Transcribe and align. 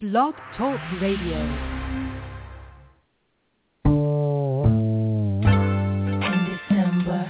Blog 0.00 0.34
Talk 0.56 0.78
Radio. 1.02 1.40
In 5.42 6.58
December, 6.68 7.28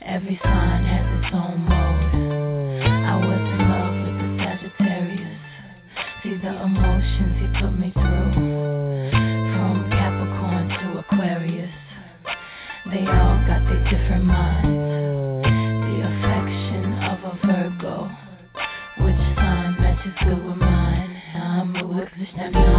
Every 0.00 0.40
sign 0.42 0.84
has 0.84 1.04
its 1.18 1.34
own 1.34 1.60
mode. 1.60 2.84
I 2.88 3.16
was 3.16 3.40
in 3.52 3.58
love 3.68 3.94
with 4.00 4.16
the 4.16 4.28
Sagittarius. 4.44 5.40
See 6.22 6.36
the 6.40 6.62
emotions 6.62 7.36
he 7.40 7.46
put 7.60 7.72
me 7.78 7.92
through. 7.92 8.32
From 9.52 9.90
Capricorn 9.90 10.68
to 10.68 10.98
Aquarius. 11.00 11.74
They 12.86 13.00
all 13.00 13.36
got 13.44 13.60
their 13.68 13.84
different 13.90 14.24
minds. 14.24 14.83
Yeah. 22.36 22.73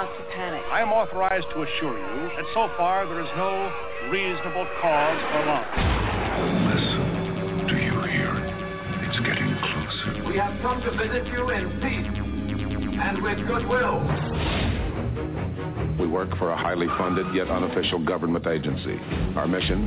Not 0.00 0.16
to 0.16 0.24
panic. 0.32 0.62
I 0.72 0.80
am 0.80 0.92
authorized 0.92 1.46
to 1.52 1.60
assure 1.60 1.92
you 1.92 2.28
that 2.32 2.46
so 2.54 2.72
far 2.78 3.06
there 3.06 3.20
is 3.20 3.28
no 3.36 3.68
reasonable 4.08 4.66
cause 4.80 5.20
for 5.28 5.42
alarm. 5.44 5.68
Listen. 6.72 7.68
Do 7.68 7.76
you 7.76 8.00
hear? 8.08 8.32
It's 9.04 9.20
getting 9.20 9.52
closer. 9.60 10.24
We 10.24 10.38
have 10.38 10.56
come 10.62 10.80
to 10.80 10.90
visit 10.96 11.26
you 11.28 11.50
in 11.50 11.68
peace 11.84 12.08
and 12.96 13.20
with 13.20 13.44
goodwill. 13.46 14.00
We 16.00 16.06
work 16.06 16.34
for 16.38 16.50
a 16.50 16.56
highly 16.56 16.86
funded 16.96 17.34
yet 17.34 17.48
unofficial 17.48 18.02
government 18.02 18.46
agency. 18.46 18.96
Our 19.36 19.46
mission 19.46 19.84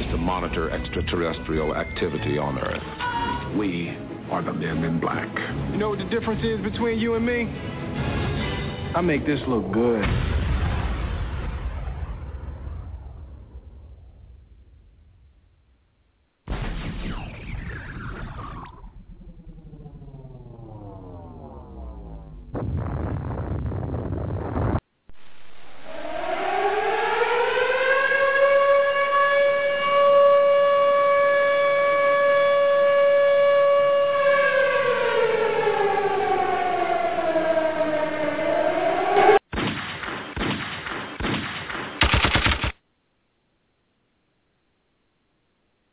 is 0.00 0.10
to 0.10 0.16
monitor 0.16 0.70
extraterrestrial 0.70 1.76
activity 1.76 2.38
on 2.38 2.58
Earth. 2.58 3.58
We 3.58 3.90
are 4.30 4.42
the 4.42 4.54
men 4.54 4.84
in 4.84 5.00
black. 5.00 5.28
You 5.72 5.76
know 5.76 5.90
what 5.90 5.98
the 5.98 6.08
difference 6.08 6.42
is 6.42 6.60
between 6.62 6.98
you 6.98 7.16
and 7.16 7.26
me? 7.26 8.19
I 8.92 9.00
make 9.02 9.24
this 9.24 9.40
look 9.46 9.72
good. 9.72 10.04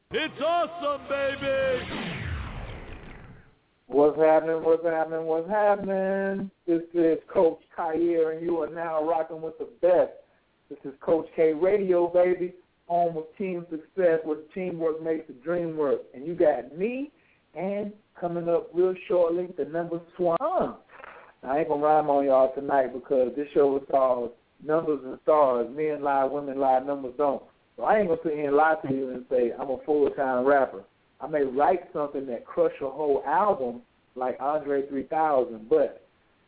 It's 0.10 0.42
awesome, 0.42 1.08
baby! 1.10 1.84
What's 3.88 4.18
happening? 4.18 4.64
What's 4.64 4.84
happening? 4.84 5.26
What's 5.26 5.50
happening? 5.50 6.50
This 6.66 6.82
is 6.94 7.18
Coach 7.32 7.60
Khayr, 7.78 8.36
and 8.36 8.42
you 8.42 8.62
are 8.62 8.70
now 8.70 9.04
rocking 9.08 9.42
with 9.42 9.58
the 9.58 9.68
best. 9.82 10.12
This 10.70 10.80
is 10.86 10.94
Coach 11.02 11.28
K 11.36 11.54
Radio, 11.54 12.08
baby, 12.08 12.54
home 12.88 13.18
of 13.18 13.26
team 13.38 13.66
success, 13.70 14.20
where 14.24 14.38
teamwork 14.54 15.04
makes 15.04 15.28
the 15.28 15.34
dream 15.34 15.78
work. 15.78 16.02
And 16.14 16.26
you 16.26 16.36
got 16.36 16.78
me, 16.78 17.12
and 17.54 17.92
coming 18.48 18.62
up 18.62 18.70
real 18.74 18.94
shortly, 19.08 19.48
the 19.58 19.66
number 19.66 20.00
Swami. 20.16 20.74
I 21.44 21.60
ain't 21.60 21.70
gonna 21.70 21.84
rhyme 21.84 22.10
on 22.10 22.26
y'all 22.26 22.54
tonight 22.54 22.94
because 22.94 23.32
this 23.36 23.48
show 23.54 23.78
is 23.78 23.84
called 23.92 24.32
Numbers 24.66 25.00
and 25.06 25.20
Stars. 25.24 25.68
Men 25.76 26.02
lie, 26.02 26.24
women 26.26 26.60
lie, 26.60 26.80
numbers 26.80 27.14
don't. 27.18 27.44
So 27.76 27.84
I 27.84 28.00
ain't 28.00 28.08
gonna 28.08 28.20
sit 28.24 28.34
here 28.34 28.48
and 28.48 28.56
lie 28.56 28.76
to 28.86 28.94
you 28.94 29.10
and 29.12 29.26
say 29.30 29.52
I'm 29.58 29.70
a 29.70 29.78
full 29.86 30.10
time 30.12 30.46
rapper. 30.46 30.84
I 31.22 31.28
may 31.28 31.44
write 31.44 31.92
something 31.94 32.26
that 32.28 32.46
crush 32.46 32.74
a 32.82 32.90
whole 32.90 33.24
album 33.26 33.82
like 34.16 34.38
Andre 34.40 34.88
3000, 34.88 35.70
but 35.70 36.02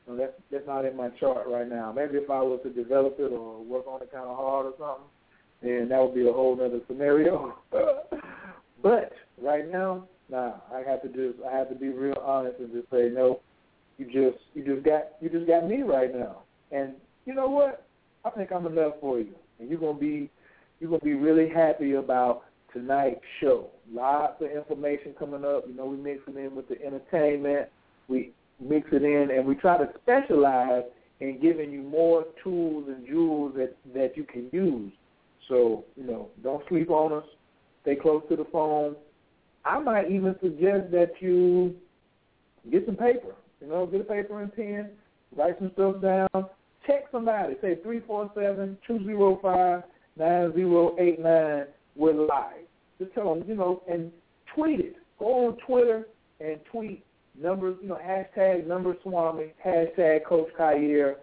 you 0.07 0.13
know, 0.13 0.19
that's 0.19 0.33
that's 0.51 0.67
not 0.67 0.85
in 0.85 0.97
my 0.97 1.09
chart 1.19 1.47
right 1.47 1.67
now. 1.67 1.91
Maybe 1.91 2.17
if 2.17 2.29
I 2.29 2.41
was 2.41 2.59
to 2.63 2.69
develop 2.69 3.17
it 3.19 3.31
or 3.31 3.63
work 3.63 3.87
on 3.87 4.01
it 4.01 4.11
kind 4.11 4.25
of 4.25 4.35
hard 4.35 4.67
or 4.67 4.73
something, 4.79 5.09
then 5.61 5.89
that 5.89 6.01
would 6.01 6.15
be 6.15 6.27
a 6.27 6.33
whole 6.33 6.53
other 6.53 6.79
scenario. 6.87 7.55
but 8.81 9.11
right 9.41 9.69
now, 9.69 10.07
nah, 10.29 10.53
I 10.73 10.79
have 10.87 11.01
to 11.01 11.07
just 11.09 11.43
I 11.45 11.55
have 11.55 11.69
to 11.69 11.75
be 11.75 11.89
real 11.89 12.17
honest 12.23 12.59
and 12.59 12.71
just 12.71 12.89
say 12.89 13.09
no. 13.11 13.41
You 13.97 14.05
just 14.05 14.43
you 14.53 14.63
just 14.65 14.85
got 14.85 15.09
you 15.21 15.29
just 15.29 15.47
got 15.47 15.67
me 15.67 15.81
right 15.81 16.13
now, 16.13 16.43
and 16.71 16.93
you 17.25 17.33
know 17.33 17.49
what? 17.49 17.85
I 18.25 18.29
think 18.31 18.51
I'm 18.51 18.65
enough 18.65 18.93
for 19.01 19.19
you, 19.19 19.35
and 19.59 19.69
you're 19.69 19.79
gonna 19.79 19.99
be 19.99 20.29
you're 20.79 20.89
gonna 20.89 21.03
be 21.03 21.15
really 21.15 21.49
happy 21.49 21.93
about 21.93 22.43
tonight's 22.73 23.21
show. 23.41 23.69
Lots 23.91 24.41
of 24.41 24.51
information 24.51 25.13
coming 25.17 25.43
up. 25.43 25.65
You 25.67 25.75
know, 25.75 25.85
we 25.85 25.97
mix 25.97 26.21
it 26.27 26.37
in 26.37 26.55
with 26.55 26.69
the 26.69 26.81
entertainment. 26.83 27.69
We 28.07 28.31
mix 28.59 28.87
it 28.91 29.03
in, 29.03 29.35
and 29.35 29.45
we 29.45 29.55
try 29.55 29.77
to 29.77 29.89
specialize 30.01 30.83
in 31.19 31.39
giving 31.41 31.71
you 31.71 31.81
more 31.81 32.25
tools 32.43 32.85
and 32.87 33.05
jewels 33.05 33.53
that 33.57 33.75
that 33.93 34.15
you 34.15 34.23
can 34.23 34.49
use. 34.51 34.91
So 35.47 35.83
you 35.95 36.05
know, 36.05 36.29
don't 36.43 36.63
sleep 36.69 36.89
on 36.89 37.11
us. 37.11 37.25
Stay 37.81 37.95
close 37.95 38.23
to 38.29 38.35
the 38.35 38.45
phone. 38.51 38.95
I 39.65 39.79
might 39.79 40.09
even 40.11 40.35
suggest 40.41 40.91
that 40.91 41.13
you 41.19 41.75
get 42.71 42.85
some 42.85 42.95
paper. 42.95 43.35
You 43.61 43.67
know, 43.67 43.85
get 43.85 44.01
a 44.01 44.03
paper 44.05 44.41
and 44.41 44.53
pen, 44.55 44.91
write 45.35 45.59
some 45.59 45.71
stuff 45.73 46.01
down. 46.01 46.45
Text 46.87 47.11
somebody. 47.11 47.55
Say 47.61 47.77
three 47.83 47.99
four 48.07 48.31
seven 48.33 48.77
two 48.87 49.03
zero 49.03 49.39
five 49.41 49.83
nine 50.17 50.53
zero 50.53 50.95
eight 50.97 51.19
nine. 51.19 51.65
We're 51.95 52.13
live. 52.13 52.65
Just 52.99 53.13
tell 53.13 53.33
them, 53.35 53.47
you 53.47 53.55
know, 53.55 53.83
and 53.91 54.11
tweet 54.55 54.79
it. 54.79 54.95
Go 55.19 55.47
on 55.47 55.57
Twitter 55.65 56.07
and 56.39 56.59
tweet 56.71 57.03
numbers, 57.39 57.77
you 57.81 57.89
know, 57.89 57.99
hashtag 58.03 58.65
number 58.65 58.95
Swami, 59.03 59.53
hashtag 59.65 60.25
Coach 60.25 60.49
Khayr, 60.57 61.15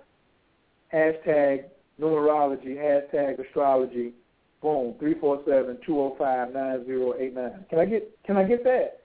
hashtag 0.93 1.65
numerology, 2.01 2.77
hashtag 2.77 3.45
astrology. 3.45 4.13
Boom, 4.67 4.97
three 4.99 5.15
four 5.21 5.41
seven 5.47 5.79
two 5.87 5.93
zero 5.93 6.17
five 6.19 6.53
nine 6.53 6.85
zero 6.87 7.15
eight 7.21 7.33
nine. 7.33 7.65
Can 7.71 7.79
I 7.79 7.85
get 7.85 8.11
can 8.27 8.37
I 8.37 8.43
get 8.43 8.65
that? 8.65 9.03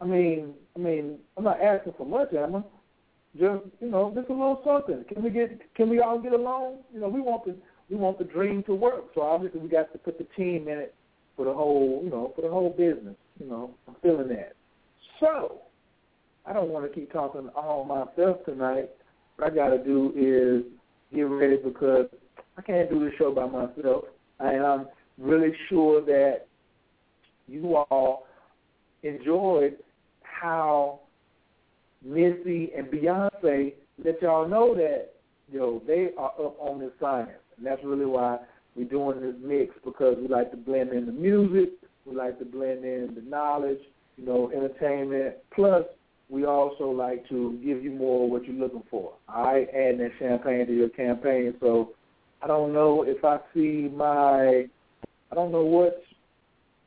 I 0.00 0.06
mean, 0.06 0.54
I 0.74 0.80
mean, 0.80 1.18
I'm 1.36 1.44
not 1.44 1.60
asking 1.60 1.92
for 1.96 2.04
much, 2.04 2.34
am 2.34 2.56
I? 2.56 2.62
Just 3.38 3.62
you 3.78 3.92
know, 3.92 4.10
just 4.12 4.28
a 4.28 4.32
little 4.32 4.60
something. 4.64 5.04
Can 5.04 5.22
we 5.22 5.30
get? 5.30 5.56
Can 5.76 5.88
we 5.88 6.00
all 6.00 6.18
get 6.18 6.32
along? 6.32 6.78
You 6.92 6.98
know, 6.98 7.08
we 7.08 7.20
want 7.20 7.44
the 7.44 7.54
we 7.88 7.94
want 7.94 8.18
the 8.18 8.24
dream 8.24 8.64
to 8.64 8.74
work. 8.74 9.04
So 9.14 9.20
obviously, 9.20 9.60
we 9.60 9.68
got 9.68 9.92
to 9.92 9.98
put 9.98 10.18
the 10.18 10.26
team 10.36 10.66
in 10.66 10.78
it 10.78 10.96
for 11.36 11.44
the 11.44 11.54
whole, 11.54 12.00
you 12.02 12.10
know, 12.10 12.32
for 12.34 12.42
the 12.42 12.50
whole 12.50 12.70
business. 12.70 13.14
You 13.38 13.46
know, 13.46 13.70
I'm 13.86 13.94
feeling 14.02 14.26
that. 14.30 14.54
So 15.20 15.60
I 16.44 16.52
don't 16.52 16.70
want 16.70 16.92
to 16.92 16.92
keep 16.92 17.12
talking 17.12 17.50
all 17.54 17.84
myself 17.84 18.44
tonight. 18.44 18.90
What 19.36 19.52
I 19.52 19.54
got 19.54 19.68
to 19.68 19.78
do 19.78 20.12
is 20.16 20.64
get 21.14 21.22
ready 21.22 21.58
because 21.62 22.06
I 22.58 22.62
can't 22.62 22.90
do 22.90 22.98
this 23.04 23.14
show 23.16 23.32
by 23.32 23.46
myself, 23.46 24.06
and 24.40 24.66
I'm 24.66 24.80
um, 24.80 24.88
really 25.18 25.52
sure 25.68 26.04
that 26.04 26.46
you 27.46 27.76
all 27.76 28.26
enjoyed 29.02 29.76
how 30.22 31.00
Missy 32.04 32.70
and 32.76 32.86
Beyonce 32.88 33.74
let 34.04 34.20
y'all 34.20 34.48
know 34.48 34.74
that 34.74 35.10
you 35.50 35.58
know 35.58 35.82
they 35.86 36.10
are 36.18 36.32
up 36.32 36.56
on 36.58 36.80
this 36.80 36.90
science, 37.00 37.30
and 37.56 37.66
that's 37.66 37.82
really 37.84 38.06
why 38.06 38.38
we're 38.76 38.88
doing 38.88 39.20
this 39.20 39.34
mix 39.42 39.74
because 39.84 40.16
we 40.20 40.28
like 40.28 40.50
to 40.50 40.56
blend 40.56 40.92
in 40.92 41.06
the 41.06 41.12
music, 41.12 41.70
we 42.06 42.14
like 42.14 42.38
to 42.38 42.44
blend 42.44 42.84
in 42.84 43.12
the 43.14 43.22
knowledge, 43.22 43.78
you 44.16 44.26
know, 44.26 44.50
entertainment. 44.50 45.36
Plus, 45.54 45.84
we 46.28 46.44
also 46.44 46.90
like 46.90 47.28
to 47.28 47.58
give 47.64 47.84
you 47.84 47.92
more 47.92 48.24
of 48.24 48.30
what 48.30 48.44
you're 48.44 48.56
looking 48.56 48.82
for. 48.90 49.12
Right, 49.28 49.68
add 49.68 49.98
that 50.00 50.10
champagne 50.18 50.66
to 50.66 50.74
your 50.74 50.88
campaign. 50.88 51.54
So 51.60 51.90
I 52.42 52.46
don't 52.46 52.72
know 52.72 53.04
if 53.06 53.24
I 53.24 53.38
see 53.54 53.90
my, 53.94 54.66
I 55.30 55.34
don't 55.34 55.52
know 55.52 55.64
what 55.64 56.02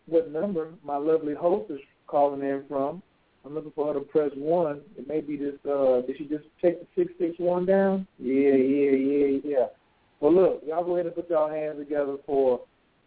what 0.07 0.31
number 0.31 0.69
my 0.83 0.95
lovely 0.95 1.35
host 1.35 1.69
is 1.71 1.79
calling 2.07 2.41
in 2.41 2.63
from. 2.67 3.01
I'm 3.45 3.55
looking 3.55 3.71
for 3.75 3.87
her 3.87 3.99
to 3.99 4.05
press 4.05 4.31
one. 4.35 4.81
It 4.97 5.07
may 5.07 5.21
be 5.21 5.37
this. 5.37 5.53
Uh, 5.65 6.01
did 6.01 6.17
she 6.17 6.25
just 6.25 6.45
take 6.61 6.79
the 6.79 6.87
six 6.95 7.13
six 7.19 7.35
one 7.37 7.65
down? 7.65 8.07
Yeah, 8.19 8.55
yeah, 8.55 8.91
yeah, 8.91 9.37
yeah. 9.43 9.65
Well, 10.19 10.33
look, 10.33 10.63
y'all 10.65 10.83
go 10.83 10.95
ahead 10.95 11.05
and 11.05 11.15
put 11.15 11.29
y'all 11.29 11.49
hands 11.49 11.77
together 11.77 12.17
for 12.25 12.61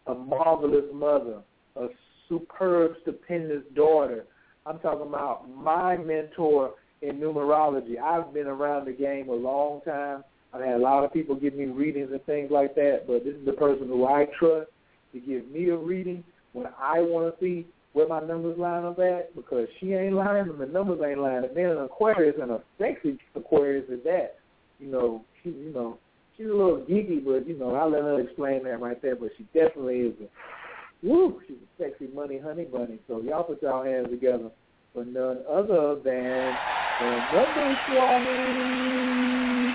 a 0.06 0.14
marvelous 0.14 0.84
mother, 0.94 1.40
a 1.76 1.88
superb, 2.28 2.92
stupendous 3.02 3.62
daughter. 3.74 4.24
I'm 4.66 4.78
talking 4.78 5.08
about 5.08 5.48
my 5.50 5.96
mentor 5.96 6.72
in 7.02 7.16
numerology. 7.18 7.98
I've 7.98 8.32
been 8.32 8.46
around 8.46 8.86
the 8.86 8.92
game 8.92 9.28
a 9.28 9.34
long 9.34 9.80
time. 9.82 10.22
I've 10.52 10.62
had 10.62 10.76
a 10.76 10.78
lot 10.78 11.04
of 11.04 11.12
people 11.12 11.34
give 11.34 11.54
me 11.54 11.66
readings 11.66 12.10
and 12.12 12.24
things 12.24 12.50
like 12.50 12.74
that, 12.74 13.04
but 13.06 13.24
this 13.24 13.34
is 13.34 13.46
the 13.46 13.52
person 13.52 13.86
who 13.86 14.06
I 14.06 14.26
trust 14.38 14.70
to 15.12 15.20
give 15.20 15.48
me 15.48 15.70
a 15.70 15.76
reading 15.76 16.24
when 16.52 16.66
I 16.80 17.00
want 17.00 17.34
to 17.34 17.44
see 17.44 17.66
where 17.92 18.08
my 18.08 18.20
numbers 18.20 18.58
line 18.58 18.84
up 18.84 18.98
at 18.98 19.34
because 19.34 19.66
she 19.78 19.92
ain't 19.94 20.14
lying 20.14 20.48
and 20.48 20.60
the 20.60 20.66
numbers 20.66 21.00
ain't 21.04 21.20
lying. 21.20 21.44
And 21.44 21.56
then 21.56 21.66
an 21.66 21.78
Aquarius 21.78 22.36
and 22.40 22.50
a 22.50 22.62
sexy 22.78 23.18
Aquarius 23.34 23.84
at 23.92 24.04
that, 24.04 24.38
you 24.78 24.90
know, 24.90 25.24
she, 25.42 25.50
you 25.50 25.72
know, 25.72 25.98
she's 26.36 26.46
a 26.46 26.50
little 26.50 26.84
geeky, 26.88 27.24
but 27.24 27.46
you 27.48 27.58
know, 27.58 27.74
I'll 27.74 27.90
let 27.90 28.02
her 28.02 28.20
explain 28.20 28.64
that 28.64 28.80
right 28.80 29.00
there. 29.02 29.16
But 29.16 29.30
she 29.36 29.44
definitely 29.52 30.00
is 30.00 30.14
a, 30.20 31.06
woo, 31.06 31.40
she's 31.46 31.56
a 31.56 31.82
sexy 31.82 32.08
money 32.14 32.38
honey 32.38 32.64
bunny. 32.64 32.98
So 33.08 33.20
y'all 33.20 33.44
put 33.44 33.62
y'all 33.62 33.84
hands 33.84 34.08
together 34.10 34.50
for 34.94 35.04
none 35.04 35.38
other 35.50 35.96
than 36.04 36.56
the 37.00 37.22
number 37.32 37.76
Swami. 37.86 39.74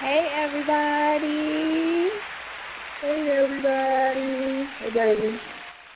Hey 0.00 0.30
everybody. 0.36 2.05
Hey 3.06 3.38
everybody. 3.40 4.68
Hey 4.80 4.90
baby. 4.92 5.38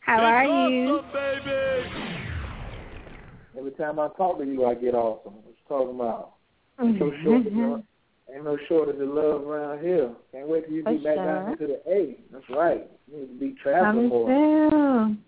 How 0.02 0.20
are 0.20 0.44
you? 0.44 1.00
baby. 1.12 1.90
Every 3.58 3.72
time 3.72 3.98
I 3.98 4.06
talk 4.16 4.38
to 4.38 4.44
you, 4.44 4.64
I 4.64 4.74
get 4.74 4.94
awesome. 4.94 5.34
What 5.34 5.46
you 5.46 5.54
talking 5.66 5.96
about? 5.96 6.34
Ain't 6.80 7.00
no 7.00 7.06
mm-hmm. 7.06 7.24
shortage 7.24 7.52
of, 7.52 7.82
ain't 8.32 8.44
no 8.44 8.56
shortage 8.68 9.00
of 9.00 9.08
love 9.08 9.42
around 9.42 9.82
here. 9.82 10.12
Can't 10.30 10.46
wait 10.46 10.66
till 10.66 10.74
you 10.74 10.84
For 10.84 10.92
get 10.92 11.02
back 11.02 11.16
sure. 11.16 11.26
down 11.26 11.58
to 11.58 11.66
the 11.66 11.92
A. 11.92 12.16
That's 12.32 12.44
right. 12.48 12.88
You 13.10 13.18
need 13.18 13.26
to 13.26 13.40
be 13.40 13.56
traveling 13.60 13.92
Coming 13.92 14.08
more. 14.08 14.70
soon. 14.70 15.24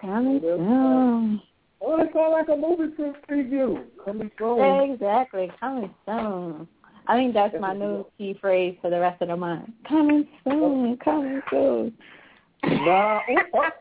Coming 0.00 0.36
uh, 0.38 0.56
soon. 0.56 1.42
Oh, 1.80 2.00
it 2.00 2.10
sounds 2.12 2.32
like 2.32 2.48
a 2.48 2.60
movie 2.60 2.92
pre- 2.96 3.44
preview. 3.44 3.84
Coming 4.04 4.32
soon. 4.36 4.90
Exactly. 4.90 5.48
Coming 5.60 5.94
soon. 6.04 6.66
I 7.06 7.16
think 7.16 7.34
that's 7.34 7.54
my 7.60 7.74
new 7.74 8.06
key 8.16 8.36
phrase 8.40 8.76
for 8.80 8.90
the 8.90 9.00
rest 9.00 9.20
of 9.22 9.28
the 9.28 9.36
month. 9.36 9.70
Coming 9.88 10.28
soon. 10.44 10.96
Coming 10.98 11.40
soon. 11.50 11.92
Nah, 12.64 13.20
oh, 13.28 13.36
oh. 13.54 13.70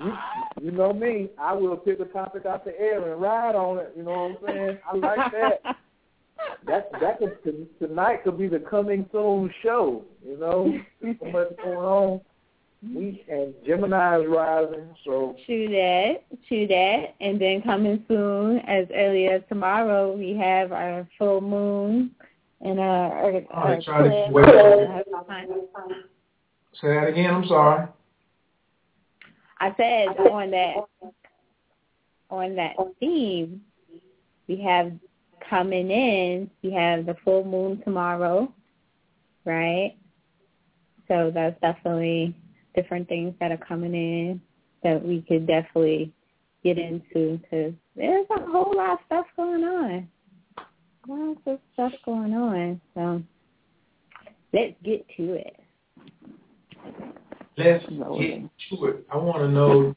You, 0.00 0.14
you 0.62 0.70
know 0.70 0.94
me. 0.94 1.28
I 1.38 1.52
will 1.52 1.76
pick 1.76 2.00
a 2.00 2.06
topic 2.06 2.46
out 2.46 2.64
the 2.64 2.78
air 2.80 3.12
and 3.12 3.20
ride 3.20 3.54
on 3.54 3.76
it. 3.78 3.92
You 3.94 4.02
know 4.02 4.38
what 4.40 4.50
I'm 4.50 4.56
saying? 4.56 4.78
I 4.90 4.96
like 4.96 5.32
that. 5.32 5.76
That 6.66 6.90
that 7.00 7.18
could 7.18 7.68
tonight 7.78 8.24
could 8.24 8.38
be 8.38 8.48
the 8.48 8.60
coming 8.60 9.06
soon 9.12 9.52
show. 9.62 10.04
You 10.24 10.38
know, 10.38 10.80
so 11.02 11.26
much 11.26 11.48
going 11.62 11.76
on. 11.76 12.20
We 12.82 13.22
and 13.28 13.52
Gemini's 13.66 14.26
rising, 14.26 14.88
so 15.04 15.36
True 15.44 15.68
that. 15.68 16.22
True 16.48 16.66
that. 16.66 17.14
And 17.20 17.38
then 17.38 17.60
coming 17.60 18.02
soon, 18.08 18.60
as 18.60 18.86
early 18.94 19.26
as 19.28 19.42
tomorrow, 19.50 20.16
we 20.16 20.34
have 20.36 20.72
our 20.72 21.06
full 21.18 21.42
moon 21.42 22.12
and 22.60 22.78
our, 22.78 23.32
Oh, 23.32 23.46
our 23.52 23.76
they 23.76 23.82
try 23.82 24.02
to. 24.02 25.04
Say 26.80 26.88
that 26.88 27.08
again. 27.08 27.34
I'm 27.34 27.46
sorry. 27.46 27.88
I 29.58 29.74
said 29.76 30.08
on 30.30 30.50
that 30.52 30.76
on 32.30 32.54
that 32.56 32.76
theme, 33.00 33.60
we 34.48 34.56
have 34.62 34.92
coming 35.48 35.90
in, 35.90 36.50
we 36.62 36.72
have 36.72 37.06
the 37.06 37.16
full 37.24 37.44
moon 37.44 37.82
tomorrow, 37.84 38.52
right? 39.44 39.96
So 41.08 41.32
that's 41.34 41.60
definitely 41.60 42.36
different 42.74 43.08
things 43.08 43.34
that 43.40 43.50
are 43.50 43.56
coming 43.56 43.94
in 43.94 44.40
that 44.84 45.04
we 45.04 45.22
could 45.22 45.46
definitely 45.46 46.12
get 46.62 46.78
into 46.78 47.38
because 47.38 47.74
there's 47.96 48.26
a 48.30 48.46
whole 48.46 48.72
lot 48.76 48.92
of 48.92 48.98
stuff 49.06 49.26
going 49.36 49.64
on. 49.64 50.08
Lots 51.08 51.40
of 51.46 51.58
stuff 51.72 51.92
going 52.04 52.34
on. 52.34 52.80
So 52.94 53.22
let's 54.52 54.74
get 54.84 55.06
to 55.16 55.34
it. 55.34 55.56
Let's 57.56 57.84
get 57.86 58.50
to 58.70 58.84
it. 58.86 59.06
I 59.10 59.16
want 59.16 59.38
to 59.38 59.48
know 59.48 59.94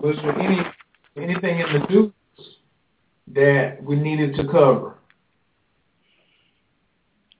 was 0.00 0.16
there 0.22 0.38
any 0.38 0.60
anything 1.16 1.60
in 1.60 1.72
the 1.72 1.86
news 1.90 2.12
that 3.34 3.82
we 3.82 3.96
needed 3.96 4.36
to 4.36 4.44
cover? 4.44 4.94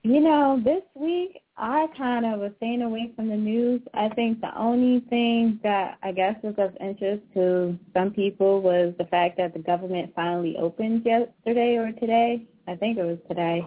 You 0.03 0.21
know, 0.21 0.61
this 0.65 0.83
week 0.95 1.41
I 1.61 1.89
kind 1.97 2.25
of 2.25 2.39
was 2.39 2.53
staying 2.59 2.83
away 2.83 3.11
from 3.17 3.29
the 3.29 3.37
news. 3.37 3.81
I 3.93 4.09
think 4.11 4.41
the 4.41 4.57
only 4.57 5.01
thing 5.11 5.59
that 5.65 5.99
I 6.03 6.13
guess 6.13 6.37
was 6.43 6.55
of 6.57 6.77
interest 6.81 7.23
to 7.35 7.77
some 7.93 8.13
people 8.13 8.61
was 8.63 8.95
the 8.97 9.07
fact 9.07 9.39
that 9.39 9.55
the 9.55 9.59
government 9.59 10.13
finally 10.15 10.57
opened 10.57 11.05
yesterday 11.05 11.77
or 11.77 11.91
today. 11.91 12.45
I 12.69 12.77
think 12.77 12.97
it 12.97 13.05
was 13.05 13.19
today. 13.29 13.67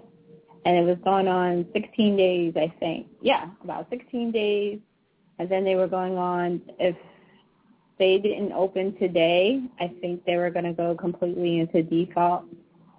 And 0.64 0.78
it 0.78 0.84
was 0.86 0.98
going 1.04 1.28
on 1.28 1.66
16 1.74 2.16
days, 2.16 2.54
I 2.56 2.74
think. 2.80 3.08
Yeah, 3.22 3.50
about 3.64 3.90
16 3.90 4.32
days. 4.32 4.80
And 5.38 5.50
then 5.50 5.66
they 5.66 5.76
were 5.76 5.88
going 5.88 6.18
on, 6.18 6.62
if 6.80 6.96
they 8.00 8.20
didn't 8.20 8.54
open 8.54 8.96
today, 8.98 9.64
I 9.82 9.92
think 10.00 10.24
they 10.24 10.38
were 10.38 10.50
going 10.50 10.66
to 10.66 10.74
go 10.74 10.96
completely 10.96 11.60
into 11.60 11.84
default 11.84 12.46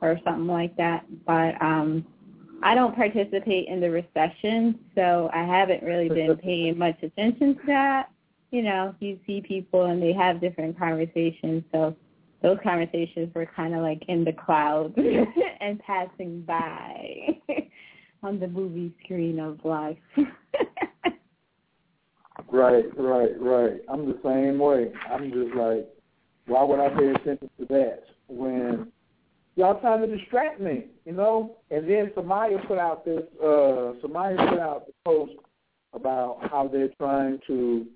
or 0.03 0.21
something 0.25 0.49
like 0.49 0.77
that. 0.77 1.07
But 1.25 1.61
um 1.63 2.05
I 2.63 2.75
don't 2.75 2.95
participate 2.95 3.69
in 3.69 3.81
the 3.81 3.91
recession, 3.91 4.79
so 4.95 5.29
I 5.33 5.43
haven't 5.43 5.83
really 5.83 6.09
been 6.09 6.37
paying 6.37 6.79
much 6.79 7.03
attention 7.03 7.57
to 7.57 7.63
that. 7.67 8.11
You 8.51 8.63
know, 8.63 8.95
you 9.01 9.19
see 9.27 9.41
people 9.41 9.85
and 9.87 10.01
they 10.03 10.13
have 10.13 10.41
different 10.41 10.79
conversations, 10.79 11.65
so 11.73 11.97
those 12.43 12.59
conversations 12.63 13.35
were 13.35 13.47
kind 13.47 13.75
of 13.75 13.83
like 13.83 14.05
in 14.09 14.25
the 14.25 14.33
clouds 14.33 14.95
and 15.61 15.81
passing 15.81 16.43
by 16.43 17.39
on 18.23 18.39
the 18.39 18.49
movie 18.49 18.93
screen 19.05 19.41
of 19.41 19.65
life. 19.65 19.97
right, 22.51 22.85
right, 22.97 23.41
right. 23.41 23.81
I'm 23.89 24.07
the 24.07 24.19
same 24.23 24.59
way. 24.59 24.93
I'm 25.11 25.33
just 25.33 25.55
like, 25.57 25.89
why 26.47 26.63
would 26.63 26.81
I 26.81 26.89
pay 26.91 27.09
attention 27.09 27.51
to 27.59 27.67
that 27.71 28.03
when 28.29 28.93
y'all 29.57 29.81
trying 29.81 30.01
to 30.03 30.17
distract 30.17 30.61
me, 30.61 30.87
you 31.05 31.13
know? 31.13 31.57
And 31.71 31.89
then 31.89 32.11
Samaya 32.17 32.67
put 32.67 32.79
out 32.79 33.05
this 33.05 33.23
uh 33.41 33.95
Samaya 34.03 34.49
put 34.49 34.59
out 34.59 34.87
the 34.87 34.93
post 35.05 35.33
about 35.93 36.39
how 36.51 36.69
they're 36.69 36.91
trying 36.99 37.39
to 37.47 37.87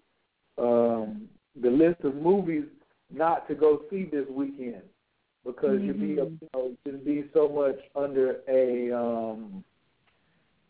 um 0.59 1.29
the 1.61 1.71
list 1.71 2.01
of 2.05 2.15
movies 2.17 2.65
not 3.13 3.49
to 3.49 3.55
go 3.55 3.83
see 3.91 4.05
this 4.05 4.27
weekend 4.31 4.83
because 5.45 5.81
you'd 5.81 6.01
be 6.01 6.09
you 6.09 6.39
know, 6.55 6.73
you'd 6.85 7.05
be 7.05 7.25
so 7.33 7.49
much 7.49 7.79
under 7.95 8.41
a 8.49 8.93
um 8.93 9.65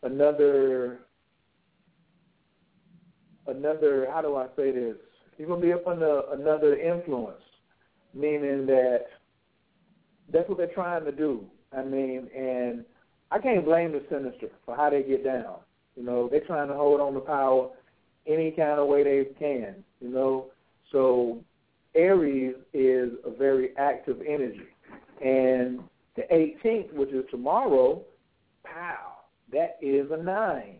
another 0.03 1.01
another 3.47 4.09
how 4.13 4.21
do 4.23 4.37
I 4.37 4.47
say 4.57 4.71
this? 4.71 4.97
You're 5.39 5.49
gonna 5.49 5.61
be 5.61 5.73
up 5.73 5.87
under 5.87 6.23
another 6.33 6.77
influence, 6.77 7.43
meaning 8.15 8.67
that 8.67 9.07
that's 10.33 10.49
what 10.49 10.59
they're 10.59 10.67
trying 10.69 11.05
to 11.05 11.13
do. 11.13 11.45
I 11.77 11.83
mean, 11.83 12.29
and 12.37 12.85
I 13.31 13.39
can't 13.39 13.65
blame 13.65 13.93
the 13.93 14.03
Sinister 14.11 14.49
for 14.65 14.77
how 14.77 14.91
they 14.91 15.03
get 15.03 15.25
down. 15.25 15.57
You 15.97 16.05
know, 16.05 16.29
they're 16.29 16.41
trying 16.41 16.69
to 16.69 16.75
hold 16.75 17.01
on 17.01 17.15
to 17.15 17.21
power 17.21 17.71
any 18.27 18.51
kind 18.51 18.79
of 18.79 18.89
way 18.89 19.03
they 19.03 19.25
can. 19.39 19.77
You 20.01 20.09
know, 20.11 20.47
so 20.93 21.39
Aries 21.95 22.55
is 22.73 23.11
a 23.25 23.31
very 23.31 23.77
active 23.77 24.21
energy, 24.27 24.67
and 25.25 25.81
the 26.17 26.23
18th, 26.33 26.93
which 26.93 27.11
is 27.11 27.25
tomorrow, 27.31 28.03
pow, 28.65 29.19
that 29.53 29.79
is 29.81 30.11
a 30.11 30.17
nine. 30.17 30.77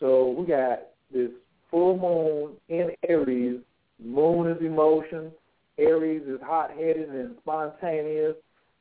So 0.00 0.30
we 0.30 0.46
got 0.46 0.80
this 1.12 1.30
full 1.70 1.98
moon 1.98 2.56
in 2.68 2.90
Aries. 3.08 3.60
Moon 4.02 4.50
is 4.50 4.60
emotion. 4.60 5.30
Aries 5.78 6.22
is 6.26 6.40
hot-headed 6.42 7.08
and 7.08 7.36
spontaneous 7.40 8.36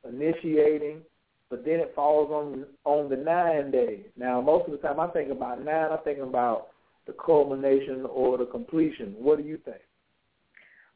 initiating, 0.08 1.02
but 1.50 1.66
then 1.66 1.80
it 1.80 1.94
falls 1.96 2.32
on 2.32 2.66
on 2.86 3.10
the 3.10 3.16
nine 3.16 3.72
day. 3.72 4.08
Now, 4.18 4.42
most 4.42 4.66
of 4.66 4.72
the 4.72 4.78
time, 4.78 5.00
I 5.00 5.08
think 5.08 5.32
about 5.32 5.64
nine. 5.64 5.92
I'm 5.92 6.00
thinking 6.04 6.24
about 6.24 6.70
the 7.06 7.14
culmination 7.14 8.06
or 8.06 8.38
the 8.38 8.46
completion. 8.46 9.16
What 9.18 9.38
do 9.38 9.44
you 9.44 9.58
think? 9.66 9.82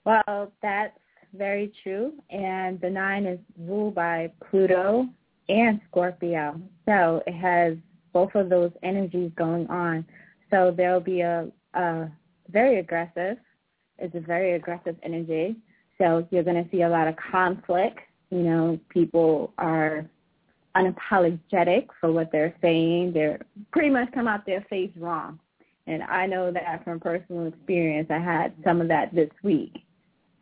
Well, 0.06 0.52
that's 0.62 0.98
very 1.34 1.72
true. 1.84 2.14
And 2.30 2.80
the 2.80 2.90
nine 2.90 3.26
is 3.26 3.40
ruled 3.60 3.96
by 3.96 4.32
Pluto 4.50 5.08
and 5.50 5.82
Scorpio. 5.90 6.60
So 6.86 7.22
it 7.28 7.34
has 7.34 7.78
both 8.14 8.34
of 8.36 8.50
those 8.50 8.72
energies 8.84 9.32
going 9.36 9.68
on. 9.68 10.06
So 10.50 10.74
there'll 10.76 11.02
be 11.02 11.22
a, 11.22 11.52
a 11.74 12.10
very 12.50 12.80
aggressive. 12.80 13.38
It's 14.00 14.16
a 14.16 14.20
very 14.20 14.54
aggressive 14.54 14.96
energy. 15.04 15.58
So 15.98 16.26
you're 16.32 16.44
going 16.44 16.64
to 16.64 16.70
see 16.72 16.84
a 16.84 16.90
lot 16.90 17.08
of 17.08 17.16
conflict. 17.32 18.00
You 18.30 18.40
know, 18.40 18.80
people 18.90 19.54
are 19.58 20.06
unapologetic 20.76 21.88
for 22.00 22.12
what 22.12 22.32
they're 22.32 22.56
saying. 22.62 23.14
They're 23.14 23.40
pretty 23.72 23.90
much 23.90 24.12
come 24.14 24.28
out 24.28 24.46
their 24.46 24.66
face 24.70 24.92
wrong. 24.98 25.40
And 25.88 26.04
I 26.04 26.26
know 26.26 26.52
that 26.52 26.84
from 26.84 27.00
personal 27.00 27.48
experience. 27.48 28.10
I 28.12 28.20
had 28.20 28.54
some 28.64 28.82
of 28.82 28.90
that 28.90 29.16
this 29.16 29.30
week 29.44 29.78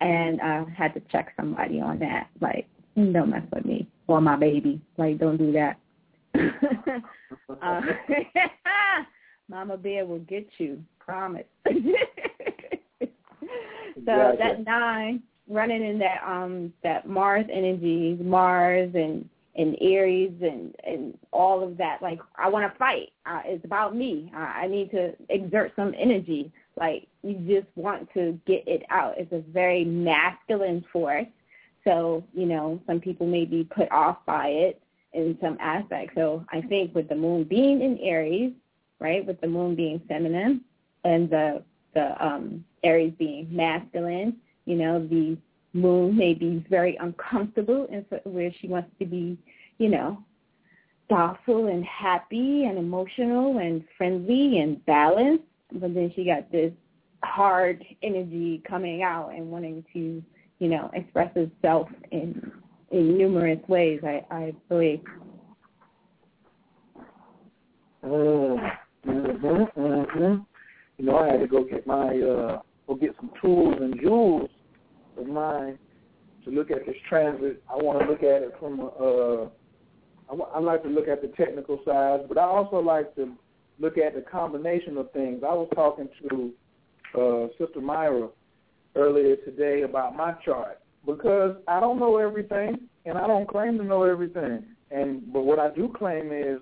and 0.01 0.42
I 0.42 0.65
had 0.75 0.94
to 0.96 1.01
check 1.12 1.34
somebody 1.38 1.80
on 1.80 2.00
that. 2.00 2.27
Like, 2.42 2.68
don't 2.96 3.30
mess 3.30 3.44
with 3.54 3.65
me 3.65 3.88
or 4.08 4.22
my 4.22 4.36
baby. 4.36 4.82
Like, 4.98 5.20
don't 5.20 5.38
do 5.38 5.51
that. 5.54 5.77
uh, 7.62 7.82
Mama 9.50 9.77
Bear 9.77 10.06
will 10.06 10.20
get 10.20 10.48
you. 10.58 10.84
Promise. 11.00 11.46
so 11.65 11.72
Exactly. 13.00 14.06
that 14.06 14.63
nine 14.65 15.22
running 15.48 15.84
in 15.84 16.00
that 16.00 16.22
um 16.25 16.74
that 16.84 17.08
Mars 17.08 17.46
energy, 17.52 18.18
Mars 18.22 18.92
and 18.96 19.28
and 19.56 19.78
Aries 19.80 20.34
and 20.42 20.75
and 20.84 21.18
all 21.32 21.64
of 21.64 21.78
that. 21.78 22.02
Like 22.02 22.20
I 22.38 22.50
want 22.50 22.72
to 22.72 22.78
fight. 22.78 23.12
Uh, 23.25 23.42
it's 23.46 23.66
about 23.66 23.96
me. 23.96 24.32
Uh, 24.36 24.40
I 24.40 24.68
need 24.68 24.92
to 24.92 25.14
exert 25.30 25.74
some 25.75 25.94
energy. 25.98 26.52
Like 26.75 27.08
you 27.24 27.36
just 27.48 27.68
want 27.75 28.12
to 28.14 28.40
get 28.46 28.68
it 28.68 28.84
out. 28.90 29.16
It's 29.18 29.32
a 29.32 29.44
very 29.52 29.86
masculine 29.86 30.84
force. 30.92 31.28
So 31.84 32.24
you 32.34 32.46
know 32.46 32.82
some 32.88 33.00
people 33.00 33.28
may 33.28 33.46
be 33.46 33.64
put 33.64 33.92
off 33.92 34.18
by 34.25 34.48
it 34.48 34.82
in 35.14 35.38
some 35.42 35.58
aspects. 35.60 36.14
So 36.16 36.46
I 36.52 36.62
think 36.62 36.94
with 36.94 37.08
the 37.08 37.16
moon 37.16 37.46
being 37.46 37.82
in 37.82 37.98
Aries, 38.00 38.52
right, 39.00 39.25
with 39.25 39.40
the 39.40 39.48
moon 39.48 39.75
being 39.75 40.02
feminine, 40.08 40.62
and 41.04 41.30
the 41.30 41.64
the 41.94 42.25
um 42.25 42.66
Aries 42.84 43.14
being 43.18 43.48
masculine, 43.50 44.38
you 44.66 44.76
know, 44.76 45.00
the 45.00 45.38
moon 45.74 46.18
may 46.18 46.34
be 46.34 46.66
very 46.70 46.98
uncomfortable 47.02 47.88
so, 48.10 48.20
where 48.24 48.52
she 48.60 48.68
wants 48.68 48.90
to 49.00 49.06
be, 49.06 49.38
you 49.78 49.90
know, 49.90 50.24
docile 51.10 51.68
and 51.68 51.86
happy 51.86 52.66
and 52.66 52.78
emotional 52.78 53.60
and 53.60 53.84
friendly 53.98 54.60
and 54.60 54.84
balanced. 54.86 55.44
But 55.72 55.94
then 55.94 56.12
she 56.16 56.26
got 56.26 56.52
this 56.52 56.72
hard 57.24 57.84
energy 58.04 58.62
coming 58.68 59.04
out 59.04 59.30
and 59.30 59.52
wanting 59.52 59.84
to, 59.94 60.24
you 60.60 60.68
know, 60.68 60.90
express 60.94 61.36
herself 61.36 61.90
in 62.12 62.52
in 62.92 63.18
numerous 63.18 63.60
ways. 63.68 64.02
I 64.04 64.26
I 64.32 64.54
believe. 64.70 65.02
Mm-hmm, 68.04 69.80
mm-hmm. 69.80 70.36
You 70.98 71.06
know, 71.06 71.18
I 71.18 71.32
had 71.32 71.40
to 71.42 71.48
go 71.48 71.64
get 71.64 71.86
my 71.86 72.18
uh 72.20 72.62
go 72.88 72.96
get 72.96 73.15
some 73.18 73.32
tools 73.42 73.75
and 73.80 74.00
jewels 74.00 74.50
of 75.18 75.27
mine 75.27 75.77
to 76.44 76.51
look 76.51 76.72
at 76.72 76.86
this 76.86 76.96
transit. 77.10 77.62
I 77.70 77.75
want 77.75 78.00
to 78.00 78.06
look 78.06 78.24
at 78.24 78.44
it 78.44 78.54
from 78.60 78.80
a, 78.80 78.86
uh, 78.86 79.50
I, 80.30 80.58
I 80.58 80.60
like 80.60 80.84
to 80.84 80.89
look 80.89 81.08
at 81.08 81.22
the 81.22 81.30
technical 81.30 81.80
side, 81.86 82.27
but 82.27 82.38
I 82.38 82.44
also 82.44 82.77
like 82.77 83.15
to 83.15 83.34
look 83.80 83.98
at 83.98 84.15
the 84.15 84.22
combination 84.22 84.98
of 84.98 85.12
things. 85.12 85.44
I 85.44 85.54
was 85.54 85.70
talking 85.75 86.10
to 86.30 86.51
uh, 87.20 87.48
Sister 87.58 87.82
Myra 87.82 88.30
earlier 88.96 89.36
today 89.38 89.82
about 89.82 90.15
my 90.15 90.34
chart 90.44 90.80
because 91.06 91.56
I 91.68 91.80
don't 91.80 92.00
know 92.00 92.18
everything 92.18 92.88
and 93.06 93.18
I 93.18 93.27
don't 93.27 93.48
claim 93.48 93.77
to 93.77 93.84
know 93.84 94.04
everything. 94.04 94.63
And 94.92 95.32
but 95.34 95.42
what 95.42 95.60
I 95.60 95.70
do 95.72 95.94
claim 95.98 96.32
is 96.32 96.60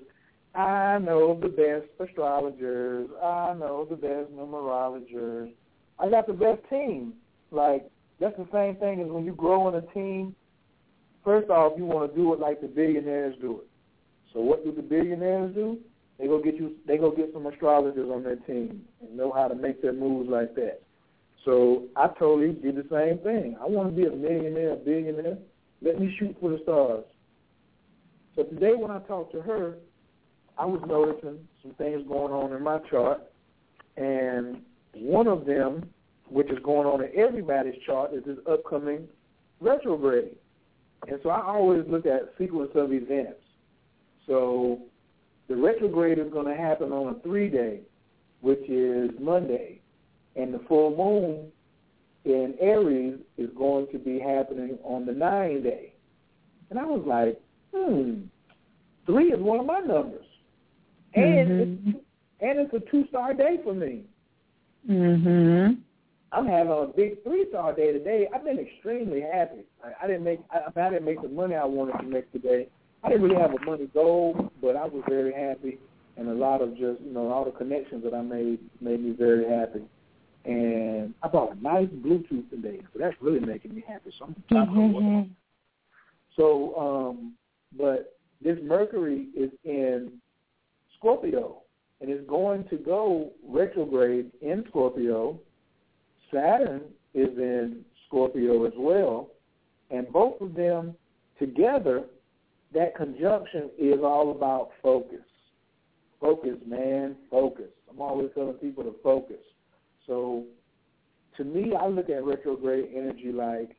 I 0.56 1.00
know 1.00 1.39
the 1.39 1.50
best 1.50 1.88
astrologers. 2.00 3.10
I 3.22 3.53
know 3.53 3.88
the 3.89 3.96
best 3.96 4.32
numerologers. 4.32 5.51
I 6.00 6.10
got 6.10 6.28
the 6.28 6.34
best 6.34 6.62
team. 6.70 7.14
Like 7.52 7.90
that's 8.20 8.38
the 8.38 8.48
same 8.52 8.76
thing 8.78 9.02
as 9.02 9.08
when 9.08 9.26
you 9.26 9.34
grow 9.34 9.68
in 9.70 9.76
a 9.76 9.82
team. 9.94 10.36
First 11.24 11.50
off, 11.50 11.74
you 11.78 11.86
want 11.86 12.12
to 12.12 12.16
do 12.16 12.34
it 12.34 12.40
like 12.40 12.62
the 12.62 12.68
billionaires 12.68 13.36
do 13.40 13.60
it. 13.60 13.68
So 14.34 14.42
what 14.42 14.64
do 14.64 14.72
the 14.72 14.82
billionaires 14.82 15.54
do? 15.54 15.78
They 16.20 16.28
go 16.28 16.42
get 16.42 16.56
you. 16.56 16.74
They 16.88 16.98
go 16.98 17.12
get 17.12 17.32
some 17.34 17.46
astrologers 17.46 18.10
on 18.10 18.24
their 18.24 18.36
team 18.36 18.82
and 19.02 19.18
know 19.18 19.32
how 19.32 19.48
to 19.48 19.56
make 19.56 19.82
their 19.82 19.94
moves 19.94 20.30
like 20.30 20.56
that. 20.56 20.82
So 21.46 21.84
I 21.96 22.08
totally 22.08 22.54
did 22.54 22.76
the 22.76 22.88
same 22.90 23.20
thing. 23.20 23.58
I 23.62 23.66
want 23.66 23.90
to 23.90 23.96
be 23.96 24.08
a 24.08 24.16
millionaire, 24.16 24.74
a 24.74 24.76
billionaire. 24.78 25.38
Let 25.82 26.00
me 26.00 26.16
shoot 26.18 26.36
for 26.40 26.50
the 26.50 26.60
stars. 26.64 27.04
So 28.36 28.44
today 28.44 28.74
when 28.74 28.92
I 28.92 29.00
talked 29.00 29.34
to 29.34 29.42
her, 29.42 29.76
I 30.58 30.66
was 30.66 30.82
noticing 30.88 31.40
some 31.62 31.74
things 31.74 32.04
going 32.08 32.32
on 32.32 32.54
in 32.54 32.64
my 32.64 32.80
chart, 32.90 33.22
and 33.98 34.62
one 34.94 35.28
of 35.28 35.46
them, 35.46 35.90
which 36.30 36.50
is 36.50 36.60
going 36.64 36.88
on 36.88 37.04
in 37.04 37.10
everybody's 37.16 37.80
chart, 37.86 38.14
is 38.14 38.24
this 38.26 38.38
upcoming 38.50 39.08
retrograde. 39.60 40.36
And 41.08 41.20
so 41.22 41.30
I 41.30 41.42
always 41.46 41.84
look 41.88 42.06
at 42.06 42.34
sequence 42.38 42.72
of 42.76 42.94
events. 42.94 43.40
So 44.28 44.80
the 45.50 45.56
retrograde 45.56 46.20
is 46.20 46.32
going 46.32 46.48
to 46.48 46.56
happen 46.56 46.92
on 46.92 47.16
a 47.16 47.20
three-day, 47.20 47.82
which 48.42 48.62
is 48.70 49.12
Monday, 49.20 49.82
and 50.36 50.54
the 50.54 50.60
full 50.68 50.96
moon 50.96 51.52
in 52.26 52.56
Aries 52.62 53.20
is 53.38 53.50
going 53.58 53.88
to 53.92 54.00
be 54.00 54.20
happening 54.20 54.78
on 54.84 55.06
the 55.06 55.12
nine-day. 55.12 55.94
And 56.70 56.80
I 56.80 56.86
was 56.86 57.04
like, 57.06 57.40
hmm, 57.76 58.22
three 59.06 59.34
is 59.34 59.39
one 59.39 59.60
of 59.60 59.65
my 59.65 59.80
numbers, 59.80 60.26
and 61.15 61.50
mm-hmm. 61.50 61.89
it's, 61.89 61.98
and 62.39 62.60
it's 62.60 62.74
a 62.74 62.91
two-star 62.91 63.34
day 63.34 63.58
for 63.63 63.74
me. 63.74 64.04
Mhm. 64.89 65.78
I'm 66.32 66.48
having 66.48 66.72
a 66.72 66.88
big 66.88 67.24
three 67.24 67.46
star 67.50 67.74
day 67.74 67.93
today. 67.93 68.28
I've 68.34 68.43
been 68.43 68.60
extremely 68.60 69.22
happy. 69.22 69.62
I, 69.84 70.04
I 70.04 70.08
didn't 70.08 70.24
make 70.24 70.39
I, 70.52 70.62
I 70.76 70.89
didn't 70.89 71.06
make 71.06 71.22
the 71.22 71.28
money 71.28 71.56
I 71.56 71.65
wanted 71.65 71.98
to 72.00 72.04
make 72.04 72.32
today. 72.32 72.67
I 73.04 73.10
didn't 73.10 73.24
really 73.24 73.39
have 73.41 73.54
a 73.54 73.65
money 73.65 73.88
goal, 73.93 74.52
but 74.62 74.76
I 74.76 74.86
was 74.86 75.04
very 75.08 75.34
happy, 75.34 75.78
and 76.17 76.30
a 76.30 76.34
lot 76.34 76.62
of 76.62 76.72
just 76.72 77.02
you 77.02 77.12
know 77.13 77.32
all 77.32 77.46
the 77.46 77.52
connections 77.52 78.04
that 78.04 78.13
I 78.13 78.22
made 78.22 78.60
made 78.82 79.04
me 79.04 79.12
very 79.12 79.48
happy. 79.48 79.84
And 80.46 81.13
I 81.24 81.28
bought 81.30 81.56
a 81.56 81.62
nice 81.62 81.88
Bluetooth 81.88 82.50
today, 82.50 82.82
so 82.91 83.00
that's 83.00 83.15
really 83.22 83.39
making 83.39 83.76
me 83.76 83.84
happy. 83.88 84.12
So 84.17 84.26
I'm 84.26 84.67
Mm-hmm. 84.67 85.32
So, 86.36 86.76
um, 86.76 87.34
but 87.78 88.17
this 88.43 88.58
Mercury 88.63 89.28
is 89.36 89.52
in 89.63 90.13
Scorpio, 90.98 91.62
and 92.04 92.12
it's 92.12 92.30
going 92.30 92.66
to 92.66 92.76
go 92.76 93.32
retrograde 93.48 94.30
in 94.42 94.66
Scorpio. 94.68 95.39
Saturn 96.34 96.82
is 97.13 97.30
in 97.38 97.86
Scorpio 98.08 98.66
as 98.66 98.74
well, 98.76 99.30
and 99.89 100.12
both 100.12 100.42
of 100.42 100.54
them 100.54 100.96
together, 101.39 102.04
that 102.74 102.94
conjunction 102.98 103.70
is 103.80 104.00
all 104.04 104.32
about 104.32 104.72
focus. 104.82 105.24
Focus, 106.20 106.58
man, 106.68 107.16
focus. 107.32 107.70
I'm 107.89 108.02
always 108.02 108.32
telling 108.36 108.56
people 108.56 108.84
to 108.84 108.96
focus. 109.02 109.39
So, 110.06 110.44
to 111.38 111.46
me, 111.46 111.74
I 111.74 111.88
look 111.88 112.10
at 112.10 112.26
retrograde 112.26 112.89
energy 112.94 113.32
like, 113.32 113.78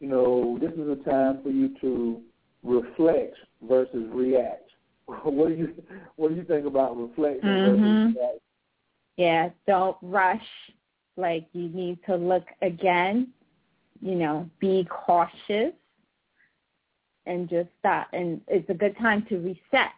you 0.00 0.08
know, 0.08 0.58
this 0.60 0.72
is 0.72 0.86
a 0.86 1.02
time 1.08 1.42
for 1.42 1.48
you 1.48 1.74
to 1.80 2.20
reflect 2.62 3.36
versus 3.66 4.06
react. 4.12 4.68
What 5.24 5.48
do 5.48 5.54
you 5.54 5.82
What 6.16 6.30
do 6.30 6.34
you 6.36 6.44
think 6.44 6.66
about 6.66 6.96
reflection 6.96 7.48
Mhm. 7.48 8.14
Yeah, 9.16 9.50
don't 9.66 9.96
rush. 10.02 10.46
Like 11.16 11.46
you 11.52 11.68
need 11.68 11.98
to 12.06 12.16
look 12.16 12.46
again. 12.62 13.32
You 14.00 14.16
know, 14.16 14.50
be 14.58 14.86
cautious 14.90 15.72
and 17.26 17.48
just 17.48 17.68
stop. 17.78 18.08
And 18.12 18.40
it's 18.48 18.68
a 18.68 18.74
good 18.74 18.96
time 18.98 19.24
to 19.28 19.38
reset. 19.38 19.92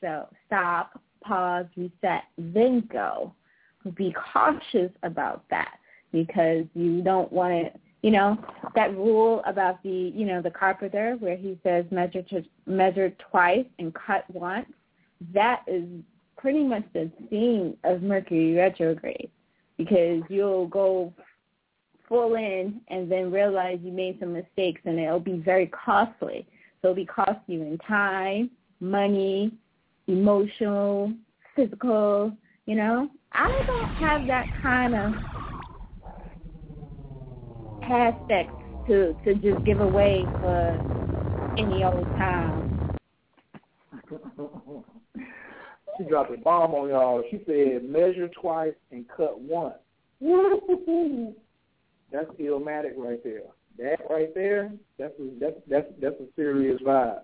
So 0.00 0.28
stop, 0.46 1.00
pause, 1.22 1.66
reset, 1.76 2.24
then 2.38 2.88
go. 2.92 3.34
Be 3.94 4.14
cautious 4.32 4.90
about 5.02 5.44
that 5.50 5.78
because 6.12 6.64
you 6.74 7.02
don't 7.02 7.32
want 7.32 7.52
to. 7.52 7.80
You 8.02 8.10
know 8.12 8.38
that 8.74 8.96
rule 8.96 9.42
about 9.46 9.82
the 9.82 10.12
you 10.14 10.24
know 10.24 10.40
the 10.40 10.50
carpenter 10.50 11.16
where 11.18 11.36
he 11.36 11.58
says 11.62 11.84
measure 11.90 12.22
to 12.22 12.42
measure 12.66 13.10
twice 13.30 13.66
and 13.78 13.94
cut 13.94 14.24
once. 14.32 14.70
That 15.34 15.62
is 15.66 15.84
pretty 16.38 16.64
much 16.64 16.84
the 16.94 17.10
theme 17.28 17.76
of 17.84 18.02
Mercury 18.02 18.54
retrograde 18.54 19.30
because 19.76 20.22
you'll 20.30 20.66
go 20.66 21.12
full 22.08 22.34
in 22.34 22.80
and 22.88 23.10
then 23.10 23.30
realize 23.30 23.78
you 23.82 23.92
made 23.92 24.18
some 24.18 24.32
mistakes 24.32 24.80
and 24.84 24.98
it'll 24.98 25.20
be 25.20 25.38
very 25.38 25.66
costly. 25.68 26.46
So 26.82 26.88
it'll 26.88 26.96
be 26.96 27.06
cost 27.06 27.38
you 27.46 27.62
in 27.62 27.78
time, 27.78 28.50
money, 28.80 29.52
emotional, 30.06 31.12
physical, 31.54 32.32
you 32.66 32.74
know. 32.74 33.08
I 33.32 33.62
don't 33.66 33.94
have 33.94 34.26
that 34.26 34.48
kind 34.60 34.94
of 34.94 35.14
aspect 37.90 38.50
to 38.86 39.14
to 39.24 39.34
just 39.34 39.64
give 39.64 39.80
away 39.80 40.28
for 40.40 40.78
any 41.56 41.84
old 41.84 42.06
time. 42.16 42.80
she 45.98 46.04
dropped 46.04 46.32
a 46.32 46.36
bomb 46.38 46.72
on 46.74 46.88
y'all. 46.88 47.22
She 47.30 47.42
said 47.46 47.84
measure 47.88 48.28
twice 48.40 48.74
and 48.90 49.04
cut 49.08 49.40
once. 49.40 49.74
That's 52.12 52.30
illmatic 52.40 52.92
right 52.96 53.22
there. 53.22 53.42
That 53.78 54.00
right 54.10 54.34
there, 54.34 54.72
that's 54.98 55.14
a, 55.20 55.30
that's 55.40 55.56
that's 55.68 55.86
that's 56.00 56.20
a 56.20 56.26
serious 56.36 56.80
vibe. 56.82 57.20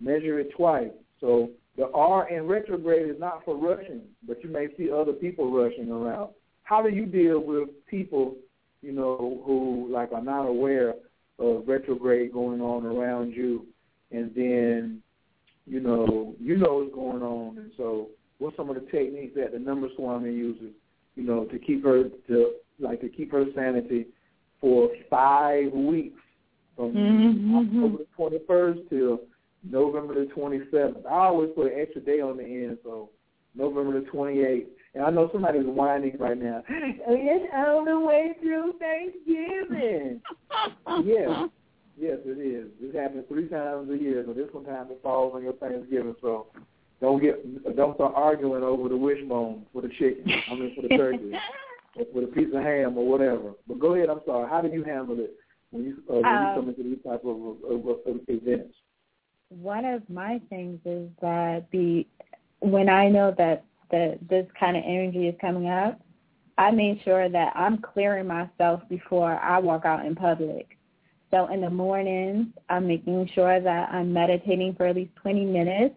Measure 0.00 0.38
it 0.40 0.50
twice. 0.56 0.90
So 1.20 1.50
the 1.76 1.90
R 1.92 2.28
in 2.28 2.46
retrograde 2.46 3.08
is 3.08 3.18
not 3.18 3.44
for 3.44 3.56
rushing, 3.56 4.02
but 4.26 4.42
you 4.42 4.50
may 4.50 4.66
see 4.76 4.90
other 4.90 5.12
people 5.12 5.52
rushing 5.52 5.90
around. 5.90 6.30
How 6.64 6.82
do 6.82 6.90
you 6.90 7.06
deal 7.06 7.40
with 7.40 7.68
people, 7.86 8.34
you 8.82 8.92
know, 8.92 9.42
who 9.44 9.88
like 9.90 10.12
are 10.12 10.22
not 10.22 10.46
aware 10.46 10.94
of 11.38 11.66
retrograde 11.66 12.32
going 12.32 12.60
on 12.60 12.84
around 12.84 13.32
you, 13.32 13.66
and 14.10 14.34
then, 14.34 15.02
you 15.66 15.80
know, 15.80 16.34
you 16.40 16.56
know 16.56 16.78
what's 16.78 16.94
going 16.94 17.22
on, 17.22 17.58
and 17.58 17.70
so 17.76 18.08
what's 18.38 18.56
some 18.56 18.70
of 18.70 18.76
the 18.76 18.90
techniques 18.90 19.34
that 19.36 19.52
the 19.52 19.58
number 19.58 19.88
swami 19.96 20.32
uses, 20.32 20.72
you 21.16 21.24
know, 21.24 21.44
to 21.44 21.58
keep 21.58 21.84
her 21.84 22.04
to 22.28 22.52
like 22.80 23.00
to 23.00 23.08
keep 23.08 23.32
her 23.32 23.44
sanity 23.54 24.06
for 24.60 24.90
five 25.10 25.72
weeks 25.72 26.20
from 26.76 26.92
Mhm. 26.92 27.54
October 27.56 27.98
the 27.98 28.06
twenty 28.16 28.38
first 28.46 28.80
till 28.88 29.20
November 29.68 30.14
the 30.14 30.26
twenty 30.26 30.60
seventh. 30.70 31.04
I 31.06 31.26
always 31.26 31.50
put 31.50 31.72
an 31.72 31.78
extra 31.78 32.00
day 32.00 32.20
on 32.20 32.36
the 32.36 32.44
end, 32.44 32.78
so 32.84 33.10
November 33.54 34.00
the 34.00 34.06
twenty 34.06 34.40
eighth. 34.40 34.70
And 34.98 35.06
I 35.06 35.10
know 35.10 35.30
somebody's 35.32 35.64
whining 35.64 36.16
right 36.18 36.36
now. 36.36 36.64
It's 36.68 37.52
all 37.54 37.84
the 37.84 38.00
way 38.00 38.32
through 38.40 38.72
Thanksgiving. 38.80 40.20
yes, 41.04 41.48
yes, 41.96 42.18
it 42.26 42.40
is. 42.40 42.66
This 42.82 43.00
happens 43.00 43.24
three 43.28 43.46
times 43.48 43.88
a 43.90 43.96
year, 43.96 44.24
so 44.26 44.32
this 44.32 44.48
one 44.50 44.64
time 44.64 44.88
it 44.90 44.98
falls 45.00 45.34
on 45.36 45.44
your 45.44 45.52
Thanksgiving. 45.52 46.16
So 46.20 46.48
don't 47.00 47.22
get 47.22 47.76
don't 47.76 47.94
start 47.94 48.14
arguing 48.16 48.64
over 48.64 48.88
the 48.88 48.96
wishbone 48.96 49.66
for 49.72 49.82
the 49.82 49.88
chicken. 49.88 50.24
I 50.50 50.54
mean 50.56 50.74
for 50.74 50.82
the 50.82 50.96
turkey. 50.96 51.30
with 52.14 52.24
a 52.24 52.32
piece 52.32 52.48
of 52.52 52.62
ham 52.62 52.98
or 52.98 53.08
whatever. 53.08 53.52
But 53.68 53.78
go 53.78 53.94
ahead. 53.94 54.08
I'm 54.08 54.20
sorry. 54.26 54.48
How 54.48 54.60
do 54.60 54.68
you 54.68 54.82
handle 54.82 55.16
it 55.20 55.34
when 55.70 55.84
you 55.84 55.96
uh, 56.10 56.14
when 56.14 56.26
Um, 56.26 56.48
you 56.48 56.54
come 56.60 56.68
into 56.70 56.82
these 56.82 57.02
type 57.06 57.24
of, 57.24 57.36
of, 57.36 57.86
of, 57.86 57.96
of 58.04 58.20
events? 58.26 58.74
one 59.48 59.84
of 59.84 60.02
my 60.10 60.40
things 60.50 60.80
is 60.84 61.08
that 61.22 61.66
the 61.70 62.04
when 62.60 62.88
I 62.88 63.08
know 63.08 63.32
that 63.38 63.64
that 63.90 64.18
this 64.28 64.46
kind 64.58 64.76
of 64.76 64.82
energy 64.86 65.28
is 65.28 65.34
coming 65.40 65.68
up, 65.68 66.00
I 66.56 66.70
make 66.70 67.02
sure 67.02 67.28
that 67.28 67.52
I'm 67.54 67.78
clearing 67.78 68.26
myself 68.26 68.82
before 68.88 69.38
I 69.38 69.58
walk 69.58 69.84
out 69.84 70.04
in 70.04 70.14
public. 70.14 70.76
So 71.30 71.46
in 71.52 71.60
the 71.60 71.70
mornings, 71.70 72.46
I'm 72.68 72.86
making 72.86 73.30
sure 73.34 73.60
that 73.60 73.90
I'm 73.92 74.12
meditating 74.12 74.74
for 74.74 74.86
at 74.86 74.96
least 74.96 75.14
20 75.22 75.44
minutes 75.44 75.94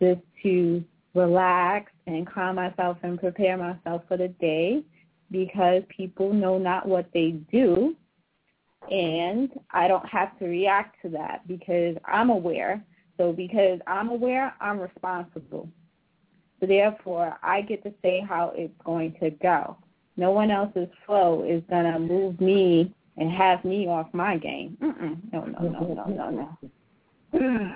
just 0.00 0.20
to 0.42 0.84
relax 1.14 1.92
and 2.06 2.26
calm 2.26 2.56
myself 2.56 2.96
and 3.02 3.18
prepare 3.18 3.56
myself 3.56 4.02
for 4.08 4.16
the 4.16 4.28
day 4.28 4.82
because 5.30 5.82
people 5.88 6.32
know 6.32 6.58
not 6.58 6.86
what 6.86 7.06
they 7.12 7.32
do 7.52 7.96
and 8.90 9.50
I 9.70 9.88
don't 9.88 10.06
have 10.08 10.38
to 10.38 10.46
react 10.46 10.96
to 11.02 11.10
that 11.10 11.46
because 11.46 11.96
I'm 12.04 12.30
aware. 12.30 12.82
So 13.16 13.32
because 13.32 13.80
I'm 13.86 14.08
aware, 14.08 14.54
I'm 14.60 14.80
responsible. 14.80 15.68
Therefore, 16.60 17.36
I 17.42 17.62
get 17.62 17.82
to 17.84 17.92
say 18.02 18.24
how 18.26 18.52
it's 18.54 18.74
going 18.84 19.14
to 19.20 19.30
go. 19.30 19.76
No 20.16 20.30
one 20.30 20.50
else's 20.50 20.88
flow 21.06 21.44
is 21.48 21.62
going 21.70 21.90
to 21.90 21.98
move 21.98 22.40
me 22.40 22.94
and 23.16 23.30
have 23.30 23.64
me 23.64 23.86
off 23.86 24.08
my 24.12 24.36
game. 24.36 24.76
Mm-mm. 24.82 25.18
No, 25.32 25.44
no, 25.44 25.58
no, 25.60 25.94
no, 25.94 26.30
no, 26.30 26.58
no. 27.32 27.74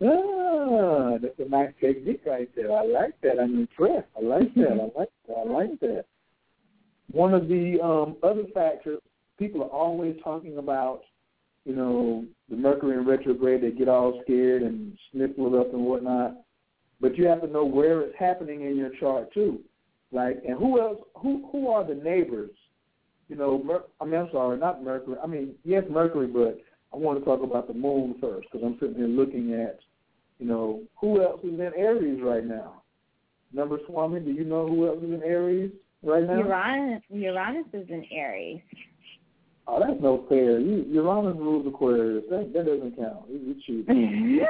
Ah, 0.00 1.18
that's 1.20 1.38
a 1.40 1.48
nice 1.48 1.72
technique 1.80 2.22
right 2.24 2.48
there. 2.54 2.70
I 2.70 2.84
like 2.84 3.20
that. 3.22 3.40
I'm 3.40 3.58
impressed. 3.58 4.06
I 4.16 4.24
like 4.24 4.54
that. 4.54 4.70
I 4.70 4.98
like 4.98 5.10
that. 5.26 5.34
I 5.36 5.44
like 5.44 5.80
that. 5.80 6.04
One 7.10 7.34
of 7.34 7.48
the 7.48 7.80
um, 7.82 8.16
other 8.22 8.44
factors 8.54 9.00
people 9.38 9.62
are 9.62 9.70
always 9.70 10.16
talking 10.22 10.58
about, 10.58 11.00
you 11.64 11.74
know, 11.74 12.24
the 12.48 12.56
Mercury 12.56 12.96
in 12.96 13.06
retrograde. 13.06 13.62
They 13.62 13.70
get 13.70 13.88
all 13.88 14.20
scared 14.22 14.62
and 14.62 14.96
sniffle 15.10 15.54
it 15.54 15.58
up 15.58 15.72
and 15.72 15.84
whatnot. 15.84 16.36
But 17.00 17.16
you 17.16 17.26
have 17.26 17.40
to 17.42 17.46
know 17.46 17.64
where 17.64 18.00
it's 18.02 18.18
happening 18.18 18.62
in 18.62 18.76
your 18.76 18.90
chart 18.98 19.32
too. 19.32 19.60
Like, 20.10 20.42
and 20.46 20.58
who 20.58 20.80
else? 20.80 20.98
Who 21.16 21.48
who 21.52 21.68
are 21.68 21.84
the 21.84 21.94
neighbors? 21.94 22.50
You 23.28 23.36
know, 23.36 23.62
Mer- 23.62 23.84
I 24.00 24.04
mean, 24.06 24.20
I'm 24.20 24.30
sorry, 24.32 24.58
not 24.58 24.82
Mercury. 24.82 25.16
I 25.22 25.26
mean, 25.26 25.54
yes, 25.64 25.84
Mercury, 25.90 26.26
but 26.26 26.58
I 26.92 26.96
want 26.96 27.18
to 27.18 27.24
talk 27.24 27.42
about 27.42 27.68
the 27.68 27.74
moon 27.74 28.14
first 28.20 28.48
because 28.50 28.64
I'm 28.64 28.78
sitting 28.80 28.96
here 28.96 29.06
looking 29.06 29.52
at, 29.52 29.80
you 30.38 30.46
know, 30.46 30.82
who 30.98 31.22
else 31.22 31.40
is 31.44 31.60
in 31.60 31.72
Aries 31.76 32.20
right 32.22 32.44
now? 32.44 32.82
Number 33.52 33.78
Swami, 33.86 34.20
do 34.20 34.30
you 34.30 34.44
know 34.44 34.66
who 34.66 34.86
else 34.86 34.98
is 35.02 35.12
in 35.12 35.22
Aries 35.22 35.72
right 36.02 36.24
now? 36.24 36.38
Uranus, 36.38 37.02
Uranus 37.10 37.66
is 37.74 37.88
in 37.90 38.04
Aries. 38.10 38.60
Oh, 39.66 39.78
that's 39.78 40.00
no 40.00 40.24
fair. 40.30 40.58
You, 40.58 40.86
Uranus 40.88 41.36
rules 41.36 41.66
Aquarius. 41.66 42.24
That 42.30 42.52
that 42.54 42.64
doesn't 42.64 42.96
count. 42.96 43.28
You, 43.28 43.38
you 43.38 43.54
cheat. 43.66 43.86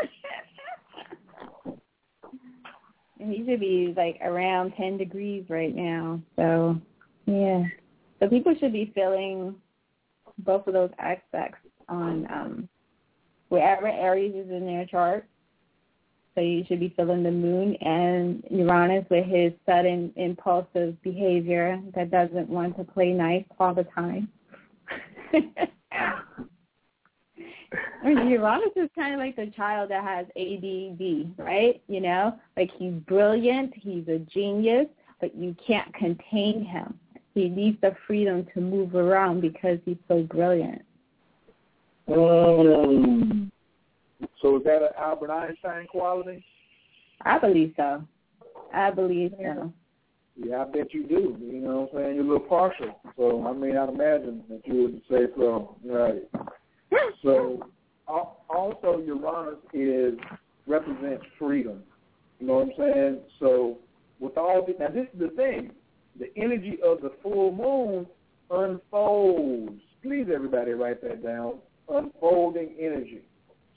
And 3.20 3.32
he 3.32 3.44
should 3.44 3.60
be 3.60 3.94
like 3.96 4.18
around 4.22 4.74
10 4.76 4.98
degrees 4.98 5.44
right 5.48 5.74
now. 5.74 6.20
So, 6.36 6.80
yeah. 7.26 7.64
So 8.20 8.28
people 8.28 8.54
should 8.58 8.72
be 8.72 8.92
feeling 8.94 9.54
both 10.38 10.66
of 10.66 10.74
those 10.74 10.90
aspects 10.98 11.58
on 11.88 12.26
um 12.30 12.68
wherever 13.48 13.88
Aries 13.88 14.34
is 14.34 14.50
in 14.50 14.66
their 14.66 14.86
chart. 14.86 15.26
So 16.34 16.42
you 16.42 16.64
should 16.68 16.80
be 16.80 16.92
feeling 16.96 17.22
the 17.24 17.30
moon 17.30 17.74
and 17.76 18.44
Uranus 18.50 19.04
with 19.10 19.26
his 19.26 19.52
sudden 19.66 20.12
impulsive 20.16 21.00
behavior 21.02 21.80
that 21.96 22.10
doesn't 22.10 22.48
want 22.48 22.76
to 22.76 22.84
play 22.84 23.10
nice 23.12 23.44
all 23.58 23.74
the 23.74 23.84
time. 23.94 24.28
Uranus 28.04 28.70
is 28.76 28.88
kind 28.94 29.14
of 29.14 29.20
like 29.20 29.36
the 29.36 29.52
child 29.56 29.90
that 29.90 30.02
has 30.02 30.26
ADD, 30.36 31.34
right? 31.38 31.82
You 31.88 32.00
know, 32.00 32.38
like 32.56 32.70
he's 32.78 32.94
brilliant, 33.06 33.74
he's 33.74 34.06
a 34.08 34.18
genius, 34.18 34.86
but 35.20 35.34
you 35.36 35.54
can't 35.66 35.92
contain 35.94 36.64
him. 36.64 36.98
He 37.34 37.48
needs 37.48 37.78
the 37.80 37.94
freedom 38.06 38.46
to 38.54 38.60
move 38.60 38.94
around 38.94 39.42
because 39.42 39.78
he's 39.84 39.98
so 40.08 40.22
brilliant. 40.22 40.82
Um, 42.08 43.52
so 44.40 44.56
is 44.56 44.64
that 44.64 44.82
an 44.82 44.88
Albert 44.98 45.30
Einstein 45.30 45.86
quality? 45.86 46.44
I 47.22 47.38
believe 47.38 47.74
so. 47.76 48.02
I 48.72 48.90
believe 48.90 49.34
so. 49.38 49.72
Yeah, 50.36 50.62
I 50.62 50.64
bet 50.64 50.94
you 50.94 51.06
do. 51.06 51.36
You 51.40 51.60
know 51.60 51.88
what 51.92 52.00
I'm 52.00 52.06
saying? 52.06 52.14
You're 52.16 52.24
a 52.24 52.28
little 52.28 52.48
partial. 52.48 53.00
So, 53.16 53.46
I 53.46 53.52
mean, 53.52 53.76
I'd 53.76 53.88
imagine 53.88 54.44
that 54.48 54.62
you 54.64 54.82
would 54.82 55.02
say 55.10 55.32
so. 55.36 55.76
Right. 55.84 56.22
So, 57.22 57.62
al- 58.08 58.44
also 58.48 59.02
Uranus 59.04 59.58
is 59.72 60.14
represents 60.66 61.24
freedom. 61.38 61.82
You 62.38 62.46
know 62.46 62.54
what 62.54 62.68
I'm 62.68 62.72
saying? 62.94 63.18
So, 63.40 63.78
with 64.20 64.36
all 64.36 64.64
the, 64.66 64.74
now 64.78 64.88
this 64.88 65.06
is 65.12 65.20
the 65.20 65.30
thing. 65.36 65.72
The 66.18 66.26
energy 66.36 66.78
of 66.84 67.00
the 67.00 67.12
full 67.22 67.52
moon 67.52 68.06
unfolds. 68.50 69.80
Please, 70.02 70.26
everybody, 70.32 70.72
write 70.72 71.02
that 71.02 71.22
down. 71.22 71.54
Unfolding 71.88 72.74
energy. 72.78 73.22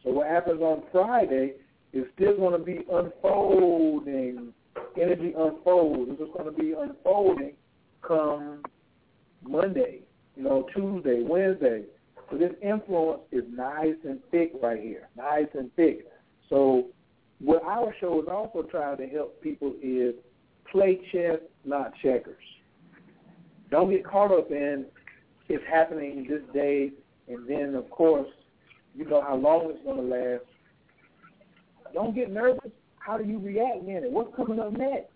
So 0.03 0.11
what 0.11 0.27
happens 0.27 0.61
on 0.61 0.83
Friday 0.91 1.53
is 1.93 2.05
still 2.15 2.35
going 2.37 2.57
to 2.57 2.63
be 2.65 2.79
unfolding. 2.91 4.53
Energy 4.99 5.33
unfolds. 5.37 6.11
It's 6.11 6.19
just 6.19 6.33
going 6.33 6.45
to 6.45 6.51
be 6.51 6.73
unfolding 6.73 7.53
come 8.01 8.63
Monday, 9.47 10.01
you 10.35 10.43
know, 10.43 10.67
Tuesday, 10.75 11.23
Wednesday. 11.23 11.83
So 12.31 12.37
this 12.37 12.53
influence 12.61 13.23
is 13.33 13.43
nice 13.51 13.95
and 14.07 14.19
thick 14.31 14.53
right 14.63 14.81
here, 14.81 15.09
nice 15.17 15.47
and 15.53 15.73
thick. 15.75 16.05
So 16.49 16.87
what 17.39 17.61
our 17.63 17.93
show 17.99 18.21
is 18.21 18.27
also 18.31 18.63
trying 18.63 18.97
to 18.97 19.07
help 19.07 19.41
people 19.41 19.73
is 19.83 20.15
play 20.71 20.99
chess, 21.11 21.39
not 21.65 21.91
checkers. 22.01 22.43
Don't 23.69 23.89
get 23.89 24.05
caught 24.05 24.31
up 24.31 24.49
in 24.51 24.85
it's 25.49 25.63
happening 25.69 26.25
this 26.29 26.41
day, 26.53 26.91
and 27.27 27.45
then 27.45 27.75
of 27.75 27.89
course 27.89 28.29
you 28.95 29.03
know 29.03 29.21
how 29.21 29.35
long 29.35 29.69
it's 29.69 29.83
going 29.83 29.97
to 29.97 30.03
last. 30.03 30.45
Don't 31.93 32.15
get 32.15 32.31
nervous. 32.31 32.71
How 32.99 33.17
do 33.17 33.25
you 33.25 33.39
react 33.39 33.83
in 33.83 33.89
it? 33.89 34.11
What's 34.11 34.33
coming 34.37 34.59
up 34.59 34.71
next? 34.71 35.09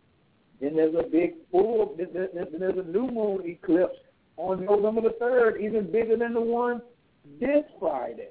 Then 0.60 0.76
there's 0.76 0.96
a 0.96 1.04
big 1.10 1.36
full. 1.50 1.96
Then 1.98 2.10
there's 2.14 2.78
a 2.78 2.92
new 2.92 3.08
moon 3.08 3.44
eclipse 3.46 3.96
on 4.36 4.66
November 4.66 5.02
the 5.02 5.16
third, 5.18 5.62
even 5.62 5.90
bigger 5.90 6.18
than 6.18 6.34
the 6.34 6.42
one 6.42 6.82
this 7.40 7.64
Friday. 7.80 8.30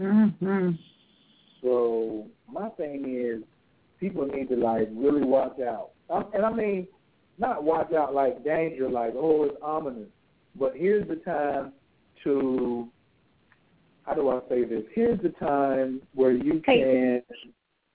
Mm-hmm. 0.00 0.70
So 1.62 2.26
my 2.50 2.68
thing 2.70 3.04
is, 3.08 3.42
people 4.00 4.26
need 4.26 4.48
to 4.50 4.56
like 4.56 4.88
really 4.92 5.24
watch 5.24 5.58
out, 5.60 5.90
um, 6.10 6.26
and 6.34 6.44
I 6.44 6.52
mean, 6.52 6.86
not 7.38 7.64
watch 7.64 7.92
out 7.92 8.14
like 8.14 8.44
danger, 8.44 8.88
like 8.88 9.14
oh 9.16 9.44
it's 9.44 9.56
ominous, 9.62 10.08
but 10.58 10.74
here's 10.76 11.08
the 11.08 11.16
time 11.16 11.72
to. 12.24 12.88
How 14.04 14.12
do 14.12 14.28
I 14.28 14.40
say 14.50 14.64
this? 14.64 14.82
Here's 14.92 15.18
the 15.22 15.30
time 15.30 16.02
where 16.14 16.32
you 16.32 16.60
can. 16.60 17.22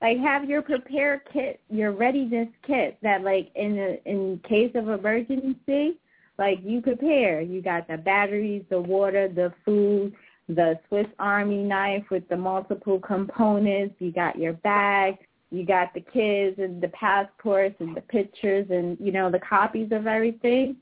Like 0.01 0.17
have 0.19 0.49
your 0.49 0.61
prepare 0.61 1.21
kit, 1.31 1.59
your 1.69 1.91
readiness 1.91 2.47
kit 2.65 2.97
that 3.03 3.21
like 3.21 3.51
in 3.55 3.77
a, 3.77 4.09
in 4.09 4.39
case 4.47 4.71
of 4.73 4.87
emergency, 4.87 5.99
like 6.39 6.59
you 6.63 6.81
prepare. 6.81 7.41
You 7.41 7.61
got 7.61 7.87
the 7.87 7.97
batteries, 7.97 8.63
the 8.69 8.79
water, 8.79 9.27
the 9.27 9.53
food, 9.65 10.13
the 10.49 10.79
Swiss 10.87 11.07
Army 11.19 11.57
knife 11.57 12.05
with 12.09 12.27
the 12.27 12.35
multiple 12.35 12.99
components. 12.99 13.95
You 13.99 14.11
got 14.11 14.37
your 14.37 14.53
bag. 14.53 15.17
You 15.51 15.65
got 15.65 15.93
the 15.93 16.01
kids 16.01 16.59
and 16.59 16.81
the 16.81 16.89
passports 16.89 17.75
and 17.79 17.95
the 17.95 18.01
pictures 18.01 18.67
and 18.69 18.97
you 18.99 19.11
know 19.11 19.31
the 19.31 19.39
copies 19.39 19.91
of 19.91 20.07
everything. 20.07 20.75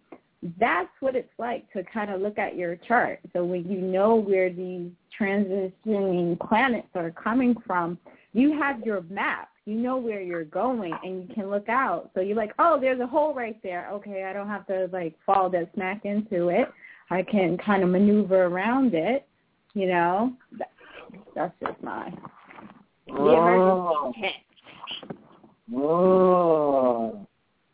That's 0.60 0.90
what 1.00 1.16
it's 1.16 1.32
like 1.38 1.72
to 1.74 1.84
kind 1.84 2.12
of 2.12 2.22
look 2.22 2.38
at 2.38 2.56
your 2.56 2.76
chart. 2.76 3.20
So 3.34 3.44
when 3.44 3.70
you 3.70 3.80
know 3.80 4.16
where 4.16 4.52
these 4.52 4.92
transitioning 5.20 6.40
planets 6.40 6.90
are 6.96 7.12
coming 7.12 7.56
from, 7.66 7.98
you 8.34 8.58
have 8.60 8.82
your 8.82 9.02
map. 9.10 9.50
You 9.66 9.76
know 9.76 9.98
where 9.98 10.22
you're 10.22 10.46
going 10.46 10.94
and 11.04 11.28
you 11.28 11.36
can 11.36 11.50
look 11.50 11.68
out. 11.68 12.12
So 12.14 12.22
you're 12.22 12.38
like, 12.38 12.54
oh, 12.60 12.78
there's 12.80 13.02
a 13.02 13.08
hole 13.08 13.34
right 13.34 13.62
there. 13.64 13.90
Okay, 13.92 14.24
I 14.24 14.32
don't 14.32 14.48
have 14.48 14.68
to 14.68 14.90
like 14.94 15.16
fall 15.26 15.50
that 15.50 15.72
smack 15.74 16.06
into 16.06 16.50
it. 16.50 16.70
I 17.10 17.24
can 17.24 17.58
kind 17.58 17.84
of 17.84 17.90
maneuver 17.90 18.46
around 18.46 18.94
it. 18.94 19.28
You 19.78 19.86
know, 19.86 20.34
that's 21.36 21.54
just 21.62 21.84
my 21.84 22.12
the 23.06 23.14
Oh. 23.14 24.12
emergency. 24.12 24.36
Oh, 25.76 27.28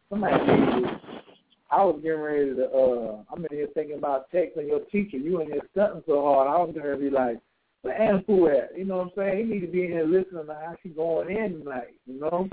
somebody. 0.10 0.36
I 1.72 1.86
was 1.86 2.02
getting 2.04 2.20
ready 2.20 2.56
to. 2.56 2.70
uh 2.70 3.24
I'm 3.32 3.46
in 3.46 3.58
here 3.58 3.68
thinking 3.74 3.98
about 4.00 4.30
texting 4.34 4.68
your 4.68 4.82
teacher. 4.92 5.16
You 5.16 5.40
in 5.40 5.48
here 5.48 5.62
studying 5.72 6.04
so 6.06 6.22
hard. 6.24 6.50
I 6.50 6.58
was 6.62 6.76
going 6.76 6.92
to 6.92 6.98
be 6.98 7.10
like, 7.10 7.40
"Where 7.84 7.96
Aunt 7.96 8.28
Pooh 8.28 8.50
at?" 8.50 8.78
You 8.78 8.84
know 8.84 8.98
what 8.98 9.06
I'm 9.06 9.12
saying? 9.16 9.38
He 9.38 9.44
need 9.54 9.62
to 9.62 9.68
be 9.68 9.86
in 9.86 9.92
here 9.92 10.06
listening 10.06 10.48
to 10.48 10.54
how 10.56 10.76
she 10.84 10.90
going 10.90 11.30
in 11.30 11.60
tonight. 11.60 11.96
You 12.06 12.20
know? 12.20 12.50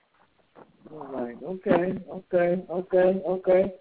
I'm 0.92 1.12
like, 1.12 1.42
okay, 1.42 1.98
okay, 2.08 2.64
okay, 2.70 3.22
okay. 3.26 3.74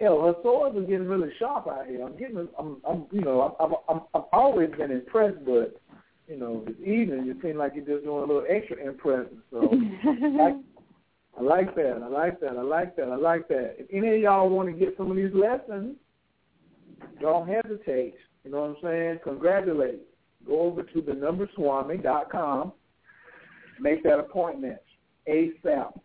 Hell, 0.00 0.22
her 0.22 0.34
swords 0.42 0.76
are 0.76 0.80
getting 0.80 1.08
really 1.08 1.30
sharp 1.38 1.66
out 1.68 1.86
here. 1.86 2.04
I'm 2.04 2.18
getting, 2.18 2.46
I'm, 2.58 2.76
I'm 2.86 3.06
you 3.10 3.22
know, 3.22 3.56
I'm, 3.58 3.72
I'm, 3.88 4.00
I've 4.14 4.28
always 4.32 4.70
been 4.76 4.90
impressed, 4.90 5.44
but 5.44 5.80
you 6.28 6.36
know, 6.36 6.64
this 6.66 6.76
evening 6.80 7.24
you 7.24 7.36
seem 7.42 7.56
like 7.56 7.72
you're 7.74 7.84
just 7.84 8.04
doing 8.04 8.24
a 8.24 8.26
little 8.26 8.44
extra 8.48 8.76
impressive. 8.76 9.38
So 9.50 9.70
I, 10.04 10.58
I 11.38 11.42
like 11.42 11.74
that. 11.76 12.00
I 12.02 12.08
like 12.08 12.40
that. 12.40 12.56
I 12.58 12.62
like 12.62 12.96
that. 12.96 13.08
I 13.08 13.16
like 13.16 13.48
that. 13.48 13.76
If 13.78 13.86
any 13.92 14.16
of 14.16 14.20
y'all 14.20 14.48
want 14.48 14.68
to 14.68 14.74
get 14.74 14.96
some 14.98 15.10
of 15.10 15.16
these 15.16 15.32
lessons, 15.32 15.96
don't 17.20 17.48
hesitate. 17.48 18.14
You 18.44 18.50
know 18.50 18.60
what 18.62 18.70
I'm 18.70 18.76
saying? 18.82 19.18
Congratulate. 19.24 20.00
Go 20.46 20.60
over 20.60 20.82
to 20.82 21.00
the 21.00 21.12
numberswami.com. 21.12 22.72
Make 23.80 24.02
that 24.04 24.18
appointment 24.18 24.78
ASAP. 25.28 25.98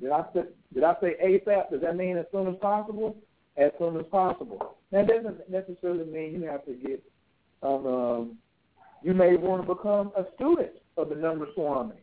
Did 0.00 0.10
I 0.10 0.24
say, 0.34 0.42
did 0.74 0.84
I 0.84 0.94
say 1.00 1.14
ASAP? 1.24 1.70
Does 1.70 1.80
that 1.82 1.96
mean 1.96 2.16
as 2.16 2.26
soon 2.32 2.48
as 2.48 2.56
possible? 2.60 3.16
As 3.56 3.70
soon 3.78 3.96
as 3.96 4.06
possible. 4.10 4.76
That 4.90 5.08
doesn't 5.08 5.48
necessarily 5.50 6.04
mean 6.04 6.40
you 6.40 6.48
have 6.48 6.64
to 6.64 6.72
get. 6.72 7.02
Um, 7.62 7.86
um, 7.86 8.38
you 9.02 9.14
may 9.14 9.36
want 9.36 9.66
to 9.66 9.74
become 9.74 10.12
a 10.16 10.24
student 10.34 10.72
of 10.96 11.08
the 11.08 11.14
Number 11.14 11.46
Swami. 11.54 11.94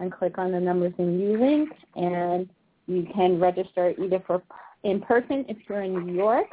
and 0.00 0.12
click 0.12 0.38
on 0.38 0.52
the 0.52 0.60
numbers 0.60 0.94
and 0.98 1.20
you 1.20 1.38
link, 1.38 1.68
and 1.94 2.48
you 2.86 3.06
can 3.14 3.38
register 3.38 3.94
either 4.02 4.20
for 4.26 4.42
in 4.84 5.00
person 5.00 5.44
if 5.48 5.56
you're 5.68 5.82
in 5.82 6.06
New 6.06 6.14
York, 6.14 6.48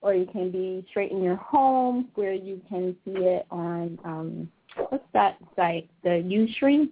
or 0.00 0.14
you 0.14 0.26
can 0.26 0.50
be 0.50 0.84
straight 0.90 1.10
in 1.10 1.22
your 1.22 1.36
home 1.36 2.08
where 2.14 2.34
you 2.34 2.60
can 2.68 2.94
see 3.04 3.12
it 3.12 3.46
on 3.50 3.98
um, 4.04 4.50
what's 4.90 5.04
that 5.12 5.38
site? 5.56 5.88
The 6.02 6.10
Ustream. 6.10 6.90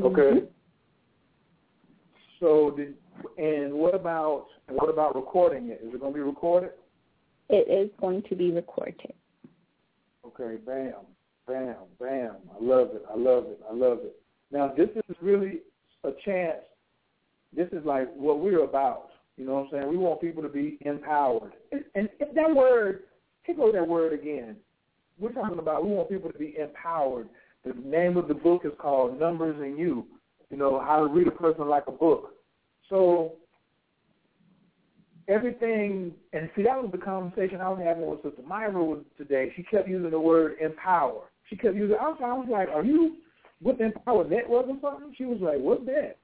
Okay. 0.00 0.20
Mm-hmm. 0.20 0.46
So, 2.38 2.72
did, 2.76 2.94
and 3.36 3.74
what 3.74 3.94
about 3.94 4.46
what 4.68 4.88
about 4.88 5.14
recording 5.14 5.68
it? 5.68 5.80
Is 5.84 5.92
it 5.94 6.00
going 6.00 6.12
to 6.12 6.18
be 6.18 6.22
recorded? 6.22 6.70
It 7.50 7.68
is 7.68 7.90
going 8.00 8.22
to 8.28 8.34
be 8.36 8.50
recorded. 8.50 9.12
Okay, 10.24 10.56
bam, 10.64 10.94
bam, 11.46 11.74
bam. 11.98 12.36
I 12.54 12.64
love 12.64 12.90
it. 12.94 13.04
I 13.10 13.16
love 13.16 13.44
it. 13.46 13.60
I 13.68 13.74
love 13.74 13.98
it. 14.02 14.16
Now, 14.52 14.72
this 14.74 14.88
is 14.96 15.16
really 15.20 15.60
a 16.04 16.12
chance. 16.24 16.60
This 17.54 17.68
is 17.72 17.84
like 17.84 18.08
what 18.14 18.38
we're 18.38 18.64
about. 18.64 19.09
You 19.40 19.46
know 19.46 19.54
what 19.54 19.64
I'm 19.64 19.70
saying? 19.70 19.88
We 19.88 19.96
want 19.96 20.20
people 20.20 20.42
to 20.42 20.50
be 20.50 20.76
empowered. 20.82 21.52
And, 21.72 21.82
and 21.94 22.10
that 22.34 22.54
word, 22.54 23.04
take 23.46 23.58
over 23.58 23.72
that 23.72 23.88
word 23.88 24.12
again. 24.12 24.56
We're 25.18 25.32
talking 25.32 25.58
about 25.58 25.82
we 25.82 25.92
want 25.92 26.10
people 26.10 26.30
to 26.30 26.38
be 26.38 26.58
empowered. 26.60 27.26
The 27.64 27.72
name 27.82 28.18
of 28.18 28.28
the 28.28 28.34
book 28.34 28.66
is 28.66 28.72
called 28.78 29.18
Numbers 29.18 29.56
and 29.58 29.78
You. 29.78 30.04
You 30.50 30.58
know, 30.58 30.78
how 30.78 30.98
to 30.98 31.06
read 31.06 31.26
a 31.26 31.30
person 31.30 31.68
like 31.68 31.84
a 31.86 31.92
book. 31.92 32.34
So 32.90 33.36
everything, 35.26 36.12
and 36.34 36.50
see, 36.54 36.64
that 36.64 36.76
was 36.76 36.90
the 36.92 36.98
conversation 36.98 37.62
I 37.62 37.70
was 37.70 37.80
having 37.82 38.10
with 38.10 38.22
Sister 38.22 38.42
Myra 38.46 38.98
today. 39.16 39.54
She 39.56 39.62
kept 39.62 39.88
using 39.88 40.10
the 40.10 40.20
word 40.20 40.56
empower. 40.60 41.30
She 41.48 41.56
kept 41.56 41.76
using. 41.76 41.96
I 41.98 42.08
was, 42.08 42.18
I 42.22 42.34
was 42.34 42.48
like, 42.50 42.68
"Are 42.68 42.84
you 42.84 43.16
with 43.62 43.80
Empower 43.80 44.28
Network 44.28 44.66
or 44.66 44.76
something?" 44.82 45.14
She 45.16 45.24
was 45.24 45.38
like, 45.40 45.60
"What's 45.60 45.86
that?" 45.86 46.18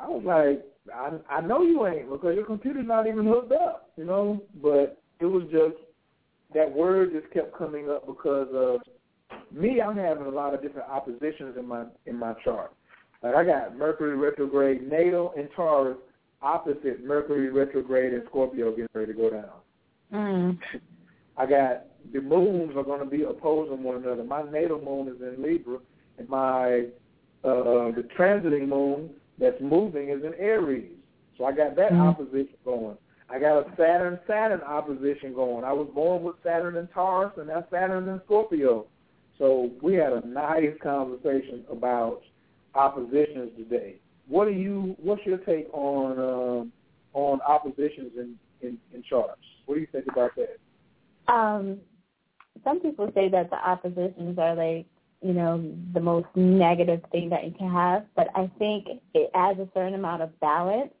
I 0.00 0.08
was 0.08 0.22
like, 0.24 0.64
I, 0.94 1.36
"I 1.38 1.40
know 1.40 1.62
you 1.62 1.86
ain't 1.86 2.10
because 2.10 2.34
your 2.34 2.46
computer's 2.46 2.86
not 2.86 3.06
even 3.06 3.26
hooked 3.26 3.52
up, 3.52 3.90
you 3.96 4.04
know." 4.04 4.42
But 4.62 5.00
it 5.20 5.26
was 5.26 5.44
just 5.50 5.76
that 6.54 6.70
word 6.70 7.12
just 7.12 7.32
kept 7.32 7.56
coming 7.56 7.90
up 7.90 8.06
because 8.06 8.48
of 8.54 8.80
me. 9.52 9.80
I'm 9.80 9.96
having 9.96 10.26
a 10.26 10.30
lot 10.30 10.54
of 10.54 10.62
different 10.62 10.88
oppositions 10.88 11.56
in 11.58 11.66
my 11.66 11.84
in 12.06 12.16
my 12.16 12.34
chart. 12.44 12.72
Like 13.22 13.34
I 13.34 13.44
got 13.44 13.76
Mercury 13.76 14.16
retrograde 14.16 14.88
natal 14.88 15.32
in 15.36 15.48
Taurus 15.54 15.98
opposite 16.42 17.04
Mercury 17.04 17.50
retrograde 17.50 18.12
in 18.12 18.22
Scorpio 18.28 18.70
getting 18.70 18.88
ready 18.94 19.12
to 19.12 19.18
go 19.18 19.30
down. 19.30 19.50
Mm. 20.12 20.58
I 21.36 21.46
got 21.46 21.84
the 22.12 22.20
moons 22.20 22.74
are 22.76 22.82
going 22.82 23.00
to 23.00 23.06
be 23.06 23.22
opposing 23.22 23.82
one 23.82 23.96
another. 23.96 24.24
My 24.24 24.42
natal 24.50 24.80
moon 24.80 25.08
is 25.08 25.20
in 25.20 25.42
Libra, 25.42 25.78
and 26.18 26.28
my 26.28 26.86
uh, 27.44 27.92
the 27.92 28.06
transiting 28.18 28.68
moon 28.68 29.10
that's 29.40 29.60
moving 29.60 30.10
is 30.10 30.22
in 30.24 30.34
Aries. 30.38 30.92
So 31.38 31.44
I 31.44 31.52
got 31.52 31.74
that 31.76 31.92
mm. 31.92 32.00
opposition 32.00 32.56
going. 32.64 32.96
I 33.30 33.38
got 33.38 33.58
a 33.60 33.64
Saturn 33.76 34.18
Saturn 34.26 34.60
opposition 34.60 35.32
going. 35.34 35.64
I 35.64 35.72
was 35.72 35.88
born 35.94 36.22
with 36.22 36.36
Saturn 36.44 36.76
in 36.76 36.86
Taurus, 36.88 37.32
and 37.36 37.48
that's 37.48 37.70
Saturn 37.70 38.08
in 38.08 38.20
Scorpio. 38.26 38.86
So 39.38 39.70
we 39.80 39.94
had 39.94 40.12
a 40.12 40.26
nice 40.26 40.74
conversation 40.82 41.64
about 41.70 42.20
oppositions 42.74 43.50
today. 43.56 43.96
What 44.28 44.48
are 44.48 44.52
you? 44.52 44.96
What's 45.02 45.24
your 45.24 45.38
take 45.38 45.72
on 45.72 46.18
um, 46.18 46.72
on 47.14 47.40
oppositions 47.40 48.12
in, 48.16 48.36
in 48.60 48.76
in 48.92 49.02
charts? 49.08 49.40
What 49.66 49.76
do 49.76 49.80
you 49.80 49.88
think 49.90 50.06
about 50.10 50.32
that? 50.36 51.32
Um, 51.32 51.78
some 52.64 52.80
people 52.80 53.10
say 53.14 53.28
that 53.30 53.50
the 53.50 53.56
oppositions 53.56 54.38
are 54.38 54.54
like 54.54 54.86
you 55.22 55.32
know 55.32 55.62
the 55.92 56.00
most 56.00 56.26
negative 56.34 57.00
thing 57.12 57.28
that 57.30 57.44
you 57.44 57.52
can 57.52 57.70
have, 57.70 58.06
but 58.16 58.28
I 58.34 58.50
think 58.58 58.86
it 59.14 59.30
adds 59.34 59.58
a 59.60 59.68
certain 59.74 59.94
amount 59.94 60.22
of 60.22 60.38
balance 60.40 60.92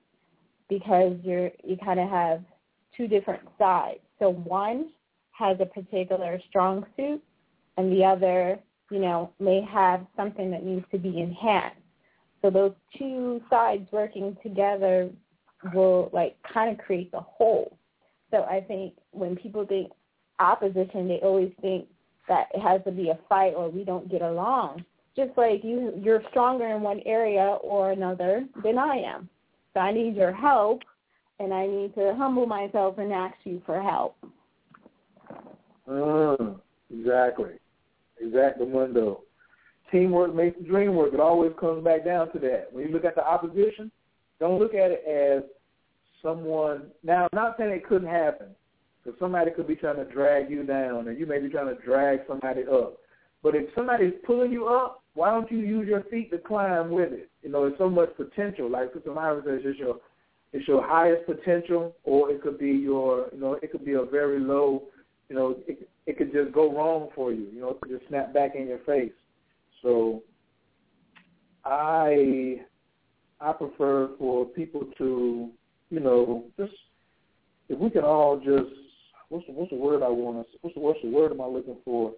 because 0.68 1.16
you're 1.22 1.50
you 1.64 1.76
kind 1.82 2.00
of 2.00 2.08
have 2.08 2.42
two 2.96 3.08
different 3.08 3.42
sides. 3.58 4.00
So 4.18 4.30
one 4.30 4.90
has 5.32 5.56
a 5.60 5.66
particular 5.66 6.40
strong 6.48 6.84
suit, 6.96 7.22
and 7.76 7.90
the 7.92 8.04
other, 8.04 8.58
you 8.90 8.98
know, 8.98 9.32
may 9.40 9.62
have 9.62 10.06
something 10.16 10.50
that 10.50 10.64
needs 10.64 10.84
to 10.92 10.98
be 10.98 11.20
enhanced. 11.20 11.76
So 12.42 12.50
those 12.50 12.72
two 12.98 13.40
sides 13.50 13.86
working 13.90 14.36
together 14.42 15.10
will 15.74 16.10
like 16.12 16.36
kind 16.42 16.70
of 16.70 16.84
create 16.84 17.10
the 17.12 17.20
whole. 17.20 17.76
So 18.30 18.44
I 18.44 18.60
think 18.60 18.94
when 19.12 19.36
people 19.36 19.66
think 19.66 19.90
opposition, 20.38 21.08
they 21.08 21.20
always 21.22 21.52
think 21.60 21.86
that 22.30 22.48
it 22.54 22.60
has 22.60 22.82
to 22.84 22.90
be 22.90 23.10
a 23.10 23.18
fight 23.28 23.52
or 23.54 23.68
we 23.68 23.84
don't 23.84 24.10
get 24.10 24.22
along. 24.22 24.82
Just 25.14 25.36
like 25.36 25.62
you, 25.62 25.92
you're 26.02 26.22
stronger 26.30 26.66
in 26.68 26.80
one 26.80 27.00
area 27.04 27.58
or 27.62 27.92
another 27.92 28.46
than 28.64 28.78
I 28.78 28.96
am. 28.96 29.28
So 29.74 29.80
I 29.80 29.92
need 29.92 30.16
your 30.16 30.32
help, 30.32 30.80
and 31.38 31.52
I 31.52 31.66
need 31.66 31.94
to 31.96 32.14
humble 32.16 32.46
myself 32.46 32.96
and 32.96 33.12
ask 33.12 33.34
you 33.44 33.60
for 33.66 33.82
help. 33.82 34.16
Mm, 35.86 36.58
exactly. 36.90 37.58
Exactly, 38.18 38.66
Mundo 38.66 39.20
teamwork 39.90 40.34
makes 40.34 40.58
the 40.58 40.64
dream 40.64 40.94
work. 40.94 41.12
It 41.12 41.20
always 41.20 41.52
comes 41.58 41.84
back 41.84 42.04
down 42.04 42.32
to 42.32 42.38
that. 42.40 42.68
When 42.72 42.86
you 42.86 42.92
look 42.92 43.04
at 43.04 43.14
the 43.14 43.26
opposition, 43.26 43.90
don't 44.38 44.58
look 44.58 44.74
at 44.74 44.90
it 44.90 45.04
as 45.06 45.42
someone. 46.22 46.90
Now, 47.02 47.24
I'm 47.24 47.36
not 47.36 47.56
saying 47.58 47.70
it 47.70 47.86
couldn't 47.86 48.08
happen, 48.08 48.48
because 49.02 49.18
somebody 49.18 49.50
could 49.50 49.66
be 49.66 49.76
trying 49.76 49.96
to 49.96 50.04
drag 50.04 50.50
you 50.50 50.64
down, 50.64 51.08
and 51.08 51.18
you 51.18 51.26
may 51.26 51.38
be 51.38 51.48
trying 51.48 51.74
to 51.74 51.82
drag 51.82 52.20
somebody 52.28 52.62
up. 52.70 52.98
But 53.42 53.54
if 53.54 53.66
somebody's 53.74 54.12
pulling 54.26 54.52
you 54.52 54.66
up, 54.66 55.02
why 55.14 55.30
don't 55.30 55.50
you 55.50 55.58
use 55.58 55.88
your 55.88 56.02
feet 56.04 56.30
to 56.30 56.38
climb 56.38 56.90
with 56.90 57.12
it? 57.12 57.30
You 57.42 57.50
know, 57.50 57.66
there's 57.66 57.78
so 57.78 57.88
much 57.88 58.10
potential. 58.16 58.70
Like 58.70 58.92
Sister 58.94 59.12
Myra 59.12 59.42
says, 59.44 59.60
it's 59.64 59.78
your 59.78 59.96
it's 60.52 60.66
your 60.66 60.86
highest 60.86 61.26
potential, 61.26 61.94
or 62.04 62.30
it 62.30 62.42
could 62.42 62.58
be 62.58 62.70
your, 62.70 63.28
you 63.32 63.40
know, 63.40 63.54
it 63.54 63.70
could 63.70 63.84
be 63.84 63.92
a 63.92 64.02
very 64.02 64.40
low, 64.40 64.82
you 65.28 65.36
know, 65.36 65.56
it, 65.68 65.88
it 66.06 66.18
could 66.18 66.32
just 66.32 66.52
go 66.52 66.74
wrong 66.74 67.08
for 67.14 67.32
you. 67.32 67.46
You 67.52 67.60
know, 67.60 67.70
it 67.70 67.80
could 67.80 67.92
just 67.92 68.08
snap 68.08 68.34
back 68.34 68.56
in 68.56 68.66
your 68.66 68.80
face. 68.80 69.12
So 69.80 70.22
I 71.64 72.62
I 73.40 73.52
prefer 73.52 74.10
for 74.18 74.44
people 74.44 74.82
to, 74.98 75.50
you 75.90 76.00
know, 76.00 76.44
just 76.58 76.72
if 77.68 77.78
we 77.78 77.90
can 77.90 78.02
all 78.02 78.36
just 78.36 78.74
what's 79.30 79.46
the, 79.46 79.52
what's 79.52 79.70
the 79.70 79.76
word 79.76 80.02
I 80.02 80.08
want 80.08 80.46
to 80.46 80.58
what's 80.60 80.74
the 80.74 80.80
what's 80.80 81.00
the 81.02 81.08
word 81.08 81.32
am 81.32 81.40
I 81.40 81.46
looking 81.46 81.78
for? 81.84 82.12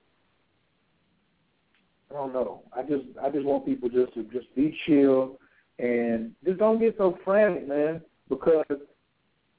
I 2.11 2.15
don't 2.15 2.33
know. 2.33 2.63
I 2.77 2.83
just 2.83 3.05
I 3.23 3.31
just 3.31 3.45
want 3.45 3.65
people 3.65 3.89
just 3.89 4.13
to 4.15 4.25
just 4.25 4.53
be 4.57 4.77
chill 4.87 5.39
and 5.79 6.33
just 6.45 6.59
don't 6.59 6.81
get 6.81 6.97
so 6.99 7.19
frantic, 7.25 7.69
man. 7.69 8.03
Because 8.29 8.65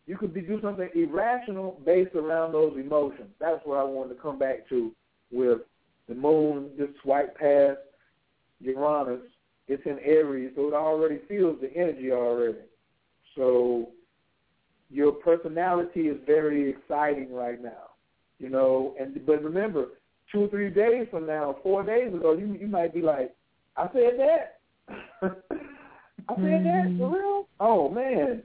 you 0.05 0.17
could 0.17 0.33
be 0.33 0.41
do 0.41 0.59
something 0.61 0.89
irrational 0.93 1.79
based 1.85 2.15
around 2.15 2.51
those 2.51 2.75
emotions. 2.77 3.29
That's 3.39 3.61
what 3.63 3.77
I 3.77 3.83
wanted 3.83 4.15
to 4.15 4.21
come 4.21 4.37
back 4.37 4.67
to 4.69 4.91
with 5.31 5.59
the 6.09 6.15
moon 6.15 6.71
just 6.77 6.91
swipe 7.01 7.37
past 7.37 7.79
Uranus. 8.59 9.21
It's 9.67 9.83
in 9.85 9.97
Aries, 10.03 10.51
so 10.55 10.67
it 10.67 10.73
already 10.73 11.19
feels 11.29 11.59
the 11.61 11.73
energy 11.73 12.11
already. 12.11 12.57
So 13.35 13.89
your 14.93 15.11
personality 15.11 16.01
is 16.01 16.17
very 16.25 16.69
exciting 16.69 17.33
right 17.33 17.61
now. 17.61 17.89
You 18.39 18.49
know, 18.49 18.93
and 18.99 19.25
but 19.25 19.43
remember, 19.43 19.87
two 20.31 20.41
or 20.41 20.47
three 20.49 20.69
days 20.69 21.07
from 21.09 21.25
now, 21.25 21.57
four 21.63 21.83
days 21.83 22.13
ago, 22.13 22.33
you 22.33 22.57
you 22.59 22.67
might 22.67 22.93
be 22.93 23.01
like, 23.01 23.33
I 23.75 23.87
said 23.93 24.19
that. 24.19 24.59
I 26.29 26.35
said 26.35 26.37
mm-hmm. 26.37 26.63
that 26.63 26.97
for 26.97 27.17
real. 27.17 27.47
Oh 27.59 27.89
man, 27.89 28.43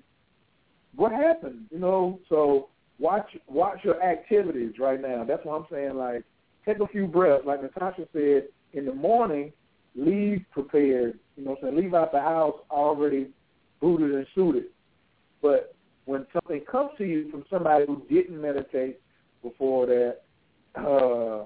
what 0.97 1.13
happened? 1.13 1.67
You 1.71 1.79
know, 1.79 2.21
so 2.29 2.69
watch 2.99 3.29
watch 3.47 3.81
your 3.85 4.03
activities 4.03 4.75
right 4.79 5.01
now. 5.01 5.25
That's 5.25 5.45
what 5.45 5.55
I'm 5.55 5.67
saying. 5.71 5.97
Like, 5.97 6.25
take 6.65 6.81
a 6.81 6.87
few 6.89 7.07
breaths. 7.07 7.45
Like 7.47 7.63
Natasha 7.63 8.07
said, 8.13 8.45
in 8.73 8.87
the 8.87 8.95
morning, 8.95 9.53
leave 9.95 10.45
prepared. 10.53 11.19
You 11.37 11.45
know, 11.45 11.51
what 11.51 11.59
I'm 11.65 11.71
saying 11.75 11.85
leave 11.85 11.95
out 11.95 12.13
the 12.13 12.21
house 12.21 12.55
already 12.71 13.29
booted 13.81 14.15
and 14.15 14.27
suited. 14.35 14.65
But 15.43 15.75
when 16.09 16.27
something 16.33 16.63
comes 16.63 16.91
to 16.97 17.05
you 17.05 17.31
from 17.31 17.45
somebody 17.51 17.85
who 17.87 18.03
didn't 18.09 18.41
meditate 18.41 18.99
before 19.43 19.85
that, 19.85 20.21
uh, 20.75 21.45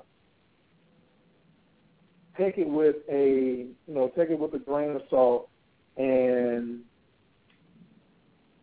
take 2.39 2.59
it 2.59 2.69
with 2.69 2.95
a 3.11 3.67
you 3.89 3.95
know 3.95 4.13
take 4.17 4.31
it 4.31 4.39
with 4.39 4.55
a 4.55 4.61
grain 4.61 4.91
of 4.93 5.03
salt 5.11 5.49
and 5.97 6.79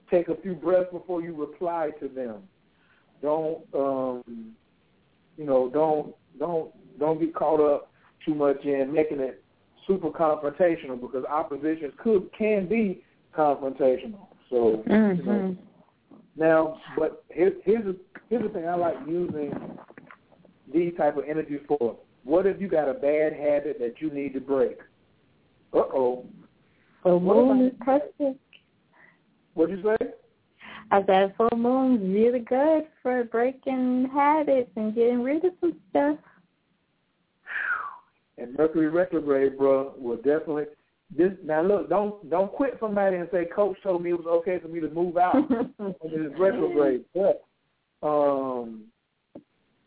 take 0.10 0.30
a 0.30 0.38
few 0.38 0.54
breaths 0.54 0.88
before 0.94 1.22
you 1.22 1.36
reply 1.36 1.90
to 2.00 2.08
them. 2.08 2.44
Don't 3.22 3.60
um, 3.74 4.54
you 5.38 5.46
know 5.46 5.70
don't 5.70 6.16
don't 6.40 6.72
don't 6.98 7.20
get 7.20 7.36
caught 7.36 7.60
up 7.60 7.92
too 8.26 8.34
much 8.34 8.64
in 8.64 8.94
making 8.94 9.20
it 9.20 9.44
super 9.86 10.12
confrontational 10.12 11.00
because 11.00 11.26
opposition 11.26 11.92
could 12.02 12.30
can 12.38 12.70
be 12.70 13.04
confrontational. 13.38 14.28
So 14.50 14.82
mm-hmm. 14.88 14.92
you 14.92 15.26
know, 15.26 15.32
mm-hmm. 15.32 15.62
Now, 16.36 16.80
but 16.98 17.24
here's 17.30 17.54
here's 17.64 17.96
here's 18.30 18.44
the 18.44 18.50
thing 18.50 18.68
I 18.68 18.76
like 18.76 18.96
using 19.08 19.52
these 20.72 20.94
type 20.98 21.18
of 21.18 21.26
energies 21.28 21.62
for. 21.68 21.98
What 22.24 22.46
if 22.46 22.62
you 22.62 22.68
got 22.68 22.90
a 22.90 22.94
bad 22.94 23.34
habit 23.34 23.78
that 23.80 23.96
you 24.00 24.10
need 24.12 24.34
to 24.34 24.40
break? 24.40 24.78
Uh 25.74 25.80
oh. 25.94 26.26
Full 27.04 27.20
moon 27.20 27.66
is 27.66 27.74
perfect. 27.80 28.40
What'd 29.54 29.78
you 29.78 29.84
say? 30.00 30.08
I 30.92 31.04
said 31.06 31.34
full 31.38 31.58
moon's 31.58 32.02
really 32.02 32.40
good 32.40 32.84
for 33.04 33.24
breaking 33.26 34.10
habits 34.14 34.72
and 34.76 34.96
getting 34.96 35.24
rid 35.24 35.46
of 35.46 35.54
some 35.62 35.76
stuff. 35.90 36.18
And 38.38 38.58
Mercury 38.58 38.90
retrograde, 38.90 39.58
bro, 39.58 39.94
will 39.98 40.16
definitely 40.18 40.66
this 41.16 41.32
now 41.44 41.62
look, 41.64 41.90
don't 41.90 42.30
don't 42.30 42.52
quit 42.52 42.78
somebody 42.80 43.18
and 43.18 43.28
say 43.32 43.46
coach 43.46 43.78
told 43.82 44.04
me 44.04 44.12
it 44.12 44.18
was 44.18 44.28
okay 44.28 44.60
for 44.60 44.68
me 44.68 44.80
to 44.80 44.90
move 44.90 45.18
out 45.18 45.36
when 45.78 45.96
it's 46.02 46.40
retrograde. 46.40 47.04
But 47.14 47.44
um 48.08 48.84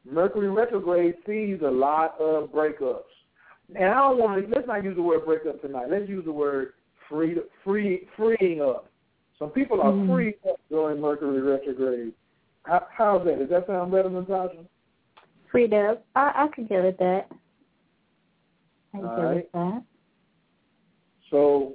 Mercury 0.04 0.50
retrograde 0.50 1.14
sees 1.26 1.60
a 1.64 1.70
lot 1.70 2.20
of 2.20 2.50
breakups. 2.50 3.02
And 3.74 3.84
I 3.84 3.94
don't 3.94 4.18
want 4.18 4.42
to 4.42 4.54
let's 4.54 4.66
not 4.66 4.82
use 4.82 4.96
the 4.96 5.02
word 5.02 5.24
breakup 5.24 5.62
tonight. 5.62 5.86
Let's 5.90 6.08
use 6.08 6.24
the 6.24 6.32
word 6.32 6.72
free 7.08 7.36
free 7.64 8.08
freeing 8.16 8.60
up. 8.60 8.88
Some 9.38 9.50
people 9.50 9.80
are 9.80 9.92
mm. 9.92 10.12
free 10.12 10.34
up 10.48 10.60
during 10.70 11.00
Mercury 11.00 11.40
retrograde. 11.40 12.12
How, 12.64 12.86
how's 12.96 13.24
that? 13.24 13.38
Does 13.38 13.48
that 13.48 13.66
sound 13.66 13.92
better, 13.92 14.10
Natasha? 14.10 14.64
Freed 15.50 15.72
up. 15.72 16.04
I 16.16 16.32
I 16.34 16.48
could 16.54 16.68
get 16.68 16.82
with 16.82 16.96
that. 16.98 17.28
I 18.94 18.98
could 18.98 19.16
get 19.16 19.34
with 19.34 19.52
that. 19.52 19.82
So 21.32 21.72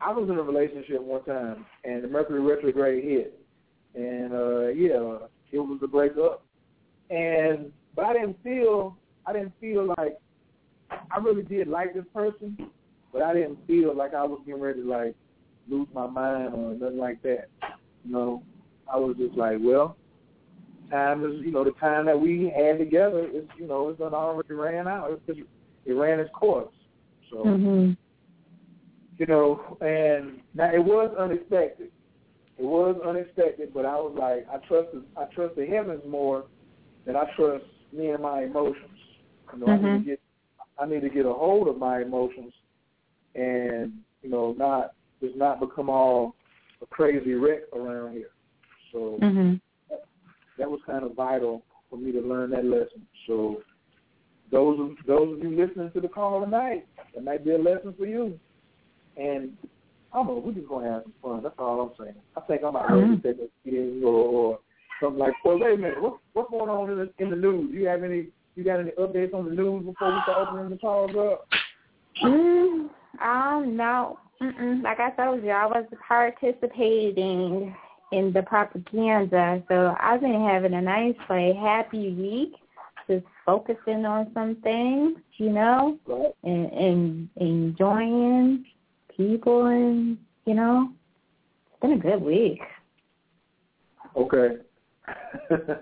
I 0.00 0.12
was 0.12 0.30
in 0.30 0.38
a 0.38 0.42
relationship 0.42 1.02
one 1.02 1.24
time, 1.24 1.66
and 1.84 2.02
the 2.02 2.08
Mercury 2.08 2.40
retrograde 2.40 3.04
hit, 3.04 3.40
and 3.94 4.32
uh 4.32 4.68
yeah, 4.68 5.18
it 5.50 5.58
was 5.58 5.80
a 5.82 5.88
breakup, 5.88 6.46
and 7.10 7.72
but 7.94 8.06
I 8.06 8.12
didn't 8.14 8.42
feel 8.42 8.96
I 9.26 9.32
didn't 9.32 9.52
feel 9.60 9.92
like 9.98 10.16
I 10.90 11.18
really 11.18 11.42
did 11.42 11.66
like 11.66 11.92
this 11.92 12.04
person, 12.14 12.56
but 13.12 13.22
I 13.22 13.34
didn't 13.34 13.58
feel 13.66 13.96
like 13.96 14.14
I 14.14 14.24
was 14.24 14.40
getting 14.46 14.62
ready 14.62 14.82
to 14.82 14.88
like 14.88 15.16
lose 15.68 15.88
my 15.92 16.06
mind 16.06 16.54
or 16.54 16.74
nothing 16.74 16.98
like 16.98 17.20
that. 17.22 17.48
You 18.04 18.12
know, 18.12 18.42
I 18.92 18.96
was 18.96 19.16
just 19.16 19.34
like, 19.34 19.56
well, 19.60 19.96
time 20.88 21.24
is 21.24 21.44
you 21.44 21.50
know 21.50 21.64
the 21.64 21.72
time 21.72 22.06
that 22.06 22.20
we 22.20 22.52
had 22.56 22.78
together 22.78 23.26
is 23.26 23.44
you 23.58 23.66
know 23.66 23.88
it's 23.88 24.00
already 24.00 24.54
ran 24.54 24.86
out. 24.86 25.10
It's 25.10 25.26
just, 25.26 25.48
it 25.84 25.94
ran 25.94 26.20
its 26.20 26.30
course. 26.32 26.72
So. 27.28 27.38
Mm-hmm 27.38 27.92
you 29.22 29.26
know, 29.28 29.78
and 29.80 30.40
now 30.52 30.74
it 30.74 30.84
was 30.84 31.14
unexpected. 31.16 31.92
It 32.58 32.64
was 32.64 33.00
unexpected, 33.06 33.72
but 33.72 33.86
I 33.86 33.94
was 33.94 34.16
like, 34.18 34.48
I 34.52 34.66
trust, 34.66 34.88
I 35.16 35.32
trust 35.32 35.54
the 35.54 35.64
heavens 35.64 36.02
more 36.08 36.46
than 37.06 37.14
I 37.14 37.22
trust 37.36 37.64
me 37.92 38.10
and 38.10 38.20
my 38.20 38.42
emotions. 38.42 38.98
You 39.52 39.60
know, 39.60 39.66
mm-hmm. 39.66 39.70
I 39.70 39.76
need 39.76 39.82
to 39.82 39.98
mm-hmm. 39.98 40.08
get, 40.08 40.20
I 40.76 40.86
need 40.86 41.00
to 41.02 41.08
get 41.08 41.24
a 41.24 41.32
hold 41.32 41.68
of 41.68 41.78
my 41.78 42.02
emotions, 42.02 42.52
and 43.36 43.92
you 44.22 44.28
know, 44.28 44.56
not 44.58 44.94
just 45.20 45.36
not 45.36 45.60
become 45.60 45.88
all 45.88 46.34
a 46.82 46.86
crazy 46.86 47.34
wreck 47.34 47.60
around 47.72 48.14
here. 48.14 48.30
So 48.90 49.20
mm-hmm. 49.22 49.54
that, 49.88 50.02
that 50.58 50.68
was 50.68 50.80
kind 50.84 51.04
of 51.04 51.14
vital 51.14 51.62
for 51.88 51.96
me 51.96 52.10
to 52.10 52.20
learn 52.20 52.50
that 52.50 52.64
lesson. 52.64 53.06
So 53.28 53.62
those 54.50 54.80
of 54.80 55.06
those 55.06 55.36
of 55.36 55.44
you 55.44 55.50
listening 55.50 55.92
to 55.92 56.00
the 56.00 56.08
call 56.08 56.40
tonight, 56.40 56.86
that 57.14 57.22
might 57.22 57.44
be 57.44 57.52
a 57.52 57.58
lesson 57.58 57.94
for 57.96 58.06
you. 58.06 58.40
And 59.16 59.56
I 60.12 60.16
don't 60.16 60.26
know, 60.26 60.42
we're 60.44 60.52
just 60.52 60.68
gonna 60.68 60.90
have 60.90 61.02
some 61.04 61.14
fun. 61.22 61.42
That's 61.42 61.54
all 61.58 61.80
I'm 61.80 61.90
saying. 61.98 62.16
I 62.36 62.40
think 62.42 62.62
I'm 62.64 62.74
to 62.74 63.22
take 63.22 63.40
a 63.40 63.68
meeting 63.68 64.02
or, 64.04 64.10
or 64.10 64.58
something 65.00 65.18
like. 65.18 65.34
Well, 65.44 65.58
wait 65.58 65.74
a 65.74 65.76
minute. 65.76 66.02
What, 66.02 66.18
what's 66.32 66.50
going 66.50 66.70
on 66.70 66.90
in 66.90 66.98
the 66.98 67.10
in 67.18 67.30
the 67.30 67.36
news? 67.36 67.70
You 67.72 67.86
have 67.86 68.02
any? 68.02 68.28
You 68.54 68.64
got 68.64 68.80
any 68.80 68.90
updates 68.92 69.32
on 69.32 69.46
the 69.46 69.54
news 69.54 69.84
before 69.86 70.12
we 70.12 70.20
start 70.22 70.48
opening 70.48 70.70
the 70.70 70.76
calls 70.76 71.10
up? 71.16 71.48
Mm, 72.22 72.90
um, 73.22 73.76
no. 73.76 74.18
Mm-mm. 74.42 74.82
Like 74.82 75.00
I 75.00 75.10
told 75.10 75.42
you, 75.42 75.50
I 75.50 75.66
was 75.66 75.86
participating 76.06 77.74
in 78.10 78.32
the 78.32 78.42
propaganda, 78.42 79.62
so 79.68 79.96
I've 79.98 80.20
been 80.20 80.46
having 80.46 80.74
a 80.74 80.82
nice, 80.82 81.14
like, 81.30 81.56
happy 81.56 82.12
week, 82.12 82.52
just 83.08 83.24
focusing 83.46 84.04
on 84.04 84.30
some 84.34 84.56
things, 84.56 85.16
you 85.38 85.50
know, 85.50 85.98
right. 86.06 86.34
and, 86.44 86.66
and 86.72 87.28
enjoying 87.36 88.66
people, 89.28 89.66
and 89.66 90.18
you 90.46 90.54
know, 90.54 90.90
it's 91.66 91.80
been 91.80 91.92
a 91.92 91.98
good 91.98 92.22
week. 92.22 92.60
Okay. 94.16 94.56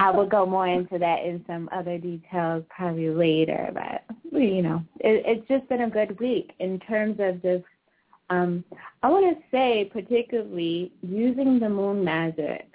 I 0.00 0.10
will 0.10 0.26
go 0.26 0.46
more 0.46 0.68
into 0.68 0.98
that 0.98 1.24
in 1.24 1.44
some 1.46 1.68
other 1.72 1.98
details 1.98 2.64
probably 2.68 3.10
later, 3.10 3.70
but 3.72 4.04
you 4.32 4.62
know, 4.62 4.82
it, 5.00 5.22
it's 5.26 5.48
just 5.48 5.68
been 5.68 5.82
a 5.82 5.90
good 5.90 6.18
week 6.20 6.52
in 6.58 6.78
terms 6.80 7.16
of 7.20 7.42
just. 7.42 7.64
Um, 8.30 8.62
I 9.02 9.08
want 9.08 9.38
to 9.38 9.42
say 9.50 9.88
particularly 9.90 10.92
using 11.00 11.58
the 11.58 11.68
moon 11.70 12.04
magic 12.04 12.68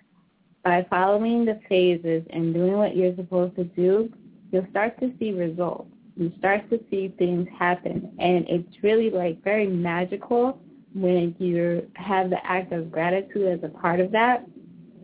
by 0.63 0.83
following 0.89 1.45
the 1.45 1.59
phases 1.69 2.23
and 2.31 2.55
doing 2.55 2.73
what 2.73 2.95
you're 2.95 3.15
supposed 3.15 3.55
to 3.57 3.63
do, 3.65 4.11
you'll 4.51 4.65
start 4.71 4.99
to 4.99 5.13
see 5.19 5.31
results 5.31 5.91
you 6.15 6.31
start 6.37 6.69
to 6.69 6.79
see 6.89 7.13
things 7.17 7.47
happen. 7.57 8.13
And 8.19 8.45
it's 8.47 8.83
really 8.83 9.09
like 9.09 9.43
very 9.43 9.67
magical 9.67 10.61
when 10.93 11.35
you 11.39 11.87
have 11.95 12.29
the 12.29 12.45
act 12.45 12.71
of 12.71 12.91
gratitude 12.91 13.47
as 13.47 13.59
a 13.63 13.73
part 13.73 13.99
of 13.99 14.11
that. 14.11 14.45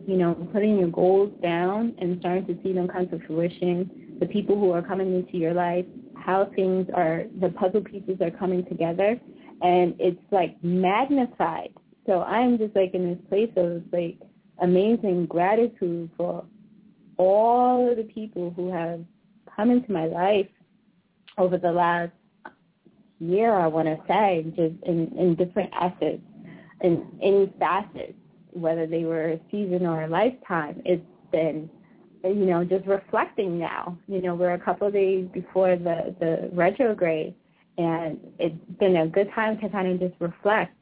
You 0.06 0.16
know, 0.16 0.34
putting 0.52 0.78
your 0.78 0.88
goals 0.88 1.32
down 1.42 1.94
and 1.98 2.18
starting 2.20 2.46
to 2.46 2.62
see 2.62 2.72
them 2.72 2.88
come 2.88 3.08
to 3.08 3.18
fruition, 3.26 4.16
the 4.18 4.26
people 4.26 4.58
who 4.58 4.70
are 4.72 4.82
coming 4.82 5.14
into 5.14 5.36
your 5.36 5.52
life, 5.52 5.84
how 6.16 6.50
things 6.56 6.88
are, 6.94 7.24
the 7.40 7.50
puzzle 7.50 7.82
pieces 7.82 8.20
are 8.20 8.30
coming 8.30 8.64
together. 8.66 9.20
And 9.62 9.94
it's 9.98 10.20
like 10.30 10.56
magnified. 10.62 11.70
So 12.06 12.22
I'm 12.22 12.56
just 12.56 12.74
like 12.74 12.94
in 12.94 13.10
this 13.10 13.18
place 13.28 13.50
of 13.56 13.82
like 13.92 14.16
amazing 14.62 15.26
gratitude 15.26 16.10
for 16.16 16.44
all 17.16 17.90
of 17.90 17.96
the 17.96 18.04
people 18.04 18.52
who 18.56 18.72
have 18.72 19.04
come 19.54 19.70
into 19.70 19.92
my 19.92 20.06
life 20.06 20.46
over 21.40 21.58
the 21.58 21.72
last 21.72 22.12
year, 23.18 23.54
I 23.54 23.66
want 23.66 23.88
to 23.88 23.98
say, 24.08 24.44
just 24.50 24.82
in, 24.84 25.12
in 25.18 25.34
different 25.36 25.70
assets, 25.72 26.22
in 26.82 27.06
any 27.22 27.52
facets, 27.58 28.14
whether 28.52 28.86
they 28.86 29.04
were 29.04 29.30
a 29.30 29.40
season 29.50 29.86
or 29.86 30.04
a 30.04 30.08
lifetime. 30.08 30.82
It's 30.84 31.04
been, 31.32 31.68
you 32.24 32.46
know, 32.46 32.64
just 32.64 32.86
reflecting 32.86 33.58
now. 33.58 33.98
You 34.08 34.22
know, 34.22 34.34
we're 34.34 34.54
a 34.54 34.58
couple 34.58 34.86
of 34.86 34.92
days 34.92 35.28
before 35.32 35.76
the, 35.76 36.14
the 36.20 36.50
retrograde, 36.52 37.34
and 37.78 38.18
it's 38.38 38.56
been 38.78 38.96
a 38.96 39.06
good 39.06 39.30
time 39.34 39.58
to 39.60 39.68
kind 39.68 39.88
of 39.88 40.00
just 40.00 40.20
reflect 40.20 40.74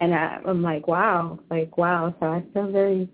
and 0.00 0.14
I, 0.14 0.38
I'm 0.46 0.62
like, 0.62 0.86
wow, 0.86 1.38
like 1.50 1.76
wow. 1.76 2.14
So 2.20 2.26
I 2.26 2.42
feel 2.52 2.70
very, 2.70 3.08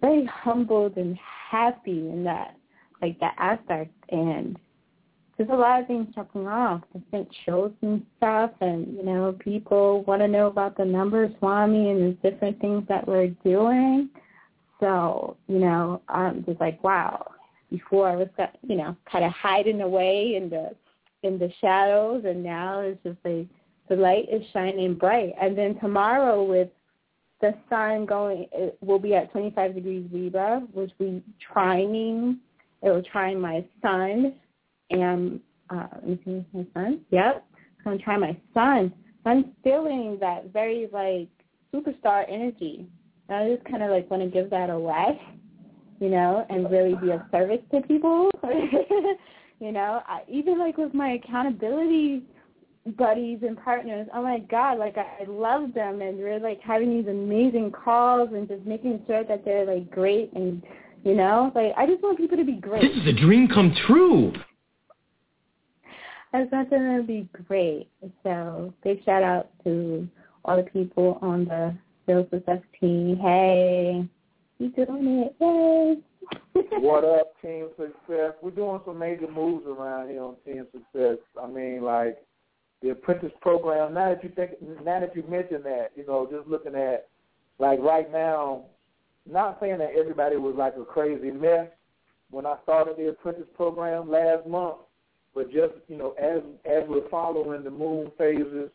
very 0.00 0.24
humbled 0.26 0.96
and 0.96 1.18
happy 1.50 2.08
in 2.08 2.24
that, 2.24 2.56
like 3.00 3.18
that 3.20 3.34
aspect, 3.38 3.92
and 4.10 4.58
there's 5.36 5.50
a 5.50 5.54
lot 5.54 5.80
of 5.80 5.86
things 5.86 6.06
jumping 6.14 6.46
off, 6.46 6.82
different 6.94 7.28
shows 7.44 7.72
and 7.82 8.04
stuff, 8.16 8.50
and 8.60 8.96
you 8.96 9.04
know, 9.04 9.36
people 9.38 10.02
want 10.04 10.22
to 10.22 10.28
know 10.28 10.46
about 10.46 10.76
the 10.76 10.84
numbers, 10.84 11.30
Swami, 11.38 11.90
and 11.90 12.16
the 12.22 12.30
different 12.30 12.58
things 12.60 12.84
that 12.88 13.06
we're 13.06 13.28
doing. 13.44 14.08
So, 14.80 15.36
you 15.46 15.58
know, 15.58 16.00
I'm 16.08 16.44
just 16.44 16.60
like, 16.60 16.82
wow. 16.82 17.32
Before 17.70 18.08
I 18.08 18.16
was, 18.16 18.28
you 18.66 18.76
know, 18.76 18.96
kind 19.10 19.24
of 19.24 19.32
hiding 19.32 19.80
away 19.80 20.36
in 20.36 20.48
the 20.48 20.70
in 21.22 21.38
the 21.38 21.50
shadows, 21.60 22.22
and 22.24 22.42
now 22.42 22.80
it's 22.80 23.02
just 23.02 23.18
like 23.24 23.48
the 23.88 23.96
light 23.96 24.28
is 24.30 24.42
shining 24.52 24.94
bright. 24.94 25.32
And 25.40 25.58
then 25.58 25.78
tomorrow, 25.80 26.44
with 26.44 26.68
the 27.40 27.54
sun 27.68 28.06
going, 28.06 28.46
it 28.52 28.78
will 28.80 29.00
be 29.00 29.14
at 29.14 29.32
25 29.32 29.74
degrees 29.74 30.08
Libra, 30.12 30.62
which 30.72 30.92
we 30.98 31.22
trining. 31.54 32.38
It 32.82 32.90
will 32.90 33.02
trine 33.02 33.40
my 33.40 33.64
sun 33.82 34.34
and 34.90 35.40
uh, 35.70 35.86
my 36.52 36.66
son. 36.74 37.00
Yep, 37.10 37.44
I'm 37.80 37.84
gonna 37.84 37.98
try 37.98 38.16
my 38.16 38.36
sun. 38.54 38.92
I'm 39.24 39.52
feeling 39.64 40.18
that 40.20 40.52
very 40.52 40.88
like 40.92 41.28
superstar 41.74 42.24
energy. 42.28 42.86
And 43.28 43.38
I 43.38 43.54
just 43.54 43.68
kind 43.68 43.82
of 43.82 43.90
like 43.90 44.10
want 44.10 44.22
to 44.22 44.28
give 44.28 44.50
that 44.50 44.70
away, 44.70 45.20
you 46.00 46.08
know, 46.08 46.46
and 46.48 46.70
really 46.70 46.94
be 46.94 47.10
of 47.10 47.22
service 47.32 47.60
to 47.72 47.80
people. 47.82 48.30
you 49.60 49.72
know, 49.72 50.02
I, 50.06 50.22
even 50.28 50.58
like 50.58 50.76
with 50.78 50.94
my 50.94 51.12
accountability 51.12 52.22
buddies 52.96 53.40
and 53.42 53.60
partners, 53.62 54.06
oh 54.14 54.22
my 54.22 54.38
God, 54.38 54.78
like 54.78 54.96
I, 54.96 55.22
I 55.22 55.24
love 55.26 55.74
them 55.74 56.02
and 56.02 56.18
we're 56.18 56.38
like 56.38 56.60
having 56.60 56.96
these 56.96 57.08
amazing 57.08 57.72
calls 57.72 58.30
and 58.32 58.46
just 58.48 58.64
making 58.64 59.02
sure 59.08 59.24
that 59.24 59.44
they're 59.44 59.64
like 59.64 59.90
great 59.90 60.32
and 60.34 60.62
you 61.04 61.14
know, 61.14 61.52
like 61.54 61.72
I 61.76 61.86
just 61.86 62.02
want 62.02 62.18
people 62.18 62.36
to 62.36 62.44
be 62.44 62.54
great. 62.54 62.82
This 62.82 63.02
is 63.02 63.06
a 63.08 63.12
dream 63.12 63.48
come 63.48 63.74
true. 63.86 64.32
Want 66.38 66.70
them 66.70 66.98
to 66.98 67.02
be 67.02 67.28
great. 67.46 67.88
So 68.22 68.74
big 68.84 69.02
shout 69.04 69.22
out 69.22 69.48
to 69.64 70.06
all 70.44 70.56
the 70.56 70.64
people 70.64 71.18
on 71.22 71.46
the 71.46 71.74
Sales 72.06 72.26
Success 72.30 72.60
team. 72.78 73.16
Hey, 73.16 74.06
you 74.58 74.68
doing 74.70 75.30
it? 75.30 75.36
Yay. 75.40 75.96
what 76.80 77.04
up, 77.04 77.40
Team 77.40 77.68
Success? 77.78 78.32
We're 78.42 78.50
doing 78.50 78.80
some 78.84 78.98
major 78.98 79.30
moves 79.30 79.66
around 79.66 80.10
here 80.10 80.22
on 80.22 80.36
Team 80.44 80.66
Success. 80.72 81.18
I 81.42 81.46
mean, 81.46 81.82
like 81.82 82.18
the 82.82 82.90
apprentice 82.90 83.32
program. 83.40 83.94
Now 83.94 84.10
that 84.10 84.22
you 84.22 84.30
think, 84.36 84.50
now 84.84 85.00
that 85.00 85.16
you 85.16 85.24
mention 85.28 85.62
that, 85.62 85.92
you 85.96 86.06
know, 86.06 86.28
just 86.30 86.46
looking 86.48 86.74
at 86.74 87.08
like 87.58 87.80
right 87.80 88.10
now, 88.12 88.64
not 89.26 89.56
saying 89.60 89.78
that 89.78 89.92
everybody 89.98 90.36
was 90.36 90.54
like 90.56 90.74
a 90.76 90.84
crazy 90.84 91.30
mess 91.30 91.68
when 92.30 92.44
I 92.44 92.56
started 92.62 92.96
the 92.98 93.08
apprentice 93.08 93.48
program 93.54 94.10
last 94.10 94.46
month, 94.46 94.76
but 95.36 95.52
just 95.52 95.74
you 95.86 95.96
know, 95.96 96.14
as 96.18 96.42
as 96.64 96.88
we're 96.88 97.08
following 97.10 97.62
the 97.62 97.70
moon 97.70 98.10
phases, 98.18 98.70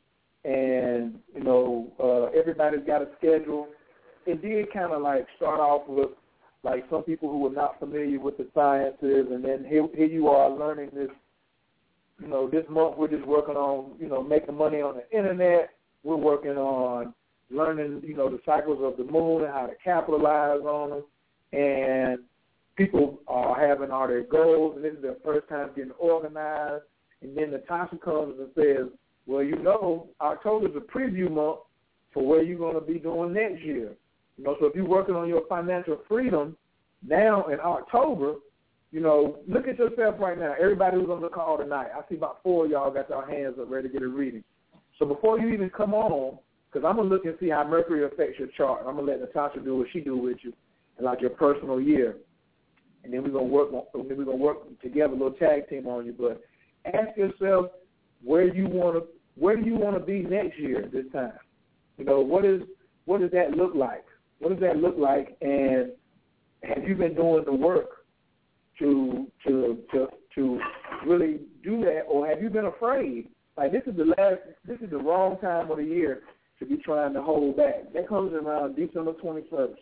and 0.46 1.20
you 1.36 1.44
know, 1.44 1.92
uh, 2.00 2.40
everybody's 2.40 2.86
got 2.88 3.02
a 3.02 3.08
schedule. 3.18 3.68
It 4.26 4.42
did 4.42 4.72
kind 4.72 4.94
of 4.94 5.02
like 5.02 5.26
start 5.36 5.60
off 5.60 5.90
with 5.90 6.12
like 6.64 6.86
some 6.92 7.02
people 7.02 7.30
who 7.30 7.40
were 7.40 7.50
not 7.50 7.80
familiar 7.80 8.20
with 8.20 8.38
the 8.38 8.48
sciences, 8.54 9.26
and 9.32 9.44
then 9.44 9.66
here, 9.68 9.88
here 9.96 10.06
you 10.06 10.30
are 10.30 10.50
learning 10.50 10.92
this 10.94 11.10
you 12.22 12.28
know, 12.28 12.48
this 12.48 12.66
month 12.70 12.98
we're 12.98 13.08
just 13.08 13.26
working 13.26 13.56
on, 13.56 13.94
you 14.00 14.08
know, 14.08 14.22
making 14.22 14.56
money 14.56 14.82
on 14.82 14.96
the 14.96 15.18
internet. 15.18 15.72
We're 16.04 16.18
working 16.18 16.52
on 16.52 17.14
learning, 17.50 18.02
you 18.06 18.16
know, 18.16 18.30
the 18.30 18.40
cycles 18.46 18.80
of 18.82 18.98
the 18.98 19.12
moon 19.12 19.44
and 19.44 19.52
how 19.52 19.66
to 19.66 19.74
capitalize 19.84 20.62
on 20.62 20.90
them. 20.92 21.04
And 21.52 22.20
people 22.76 23.20
are 23.28 23.60
having 23.60 23.92
all 23.92 24.08
their 24.08 24.24
goals, 24.24 24.76
and 24.76 24.86
this 24.86 24.94
is 24.94 25.02
their 25.02 25.18
first 25.24 25.48
time 25.50 25.70
getting 25.76 25.92
organized. 26.00 26.84
And 27.22 27.38
then 27.38 27.52
Natasha 27.52 27.98
comes 27.98 28.36
and 28.40 28.50
says, 28.56 28.88
well, 29.28 29.44
you 29.44 29.58
know, 29.58 30.10
October 30.20 30.68
is 30.68 30.76
a 30.76 30.80
preview 30.80 31.30
month 31.30 31.60
for 32.14 32.26
where 32.26 32.42
you're 32.44 32.58
going 32.58 32.76
to 32.76 32.82
be 32.82 33.00
doing 33.00 33.34
next 33.34 33.62
year. 33.62 33.92
You 34.38 34.44
know, 34.44 34.56
so 34.60 34.66
if 34.66 34.76
you're 34.76 34.88
working 34.88 35.16
on 35.16 35.28
your 35.28 35.44
financial 35.48 36.00
freedom 36.08 36.58
now 37.08 37.46
in 37.48 37.60
October, 37.60 38.36
you 38.92 39.00
know, 39.00 39.38
look 39.48 39.68
at 39.68 39.78
yourself 39.78 40.16
right 40.20 40.38
now. 40.38 40.54
Everybody 40.60 40.98
who's 40.98 41.10
on 41.10 41.22
the 41.22 41.30
call 41.30 41.58
tonight, 41.58 41.88
I 41.96 42.02
see 42.10 42.16
about 42.16 42.40
four 42.44 42.66
of 42.66 42.72
y'all 42.72 42.92
got 42.92 43.10
your 43.10 43.26
hands 43.30 43.56
up 43.62 43.70
ready 43.70 43.88
to 43.88 43.94
get 43.94 44.02
a 44.02 44.08
reading. 44.08 44.44
So 45.00 45.06
before 45.06 45.40
you 45.40 45.50
even 45.50 45.70
come 45.70 45.94
on, 45.94 46.38
because 46.72 46.86
I'm 46.88 46.98
gonna 46.98 47.10
look 47.10 47.26
and 47.26 47.36
see 47.40 47.50
how 47.50 47.68
Mercury 47.68 48.06
affects 48.06 48.40
your 48.40 48.50
chart. 48.50 48.82
I'm 48.86 48.96
gonna 48.96 49.08
let 49.12 49.22
Natasha 49.22 49.60
do 49.60 49.78
what 49.78 49.88
she 49.94 50.00
do 50.02 50.18
with 50.18 50.38
you, 50.42 50.54
and 50.98 51.06
like 51.06 51.22
your 51.22 51.32
personal 51.32 51.80
year, 51.80 52.18
and 53.04 53.14
then 53.14 53.24
we're 53.24 53.30
gonna 53.30 53.46
work. 53.46 53.72
On, 53.74 53.84
we're 53.94 54.26
gonna 54.26 54.36
work 54.38 54.58
together, 54.82 55.14
a 55.14 55.18
little 55.18 55.32
tag 55.32 55.70
team 55.70 55.88
on 55.88 56.06
you. 56.06 56.14
But 56.18 56.42
ask 56.86 57.18
yourself 57.18 57.68
where 58.24 58.54
you 58.54 58.68
want 58.68 58.96
to, 58.98 59.04
where 59.36 59.56
do 59.56 59.64
you 59.64 59.76
want 59.76 59.98
to 59.98 60.04
be 60.06 60.22
next 60.22 60.60
year 60.60 60.90
this 60.92 61.06
time? 61.12 61.34
You 61.98 62.06
know, 62.06 62.20
what 62.22 62.46
is 62.46 62.62
what 63.06 63.22
does 63.22 63.32
that 63.32 63.52
look 63.52 63.74
like? 63.76 64.06
What 64.40 64.50
does 64.50 64.60
that 64.62 64.78
look 64.78 64.96
like? 64.98 65.38
And 65.42 65.92
have 66.64 66.88
you 66.88 66.96
been 66.96 67.16
doing 67.16 67.44
the 67.46 67.54
work 67.54 67.90
to 68.80 69.28
to 69.48 69.80
to 69.92 70.08
to 70.36 70.60
really 71.06 71.42
do 71.64 71.82
that, 71.82 72.02
or 72.08 72.28
have 72.28 72.42
you 72.42 72.50
been 72.50 72.66
afraid? 72.66 73.28
Like 73.58 73.72
this 73.72 73.84
is 73.86 73.98
the 73.98 74.06
last, 74.06 74.40
this 74.66 74.80
is 74.80 74.90
the 74.92 74.98
wrong 74.98 75.38
time 75.40 75.70
of 75.70 75.78
the 75.78 75.84
year 75.84 76.22
to 76.60 76.66
be 76.66 76.78
trying 76.78 77.14
to 77.14 77.22
hold 77.22 77.58
back. 77.58 77.92
That 77.94 78.08
comes 78.08 78.34
around 78.34 78.76
December 78.76 79.14
twenty 79.14 79.44
first. 79.50 79.80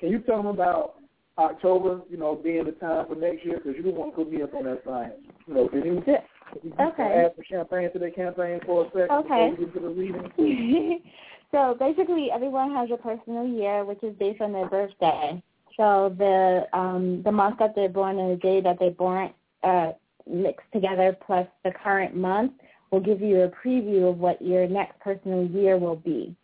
Can 0.00 0.10
you 0.10 0.18
tell 0.20 0.38
them 0.38 0.46
about 0.46 0.94
October? 1.38 2.00
You 2.08 2.16
know, 2.18 2.34
being 2.34 2.64
the 2.64 2.72
time 2.72 3.06
for 3.06 3.14
next 3.14 3.44
year 3.44 3.56
because 3.56 3.76
you 3.76 3.82
don't 3.82 3.96
want 3.96 4.12
to 4.12 4.16
put 4.16 4.32
me 4.32 4.42
up 4.42 4.54
on 4.54 4.64
that 4.64 4.82
science. 4.84 5.14
You 5.46 5.54
know, 5.54 5.68
can 5.68 5.84
you? 5.84 6.02
Can 6.04 6.16
you 6.62 6.72
okay. 6.78 7.24
Add 7.24 7.32
some 7.36 7.44
champagne 7.48 7.92
to 7.92 7.98
their 7.98 8.10
campaign 8.10 8.60
for 8.66 8.84
a 8.84 8.90
second 8.90 9.10
okay. 9.10 9.50
before 9.50 9.50
we 9.50 9.64
get 9.64 9.74
to 9.74 9.80
the 9.80 9.88
reading. 9.88 11.00
so 11.52 11.76
basically, 11.78 12.28
everyone 12.32 12.72
has 12.74 12.90
a 12.92 12.96
personal 12.96 13.46
year, 13.46 13.84
which 13.84 14.02
is 14.02 14.14
based 14.18 14.40
on 14.40 14.52
their 14.52 14.68
birthday. 14.68 15.42
So 15.76 16.14
the 16.18 16.66
um, 16.72 17.22
the 17.24 17.32
month 17.32 17.58
that 17.58 17.74
they're 17.74 17.88
born 17.88 18.18
and 18.18 18.32
the 18.32 18.36
day 18.36 18.60
that 18.60 18.78
they're 18.78 18.90
born 18.90 19.32
uh, 19.64 19.92
mixed 20.28 20.70
together 20.72 21.16
plus 21.26 21.46
the 21.64 21.72
current 21.82 22.14
month 22.14 22.52
will 22.90 23.00
give 23.00 23.20
you 23.20 23.42
a 23.42 23.48
preview 23.48 24.10
of 24.10 24.18
what 24.18 24.40
your 24.42 24.68
next 24.68 25.00
personal 25.00 25.46
year 25.46 25.78
will 25.78 25.96
be. 25.96 26.36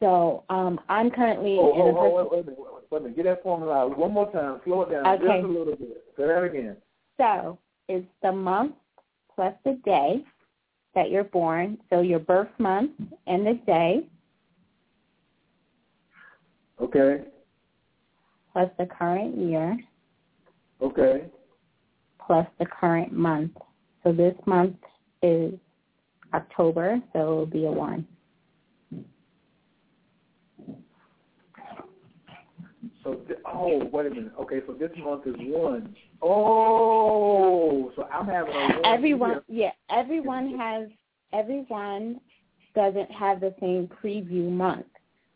So 0.00 0.44
um, 0.48 0.80
I'm 0.88 1.10
currently 1.10 1.56
oh, 1.60 1.74
in 1.74 1.80
oh, 1.80 1.88
a 1.88 1.92
person- 1.92 1.98
oh, 2.02 2.28
wait, 2.32 2.46
wait, 2.46 2.58
wait, 2.58 2.83
wait, 2.94 3.00
a 3.00 3.02
minute. 3.02 3.16
Get 3.16 3.24
that 3.24 3.42
formula 3.42 3.74
out 3.74 3.98
one 3.98 4.12
more 4.12 4.30
time. 4.32 4.60
Slow 4.64 4.82
it 4.82 4.90
down 4.90 5.06
okay. 5.06 5.24
just 5.24 5.44
a 5.44 5.48
little 5.48 5.76
bit. 5.76 6.04
Say 6.16 6.26
that 6.26 6.42
again. 6.42 6.76
So 7.18 7.58
it's 7.88 8.06
the 8.22 8.32
month 8.32 8.74
plus 9.34 9.54
the 9.64 9.78
day 9.84 10.24
that 10.94 11.10
you're 11.10 11.24
born. 11.24 11.78
So 11.90 12.00
your 12.00 12.20
birth 12.20 12.48
month 12.58 12.92
and 13.26 13.46
the 13.46 13.58
day. 13.66 14.06
Okay 16.80 17.24
plus 18.54 18.70
the 18.78 18.86
current 18.86 19.36
year. 19.36 19.76
Okay. 20.80 21.24
Plus 22.24 22.46
the 22.58 22.66
current 22.66 23.12
month. 23.12 23.52
So 24.02 24.12
this 24.12 24.34
month 24.46 24.76
is 25.22 25.52
October, 26.32 27.02
so 27.12 27.18
it 27.18 27.24
will 27.24 27.46
be 27.46 27.66
a 27.66 27.70
one. 27.70 28.06
So, 33.04 33.20
oh, 33.46 33.84
wait 33.92 34.06
a 34.06 34.10
minute. 34.10 34.32
Okay, 34.40 34.60
so 34.66 34.72
this 34.72 34.90
month 34.98 35.26
is 35.26 35.34
one. 35.38 35.94
Oh, 36.22 37.92
so 37.94 38.04
I'm 38.04 38.26
having 38.26 38.54
a 38.54 38.80
one 38.80 38.86
everyone. 38.86 39.30
Year. 39.30 39.72
Yeah, 39.90 39.96
everyone 39.96 40.58
has. 40.58 40.88
Everyone 41.32 42.20
doesn't 42.74 43.10
have 43.10 43.40
the 43.40 43.54
same 43.60 43.88
preview 44.02 44.50
month. 44.50 44.86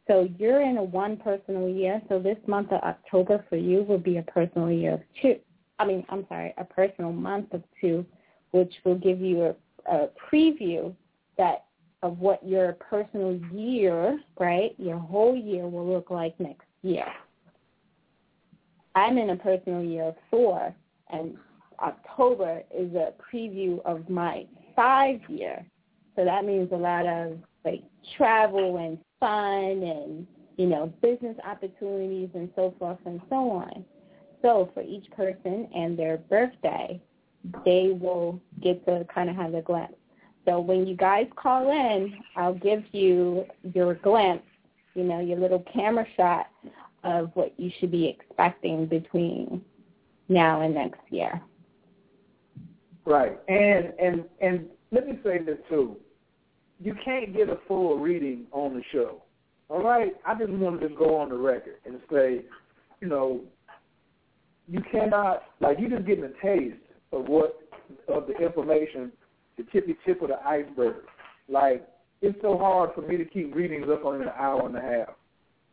So 0.07 0.29
you're 0.39 0.63
in 0.63 0.79
a 0.79 0.83
one 0.83 1.19
personal 1.19 1.69
year. 1.69 2.01
So 2.09 2.19
this 2.19 2.39
month 2.47 2.73
of 2.73 2.81
October 2.83 3.45
for 3.49 3.57
you 3.57 3.83
will 3.83 3.99
be 3.99 4.17
a 4.17 4.23
personal 4.23 4.71
year 4.71 4.95
of 4.95 5.01
two. 5.21 5.37
I 5.79 5.85
mean, 5.85 6.05
I'm 6.09 6.27
sorry, 6.29 6.55
a 6.57 6.65
personal 6.65 7.13
month 7.13 7.53
of 7.53 7.63
two, 7.81 8.05
which 8.53 8.73
will 8.85 8.97
give 8.97 9.21
you 9.21 9.43
a, 9.43 9.55
a 9.93 10.09
preview 10.33 10.95
that 11.37 11.67
of 12.03 12.19
what 12.19 12.45
your 12.47 12.73
personal 12.75 13.39
year, 13.53 14.19
right, 14.39 14.75
your 14.79 14.99
whole 14.99 15.37
year 15.37 15.67
will 15.69 15.87
look 15.87 16.11
like 16.11 16.39
next 16.41 16.67
year. 16.83 17.07
I'm 18.99 19.17
in 19.17 19.31
a 19.31 19.37
personal 19.37 19.83
year 19.83 20.05
of 20.05 20.17
four, 20.31 20.75
and 21.11 21.37
October 21.81 22.63
is 22.77 22.93
a 22.95 23.13
preview 23.33 23.81
of 23.85 24.09
my 24.09 24.45
five 24.75 25.21
year. 25.29 25.65
So 26.17 26.25
that 26.25 26.45
means 26.45 26.71
a 26.73 26.77
lot 26.77 27.07
of 27.07 27.39
like 27.65 27.83
travel 28.17 28.79
and 28.79 28.99
fun 29.21 29.83
and, 29.83 30.27
you 30.57 30.67
know, 30.67 30.93
business 31.01 31.37
opportunities 31.47 32.31
and 32.35 32.51
so 32.57 32.75
forth 32.79 32.99
and 33.07 33.21
so 33.29 33.51
on. 33.51 33.85
So 34.43 34.71
for 34.75 34.83
each 34.83 35.09
person 35.13 35.69
and 35.75 35.97
their 35.97 36.19
birthday, 36.19 37.01
they 37.65 37.97
will 38.01 38.41
get 38.61 38.85
to 38.87 39.07
kind 39.15 39.31
of 39.31 39.37
have 39.37 39.55
a 39.55 39.63
glimpse. 39.63 39.95
So 40.45 40.59
when 40.59 40.87
you 40.87 40.97
guys 40.97 41.27
call 41.37 41.71
in, 41.71 42.15
I'll 42.35 42.55
give 42.55 42.83
you 42.93 43.45
your 43.75 43.95
glimpse 43.95 44.43
you 44.99 45.05
know, 45.05 45.21
your 45.21 45.39
little 45.39 45.65
camera 45.73 46.05
shot 46.17 46.49
of 47.05 47.31
what 47.35 47.53
you 47.59 47.71
should 47.79 47.91
be 47.91 48.07
expecting 48.07 48.87
between 48.87 49.63
now 50.29 50.63
and 50.63 50.75
next 50.75 51.01
year. 51.11 51.41
Right. 53.05 53.39
And 53.49 53.93
and 53.99 54.25
and 54.41 54.67
let 54.93 55.07
me 55.07 55.19
say 55.25 55.39
this 55.39 55.59
too. 55.69 55.97
You 56.81 56.95
can't 57.05 57.35
get 57.35 57.49
a 57.49 57.59
full 57.67 57.99
reading 57.99 58.47
on 58.53 58.75
the 58.75 58.83
show. 58.93 59.23
All 59.69 59.83
right? 59.83 60.13
I 60.27 60.35
just 60.35 60.51
want 60.51 60.81
to 60.81 60.89
go 60.89 61.17
on 61.17 61.31
the 61.31 61.37
record 61.37 61.77
and 61.85 61.99
say, 62.11 62.43
you 63.01 63.09
know, 63.09 63.41
you 64.69 64.81
cannot 64.93 65.43
like 65.61 65.79
you 65.81 65.89
just 65.89 66.07
getting 66.07 66.25
a 66.25 66.45
taste 66.45 66.77
of 67.13 67.27
what 67.27 67.59
of 68.09 68.27
the 68.27 68.37
information, 68.37 69.11
the 69.57 69.65
tippy 69.73 69.97
tip 70.05 70.21
of 70.23 70.29
the 70.29 70.47
iceberg. 70.47 71.05
Like 71.49 71.89
it's 72.21 72.39
so 72.43 72.59
hard 72.59 72.91
for 72.95 73.03
me 73.03 73.17
to 73.17 73.25
keep 73.25 73.55
readings 73.55 73.87
up 73.91 74.05
on 74.05 74.21
an 74.21 74.29
hour 74.39 74.67
and 74.67 74.77
a 74.77 74.81
half 74.81 75.15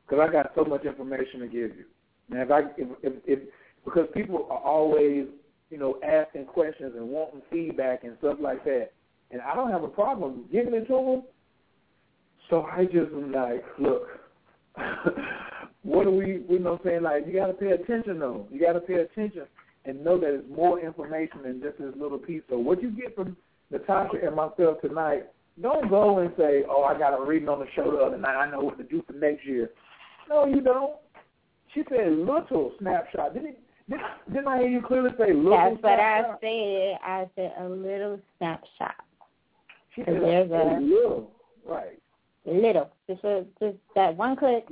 because 0.06 0.28
I 0.28 0.32
got 0.32 0.51
so 0.56 0.64
much 0.64 0.86
information 0.86 1.39
to 1.41 1.47
give 1.47 1.76
you. 1.76 1.86
And 2.30 2.39
if 2.39 2.51
I 2.51 2.60
if, 2.78 2.88
if, 3.03 3.14
if 3.26 3.39
because 3.84 4.08
people 4.14 4.47
are 4.49 4.60
always 4.60 5.26
you 5.70 5.78
know 5.78 5.99
asking 6.03 6.45
questions 6.45 6.93
and 6.95 7.08
wanting 7.10 7.41
feedback 7.51 8.03
and 8.03 8.16
stuff 8.20 8.38
like 8.39 8.64
that, 8.66 8.91
and 9.32 9.41
I 9.41 9.56
don't 9.56 9.72
have 9.72 9.84
a 9.84 9.88
problem 9.88 10.45
giving 10.51 10.74
it 10.74 10.88
to 10.88 10.93
them. 10.93 11.24
So 12.49 12.64
I 12.64 12.86
just 12.86 13.12
am 13.12 13.32
like, 13.32 13.64
look, 13.80 14.08
what 15.84 16.03
do 16.03 16.12
we, 16.12 16.43
you 16.49 16.60
know, 16.60 16.80
saying 16.84 17.03
like 17.03 17.26
you 17.28 17.34
got 17.34 17.47
to 17.47 17.53
pay 17.53 17.72
attention 17.72 18.20
though. 18.20 18.47
You 18.51 18.60
got 18.60 18.74
to 18.74 18.82
pay 18.82 18.95
attention 18.95 19.43
and 19.86 20.03
know 20.03 20.20
that 20.20 20.34
it's 20.34 20.49
more 20.49 20.80
information 20.80 21.43
than 21.43 21.62
just 21.62 21.78
this 21.78 21.93
little 21.99 22.18
piece. 22.18 22.41
So 22.49 22.58
what 22.58 22.82
you 22.82 22.91
get 22.91 23.16
from 23.16 23.38
Natasha 23.72 24.18
and 24.26 24.36
myself 24.36 24.82
tonight, 24.82 25.28
don't 25.62 25.89
go 25.89 26.20
and 26.20 26.32
say, 26.38 26.64
oh, 26.70 26.84
I 26.84 26.97
got 26.97 27.20
a 27.20 27.24
reading 27.24 27.49
on 27.49 27.60
the 27.60 27.68
show 27.76 27.91
the 27.91 27.97
other 27.97 28.18
night. 28.18 28.36
I 28.36 28.49
know 28.49 28.62
what 28.62 28.78
to 28.78 28.84
do 28.84 29.03
for 29.08 29.14
next 29.14 29.45
year. 29.45 29.70
No, 30.30 30.45
you 30.45 30.61
don't. 30.61 30.95
She 31.73 31.84
said 31.89 32.11
little 32.11 32.71
snapshot. 32.80 33.34
Didn't 33.34 33.57
did, 33.89 33.99
didn't 34.32 34.47
I 34.47 34.59
hear 34.59 34.69
you 34.69 34.82
clearly 34.82 35.11
say 35.17 35.32
little 35.34 35.51
That's 35.51 35.84
what 35.84 35.99
I 35.99 36.21
snapshot? 36.21 36.39
said. 36.41 36.97
I 37.03 37.30
said 37.36 37.53
a 37.59 37.69
little 37.69 38.19
snapshot. 38.38 38.95
She 39.95 40.03
said 40.03 40.21
there's 40.21 40.49
a 40.51 40.80
little. 40.82 41.32
Right. 41.65 41.99
little, 42.45 42.91
just 43.07 43.23
a, 43.23 43.45
just 43.59 43.78
that 43.95 44.15
one 44.15 44.36
click. 44.36 44.67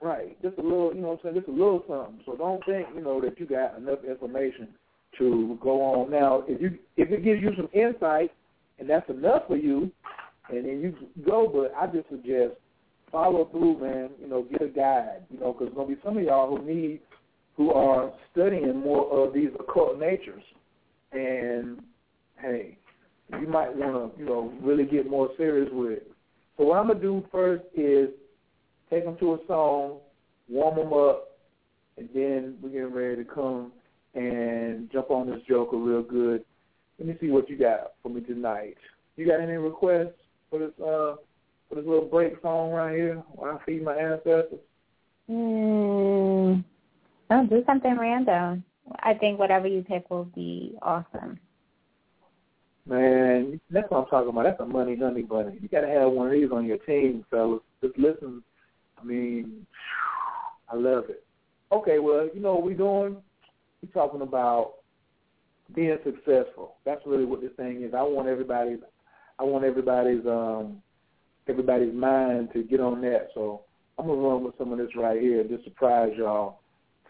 Right. 0.00 0.40
Just 0.42 0.58
a 0.58 0.62
little, 0.62 0.94
you 0.94 1.00
know 1.00 1.08
what 1.08 1.20
I'm 1.24 1.32
saying, 1.32 1.34
just 1.36 1.48
a 1.48 1.50
little 1.50 1.84
something. 1.88 2.20
So 2.26 2.36
don't 2.36 2.64
think, 2.64 2.86
you 2.94 3.02
know, 3.02 3.20
that 3.20 3.38
you 3.38 3.46
got 3.46 3.76
enough 3.76 4.04
information 4.08 4.68
to 5.18 5.58
go 5.60 5.80
on. 5.82 6.10
Now, 6.10 6.44
if 6.46 6.60
you 6.60 6.78
if 6.96 7.10
it 7.10 7.24
gives 7.24 7.42
you 7.42 7.52
some 7.56 7.68
insight 7.72 8.32
and 8.78 8.88
that's 8.88 9.08
enough 9.08 9.42
for 9.46 9.56
you, 9.56 9.90
and 10.50 10.64
then 10.64 10.80
you 10.80 10.94
go, 11.24 11.48
but 11.48 11.72
I 11.76 11.86
just 11.86 12.08
suggest 12.08 12.54
follow 13.14 13.44
through, 13.52 13.78
man. 13.78 14.10
You 14.20 14.28
know, 14.28 14.42
get 14.42 14.60
a 14.60 14.66
guide, 14.66 15.22
you 15.30 15.38
know, 15.38 15.52
because 15.52 15.72
there's 15.72 15.88
to 15.88 15.94
be 15.94 16.00
some 16.04 16.18
of 16.18 16.24
y'all 16.24 16.54
who 16.54 16.66
need, 16.66 17.00
who 17.56 17.70
are 17.70 18.12
studying 18.32 18.80
more 18.80 19.08
of 19.08 19.32
these 19.32 19.50
occult 19.60 20.00
natures. 20.00 20.42
And, 21.12 21.80
hey, 22.40 22.76
you 23.40 23.46
might 23.46 23.74
want 23.74 24.16
to, 24.16 24.20
you 24.20 24.26
know, 24.26 24.52
really 24.60 24.84
get 24.84 25.08
more 25.08 25.30
serious 25.36 25.70
with 25.72 25.92
it. 25.92 26.10
So 26.58 26.64
what 26.64 26.78
I'm 26.78 26.88
to 26.88 26.94
do 26.94 27.24
first 27.30 27.62
is 27.76 28.08
take 28.90 29.04
them 29.04 29.16
to 29.20 29.34
a 29.34 29.38
song, 29.46 29.98
warm 30.48 30.76
them 30.76 30.92
up, 30.92 31.38
and 31.96 32.08
then 32.12 32.56
we're 32.60 32.70
getting 32.70 32.92
ready 32.92 33.16
to 33.16 33.24
come 33.24 33.70
and 34.14 34.90
jump 34.90 35.10
on 35.12 35.30
this 35.30 35.40
joker 35.48 35.76
real 35.76 36.02
good. 36.02 36.44
Let 36.98 37.06
me 37.08 37.16
see 37.20 37.28
what 37.28 37.48
you 37.48 37.56
got 37.56 37.92
for 38.02 38.08
me 38.08 38.22
tonight. 38.22 38.76
You 39.16 39.26
got 39.26 39.40
any 39.40 39.52
requests 39.52 40.18
for 40.50 40.58
this 40.58 40.72
uh 40.84 41.14
for 41.68 41.76
this 41.76 41.86
little 41.86 42.08
break 42.08 42.34
song 42.42 42.70
right 42.70 42.94
here 42.94 43.22
while 43.32 43.58
I 43.60 43.64
feed 43.64 43.84
my 43.84 43.94
ancestors? 43.94 44.60
Hmm. 45.28 46.60
No, 47.30 47.46
do 47.48 47.62
something 47.66 47.98
random. 47.98 48.64
I 49.00 49.14
think 49.14 49.38
whatever 49.38 49.66
you 49.66 49.82
pick 49.82 50.10
will 50.10 50.24
be 50.24 50.76
awesome. 50.82 51.38
Man, 52.86 53.58
that's 53.70 53.90
what 53.90 54.00
I'm 54.00 54.06
talking 54.06 54.28
about. 54.28 54.44
That's 54.44 54.60
a 54.60 54.66
money 54.66 54.96
honey 54.96 55.22
bunny. 55.22 55.58
You 55.60 55.68
gotta 55.68 55.88
have 55.88 56.12
one 56.12 56.26
of 56.26 56.32
these 56.34 56.50
on 56.52 56.66
your 56.66 56.76
team, 56.78 57.24
fellas. 57.30 57.62
Just 57.82 57.98
listen. 57.98 58.42
I 59.00 59.04
mean, 59.04 59.66
I 60.70 60.76
love 60.76 61.04
it. 61.08 61.24
Okay, 61.72 61.98
well, 61.98 62.28
you 62.34 62.40
know 62.40 62.54
what 62.54 62.64
we're 62.64 62.76
doing? 62.76 63.16
We're 63.82 63.92
talking 63.92 64.20
about 64.20 64.74
being 65.74 65.96
successful. 66.04 66.76
That's 66.84 67.00
really 67.06 67.24
what 67.24 67.40
this 67.40 67.52
thing 67.56 67.82
is. 67.82 67.94
I 67.94 68.02
want 68.02 68.28
everybody's 68.28 68.80
I 69.38 69.44
want 69.44 69.64
everybody's 69.64 70.24
um 70.26 70.82
everybody's 71.48 71.94
mind 71.94 72.50
to 72.52 72.62
get 72.62 72.80
on 72.80 73.00
that. 73.02 73.28
So 73.34 73.62
I'm 73.98 74.06
gonna 74.06 74.20
run 74.20 74.44
with 74.44 74.56
some 74.58 74.72
of 74.72 74.78
this 74.78 74.94
right 74.96 75.20
here, 75.20 75.40
and 75.40 75.50
just 75.50 75.64
surprise 75.64 76.12
y'all. 76.16 76.60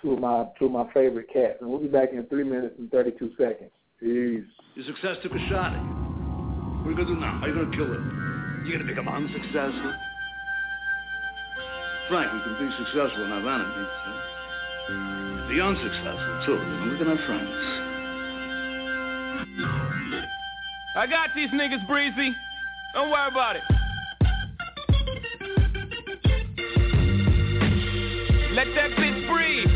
Two 0.03 0.13
of 0.13 0.21
my 0.21 0.47
two 0.59 0.67
of 0.67 0.73
my 0.73 0.91
favorite 0.93 1.29
cats. 1.33 1.59
And 1.61 1.71
we'll 1.71 1.81
be 1.81 1.89
back 1.89 2.13
in 2.13 2.25
three 2.27 2.45
minutes 2.45 2.75
and 2.79 2.91
thirty 2.91 3.13
two 3.13 3.31
seconds. 3.39 3.71
Peace. 4.01 4.45
Your 4.75 4.87
success 4.87 5.17
took 5.23 5.33
a 5.33 5.49
shot 5.49 5.73
at 5.73 5.81
you. 5.81 5.89
What 6.85 6.89
are 6.89 6.91
you 6.91 6.97
gonna 6.97 7.15
do 7.15 7.21
now? 7.21 7.39
How 7.39 7.47
are 7.47 7.49
you 7.49 7.55
gonna 7.55 7.77
kill 7.77 7.93
it? 7.93 8.01
You're 8.67 8.79
gonna 8.79 8.91
become 8.91 9.09
unsuccessful? 9.09 9.95
Frank, 12.09 12.33
we 12.35 12.41
can 12.45 12.69
be 12.69 12.77
successful 12.77 13.25
and 13.25 13.33
have 13.33 13.47
enemies. 13.49 13.89
Huh? 14.05 15.49
Be 15.49 15.61
unsuccessful 15.61 16.43
too. 16.45 16.59
And 16.61 16.91
we 16.91 16.99
can 16.99 17.07
have 17.07 17.25
friends. 17.25 17.85
I 20.97 21.07
got 21.07 21.31
these 21.35 21.49
niggas, 21.51 21.87
Breezy. 21.89 22.35
Don't 22.93 23.11
worry 23.11 23.29
about 23.29 23.57
it. 23.57 23.63
Let 28.55 28.71
that 28.79 28.91
bitch 28.95 29.27
breathe. 29.27 29.67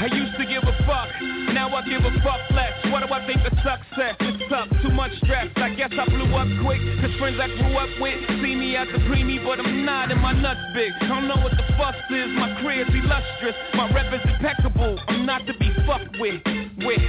I 0.00 0.08
used 0.16 0.32
to 0.40 0.46
give 0.48 0.64
a 0.64 0.72
fuck, 0.88 1.12
now 1.52 1.68
I 1.68 1.84
give 1.84 2.00
a 2.00 2.10
fuck 2.24 2.40
less. 2.56 2.72
What 2.88 3.04
do 3.04 3.12
I 3.12 3.20
think 3.26 3.44
of 3.44 3.52
success? 3.60 4.16
It's 4.20 4.48
tough, 4.48 4.68
too 4.80 4.88
much 4.96 5.12
stress. 5.22 5.52
I 5.56 5.74
guess 5.74 5.92
I 5.92 6.08
blew 6.08 6.32
up 6.32 6.48
quick, 6.64 6.80
cause 7.00 7.12
friends 7.18 7.36
I 7.36 7.48
grew 7.48 7.76
up 7.76 7.90
with 8.00 8.16
see 8.40 8.56
me 8.56 8.76
as 8.76 8.88
a 8.88 9.00
preemie, 9.12 9.44
but 9.44 9.60
I'm 9.60 9.84
not 9.84 10.10
and 10.10 10.22
my 10.22 10.32
nuts 10.32 10.60
big. 10.72 10.92
Don't 11.06 11.28
know 11.28 11.36
what 11.36 11.52
the 11.52 11.68
fuss 11.76 11.96
is, 12.08 12.32
my 12.32 12.56
career's 12.62 12.88
illustrious, 12.88 13.56
my 13.74 13.92
rep 13.92 14.12
is 14.14 14.24
impeccable. 14.24 14.98
I'm 15.08 15.26
not 15.26 15.46
to 15.46 15.52
be 15.58 15.68
fucked 15.84 16.16
with, 16.18 16.40
with 16.80 17.04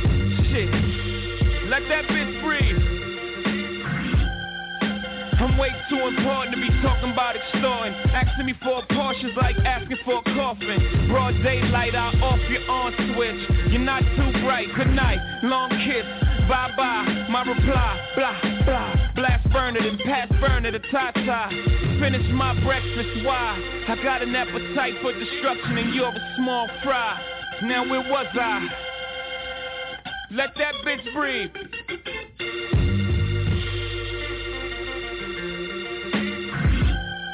shit. 0.51 0.67
Let 1.71 1.87
that 1.87 2.11
bitch 2.11 2.43
breathe. 2.43 2.86
I'm 5.39 5.57
way 5.57 5.69
too 5.89 6.01
important 6.07 6.55
to 6.55 6.61
be 6.61 6.69
talking 6.81 7.11
about 7.11 7.35
extorting. 7.35 7.93
Asking 8.09 8.45
me 8.47 8.53
for 8.63 8.81
a 8.81 8.85
Porsche's 8.93 9.35
like 9.37 9.55
asking 9.57 9.97
for 10.03 10.17
a 10.19 10.23
coffin. 10.33 11.07
Broad 11.09 11.33
daylight, 11.43 11.93
I 11.93 12.09
off 12.21 12.39
your 12.49 12.65
on 12.69 12.91
switch. 13.13 13.71
You're 13.71 13.85
not 13.85 14.01
too 14.01 14.31
bright. 14.41 14.67
Good 14.75 14.89
night, 14.89 15.19
long 15.43 15.69
kiss. 15.69 16.05
Bye 16.49 16.73
bye. 16.75 17.27
My 17.29 17.43
reply, 17.45 18.11
blah 18.15 18.41
blah. 18.65 19.11
Blast 19.15 19.49
burner, 19.51 19.79
then 19.79 19.99
pass 20.05 20.27
burner 20.39 20.71
to 20.71 20.79
Tata. 20.89 21.49
Finish 21.99 22.31
my 22.33 22.53
breakfast. 22.63 23.25
Why? 23.25 23.61
I 23.87 23.95
got 24.01 24.23
an 24.23 24.35
appetite 24.35 24.95
for 25.01 25.13
destruction, 25.13 25.77
and 25.77 25.93
you're 25.93 26.09
a 26.09 26.33
small 26.37 26.67
fry. 26.83 27.21
Now 27.61 27.87
where 27.87 28.01
was 28.01 28.27
I? 28.33 28.67
Let 30.31 30.55
that 30.55 30.73
bitch 30.85 31.13
breathe. 31.13 31.51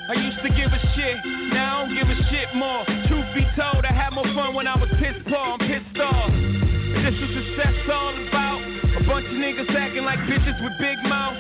I 0.04 0.20
used 0.20 0.44
to 0.44 0.50
give 0.52 0.68
a 0.68 0.82
shit, 1.00 1.16
now 1.56 1.80
I 1.80 1.88
don't 1.88 1.96
give 1.96 2.10
a 2.12 2.18
shit 2.28 2.52
more. 2.60 2.84
Truth 3.08 3.30
be 3.32 3.48
told, 3.56 3.88
I 3.88 3.96
had 3.96 4.12
more 4.12 4.28
fun 4.36 4.54
when 4.54 4.68
I 4.68 4.76
was 4.76 4.92
pissed 5.00 5.24
poor, 5.32 5.56
I'm 5.56 5.60
pissed 5.64 5.96
off. 5.96 6.28
This 6.28 7.16
is 7.16 7.30
success 7.32 7.72
all 7.88 8.12
about. 8.12 8.60
A 9.00 9.02
bunch 9.08 9.32
of 9.32 9.40
niggas 9.40 9.72
acting 9.72 10.04
like 10.04 10.20
bitches 10.28 10.60
with 10.60 10.76
big 10.76 11.00
mouths. 11.08 11.40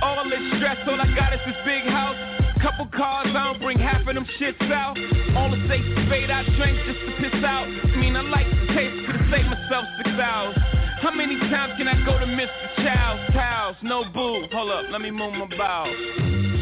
All 0.00 0.22
this 0.30 0.38
stress, 0.58 0.78
all 0.86 1.00
I 1.00 1.10
got 1.18 1.34
is 1.34 1.42
this 1.42 1.58
big 1.66 1.90
house. 1.90 2.14
Couple 2.62 2.86
cars, 2.94 3.34
I 3.34 3.50
don't 3.50 3.60
bring 3.60 3.78
half 3.82 4.06
of 4.06 4.14
them 4.14 4.26
shits 4.38 4.62
out. 4.70 4.94
All 5.34 5.50
the 5.50 5.58
safe 5.66 5.84
fade 6.06 6.30
I 6.30 6.46
drink 6.54 6.78
just 6.86 7.02
to 7.02 7.12
piss 7.18 7.42
out. 7.42 7.66
I 7.66 7.96
mean, 7.98 8.14
I 8.14 8.22
like 8.22 8.46
the 8.46 8.78
taste, 8.78 9.10
could've 9.10 9.26
saved 9.26 9.50
myself 9.50 9.90
six 9.98 10.10
hours. 10.22 10.54
How 11.02 11.10
many 11.10 11.34
times 11.50 11.74
can 11.76 11.88
I 11.88 11.98
go 12.06 12.14
to 12.18 12.26
Mr. 12.30 12.66
Chow's 12.78 13.34
house? 13.34 13.76
No 13.82 14.04
boo. 14.14 14.46
Hold 14.54 14.70
up, 14.70 14.86
let 14.90 15.02
me 15.02 15.10
move 15.10 15.34
my 15.34 15.50
bowels. 15.58 16.53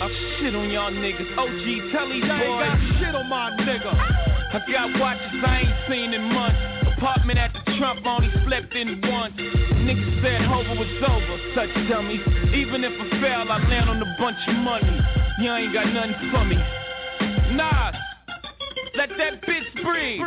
I 0.00 0.06
shit 0.38 0.54
on 0.54 0.70
y'all 0.70 0.92
niggas. 0.92 1.26
OG, 1.34 1.90
tell 1.90 2.08
these 2.08 2.22
boys. 2.22 2.30
I 2.30 2.46
ain't 2.46 2.62
got 2.62 2.78
shit 3.02 3.14
on 3.16 3.28
my 3.28 3.50
nigga. 3.58 3.90
I 3.90 4.62
got 4.70 5.00
watches 5.00 5.42
I 5.42 5.58
ain't 5.58 5.74
seen 5.90 6.14
in 6.14 6.22
months. 6.22 6.58
Apartment 6.96 7.38
at 7.38 7.52
the 7.52 7.76
Trump, 7.78 8.06
only 8.06 8.30
slept 8.46 8.74
in 8.74 9.00
once. 9.02 9.34
Niggas 9.34 10.22
said 10.22 10.46
Hova 10.46 10.78
was 10.78 10.86
over, 11.02 11.34
such 11.54 11.74
dummies. 11.90 12.22
Even 12.54 12.84
if 12.84 12.92
I 12.94 13.20
fail, 13.20 13.50
I 13.50 13.58
land 13.66 13.90
on 13.90 14.00
a 14.00 14.16
bunch 14.20 14.38
of 14.46 14.54
money. 14.62 15.00
You 15.42 15.52
ain't 15.52 15.74
got 15.74 15.92
nothing 15.92 16.14
for 16.30 16.44
me. 16.44 16.56
Nas, 17.58 17.94
let 18.94 19.10
that 19.18 19.42
bitch 19.42 19.82
breathe. 19.82 20.22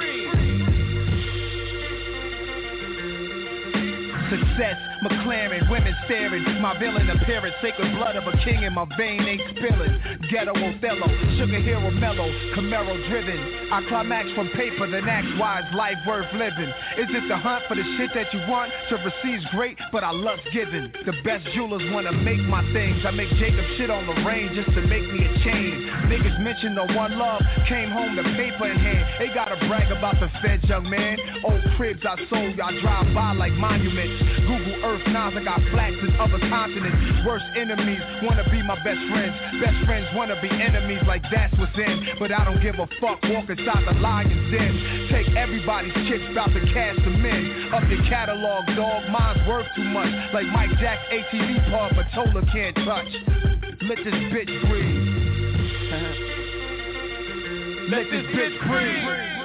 Success 4.29 4.90
McLaren, 5.01 5.69
women 5.69 5.95
staring. 6.05 6.43
My 6.61 6.77
villain 6.77 7.09
appearance, 7.09 7.55
sacred 7.61 7.95
blood 7.95 8.15
of 8.15 8.27
a 8.27 8.37
king 8.43 8.61
in 8.61 8.73
my 8.73 8.85
vein 8.97 9.21
ain't 9.21 9.41
spilling. 9.57 9.97
Ghetto 10.29 10.53
Othello, 10.53 11.07
sugar 11.37 11.59
hero 11.59 11.89
mellow, 11.89 12.29
Camaro 12.53 12.93
driven. 13.09 13.71
I 13.71 13.81
climax 13.89 14.29
from 14.35 14.49
paper, 14.49 14.89
then 14.89 15.09
ask 15.09 15.27
why 15.39 15.59
is 15.61 15.73
life 15.73 15.97
worth 16.05 16.31
living? 16.33 16.69
Is 17.01 17.09
it 17.09 17.27
the 17.27 17.37
hunt 17.37 17.63
for 17.67 17.75
the 17.75 17.83
shit 17.97 18.11
that 18.13 18.31
you 18.33 18.39
want? 18.47 18.71
To 18.89 18.95
receive's 19.01 19.45
great, 19.51 19.77
but 19.91 20.03
I 20.03 20.11
love 20.11 20.39
giving. 20.53 20.93
The 21.05 21.17
best 21.25 21.49
jewelers 21.55 21.81
wanna 21.91 22.11
make 22.11 22.41
my 22.45 22.61
things. 22.71 23.01
I 23.05 23.11
make 23.11 23.29
Jacob 23.41 23.65
shit 23.77 23.89
on 23.89 24.05
the 24.05 24.21
range 24.21 24.53
just 24.53 24.69
to 24.77 24.81
make 24.85 25.03
me 25.09 25.25
a 25.25 25.33
chain. 25.43 25.89
Niggas 26.13 26.39
mention 26.41 26.75
the 26.75 26.85
one 26.93 27.17
love, 27.17 27.41
came 27.67 27.89
home 27.89 28.15
the 28.15 28.23
paper 28.37 28.69
in 28.69 28.77
hand. 28.77 29.05
They 29.17 29.33
gotta 29.33 29.57
brag 29.67 29.91
about 29.91 30.19
the 30.19 30.29
feds, 30.45 30.63
young 30.69 30.87
man. 30.89 31.17
Old 31.43 31.61
cribs 31.75 32.05
I 32.05 32.21
sold, 32.29 32.55
y'all 32.55 32.75
drive 32.81 33.13
by 33.15 33.33
like 33.33 33.53
monuments. 33.53 34.21
Google 34.45 34.85
Earth 34.85 34.90
Nas, 34.99 35.31
I 35.37 35.43
got 35.43 35.63
flats 35.71 35.95
in 36.03 36.11
other 36.19 36.39
continents. 36.51 37.23
Worst 37.25 37.45
enemies 37.55 38.01
wanna 38.23 38.43
be 38.51 38.61
my 38.61 38.75
best 38.83 38.99
friends. 39.07 39.31
Best 39.63 39.79
friends 39.85 40.07
wanna 40.13 40.35
be 40.41 40.49
enemies, 40.49 40.99
like 41.07 41.23
that's 41.31 41.55
what's 41.55 41.77
in. 41.79 42.19
But 42.19 42.31
I 42.31 42.43
don't 42.43 42.61
give 42.61 42.75
a 42.75 42.87
fuck, 42.99 43.23
walk 43.23 43.47
inside 43.47 43.87
the 43.87 43.95
lion's 44.03 44.51
den. 44.51 45.07
Take 45.07 45.31
everybody's 45.35 45.93
chips, 46.11 46.27
about 46.31 46.51
to 46.51 46.59
cast 46.73 46.99
them 47.07 47.23
in. 47.23 47.71
Up 47.73 47.87
your 47.87 48.03
catalog, 48.11 48.67
dog, 48.75 49.07
mine's 49.07 49.39
worth 49.47 49.67
too 49.75 49.85
much. 49.85 50.11
Like 50.33 50.47
Mike 50.51 50.75
Jack's 50.79 51.07
ATV 51.07 51.71
part, 51.71 51.95
but 51.95 52.07
Tola 52.11 52.43
can't 52.51 52.75
touch. 52.83 53.07
Let 53.87 53.97
this 54.03 54.19
bitch 54.35 54.51
breathe. 54.67 55.07
Let 57.91 58.11
this 58.11 58.25
bitch 58.35 58.67
breathe. 58.67 59.40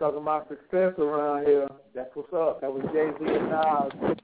Talking 0.00 0.22
about 0.22 0.48
success 0.48 0.94
around 0.98 1.46
here. 1.46 1.68
That's 1.94 2.08
what's 2.14 2.32
up. 2.32 2.62
That 2.62 2.72
was 2.72 2.82
Jay 2.92 3.10
Z 3.18 3.32
and 3.32 3.50
Nas 3.50 4.16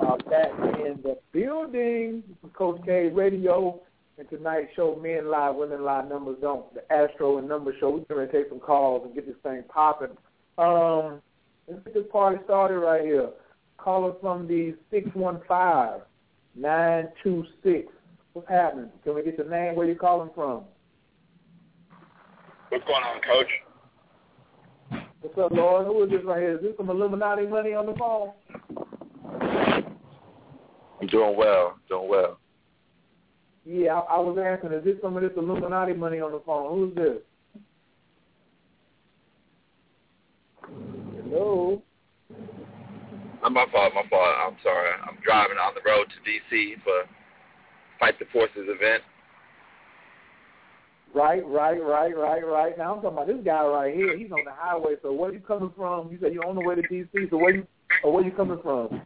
uh, 0.00 0.16
back 0.28 0.50
in 0.84 1.00
the 1.02 1.18
building. 1.32 2.22
Coach 2.52 2.80
K 2.84 3.08
Radio, 3.08 3.80
and 4.18 4.28
tonight's 4.28 4.68
show, 4.76 4.94
Men 5.02 5.30
Lie, 5.30 5.50
Women 5.50 5.84
Lie, 5.84 6.04
Numbers 6.06 6.36
Don't. 6.42 6.72
The 6.74 6.92
Astro 6.92 7.38
and 7.38 7.48
Numbers 7.48 7.76
Show. 7.80 7.90
We're 7.90 8.14
going 8.14 8.28
to 8.28 8.32
take 8.32 8.50
some 8.50 8.60
calls 8.60 9.06
and 9.06 9.14
get 9.14 9.26
this 9.26 9.34
thing 9.42 9.64
popping. 9.68 10.16
Um, 10.58 11.22
let's 11.66 11.82
get 11.82 11.94
this 11.94 12.04
party 12.12 12.38
started 12.44 12.78
right 12.78 13.02
here. 13.02 13.30
Caller 13.78 14.12
from 14.20 14.46
the 14.46 14.76
six 14.90 15.08
one 15.14 15.40
five 15.48 16.02
nine 16.54 17.08
two 17.24 17.44
six. 17.64 17.88
What's 18.34 18.48
happening? 18.50 18.90
Can 19.02 19.14
we 19.14 19.22
get 19.22 19.38
your 19.38 19.48
name? 19.48 19.76
Where 19.76 19.86
are 19.86 19.90
you 19.90 19.96
calling 19.96 20.30
from? 20.34 20.64
What's 22.68 22.84
going 22.84 23.02
on, 23.02 23.20
Coach? 23.22 23.48
What's 25.22 25.38
up, 25.38 25.52
Lord? 25.52 25.86
Who 25.86 26.02
is 26.02 26.10
this 26.10 26.24
right 26.24 26.40
here? 26.40 26.56
Is 26.56 26.62
this 26.62 26.72
some 26.76 26.90
Illuminati 26.90 27.46
money 27.46 27.74
on 27.74 27.86
the 27.86 27.94
phone? 27.94 28.32
I'm 31.00 31.06
doing 31.06 31.36
well, 31.36 31.78
doing 31.88 32.08
well. 32.08 32.38
Yeah, 33.64 34.00
I, 34.00 34.16
I 34.16 34.18
was 34.18 34.36
asking, 34.36 34.72
is 34.76 34.84
this 34.84 34.96
some 35.00 35.16
of 35.16 35.22
this 35.22 35.30
Illuminati 35.36 35.92
money 35.92 36.18
on 36.18 36.32
the 36.32 36.42
phone? 36.44 36.74
Who's 36.74 36.94
this? 36.96 37.18
Hello. 41.22 41.80
I'm 43.44 43.54
my 43.54 43.66
fault, 43.70 43.92
my 43.94 44.02
fault. 44.10 44.34
I'm 44.44 44.56
sorry. 44.64 44.90
I'm 45.06 45.18
driving 45.24 45.56
on 45.56 45.72
the 45.74 45.88
road 45.88 46.06
to 46.08 46.30
D.C. 46.30 46.74
for 46.82 47.08
Fight 48.00 48.18
the 48.18 48.24
Forces 48.32 48.66
event. 48.66 49.04
Right, 51.14 51.46
right, 51.46 51.82
right, 51.82 52.16
right, 52.16 52.46
right. 52.46 52.78
Now 52.78 52.94
I'm 52.94 53.02
talking 53.02 53.18
about 53.18 53.26
this 53.26 53.44
guy 53.44 53.66
right 53.66 53.94
here. 53.94 54.16
He's 54.16 54.32
on 54.32 54.44
the 54.44 54.52
highway. 54.52 54.94
So 55.02 55.12
where 55.12 55.32
you 55.32 55.40
coming 55.40 55.70
from? 55.76 56.10
You 56.10 56.18
said 56.20 56.32
you're 56.32 56.46
on 56.46 56.54
the 56.54 56.62
way 56.62 56.74
to 56.74 56.82
D.C. 56.82 57.26
So 57.30 57.36
where 57.36 57.54
you, 57.54 57.66
or 58.02 58.14
where 58.14 58.24
you 58.24 58.30
coming 58.30 58.58
from? 58.62 59.02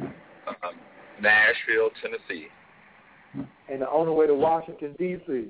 Um, 0.00 0.76
Nashville, 1.20 1.90
Tennessee. 2.00 2.46
And 3.68 3.82
on 3.82 4.06
the 4.06 4.12
way 4.12 4.28
to 4.28 4.34
Washington 4.34 4.94
D.C. 4.96 5.48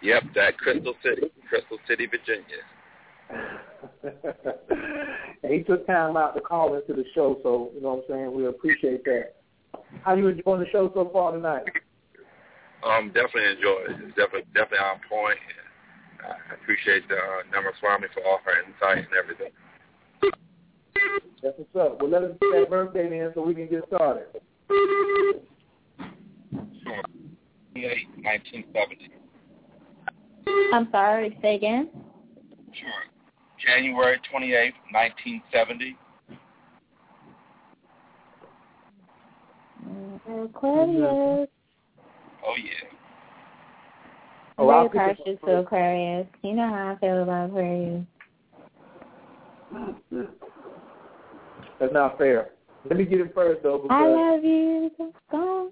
Yep, 0.00 0.22
that 0.34 0.56
Crystal 0.56 0.94
City, 1.02 1.30
Crystal 1.48 1.78
City, 1.86 2.06
Virginia. 2.06 2.62
and 5.42 5.52
he 5.52 5.62
took 5.64 5.86
time 5.86 6.16
out 6.16 6.34
to 6.34 6.40
call 6.40 6.74
into 6.74 6.94
the 6.94 7.04
show, 7.14 7.38
so 7.42 7.70
you 7.74 7.82
know 7.82 7.94
what 7.94 8.04
I'm 8.04 8.08
saying. 8.08 8.32
We 8.32 8.46
appreciate 8.46 9.04
that. 9.04 9.34
How 10.02 10.14
you 10.14 10.28
enjoying 10.28 10.60
the 10.60 10.68
show 10.70 10.90
so 10.94 11.10
far 11.12 11.32
tonight? 11.32 11.64
Um, 12.84 13.08
definitely 13.08 13.56
enjoy 13.56 13.90
it. 13.90 13.96
It's 14.06 14.16
definitely 14.16 14.46
definitely 14.54 14.78
on 14.78 15.00
point. 15.08 15.38
And 16.22 16.32
I 16.32 16.54
appreciate 16.54 17.08
the 17.08 17.16
uh, 17.16 17.42
Number 17.52 17.72
Swami 17.80 18.06
for 18.14 18.22
all 18.24 18.40
her 18.44 18.62
insight 18.62 19.04
and 19.08 19.16
everything. 19.18 19.52
That's 21.42 21.58
what's 21.58 21.76
up. 21.76 22.00
Well, 22.00 22.10
let 22.10 22.22
us 22.22 22.32
get 22.40 22.60
that 22.60 22.70
birthday 22.70 23.06
in 23.06 23.32
so 23.34 23.42
we 23.42 23.54
can 23.54 23.68
get 23.68 23.84
started. 23.86 24.26
Sure. 26.82 27.02
1970. 27.74 29.10
I'm 30.72 30.88
sorry, 30.90 31.38
say 31.40 31.54
again? 31.54 31.90
Sure. 32.72 33.04
January 33.64 34.18
28th, 34.32 34.72
1970. 34.92 35.96
Aquarius. 40.44 41.48
Oh, 42.44 42.54
yeah. 42.56 42.98
Oh, 44.58 44.66
Very 44.66 44.78
I'll 44.78 44.88
pick 44.88 44.92
precious 45.00 45.22
it- 45.26 45.46
to 45.46 45.58
Aquarius. 45.58 46.26
You 46.42 46.54
know 46.54 46.68
how 46.68 46.94
I 46.94 46.98
feel 46.98 47.22
about 47.22 47.50
Aquarius. 47.50 48.04
That's 51.78 51.92
not 51.92 52.18
fair. 52.18 52.50
Let 52.84 52.98
me 52.98 53.04
get 53.04 53.20
it 53.20 53.34
first 53.34 53.62
though 53.62 53.78
I 53.78 53.82
because 53.82 54.16
love 54.16 54.44
you. 54.44 54.90
Go. 55.30 55.70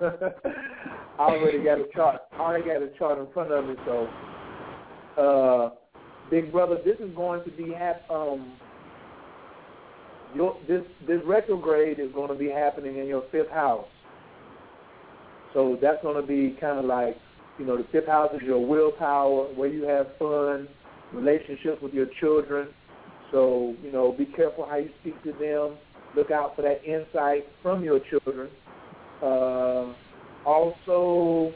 I 0.00 1.22
already 1.22 1.62
got 1.62 1.78
a 1.78 1.86
chart. 1.94 2.20
I 2.34 2.40
already 2.40 2.64
got 2.64 2.82
a 2.82 2.88
chart 2.98 3.18
in 3.18 3.26
front 3.32 3.52
of 3.52 3.66
me. 3.66 3.74
So, 3.86 4.08
uh, 5.16 5.70
big 6.30 6.52
brother, 6.52 6.78
this 6.84 6.96
is 6.98 7.14
going 7.14 7.44
to 7.44 7.50
be 7.50 7.72
hap- 7.72 8.10
um. 8.10 8.52
Your, 10.34 10.56
this 10.68 10.82
this 11.06 11.20
retrograde 11.24 11.98
is 11.98 12.12
going 12.12 12.28
to 12.28 12.34
be 12.34 12.50
happening 12.50 12.98
in 12.98 13.06
your 13.06 13.24
fifth 13.32 13.50
house. 13.50 13.86
So 15.54 15.78
that's 15.80 16.02
going 16.02 16.20
to 16.20 16.26
be 16.26 16.56
kind 16.60 16.78
of 16.78 16.84
like, 16.84 17.16
you 17.58 17.64
know, 17.64 17.76
the 17.76 17.86
fifth 17.90 18.06
house 18.06 18.30
is 18.34 18.42
your 18.42 18.64
willpower, 18.64 19.44
where 19.54 19.68
you 19.68 19.84
have 19.84 20.06
fun, 20.18 20.68
relationships 21.12 21.80
with 21.82 21.94
your 21.94 22.06
children. 22.20 22.68
So, 23.32 23.74
you 23.82 23.92
know, 23.92 24.12
be 24.12 24.26
careful 24.26 24.66
how 24.68 24.76
you 24.76 24.90
speak 25.00 25.20
to 25.24 25.32
them. 25.32 25.76
Look 26.14 26.30
out 26.30 26.56
for 26.56 26.62
that 26.62 26.84
insight 26.84 27.46
from 27.62 27.82
your 27.82 28.00
children. 28.10 28.48
Uh, 29.22 29.92
also, 30.44 31.52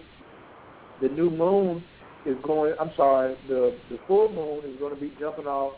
the 1.00 1.08
new 1.08 1.30
moon 1.30 1.82
is 2.26 2.36
going, 2.42 2.74
I'm 2.80 2.90
sorry, 2.96 3.36
the, 3.48 3.76
the 3.90 3.98
full 4.06 4.30
moon 4.32 4.70
is 4.70 4.78
going 4.78 4.94
to 4.94 5.00
be 5.00 5.12
jumping 5.18 5.46
off 5.46 5.74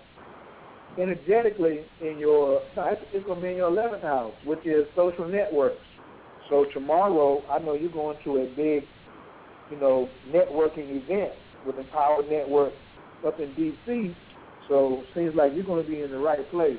energetically 0.99 1.81
in 2.01 2.19
your, 2.19 2.61
it's, 2.77 3.27
going 3.27 3.37
to 3.37 3.43
be 3.43 3.51
in 3.51 3.57
your 3.57 3.71
11th 3.71 4.03
house, 4.03 4.35
which 4.45 4.65
is 4.67 4.87
social 4.97 5.27
networks. 5.27 5.81
So 6.49 6.67
tomorrow, 6.73 7.43
I 7.51 7.59
know 7.59 7.75
you're 7.75 7.93
going 7.93 8.19
to 8.25 8.39
a 8.39 8.47
big, 8.57 8.85
you 9.71 9.79
know, 9.79 10.09
networking 10.29 11.03
event 11.03 11.33
with 11.67 11.79
Empower 11.79 12.23
Network 12.29 12.73
up 13.27 13.41
in 13.41 13.55
D.C., 13.55 14.15
so 14.69 15.03
seems 15.15 15.35
like 15.35 15.53
you're 15.55 15.65
going 15.65 15.85
to 15.85 15.91
be 15.91 16.03
in 16.03 16.11
the 16.11 16.19
right 16.19 16.49
place. 16.51 16.79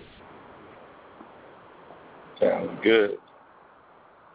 Sounds 2.39 2.71
good. 2.83 3.17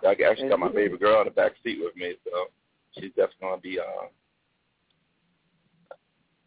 I 0.07 0.13
actually 0.13 0.43
And 0.43 0.51
got 0.51 0.59
my 0.61 0.69
baby 0.69 0.97
girl 0.97 1.21
in 1.21 1.25
the 1.27 1.31
back 1.31 1.53
seat 1.65 1.79
with 1.81 1.97
me, 1.97 2.15
so 2.25 2.47
she's 2.95 3.11
definitely 3.11 3.37
going 3.41 3.57
to 3.57 3.63
be 3.63 3.79
uh, 3.81 4.07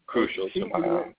crucial 0.06 0.48
to 0.50 0.66
my. 0.66 1.12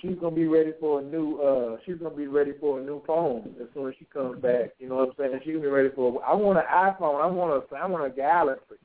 She's 0.00 0.16
gonna 0.20 0.34
be 0.34 0.46
ready 0.46 0.72
for 0.78 1.00
a 1.00 1.02
new. 1.02 1.38
uh 1.38 1.76
She's 1.84 1.96
gonna 1.96 2.14
be 2.14 2.26
ready 2.26 2.52
for 2.60 2.80
a 2.80 2.82
new 2.82 3.02
phone 3.06 3.54
as 3.60 3.66
soon 3.74 3.88
as 3.88 3.94
she 3.98 4.04
comes 4.06 4.40
back. 4.40 4.70
You 4.78 4.88
know 4.88 4.96
what 4.96 5.08
I'm 5.08 5.14
saying? 5.18 5.40
She's 5.44 5.54
gonna 5.54 5.64
be 5.64 5.68
ready 5.68 5.90
for. 5.94 6.24
I 6.24 6.34
want 6.34 6.58
an 6.58 6.64
iPhone. 6.72 7.22
I 7.22 7.26
want 7.26 7.64
a. 7.72 7.76
I 7.76 7.86
want 7.86 8.06
a 8.06 8.14
Galaxy. 8.14 8.76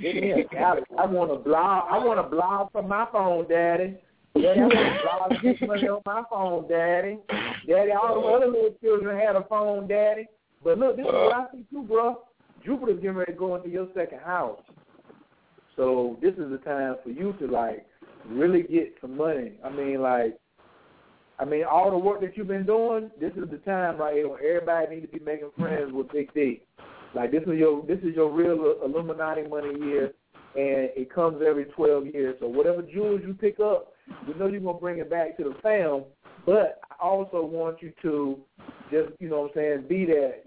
Give 0.00 0.16
me 0.16 0.30
a 0.32 0.44
Galaxy. 0.44 0.94
I 0.98 1.06
want 1.06 1.30
a 1.30 1.36
blog. 1.36 1.84
I 1.90 1.98
want 1.98 2.18
a 2.18 2.24
blog 2.24 2.72
for 2.72 2.82
my 2.82 3.06
phone, 3.12 3.46
Daddy. 3.48 3.98
Daddy, 4.34 4.60
I 4.60 4.64
want 4.64 5.42
to 5.42 5.52
this 5.52 5.68
money 5.68 5.88
on 5.88 6.00
my 6.06 6.22
phone, 6.30 6.66
Daddy. 6.66 7.18
Daddy, 7.68 7.92
all 7.92 8.20
the 8.20 8.26
other 8.28 8.46
little 8.46 8.74
children 8.82 9.18
had 9.18 9.36
a 9.36 9.44
phone, 9.44 9.86
Daddy. 9.86 10.26
But 10.64 10.78
look, 10.78 10.96
this 10.96 11.04
is 11.04 11.12
what 11.12 11.34
I 11.34 11.46
see 11.52 11.64
too, 11.70 11.82
bro. 11.82 12.22
Jupiter's 12.64 13.00
getting 13.00 13.16
ready 13.16 13.32
to 13.32 13.38
go 13.38 13.54
into 13.56 13.68
your 13.68 13.88
second 13.94 14.20
house. 14.20 14.60
So 15.76 16.16
this 16.22 16.32
is 16.34 16.50
the 16.50 16.58
time 16.64 16.96
for 17.02 17.10
you 17.10 17.34
to 17.40 17.46
like 17.46 17.86
really 18.28 18.62
get 18.62 18.94
some 19.00 19.16
money. 19.16 19.52
I 19.64 19.70
mean, 19.70 20.00
like, 20.00 20.38
I 21.38 21.44
mean, 21.44 21.64
all 21.64 21.90
the 21.90 21.98
work 21.98 22.20
that 22.20 22.36
you've 22.36 22.48
been 22.48 22.66
doing, 22.66 23.10
this 23.20 23.32
is 23.32 23.50
the 23.50 23.58
time 23.58 23.98
right 23.98 24.14
here 24.14 24.28
when 24.28 24.38
everybody 24.38 24.96
needs 24.96 25.10
to 25.10 25.18
be 25.18 25.24
making 25.24 25.50
friends 25.58 25.92
with 25.92 26.10
Big 26.12 26.32
D. 26.34 26.62
Like 27.14 27.30
this 27.30 27.42
is 27.42 27.58
your 27.58 27.84
this 27.86 27.98
is 27.98 28.14
your 28.14 28.30
real 28.30 28.76
Illuminati 28.84 29.42
money 29.42 29.78
year, 29.78 30.12
and 30.54 30.90
it 30.96 31.12
comes 31.12 31.42
every 31.46 31.66
twelve 31.66 32.06
years. 32.06 32.36
So 32.40 32.48
whatever 32.48 32.82
jewels 32.82 33.20
you 33.26 33.34
pick 33.34 33.60
up, 33.60 33.92
we 34.26 34.34
know 34.34 34.46
you're 34.46 34.60
gonna 34.60 34.78
bring 34.78 34.98
it 34.98 35.10
back 35.10 35.36
to 35.36 35.44
the 35.44 35.54
fam. 35.62 36.04
But 36.46 36.80
I 36.90 37.04
also 37.04 37.44
want 37.44 37.82
you 37.82 37.92
to 38.02 38.38
just 38.90 39.10
you 39.20 39.28
know 39.28 39.42
what 39.42 39.50
I'm 39.50 39.54
saying 39.54 39.84
be 39.88 40.06
that 40.06 40.42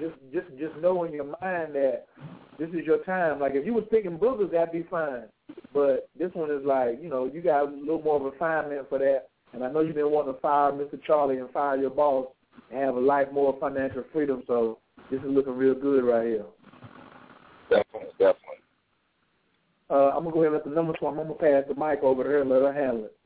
just 0.00 0.14
just 0.32 0.58
just 0.58 0.76
know 0.80 1.04
in 1.04 1.12
your 1.12 1.24
mind 1.24 1.74
that 1.74 2.06
this 2.58 2.68
is 2.70 2.84
your 2.84 3.04
time. 3.04 3.38
Like 3.38 3.52
if 3.54 3.64
you 3.64 3.72
was 3.72 3.84
picking 3.90 4.18
boogers, 4.18 4.50
that'd 4.50 4.72
be 4.72 4.86
fine. 4.90 5.24
But 5.72 6.08
this 6.18 6.30
one 6.34 6.50
is 6.50 6.64
like, 6.64 6.98
you 7.02 7.08
know, 7.08 7.30
you 7.32 7.40
got 7.40 7.68
a 7.68 7.70
little 7.70 8.02
more 8.02 8.20
refinement 8.20 8.88
for 8.88 8.98
that. 8.98 9.28
And 9.52 9.64
I 9.64 9.70
know 9.70 9.80
you've 9.80 9.94
been 9.94 10.10
wanting 10.10 10.34
to 10.34 10.40
fire 10.40 10.72
Mr. 10.72 11.02
Charlie 11.06 11.38
and 11.38 11.50
fire 11.50 11.76
your 11.76 11.90
boss 11.90 12.26
and 12.70 12.80
have 12.80 12.96
a 12.96 13.00
life 13.00 13.28
more 13.32 13.56
financial 13.60 14.04
freedom. 14.12 14.42
So 14.46 14.78
this 15.10 15.20
is 15.20 15.26
looking 15.28 15.56
real 15.56 15.74
good 15.74 16.04
right 16.04 16.26
here. 16.26 16.46
Definitely, 17.70 18.08
definitely. 18.18 18.62
Uh, 19.90 20.10
I'm 20.16 20.24
gonna 20.24 20.30
go 20.30 20.42
ahead 20.42 20.46
and 20.46 20.54
let 20.54 20.64
the 20.64 20.70
number 20.70 20.94
Swami. 20.98 21.20
I'm 21.20 21.26
gonna 21.28 21.38
pass 21.38 21.64
the 21.68 21.74
mic 21.74 22.02
over 22.02 22.22
to 22.22 22.28
her 22.28 22.40
and 22.40 22.50
let 22.50 22.62
her 22.62 22.72
handle 22.72 23.04
it. 23.04 23.16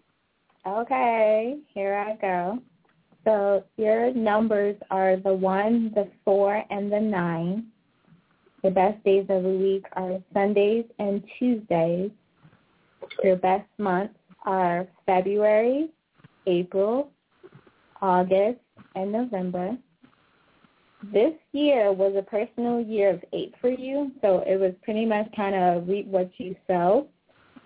Okay, 0.66 1.59
here 1.72 1.94
I 1.94 2.16
go. 2.20 2.59
So 3.24 3.64
your 3.76 4.12
numbers 4.14 4.76
are 4.90 5.16
the 5.16 5.32
one, 5.32 5.92
the 5.94 6.09
four, 6.24 6.64
and 6.70 6.90
the 6.90 7.01
nine. 7.01 7.66
The 8.62 8.70
best 8.70 9.03
days 9.05 9.26
of 9.28 9.44
the 9.44 9.49
week 9.49 9.84
are 9.92 10.18
Sundays 10.34 10.86
and 10.99 11.22
Tuesdays. 11.38 12.11
Your 13.23 13.37
best 13.37 13.69
months 13.79 14.15
are 14.45 14.87
February, 15.07 15.91
April, 16.47 17.11
August, 18.01 18.61
and 18.95 19.13
November. 19.13 19.77
This 21.13 21.35
year 21.53 21.93
was 21.93 22.15
a 22.17 22.23
personal 22.23 22.81
year 22.81 23.11
of 23.11 23.25
eight 23.33 23.55
for 23.61 23.71
you, 23.71 24.13
so 24.23 24.43
it 24.47 24.57
was 24.57 24.73
pretty 24.83 25.05
much 25.05 25.29
kind 25.37 25.55
of 25.55 25.89
reap 25.89 26.07
what 26.07 26.31
you 26.39 26.57
sow 26.67 27.09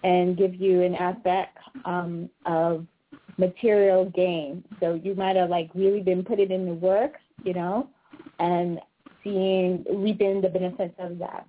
and 0.03 0.36
give 0.36 0.55
you 0.55 0.82
an 0.82 0.95
aspect 0.95 1.59
um, 1.84 2.28
of 2.47 2.86
material 3.38 4.07
gain. 4.11 4.64
So 4.80 4.95
you 5.03 5.14
might 5.14 5.36
have 5.36 5.51
like 5.51 5.70
really 5.74 6.01
been 6.01 6.24
putting 6.24 6.51
in 6.51 6.66
the 6.66 6.74
work, 6.74 7.14
you 7.45 7.55
know, 7.55 7.88
and 8.38 8.80
seeing 9.22 9.84
reaping 9.91 10.41
the 10.41 10.49
benefits 10.49 10.95
of 10.99 11.18
that. 11.18 11.47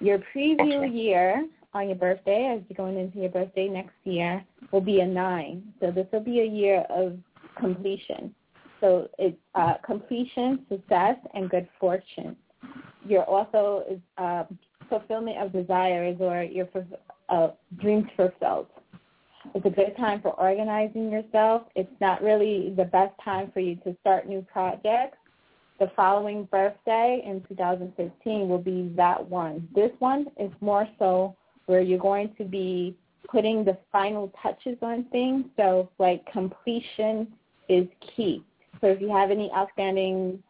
Your 0.00 0.18
preview 0.34 0.92
year 0.94 1.46
on 1.76 1.88
your 1.88 1.96
birthday, 1.96 2.54
as 2.56 2.62
you're 2.68 2.76
going 2.76 2.98
into 2.98 3.18
your 3.18 3.30
birthday 3.30 3.68
next 3.68 3.94
year, 4.04 4.44
will 4.72 4.80
be 4.80 5.00
a 5.00 5.06
nine. 5.06 5.72
So 5.80 5.90
this 5.90 6.06
will 6.12 6.20
be 6.20 6.40
a 6.40 6.44
year 6.44 6.84
of 6.90 7.18
completion. 7.58 8.34
So 8.80 9.08
it's 9.18 9.36
uh, 9.54 9.74
completion, 9.84 10.66
success, 10.68 11.16
and 11.34 11.48
good 11.48 11.68
fortune. 11.80 12.36
Your 13.06 13.24
also 13.24 13.84
is 13.90 14.00
uh, 14.18 14.44
fulfillment 14.88 15.38
of 15.38 15.52
desires 15.52 16.16
or 16.20 16.42
your 16.42 16.68
uh, 17.28 17.48
dreams 17.80 18.06
fulfilled. 18.16 18.68
It's 19.54 19.64
a 19.64 19.70
good 19.70 19.96
time 19.96 20.20
for 20.20 20.30
organizing 20.40 21.10
yourself. 21.10 21.62
It's 21.74 22.00
not 22.00 22.22
really 22.22 22.74
the 22.76 22.84
best 22.84 23.14
time 23.24 23.50
for 23.52 23.60
you 23.60 23.76
to 23.76 23.96
start 24.00 24.28
new 24.28 24.44
projects. 24.52 25.18
The 25.78 25.90
following 25.94 26.44
birthday 26.44 27.22
in 27.24 27.42
2015 27.48 28.48
will 28.48 28.58
be 28.58 28.92
that 28.96 29.28
one. 29.28 29.68
This 29.74 29.92
one 29.98 30.26
is 30.38 30.50
more 30.60 30.88
so 30.98 31.36
where 31.66 31.80
you're 31.80 31.98
going 31.98 32.34
to 32.38 32.44
be 32.44 32.96
putting 33.28 33.64
the 33.64 33.76
final 33.92 34.32
touches 34.42 34.76
on 34.82 35.04
things. 35.10 35.44
So 35.56 35.90
like 35.98 36.24
completion 36.30 37.28
is 37.68 37.86
key. 38.14 38.44
So 38.80 38.88
if 38.88 39.00
you 39.00 39.08
have 39.10 39.30
any 39.30 39.50
outstanding 39.52 40.42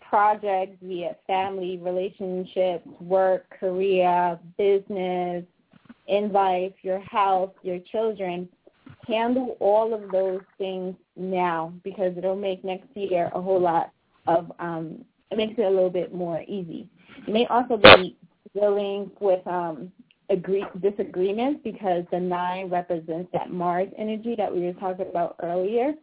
projects 0.00 0.76
via 0.82 1.16
family, 1.26 1.78
relationships, 1.78 2.86
work, 3.00 3.48
career, 3.58 4.38
business, 4.58 5.44
in 6.06 6.32
life, 6.32 6.72
your 6.82 7.00
health, 7.00 7.52
your 7.62 7.78
children, 7.90 8.48
handle 9.06 9.56
all 9.60 9.94
of 9.94 10.10
those 10.10 10.40
things 10.58 10.94
now 11.16 11.72
because 11.82 12.16
it'll 12.16 12.36
make 12.36 12.64
next 12.64 12.88
year 12.94 13.30
a 13.34 13.40
whole 13.40 13.60
lot 13.60 13.90
of 14.26 14.50
um 14.58 15.04
it 15.30 15.36
makes 15.36 15.54
it 15.58 15.62
a 15.62 15.70
little 15.70 15.90
bit 15.90 16.14
more 16.14 16.42
easy. 16.42 16.88
You 17.26 17.32
may 17.32 17.46
also 17.46 17.76
be 17.76 18.16
dealing 18.54 19.10
with 19.20 19.46
um 19.46 19.90
agree 20.30 20.64
disagreements 20.80 21.60
because 21.64 22.04
the 22.10 22.20
nine 22.20 22.68
represents 22.68 23.30
that 23.32 23.50
Mars 23.50 23.88
energy 23.98 24.34
that 24.36 24.54
we 24.54 24.62
were 24.62 24.72
talking 24.74 25.06
about 25.08 25.36
earlier. 25.42 25.94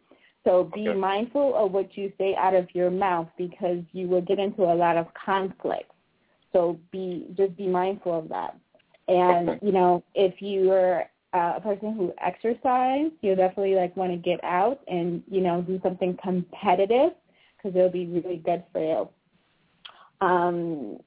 So 0.44 0.70
be 0.74 0.88
okay. 0.88 0.98
mindful 0.98 1.54
of 1.54 1.72
what 1.72 1.96
you 1.96 2.12
say 2.18 2.34
out 2.36 2.54
of 2.54 2.66
your 2.74 2.90
mouth 2.90 3.28
because 3.36 3.78
you 3.92 4.08
will 4.08 4.22
get 4.22 4.38
into 4.38 4.62
a 4.62 4.74
lot 4.74 4.96
of 4.96 5.06
conflict. 5.14 5.90
So 6.52 6.78
be 6.90 7.26
just 7.36 7.56
be 7.56 7.66
mindful 7.66 8.18
of 8.18 8.28
that. 8.28 8.56
And 9.08 9.58
you 9.62 9.72
know, 9.72 10.02
if 10.14 10.34
you're 10.40 11.04
uh, 11.34 11.54
a 11.56 11.60
person 11.60 11.94
who 11.94 12.12
exercises, 12.20 13.12
you'll 13.20 13.36
definitely 13.36 13.74
like 13.74 13.96
want 13.96 14.12
to 14.12 14.18
get 14.18 14.42
out 14.44 14.80
and 14.88 15.22
you 15.30 15.40
know 15.40 15.62
do 15.62 15.80
something 15.82 16.16
competitive 16.22 17.12
because 17.56 17.76
it'll 17.76 17.88
be 17.88 18.06
really 18.06 18.36
good 18.36 18.64
for 18.72 18.80
you. 18.80 20.26
Um, 20.26 20.98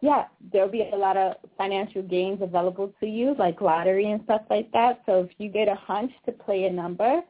yeah, 0.00 0.24
there'll 0.52 0.68
be 0.68 0.88
a 0.92 0.96
lot 0.96 1.16
of 1.16 1.36
financial 1.56 2.02
gains 2.02 2.40
available 2.42 2.92
to 3.00 3.06
you, 3.06 3.34
like 3.38 3.60
lottery 3.60 4.10
and 4.10 4.22
stuff 4.24 4.42
like 4.50 4.70
that. 4.72 5.02
So 5.06 5.20
if 5.22 5.30
you 5.38 5.48
get 5.48 5.68
a 5.68 5.74
hunch 5.74 6.12
to 6.26 6.32
play 6.32 6.64
a 6.64 6.72
number, 6.72 7.22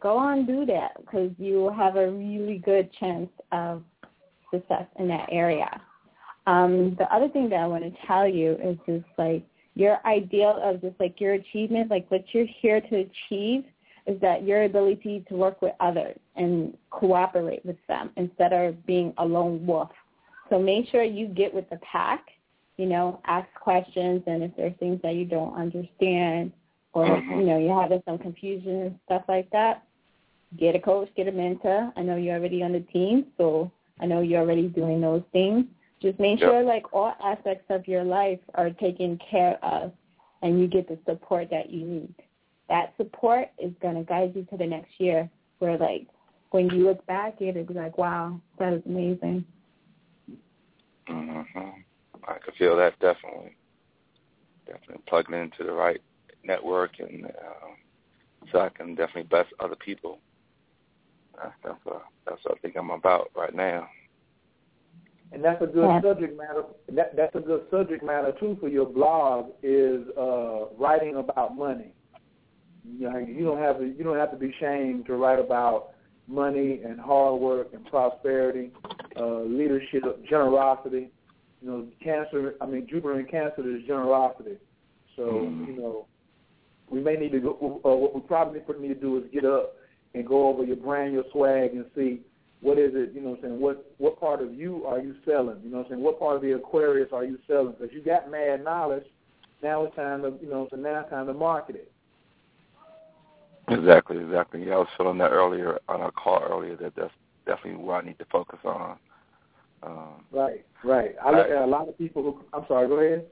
go 0.00 0.16
on 0.16 0.46
do 0.46 0.66
that 0.66 0.92
because 1.00 1.30
you 1.38 1.70
have 1.76 1.96
a 1.96 2.10
really 2.10 2.58
good 2.58 2.90
chance 2.92 3.30
of 3.52 3.82
success 4.52 4.86
in 4.98 5.08
that 5.08 5.28
area. 5.30 5.80
Um, 6.46 6.94
the 6.98 7.12
other 7.14 7.28
thing 7.28 7.50
that 7.50 7.60
I 7.60 7.66
want 7.66 7.84
to 7.84 8.06
tell 8.06 8.26
you 8.26 8.52
is 8.62 8.78
just 8.86 9.06
like 9.18 9.44
your 9.74 9.98
ideal 10.06 10.58
of 10.62 10.80
just 10.80 10.98
like 10.98 11.20
your 11.20 11.34
achievement, 11.34 11.90
like 11.90 12.10
what 12.10 12.24
you're 12.32 12.46
here 12.60 12.80
to 12.80 12.96
achieve 12.96 13.64
is 14.06 14.18
that 14.22 14.44
your 14.44 14.64
ability 14.64 15.24
to 15.28 15.34
work 15.34 15.60
with 15.60 15.74
others 15.80 16.18
and 16.36 16.76
cooperate 16.90 17.64
with 17.64 17.76
them 17.86 18.10
instead 18.16 18.54
of 18.54 18.84
being 18.86 19.12
a 19.18 19.24
lone 19.24 19.64
wolf. 19.66 19.90
So 20.50 20.58
make 20.58 20.88
sure 20.88 21.02
you 21.02 21.26
get 21.28 21.52
with 21.52 21.68
the 21.70 21.78
pack, 21.78 22.26
you 22.76 22.86
know, 22.86 23.20
ask 23.26 23.48
questions 23.54 24.22
and 24.26 24.42
if 24.42 24.52
there's 24.56 24.74
things 24.78 25.00
that 25.02 25.14
you 25.14 25.24
don't 25.24 25.54
understand 25.54 26.52
or, 26.92 27.06
you 27.18 27.44
know, 27.44 27.58
you're 27.58 27.80
having 27.80 28.02
some 28.06 28.18
confusion 28.18 28.82
and 28.82 28.98
stuff 29.06 29.22
like 29.28 29.50
that, 29.50 29.84
get 30.58 30.74
a 30.74 30.78
coach, 30.78 31.08
get 31.16 31.28
a 31.28 31.32
mentor. 31.32 31.92
I 31.96 32.02
know 32.02 32.16
you're 32.16 32.36
already 32.36 32.62
on 32.62 32.72
the 32.72 32.80
team, 32.80 33.26
so 33.36 33.70
I 34.00 34.06
know 34.06 34.20
you're 34.20 34.40
already 34.40 34.68
doing 34.68 35.00
those 35.00 35.22
things. 35.32 35.66
Just 36.00 36.18
make 36.18 36.40
yep. 36.40 36.48
sure 36.48 36.62
like 36.62 36.92
all 36.92 37.14
aspects 37.22 37.66
of 37.70 37.86
your 37.88 38.04
life 38.04 38.38
are 38.54 38.70
taken 38.70 39.18
care 39.30 39.62
of 39.64 39.92
and 40.42 40.60
you 40.60 40.68
get 40.68 40.88
the 40.88 40.98
support 41.06 41.48
that 41.50 41.70
you 41.70 41.84
need. 41.84 42.14
That 42.68 42.94
support 42.96 43.48
is 43.58 43.72
going 43.82 43.96
to 43.96 44.04
guide 44.04 44.32
you 44.36 44.44
to 44.50 44.56
the 44.56 44.66
next 44.66 44.92
year 44.98 45.28
where 45.58 45.76
like 45.76 46.06
when 46.50 46.70
you 46.70 46.84
look 46.84 47.04
back 47.06 47.40
it 47.40 47.56
is 47.56 47.66
like, 47.70 47.98
wow, 47.98 48.40
that 48.58 48.72
is 48.72 48.82
amazing. 48.86 49.44
Mhm. 51.08 51.84
I 52.26 52.38
could 52.38 52.54
feel 52.54 52.76
that 52.76 52.98
definitely. 53.00 53.56
Definitely 54.66 55.02
plugging 55.06 55.34
into 55.34 55.64
the 55.64 55.72
right 55.72 56.02
network 56.44 56.98
and 56.98 57.26
uh, 57.26 58.50
so 58.52 58.60
I 58.60 58.68
can 58.68 58.94
definitely 58.94 59.24
bless 59.24 59.46
other 59.60 59.76
people. 59.76 60.20
That's 61.36 61.54
that's, 61.64 61.86
uh, 61.86 62.00
that's 62.26 62.44
what 62.44 62.58
I 62.58 62.60
think 62.60 62.76
I'm 62.76 62.90
about 62.90 63.30
right 63.34 63.54
now 63.54 63.88
and 65.32 65.44
that's 65.44 65.60
a 65.62 65.66
good 65.66 65.84
yeah. 65.84 66.00
subject 66.02 66.36
matter. 66.36 66.62
That 66.92 67.16
that's 67.16 67.34
a 67.34 67.40
good 67.40 67.62
subject 67.70 68.02
matter 68.02 68.32
too 68.38 68.56
for 68.60 68.68
your 68.68 68.86
blog 68.86 69.50
is 69.62 70.06
uh, 70.16 70.66
writing 70.78 71.16
about 71.16 71.56
money. 71.56 71.92
You 72.84 73.10
know, 73.10 73.18
you 73.18 73.44
don't 73.44 73.58
have 73.58 73.78
to 73.78 73.86
you 73.86 74.04
don't 74.04 74.16
have 74.16 74.30
to 74.30 74.36
be 74.36 74.50
ashamed 74.50 75.06
to 75.06 75.16
write 75.16 75.38
about 75.38 75.90
money 76.26 76.80
and 76.84 76.98
hard 76.98 77.40
work 77.40 77.68
and 77.74 77.84
prosperity, 77.86 78.70
uh, 79.18 79.40
leadership, 79.40 80.02
generosity. 80.28 81.10
You 81.60 81.68
know, 81.68 81.86
Cancer. 82.02 82.54
I 82.60 82.66
mean, 82.66 82.86
Jupiter 82.88 83.18
in 83.18 83.26
Cancer 83.26 83.68
is 83.68 83.82
generosity. 83.86 84.56
So 85.16 85.22
mm-hmm. 85.22 85.64
you 85.72 85.76
know, 85.76 86.06
we 86.90 87.00
may 87.00 87.16
need 87.16 87.32
to 87.32 87.40
go. 87.40 87.80
Uh, 87.84 87.96
what 87.96 88.14
we 88.14 88.20
probably 88.20 88.60
need 88.80 88.88
to 88.88 88.94
do 88.94 89.18
is 89.18 89.24
get 89.32 89.44
up 89.44 89.74
and 90.14 90.26
go 90.26 90.48
over 90.48 90.64
your 90.64 90.76
brand, 90.76 91.12
your 91.12 91.24
swag, 91.32 91.72
and 91.72 91.84
see 91.94 92.20
what 92.60 92.78
is 92.78 92.92
it, 92.94 93.12
you 93.14 93.20
know 93.20 93.30
what 93.30 93.38
I'm 93.38 93.42
saying, 93.42 93.60
what 93.60 93.92
what 93.98 94.18
part 94.18 94.42
of 94.42 94.54
you 94.54 94.84
are 94.84 94.98
you 94.98 95.14
selling? 95.24 95.60
You 95.62 95.70
know 95.70 95.78
what 95.78 95.86
I'm 95.86 95.90
saying, 95.92 96.02
what 96.02 96.18
part 96.18 96.36
of 96.36 96.42
the 96.42 96.52
Aquarius 96.52 97.10
are 97.12 97.24
you 97.24 97.38
selling? 97.46 97.74
Because 97.78 97.94
you 97.94 98.02
got 98.02 98.30
mad 98.30 98.64
knowledge, 98.64 99.04
now 99.62 99.84
it's 99.84 99.94
time 99.94 100.22
to, 100.22 100.34
you 100.42 100.50
know, 100.50 100.66
so 100.70 100.76
now 100.76 101.00
it's 101.00 101.10
time 101.10 101.26
to 101.26 101.34
market 101.34 101.76
it. 101.76 101.92
Exactly, 103.68 104.18
exactly. 104.18 104.64
Yeah, 104.64 104.74
I 104.74 104.78
was 104.78 104.88
feeling 104.96 105.18
that 105.18 105.30
earlier 105.30 105.78
on 105.88 106.00
our 106.00 106.10
call 106.10 106.42
earlier 106.42 106.76
that 106.76 106.94
that's 106.96 107.12
definitely 107.46 107.84
what 107.84 108.02
I 108.02 108.06
need 108.06 108.18
to 108.18 108.24
focus 108.32 108.58
on. 108.64 108.96
Um, 109.82 110.24
right, 110.32 110.64
right. 110.84 111.14
I 111.24 111.30
look 111.30 111.46
at 111.46 111.62
a 111.62 111.66
lot 111.66 111.88
of 111.88 111.96
people 111.98 112.22
who. 112.22 112.40
I'm 112.52 112.64
sorry. 112.68 112.88
Go 112.88 112.94
ahead. 112.94 113.26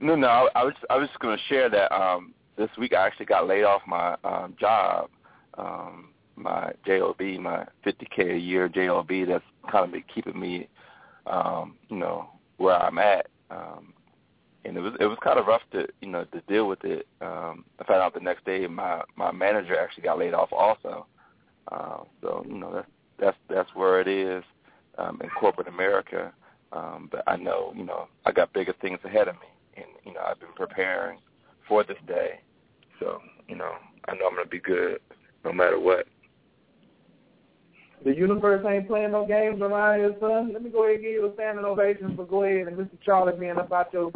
No, 0.00 0.16
no. 0.16 0.26
I, 0.26 0.48
I 0.54 0.64
was 0.64 0.74
I 0.90 0.96
was 0.96 1.08
just 1.08 1.20
going 1.20 1.36
to 1.36 1.42
share 1.54 1.68
that 1.70 1.94
um, 1.94 2.34
this 2.56 2.70
week 2.78 2.92
I 2.94 3.06
actually 3.06 3.26
got 3.26 3.46
laid 3.46 3.64
off 3.64 3.82
my 3.86 4.16
um, 4.24 4.54
job, 4.58 5.10
um, 5.58 6.10
my 6.36 6.72
job, 6.86 7.16
my 7.20 7.66
50k 7.86 8.34
a 8.34 8.38
year 8.38 8.68
job. 8.68 9.08
That's 9.08 9.44
kind 9.70 9.84
of 9.84 9.92
been 9.92 10.04
keeping 10.12 10.38
me, 10.38 10.68
um, 11.26 11.76
you 11.88 11.96
know, 11.96 12.28
where 12.56 12.76
I'm 12.76 12.98
at. 12.98 13.26
Um, 13.50 13.92
and 14.64 14.76
it 14.76 14.80
was 14.80 14.94
it 14.98 15.06
was 15.06 15.18
kind 15.22 15.38
of 15.38 15.46
rough 15.46 15.62
to 15.72 15.86
you 16.00 16.08
know 16.08 16.24
to 16.24 16.40
deal 16.48 16.66
with 16.68 16.84
it. 16.84 17.06
Um, 17.20 17.64
I 17.78 17.84
found 17.84 18.00
out 18.00 18.14
the 18.14 18.20
next 18.20 18.44
day 18.44 18.66
my 18.66 19.02
my 19.16 19.30
manager 19.30 19.78
actually 19.78 20.04
got 20.04 20.18
laid 20.18 20.34
off 20.34 20.52
also. 20.52 21.06
Uh, 21.70 21.98
so 22.22 22.44
you 22.48 22.58
know 22.58 22.72
that's 22.72 22.88
that's 23.18 23.36
that's 23.48 23.74
where 23.74 24.00
it 24.00 24.08
is 24.08 24.42
um, 24.98 25.20
in 25.22 25.30
corporate 25.30 25.68
America. 25.68 26.32
Um, 26.72 27.08
but 27.10 27.22
I 27.26 27.36
know, 27.36 27.72
you 27.76 27.84
know, 27.84 28.08
I 28.26 28.32
got 28.32 28.52
bigger 28.52 28.74
things 28.80 28.98
ahead 29.04 29.28
of 29.28 29.36
me, 29.36 29.46
and 29.76 29.86
you 30.04 30.12
know, 30.12 30.20
I've 30.26 30.40
been 30.40 30.52
preparing 30.56 31.18
for 31.68 31.84
this 31.84 31.98
day. 32.06 32.40
So, 32.98 33.20
you 33.48 33.56
know, 33.56 33.72
I 34.08 34.14
know 34.14 34.26
I'm 34.26 34.34
gonna 34.36 34.48
be 34.48 34.60
good 34.60 34.98
no 35.44 35.52
matter 35.52 35.78
what. 35.78 36.06
The 38.04 38.14
universe 38.14 38.64
ain't 38.68 38.88
playing 38.88 39.12
no 39.12 39.26
games 39.26 39.62
around 39.62 40.00
here, 40.00 40.14
son. 40.20 40.52
Let 40.52 40.62
me 40.62 40.70
go 40.70 40.84
ahead 40.84 40.96
and 40.96 41.04
give 41.04 41.12
you 41.12 41.26
a 41.30 41.34
standing 41.34 41.64
ovation 41.64 42.16
for 42.16 42.26
go 42.26 42.42
ahead 42.42 42.66
and 42.66 42.76
Mr. 42.76 43.00
Charlie 43.04 43.38
being 43.38 43.56
up 43.56 43.72
out 43.72 43.92
your 43.92 44.12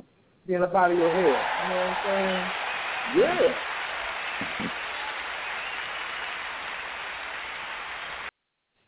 being 0.47 0.63
up 0.63 0.75
out 0.75 0.91
of 0.91 0.99
your 0.99 1.15
head. 1.15 1.47
You 1.61 1.69
know 1.69 1.77
what 1.79 1.87
I'm 1.87 1.97
saying? 2.05 2.53
Yeah. 3.11 3.55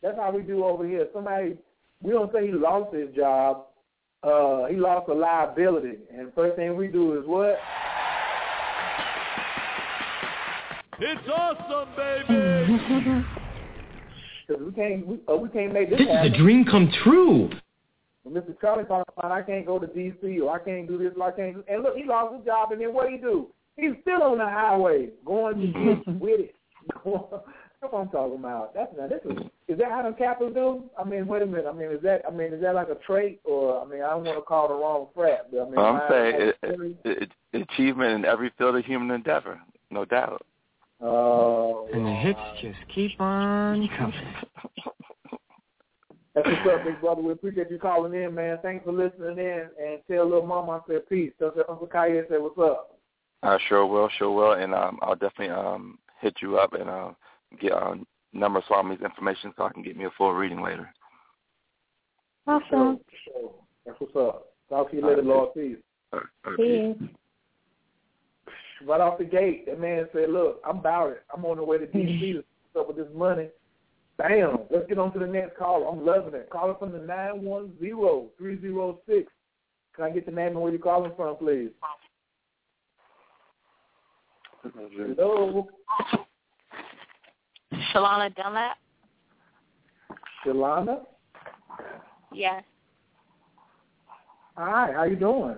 That's 0.03 0.17
how 0.17 0.31
we 0.31 0.41
do 0.41 0.65
over 0.65 0.85
here. 0.87 1.07
Somebody 1.13 1.57
we 2.01 2.11
don't 2.11 2.31
say 2.31 2.47
he 2.47 2.53
lost 2.53 2.93
his 2.93 3.13
job. 3.15 3.65
Uh, 4.23 4.65
he 4.67 4.75
lost 4.75 5.09
a 5.09 5.13
liability, 5.13 5.97
and 6.15 6.31
first 6.33 6.55
thing 6.55 6.75
we 6.77 6.87
do 6.87 7.19
is 7.19 7.25
what? 7.25 7.57
It's 10.99 11.27
awesome, 11.27 11.89
baby. 11.95 13.25
Because 14.47 14.65
we 14.65 14.71
can't, 14.73 15.07
we, 15.07 15.19
uh, 15.31 15.35
we 15.37 15.49
can't 15.49 15.71
make 15.71 15.89
this. 15.89 15.99
This 15.99 16.07
happen. 16.07 16.33
is 16.33 16.33
a 16.33 16.43
dream 16.43 16.65
come 16.65 16.91
true. 17.03 17.49
When 18.23 18.35
Mr. 18.35 18.59
Charlie 18.59 18.83
talking 18.83 19.13
about 19.17 19.31
I 19.31 19.41
can't 19.41 19.65
go 19.65 19.79
to 19.79 19.87
D.C. 19.87 20.39
or 20.41 20.53
I 20.53 20.59
can't 20.59 20.87
do 20.87 20.97
this 20.97 21.13
or 21.17 21.27
I 21.27 21.31
can't. 21.31 21.55
Do, 21.55 21.63
and 21.67 21.83
look, 21.83 21.95
he 21.95 22.03
lost 22.03 22.35
his 22.35 22.45
job, 22.45 22.71
and 22.71 22.81
then 22.81 22.93
what 22.93 23.09
he 23.09 23.17
do? 23.17 23.47
He's 23.77 23.93
still 24.01 24.21
on 24.23 24.39
the 24.39 24.45
highway 24.45 25.09
going 25.25 25.59
to 25.61 25.67
get 25.67 26.07
with 26.19 26.39
it. 26.41 26.55
That's 27.81 27.93
what 27.93 28.01
I'm 28.01 28.09
talking 28.09 28.37
about. 28.37 28.73
That's 28.75 28.91
not. 28.95 29.09
This 29.09 29.19
is. 29.25 29.37
Is 29.67 29.77
that 29.79 29.89
how 29.89 30.03
the 30.03 30.15
Kappas 30.15 30.53
do? 30.53 30.83
I 30.99 31.03
mean, 31.03 31.25
wait 31.25 31.41
a 31.41 31.45
minute. 31.47 31.65
I 31.67 31.73
mean, 31.73 31.89
is 31.91 32.01
that? 32.03 32.21
I 32.27 32.31
mean, 32.31 32.53
is 32.53 32.61
that 32.61 32.75
like 32.75 32.89
a 32.89 32.95
trait, 33.05 33.39
or 33.43 33.81
I 33.81 33.85
mean, 33.85 34.03
I 34.03 34.11
don't 34.11 34.23
want 34.23 34.37
to 34.37 34.41
call 34.43 34.67
the 34.67 34.75
wrong 34.75 35.07
frat, 35.15 35.47
but 35.51 35.61
I 35.61 35.65
mean, 35.69 35.79
I'm 35.79 35.95
I- 35.95 36.09
saying 36.09 36.35
I- 36.35 36.39
it, 36.39 36.57
it, 37.05 37.31
it, 37.53 37.61
achievement 37.69 38.11
in 38.13 38.25
every 38.25 38.51
field 38.57 38.75
of 38.75 38.85
human 38.85 39.09
endeavor, 39.09 39.59
no 39.89 40.05
doubt. 40.05 40.45
Oh, 41.03 41.89
And 41.91 42.05
the 42.05 42.11
hits 42.11 42.39
just 42.61 42.77
keep 42.93 43.19
on 43.19 43.89
coming. 43.97 44.13
That's 46.35 46.47
what's 46.47 46.69
up, 46.79 46.85
big 46.85 47.01
brother. 47.01 47.21
We 47.23 47.31
appreciate 47.33 47.71
you 47.71 47.79
calling 47.79 48.13
in, 48.13 48.35
man. 48.35 48.59
Thanks 48.61 48.85
for 48.85 48.91
listening 48.93 49.39
in, 49.39 49.67
and 49.83 49.99
tell 50.07 50.25
little 50.25 50.45
mama 50.45 50.73
I 50.73 50.79
said 50.87 51.09
peace. 51.09 51.31
Tell 51.39 51.51
her 51.55 51.69
Uncle 51.69 51.87
Khayr 51.87 52.27
said 52.29 52.37
what's 52.41 52.57
up. 52.59 52.99
I 53.41 53.57
sure 53.67 53.87
will, 53.87 54.09
sure 54.19 54.31
will, 54.31 54.51
and 54.53 54.73
um, 54.75 54.99
I'll 55.01 55.15
definitely 55.15 55.49
um, 55.49 55.97
hit 56.21 56.35
you 56.41 56.57
up 56.59 56.73
and 56.73 56.87
uh, 56.87 57.11
get 57.59 57.73
um, 57.73 58.05
number 58.33 58.59
of 58.59 58.65
Swami's 58.65 59.01
information 59.01 59.53
so 59.57 59.63
I 59.63 59.73
can 59.73 59.83
get 59.83 59.97
me 59.97 60.05
a 60.05 60.11
full 60.17 60.33
reading 60.33 60.61
later. 60.61 60.91
Sure, 62.45 62.61
sure. 62.69 63.53
That's 63.85 63.99
what's 63.99 64.15
up. 64.15 64.47
Talk 64.69 64.91
to 64.91 64.97
you 64.97 65.05
later, 65.05 65.21
Lord. 65.21 65.53
Peace. 65.53 65.77
All 66.13 66.19
right, 66.19 66.27
all 66.45 66.51
right, 66.51 66.97
peace. 66.97 67.09
Right 68.85 69.01
off 69.01 69.19
the 69.19 69.25
gate, 69.25 69.67
that 69.67 69.79
man 69.79 70.07
said, 70.11 70.29
"Look, 70.29 70.61
I'm 70.67 70.79
about 70.79 71.11
it. 71.11 71.23
I'm 71.35 71.45
on 71.45 71.57
the 71.57 71.63
way 71.63 71.77
to 71.77 71.85
DC 71.85 72.33
to 72.33 72.43
up 72.79 72.87
with 72.87 72.97
this 72.97 73.07
money." 73.13 73.49
Bam! 74.17 74.59
Let's 74.69 74.87
get 74.87 74.97
on 74.97 75.13
to 75.13 75.19
the 75.19 75.27
next 75.27 75.57
call. 75.57 75.87
I'm 75.87 76.05
loving 76.05 76.33
it. 76.33 76.49
Calling 76.49 76.75
from 76.79 76.91
the 76.91 76.99
nine 76.99 77.43
one 77.43 77.73
zero 77.79 78.27
three 78.37 78.59
zero 78.59 78.99
six. 79.07 79.31
Can 79.95 80.05
I 80.05 80.09
get 80.09 80.25
the 80.25 80.31
name 80.31 80.49
and 80.49 80.61
where 80.61 80.71
you're 80.71 80.81
calling 80.81 81.11
from, 81.15 81.35
please? 81.37 81.69
Hello, 84.63 85.67
Shalana 87.93 88.33
Dunlap? 88.35 88.77
Shalana. 90.45 91.01
Yes. 92.33 92.63
Hi, 94.55 94.91
how 94.93 95.03
you 95.03 95.15
doing? 95.15 95.57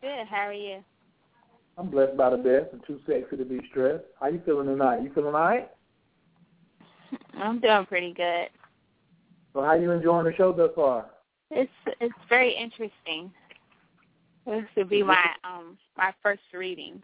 Good. 0.00 0.26
How 0.28 0.48
are 0.48 0.52
you? 0.52 0.78
I'm 1.78 1.90
blessed 1.90 2.16
by 2.16 2.30
the 2.30 2.36
best 2.36 2.72
and 2.72 2.82
too 2.86 3.00
sexy 3.06 3.36
to 3.36 3.44
be 3.44 3.60
stressed. 3.70 4.04
How 4.20 4.28
you 4.28 4.40
feeling 4.44 4.66
tonight? 4.66 5.02
You 5.02 5.10
feeling 5.14 5.34
all 5.34 5.40
right? 5.40 5.70
I'm 7.34 7.60
doing 7.60 7.86
pretty 7.86 8.12
good. 8.12 8.48
So 9.52 9.62
how 9.62 9.74
you 9.74 9.90
enjoying 9.90 10.26
the 10.26 10.34
show 10.34 10.52
thus 10.52 10.70
far? 10.74 11.06
It's 11.50 11.70
it's 12.00 12.14
very 12.28 12.54
interesting. 12.54 13.32
This 14.46 14.64
would 14.76 14.88
be 14.88 15.02
my 15.02 15.24
um 15.42 15.76
my 15.96 16.12
first 16.22 16.42
reading. 16.52 17.02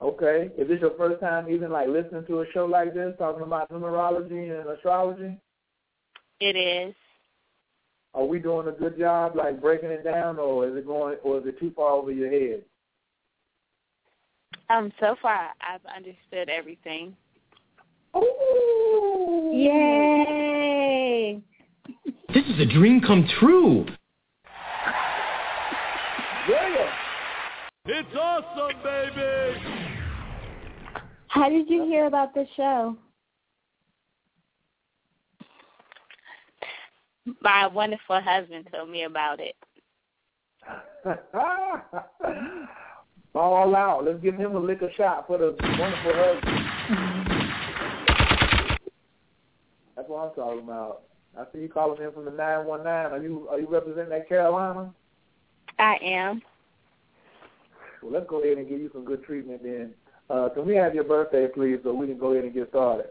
Okay. 0.00 0.50
Is 0.56 0.68
this 0.68 0.80
your 0.80 0.96
first 0.96 1.20
time 1.20 1.48
even 1.48 1.72
like 1.72 1.88
listening 1.88 2.24
to 2.26 2.40
a 2.40 2.50
show 2.52 2.66
like 2.66 2.94
this, 2.94 3.14
talking 3.18 3.42
about 3.42 3.70
numerology 3.70 4.58
and 4.58 4.68
astrology? 4.70 5.36
It 6.40 6.56
is. 6.56 6.94
Are 8.14 8.24
we 8.24 8.38
doing 8.38 8.68
a 8.68 8.72
good 8.72 8.98
job 8.98 9.36
like 9.36 9.60
breaking 9.60 9.90
it 9.90 10.04
down 10.04 10.38
or 10.38 10.68
is 10.68 10.76
it 10.76 10.86
going 10.86 11.16
or 11.22 11.38
is 11.38 11.46
it 11.46 11.58
too 11.58 11.72
far 11.74 11.92
over 11.92 12.12
your 12.12 12.30
head? 12.30 12.62
Um, 14.70 14.92
so 15.00 15.16
far 15.20 15.50
I've 15.60 15.84
understood 15.94 16.48
everything. 16.48 17.16
Ooh. 18.16 19.50
Yay! 19.54 21.42
This 22.34 22.44
is 22.44 22.60
a 22.60 22.66
dream 22.66 23.00
come 23.00 23.26
true. 23.40 23.84
Yeah. 26.48 26.90
It's 27.86 28.14
awesome, 28.14 28.76
baby. 28.82 29.77
How 31.38 31.48
did 31.48 31.70
you 31.70 31.84
hear 31.84 32.06
about 32.06 32.34
the 32.34 32.44
show? 32.56 32.96
My 37.40 37.68
wonderful 37.68 38.20
husband 38.20 38.66
told 38.72 38.90
me 38.90 39.04
about 39.04 39.38
it. 39.38 39.54
All 43.36 43.76
out. 43.76 44.04
Let's 44.04 44.20
give 44.20 44.34
him 44.34 44.56
a 44.56 44.58
liquor 44.58 44.90
shot 44.96 45.28
for 45.28 45.38
the 45.38 45.54
wonderful 45.78 46.12
husband. 46.12 46.58
That's 49.94 50.08
what 50.08 50.18
I'm 50.18 50.34
talking 50.34 50.64
about. 50.64 51.02
I 51.38 51.44
see 51.52 51.60
you 51.60 51.68
calling 51.68 52.02
in 52.02 52.10
from 52.10 52.24
the 52.24 52.32
nine 52.32 52.66
one 52.66 52.82
nine. 52.82 53.12
Are 53.12 53.22
you 53.22 53.46
are 53.48 53.60
you 53.60 53.68
representing 53.68 54.10
that 54.10 54.28
Carolina? 54.28 54.92
I 55.78 55.98
am. 56.02 56.42
Well, 58.02 58.10
let's 58.10 58.26
go 58.28 58.42
ahead 58.42 58.58
and 58.58 58.68
give 58.68 58.80
you 58.80 58.90
some 58.92 59.04
good 59.04 59.22
treatment 59.22 59.62
then. 59.62 59.94
Uh, 60.30 60.48
can 60.50 60.66
we 60.66 60.74
have 60.76 60.94
your 60.94 61.04
birthday, 61.04 61.46
please, 61.52 61.78
so 61.82 61.94
we 61.94 62.06
can 62.06 62.18
go 62.18 62.32
ahead 62.32 62.44
and 62.44 62.54
get 62.54 62.68
started? 62.68 63.06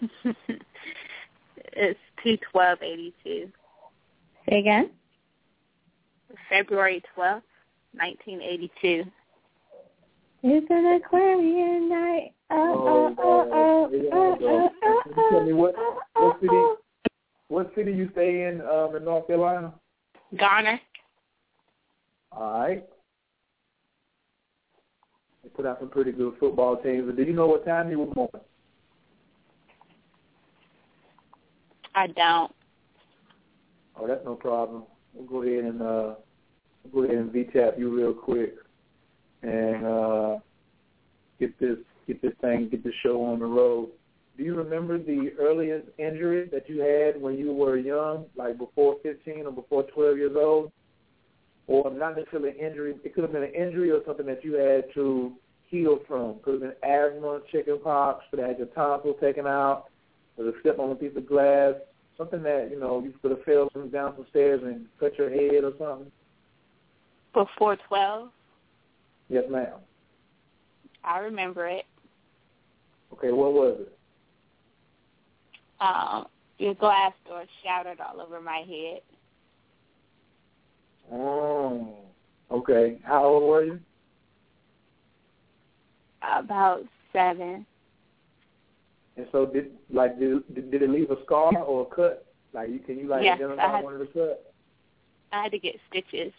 it's 1.72 1.98
two 2.22 2.38
twelve 2.52 2.78
eighty 2.82 3.12
two. 3.24 3.50
Say 4.48 4.60
again? 4.60 4.90
February 6.48 7.02
twelfth, 7.14 7.44
nineteen 7.94 8.40
eighty 8.40 8.70
two. 8.80 9.04
It's 10.44 10.66
an 10.70 11.00
Aquarian 11.02 11.88
night. 11.88 12.32
Uh, 12.50 12.54
uh, 12.54 12.58
oh, 12.58 13.16
oh, 13.18 13.50
oh, 13.52 13.88
There 13.90 14.02
you 14.02 14.10
oh, 14.12 14.38
oh, 14.40 14.70
oh, 14.84 15.30
tell 15.30 15.44
me 15.44 15.52
what 15.52 15.74
oh, 15.76 15.98
what 16.14 16.36
oh, 16.36 16.36
city 16.40 16.48
oh. 16.52 16.76
what 17.48 17.72
city 17.74 17.92
you 17.92 18.08
stay 18.12 18.44
in 18.44 18.60
um, 18.60 18.94
in 18.94 19.04
North 19.04 19.26
Carolina? 19.26 19.74
Garner. 20.38 20.80
All 22.30 22.60
right. 22.60 22.84
Put 25.58 25.66
out 25.66 25.80
some 25.80 25.88
pretty 25.88 26.12
good 26.12 26.34
football 26.38 26.76
teams. 26.76 27.06
But 27.06 27.16
do 27.16 27.24
you 27.24 27.32
know 27.32 27.48
what 27.48 27.66
time 27.66 27.90
you 27.90 27.98
were 27.98 28.06
born? 28.06 28.28
I 31.96 32.06
don't. 32.06 32.54
Oh, 33.98 34.06
that's 34.06 34.24
no 34.24 34.36
problem. 34.36 34.84
We'll 35.12 35.26
go 35.26 35.42
ahead 35.42 35.64
and 35.64 35.82
uh, 35.82 36.14
we'll 36.84 37.08
go 37.08 37.12
ahead 37.12 37.24
and 37.24 37.32
VTAP 37.32 37.76
you 37.76 37.92
real 37.92 38.14
quick 38.14 38.54
and 39.42 39.84
uh, 39.84 40.36
get 41.40 41.58
this 41.58 41.78
get 42.06 42.22
this 42.22 42.34
thing 42.40 42.68
get 42.70 42.84
this 42.84 42.94
show 43.02 43.24
on 43.24 43.40
the 43.40 43.46
road. 43.46 43.88
Do 44.36 44.44
you 44.44 44.54
remember 44.54 44.96
the 44.96 45.32
earliest 45.40 45.88
injury 45.98 46.48
that 46.52 46.68
you 46.68 46.78
had 46.82 47.20
when 47.20 47.36
you 47.36 47.52
were 47.52 47.76
young, 47.76 48.26
like 48.36 48.58
before 48.58 48.94
15 49.02 49.46
or 49.46 49.50
before 49.50 49.82
12 49.82 50.18
years 50.18 50.36
old? 50.36 50.70
Or 51.66 51.90
not 51.90 52.16
necessarily 52.16 52.50
an 52.50 52.64
injury. 52.64 52.94
It 53.02 53.12
could 53.12 53.24
have 53.24 53.32
been 53.32 53.42
an 53.42 53.54
injury 53.54 53.90
or 53.90 54.02
something 54.06 54.26
that 54.26 54.44
you 54.44 54.54
had 54.54 54.84
to 54.94 55.32
healed 55.68 56.00
from. 56.06 56.36
Could 56.42 56.54
have 56.54 56.60
been 56.60 56.90
asthma, 56.90 57.40
chicken 57.50 57.78
pox, 57.82 58.24
could 58.30 58.40
have 58.40 58.48
had 58.48 58.58
your 58.58 58.68
tonsils 58.68 59.16
taken 59.20 59.46
out, 59.46 59.84
could 60.36 60.46
have 60.46 60.54
stepped 60.60 60.78
on 60.78 60.90
a 60.90 60.94
piece 60.94 61.16
of 61.16 61.26
glass, 61.26 61.74
something 62.16 62.42
that, 62.42 62.68
you 62.70 62.78
know, 62.78 63.02
you 63.02 63.12
could 63.22 63.30
have 63.30 63.44
fell 63.44 63.68
from 63.72 63.90
down 63.90 64.14
some 64.16 64.26
stairs 64.30 64.60
and 64.64 64.86
cut 64.98 65.16
your 65.18 65.30
head 65.30 65.64
or 65.64 65.72
something. 65.78 66.10
Before 67.32 67.76
12? 67.88 68.30
Yes, 69.28 69.44
ma'am. 69.50 69.74
I 71.04 71.18
remember 71.18 71.66
it. 71.68 71.84
Okay, 73.12 73.30
what 73.30 73.52
was 73.52 73.80
it? 73.80 73.98
Um, 75.80 76.26
your 76.58 76.74
glass 76.74 77.12
door 77.26 77.44
shattered 77.62 77.98
all 78.00 78.20
over 78.20 78.40
my 78.40 78.64
head. 78.68 79.00
Oh, 81.12 81.94
okay. 82.50 82.98
How 83.04 83.24
old 83.24 83.44
were 83.44 83.64
you? 83.64 83.80
About 86.22 86.82
seven. 87.12 87.64
And 89.16 89.26
so, 89.32 89.46
did 89.46 89.72
like 89.90 90.18
did 90.18 90.42
did 90.54 90.82
it 90.82 90.90
leave 90.90 91.10
a 91.10 91.16
scar 91.24 91.56
or 91.58 91.82
a 91.82 91.94
cut? 91.94 92.26
Like, 92.52 92.70
you 92.70 92.78
can 92.78 92.98
you 92.98 93.08
like 93.08 93.24
yes, 93.24 93.36
identify 93.36 93.76
had, 93.76 93.84
one 93.84 93.94
of 93.94 94.00
the 94.00 94.06
cuts? 94.06 94.40
I 95.32 95.42
had 95.42 95.52
to 95.52 95.58
get 95.58 95.76
stitches. 95.90 96.32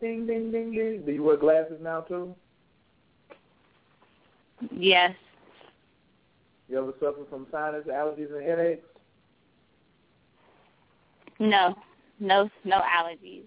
Ding 0.00 0.26
ding 0.26 0.50
ding 0.50 0.72
ding. 0.72 1.02
Do 1.06 1.12
you 1.12 1.22
wear 1.22 1.36
glasses 1.36 1.78
now 1.80 2.00
too? 2.00 2.34
Yes. 4.70 5.14
You 6.68 6.78
ever 6.78 6.92
suffer 7.00 7.24
from 7.28 7.46
sinus 7.50 7.86
allergies 7.86 8.34
and 8.34 8.42
headaches? 8.42 8.86
No, 11.38 11.76
no, 12.20 12.48
no 12.64 12.80
allergies. 12.80 13.44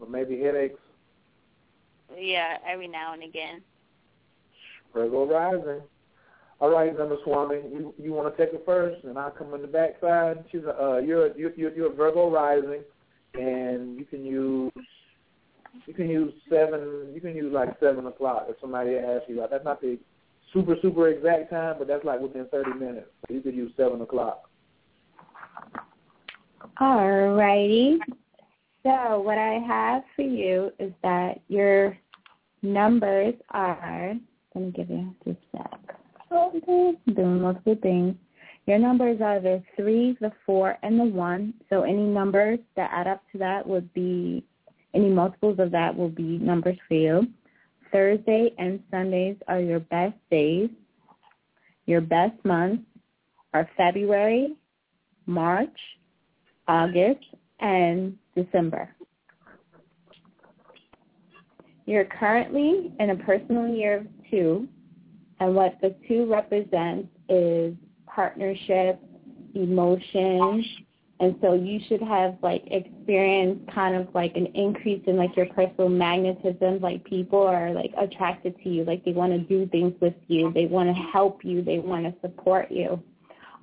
Or 0.00 0.08
maybe 0.08 0.40
headaches? 0.40 0.78
Yeah, 2.18 2.56
every 2.66 2.88
now 2.88 3.12
and 3.12 3.22
again. 3.22 3.62
Virgo 4.92 5.26
rising. 5.26 5.82
All 6.60 6.70
right, 6.70 6.92
Swami, 7.24 7.56
you 7.72 7.94
you 7.96 8.12
want 8.12 8.36
to 8.36 8.44
take 8.44 8.54
it 8.54 8.62
first, 8.66 9.02
and 9.04 9.18
I'll 9.18 9.30
come 9.30 9.54
on 9.54 9.62
the 9.62 9.68
backside. 9.68 10.44
She's 10.52 10.64
a, 10.64 10.82
uh, 10.82 10.98
you're 10.98 11.34
you're 11.36 11.52
you're 11.56 11.94
Virgo 11.94 12.30
rising, 12.30 12.82
and 13.34 13.98
you 13.98 14.04
can 14.04 14.24
use 14.26 14.72
you 15.86 15.94
can 15.94 16.10
use 16.10 16.34
seven. 16.50 17.12
You 17.14 17.20
can 17.20 17.34
use 17.34 17.52
like 17.52 17.70
seven 17.80 18.06
o'clock 18.06 18.46
if 18.48 18.56
somebody 18.60 18.96
asks 18.96 19.24
you. 19.28 19.40
Like 19.40 19.50
That's 19.50 19.64
not 19.64 19.80
the 19.80 19.98
super 20.52 20.76
super 20.82 21.08
exact 21.08 21.50
time, 21.50 21.76
but 21.78 21.88
that's 21.88 22.04
like 22.04 22.20
within 22.20 22.46
thirty 22.50 22.74
minutes. 22.74 23.08
So 23.26 23.34
you 23.34 23.40
could 23.40 23.54
use 23.54 23.72
seven 23.76 24.02
o'clock. 24.02 24.50
All 26.78 27.30
righty. 27.30 27.98
So 28.82 29.20
what 29.20 29.36
I 29.36 29.58
have 29.66 30.02
for 30.16 30.22
you 30.22 30.72
is 30.78 30.92
that 31.02 31.40
your 31.48 31.96
numbers 32.62 33.34
are. 33.50 34.14
Let 34.54 34.64
me 34.64 34.70
give 34.70 34.90
you 34.90 35.14
just 35.24 35.38
sec. 35.52 35.96
Doing 36.30 37.40
multiple 37.40 37.76
things. 37.82 38.14
Your 38.66 38.78
numbers 38.78 39.20
are 39.20 39.40
the 39.40 39.62
three, 39.76 40.16
the 40.20 40.32
four, 40.46 40.78
and 40.82 40.98
the 40.98 41.04
one. 41.04 41.54
So 41.68 41.82
any 41.82 42.04
numbers 42.04 42.58
that 42.76 42.90
add 42.92 43.06
up 43.06 43.22
to 43.32 43.38
that 43.38 43.66
would 43.66 43.92
be 43.92 44.44
any 44.94 45.08
multiples 45.08 45.58
of 45.58 45.70
that 45.72 45.96
will 45.96 46.08
be 46.08 46.38
numbers 46.38 46.76
for 46.88 46.94
you. 46.94 47.26
Thursday 47.92 48.52
and 48.58 48.80
Sundays 48.90 49.36
are 49.48 49.60
your 49.60 49.80
best 49.80 50.14
days. 50.30 50.70
Your 51.86 52.00
best 52.00 52.42
months 52.44 52.84
are 53.52 53.68
February, 53.76 54.54
March, 55.26 55.76
August, 56.68 57.24
and 57.60 58.16
December. 58.34 58.94
You're 61.86 62.04
currently 62.04 62.92
in 63.00 63.10
a 63.10 63.16
personal 63.16 63.68
year 63.68 63.98
of 63.98 64.06
two, 64.30 64.68
and 65.40 65.54
what 65.54 65.76
the 65.80 65.94
two 66.06 66.30
represents 66.30 67.08
is 67.28 67.74
partnership, 68.06 69.00
emotions, 69.54 70.64
and 71.20 71.36
so 71.42 71.52
you 71.52 71.78
should 71.86 72.00
have 72.00 72.36
like 72.42 72.64
experienced 72.70 73.70
kind 73.74 73.94
of 73.94 74.08
like 74.14 74.34
an 74.36 74.46
increase 74.54 75.02
in 75.06 75.16
like 75.16 75.36
your 75.36 75.46
personal 75.46 75.90
magnetism. 75.90 76.80
Like 76.80 77.04
people 77.04 77.42
are 77.42 77.72
like 77.72 77.92
attracted 78.00 78.56
to 78.62 78.70
you. 78.70 78.84
Like 78.84 79.04
they 79.04 79.12
want 79.12 79.32
to 79.32 79.38
do 79.38 79.66
things 79.66 79.92
with 80.00 80.14
you. 80.28 80.50
They 80.54 80.64
want 80.64 80.88
to 80.88 80.94
help 80.94 81.44
you. 81.44 81.62
They 81.62 81.78
want 81.78 82.04
to 82.06 82.14
support 82.22 82.70
you. 82.70 83.02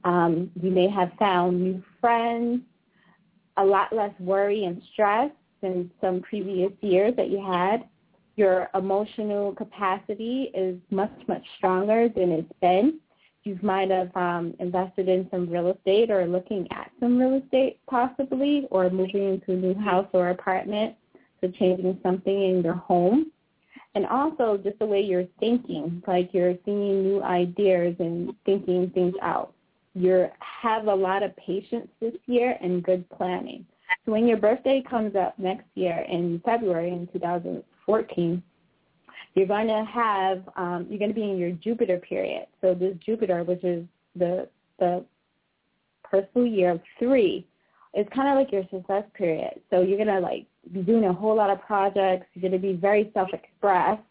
Um, 0.04 0.52
you 0.62 0.70
may 0.70 0.88
have 0.88 1.12
found 1.18 1.60
new 1.60 1.84
friends, 2.00 2.62
a 3.58 3.64
lot 3.64 3.94
less 3.94 4.14
worry 4.20 4.66
and 4.66 4.82
stress 4.94 5.32
than 5.62 5.92
some 6.02 6.22
previous 6.22 6.72
years 6.82 7.16
that 7.18 7.30
you 7.30 7.44
had. 7.44 7.88
Your 8.36 8.70
emotional 8.76 9.54
capacity 9.54 10.52
is 10.54 10.78
much, 10.92 11.12
much 11.28 11.44
stronger 11.58 12.08
than 12.10 12.32
it's 12.32 12.54
been 12.62 13.00
you 13.48 13.58
might 13.62 13.90
have 13.90 14.16
um, 14.16 14.54
invested 14.60 15.08
in 15.08 15.28
some 15.32 15.50
real 15.50 15.72
estate 15.72 16.12
or 16.12 16.28
looking 16.28 16.68
at 16.72 16.92
some 17.00 17.18
real 17.18 17.42
estate 17.42 17.80
possibly 17.90 18.68
or 18.70 18.90
moving 18.90 19.34
into 19.34 19.54
a 19.54 19.56
new 19.56 19.74
house 19.74 20.08
or 20.14 20.30
apartment, 20.30 20.96
so 21.40 21.50
changing 21.58 21.98
something 22.04 22.44
in 22.44 22.62
your 22.62 22.76
home. 22.76 23.32
And 23.96 24.06
also 24.06 24.58
just 24.58 24.78
the 24.80 24.86
way 24.86 25.02
you're 25.02 25.28
thinking, 25.40 26.04
like 26.06 26.34
you're 26.34 26.56
seeing 26.66 27.04
new 27.04 27.24
ideas 27.24 27.96
and 28.00 28.34
thinking 28.46 28.92
things 28.94 29.16
out. 29.22 29.54
You 29.98 30.28
have 30.40 30.86
a 30.88 30.94
lot 30.94 31.24
of 31.24 31.36
patience 31.38 31.88
this 32.00 32.14
year 32.28 32.56
and 32.62 32.84
good 32.84 33.10
planning. 33.10 33.66
So 34.06 34.12
when 34.12 34.28
your 34.28 34.38
birthday 34.38 34.84
comes 34.88 35.16
up 35.16 35.38
next 35.40 35.66
year 35.76 36.06
in 36.10 36.42
February 36.46 36.90
in 36.90 37.08
2014, 37.14 38.44
you're 39.34 39.48
going 39.48 39.68
to 39.68 39.86
have 39.92 40.44
um, 40.56 40.88
you're 40.90 41.00
going 41.00 41.10
to 41.10 41.16
be 41.16 41.24
in 41.24 41.38
your 41.38 41.52
Jupiter 41.52 41.98
period. 41.98 42.46
So 42.62 42.74
this 42.74 42.96
Jupiter, 43.06 43.44
which 43.44 43.64
is 43.64 43.86
the 44.16 44.48
the 44.80 45.04
personal 46.04 46.48
year 46.48 46.72
of 46.72 46.82
three, 47.00 47.48
is 47.96 48.06
kind 48.16 48.30
of 48.30 48.36
like 48.36 48.52
your 48.52 48.64
success 48.72 49.04
period. 49.16 49.60
So 49.70 49.82
you're 49.82 49.98
going 49.98 50.16
to 50.16 50.20
like 50.20 50.46
be 50.74 50.82
doing 50.82 51.06
a 51.06 51.14
whole 51.14 51.36
lot 51.36 51.50
of 51.50 51.60
projects. 51.62 52.28
You're 52.34 52.50
going 52.50 52.60
to 52.62 52.68
be 52.68 52.74
very 52.74 53.10
self-expressed. 53.14 54.02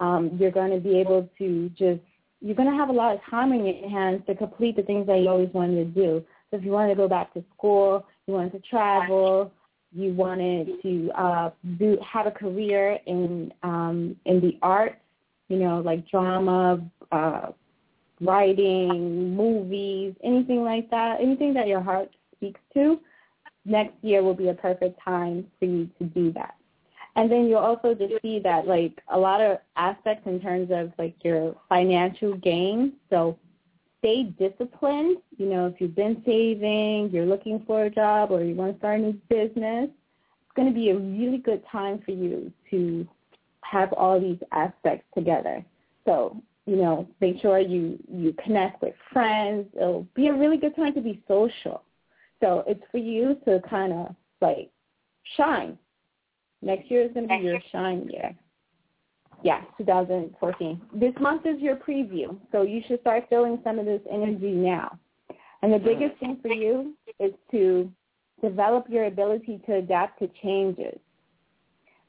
Um, 0.00 0.36
you're 0.40 0.50
going 0.50 0.70
to 0.72 0.80
be 0.80 0.98
able 0.98 1.28
to 1.38 1.68
just 1.70 2.00
you're 2.40 2.56
going 2.56 2.70
to 2.70 2.76
have 2.76 2.88
a 2.88 2.92
lot 2.92 3.14
of 3.14 3.20
time 3.30 3.52
in 3.52 3.66
your 3.66 3.90
hands 3.90 4.22
to 4.26 4.34
complete 4.34 4.76
the 4.76 4.82
things 4.82 5.06
that 5.06 5.18
you 5.18 5.28
always 5.28 5.50
wanted 5.52 5.94
to 5.94 6.00
do. 6.00 6.24
So 6.50 6.56
if 6.56 6.64
you 6.64 6.70
wanted 6.70 6.90
to 6.90 6.94
go 6.96 7.08
back 7.08 7.32
to 7.34 7.44
school, 7.56 8.06
you 8.26 8.34
wanted 8.34 8.52
to 8.52 8.60
travel, 8.60 9.52
you 9.92 10.12
wanted 10.14 10.82
to 10.82 11.10
uh, 11.16 11.50
do 11.78 11.98
have 12.06 12.26
a 12.26 12.30
career 12.30 12.98
in 13.06 13.52
um, 13.62 14.16
in 14.24 14.40
the 14.40 14.58
arts, 14.62 14.96
you 15.48 15.58
know, 15.58 15.80
like 15.80 16.08
drama, 16.08 16.80
uh, 17.12 17.48
writing, 18.20 19.34
movies, 19.36 20.14
anything 20.22 20.62
like 20.62 20.90
that, 20.90 21.20
anything 21.20 21.54
that 21.54 21.66
your 21.66 21.80
heart 21.80 22.10
speaks 22.36 22.60
to, 22.74 23.00
next 23.64 23.94
year 24.02 24.22
will 24.22 24.34
be 24.34 24.48
a 24.48 24.54
perfect 24.54 24.98
time 25.04 25.46
for 25.58 25.64
you 25.66 25.88
to 25.98 26.04
do 26.04 26.32
that. 26.32 26.54
And 27.16 27.30
then 27.30 27.46
you'll 27.48 27.58
also 27.58 27.94
just 27.94 28.14
see 28.22 28.38
that 28.40 28.66
like 28.66 29.00
a 29.08 29.18
lot 29.18 29.40
of 29.40 29.58
aspects 29.76 30.26
in 30.26 30.40
terms 30.40 30.70
of 30.72 30.92
like 30.98 31.16
your 31.22 31.56
financial 31.68 32.34
gain. 32.36 32.94
So 33.10 33.38
stay 33.98 34.24
disciplined. 34.24 35.18
You 35.36 35.46
know, 35.46 35.66
if 35.66 35.80
you've 35.80 35.94
been 35.94 36.22
saving, 36.24 37.10
you're 37.10 37.26
looking 37.26 37.62
for 37.66 37.84
a 37.84 37.90
job, 37.90 38.30
or 38.30 38.44
you 38.44 38.54
want 38.54 38.72
to 38.72 38.78
start 38.78 39.00
a 39.00 39.02
new 39.02 39.20
business, 39.28 39.88
it's 39.88 40.56
going 40.56 40.68
to 40.68 40.74
be 40.74 40.90
a 40.90 40.96
really 40.96 41.38
good 41.38 41.62
time 41.70 42.00
for 42.04 42.12
you 42.12 42.52
to 42.70 43.06
have 43.62 43.92
all 43.92 44.20
these 44.20 44.38
aspects 44.52 45.06
together. 45.14 45.64
So, 46.04 46.40
you 46.66 46.76
know, 46.76 47.08
make 47.20 47.40
sure 47.40 47.58
you, 47.58 47.98
you 48.08 48.34
connect 48.42 48.82
with 48.82 48.94
friends. 49.12 49.66
It'll 49.74 50.06
be 50.14 50.28
a 50.28 50.34
really 50.34 50.56
good 50.56 50.74
time 50.76 50.94
to 50.94 51.00
be 51.00 51.22
social. 51.28 51.82
So 52.40 52.64
it's 52.66 52.82
for 52.90 52.98
you 52.98 53.36
to 53.44 53.60
kind 53.68 53.92
of 53.92 54.14
like 54.40 54.70
shine. 55.36 55.78
Next 56.62 56.90
year 56.90 57.02
is 57.02 57.12
going 57.12 57.28
to 57.28 57.38
be 57.38 57.44
your 57.44 57.60
shine 57.72 58.08
year. 58.08 58.34
Yeah, 59.42 59.62
2014. 59.78 60.80
This 60.94 61.14
month 61.20 61.46
is 61.46 61.60
your 61.60 61.76
preview, 61.76 62.36
so 62.52 62.62
you 62.62 62.82
should 62.86 63.00
start 63.00 63.24
feeling 63.30 63.58
some 63.64 63.78
of 63.78 63.86
this 63.86 64.02
energy 64.10 64.52
now. 64.52 64.98
And 65.62 65.72
the 65.72 65.78
biggest 65.78 66.18
thing 66.20 66.38
for 66.42 66.52
you 66.52 66.94
is 67.18 67.32
to 67.50 67.90
develop 68.42 68.86
your 68.88 69.06
ability 69.06 69.62
to 69.66 69.76
adapt 69.76 70.18
to 70.20 70.30
changes 70.42 70.98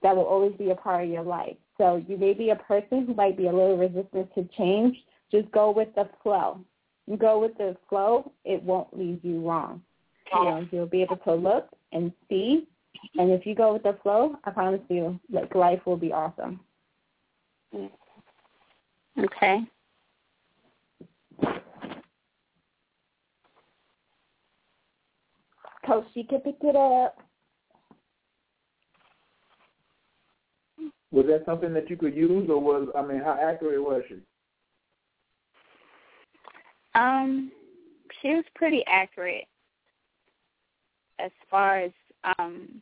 that 0.01 0.15
will 0.15 0.25
always 0.25 0.53
be 0.57 0.71
a 0.71 0.75
part 0.75 1.03
of 1.03 1.09
your 1.09 1.23
life. 1.23 1.55
So 1.77 2.03
you 2.07 2.17
may 2.17 2.33
be 2.33 2.49
a 2.49 2.55
person 2.55 3.05
who 3.05 3.13
might 3.13 3.37
be 3.37 3.47
a 3.47 3.51
little 3.51 3.77
resistant 3.77 4.33
to 4.35 4.47
change. 4.57 4.97
Just 5.31 5.51
go 5.51 5.71
with 5.71 5.89
the 5.95 6.09
flow. 6.23 6.59
You 7.07 7.17
go 7.17 7.39
with 7.39 7.57
the 7.57 7.75
flow, 7.89 8.31
it 8.45 8.61
won't 8.63 8.97
lead 8.97 9.19
you 9.23 9.47
wrong. 9.47 9.81
You 10.33 10.43
know, 10.43 10.67
you'll 10.71 10.85
be 10.85 11.01
able 11.01 11.17
to 11.17 11.33
look 11.33 11.67
and 11.91 12.11
see. 12.29 12.67
And 13.17 13.31
if 13.31 13.45
you 13.45 13.55
go 13.55 13.73
with 13.73 13.83
the 13.83 13.97
flow, 14.03 14.35
I 14.43 14.51
promise 14.51 14.81
you, 14.89 15.19
like 15.31 15.53
life 15.55 15.81
will 15.85 15.97
be 15.97 16.11
awesome. 16.11 16.59
Okay. 19.17 19.59
Coach, 25.85 26.05
you 26.13 26.23
can 26.25 26.41
pick 26.41 26.57
it 26.61 26.75
up. 26.75 27.17
Was 31.11 31.25
that 31.27 31.43
something 31.45 31.73
that 31.73 31.89
you 31.89 31.97
could 31.97 32.15
use, 32.15 32.49
or 32.49 32.59
was 32.59 32.87
I 32.95 33.01
mean, 33.01 33.19
how 33.19 33.37
accurate 33.41 33.81
was 33.81 34.03
she? 34.07 34.15
Um, 36.95 37.51
she 38.21 38.29
was 38.29 38.45
pretty 38.55 38.83
accurate 38.87 39.45
as 41.19 41.31
far 41.49 41.79
as 41.79 41.91
um 42.23 42.81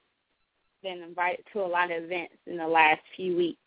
been 0.82 1.02
invited 1.02 1.44
to 1.54 1.60
a 1.60 1.68
lot 1.68 1.92
of 1.92 2.04
events 2.04 2.36
in 2.46 2.58
the 2.58 2.68
last 2.68 3.02
few 3.16 3.36
weeks. 3.36 3.60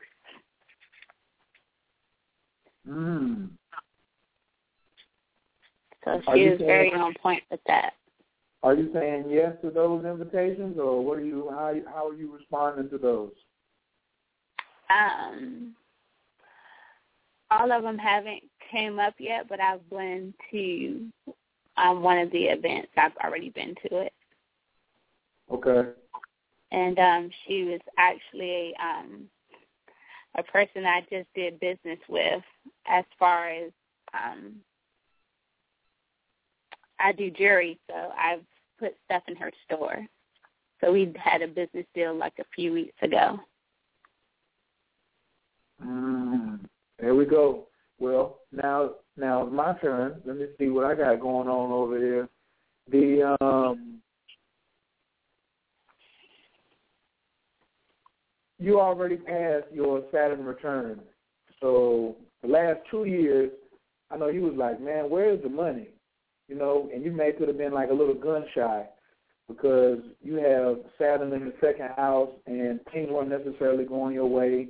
Mm. 2.89 3.51
So 6.05 6.20
she 6.35 6.49
was 6.49 6.59
saying- 6.59 6.66
very 6.66 6.93
on 6.93 7.14
point 7.14 7.43
with 7.51 7.61
that. 7.66 7.95
Are 8.62 8.75
you 8.75 8.93
saying 8.93 9.29
yes 9.29 9.57
to 9.62 9.70
those 9.70 10.05
invitations, 10.05 10.79
or 10.79 11.05
what 11.05 11.18
are 11.18 11.25
you? 11.25 11.49
How 11.51 11.75
how 11.87 12.09
are 12.09 12.14
you 12.14 12.33
responding 12.33 12.89
to 12.91 12.99
those? 12.99 13.33
Um, 14.89 15.75
all 17.51 17.73
of 17.73 17.83
them 17.83 17.99
haven't 17.99 18.43
came 18.70 19.01
up 19.01 19.14
yet, 19.18 19.49
but 19.49 19.61
I've 19.61 19.89
been 19.91 20.33
to 20.53 21.12
um, 21.77 22.03
one 22.03 22.18
of 22.18 22.31
the 22.31 22.45
events. 22.45 22.89
I've 22.97 23.16
already 23.16 23.51
been 23.51 23.75
to 23.89 23.99
it, 23.99 24.12
Okay. 25.53 25.91
and 26.71 26.99
um, 26.99 27.31
she 27.47 27.65
was 27.65 27.81
actually 27.99 28.75
um, 28.83 29.25
a 30.37 30.43
person 30.43 30.85
I 30.85 31.01
just 31.11 31.29
did 31.35 31.61
business 31.61 31.99
with. 32.09 32.43
As 32.87 33.05
far 33.19 33.51
as 33.51 33.71
um, 34.15 34.55
I 36.99 37.13
do 37.13 37.31
jewelry, 37.31 37.79
so 37.89 38.11
I've 38.19 38.45
put 38.79 38.97
stuff 39.05 39.23
in 39.29 39.37
her 39.37 39.53
store. 39.67 40.07
So 40.81 40.93
we 40.93 41.13
had 41.17 41.43
a 41.43 41.49
business 41.49 41.87
deal 41.95 42.17
like 42.17 42.35
a 42.41 42.45
few 42.55 42.73
weeks 42.73 42.97
ago. 43.03 43.39
Mm. 45.85 46.61
There 46.99 47.15
we 47.15 47.25
go. 47.25 47.69
Well, 47.99 48.41
now 48.51 48.93
now 49.17 49.43
it's 49.43 49.53
my 49.53 49.75
turn. 49.81 50.21
Let 50.25 50.37
me 50.37 50.47
see 50.59 50.69
what 50.69 50.87
I 50.87 50.95
got 50.95 51.21
going 51.21 51.49
on 51.49 51.71
over 51.71 51.99
here. 51.99 52.29
The 52.91 53.37
um 53.41 54.01
you 58.63 58.81
already 58.81 59.17
passed 59.17 59.67
your 59.73 60.05
Saturn 60.13 60.45
return. 60.45 61.01
So 61.61 62.17
the 62.43 62.49
last 62.49 62.79
two 62.91 63.05
years, 63.05 63.51
I 64.11 64.17
know 64.17 64.29
you 64.29 64.43
was 64.43 64.55
like, 64.57 64.81
man, 64.81 65.11
where's 65.11 65.43
the 65.43 65.49
money? 65.49 65.89
You 66.49 66.57
know, 66.57 66.89
and 66.95 67.05
you 67.05 67.11
may 67.11 67.33
could 67.33 67.49
have 67.49 67.59
been 67.59 67.73
like 67.73 67.91
a 67.91 67.95
little 67.95 68.15
gun 68.15 68.45
shy 68.55 68.87
because 69.49 69.99
you 70.23 70.37
have 70.37 70.77
Saturn 70.99 71.33
in 71.33 71.47
the 71.47 71.55
second 71.61 71.91
house 71.97 72.31
and 72.47 72.81
things 72.93 73.11
weren't 73.11 73.31
necessarily 73.31 73.85
going 73.85 74.15
your 74.15 74.27
way. 74.27 74.69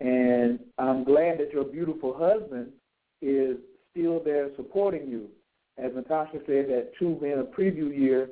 And 0.00 0.60
I'm 0.78 1.04
glad 1.04 1.38
that 1.38 1.52
your 1.52 1.64
beautiful 1.64 2.16
husband 2.16 2.72
is 3.20 3.56
still 3.90 4.22
there 4.24 4.50
supporting 4.56 5.08
you. 5.08 5.28
As 5.78 5.92
Natasha 5.94 6.38
said, 6.46 6.66
that 6.68 6.92
two 6.98 7.16
being 7.20 7.40
a 7.40 7.60
preview 7.60 7.96
year, 7.96 8.28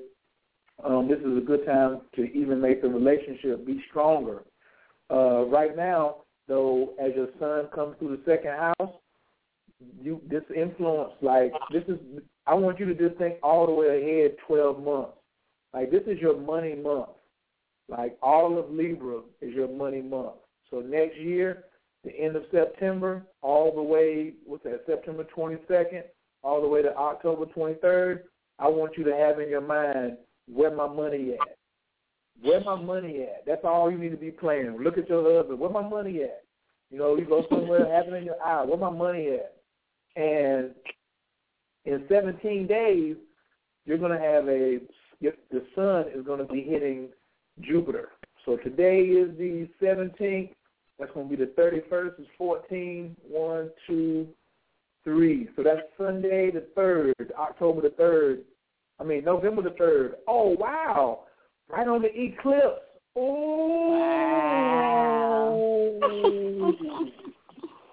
um, 0.84 1.08
this 1.08 1.18
is 1.18 1.36
a 1.36 1.44
good 1.44 1.66
time 1.66 2.02
to 2.14 2.22
even 2.32 2.60
make 2.60 2.82
the 2.82 2.88
relationship 2.88 3.66
be 3.66 3.82
stronger. 3.88 4.42
Uh, 5.10 5.44
right 5.46 5.76
now, 5.76 6.16
though, 6.46 6.94
as 7.02 7.12
your 7.16 7.28
son 7.38 7.68
comes 7.74 7.96
through 7.98 8.16
the 8.16 8.22
second 8.24 8.52
house, 8.52 8.94
you 10.02 10.20
this 10.28 10.42
influence, 10.54 11.12
like 11.22 11.52
this 11.72 11.82
is, 11.88 11.98
I 12.46 12.54
want 12.54 12.78
you 12.78 12.86
to 12.86 12.94
just 12.94 13.18
think 13.18 13.36
all 13.42 13.66
the 13.66 13.72
way 13.72 14.02
ahead, 14.02 14.36
twelve 14.46 14.82
months. 14.82 15.12
Like 15.72 15.90
this 15.90 16.02
is 16.06 16.18
your 16.18 16.38
money 16.38 16.74
month. 16.74 17.10
Like 17.88 18.18
all 18.22 18.58
of 18.58 18.70
Libra 18.70 19.20
is 19.40 19.54
your 19.54 19.68
money 19.68 20.02
month. 20.02 20.34
So 20.70 20.80
next 20.80 21.16
year, 21.16 21.64
the 22.04 22.12
end 22.12 22.36
of 22.36 22.44
September, 22.50 23.22
all 23.42 23.74
the 23.74 23.82
way 23.82 24.34
what's 24.44 24.64
that, 24.64 24.82
September 24.86 25.24
twenty 25.24 25.56
second, 25.66 26.04
all 26.42 26.60
the 26.60 26.68
way 26.68 26.82
to 26.82 26.94
October 26.96 27.46
twenty 27.46 27.74
third, 27.80 28.24
I 28.58 28.68
want 28.68 28.96
you 28.96 29.04
to 29.04 29.16
have 29.16 29.40
in 29.40 29.48
your 29.48 29.60
mind 29.60 30.18
where 30.52 30.74
my 30.74 30.86
money 30.86 31.34
at. 31.40 31.56
Where 32.42 32.60
my 32.60 32.76
money 32.76 33.22
at? 33.22 33.44
That's 33.46 33.64
all 33.64 33.90
you 33.90 33.98
need 33.98 34.10
to 34.10 34.16
be 34.16 34.30
playing. 34.30 34.78
Look 34.80 34.98
at 34.98 35.08
your 35.08 35.38
husband. 35.38 35.58
Where 35.58 35.70
my 35.70 35.86
money 35.86 36.22
at? 36.22 36.44
You 36.90 36.98
know, 36.98 37.16
you 37.16 37.24
go 37.24 37.44
somewhere, 37.50 37.92
have 37.94 38.12
it 38.12 38.16
in 38.16 38.24
your 38.24 38.42
eye. 38.42 38.64
Where 38.64 38.78
my 38.78 38.90
money 38.90 39.28
at? 39.34 39.54
And 40.16 40.70
in 41.84 42.04
17 42.08 42.66
days, 42.66 43.16
you're 43.84 43.98
going 43.98 44.18
to 44.18 44.24
have 44.24 44.48
a 44.48 44.78
the 45.22 45.62
sun 45.74 46.06
is 46.18 46.24
going 46.24 46.38
to 46.38 46.50
be 46.50 46.62
hitting 46.62 47.08
Jupiter. 47.60 48.08
So 48.46 48.56
today 48.56 49.00
is 49.00 49.36
the 49.36 49.68
17th. 49.82 50.50
That's 50.98 51.12
going 51.12 51.28
to 51.28 51.36
be 51.36 51.44
the 51.44 51.52
31st. 51.60 52.20
Is 52.20 52.26
14. 52.38 53.16
One, 53.28 53.70
two, 53.86 54.28
three. 55.04 55.48
So 55.56 55.62
that's 55.62 55.80
Sunday 55.98 56.50
the 56.50 56.66
third, 56.74 57.14
October 57.38 57.82
the 57.82 57.90
third. 57.90 58.40
I 58.98 59.04
mean 59.04 59.24
November 59.24 59.62
the 59.62 59.70
third. 59.70 60.16
Oh 60.28 60.56
wow! 60.58 61.20
Right 61.72 61.86
on 61.86 62.02
the 62.02 62.08
eclipse. 62.08 62.80
Oh. 63.16 63.60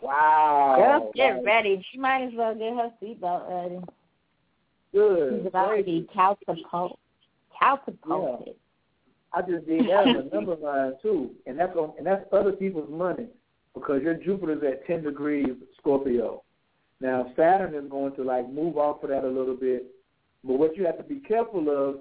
Wow. 0.01 0.75
Girl, 0.77 1.11
get 1.13 1.43
ready. 1.43 1.85
She 1.91 1.97
might 1.97 2.23
as 2.23 2.31
well 2.33 2.55
get 2.55 2.73
her 2.73 2.91
seatbelt 3.01 3.49
ready. 3.49 3.79
Good. 4.93 5.39
She's 5.39 5.47
about 5.47 5.75
to 5.75 5.83
be 5.83 6.07
catapulted. 6.13 6.97
Catapulted. 7.59 8.55
I 9.33 9.41
just 9.41 9.67
did 9.67 9.85
that 9.89 10.07
on 10.07 10.15
a 10.15 10.35
number 10.35 10.55
line 10.61 10.93
too, 11.01 11.31
and 11.45 11.59
that's 11.59 11.75
on, 11.75 11.93
and 11.97 12.07
that's 12.07 12.23
other 12.31 12.53
people's 12.53 12.89
money 12.89 13.27
because 13.73 14.01
your 14.01 14.13
Jupiter's 14.13 14.63
at 14.63 14.87
ten 14.87 15.03
degrees 15.03 15.49
Scorpio. 15.77 16.43
Now 17.01 17.31
Saturn 17.35 17.75
is 17.75 17.89
going 17.89 18.15
to 18.15 18.23
like 18.23 18.49
move 18.49 18.77
off 18.77 19.03
of 19.03 19.09
that 19.09 19.23
a 19.23 19.27
little 19.27 19.55
bit, 19.55 19.87
but 20.43 20.57
what 20.57 20.77
you 20.77 20.85
have 20.85 20.97
to 20.97 21.03
be 21.03 21.19
careful 21.19 21.69
of, 21.69 21.97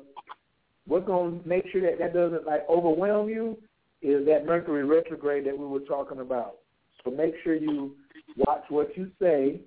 what's 0.87 1.07
going 1.07 1.43
to 1.43 1.49
make 1.49 1.67
sure 1.71 1.81
that 1.83 1.99
that 1.99 2.15
doesn't 2.15 2.47
like 2.47 2.65
overwhelm 2.69 3.29
you, 3.29 3.57
is 4.03 4.27
that 4.27 4.47
Mercury 4.47 4.85
retrograde 4.85 5.47
that 5.47 5.59
we 5.59 5.67
were 5.67 5.81
talking 5.81 6.21
about. 6.21 6.57
So 7.05 7.11
make 7.11 7.35
sure 7.43 7.55
you 7.55 7.97
watch 8.37 8.65
what 8.69 8.97
you 8.97 9.11
say. 9.21 9.61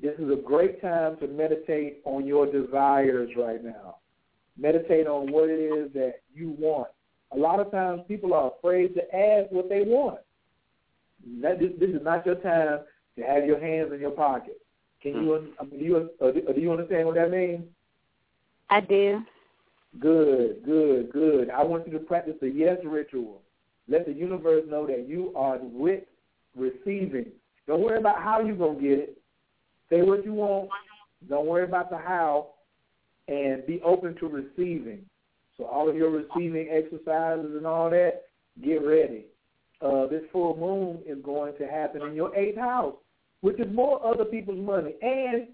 This 0.00 0.14
is 0.18 0.30
a 0.30 0.36
great 0.36 0.82
time 0.82 1.16
to 1.18 1.26
meditate 1.26 2.00
on 2.04 2.26
your 2.26 2.46
desires 2.46 3.30
right 3.36 3.62
now. 3.62 3.96
Meditate 4.58 5.06
on 5.06 5.30
what 5.30 5.48
it 5.48 5.60
is 5.60 5.92
that 5.94 6.20
you 6.34 6.56
want. 6.58 6.88
A 7.32 7.36
lot 7.36 7.60
of 7.60 7.70
times 7.70 8.02
people 8.06 8.34
are 8.34 8.52
afraid 8.58 8.94
to 8.94 9.02
ask 9.14 9.50
what 9.50 9.68
they 9.68 9.82
want. 9.82 10.20
That, 11.42 11.58
this, 11.58 11.72
this 11.78 11.90
is 11.90 12.02
not 12.02 12.24
your 12.24 12.36
time 12.36 12.80
to 13.16 13.22
have 13.22 13.46
your 13.46 13.60
hands 13.60 13.92
in 13.92 14.00
your 14.00 14.10
pocket. 14.10 14.60
Can 15.02 15.24
you, 15.24 15.52
I 15.60 15.64
mean, 15.64 15.78
do 15.78 15.84
you, 15.84 16.10
uh, 16.20 16.30
do 16.52 16.60
you 16.60 16.70
understand 16.70 17.06
what 17.06 17.16
that 17.16 17.30
means? 17.30 17.64
I 18.70 18.80
do. 18.80 19.22
Good, 19.98 20.62
good, 20.64 21.12
good. 21.12 21.50
I 21.50 21.62
want 21.62 21.86
you 21.86 21.92
to 21.94 22.04
practice 22.04 22.34
the 22.40 22.48
yes 22.48 22.78
ritual. 22.84 23.40
Let 23.88 24.06
the 24.06 24.12
universe 24.12 24.64
know 24.68 24.86
that 24.86 25.06
you 25.08 25.32
are 25.36 25.58
with 25.60 26.02
receiving. 26.56 27.26
Don't 27.66 27.82
worry 27.82 27.98
about 27.98 28.20
how 28.22 28.40
you're 28.40 28.56
going 28.56 28.78
to 28.78 28.82
get 28.82 28.98
it. 28.98 29.18
Say 29.90 30.02
what 30.02 30.24
you 30.24 30.32
want. 30.32 30.68
Don't 31.28 31.46
worry 31.46 31.64
about 31.64 31.90
the 31.90 31.98
how. 31.98 32.48
And 33.28 33.66
be 33.66 33.80
open 33.84 34.16
to 34.16 34.28
receiving. 34.28 35.04
So 35.56 35.64
all 35.64 35.88
of 35.88 35.96
your 35.96 36.10
receiving 36.10 36.68
exercises 36.70 37.54
and 37.56 37.66
all 37.66 37.90
that, 37.90 38.24
get 38.62 38.84
ready. 38.84 39.26
Uh, 39.80 40.06
this 40.06 40.22
full 40.32 40.56
moon 40.56 40.98
is 41.06 41.22
going 41.24 41.56
to 41.58 41.66
happen 41.66 42.02
in 42.02 42.14
your 42.14 42.34
eighth 42.36 42.58
house, 42.58 42.94
which 43.40 43.58
is 43.58 43.72
more 43.74 44.04
other 44.06 44.24
people's 44.24 44.64
money. 44.64 44.94
And, 45.00 45.48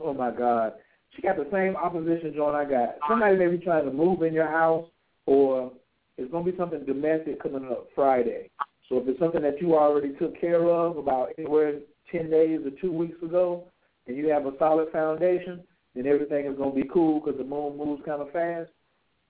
oh 0.00 0.14
my 0.14 0.30
God, 0.30 0.74
she 1.14 1.22
got 1.22 1.36
the 1.36 1.48
same 1.52 1.76
opposition 1.76 2.32
joint 2.34 2.54
I 2.54 2.64
got. 2.64 2.96
Somebody 3.08 3.36
may 3.36 3.48
be 3.48 3.58
trying 3.58 3.84
to 3.84 3.92
move 3.92 4.22
in 4.22 4.32
your 4.32 4.48
house, 4.48 4.86
or 5.26 5.72
it's 6.16 6.30
to 6.30 6.42
be 6.42 6.56
something 6.56 6.84
domestic 6.84 7.42
coming 7.42 7.64
up 7.64 7.88
Friday. 7.94 8.50
So 8.88 8.98
if 8.98 9.08
it's 9.08 9.18
something 9.18 9.42
that 9.42 9.60
you 9.60 9.76
already 9.76 10.14
took 10.18 10.40
care 10.40 10.64
of 10.68 10.96
about 10.96 11.30
anywhere 11.38 11.74
10 12.10 12.30
days 12.30 12.60
or 12.64 12.70
two 12.80 12.92
weeks 12.92 13.22
ago, 13.22 13.64
and 14.06 14.16
you 14.16 14.28
have 14.28 14.46
a 14.46 14.52
solid 14.58 14.90
foundation, 14.90 15.62
then 15.94 16.06
everything 16.06 16.46
is 16.46 16.56
to 16.56 16.72
be 16.74 16.88
cool 16.92 17.20
because 17.20 17.38
the 17.38 17.44
moon 17.44 17.76
moves 17.76 18.02
kind 18.04 18.22
of 18.22 18.32
fast. 18.32 18.70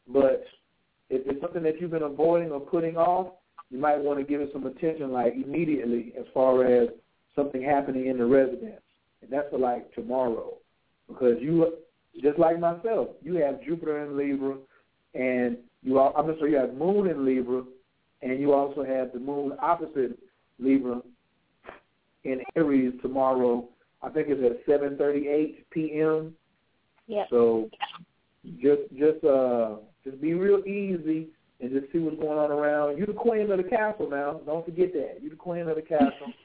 But 0.06 0.44
if 1.10 1.26
it's 1.26 1.40
something 1.40 1.62
that 1.64 1.80
you've 1.80 1.90
been 1.90 2.02
avoiding 2.02 2.50
or 2.50 2.60
putting 2.60 2.96
off, 2.96 3.34
you 3.70 3.78
might 3.78 3.98
want 3.98 4.18
to 4.18 4.24
give 4.24 4.40
it 4.40 4.50
some 4.52 4.66
attention, 4.66 5.12
like 5.12 5.34
immediately, 5.34 6.12
as 6.18 6.24
far 6.32 6.64
as 6.64 6.88
something 7.34 7.62
happening 7.62 8.06
in 8.06 8.18
the 8.18 8.24
residence. 8.24 8.80
And 9.22 9.30
that's 9.30 9.50
for 9.50 9.58
like 9.58 9.92
tomorrow. 9.94 10.54
Because 11.08 11.36
you, 11.40 11.74
just 12.22 12.38
like 12.38 12.60
myself, 12.60 13.08
you 13.22 13.36
have 13.36 13.62
Jupiter 13.62 14.04
in 14.04 14.16
Libra, 14.16 14.56
and 15.14 15.56
you 15.82 15.98
are, 15.98 16.16
I'm 16.16 16.26
going 16.26 16.36
to 16.36 16.42
say 16.42 16.50
you 16.50 16.56
have 16.56 16.74
Moon 16.74 17.08
in 17.08 17.24
Libra, 17.24 17.62
and 18.22 18.40
you 18.40 18.52
also 18.52 18.84
have 18.84 19.12
the 19.12 19.18
Moon 19.18 19.52
opposite 19.60 20.18
Libra 20.58 21.00
in 22.24 22.42
Aries 22.56 22.92
tomorrow. 23.02 23.68
I 24.02 24.10
think 24.10 24.28
it's 24.30 24.42
at 24.68 24.80
7:38 24.80 25.64
p.m. 25.70 26.34
Yeah. 27.06 27.24
So 27.30 27.70
just 28.60 28.82
just 28.98 29.24
uh 29.24 29.76
just 30.04 30.20
be 30.20 30.34
real 30.34 30.60
easy 30.66 31.28
and 31.60 31.70
just 31.72 31.92
see 31.92 31.98
what's 31.98 32.20
going 32.20 32.38
on 32.38 32.50
around. 32.50 32.98
You're 32.98 33.08
the 33.08 33.12
queen 33.12 33.50
of 33.50 33.56
the 33.56 33.64
castle 33.64 34.08
now. 34.08 34.40
Don't 34.46 34.64
forget 34.64 34.92
that. 34.92 35.18
You're 35.20 35.30
the 35.30 35.36
queen 35.36 35.68
of 35.68 35.76
the 35.76 35.82
castle, 35.82 36.32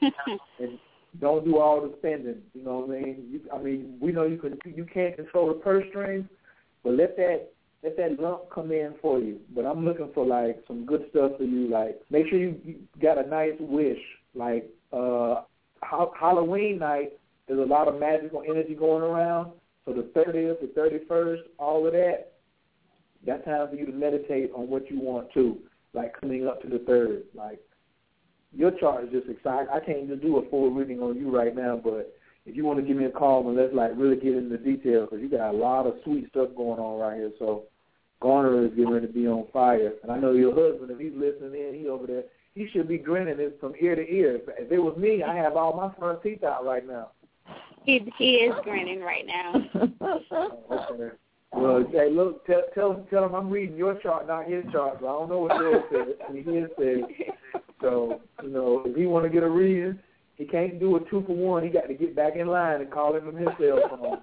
and 0.58 0.78
don't 1.20 1.44
do 1.44 1.58
all 1.58 1.80
the 1.80 1.94
spending. 1.98 2.38
You 2.54 2.64
know 2.64 2.78
what 2.78 2.96
I 2.96 3.00
mean? 3.00 3.26
You, 3.30 3.40
I 3.52 3.58
mean, 3.58 3.96
we 4.00 4.12
know 4.12 4.24
you 4.24 4.38
can. 4.38 4.58
You 4.64 4.84
can't 4.84 5.16
control 5.16 5.48
the 5.48 5.54
purse 5.54 5.84
strings, 5.90 6.26
but 6.82 6.94
let 6.94 7.16
that 7.16 7.48
let 7.82 7.96
that 7.96 8.18
lump 8.18 8.50
come 8.50 8.72
in 8.72 8.94
for 9.00 9.18
you. 9.20 9.38
But 9.54 9.66
I'm 9.66 9.84
looking 9.84 10.10
for 10.14 10.26
like 10.26 10.62
some 10.66 10.86
good 10.86 11.04
stuff 11.10 11.32
for 11.36 11.44
you. 11.44 11.68
Like 11.68 12.00
make 12.10 12.28
sure 12.28 12.38
you, 12.38 12.76
got 13.00 13.18
a 13.18 13.28
nice 13.28 13.54
wish. 13.60 13.98
Like 14.34 14.68
uh 14.92 15.42
ha- 15.82 16.10
Halloween 16.18 16.78
night, 16.78 17.12
there's 17.46 17.60
a 17.60 17.70
lot 17.70 17.88
of 17.88 18.00
magical 18.00 18.42
energy 18.48 18.74
going 18.74 19.02
around. 19.02 19.52
So 19.84 19.92
the 19.92 20.10
30th, 20.18 20.60
the 20.60 21.00
31st, 21.10 21.40
all 21.58 21.86
of 21.86 21.92
that, 21.92 22.32
that's 23.26 23.44
time 23.44 23.68
for 23.68 23.76
you 23.76 23.84
to 23.84 23.92
meditate 23.92 24.50
on 24.54 24.68
what 24.68 24.90
you 24.90 24.98
want 24.98 25.30
to, 25.34 25.58
like 25.92 26.18
coming 26.18 26.46
up 26.46 26.62
to 26.62 26.68
the 26.68 26.78
third. 26.86 27.24
Like 27.34 27.60
your 28.56 28.70
chart 28.72 29.04
is 29.04 29.10
just 29.10 29.28
exciting. 29.28 29.68
I 29.72 29.80
can't 29.80 30.04
even 30.04 30.18
do 30.18 30.38
a 30.38 30.48
full 30.48 30.70
reading 30.70 31.00
on 31.00 31.16
you 31.16 31.34
right 31.34 31.54
now, 31.54 31.80
but 31.82 32.14
if 32.46 32.56
you 32.56 32.64
want 32.64 32.78
to 32.78 32.84
give 32.84 32.96
me 32.96 33.06
a 33.06 33.10
call 33.10 33.46
and 33.48 33.56
let's 33.56 33.74
like 33.74 33.92
really 33.96 34.16
get 34.16 34.34
into 34.34 34.56
the 34.56 34.62
details, 34.62 35.08
because 35.10 35.22
you 35.22 35.28
got 35.28 35.50
a 35.50 35.56
lot 35.56 35.86
of 35.86 35.94
sweet 36.04 36.28
stuff 36.30 36.50
going 36.56 36.78
on 36.78 37.00
right 37.00 37.16
here. 37.16 37.32
So 37.38 37.64
Garner 38.20 38.64
is 38.64 38.70
getting 38.70 38.90
ready 38.90 39.06
to 39.06 39.12
be 39.12 39.26
on 39.26 39.46
fire, 39.52 39.92
and 40.02 40.12
I 40.12 40.18
know 40.18 40.32
your 40.32 40.54
husband, 40.54 40.90
if 40.90 40.98
he's 40.98 41.12
listening 41.14 41.60
in, 41.60 41.74
he 41.78 41.88
over 41.88 42.06
there, 42.06 42.24
he 42.54 42.68
should 42.72 42.86
be 42.86 42.98
grinning 42.98 43.40
it 43.40 43.58
from 43.60 43.74
ear 43.80 43.96
to 43.96 44.08
ear. 44.08 44.40
If 44.58 44.70
it 44.70 44.78
was 44.78 44.96
me, 44.96 45.22
I 45.22 45.34
have 45.34 45.56
all 45.56 45.74
my 45.74 45.92
front 45.98 46.22
teeth 46.22 46.44
out 46.44 46.64
right 46.64 46.86
now. 46.86 47.10
He 47.84 48.10
he 48.16 48.36
is 48.36 48.54
grinning 48.62 49.00
right 49.00 49.26
now. 49.26 49.54
Oh, 50.30 50.88
okay. 50.92 51.16
Well, 51.56 51.84
hey, 51.92 52.10
look, 52.10 52.44
tell 52.46 52.62
tell 52.74 53.06
tell 53.10 53.24
him 53.24 53.34
I'm 53.34 53.50
reading 53.50 53.76
your 53.76 53.94
chart, 54.00 54.26
not 54.26 54.46
his 54.46 54.64
chart. 54.72 54.98
So 55.00 55.06
I 55.06 55.12
don't 55.12 55.28
know 55.28 55.38
what 55.40 55.60
yours 55.60 55.84
says. 55.92 56.14
I 56.28 56.32
his 56.32 56.68
says. 56.78 57.62
So 57.80 58.20
you 58.42 58.50
know, 58.50 58.82
if 58.84 58.96
he 58.96 59.06
want 59.06 59.24
to 59.24 59.30
get 59.30 59.42
a 59.42 59.48
reading, 59.48 59.98
he 60.36 60.44
can't 60.46 60.80
do 60.80 60.96
a 60.96 61.00
two 61.10 61.22
for 61.26 61.36
one. 61.36 61.62
He 61.62 61.68
got 61.68 61.86
to 61.88 61.94
get 61.94 62.16
back 62.16 62.36
in 62.36 62.48
line 62.48 62.80
and 62.80 62.90
call 62.90 63.14
him 63.14 63.24
from 63.24 63.36
his 63.36 63.48
cell 63.58 63.80
phone. 63.88 64.18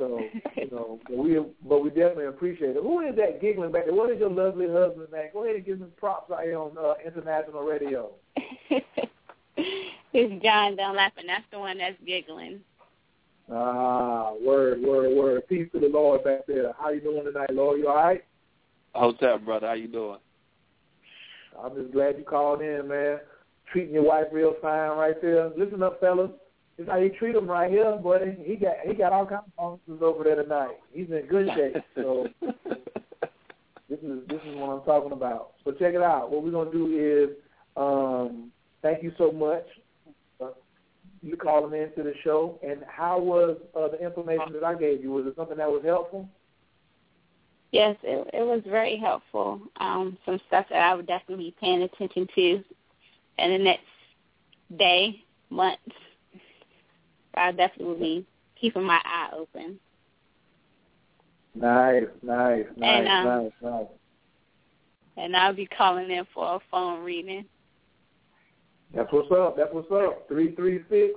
So 0.00 0.18
you 0.56 0.70
know, 0.70 0.98
but 1.06 1.16
we 1.16 1.38
but 1.68 1.82
we 1.82 1.90
definitely 1.90 2.26
appreciate 2.26 2.70
it. 2.70 2.82
Who 2.82 3.00
is 3.00 3.16
that 3.16 3.40
giggling 3.40 3.70
back 3.70 3.84
there? 3.84 3.94
What 3.94 4.10
is 4.10 4.18
your 4.18 4.30
lovely 4.30 4.66
husband, 4.66 5.08
man? 5.12 5.28
Go 5.32 5.44
ahead 5.44 5.56
and 5.56 5.64
give 5.64 5.78
him 5.78 5.92
props 5.98 6.32
out 6.32 6.42
here 6.42 6.58
on 6.58 6.76
uh, 6.78 6.94
international 7.06 7.62
radio. 7.62 8.10
it's 9.56 10.42
John 10.42 10.76
Dunlap, 10.76 11.12
and 11.18 11.28
that's 11.28 11.44
the 11.52 11.58
one 11.58 11.78
that's 11.78 11.96
giggling. 12.06 12.60
Ah, 13.52 14.32
word, 14.40 14.80
word, 14.80 15.16
word. 15.16 15.48
Peace 15.48 15.68
to 15.72 15.80
the 15.80 15.88
Lord 15.88 16.22
back 16.22 16.46
there. 16.46 16.72
How 16.78 16.90
you 16.90 17.00
doing 17.00 17.24
tonight, 17.24 17.52
Lord? 17.52 17.80
You 17.80 17.88
all 17.88 17.96
right? 17.96 18.22
What's 18.94 19.20
up, 19.22 19.44
brother? 19.44 19.66
How 19.66 19.72
you 19.72 19.88
doing? 19.88 20.18
I'm 21.60 21.74
just 21.74 21.92
glad 21.92 22.16
you 22.16 22.24
called 22.24 22.62
in, 22.62 22.86
man. 22.86 23.18
Treating 23.72 23.94
your 23.94 24.04
wife 24.04 24.26
real 24.32 24.54
fine 24.62 24.96
right 24.96 25.20
there. 25.20 25.50
Listen 25.56 25.82
up, 25.82 26.00
fellas. 26.00 26.30
This 26.78 26.86
how 26.86 26.98
you 26.98 27.10
treat 27.10 27.34
him 27.34 27.48
right 27.48 27.70
here, 27.70 27.96
buddy. 27.96 28.36
He 28.40 28.56
got 28.56 28.74
he 28.86 28.94
got 28.94 29.12
all 29.12 29.26
kinds 29.26 29.42
of 29.46 29.56
bonuses 29.56 30.02
over 30.02 30.24
there 30.24 30.42
tonight. 30.42 30.76
He's 30.92 31.08
in 31.10 31.26
good 31.28 31.48
shape. 31.54 31.82
So 31.94 32.28
this 33.88 33.98
is 33.98 34.20
this 34.28 34.40
is 34.46 34.56
what 34.56 34.70
I'm 34.70 34.84
talking 34.84 35.12
about. 35.12 35.52
So 35.64 35.72
check 35.72 35.94
it 35.94 36.02
out. 36.02 36.30
What 36.30 36.42
we're 36.42 36.52
gonna 36.52 36.70
do 36.70 36.86
is 36.96 37.36
um, 37.76 38.50
thank 38.80 39.02
you 39.02 39.12
so 39.18 39.30
much. 39.30 39.66
You 41.22 41.36
calling 41.36 41.80
into 41.80 42.02
the 42.02 42.14
show, 42.24 42.58
and 42.66 42.80
how 42.88 43.20
was 43.20 43.58
uh, 43.76 43.88
the 43.88 44.02
information 44.02 44.52
that 44.54 44.64
I 44.64 44.74
gave 44.74 45.02
you? 45.02 45.10
Was 45.12 45.26
it 45.26 45.34
something 45.36 45.58
that 45.58 45.70
was 45.70 45.82
helpful? 45.84 46.26
Yes, 47.72 47.96
it, 48.02 48.28
it 48.32 48.42
was 48.42 48.62
very 48.66 48.96
helpful. 48.96 49.60
Um, 49.78 50.16
some 50.24 50.40
stuff 50.48 50.66
that 50.70 50.80
I 50.80 50.94
would 50.94 51.06
definitely 51.06 51.50
be 51.50 51.56
paying 51.60 51.82
attention 51.82 52.26
to 52.34 52.64
in 53.38 53.50
the 53.50 53.58
next 53.58 53.84
day, 54.78 55.22
months. 55.50 55.82
I'll 57.34 57.52
definitely 57.52 57.98
be 57.98 58.26
keeping 58.60 58.82
my 58.82 59.00
eye 59.04 59.30
open. 59.36 59.78
Nice, 61.54 62.04
nice, 62.22 62.64
nice, 62.76 63.06
And, 63.06 63.08
um, 63.08 63.24
nice, 63.24 63.52
nice. 63.62 63.86
And 65.16 65.36
I'll 65.36 65.54
be 65.54 65.66
calling 65.66 66.10
in 66.10 66.26
for 66.32 66.56
a 66.56 66.60
phone 66.70 67.04
reading. 67.04 67.44
That's 68.94 69.12
what's 69.12 69.30
up. 69.30 69.56
That's 69.56 69.72
what's 69.72 69.90
up. 69.92 70.26
Three 70.28 70.54
three 70.54 70.80
six 70.90 71.14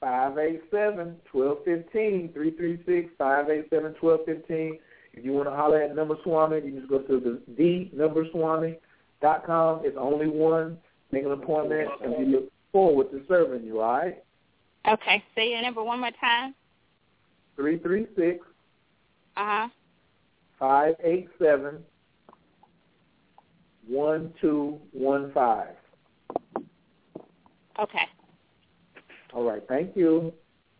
five 0.00 0.36
eight 0.38 0.62
seven 0.70 1.16
twelve 1.30 1.58
fifteen. 1.64 2.30
Three 2.32 2.50
three 2.52 2.78
six 2.86 3.10
five 3.16 3.48
eight 3.48 3.66
seven 3.70 3.94
twelve 3.94 4.20
fifteen. 4.26 4.78
If 5.14 5.24
you 5.24 5.32
want 5.32 5.48
to 5.48 5.54
holler 5.54 5.80
at 5.82 5.94
Number 5.94 6.16
Swami, 6.24 6.56
you 6.64 6.78
just 6.78 6.90
go 6.90 6.98
to 6.98 7.20
the 7.20 7.40
the 7.56 7.90
numberswami 7.96 8.76
dot 9.22 9.46
com. 9.46 9.80
It's 9.84 9.96
only 9.98 10.28
one. 10.28 10.76
Make 11.12 11.24
an 11.24 11.32
appointment, 11.32 11.88
and 12.02 12.14
we 12.18 12.24
look 12.24 12.52
forward 12.72 13.10
to 13.12 13.22
serving 13.28 13.64
you. 13.64 13.80
All 13.80 13.98
right. 13.98 14.22
Okay, 14.86 15.22
say 15.34 15.50
your 15.50 15.62
number 15.62 15.82
one 15.82 16.00
more 16.00 16.10
time. 16.20 16.54
Three 17.56 17.78
three 17.78 18.06
six 18.16 18.44
Uh 19.36 19.44
huh. 19.44 19.68
five 20.58 20.94
eight 21.02 21.28
seven 21.38 21.78
one 23.86 24.34
two 24.40 24.78
one 24.92 25.30
five. 25.32 25.74
Okay. 27.80 28.06
All 29.32 29.44
right. 29.44 29.62
Thank 29.68 29.96
you. 29.96 30.32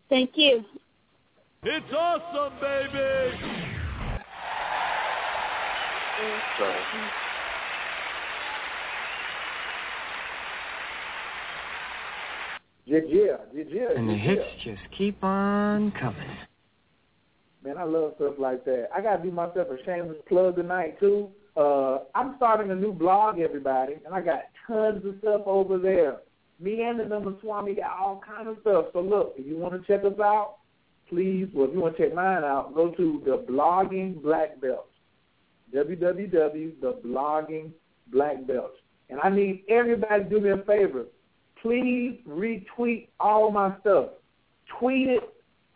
Thank 0.09 0.33
you. 0.35 0.65
It's 1.65 1.87
awesome, 1.97 2.53
baby. 2.61 3.65
Sorry. 6.59 6.81
Yeah, 12.87 13.01
yeah, 13.09 13.37
yeah. 13.55 13.89
And 13.97 14.09
the 14.09 14.15
hits 14.15 14.45
just 14.63 14.83
keep 14.97 15.25
on 15.25 15.91
coming. 15.93 16.37
Man, 17.65 17.79
I 17.79 17.85
love 17.85 18.13
stuff 18.17 18.35
like 18.39 18.65
that. 18.67 18.89
I 18.95 19.01
gotta 19.01 19.23
do 19.23 19.31
myself 19.31 19.69
a 19.71 19.83
shameless 19.85 20.19
plug 20.29 20.57
tonight 20.57 21.01
too. 21.01 21.31
Uh, 21.57 22.01
I'm 22.15 22.35
starting 22.37 22.71
a 22.71 22.75
new 22.75 22.93
blog, 22.93 23.39
everybody, 23.39 23.95
and 24.05 24.15
I 24.15 24.21
got 24.21 24.43
tons 24.67 25.05
of 25.07 25.15
stuff 25.21 25.43
over 25.47 25.79
there. 25.79 26.19
Me 26.61 26.83
and 26.83 27.01
the 27.01 27.05
number 27.05 27.35
Swami 27.41 27.75
got 27.75 27.99
all 27.99 28.21
kind 28.27 28.49
of 28.49 28.59
stuff. 28.61 28.87
So 28.93 29.01
look, 29.01 29.35
if 29.37 29.47
you 29.47 29.57
want 29.57 29.75
to 29.75 29.87
check 29.87 30.05
us 30.05 30.19
out, 30.21 30.57
please. 31.09 31.49
Well, 31.53 31.69
if 31.69 31.75
you 31.75 31.81
want 31.81 31.97
to 31.97 32.03
check 32.03 32.15
mine 32.15 32.45
out, 32.45 32.75
go 32.75 32.91
to 32.91 33.23
the 33.25 33.39
Blogging 33.51 34.23
Black 34.23 34.61
Belts. 34.61 34.89
www.theblogging 35.75 37.73
Black 38.13 38.47
Belts. 38.47 38.77
And 39.11 39.21
I 39.21 39.29
need 39.29 39.65
everybody 39.69 40.25
to 40.25 40.31
do 40.31 40.41
me 40.41 40.51
a 40.51 40.59
favor. 40.59 41.07
Please 41.61 42.21
retweet 42.29 43.09
all 43.21 43.51
my 43.51 43.75
stuff. 43.81 44.11
Tweet 44.79 45.09
it. 45.09 45.23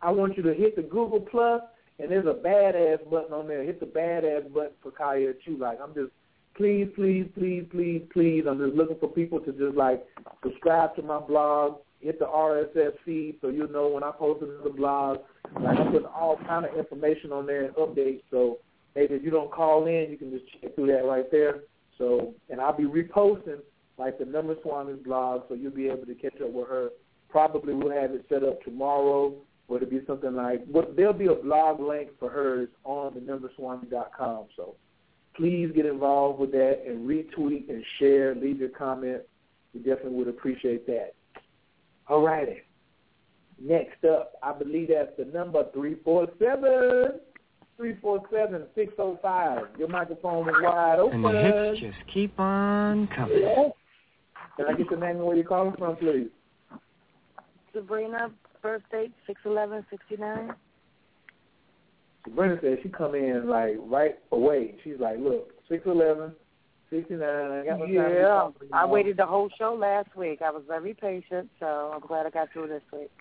I 0.01 0.11
want 0.11 0.37
you 0.37 0.43
to 0.43 0.53
hit 0.53 0.75
the 0.75 0.81
Google 0.81 1.19
Plus, 1.19 1.61
and 1.99 2.09
there's 2.09 2.25
a 2.25 2.33
badass 2.33 3.09
button 3.09 3.33
on 3.33 3.47
there. 3.47 3.63
Hit 3.63 3.79
the 3.79 3.85
badass 3.85 4.51
button 4.53 4.71
for 4.81 4.91
Kaya 4.91 5.33
Chu. 5.43 5.57
Like 5.57 5.79
I'm 5.83 5.93
just, 5.93 6.11
please, 6.59 6.89
please, 6.93 7.25
please, 7.35 7.65
please, 7.71 8.01
please. 8.11 8.43
I'm 8.47 8.59
just 8.59 8.75
looking 8.75 8.97
for 8.99 9.07
people 9.07 9.39
to 9.39 9.53
just 9.53 9.77
like 9.77 10.05
subscribe 10.43 10.93
to 10.97 11.01
my 11.01 11.19
blog, 11.19 11.77
hit 12.01 12.19
the 12.19 12.25
RSS 12.25 12.91
feed 13.05 13.37
so 13.39 13.47
you'll 13.47 13.71
know 13.71 13.87
when 13.87 14.03
I 14.03 14.11
post 14.11 14.43
another 14.43 14.69
blog. 14.69 15.19
Like 15.61 15.79
I'm 15.79 15.89
putting 15.93 16.05
all 16.07 16.37
kind 16.45 16.65
of 16.65 16.77
information 16.77 17.31
on 17.31 17.45
there 17.45 17.63
and 17.63 17.73
updates. 17.75 18.23
So 18.29 18.57
maybe 18.93 19.15
if 19.15 19.23
you 19.23 19.31
don't 19.31 19.49
call 19.49 19.87
in, 19.87 20.07
you 20.11 20.17
can 20.17 20.31
just 20.31 20.43
check 20.61 20.75
through 20.75 20.87
that 20.87 21.05
right 21.05 21.31
there. 21.31 21.61
So, 21.97 22.33
and 22.49 22.59
I'll 22.59 22.75
be 22.75 22.83
reposting 22.83 23.61
like 23.97 24.19
the 24.19 24.25
Number 24.25 24.55
Swami's 24.55 25.01
blog, 25.01 25.43
so 25.47 25.55
you'll 25.55 25.71
be 25.71 25.87
able 25.87 26.05
to 26.07 26.15
catch 26.15 26.41
up 26.41 26.51
with 26.51 26.67
her. 26.67 26.89
Probably 27.29 27.73
we'll 27.73 27.91
have 27.91 28.11
it 28.11 28.25
set 28.27 28.43
up 28.43 28.61
tomorrow, 28.63 29.33
or 29.69 29.77
it'll 29.77 29.89
be 29.89 30.01
something 30.05 30.35
like. 30.35 30.69
But 30.73 30.97
there'll 30.97 31.13
be 31.13 31.27
a 31.27 31.35
blog 31.35 31.79
link 31.79 32.09
for 32.19 32.29
hers 32.29 32.67
on 32.83 33.13
the 33.13 33.21
numberswami.com. 33.21 34.47
So 34.57 34.75
please 35.39 35.71
get 35.73 35.85
involved 35.85 36.39
with 36.39 36.51
that 36.51 36.83
and 36.85 37.07
retweet 37.07 37.69
and 37.69 37.81
share. 37.97 38.35
Leave 38.35 38.59
your 38.59 38.67
comment. 38.69 39.21
We 39.73 39.79
definitely 39.79 40.11
would 40.11 40.27
appreciate 40.27 40.85
that. 40.87 41.13
All 42.07 42.21
righty. 42.21 42.57
Next 43.61 44.05
up, 44.05 44.33
I 44.43 44.53
believe 44.53 44.89
that's 44.89 45.11
the 45.17 45.25
number 45.25 45.65
347. 45.73 47.19
347-605. 47.79 49.79
Your 49.79 49.87
microphone 49.87 50.49
is 50.49 50.55
wide 50.61 50.99
open. 50.99 51.23
And 51.23 51.35
the 51.35 51.41
hits 51.41 51.79
just 51.79 51.97
keep 52.13 52.37
on 52.37 53.07
coming. 53.07 53.39
Yeah. 53.41 53.69
Can 54.57 54.65
I 54.67 54.73
get 54.77 54.89
the 54.89 54.97
name 54.97 55.15
and 55.15 55.25
where 55.25 55.37
you're 55.37 55.45
calling 55.45 55.73
from, 55.77 55.95
please? 55.95 56.27
Sabrina, 57.73 58.31
birthday 58.61 59.07
date 59.07 59.13
Brenda 62.35 62.59
said 62.61 62.79
she 62.83 62.89
come 62.89 63.15
in 63.15 63.47
like 63.47 63.75
right 63.79 64.19
away. 64.31 64.75
She's 64.83 64.99
like, 64.99 65.17
look, 65.19 65.51
six 65.69 65.85
eleven, 65.85 66.33
sixty 66.89 67.15
nine. 67.15 67.51
I 67.51 67.65
got 67.65 67.89
yeah, 67.89 68.49
I 68.73 68.85
waited 68.85 69.17
the 69.17 69.25
whole 69.25 69.49
show 69.57 69.73
last 69.73 70.15
week. 70.15 70.41
I 70.41 70.51
was 70.51 70.63
very 70.67 70.93
patient, 70.93 71.49
so 71.59 71.91
I'm 71.93 72.01
glad 72.05 72.25
I 72.25 72.29
got 72.29 72.51
through 72.51 72.67
this 72.67 72.83
week. 72.91 73.11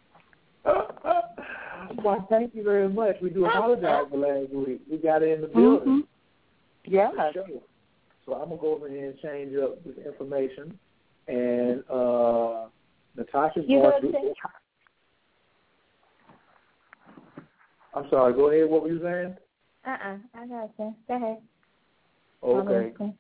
well, 0.64 2.26
thank 2.28 2.54
you 2.54 2.64
very 2.64 2.88
much. 2.88 3.16
We 3.22 3.30
do 3.30 3.46
apologize 3.46 4.06
for 4.10 4.18
last 4.18 4.52
week. 4.52 4.80
We 4.90 4.98
got 4.98 5.22
it 5.22 5.30
in 5.30 5.40
the 5.42 5.46
building. 5.46 6.04
Mm-hmm. 6.84 6.92
Yeah. 6.92 7.10
So 8.26 8.34
I'm 8.34 8.48
gonna 8.48 8.60
go 8.60 8.74
over 8.74 8.88
here 8.88 9.10
and 9.10 9.18
change 9.20 9.56
up 9.56 9.82
this 9.84 9.94
information, 10.04 10.78
and 11.28 11.82
uh, 11.88 12.66
Natasha's 13.16 13.64
you 13.66 13.80
going 13.80 14.02
to. 14.02 14.34
I'm 17.94 18.09
sorry. 18.10 18.32
Go 18.35 18.51
ahead. 18.51 18.70
What 18.70 18.82
were 18.82 18.89
you 18.89 19.01
saying? 19.02 19.36
Uh-uh. 19.86 20.16
I 20.35 20.47
got 20.47 20.70
you. 20.78 20.94
Go 21.09 21.16
ahead. 21.16 21.39
Okay. 22.43 23.12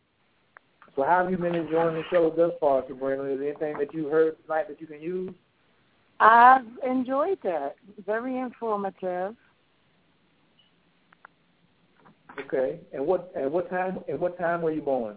So 0.96 1.04
how 1.04 1.22
have 1.22 1.30
you 1.30 1.38
been 1.38 1.54
enjoying 1.54 1.94
the 1.94 2.02
show 2.10 2.30
thus 2.36 2.52
far, 2.60 2.84
Sabrina? 2.88 3.22
Is 3.24 3.38
there 3.38 3.48
anything 3.48 3.78
that 3.78 3.94
you 3.94 4.08
heard 4.08 4.36
tonight 4.42 4.68
that 4.68 4.80
you 4.80 4.86
can 4.86 5.00
use? 5.00 5.32
I've 6.20 6.66
enjoyed 6.84 7.38
that. 7.44 7.76
Very 8.04 8.38
informative. 8.38 9.36
Okay. 12.44 12.80
And 12.92 13.06
what 13.06 13.32
and 13.36 13.50
what 13.52 13.70
time 13.70 14.00
and 14.08 14.18
what 14.18 14.38
time 14.38 14.62
were 14.62 14.72
you 14.72 14.82
born? 14.82 15.16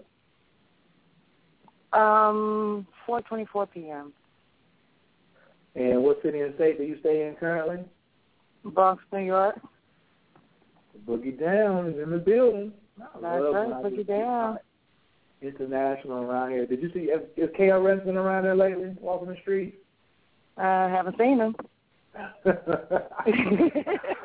Um, 1.93 2.87
4:24 3.07 3.67
p.m. 3.71 4.13
And 5.75 6.03
what 6.03 6.21
city 6.21 6.41
and 6.41 6.53
state 6.55 6.77
do 6.77 6.83
you 6.83 6.97
stay 6.99 7.27
in 7.27 7.35
currently? 7.35 7.83
Bronx, 8.65 9.03
New 9.11 9.19
York. 9.19 9.59
Boogie 11.07 11.39
Down 11.39 11.87
is 11.87 11.95
in 12.01 12.11
the 12.11 12.17
building. 12.17 12.71
That's 12.97 13.09
right, 13.21 13.83
Boogie 13.83 14.07
Down. 14.07 14.57
International 15.41 16.21
around 16.21 16.51
here. 16.51 16.67
Did 16.67 16.83
you 16.83 16.91
see 16.93 16.99
is, 16.99 17.21
is 17.35 17.49
KRS 17.59 18.05
been 18.05 18.17
around 18.17 18.43
there 18.43 18.55
lately, 18.55 18.95
walking 18.99 19.29
the 19.29 19.37
street? 19.41 19.79
I 20.57 20.89
haven't 20.89 21.17
seen 21.17 21.39
him. 21.39 21.55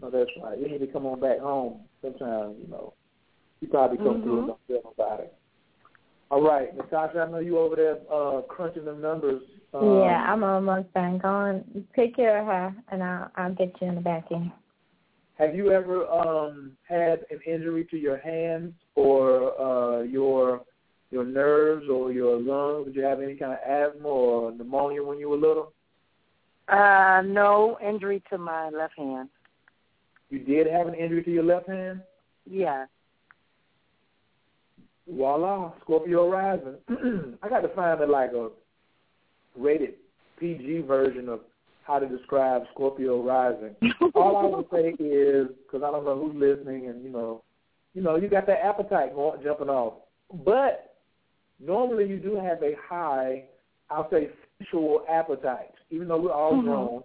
Oh, 0.00 0.10
that's 0.10 0.30
right. 0.42 0.58
You 0.58 0.68
need 0.68 0.78
to 0.78 0.86
come 0.86 1.06
on 1.06 1.20
back 1.20 1.40
home 1.40 1.80
sometime, 2.00 2.54
you 2.62 2.68
know. 2.70 2.94
You 3.60 3.68
probably 3.68 3.98
come 3.98 4.22
through 4.22 4.38
and 4.38 4.46
don't 4.48 4.60
feel 4.68 4.94
about 4.96 5.20
it. 5.20 5.34
All 6.30 6.42
right, 6.42 6.76
Natasha, 6.76 7.20
I 7.20 7.30
know 7.30 7.38
you 7.38 7.58
over 7.58 7.76
there 7.76 7.98
uh, 8.12 8.42
crunching 8.42 8.84
them 8.84 9.00
numbers. 9.00 9.42
Um, 9.72 10.00
yeah, 10.00 10.24
I'm 10.28 10.44
almost 10.44 10.92
done. 10.92 11.18
Go 11.18 11.28
on, 11.28 11.86
take 11.96 12.16
care 12.16 12.40
of 12.40 12.46
her, 12.46 12.74
and 12.90 13.02
I'll 13.02 13.30
I'll 13.36 13.54
get 13.54 13.72
you 13.80 13.88
in 13.88 13.94
the 13.94 14.00
back 14.00 14.26
end. 14.30 14.52
Have 15.38 15.54
you 15.54 15.70
ever 15.70 16.06
um, 16.06 16.72
had 16.86 17.20
an 17.30 17.40
injury 17.46 17.86
to 17.90 17.96
your 17.96 18.18
hands 18.18 18.74
or 18.94 19.58
uh, 19.60 20.02
your 20.02 20.62
your 21.10 21.24
nerves 21.24 21.86
or 21.88 22.12
your 22.12 22.38
lungs? 22.38 22.86
Did 22.86 22.96
you 22.96 23.02
have 23.04 23.20
any 23.20 23.34
kind 23.34 23.52
of 23.52 23.58
asthma 23.66 24.08
or 24.08 24.52
pneumonia 24.52 25.02
when 25.02 25.18
you 25.18 25.30
were 25.30 25.36
little? 25.36 25.72
Uh, 26.68 27.22
no 27.24 27.78
injury 27.82 28.22
to 28.30 28.36
my 28.36 28.68
left 28.68 28.98
hand. 28.98 29.30
You 30.28 30.40
did 30.40 30.66
have 30.66 30.88
an 30.88 30.94
injury 30.94 31.22
to 31.22 31.30
your 31.30 31.44
left 31.44 31.68
hand? 31.68 32.02
Yeah. 32.44 32.84
Voila, 35.10 35.72
Scorpio 35.82 36.30
rising. 36.30 36.74
I 37.42 37.48
got 37.48 37.60
to 37.60 37.68
find 37.74 38.00
a, 38.00 38.06
like 38.06 38.32
a 38.32 38.50
rated 39.56 39.94
PG 40.38 40.82
version 40.82 41.28
of 41.28 41.40
how 41.84 41.98
to 41.98 42.06
describe 42.06 42.62
Scorpio 42.74 43.22
rising. 43.22 43.74
All 44.14 44.36
I 44.36 44.44
would 44.44 44.66
say 44.70 44.90
is 45.02 45.48
because 45.66 45.82
I 45.82 45.90
don't 45.90 46.04
know 46.04 46.18
who's 46.18 46.36
listening, 46.36 46.88
and 46.88 47.02
you 47.02 47.10
know, 47.10 47.42
you 47.94 48.02
know, 48.02 48.16
you 48.16 48.28
got 48.28 48.46
that 48.46 48.64
appetite 48.64 49.14
going, 49.14 49.42
jumping 49.42 49.70
off. 49.70 49.94
But 50.44 50.96
normally 51.58 52.06
you 52.06 52.18
do 52.18 52.36
have 52.36 52.62
a 52.62 52.74
high, 52.86 53.44
I'll 53.90 54.10
say, 54.10 54.28
sexual 54.58 55.04
appetite, 55.08 55.72
even 55.90 56.08
though 56.08 56.20
we're 56.20 56.32
all 56.32 56.52
Mhm. 56.52 56.64
grown. 56.64 57.04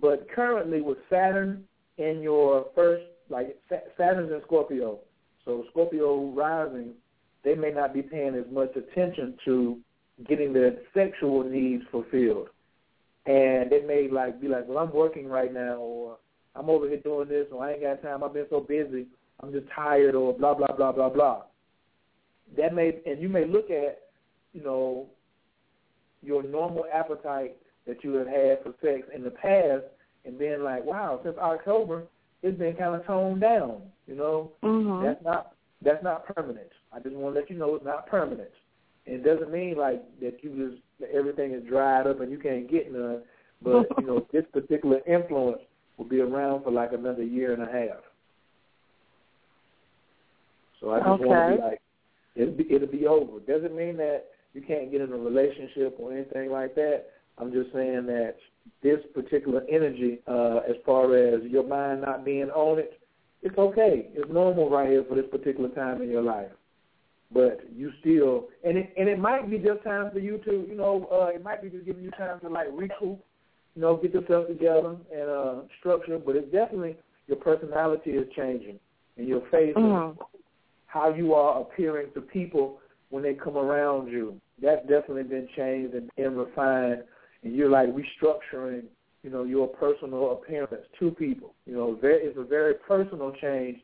But 0.00 0.28
currently 0.28 0.80
with 0.80 0.98
Saturn 1.10 1.66
in 1.98 2.22
your 2.22 2.64
first, 2.74 3.04
like 3.28 3.58
Saturn's 3.96 4.32
in 4.32 4.40
Scorpio, 4.42 4.98
so 5.44 5.64
Scorpio 5.70 6.30
rising, 6.30 6.94
they 7.46 7.54
may 7.54 7.70
not 7.70 7.94
be 7.94 8.02
paying 8.02 8.34
as 8.34 8.44
much 8.50 8.74
attention 8.74 9.38
to 9.44 9.78
getting 10.28 10.52
their 10.52 10.74
sexual 10.92 11.44
needs 11.44 11.84
fulfilled. 11.92 12.48
And 13.24 13.70
they 13.70 13.82
may 13.86 14.08
like 14.10 14.40
be 14.40 14.48
like, 14.48 14.64
Well, 14.66 14.78
I'm 14.78 14.92
working 14.92 15.28
right 15.28 15.54
now 15.54 15.76
or 15.76 16.18
I'm 16.56 16.68
over 16.68 16.88
here 16.88 16.98
doing 16.98 17.28
this 17.28 17.46
or 17.52 17.64
I 17.64 17.74
ain't 17.74 17.82
got 17.82 18.02
time, 18.02 18.24
I've 18.24 18.34
been 18.34 18.46
so 18.50 18.58
busy, 18.58 19.06
I'm 19.40 19.52
just 19.52 19.66
tired 19.72 20.16
or 20.16 20.36
blah 20.36 20.54
blah 20.54 20.74
blah 20.76 20.90
blah 20.90 21.08
blah. 21.08 21.42
That 22.56 22.74
may 22.74 22.98
and 23.06 23.22
you 23.22 23.28
may 23.28 23.44
look 23.44 23.70
at, 23.70 24.00
you 24.52 24.64
know, 24.64 25.06
your 26.24 26.42
normal 26.42 26.84
appetite 26.92 27.56
that 27.86 28.02
you 28.02 28.14
have 28.14 28.26
had 28.26 28.58
for 28.64 28.74
sex 28.82 29.06
in 29.14 29.22
the 29.22 29.30
past 29.30 29.84
and 30.24 30.36
being 30.36 30.64
like, 30.64 30.84
Wow, 30.84 31.20
since 31.22 31.38
October 31.38 32.02
it's 32.42 32.58
been 32.58 32.74
kinda 32.74 33.04
toned 33.06 33.40
down, 33.40 33.82
you 34.08 34.16
know? 34.16 34.50
Mhm. 34.64 35.04
That's 35.04 35.22
not 35.22 35.52
that's 35.82 36.02
not 36.02 36.26
permanent. 36.34 36.72
I 36.96 37.00
just 37.00 37.14
want 37.14 37.34
to 37.34 37.40
let 37.40 37.50
you 37.50 37.58
know 37.58 37.74
it's 37.74 37.84
not 37.84 38.06
permanent. 38.06 38.50
It 39.04 39.22
doesn't 39.22 39.52
mean 39.52 39.76
like 39.76 40.02
that 40.20 40.42
you 40.42 40.70
just 40.70 40.82
that 41.00 41.10
everything 41.10 41.52
is 41.52 41.62
dried 41.68 42.06
up 42.06 42.20
and 42.20 42.30
you 42.30 42.38
can't 42.38 42.70
get 42.70 42.90
none. 42.90 43.22
But 43.62 43.86
you 43.98 44.06
know 44.06 44.26
this 44.32 44.44
particular 44.52 45.00
influence 45.06 45.60
will 45.98 46.06
be 46.06 46.20
around 46.20 46.64
for 46.64 46.70
like 46.70 46.92
another 46.92 47.22
year 47.22 47.52
and 47.52 47.62
a 47.62 47.66
half. 47.66 48.00
So 50.80 50.90
I 50.90 50.98
just 50.98 51.22
want 51.22 51.52
to 51.52 51.56
be 51.56 51.62
like 51.62 51.80
it'll 52.34 52.54
be 52.54 52.66
it'll 52.74 52.88
be 52.88 53.06
over. 53.06 53.40
Doesn't 53.40 53.76
mean 53.76 53.96
that 53.98 54.24
you 54.54 54.62
can't 54.62 54.90
get 54.90 55.02
in 55.02 55.12
a 55.12 55.16
relationship 55.16 55.96
or 55.98 56.12
anything 56.12 56.50
like 56.50 56.74
that. 56.76 57.06
I'm 57.38 57.52
just 57.52 57.72
saying 57.74 58.06
that 58.06 58.36
this 58.82 59.00
particular 59.12 59.62
energy, 59.70 60.20
uh, 60.26 60.60
as 60.68 60.76
far 60.86 61.14
as 61.14 61.42
your 61.44 61.66
mind 61.66 62.00
not 62.00 62.24
being 62.24 62.48
on 62.50 62.78
it, 62.78 62.98
it's 63.42 63.56
okay. 63.58 64.08
It's 64.14 64.32
normal 64.32 64.70
right 64.70 64.88
here 64.88 65.04
for 65.06 65.14
this 65.14 65.26
particular 65.30 65.68
time 65.70 66.00
in 66.00 66.10
your 66.10 66.22
life. 66.22 66.50
But 67.32 67.60
you 67.74 67.90
still, 68.00 68.46
and 68.64 68.78
it 68.78 68.92
and 68.96 69.08
it 69.08 69.18
might 69.18 69.50
be 69.50 69.58
just 69.58 69.82
time 69.82 70.10
for 70.12 70.20
you 70.20 70.38
to, 70.44 70.64
you 70.68 70.76
know, 70.76 71.08
uh, 71.10 71.34
it 71.34 71.42
might 71.42 71.60
be 71.60 71.68
just 71.68 71.84
giving 71.84 72.04
you 72.04 72.10
time 72.12 72.38
to 72.40 72.48
like 72.48 72.68
recoup, 72.72 73.18
you 73.74 73.82
know, 73.82 73.96
get 73.96 74.14
yourself 74.14 74.46
together 74.46 74.96
and 75.12 75.28
uh, 75.28 75.54
structure. 75.80 76.18
But 76.18 76.36
it's 76.36 76.52
definitely 76.52 76.96
your 77.26 77.38
personality 77.38 78.10
is 78.12 78.32
changing, 78.36 78.78
and 79.16 79.26
your 79.26 79.40
face, 79.50 79.74
Mhm. 79.76 80.16
how 80.86 81.12
you 81.12 81.34
are 81.34 81.60
appearing 81.60 82.12
to 82.14 82.20
people 82.20 82.78
when 83.10 83.24
they 83.24 83.34
come 83.34 83.56
around 83.56 84.08
you. 84.08 84.40
That's 84.62 84.86
definitely 84.86 85.24
been 85.24 85.48
changed 85.56 85.94
and, 85.94 86.08
and 86.16 86.38
refined, 86.38 87.02
and 87.42 87.54
you're 87.56 87.68
like 87.68 87.88
restructuring, 87.88 88.84
you 89.24 89.30
know, 89.30 89.42
your 89.42 89.66
personal 89.66 90.30
appearance 90.32 90.86
to 91.00 91.10
people. 91.10 91.54
You 91.66 91.74
know, 91.74 91.94
very, 91.96 92.22
it's 92.22 92.38
a 92.38 92.44
very 92.44 92.74
personal 92.74 93.32
change 93.32 93.80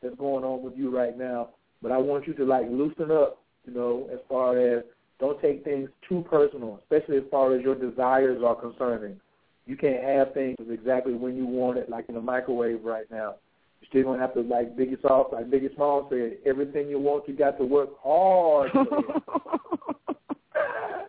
that's 0.00 0.14
going 0.14 0.44
on 0.44 0.62
with 0.62 0.76
you 0.76 0.96
right 0.96 1.18
now. 1.18 1.50
But 1.84 1.92
I 1.92 1.98
want 1.98 2.26
you 2.26 2.32
to 2.32 2.46
like 2.46 2.64
loosen 2.70 3.10
up, 3.10 3.42
you 3.66 3.74
know, 3.74 4.08
as 4.10 4.18
far 4.26 4.58
as 4.58 4.82
don't 5.20 5.38
take 5.42 5.64
things 5.64 5.90
too 6.08 6.24
personal, 6.30 6.80
especially 6.82 7.18
as 7.18 7.24
far 7.30 7.54
as 7.54 7.62
your 7.62 7.74
desires 7.74 8.42
are 8.42 8.54
concerning. 8.54 9.20
You 9.66 9.76
can't 9.76 10.02
have 10.02 10.32
things 10.32 10.56
exactly 10.70 11.12
when 11.12 11.36
you 11.36 11.44
want 11.44 11.76
it, 11.76 11.90
like 11.90 12.08
in 12.08 12.16
a 12.16 12.22
microwave 12.22 12.82
right 12.82 13.04
now. 13.10 13.34
You're 13.82 13.88
still 13.90 14.02
gonna 14.04 14.22
have 14.22 14.32
to, 14.32 14.40
like 14.40 14.74
Biggie 14.78 14.98
Small, 15.02 15.28
like 15.30 15.50
Biggie 15.50 15.74
Small 15.74 16.06
said, 16.08 16.38
everything 16.46 16.88
you 16.88 16.98
want, 16.98 17.28
you 17.28 17.36
got 17.36 17.58
to 17.58 17.64
work 17.64 17.90
hard. 18.02 18.70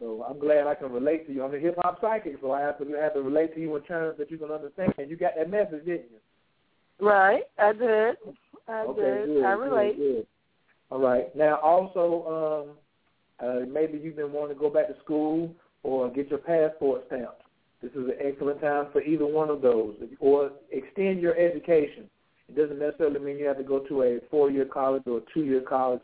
So 0.02 0.26
I'm 0.30 0.38
glad 0.38 0.68
I 0.68 0.76
can 0.76 0.92
relate 0.92 1.26
to 1.26 1.34
you. 1.34 1.44
I'm 1.44 1.56
a 1.56 1.58
hip 1.58 1.76
hop 1.82 2.00
psychic, 2.02 2.36
so 2.42 2.52
I 2.52 2.60
have 2.60 2.78
to 2.80 2.98
I 3.00 3.02
have 3.02 3.14
to 3.14 3.22
relate 3.22 3.56
to 3.56 3.62
you 3.62 3.76
in 3.78 3.82
terms 3.84 4.18
that 4.20 4.30
you 4.30 4.38
can 4.38 4.52
understand. 4.52 4.94
You 5.08 5.16
got 5.16 5.32
that 5.38 5.50
message, 5.50 5.86
didn't 5.86 6.12
you? 6.12 6.20
Right, 7.08 7.44
I 7.58 7.72
did. 7.72 8.18
I 8.68 8.82
Okay, 8.82 9.02
did. 9.02 9.26
good, 9.26 9.46
I 9.46 9.56
good, 9.56 9.62
relate. 9.62 9.98
good. 9.98 10.28
All 10.92 11.00
right. 11.00 11.36
Now, 11.36 11.60
also, 11.62 12.68
um, 13.42 13.48
uh, 13.48 13.66
maybe 13.66 13.98
you've 13.98 14.16
been 14.16 14.32
wanting 14.32 14.56
to 14.56 14.60
go 14.60 14.70
back 14.70 14.88
to 14.88 14.96
school 15.04 15.54
or 15.84 16.10
get 16.10 16.30
your 16.30 16.40
passport 16.40 17.04
stamped. 17.08 17.42
This 17.82 17.92
is 17.92 18.08
an 18.08 18.16
excellent 18.20 18.62
time 18.62 18.88
for 18.92 19.02
either 19.02 19.26
one 19.26 19.50
of 19.50 19.62
those, 19.62 19.96
or 20.20 20.52
extend 20.72 21.22
your 21.22 21.38
education. 21.38 22.10
It 22.48 22.56
doesn't 22.56 22.80
necessarily 22.80 23.20
mean 23.20 23.38
you 23.38 23.46
have 23.46 23.58
to 23.58 23.64
go 23.64 23.80
to 23.80 24.04
a 24.04 24.20
four-year 24.32 24.66
college 24.66 25.04
or 25.06 25.18
a 25.18 25.22
two-year 25.34 25.62
college, 25.62 26.02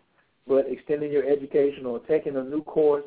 but 0.47 0.65
extending 0.67 1.11
your 1.11 1.25
education 1.25 1.85
or 1.85 1.99
taking 1.99 2.35
a 2.35 2.43
new 2.43 2.63
course 2.63 3.05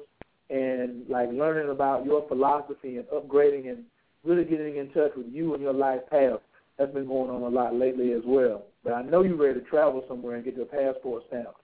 and 0.51 1.09
like 1.09 1.31
learning 1.31 1.71
about 1.71 2.05
your 2.05 2.27
philosophy 2.29 2.97
and 2.97 3.07
upgrading 3.09 3.69
and 3.69 3.85
really 4.25 4.45
getting 4.45 4.77
in 4.77 4.89
touch 4.91 5.13
with 5.17 5.27
you 5.31 5.55
and 5.55 5.63
your 5.63 5.73
life 5.73 6.01
path. 6.11 6.41
That's 6.79 6.93
been 6.93 7.07
going 7.07 7.31
on 7.31 7.43
a 7.43 7.49
lot 7.49 7.75
lately 7.75 8.13
as 8.13 8.23
well. 8.25 8.65
But 8.83 8.95
I 8.95 9.03
know 9.03 9.23
you're 9.23 9.37
ready 9.37 9.61
to 9.61 9.67
travel 9.67 10.05
somewhere 10.09 10.37
and 10.37 10.45
get 10.45 10.57
your 10.57 10.67
passport 10.67 11.25
stamped. 11.29 11.61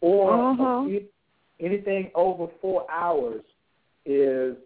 Or 0.00 0.86
if 0.88 1.04
anything 1.60 2.10
over 2.14 2.48
four 2.60 2.90
hours 2.90 3.42
is 4.04 4.56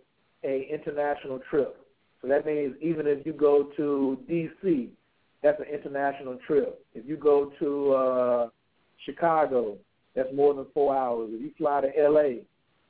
a 0.45 0.69
international 0.73 1.41
trip. 1.51 1.77
So 2.21 2.29
that 2.29 2.45
means 2.47 2.75
even 2.81 3.07
if 3.07 3.25
you 3.25 3.33
go 3.33 3.71
to 3.77 4.19
D.C., 4.29 4.91
that's 5.43 5.61
an 5.61 5.67
international 5.73 6.39
trip. 6.47 6.85
If 6.95 7.07
you 7.07 7.17
go 7.17 7.53
to 7.61 7.93
uh, 7.93 8.49
Chicago, 9.05 9.77
that's 10.17 10.35
more 10.35 10.55
than 10.55 10.67
four 10.75 10.97
hours. 10.97 11.31
If 11.33 11.41
you 11.41 11.53
fly 11.57 11.81
to 11.83 11.97
L.A., 11.97 12.41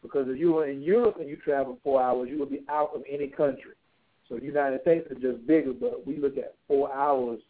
because 0.03 0.27
if 0.29 0.39
you 0.39 0.53
were 0.53 0.69
in 0.69 0.81
Europe 0.81 1.17
and 1.21 1.29
you 1.29 1.37
travel 1.37 1.79
four 1.83 2.01
hours, 2.01 2.29
you 2.31 2.39
would 2.39 2.51
be 2.51 2.63
out 2.71 2.93
of 2.95 3.03
any 3.11 3.27
country. 3.27 3.73
So 4.29 4.37
the 4.37 4.45
United 4.45 4.81
States 4.83 5.07
is 5.11 5.21
just 5.21 5.47
bigger, 5.47 5.73
but 5.73 6.07
we 6.07 6.19
look 6.19 6.37
at 6.39 6.55
four 6.67 6.93
hours 6.95 7.41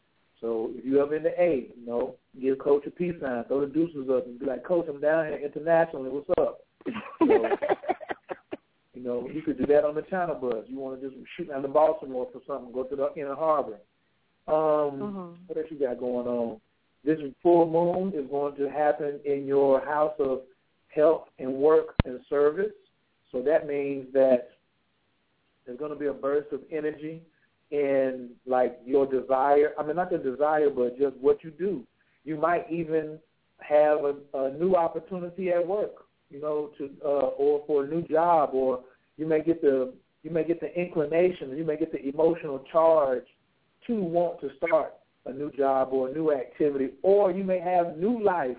So 0.41 0.71
if 0.75 0.85
you 0.85 1.01
ever 1.03 1.17
in 1.17 1.23
the 1.23 1.41
A, 1.41 1.69
you 1.79 1.87
know, 1.87 2.15
give 2.41 2.59
Coach 2.59 2.87
a 2.87 2.91
peace 2.91 3.15
sign, 3.21 3.45
throw 3.45 3.61
the 3.61 3.67
deuces 3.67 4.09
up, 4.11 4.27
and 4.27 4.39
be 4.39 4.47
like, 4.47 4.65
Coach, 4.65 4.87
I'm 4.89 5.01
down 5.01 5.27
here 5.27 5.41
internationally. 5.45 6.11
What's 6.11 6.31
up? 6.39 6.61
So, 6.87 7.27
you 8.95 9.03
know, 9.03 9.29
you 9.33 9.43
could 9.43 9.59
do 9.59 9.67
that 9.67 9.85
on 9.85 9.95
the 9.95 10.03
China 10.03 10.35
bus. 10.35 10.65
You 10.69 10.79
want 10.79 11.01
to 11.01 11.09
just 11.09 11.21
shoot 11.37 11.49
down 11.49 11.63
to 11.63 11.69
Baltimore 11.69 12.29
for 12.33 12.41
something, 12.47 12.73
go 12.73 12.85
to 12.85 12.97
the 12.97 13.13
inner 13.17 13.35
harbor. 13.35 13.79
Um, 14.47 14.55
Mhm. 14.55 15.35
What 15.47 15.59
else 15.59 15.67
you 15.71 15.79
got 15.79 15.99
going 15.99 16.27
on? 16.27 16.61
This 17.05 17.19
full 17.43 17.67
moon 17.67 18.13
is 18.15 18.29
going 18.31 18.57
to 18.57 18.69
happen 18.71 19.21
in 19.25 19.47
your 19.47 19.81
house 19.81 20.15
of 20.19 20.43
health 20.89 21.29
and 21.39 21.53
work 21.55 21.95
and 22.05 22.21
service. 22.29 22.73
So 23.31 23.43
that 23.43 23.67
means 23.67 24.13
that 24.13 24.51
there's 25.65 25.79
going 25.79 25.93
to 25.93 25.99
be 25.99 26.07
a 26.07 26.13
burst 26.13 26.53
of 26.53 26.63
energy 26.71 27.23
in 27.71 28.31
like 28.47 28.79
your 28.85 29.07
desire. 29.07 29.73
I 29.79 29.83
mean, 29.85 29.97
not 29.97 30.11
the 30.11 30.19
desire, 30.19 30.71
but 30.71 30.99
just 30.99 31.17
what 31.19 31.45
you 31.45 31.51
do. 31.51 31.85
You 32.25 32.37
might 32.37 32.71
even 32.71 33.19
have 33.61 33.99
a, 34.05 34.15
a 34.35 34.53
new 34.53 34.75
opportunity 34.75 35.51
at 35.51 35.67
work, 35.67 36.05
you 36.31 36.41
know, 36.41 36.71
to 36.79 36.91
uh, 37.05 37.09
or 37.09 37.63
for 37.67 37.85
a 37.85 37.89
new 37.89 38.03
job, 38.03 38.51
or 38.53 38.81
you 39.17 39.27
may 39.27 39.43
get 39.43 39.61
the 39.61 39.93
you 40.23 40.31
may 40.31 40.45
get 40.45 40.61
the 40.61 40.73
inclination, 40.79 41.57
you 41.57 41.65
may 41.65 41.77
get 41.77 41.93
the 41.93 42.07
emotional 42.07 42.65
charge 42.73 43.25
to 43.87 43.95
want 43.95 44.41
to 44.41 44.51
start 44.57 44.95
a 45.27 45.33
new 45.33 45.51
job 45.53 45.89
or 45.93 46.09
a 46.09 46.13
new 46.13 46.33
activity, 46.33 46.91
or 47.03 47.31
you 47.31 47.45
may 47.45 47.61
have 47.61 47.97
new 47.99 48.23
life 48.23 48.57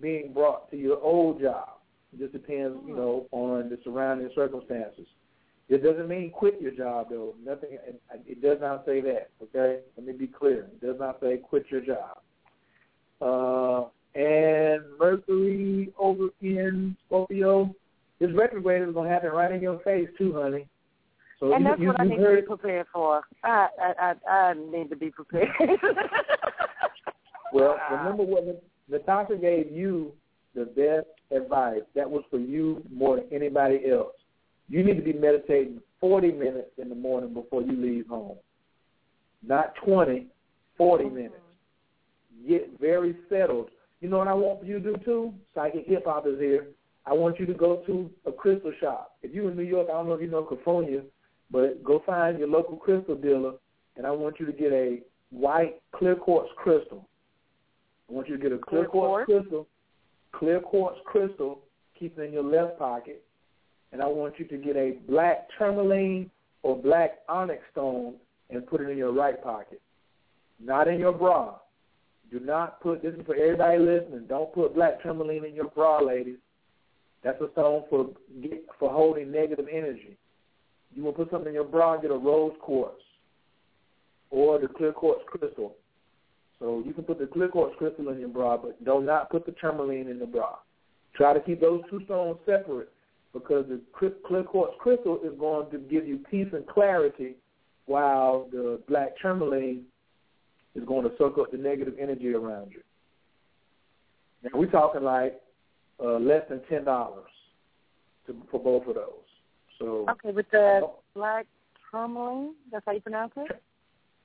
being 0.00 0.32
brought 0.32 0.70
to 0.70 0.76
your 0.76 1.00
old 1.00 1.40
job. 1.40 1.68
It 2.12 2.18
just 2.20 2.32
depends, 2.32 2.78
you 2.86 2.94
know, 2.94 3.26
on 3.30 3.70
the 3.70 3.78
surrounding 3.84 4.30
circumstances. 4.34 5.06
It 5.68 5.82
doesn't 5.82 6.08
mean 6.08 6.30
quit 6.30 6.60
your 6.60 6.72
job, 6.72 7.08
though. 7.10 7.34
Nothing. 7.44 7.78
It, 8.26 8.42
does 8.42 8.58
not 8.60 8.84
say 8.84 9.00
that. 9.00 9.30
Okay, 9.42 9.80
let 9.96 10.06
me 10.06 10.12
be 10.12 10.26
clear. 10.26 10.64
It 10.64 10.84
does 10.84 10.96
not 10.98 11.18
say 11.20 11.38
quit 11.38 11.64
your 11.70 11.80
job. 11.80 12.18
Uh, 13.20 13.88
and 14.18 14.82
Mercury 14.98 15.92
over 15.98 16.28
in 16.40 16.96
Scorpio, 17.06 17.74
this 18.18 18.30
retrograde 18.34 18.86
is 18.86 18.92
going 18.92 19.08
to 19.08 19.14
happen 19.14 19.30
right 19.30 19.52
in 19.52 19.62
your 19.62 19.78
face 19.80 20.08
too, 20.18 20.34
honey. 20.34 20.66
So 21.40 21.54
and 21.54 21.64
you, 21.64 21.70
that's 21.70 21.80
you, 21.80 21.86
what 21.88 22.00
I 22.00 22.04
need 22.04 22.18
heard, 22.18 22.36
to 22.36 22.42
be 22.42 22.46
prepared 22.46 22.86
for. 22.92 23.22
I 23.42 23.68
I 23.80 24.14
I, 24.28 24.30
I 24.30 24.54
need 24.54 24.90
to 24.90 24.96
be 24.96 25.10
prepared. 25.10 25.48
Well, 27.52 27.78
remember 27.90 28.24
what 28.24 28.62
Natasha 28.88 29.36
gave 29.36 29.70
you 29.70 30.12
the 30.54 30.64
best 30.64 31.08
advice. 31.30 31.82
That 31.94 32.10
was 32.10 32.24
for 32.30 32.38
you 32.38 32.82
more 32.90 33.16
than 33.16 33.26
anybody 33.32 33.90
else. 33.90 34.14
You 34.68 34.82
need 34.84 34.96
to 34.96 35.02
be 35.02 35.12
meditating 35.12 35.80
40 36.00 36.32
minutes 36.32 36.70
in 36.78 36.88
the 36.88 36.94
morning 36.94 37.34
before 37.34 37.62
you 37.62 37.72
leave 37.72 38.06
home. 38.08 38.36
Not 39.46 39.74
20, 39.84 40.26
40 40.78 41.04
minutes. 41.10 41.34
Get 42.48 42.80
very 42.80 43.16
settled. 43.28 43.70
You 44.00 44.08
know 44.08 44.18
what 44.18 44.28
I 44.28 44.34
want 44.34 44.64
you 44.64 44.78
to 44.78 44.80
do 44.80 44.96
too? 45.04 45.34
Psychic 45.54 45.86
hip 45.86 46.04
hop 46.06 46.26
is 46.26 46.38
here. 46.38 46.68
I 47.06 47.12
want 47.12 47.38
you 47.38 47.46
to 47.46 47.54
go 47.54 47.82
to 47.86 48.10
a 48.26 48.32
crystal 48.32 48.72
shop. 48.80 49.16
If 49.22 49.32
you're 49.32 49.50
in 49.50 49.56
New 49.56 49.64
York, 49.64 49.88
I 49.90 49.94
don't 49.94 50.06
know 50.08 50.14
if 50.14 50.20
you 50.20 50.28
know 50.30 50.42
California, 50.44 51.02
but 51.50 51.82
go 51.84 52.02
find 52.06 52.38
your 52.38 52.48
local 52.48 52.76
crystal 52.76 53.14
dealer, 53.16 53.52
and 53.96 54.06
I 54.06 54.10
want 54.12 54.38
you 54.40 54.46
to 54.46 54.52
get 54.52 54.72
a 54.72 55.00
white 55.30 55.80
clear 55.92 56.14
quartz 56.14 56.50
crystal. 56.56 57.08
I 58.08 58.12
want 58.12 58.28
you 58.28 58.36
to 58.36 58.42
get 58.42 58.52
a 58.52 58.58
clear, 58.58 58.82
Clear 58.82 58.88
quartz? 58.88 59.26
crystal, 59.26 59.66
clear 60.32 60.60
quartz 60.60 60.98
crystal, 61.04 61.60
keep 61.98 62.18
it 62.18 62.22
in 62.22 62.32
your 62.32 62.44
left 62.44 62.78
pocket, 62.78 63.24
and 63.92 64.02
I 64.02 64.06
want 64.06 64.38
you 64.38 64.46
to 64.46 64.56
get 64.56 64.76
a 64.76 64.92
black 65.08 65.48
tourmaline 65.58 66.30
or 66.62 66.76
black 66.76 67.18
onyx 67.28 67.62
stone 67.72 68.14
and 68.50 68.66
put 68.66 68.80
it 68.80 68.88
in 68.88 68.96
your 68.96 69.12
right 69.12 69.42
pocket, 69.42 69.80
not 70.62 70.88
in 70.88 70.98
your 70.98 71.12
bra. 71.12 71.56
Do 72.30 72.40
not 72.40 72.80
put 72.80 73.02
this 73.02 73.14
is 73.14 73.26
for 73.26 73.34
everybody 73.34 73.78
listening. 73.78 74.24
Don't 74.28 74.52
put 74.54 74.74
black 74.74 75.02
tourmaline 75.02 75.44
in 75.44 75.54
your 75.54 75.68
bra, 75.68 76.00
ladies. 76.00 76.38
That's 77.22 77.40
a 77.42 77.50
stone 77.52 77.84
for 77.90 78.10
get, 78.42 78.64
for 78.78 78.90
holding 78.90 79.30
negative 79.30 79.66
energy. 79.70 80.16
You 80.94 81.04
want 81.04 81.16
to 81.16 81.24
put 81.24 81.30
something 81.30 81.48
in 81.48 81.54
your 81.54 81.64
bra, 81.64 81.98
get 81.98 82.10
a 82.10 82.14
rose 82.14 82.54
quartz 82.60 83.02
or 84.30 84.58
the 84.58 84.66
clear 84.66 84.92
quartz 84.92 85.22
crystal. 85.26 85.74
So 86.58 86.82
you 86.86 86.94
can 86.94 87.04
put 87.04 87.18
the 87.18 87.26
clear 87.26 87.48
quartz 87.48 87.74
crystal 87.76 88.08
in 88.08 88.18
your 88.18 88.28
bra, 88.28 88.56
but 88.56 88.82
do 88.84 89.02
not 89.02 89.30
put 89.30 89.44
the 89.44 89.52
tourmaline 89.52 90.08
in 90.08 90.18
the 90.18 90.26
bra. 90.26 90.56
Try 91.14 91.34
to 91.34 91.40
keep 91.40 91.60
those 91.60 91.82
two 91.90 92.02
stones 92.06 92.38
separate 92.46 92.90
because 93.32 93.66
the 93.68 93.80
clear 94.24 94.42
quartz 94.42 94.74
crystal 94.78 95.18
is 95.24 95.32
going 95.38 95.70
to 95.70 95.78
give 95.78 96.06
you 96.06 96.18
peace 96.30 96.48
and 96.52 96.66
clarity, 96.66 97.34
while 97.86 98.48
the 98.52 98.80
black 98.88 99.10
tourmaline 99.20 99.82
is 100.74 100.84
going 100.84 101.04
to 101.04 101.10
soak 101.18 101.38
up 101.38 101.50
the 101.50 101.58
negative 101.58 101.94
energy 102.00 102.32
around 102.34 102.72
you. 102.72 102.80
Now 104.42 104.58
we're 104.58 104.70
talking 104.70 105.02
like 105.02 105.40
uh, 106.02 106.18
less 106.18 106.42
than 106.48 106.60
ten 106.68 106.84
dollars 106.84 107.30
for 108.50 108.60
both 108.60 108.86
of 108.86 108.94
those. 108.94 109.28
So 109.78 110.06
okay, 110.10 110.30
with 110.30 110.46
the 110.52 110.82
black 111.14 111.46
tourmaline, 111.90 112.54
that's 112.70 112.84
how 112.86 112.92
you 112.92 113.00
pronounce 113.00 113.32
it? 113.36 113.60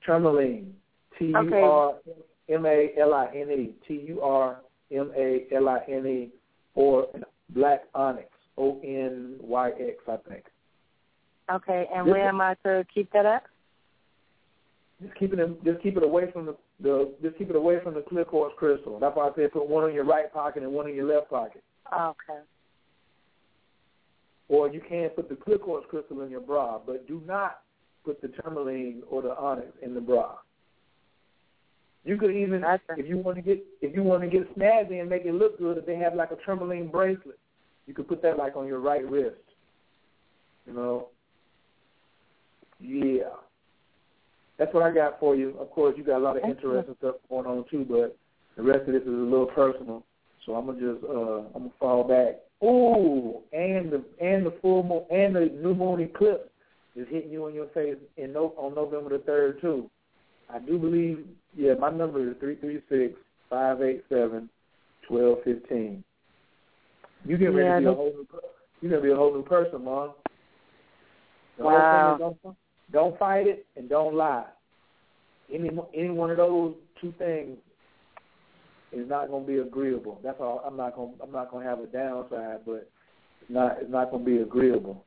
tourmaline, 0.04 0.74
T 1.18 1.26
U 1.26 1.54
R 1.54 1.94
M 2.48 2.66
A 2.66 2.90
L 2.98 3.14
I 3.14 3.26
N 3.34 3.50
E, 3.50 3.74
T 3.86 4.04
U 4.08 4.20
R 4.22 4.60
M 4.90 5.12
A 5.16 5.44
L 5.54 5.68
I 5.68 5.80
N 5.88 6.06
E, 6.06 6.28
or 6.74 7.08
black 7.50 7.82
onyx, 7.94 8.28
O 8.58 8.80
N 8.82 9.36
Y 9.40 9.70
X, 9.70 9.96
I 10.08 10.16
think. 10.28 10.44
Okay, 11.50 11.86
and 11.94 12.06
This 12.06 12.12
where 12.12 12.28
am 12.28 12.40
I 12.40 12.54
to 12.64 12.84
keep 12.92 13.10
that 13.12 13.24
at? 13.24 13.44
Just 15.00 15.14
keep 15.14 15.32
it, 15.32 15.64
just 15.64 15.82
keep 15.82 15.96
it 15.96 16.02
away 16.02 16.30
from 16.32 16.46
the, 16.46 16.56
the, 16.80 17.14
just 17.22 17.38
keep 17.38 17.50
it 17.50 17.56
away 17.56 17.78
from 17.82 17.94
the 17.94 18.02
clear 18.02 18.24
quartz 18.24 18.54
crystal. 18.58 18.98
That's 18.98 19.16
why 19.16 19.28
I 19.28 19.30
said 19.36 19.52
put 19.52 19.68
one 19.68 19.88
in 19.88 19.94
your 19.94 20.04
right 20.04 20.32
pocket 20.32 20.62
and 20.62 20.72
one 20.72 20.88
in 20.88 20.96
your 20.96 21.06
left 21.06 21.30
pocket. 21.30 21.62
Okay. 21.92 22.40
Or 24.48 24.68
you 24.68 24.80
can 24.86 25.10
put 25.10 25.28
the 25.28 25.36
clear 25.36 25.58
quartz 25.58 25.86
crystal 25.88 26.20
in 26.22 26.30
your 26.30 26.40
bra, 26.40 26.78
but 26.84 27.06
do 27.06 27.22
not 27.26 27.60
put 28.04 28.20
the 28.20 28.28
tourmaline 28.28 29.02
or 29.08 29.22
the 29.22 29.36
onyx 29.36 29.68
in 29.82 29.94
the 29.94 30.00
bra. 30.00 30.36
You 32.04 32.16
could 32.16 32.30
even, 32.30 32.64
if 32.96 33.06
you 33.06 33.18
want 33.18 33.36
to 33.36 33.42
get, 33.42 33.64
if 33.82 33.94
you 33.94 34.02
want 34.02 34.22
to 34.22 34.28
get 34.28 34.56
snazzy 34.56 35.00
and 35.00 35.10
make 35.10 35.26
it 35.26 35.34
look 35.34 35.58
good, 35.58 35.78
if 35.78 35.86
they 35.86 35.96
have 35.96 36.14
like 36.14 36.30
a 36.30 36.38
tourmaline 36.44 36.88
bracelet, 36.88 37.38
you 37.88 37.94
could 37.94 38.06
put 38.06 38.22
that 38.22 38.36
like 38.36 38.54
on 38.54 38.66
your 38.66 38.80
right 38.80 39.08
wrist. 39.10 39.36
You 40.66 40.74
know. 40.74 41.08
Yeah. 42.78 43.30
That's 44.58 44.72
what 44.74 44.82
I 44.82 44.92
got 44.92 45.18
for 45.18 45.34
you. 45.34 45.56
Of 45.58 45.70
course, 45.70 45.94
you 45.96 46.04
got 46.04 46.18
a 46.18 46.24
lot 46.24 46.36
of 46.36 46.44
interesting 46.44 46.94
stuff 46.98 47.16
going 47.30 47.46
on 47.46 47.64
too, 47.70 47.86
but 47.88 48.16
the 48.56 48.62
rest 48.62 48.86
of 48.86 48.92
this 48.92 49.02
is 49.02 49.08
a 49.08 49.10
little 49.10 49.46
personal. 49.46 50.04
So 50.44 50.54
I'm 50.54 50.66
gonna 50.66 50.80
just, 50.80 51.04
uh, 51.04 51.38
I'm 51.54 51.62
gonna 51.62 51.70
fall 51.80 52.04
back. 52.04 52.40
Ooh, 52.62 53.40
and 53.52 53.90
the 53.90 54.04
and 54.20 54.44
the 54.44 54.54
full 54.60 54.82
moon 54.82 55.04
and 55.10 55.34
the 55.34 55.50
new 55.62 55.74
moon 55.74 56.00
eclipse 56.00 56.50
is 56.94 57.06
hitting 57.08 57.30
you 57.30 57.46
in 57.46 57.54
your 57.54 57.68
face 57.68 57.96
in 58.16 58.32
no, 58.32 58.52
on 58.58 58.74
November 58.74 59.16
the 59.16 59.24
third 59.24 59.60
too. 59.60 59.88
I 60.50 60.58
do 60.58 60.78
believe, 60.78 61.24
yeah, 61.56 61.74
my 61.74 61.90
number 61.90 62.28
is 62.28 62.36
three 62.40 62.56
three 62.56 62.82
six 62.88 63.14
five 63.48 63.80
eight 63.80 64.04
seven 64.08 64.50
twelve 65.06 65.38
fifteen. 65.44 66.04
You 67.28 67.36
get 67.36 67.52
ready 67.52 67.68
Yeah, 67.68 67.74
to 67.74 67.80
be 67.80 67.86
a 67.86 67.94
whole 67.94 68.12
new, 68.14 68.26
you're 68.80 68.90
gonna 68.90 69.02
be 69.02 69.10
a 69.10 69.16
whole 69.16 69.34
new 69.34 69.42
person, 69.42 69.84
mom. 69.84 70.12
The 71.58 71.64
Wow. 71.64 72.16
whole 72.18 72.18
thing 72.18 72.30
is 72.30 72.42
don't, 72.42 72.56
don't 72.90 73.18
fight 73.18 73.46
it 73.46 73.66
and 73.76 73.86
don't 73.86 74.14
lie. 74.14 74.46
Any 75.52 75.70
any 75.94 76.08
one 76.08 76.30
of 76.30 76.38
those 76.38 76.74
two 76.98 77.12
things 77.18 77.58
is 78.92 79.06
not 79.08 79.28
going 79.28 79.44
to 79.44 79.46
be 79.46 79.58
agreeable. 79.58 80.20
That's 80.22 80.40
all. 80.40 80.62
I'm 80.64 80.76
not 80.76 80.96
going. 80.96 81.14
I'm 81.22 81.30
not 81.30 81.50
going 81.50 81.64
to 81.64 81.70
have 81.70 81.80
a 81.80 81.86
downside, 81.86 82.60
but 82.64 82.90
it's 83.42 83.50
not. 83.50 83.76
It's 83.80 83.90
not 83.90 84.10
going 84.10 84.24
to 84.24 84.30
be 84.30 84.38
agreeable. 84.38 85.04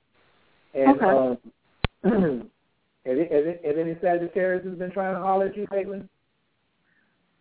And 0.75 1.01
Okay. 1.01 1.05
um, 1.05 1.37
has, 2.03 3.17
it- 3.17 3.31
has, 3.31 3.45
it- 3.45 3.65
has 3.65 3.75
any 3.77 3.95
Sagittarius 4.01 4.65
has 4.65 4.77
been 4.77 4.91
trying 4.91 5.15
to 5.15 5.21
holler 5.21 5.47
at 5.47 5.57
you 5.57 5.65
lately? 5.71 5.99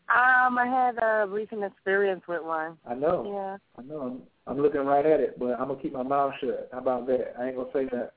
Um, 0.08 0.58
I 0.58 0.66
had 0.66 0.98
a 1.02 1.26
recent 1.28 1.62
experience 1.64 2.22
with 2.26 2.42
one. 2.42 2.76
I 2.86 2.94
know. 2.94 3.30
Yeah. 3.32 3.82
I 3.82 3.86
know. 3.86 4.20
I'm, 4.50 4.60
looking 4.60 4.80
right 4.80 5.06
at 5.06 5.20
it, 5.20 5.38
but 5.38 5.58
I'm 5.60 5.68
gonna 5.68 5.80
keep 5.80 5.92
my 5.92 6.02
mouth 6.02 6.32
shut. 6.40 6.68
How 6.72 6.78
about 6.78 7.06
that? 7.06 7.34
I 7.38 7.46
ain't 7.46 7.56
gonna 7.56 7.68
say 7.72 7.84
that. 7.86 8.12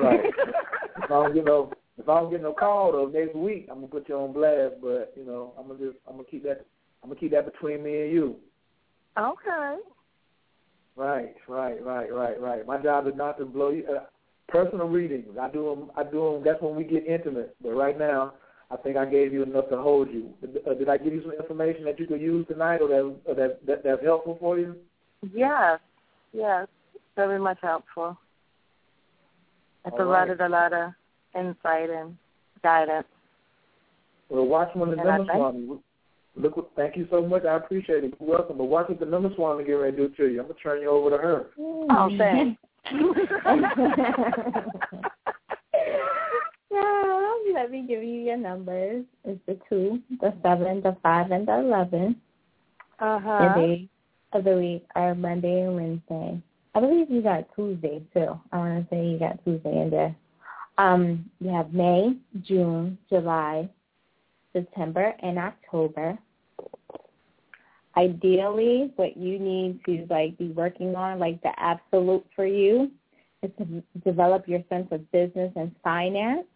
Right. 0.00 0.20
if 0.96 1.04
I 1.04 1.08
don't 1.08 1.34
get 1.34 1.44
no, 1.44 1.72
if 1.98 2.08
I 2.08 2.20
don't 2.20 2.30
get 2.30 2.42
no 2.42 2.52
call 2.52 2.92
though 2.92 3.06
next 3.06 3.34
week, 3.34 3.66
I'm 3.70 3.76
gonna 3.76 3.88
put 3.88 4.08
you 4.08 4.16
on 4.16 4.32
blast. 4.32 4.74
But 4.80 5.12
you 5.16 5.24
know, 5.24 5.54
I'm 5.58 5.66
gonna 5.68 5.78
just, 5.78 5.98
I'm 6.06 6.16
gonna 6.16 6.28
keep 6.30 6.44
that, 6.44 6.66
I'm 7.02 7.10
gonna 7.10 7.20
keep 7.20 7.32
that 7.32 7.50
between 7.52 7.82
me 7.82 8.02
and 8.02 8.12
you. 8.12 8.36
Okay. 9.18 9.76
Right, 10.96 11.34
right, 11.48 11.84
right, 11.84 12.12
right, 12.12 12.40
right. 12.40 12.66
My 12.66 12.78
job 12.78 13.06
is 13.06 13.14
not 13.16 13.38
to 13.38 13.44
blow 13.44 13.70
you. 13.70 13.84
Uh, 13.86 14.04
personal 14.48 14.88
readings, 14.88 15.36
I 15.40 15.50
do 15.50 15.68
them. 15.68 15.90
I 15.96 16.04
do 16.04 16.32
them. 16.32 16.42
That's 16.44 16.62
when 16.62 16.76
we 16.76 16.84
get 16.84 17.06
intimate. 17.06 17.54
But 17.62 17.74
right 17.74 17.98
now, 17.98 18.34
I 18.70 18.76
think 18.76 18.96
I 18.96 19.04
gave 19.04 19.32
you 19.32 19.42
enough 19.44 19.68
to 19.70 19.76
hold 19.76 20.10
you. 20.10 20.30
Uh, 20.42 20.74
did 20.74 20.88
I 20.88 20.98
give 20.98 21.12
you 21.12 21.22
some 21.22 21.30
information 21.32 21.84
that 21.84 22.00
you 22.00 22.06
could 22.06 22.20
use 22.20 22.46
tonight, 22.48 22.80
or 22.80 22.88
that, 22.88 23.16
or 23.24 23.34
that, 23.34 23.64
that 23.66 23.84
that's 23.84 24.02
helpful 24.02 24.36
for 24.40 24.58
you? 24.58 24.74
Yes. 25.32 25.78
Yes. 26.32 26.66
Very 27.14 27.38
much 27.38 27.58
helpful. 27.62 28.18
It 29.84 29.92
All 29.92 29.98
provided 29.98 30.40
a 30.40 30.48
lot 30.48 30.72
of 30.72 30.90
insight 31.34 31.90
and 31.90 32.16
guidance. 32.62 33.06
Well, 34.28 34.46
watch 34.46 34.70
when 34.74 34.90
the 34.90 34.98
And 34.98 35.08
I 35.08 35.18
number 35.18 35.32
swami. 35.32 35.78
Look, 36.38 36.56
what, 36.56 36.70
thank 36.74 36.96
you 36.96 37.06
so 37.10 37.24
much. 37.24 37.44
I 37.44 37.54
appreciate 37.56 38.02
it. 38.02 38.14
You're 38.20 38.28
welcome. 38.28 38.58
But 38.58 38.64
watch 38.64 38.88
what 38.88 38.98
the 38.98 39.06
number 39.06 39.30
swami 39.36 39.62
get 39.64 39.74
ready 39.74 39.96
to 39.96 40.08
do 40.08 40.14
to 40.16 40.26
you. 40.26 40.40
I'm 40.40 40.48
gonna 40.48 40.58
turn 40.60 40.82
you 40.82 40.90
over 40.90 41.10
to 41.10 41.18
her. 41.18 41.46
Oh, 41.56 42.10
thanks. 42.18 42.60
let 47.54 47.70
me 47.70 47.84
give 47.86 48.02
you 48.02 48.20
your 48.20 48.36
numbers. 48.36 49.04
It's 49.24 49.40
the 49.46 49.58
two, 49.68 50.00
the 50.20 50.34
seven, 50.42 50.82
the 50.82 50.96
five, 51.02 51.30
and 51.30 51.46
the 51.46 51.58
eleven. 51.58 52.16
Uh-huh. 52.98 53.54
The 53.54 53.60
days 53.60 53.88
of 54.32 54.44
the 54.44 54.56
week 54.56 54.86
are 54.94 55.14
Monday 55.14 55.62
and 55.62 55.76
Wednesday. 55.76 56.42
I 56.74 56.80
believe 56.80 57.10
you 57.10 57.22
got 57.22 57.46
Tuesday 57.54 58.02
too. 58.12 58.38
I 58.52 58.58
want 58.58 58.88
to 58.88 58.94
say 58.94 59.06
you 59.06 59.18
got 59.18 59.42
Tuesday 59.44 59.82
in 59.82 59.90
there. 59.90 60.14
Um, 60.78 61.30
you 61.40 61.50
have 61.50 61.72
May, 61.72 62.16
June, 62.42 62.98
July, 63.08 63.68
September, 64.52 65.14
and 65.20 65.38
October. 65.38 66.18
Ideally, 67.96 68.92
what 68.96 69.16
you 69.16 69.38
need 69.38 69.80
to 69.86 70.06
like 70.10 70.36
be 70.36 70.48
working 70.48 70.94
on, 70.94 71.18
like 71.18 71.42
the 71.42 71.52
absolute 71.58 72.26
for 72.34 72.44
you, 72.44 72.90
is 73.42 73.50
to 73.58 73.82
develop 74.04 74.46
your 74.46 74.62
sense 74.68 74.88
of 74.90 75.10
business 75.12 75.52
and 75.56 75.74
finance, 75.82 76.46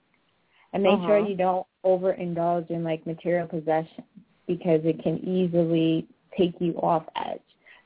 and 0.73 0.83
make 0.83 1.05
sure 1.05 1.19
Uh-huh. 1.19 1.27
you 1.27 1.37
don't 1.37 1.67
overindulge 1.85 2.71
in 2.71 2.85
like 2.85 3.07
material 3.07 3.47
possessions 3.47 4.07
because 4.47 4.81
it 4.85 5.03
can 5.03 5.19
easily 5.27 6.07
take 6.37 6.55
you 6.61 6.75
off 6.79 7.05
edge. 7.17 7.41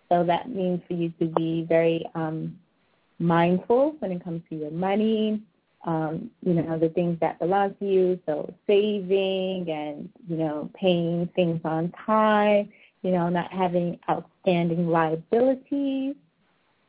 So 0.09 0.25
that 0.25 0.49
means 0.49 0.81
for 0.89 0.95
you 0.95 1.11
to 1.21 1.27
be 1.27 1.65
very 1.69 2.05
um, 2.15 2.59
mindful 3.19 3.97
when 4.01 4.13
it 4.13 4.23
comes 4.25 4.43
to 4.51 4.57
your 4.57 4.71
money, 4.71 5.43
um, 5.87 6.31
you 6.43 6.55
know, 6.55 6.79
the 6.79 6.89
things 6.91 7.19
that 7.21 7.39
belong 7.39 7.75
to 7.81 7.85
you. 7.87 8.19
So 8.27 8.53
saving 8.67 9.67
and, 9.71 10.09
you 10.29 10.37
know, 10.37 10.71
paying 10.75 11.29
things 11.35 11.61
on 11.65 11.93
time, 12.07 12.71
you 13.03 13.11
know, 13.13 13.29
not 13.29 13.53
having 13.53 13.99
outstanding 14.11 14.89
liabilities 14.89 16.17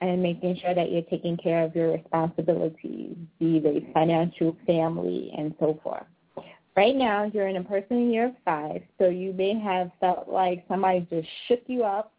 and 0.02 0.22
making 0.22 0.58
sure 0.58 0.76
that 0.76 0.92
you're 0.92 1.02
taking 1.04 1.38
care 1.38 1.64
of 1.64 1.76
your 1.76 1.94
responsibilities, 1.94 3.16
be 3.40 3.60
they 3.60 3.88
financial, 3.94 4.56
family, 4.66 5.32
and 5.38 5.54
so 5.60 5.80
forth. 5.84 6.04
Right 6.76 6.96
now, 6.96 7.24
you're 7.34 7.48
in 7.48 7.56
a 7.56 7.64
person 7.64 7.98
in 7.98 8.12
year 8.12 8.36
five, 8.44 8.82
so 9.00 9.08
you 9.08 9.32
may 9.34 9.58
have 9.58 9.92
felt 10.02 10.28
like 10.28 10.66
somebody 10.68 11.08
just 11.10 11.28
shook 11.48 11.62
you 11.68 11.84
up 11.84 12.12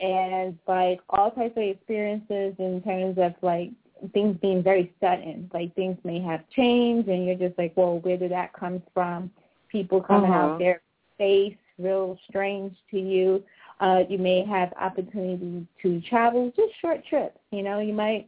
and 0.00 0.58
like 0.66 1.00
all 1.10 1.30
types 1.30 1.56
of 1.56 1.62
experiences 1.62 2.54
in 2.58 2.82
terms 2.82 3.18
of 3.18 3.34
like 3.42 3.70
things 4.12 4.36
being 4.40 4.62
very 4.62 4.94
sudden. 5.00 5.50
Like 5.52 5.74
things 5.74 5.98
may 6.04 6.20
have 6.20 6.48
changed 6.50 7.08
and 7.08 7.26
you're 7.26 7.36
just 7.36 7.58
like, 7.58 7.72
Well, 7.76 7.98
where 8.00 8.16
did 8.16 8.32
that 8.32 8.52
come 8.52 8.82
from? 8.94 9.30
People 9.68 10.02
coming 10.02 10.30
Uh-huh. 10.30 10.40
out 10.40 10.58
their 10.58 10.80
face 11.18 11.56
real 11.78 12.18
strange 12.28 12.76
to 12.90 12.98
you. 12.98 13.42
Uh, 13.78 14.02
you 14.08 14.18
may 14.18 14.44
have 14.44 14.72
opportunity 14.80 15.66
to 15.82 16.00
travel, 16.02 16.52
just 16.56 16.72
short 16.80 17.04
trips. 17.06 17.38
You 17.50 17.62
know, 17.62 17.78
you 17.78 17.92
might 17.92 18.26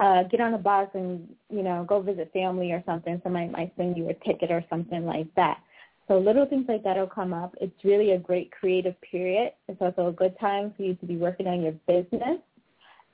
uh, 0.00 0.24
get 0.24 0.40
on 0.40 0.54
a 0.54 0.58
bus 0.58 0.88
and, 0.94 1.28
you 1.48 1.62
know, 1.62 1.84
go 1.88 2.00
visit 2.00 2.32
family 2.32 2.72
or 2.72 2.82
something. 2.84 3.20
Somebody 3.22 3.48
might 3.48 3.72
send 3.76 3.96
you 3.96 4.08
a 4.08 4.14
ticket 4.14 4.50
or 4.50 4.64
something 4.68 5.04
like 5.06 5.32
that. 5.36 5.58
So 6.08 6.18
little 6.18 6.46
things 6.46 6.64
like 6.68 6.82
that 6.84 6.96
will 6.96 7.06
come 7.06 7.34
up. 7.34 7.54
It's 7.60 7.84
really 7.84 8.12
a 8.12 8.18
great 8.18 8.50
creative 8.50 8.98
period. 9.02 9.52
It's 9.68 9.80
also 9.80 10.08
a 10.08 10.12
good 10.12 10.38
time 10.40 10.72
for 10.76 10.82
you 10.82 10.94
to 10.94 11.06
be 11.06 11.16
working 11.16 11.46
on 11.46 11.60
your 11.60 11.74
business 11.86 12.38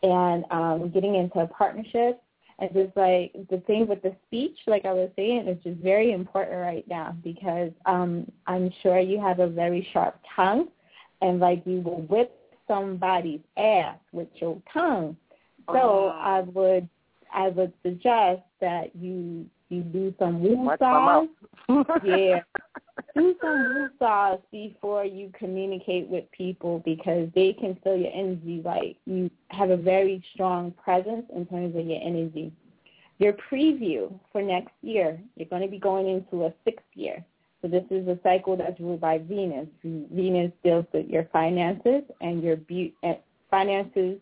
and 0.02 0.44
um, 0.50 0.90
getting 0.90 1.16
into 1.16 1.46
partnerships. 1.46 2.20
And 2.60 2.70
just 2.72 2.96
like 2.96 3.32
the 3.50 3.60
thing 3.66 3.88
with 3.88 4.00
the 4.02 4.14
speech, 4.26 4.56
like 4.68 4.84
I 4.84 4.92
was 4.92 5.10
saying, 5.16 5.48
it's 5.48 5.64
just 5.64 5.80
very 5.80 6.12
important 6.12 6.60
right 6.60 6.86
now 6.86 7.16
because 7.24 7.72
um, 7.84 8.30
I'm 8.46 8.70
sure 8.80 9.00
you 9.00 9.20
have 9.20 9.40
a 9.40 9.48
very 9.48 9.86
sharp 9.92 10.16
tongue 10.36 10.68
and 11.22 11.40
like 11.40 11.62
you 11.64 11.80
will 11.80 12.02
whip 12.02 12.36
somebody's 12.66 13.40
ass 13.56 13.98
with 14.12 14.28
your 14.36 14.60
tongue. 14.72 15.16
So 15.66 16.08
I 16.08 16.40
would 16.40 16.88
I 17.32 17.48
would 17.48 17.72
suggest 17.82 18.42
that 18.60 18.94
you 18.94 19.46
you 19.68 19.82
do 19.82 20.14
some 20.18 20.40
woosahs. 20.40 21.28
yeah. 22.04 22.40
Do 23.16 23.34
some 23.40 23.90
woosahs 24.00 24.40
before 24.52 25.04
you 25.04 25.32
communicate 25.36 26.08
with 26.08 26.30
people 26.30 26.80
because 26.84 27.28
they 27.34 27.52
can 27.52 27.76
feel 27.82 27.96
your 27.96 28.12
energy 28.12 28.60
like 28.64 28.96
you 29.04 29.30
have 29.48 29.70
a 29.70 29.76
very 29.76 30.22
strong 30.32 30.72
presence 30.72 31.24
in 31.34 31.46
terms 31.46 31.76
of 31.76 31.86
your 31.86 32.00
energy. 32.02 32.52
Your 33.18 33.32
preview 33.32 34.12
for 34.32 34.42
next 34.42 34.72
year, 34.82 35.20
you're 35.36 35.48
going 35.48 35.62
to 35.62 35.68
be 35.68 35.78
going 35.78 36.08
into 36.08 36.46
a 36.46 36.52
sixth 36.64 36.86
year. 36.94 37.24
So 37.64 37.70
this 37.70 37.84
is 37.90 38.06
a 38.08 38.18
cycle 38.22 38.58
that's 38.58 38.78
ruled 38.78 39.00
by 39.00 39.16
Venus. 39.16 39.66
Venus 39.82 40.52
deals 40.62 40.84
with 40.92 41.08
your 41.08 41.24
finances 41.32 42.02
and 42.20 42.42
your 42.42 42.56
be- 42.56 42.92
eh, 43.02 43.14
finances, 43.50 44.18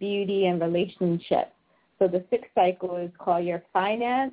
beauty, 0.00 0.46
and 0.46 0.60
relationships. 0.60 1.52
So 2.00 2.08
the 2.08 2.24
sixth 2.28 2.50
cycle 2.56 2.96
is 2.96 3.12
called 3.18 3.44
your 3.44 3.62
finance, 3.72 4.32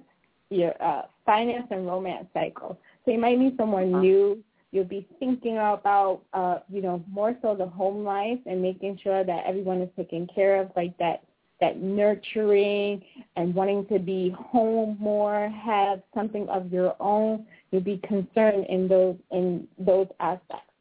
your 0.49 0.73
uh, 0.81 1.03
finance 1.27 1.67
and 1.69 1.85
romance 1.85 2.25
cycle. 2.33 2.79
So 3.05 3.11
you 3.11 3.19
might 3.19 3.37
meet 3.37 3.55
someone 3.55 4.01
new. 4.01 4.43
You'll 4.71 4.85
be 4.85 5.07
thinking 5.19 5.57
about, 5.57 6.21
uh, 6.33 6.59
you 6.69 6.81
know, 6.81 7.03
more 7.07 7.35
so 7.43 7.53
the 7.53 7.67
home 7.67 8.03
life 8.03 8.39
and 8.47 8.63
making 8.63 8.97
sure 9.03 9.23
that 9.23 9.43
everyone 9.45 9.79
is 9.79 9.89
taken 9.95 10.27
care 10.33 10.59
of, 10.59 10.71
like 10.75 10.97
that 10.97 11.21
that 11.61 11.81
nurturing 11.81 13.03
and 13.35 13.53
wanting 13.53 13.85
to 13.87 13.99
be 13.99 14.33
home 14.37 14.97
more, 14.99 15.49
have 15.49 16.01
something 16.13 16.47
of 16.49 16.71
your 16.71 16.95
own. 16.99 17.45
You'll 17.71 17.81
be 17.81 18.01
concerned 18.07 18.65
in 18.67 18.87
those 18.87 19.15
in 19.31 19.67
those 19.77 20.07
aspects. 20.19 20.71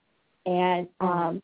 And 0.46 0.88
um, 1.00 1.42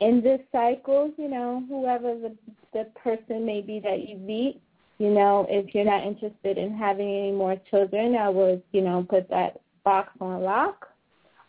in 0.00 0.20
this 0.20 0.40
cycle, 0.50 1.12
you 1.16 1.28
know, 1.28 1.62
whoever 1.68 2.14
the 2.18 2.36
the 2.72 2.86
person 3.02 3.44
may 3.44 3.60
be 3.60 3.80
that 3.80 4.08
you 4.08 4.16
meet, 4.16 4.60
you 4.98 5.10
know, 5.10 5.46
if 5.48 5.74
you're 5.74 5.84
not 5.84 6.04
interested 6.04 6.58
in 6.58 6.76
having 6.76 7.08
any 7.08 7.32
more 7.32 7.56
children, 7.70 8.16
I 8.16 8.28
would, 8.28 8.62
you 8.72 8.82
know, 8.82 9.06
put 9.08 9.28
that 9.30 9.60
box 9.84 10.10
on 10.20 10.42
lock 10.42 10.88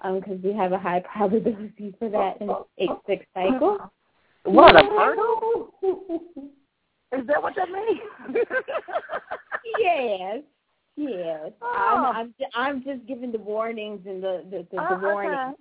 because 0.04 0.40
we 0.44 0.54
have 0.54 0.72
a 0.72 0.80
high 0.80 1.04
probability 1.14 1.94
for 2.00 2.10
that 2.10 2.42
in 2.42 2.50
eight 2.78 2.90
six 3.08 3.26
cycle. 3.34 3.92
What 4.44 4.76
a 4.76 4.84
hurdle! 4.84 5.72
Is 7.12 7.28
that 7.28 7.44
what 7.44 7.54
that 7.56 7.70
means? 7.70 8.00
yes, 9.80 10.42
yes. 10.96 11.52
I'm, 11.62 12.06
I'm 12.06 12.34
I'm 12.56 12.84
just 12.84 13.06
giving 13.08 13.32
the 13.32 13.40
warnings 13.40 14.02
and 14.06 14.24
the 14.24 14.44
the, 14.50 14.58
the, 14.58 14.66
the 14.72 14.78
Oh, 14.80 14.96
okay. 14.96 15.02
warning. 15.02 15.56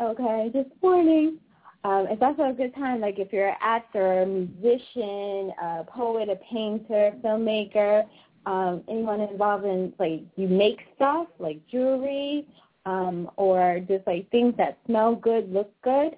Okay, 0.00 0.50
just 0.52 0.70
warning. 0.82 1.38
Um, 1.84 2.06
it's 2.10 2.22
also 2.22 2.50
a 2.50 2.52
good 2.52 2.74
time, 2.74 3.00
like 3.00 3.18
if 3.18 3.32
you're 3.32 3.48
an 3.48 3.56
actor, 3.60 4.22
a 4.22 4.26
musician, 4.26 5.52
a 5.62 5.84
poet, 5.86 6.28
a 6.28 6.36
painter, 6.52 7.12
filmmaker, 7.24 8.04
um, 8.44 8.82
anyone 8.88 9.20
involved 9.20 9.64
in 9.64 9.92
like 9.98 10.22
you 10.36 10.48
make 10.48 10.80
stuff 10.96 11.28
like 11.38 11.60
jewelry, 11.68 12.44
um, 12.86 13.30
or 13.36 13.80
just 13.86 14.06
like 14.06 14.28
things 14.30 14.54
that 14.56 14.78
smell 14.86 15.14
good, 15.14 15.52
look 15.52 15.72
good. 15.82 16.16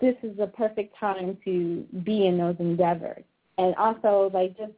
This 0.00 0.16
is 0.22 0.38
a 0.38 0.46
perfect 0.46 0.94
time 0.98 1.38
to 1.44 1.84
be 2.04 2.26
in 2.26 2.36
those 2.36 2.56
endeavors, 2.58 3.24
and 3.58 3.74
also 3.76 4.30
like 4.34 4.56
just 4.58 4.72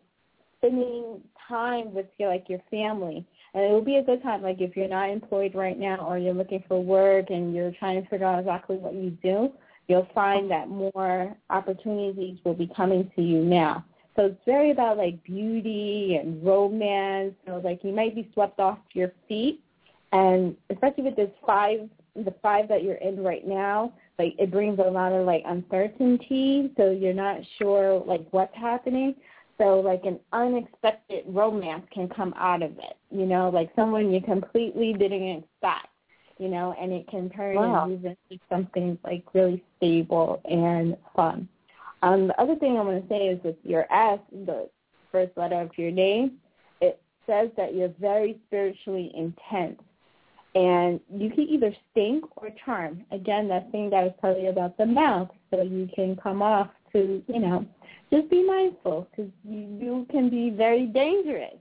spending 0.59 1.21
time 1.49 1.95
with 1.95 2.07
your 2.19 2.31
like 2.31 2.49
your 2.49 2.61
family. 2.71 3.27
And 3.55 3.65
it 3.65 3.71
will 3.71 3.83
be 3.83 3.97
a 3.97 4.03
good 4.03 4.23
time, 4.23 4.43
like 4.43 4.61
if 4.61 4.77
you're 4.77 4.89
not 4.89 5.09
employed 5.09 5.55
right 5.55 5.79
now 5.79 6.07
or 6.09 6.19
you're 6.19 6.35
looking 6.35 6.63
for 6.69 6.83
work 6.83 7.31
and 7.31 7.55
you're 7.55 7.73
trying 7.79 8.03
to 8.03 8.09
figure 8.09 8.27
out 8.27 8.39
exactly 8.39 8.77
what 8.77 8.95
you 8.95 9.11
do, 9.23 9.51
you'll 9.89 10.09
find 10.15 10.51
that 10.51 10.69
more 10.69 11.35
opportunities 11.49 12.39
will 12.45 12.55
be 12.55 12.71
coming 12.77 13.11
to 13.17 13.23
you 13.23 13.43
now. 13.45 13.85
So 14.15 14.27
it's 14.27 14.41
very 14.47 14.71
about 14.71 14.97
like 14.97 15.23
beauty 15.25 16.19
and 16.21 16.45
romance. 16.45 17.35
So 17.47 17.61
like 17.63 17.85
you 17.85 17.93
might 17.93 18.15
be 18.15 18.29
swept 18.33 18.61
off 18.61 18.79
your 18.93 19.13
feet, 19.29 19.61
and 20.13 20.57
especially 20.71 21.05
with 21.05 21.17
this 21.17 21.31
five, 21.47 21.89
the 22.15 22.35
five 22.43 22.69
that 22.69 22.83
you're 22.83 22.95
in 22.97 23.23
right 23.23 23.47
now, 23.47 23.93
like 24.19 24.35
it 24.39 24.51
brings 24.51 24.79
a 24.79 24.83
lot 24.83 25.13
of 25.13 25.27
like 25.27 25.43
uncertainty. 25.47 26.73
So 26.77 26.91
you're 26.91 27.13
not 27.13 27.41
sure 27.59 28.03
like 28.07 28.27
what's 28.31 28.57
happening. 28.57 29.15
So 29.59 29.81
like 29.81 30.05
an 30.05 30.21
unexpected 30.33 31.25
romance 31.27 31.87
can 31.91 32.09
come 32.09 32.35
out 32.37 32.63
of 32.63 32.73
it, 32.79 32.97
you 33.11 33.25
know, 33.25 33.49
like 33.49 33.71
someone 33.75 34.13
you 34.13 34.21
completely 34.21 34.93
didn't 34.93 35.23
expect, 35.45 35.89
you 36.39 36.49
know, 36.49 36.75
and 36.79 36.93
it 36.93 37.09
can 37.09 37.31
turn 37.31 37.57
Wow. 37.57 37.85
into 37.87 38.15
something 38.51 38.99
like 39.03 39.25
really 39.33 39.65
stable 39.79 40.41
and 40.45 40.97
fun. 41.15 41.49
Um, 42.03 42.29
the 42.29 42.41
other 42.41 42.57
thing 42.57 42.77
I 42.77 42.83
want 42.83 43.03
to 43.03 43.09
say 43.09 43.29
is 43.29 43.43
with 43.43 43.57
your 43.65 43.91
S, 43.91 44.21
the 44.45 44.69
first 45.11 45.37
letter 45.37 45.61
of 45.61 45.71
your 45.79 45.91
name, 45.91 46.33
it 46.83 47.01
says 47.27 47.49
that 47.57 47.75
you're 47.75 47.95
very 47.99 48.39
spiritually 48.47 49.11
intense. 49.15 49.81
And 50.55 51.01
you 51.15 51.31
can 51.31 51.41
either 51.41 51.75
stink 51.91 52.25
or 52.37 52.51
charm. 52.65 53.05
Again, 53.11 53.49
that 53.49 53.71
thing 53.73 53.91
that 53.91 53.97
I 53.97 54.03
was 54.05 54.15
telling 54.21 54.45
you 54.45 54.51
about 54.51 54.77
the 54.79 54.87
mouth, 54.87 55.29
so 55.51 55.63
you 55.63 55.89
can 55.95 56.17
come 56.17 56.41
off 56.41 56.69
to, 56.93 57.23
you 57.27 57.41
know, 57.41 57.67
just 58.11 58.31
be 58.31 58.45
mindful 58.45 59.09
because 59.11 59.31
you, 59.45 59.79
you 59.81 60.07
can 60.11 60.31
be 60.31 60.51
very 60.51 60.87
dangerous. 60.87 61.57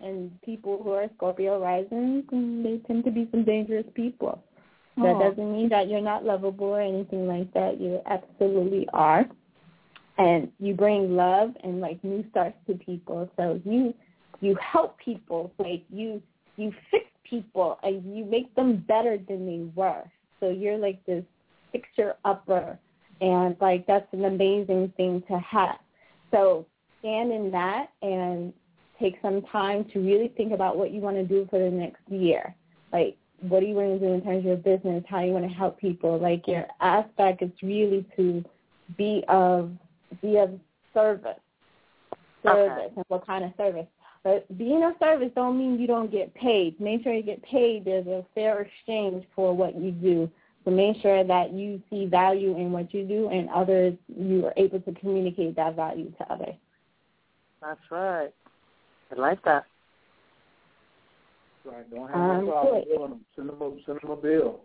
And 0.00 0.30
people 0.42 0.80
who 0.82 0.92
are 0.92 1.10
Scorpio 1.16 1.60
rising, 1.60 2.24
mm, 2.32 2.62
they 2.62 2.78
tend 2.86 3.04
to 3.04 3.10
be 3.10 3.28
some 3.30 3.44
dangerous 3.44 3.84
people. 3.94 4.42
That 4.96 5.16
oh. 5.16 5.30
doesn't 5.30 5.52
mean 5.52 5.68
that 5.70 5.88
you're 5.88 6.00
not 6.00 6.24
lovable 6.24 6.66
or 6.66 6.80
anything 6.80 7.26
like 7.26 7.52
that. 7.54 7.80
You 7.80 8.00
absolutely 8.06 8.88
are. 8.92 9.26
And 10.18 10.50
you 10.58 10.74
bring 10.74 11.16
love 11.16 11.50
and 11.64 11.80
like 11.80 12.02
new 12.04 12.24
starts 12.30 12.56
to 12.66 12.74
people. 12.74 13.30
So 13.36 13.60
you 13.64 13.94
you 14.40 14.56
help 14.56 14.98
people. 14.98 15.52
Like 15.58 15.84
you 15.90 16.22
you 16.56 16.72
fix 16.90 17.06
people 17.28 17.78
and 17.82 18.16
you 18.16 18.24
make 18.24 18.54
them 18.54 18.84
better 18.88 19.16
than 19.16 19.46
they 19.46 19.70
were. 19.74 20.02
So 20.40 20.50
you're 20.50 20.78
like 20.78 21.04
this 21.06 21.24
fixer 21.72 22.14
upper 22.24 22.78
and 23.20 23.56
like 23.60 23.86
that's 23.86 24.06
an 24.12 24.24
amazing 24.24 24.92
thing 24.96 25.22
to 25.28 25.38
have. 25.38 25.78
So 26.30 26.66
stand 27.00 27.32
in 27.32 27.50
that 27.50 27.90
and 28.02 28.52
take 28.98 29.16
some 29.22 29.42
time 29.42 29.84
to 29.92 30.00
really 30.00 30.28
think 30.36 30.52
about 30.52 30.76
what 30.76 30.92
you 30.92 31.00
want 31.00 31.16
to 31.16 31.24
do 31.24 31.46
for 31.50 31.58
the 31.58 31.70
next 31.70 32.02
year. 32.08 32.54
Like 32.92 33.16
what 33.40 33.60
do 33.60 33.66
you 33.66 33.74
want 33.74 34.00
to 34.00 34.06
do 34.06 34.12
in 34.12 34.22
terms 34.22 34.40
of 34.40 34.44
your 34.44 34.56
business, 34.56 35.04
how 35.08 35.20
you 35.20 35.32
want 35.32 35.48
to 35.48 35.54
help 35.54 35.80
people. 35.80 36.18
Like 36.18 36.46
your 36.46 36.66
aspect 36.80 37.42
is 37.42 37.50
really 37.62 38.06
to 38.16 38.44
be 38.96 39.24
of 39.28 39.72
be 40.20 40.38
of 40.38 40.58
service. 40.92 41.38
Service 42.42 42.92
and 42.96 43.04
what 43.08 43.26
kind 43.26 43.44
of 43.44 43.52
service. 43.56 43.86
But 44.22 44.46
being 44.58 44.82
of 44.84 44.94
service 44.98 45.30
don't 45.34 45.58
mean 45.58 45.78
you 45.78 45.86
don't 45.86 46.10
get 46.10 46.34
paid. 46.34 46.78
Make 46.80 47.02
sure 47.02 47.12
you 47.12 47.22
get 47.22 47.42
paid. 47.42 47.84
There's 47.84 48.06
a 48.06 48.24
fair 48.34 48.60
exchange 48.60 49.24
for 49.34 49.54
what 49.56 49.78
you 49.80 49.92
do. 49.92 50.30
So 50.64 50.70
make 50.70 51.00
sure 51.00 51.24
that 51.24 51.52
you 51.52 51.82
see 51.88 52.06
value 52.06 52.56
in 52.56 52.70
what 52.72 52.92
you 52.92 53.04
do 53.04 53.28
and 53.30 53.48
others 53.48 53.94
you 54.14 54.44
are 54.46 54.52
able 54.56 54.80
to 54.80 54.92
communicate 54.92 55.56
that 55.56 55.74
value 55.74 56.12
to 56.18 56.32
others. 56.32 56.54
That's 57.62 57.80
right. 57.90 58.30
I 59.10 59.20
like 59.20 59.42
that. 59.44 59.64
Right. 61.64 61.90
Don't 61.90 62.08
have 62.08 62.16
Um, 62.16 62.46
no 62.46 62.52
problem 62.52 62.84
good. 62.84 63.00
them. 63.10 63.20
Send 63.36 63.48
them 63.48 63.62
a, 63.62 63.70
send 63.86 64.00
them 64.02 64.10
a 64.10 64.16
bill. 64.16 64.60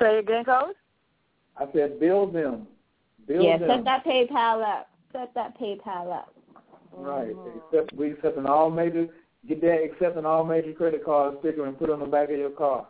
Say 0.00 0.18
again, 0.18 0.44
Coach? 0.44 0.76
I 1.56 1.66
said 1.72 2.00
bill 2.00 2.26
them. 2.26 2.66
Bill 3.26 3.42
yeah, 3.42 3.58
them. 3.58 3.68
set 3.68 3.84
that 3.84 4.04
PayPal 4.04 4.62
up. 4.62 4.88
Set 5.12 5.32
that 5.34 5.58
PayPal 5.58 6.12
up. 6.12 6.34
Right. 6.94 7.34
Accept, 7.72 7.92
we 7.94 8.12
accepting 8.12 8.46
all 8.46 8.70
major, 8.70 9.08
get 9.48 9.60
that 9.62 9.82
accepting 9.82 10.26
all 10.26 10.44
major 10.44 10.72
credit 10.72 11.04
card 11.04 11.36
sticker 11.40 11.66
and 11.66 11.78
put 11.78 11.88
it 11.88 11.92
on 11.92 12.00
the 12.00 12.06
back 12.06 12.30
of 12.30 12.38
your 12.38 12.50
car. 12.50 12.88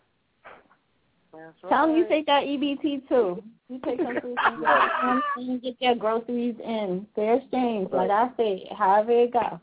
That's 1.33 1.55
Tell 1.69 1.87
them 1.87 1.97
you 1.97 2.07
take 2.09 2.27
that 2.27 2.45
EBT 2.45 3.09
too. 3.09 3.43
You 3.69 3.81
take 3.85 3.99
them 3.99 4.21
through 4.21 4.37
some 4.45 5.23
and 5.37 5.63
get 5.63 5.79
their 5.81 5.95
groceries 5.95 6.57
in. 6.63 7.07
Fair 7.15 7.37
exchange. 7.37 7.89
Like 7.91 8.11
I 8.11 8.31
say, 8.37 8.67
however 8.77 9.13
it 9.13 9.33
go. 9.33 9.61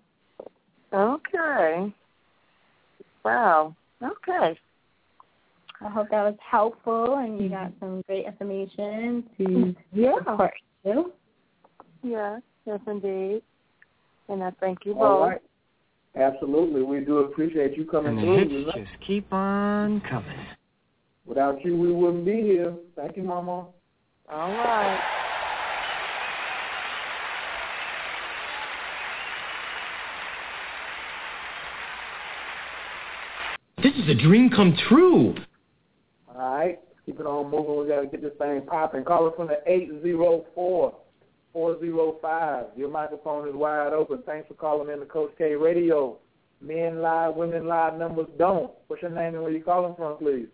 Okay. 0.91 1.93
Wow. 3.23 3.75
Okay. 4.01 4.57
I 5.81 5.89
hope 5.89 6.09
that 6.09 6.23
was 6.23 6.35
helpful 6.39 7.17
and 7.19 7.39
you 7.39 7.49
got 7.49 7.71
some 7.79 8.01
great 8.07 8.25
information 8.25 9.23
to 9.37 9.75
Yeah. 9.93 10.15
support 10.17 10.53
you. 10.83 11.13
Yes, 12.03 12.41
yes 12.65 12.79
indeed. 12.87 13.41
And 14.27 14.43
I 14.43 14.51
thank 14.59 14.85
you 14.85 14.93
All 14.93 15.19
both. 15.19 15.29
right. 15.29 15.41
Absolutely. 16.15 16.81
We 16.81 17.01
do 17.01 17.19
appreciate 17.19 17.77
you 17.77 17.85
coming 17.85 18.17
And 18.17 18.39
the 18.39 18.45
through. 18.45 18.65
hits 18.65 18.75
just 18.89 19.01
keep 19.05 19.31
on 19.31 20.01
coming. 20.01 20.39
Without 21.29 21.63
you, 21.63 21.77
we 21.77 21.91
wouldn't 21.91 22.25
be 22.25 22.41
here. 22.41 22.73
Thank 22.95 23.15
you, 23.15 23.21
Mama. 23.21 23.67
All 24.31 24.51
right. 24.51 24.99
This 33.77 33.93
is 33.93 34.09
a 34.09 34.15
dream 34.15 34.49
come 34.49 34.75
true. 34.89 35.35
All 36.27 36.57
right. 36.57 36.79
Keep 37.05 37.19
it 37.19 37.27
on 37.27 37.51
moving. 37.51 37.77
We 37.77 37.87
got 37.87 38.01
to 38.01 38.07
get 38.07 38.23
this 38.23 38.33
thing 38.39 38.63
popping. 38.65 39.03
Call 39.03 39.27
us 39.27 39.33
from 39.37 39.49
the 39.49 39.59
804 39.67 40.95
405. 41.53 42.65
Your 42.75 42.89
microphone 42.89 43.47
is 43.47 43.53
wide 43.53 43.93
open. 43.93 44.23
Thanks 44.25 44.47
for 44.47 44.55
calling 44.55 44.91
in 44.91 44.99
to 44.99 45.05
Coach 45.05 45.31
K 45.37 45.53
Radio. 45.53 46.17
Men 46.59 47.03
lie, 47.03 47.29
women 47.29 47.67
lie, 47.67 47.95
numbers 47.95 48.27
don't. 48.39 48.71
What's 48.87 49.03
your 49.03 49.11
name 49.11 49.35
and 49.35 49.43
where 49.43 49.51
you 49.51 49.63
calling 49.63 49.93
from, 49.95 50.17
please? 50.17 50.47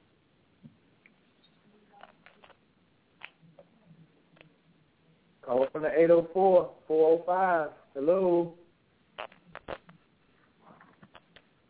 Call 5.45 5.67
from 5.71 5.83
the 5.83 5.89
804 5.89 6.71
405. 6.87 7.69
Hello. 7.93 8.53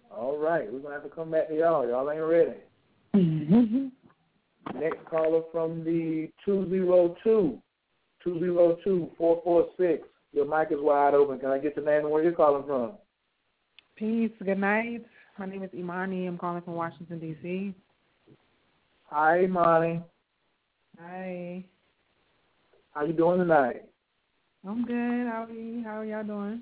All 0.09 0.37
right. 0.37 0.71
We're 0.71 0.79
going 0.79 0.95
to 0.95 1.01
have 1.01 1.03
to 1.03 1.09
come 1.09 1.31
back 1.31 1.49
to 1.49 1.57
y'all. 1.57 1.85
Y'all 1.87 2.09
ain't 2.09 2.21
ready. 2.21 2.59
Mhm. 3.13 3.91
Next 4.75 5.05
caller 5.09 5.41
from 5.51 5.83
the 5.83 6.29
202 6.45 7.61
202 8.23 9.11
446. 9.17 10.07
Your 10.31 10.45
mic 10.45 10.71
is 10.71 10.79
wide 10.79 11.13
open. 11.13 11.39
Can 11.39 11.49
I 11.49 11.59
get 11.59 11.75
your 11.75 11.85
name 11.85 12.01
and 12.03 12.11
where 12.11 12.23
you're 12.23 12.31
calling 12.31 12.65
from? 12.65 12.93
Peace. 13.95 14.31
Good 14.43 14.59
night. 14.59 15.05
My 15.37 15.45
name 15.45 15.63
is 15.63 15.69
Imani. 15.73 16.27
I'm 16.27 16.37
calling 16.37 16.61
from 16.61 16.75
Washington, 16.75 17.19
D.C. 17.19 17.73
Hi, 19.05 19.43
Imani. 19.43 20.01
Hi. 20.99 21.65
How 22.95 23.03
you 23.03 23.11
doing 23.11 23.39
tonight? 23.39 23.83
I'm 24.65 24.85
good. 24.85 25.27
How 25.27 25.43
are 25.43 25.51
you? 25.51 25.83
How 25.83 25.99
are 25.99 26.05
y'all 26.05 26.23
doing? 26.23 26.61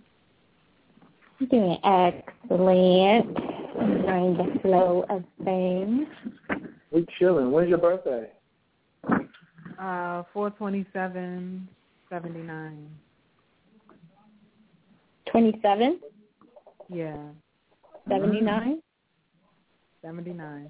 Doing 1.52 1.78
excellent. 1.84 3.38
Enjoying 3.80 4.38
the 4.38 4.60
flow 4.64 5.06
of 5.12 5.24
things. 5.44 6.08
We 6.92 7.06
chilling. 7.20 7.52
When's 7.52 7.70
your 7.70 7.78
birthday? 7.78 8.32
Uh, 9.80 10.24
four 10.34 10.50
twenty 10.50 10.88
seven 10.92 11.68
seventy 12.10 12.42
nine. 12.42 12.90
Twenty 15.30 15.60
seven? 15.62 16.00
Yeah, 16.90 17.18
Seventy 18.10 18.42
nine? 18.42 18.82
seventy 20.02 20.34
nine. 20.34 20.70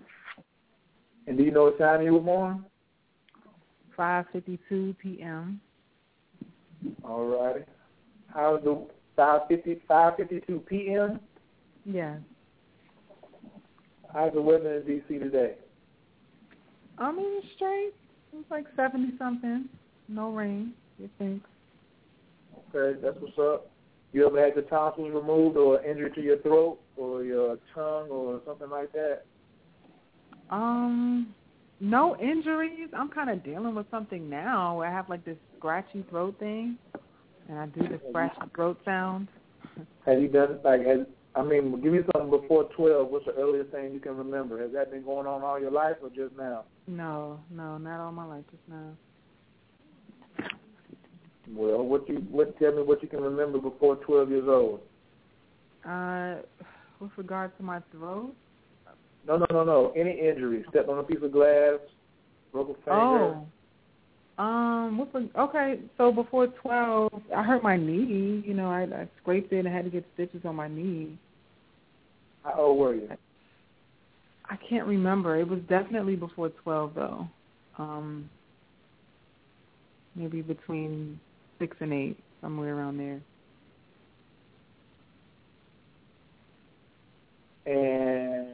And 1.26 1.38
do 1.38 1.44
you 1.45 1.52
know 1.52 1.64
what 1.64 1.77
time 1.80 2.02
you 2.02 2.14
were 2.15 2.19
born? 2.19 2.65
Five 3.95 4.26
fifty 4.32 4.60
two 4.70 4.95
p.m. 5.02 5.61
All 7.03 7.26
righty. 7.26 7.65
How's 8.34 8.64
the 8.64 8.88
550, 9.15 9.82
552 9.88 10.60
p.m.? 10.68 11.20
Yeah. 11.86 12.15
How's 14.11 14.34
the 14.34 14.41
weather 14.41 14.78
in 14.78 14.86
D.C. 14.86 15.20
today? 15.20 15.56
I 16.98 17.11
mean, 17.11 17.41
straight. 17.56 17.94
It's 18.34 18.49
like 18.49 18.65
seventy 18.76 19.18
something. 19.18 19.70
No 20.07 20.32
rain. 20.32 20.74
You 20.99 21.10
think? 21.18 21.44
Okay, 22.76 22.99
that's 23.02 23.18
what's 23.20 23.38
up. 23.40 23.70
You 24.11 24.28
ever 24.28 24.44
had 24.44 24.56
your 24.56 24.65
tonsils 24.65 25.11
removed 25.14 25.57
or 25.57 25.84
injury 25.84 26.11
to 26.11 26.22
your 26.22 26.38
throat 26.40 26.80
or 26.98 27.24
your 27.24 27.57
tongue 27.74 28.10
or 28.10 28.41
something 28.45 28.70
like 28.70 28.91
that? 28.94 29.24
Um, 30.52 31.34
no 31.84 32.16
injuries. 32.18 32.90
I'm 32.98 33.10
kind 33.10 33.30
of 33.30 33.44
dealing 33.44 33.76
with 33.76 33.86
something 33.92 34.30
now. 34.30 34.82
I 34.82 34.90
have 34.90 35.10
like 35.10 35.26
this 35.26 35.38
scratchy 35.58 36.04
throat 36.10 36.36
thing, 36.40 36.78
and 37.50 37.60
I 37.60 37.66
do 37.68 37.82
the 37.82 38.00
scratchy 38.10 38.42
throat 38.56 38.80
sound. 38.86 39.28
Have 40.06 40.22
you 40.22 40.30
done 40.30 40.60
like? 40.64 40.86
Has, 40.86 41.00
I 41.36 41.44
mean, 41.44 41.82
give 41.82 41.92
me 41.92 42.00
something 42.14 42.32
before 42.32 42.70
twelve. 42.76 43.10
What's 43.10 43.26
the 43.26 43.34
earliest 43.34 43.72
thing 43.72 43.94
you 43.94 44.00
can 44.00 44.16
remember? 44.16 44.62
Has 44.62 44.72
that 44.74 44.92
been 44.92 45.04
going 45.04 45.28
on 45.28 45.42
all 45.42 45.60
your 45.60 45.72
life 45.72 45.98
or 46.02 46.10
just 46.10 46.36
now? 46.38 46.64
No, 46.88 47.40
no, 47.52 47.78
not 47.78 48.00
all 48.00 48.12
my 48.12 48.26
life, 48.26 48.44
just 48.50 48.64
now. 48.70 48.92
Well, 51.54 51.84
what 51.84 52.08
you 52.08 52.16
what? 52.32 52.58
Tell 52.60 52.72
me 52.72 52.82
what 52.82 53.04
you 53.04 53.10
can 53.10 53.22
remember 53.22 53.60
before 53.60 53.98
twelve 53.98 54.30
years 54.30 54.48
old. 54.48 54.80
Uh, 55.84 56.36
with 57.02 57.12
regard 57.18 57.56
to 57.58 57.64
my 57.64 57.82
throat. 57.92 58.34
No, 59.28 59.38
no, 59.38 59.45
no, 59.52 59.64
no. 59.64 59.94
Any 59.95 60.12
injury? 60.20 60.66
Stepped 60.70 60.90
on 60.90 61.00
a 61.00 61.04
piece 61.04 61.24
of 61.24 61.32
glass, 61.32 61.80
broke 62.52 62.70
a 62.70 62.74
finger. 62.74 62.91
Oh. 62.98 63.45
Um. 64.38 65.08
Okay, 65.38 65.80
so 65.98 66.12
before 66.12 66.48
twelve, 66.48 67.22
I 67.36 67.44
hurt 67.44 67.62
my 67.64 67.78
knee. 67.78 68.44
You 68.45 68.54
know, 68.54 68.70
I, 68.70 68.82
I 68.84 69.08
scraped 69.22 69.54
it 69.54 69.66
and 69.66 69.74
had 69.74 69.86
to 69.86 69.91
get 69.91 70.06
stitches 70.16 70.41
on 70.44 70.56
my 70.56 70.68
knee. 70.68 71.18
How 72.44 72.54
old 72.58 72.80
were 72.80 72.95
you? 72.95 73.10
I 74.50 74.58
can't 74.70 74.88
remember. 74.88 75.40
It 75.40 75.48
was 75.48 75.60
definitely 75.70 76.16
before 76.16 76.50
twelve, 76.50 76.94
though. 76.95 77.28
Um. 77.78 78.30
Maybe 80.16 80.44
between 80.44 81.20
six 81.58 81.76
and 81.80 81.91
eight, 81.91 82.18
somewhere 82.40 82.78
around 82.78 82.98
there. 82.98 83.20
And 87.66 88.53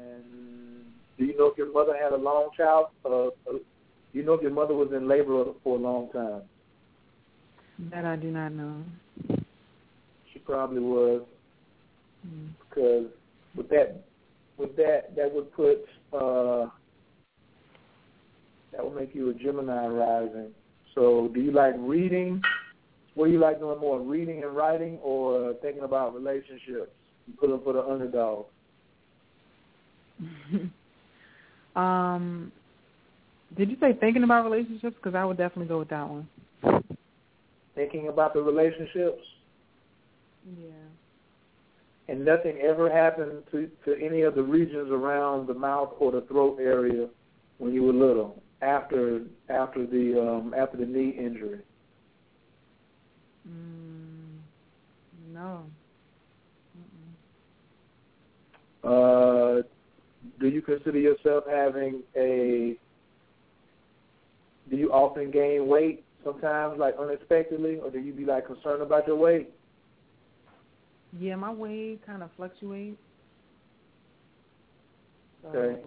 do 1.19 1.25
you 1.25 1.37
know 1.37 1.47
if 1.47 1.57
your 1.57 1.71
mother 1.71 1.95
had 2.01 2.13
a 2.13 2.17
long 2.17 2.49
child? 2.55 2.87
Uh, 3.05 3.27
uh, 3.27 3.29
do 3.51 3.61
you 4.13 4.23
know 4.23 4.33
if 4.33 4.41
your 4.41 4.51
mother 4.51 4.73
was 4.73 4.89
in 4.95 5.07
labor 5.07 5.43
for 5.63 5.77
a 5.77 5.81
long 5.81 6.09
time? 6.11 6.41
That 7.91 8.05
I 8.05 8.15
do 8.15 8.31
not 8.31 8.53
know. 8.53 8.83
She 10.33 10.39
probably 10.39 10.79
was. 10.79 11.23
because 12.69 13.07
with 13.55 13.69
that, 13.69 14.01
with 14.57 14.75
that, 14.77 15.15
that 15.15 15.33
would 15.33 15.51
put 15.53 15.83
uh, 16.13 16.67
that 18.71 18.83
would 18.83 18.95
make 18.95 19.13
you 19.13 19.29
a 19.29 19.33
Gemini 19.33 19.87
rising. 19.87 20.51
So, 20.95 21.29
do 21.33 21.41
you 21.41 21.51
like 21.51 21.75
reading? 21.77 22.41
What 23.15 23.25
do 23.27 23.31
you 23.31 23.39
like 23.39 23.59
doing 23.59 23.79
more, 23.79 23.99
reading 23.99 24.43
and 24.43 24.55
writing, 24.55 24.99
or 25.03 25.53
thinking 25.61 25.83
about 25.83 26.15
relationships? 26.15 26.91
Putting 27.39 27.59
for 27.61 27.73
the 27.73 27.83
underdog. 27.83 28.45
um, 31.75 32.51
did 33.57 33.69
you 33.69 33.77
say 33.79 33.93
thinking 33.93 34.23
about 34.23 34.43
relationships? 34.43 34.95
Because 34.95 35.15
I 35.15 35.25
would 35.25 35.37
definitely 35.37 35.67
go 35.67 35.79
with 35.79 35.89
that 35.89 36.07
one. 36.07 36.27
Thinking 37.75 38.07
about 38.07 38.33
the 38.33 38.41
relationships. 38.41 39.23
Yeah. 40.59 40.69
And 42.07 42.25
nothing 42.25 42.57
ever 42.59 42.91
happened 42.91 43.43
to 43.51 43.69
to 43.85 43.95
any 44.03 44.21
of 44.21 44.35
the 44.35 44.43
regions 44.43 44.89
around 44.91 45.47
the 45.47 45.53
mouth 45.53 45.93
or 45.99 46.11
the 46.11 46.21
throat 46.21 46.57
area 46.59 47.07
when 47.59 47.73
you 47.73 47.83
were 47.83 47.93
little 47.93 48.41
after 48.61 49.21
after 49.49 49.85
the 49.85 50.19
um 50.19 50.53
after 50.57 50.77
the 50.77 50.85
knee 50.85 51.09
injury. 51.09 51.59
Mm, 53.47 54.39
no. 55.33 55.65
Uh, 58.83 59.61
do 60.39 60.47
you 60.47 60.61
consider 60.61 60.99
yourself 60.99 61.43
having 61.49 62.01
a? 62.15 62.77
Do 64.69 64.77
you 64.77 64.91
often 64.91 65.31
gain 65.31 65.67
weight 65.67 66.03
sometimes, 66.23 66.79
like 66.79 66.95
unexpectedly, 66.99 67.77
or 67.77 67.89
do 67.89 67.99
you 67.99 68.13
be 68.13 68.25
like 68.25 68.47
concerned 68.47 68.81
about 68.81 69.07
your 69.07 69.15
weight? 69.15 69.49
Yeah, 71.17 71.35
my 71.35 71.51
weight 71.51 72.05
kind 72.05 72.23
of 72.23 72.29
fluctuates. 72.37 72.97
So, 75.41 75.49
Okay. 75.49 75.81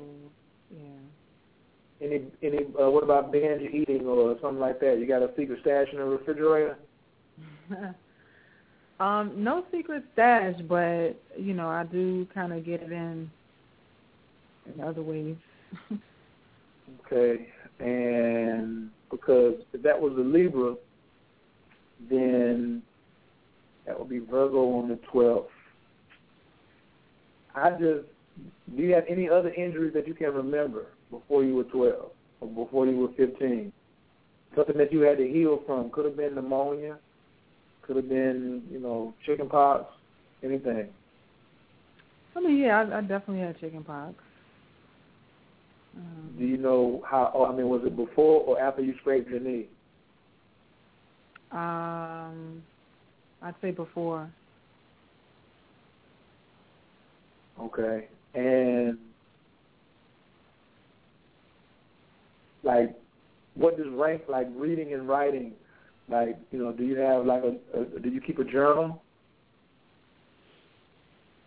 Yeah. 0.71 2.07
Any 2.07 2.23
any? 2.43 2.59
Uh, 2.81 2.91
what 2.91 3.05
about 3.05 3.31
binge 3.31 3.63
eating 3.73 4.07
or 4.07 4.37
something 4.43 4.59
like 4.59 4.81
that? 4.81 4.99
You 4.99 5.07
got 5.07 5.23
a 5.23 5.31
secret 5.37 5.61
stash 5.63 5.89
in 5.93 5.99
the 5.99 6.05
refrigerator? 6.05 6.77
um, 9.01 9.33
no 9.37 9.65
secret 9.71 10.03
stash, 10.13 10.57
but 10.69 11.13
you 11.39 11.55
know, 11.55 11.69
I 11.69 11.85
do 11.85 12.27
kind 12.35 12.53
of 12.53 12.65
get 12.65 12.83
it 12.83 12.91
in 12.91 13.31
in 14.67 14.81
other 14.83 15.03
ways. 15.03 15.37
Okay, 17.07 17.49
and 17.81 18.91
because 19.11 19.55
if 19.73 19.83
that 19.83 20.01
was 20.01 20.13
a 20.17 20.21
Libra, 20.21 20.75
then 22.11 22.83
that 23.87 23.99
would 23.99 24.09
be 24.09 24.19
Virgo 24.19 24.79
on 24.79 24.89
the 24.89 24.99
12th. 25.13 25.47
I 27.55 27.71
just, 27.71 28.07
do 28.75 28.83
you 28.83 28.95
have 28.95 29.05
any 29.09 29.29
other 29.29 29.51
injuries 29.51 29.93
that 29.95 30.07
you 30.07 30.15
can 30.15 30.33
remember 30.33 30.87
before 31.11 31.45
you 31.45 31.57
were 31.57 31.65
12 31.65 32.11
or 32.41 32.49
before 32.49 32.87
you 32.87 32.97
were 32.97 33.09
15? 33.17 33.73
Something 34.57 34.79
that 34.79 34.93
you 34.93 35.01
had 35.01 35.19
to 35.19 35.29
heal 35.29 35.63
from. 35.67 35.91
Could 35.91 36.05
have 36.05 36.17
been 36.17 36.35
pneumonia, 36.35 36.99
could 37.83 37.97
have 37.97 38.09
been, 38.09 38.63
you 38.71 38.81
know, 38.81 39.15
chicken 39.27 39.49
pox, 39.49 39.85
anything. 40.43 40.89
I 42.35 42.41
mean, 42.41 42.59
yeah, 42.59 42.81
I, 42.81 42.99
I 42.99 43.01
definitely 43.03 43.41
had 43.41 43.61
chicken 43.61 43.85
pox. 43.85 44.15
Um, 45.97 46.35
Do 46.39 46.45
you 46.45 46.57
know 46.57 47.03
how, 47.09 47.31
oh, 47.35 47.45
I 47.45 47.55
mean, 47.55 47.69
was 47.69 47.83
it 47.85 47.97
before 47.97 48.43
or 48.43 48.61
after 48.61 48.83
you 48.83 48.95
scraped 49.01 49.29
your 49.29 49.41
knee? 49.41 49.67
um, 51.53 52.63
I'd 53.43 53.55
say 53.61 53.73
before. 53.73 54.31
Okay. 57.61 58.09
And 58.35 58.99
like 62.63 62.97
what 63.55 63.77
does 63.77 63.87
rank 63.91 64.23
like 64.29 64.49
reading 64.55 64.95
and 64.95 65.07
writing 65.07 65.53
like, 66.09 66.39
you 66.51 66.59
know, 66.59 66.73
do 66.73 66.85
you 66.85 66.97
have 66.97 67.27
like 67.27 67.43
a, 67.43 67.79
a 67.79 68.01
do 68.01 68.09
you 68.09 68.21
keep 68.21 68.39
a 68.39 68.45
journal? 68.45 69.03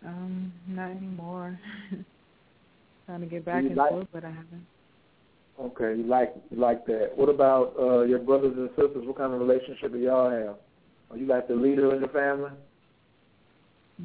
Um, 0.04 0.52
not 0.68 0.90
anymore. 0.90 1.58
Trying 3.06 3.20
to 3.20 3.26
get 3.26 3.44
back 3.44 3.62
into 3.62 3.76
like- 3.76 3.92
it, 3.92 4.08
but 4.12 4.24
I 4.24 4.28
haven't. 4.30 4.66
Okay, 5.58 5.96
you 5.96 6.04
like 6.06 6.34
you 6.50 6.58
like 6.58 6.84
that. 6.84 7.12
What 7.16 7.30
about 7.30 7.72
uh 7.78 8.02
your 8.02 8.18
brothers 8.18 8.52
and 8.56 8.68
sisters? 8.70 9.06
What 9.06 9.16
kind 9.16 9.32
of 9.32 9.40
relationship 9.40 9.90
do 9.92 9.98
y'all 9.98 10.30
have? 10.30 10.56
Are 11.10 11.16
you 11.16 11.24
like 11.24 11.48
the 11.48 11.54
leader 11.54 11.94
in 11.94 12.02
the 12.02 12.08
family? 12.08 12.50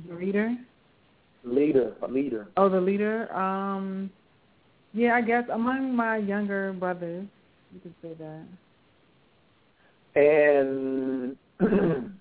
The 0.08 0.16
reader? 0.16 0.56
Leader, 1.44 1.94
a 2.04 2.08
leader. 2.08 2.48
Oh, 2.56 2.70
the 2.70 2.80
leader. 2.80 3.34
Um, 3.36 4.10
yeah, 4.94 5.16
I 5.16 5.22
guess 5.22 5.44
among 5.52 5.94
my 5.96 6.18
younger 6.18 6.72
brothers, 6.74 7.28
you 7.74 7.80
could 7.82 7.96
say 8.02 8.14
that. 8.20 8.46
And 10.16 11.36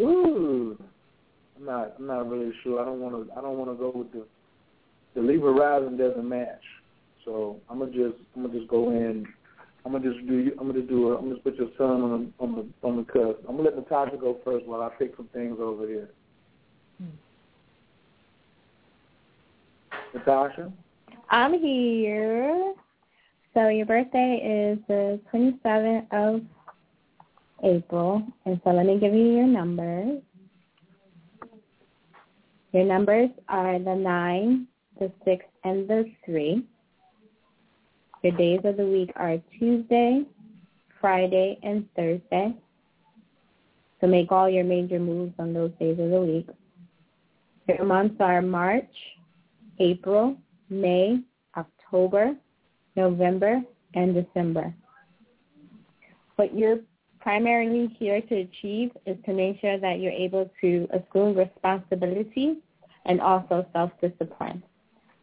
ooh, 0.00 0.78
I'm 1.58 1.64
not 1.66 1.94
I'm 1.98 2.06
not 2.06 2.30
really 2.30 2.52
sure. 2.62 2.80
I 2.80 2.84
don't 2.84 3.00
want 3.00 3.14
to 3.14 3.32
I 3.36 3.40
don't 3.42 3.58
want 3.58 3.70
to 3.70 3.76
go 3.76 3.92
with 3.94 4.12
the 4.12 4.24
the 5.14 5.20
Libra 5.20 5.52
rising 5.52 5.96
doesn't 5.96 6.28
match. 6.28 6.62
So 7.24 7.60
I'm 7.70 7.78
gonna 7.78 7.92
just 7.92 8.16
I'm 8.34 8.42
gonna 8.42 8.58
just 8.58 8.68
go 8.68 8.90
in. 8.90 9.26
I'm 9.84 9.92
gonna 9.92 10.12
just 10.12 10.26
do 10.26 10.52
I'm 10.58 10.66
gonna 10.68 10.82
do 10.82 11.12
a, 11.12 11.18
I'm 11.18 11.28
gonna 11.28 11.40
put 11.40 11.56
your 11.56 11.68
son 11.78 12.02
on 12.02 12.10
the 12.10 12.44
on 12.44 12.54
the 12.54 12.86
on 12.86 12.96
the 12.96 13.04
cusp. 13.04 13.40
I'm 13.48 13.56
gonna 13.56 13.70
let 13.70 13.76
Natasha 13.76 14.16
go 14.16 14.38
first 14.44 14.66
while 14.66 14.82
I 14.82 14.88
pick 14.90 15.16
some 15.16 15.28
things 15.32 15.58
over 15.60 15.86
here. 15.86 16.08
Hmm. 16.98 17.08
Natasha. 20.14 20.72
I'm 21.30 21.58
here. 21.58 22.74
So 23.54 23.68
your 23.68 23.86
birthday 23.86 24.72
is 24.72 24.78
the 24.88 25.20
27th 25.32 26.06
of 26.12 26.42
April, 27.62 28.22
and 28.46 28.60
so 28.64 28.70
let 28.70 28.86
me 28.86 28.98
give 28.98 29.12
you 29.12 29.34
your 29.34 29.46
numbers. 29.46 30.22
Your 32.72 32.84
numbers 32.84 33.28
are 33.48 33.78
the 33.78 33.94
9, 33.94 34.66
the 34.98 35.10
6th, 35.26 35.40
and 35.64 35.88
the 35.88 36.10
3. 36.24 36.64
Your 38.22 38.36
days 38.36 38.60
of 38.64 38.76
the 38.76 38.86
week 38.86 39.10
are 39.16 39.38
Tuesday, 39.58 40.24
Friday, 41.00 41.58
and 41.62 41.88
Thursday. 41.96 42.54
So 44.00 44.06
make 44.06 44.30
all 44.30 44.48
your 44.48 44.64
major 44.64 44.98
moves 44.98 45.34
on 45.38 45.52
those 45.52 45.72
days 45.78 45.98
of 45.98 46.10
the 46.10 46.20
week. 46.20 46.48
Your 47.68 47.84
months 47.84 48.16
are 48.20 48.42
March, 48.42 48.92
April, 49.78 50.36
May, 50.68 51.20
October, 51.56 52.34
November, 52.96 53.62
and 53.94 54.14
December. 54.14 54.74
What 56.36 56.56
you're 56.56 56.80
primarily 57.20 57.94
here 57.98 58.20
to 58.20 58.34
achieve 58.34 58.90
is 59.06 59.16
to 59.26 59.32
make 59.32 59.60
sure 59.60 59.78
that 59.78 60.00
you're 60.00 60.12
able 60.12 60.50
to 60.60 60.88
assume 60.92 61.36
responsibility 61.36 62.58
and 63.06 63.20
also 63.20 63.66
self-discipline. 63.72 64.62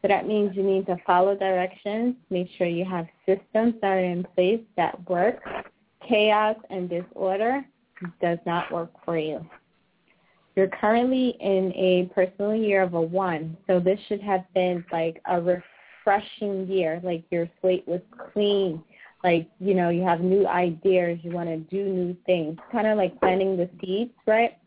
So 0.01 0.07
that 0.07 0.27
means 0.27 0.55
you 0.55 0.63
need 0.63 0.85
to 0.85 0.97
follow 1.05 1.35
directions, 1.35 2.15
make 2.29 2.47
sure 2.57 2.67
you 2.67 2.85
have 2.85 3.07
systems 3.25 3.75
that 3.81 3.87
are 3.87 3.99
in 3.99 4.25
place 4.35 4.61
that 4.77 5.09
work. 5.09 5.41
Chaos 6.07 6.55
and 6.69 6.89
disorder 6.89 7.65
does 8.21 8.39
not 8.45 8.71
work 8.71 8.91
for 9.03 9.17
you. 9.17 9.45
You're 10.55 10.69
currently 10.69 11.35
in 11.39 11.73
a 11.75 12.09
personal 12.13 12.55
year 12.55 12.81
of 12.81 12.93
a 12.93 13.01
one, 13.01 13.57
so 13.67 13.79
this 13.79 13.99
should 14.07 14.21
have 14.21 14.45
been 14.53 14.83
like 14.91 15.21
a 15.25 15.39
refreshing 15.41 16.67
year, 16.67 16.99
like 17.03 17.23
your 17.29 17.49
slate 17.61 17.87
was 17.87 18.01
clean, 18.33 18.83
like, 19.23 19.49
you 19.59 19.73
know, 19.73 19.89
you 19.89 20.01
have 20.03 20.21
new 20.21 20.47
ideas, 20.47 21.19
you 21.23 21.31
want 21.31 21.49
to 21.49 21.57
do 21.57 21.83
new 21.83 22.15
things, 22.25 22.57
kind 22.71 22.87
of 22.87 22.97
like 22.97 23.19
planting 23.19 23.57
the 23.57 23.69
seeds, 23.81 24.13
right? 24.25 24.57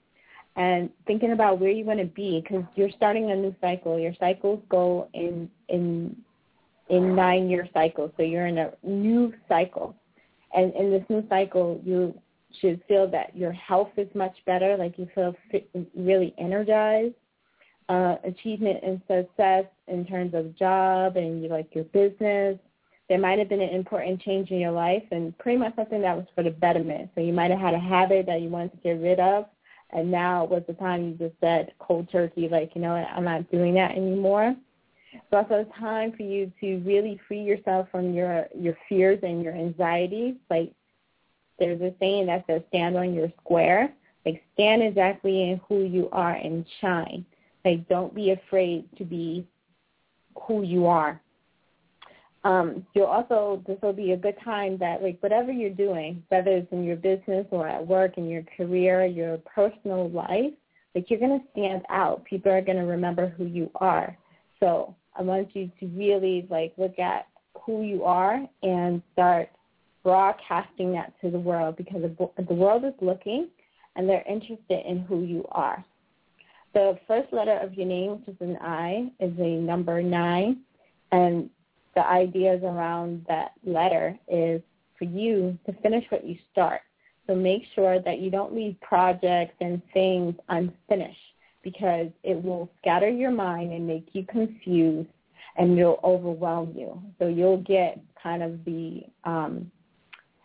And 0.57 0.91
thinking 1.07 1.33
about 1.33 1.61
where 1.61 1.71
you 1.71 1.85
want 1.85 2.01
to 2.01 2.05
be 2.05 2.41
because 2.43 2.65
you're 2.75 2.91
starting 2.91 3.31
a 3.31 3.37
new 3.37 3.55
cycle. 3.61 3.99
Your 3.99 4.15
cycles 4.21 4.63
go 4.69 5.09
in 5.15 5.51
in 5.69 6.17
in 6.89 7.15
nine 7.15 7.49
year 7.49 7.67
cycles, 7.73 8.11
so 8.17 8.23
you're 8.23 8.47
in 8.47 8.59
a 8.59 8.73
new 8.83 9.33
cycle. 9.49 9.97
And 10.55 10.75
in 10.75 10.91
this 10.91 11.05
new 11.09 11.27
cycle, 11.31 11.81
you 11.83 12.15
should 12.61 12.83
feel 12.87 13.11
that 13.11 13.35
your 13.35 13.53
health 13.53 13.93
is 13.97 14.09
much 14.15 14.37
better, 14.45 14.77
like 14.77 14.99
you 14.99 15.09
feel 15.15 15.35
fit, 15.51 15.71
really 15.97 16.35
energized. 16.39 17.15
Uh, 17.89 18.17
achievement 18.25 18.79
and 18.83 19.03
success 19.09 19.65
in 19.89 20.07
terms 20.07 20.35
of 20.35 20.57
job 20.57 21.17
and 21.17 21.43
like 21.49 21.75
your 21.75 21.85
business. 21.85 22.59
There 23.09 23.19
might 23.19 23.39
have 23.39 23.49
been 23.49 23.61
an 23.61 23.71
important 23.71 24.23
change 24.23 24.51
in 24.51 24.59
your 24.61 24.71
life 24.71 25.03
and 25.11 25.37
pretty 25.39 25.59
much 25.59 25.75
something 25.77 26.01
that 26.01 26.17
was 26.17 26.27
for 26.35 26.43
the 26.43 26.51
betterment. 26.51 27.11
So 27.15 27.21
you 27.21 27.33
might 27.33 27.51
have 27.51 27.61
had 27.61 27.75
a 27.75 27.79
habit 27.79 28.27
that 28.27 28.41
you 28.41 28.49
wanted 28.49 28.73
to 28.73 28.77
get 28.79 29.01
rid 29.01 29.19
of 29.19 29.47
and 29.93 30.11
now 30.11 30.45
was 30.45 30.63
the 30.67 30.75
time 30.75 31.05
you 31.05 31.15
just 31.15 31.39
said 31.41 31.73
cold 31.79 32.11
turkey, 32.11 32.49
like, 32.49 32.73
you 32.75 32.81
know 32.81 32.93
I'm 32.93 33.25
not 33.25 33.51
doing 33.51 33.75
that 33.75 33.93
anymore. 33.93 34.55
So 35.31 35.39
also 35.39 35.55
it's 35.57 35.79
time 35.79 36.13
for 36.13 36.23
you 36.23 36.51
to 36.61 36.79
really 36.79 37.21
free 37.29 37.43
yourself 37.43 37.89
from 37.91 38.13
your 38.15 38.47
your 38.59 38.77
fears 38.89 39.21
and 39.23 39.43
your 39.43 39.55
anxieties. 39.55 40.35
Like 40.51 40.73
there's 41.59 41.81
a 41.81 41.95
saying 42.01 42.27
that 42.27 42.45
says 42.47 42.63
stand 42.69 42.97
on 42.97 43.15
your 43.15 43.33
square. 43.41 43.93
Like 44.25 44.43
stand 44.55 44.83
exactly 44.83 45.51
in 45.51 45.61
who 45.69 45.83
you 45.83 46.09
are 46.13 46.35
and 46.35 46.65
shine. 46.81 47.25
Like 47.65 47.89
don't 47.89 48.15
be 48.15 48.31
afraid 48.31 48.85
to 48.99 49.05
be 49.05 49.47
who 50.47 50.63
you 50.63 50.87
are. 50.87 51.21
Um, 52.45 52.85
you'll 52.95 53.07
also 53.07 53.63
this 53.67 53.79
will 53.83 53.93
be 53.93 54.13
a 54.13 54.17
good 54.17 54.37
time 54.45 54.77
that 54.79 55.03
like 55.03 55.19
whatever 55.21 55.53
you're 55.53 55.71
doing, 55.71 56.23
whether 56.29 56.51
it's 56.51 56.73
in 56.73 56.85
your 56.85 56.97
business 56.97 57.47
or 57.51 57.69
at 57.69 57.87
work, 57.87 58.19
in 58.19 58.29
your 58.29 58.43
career, 58.57 59.07
your 59.07 59.39
personal 59.39 60.11
life, 60.11 60.53
like 60.95 61.09
you're 61.09 61.21
gonna 61.21 61.43
stand 61.53 61.83
out. 61.89 62.25
People 62.25 62.51
are 62.51 62.61
gonna 62.61 62.85
remember 62.85 63.29
who 63.29 63.45
you 63.45 63.71
are. 63.77 64.17
So 64.59 64.95
I 65.15 65.23
want 65.23 65.55
you 65.55 65.71
to 65.81 65.87
really 65.87 66.47
like 66.51 66.73
look 66.77 66.99
at 66.99 67.27
who 67.65 67.83
you 67.83 68.03
are 68.05 68.45
and 68.63 69.03
start 69.13 69.49
broadcasting 70.03 70.93
that 70.93 71.13
to 71.21 71.31
the 71.31 71.39
world 71.39 71.77
because 71.77 72.03
the 72.19 72.55
world 72.55 72.85
is 72.85 72.95
looking 73.01 73.49
and 73.95 74.09
they're 74.09 74.25
interested 74.29 74.85
in 74.85 75.01
who 75.01 75.23
you 75.23 75.45
are. 75.53 75.85
The 76.75 76.99
first 77.07 77.33
letter 77.33 77.59
of 77.59 77.75
your 77.75 77.87
name, 77.87 78.13
which 78.13 78.29
is 78.35 78.41
an 78.41 78.57
I, 78.61 79.13
is 79.21 79.33
a 79.39 79.57
number 79.61 80.03
nine, 80.03 80.63
and 81.13 81.51
the 81.95 82.07
ideas 82.07 82.63
around 82.63 83.25
that 83.29 83.53
letter 83.65 84.19
is 84.29 84.61
for 84.99 85.05
you 85.05 85.59
to 85.67 85.73
finish 85.83 86.05
what 86.11 86.25
you 86.25 86.37
start. 86.51 86.81
So 87.27 87.35
make 87.35 87.63
sure 87.75 88.01
that 88.01 88.19
you 88.19 88.31
don't 88.31 88.55
leave 88.55 88.77
projects 88.81 89.55
and 89.61 89.81
things 89.93 90.35
unfinished 90.49 91.19
because 91.63 92.09
it 92.25 92.43
will 92.43 92.71
scatter 92.81 93.09
your 93.09 93.31
mind 93.31 93.73
and 93.73 93.87
make 93.87 94.09
you 94.13 94.25
confused 94.27 95.09
and 95.57 95.79
it'll 95.79 96.01
overwhelm 96.03 96.75
you. 96.77 97.01
So 97.19 97.29
you'll 97.29 97.59
get 97.59 98.01
kind 98.21 98.43
of 98.43 98.65
the 98.65 99.03
um, 99.25 99.71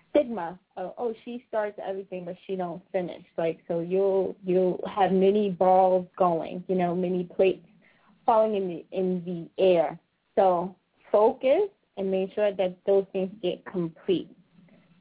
stigma 0.10 0.60
of 0.76 0.94
oh 0.98 1.14
she 1.24 1.44
starts 1.48 1.80
everything 1.86 2.26
but 2.26 2.36
she 2.46 2.56
don't 2.56 2.82
finish. 2.92 3.24
Like 3.38 3.60
so 3.68 3.80
you'll 3.80 4.36
you'll 4.46 4.84
have 4.94 5.12
many 5.12 5.50
balls 5.50 6.08
going, 6.18 6.64
you 6.68 6.76
know, 6.76 6.96
many 6.96 7.24
plates 7.24 7.66
falling 8.26 8.56
in 8.56 8.68
the 8.68 8.86
in 8.92 9.24
the 9.26 9.64
air. 9.64 10.00
So 10.36 10.76
focus 11.12 11.70
and 11.98 12.10
make 12.12 12.34
sure 12.34 12.52
that 12.54 12.78
those 12.86 13.06
things 13.12 13.32
get 13.42 13.66
complete. 13.66 14.30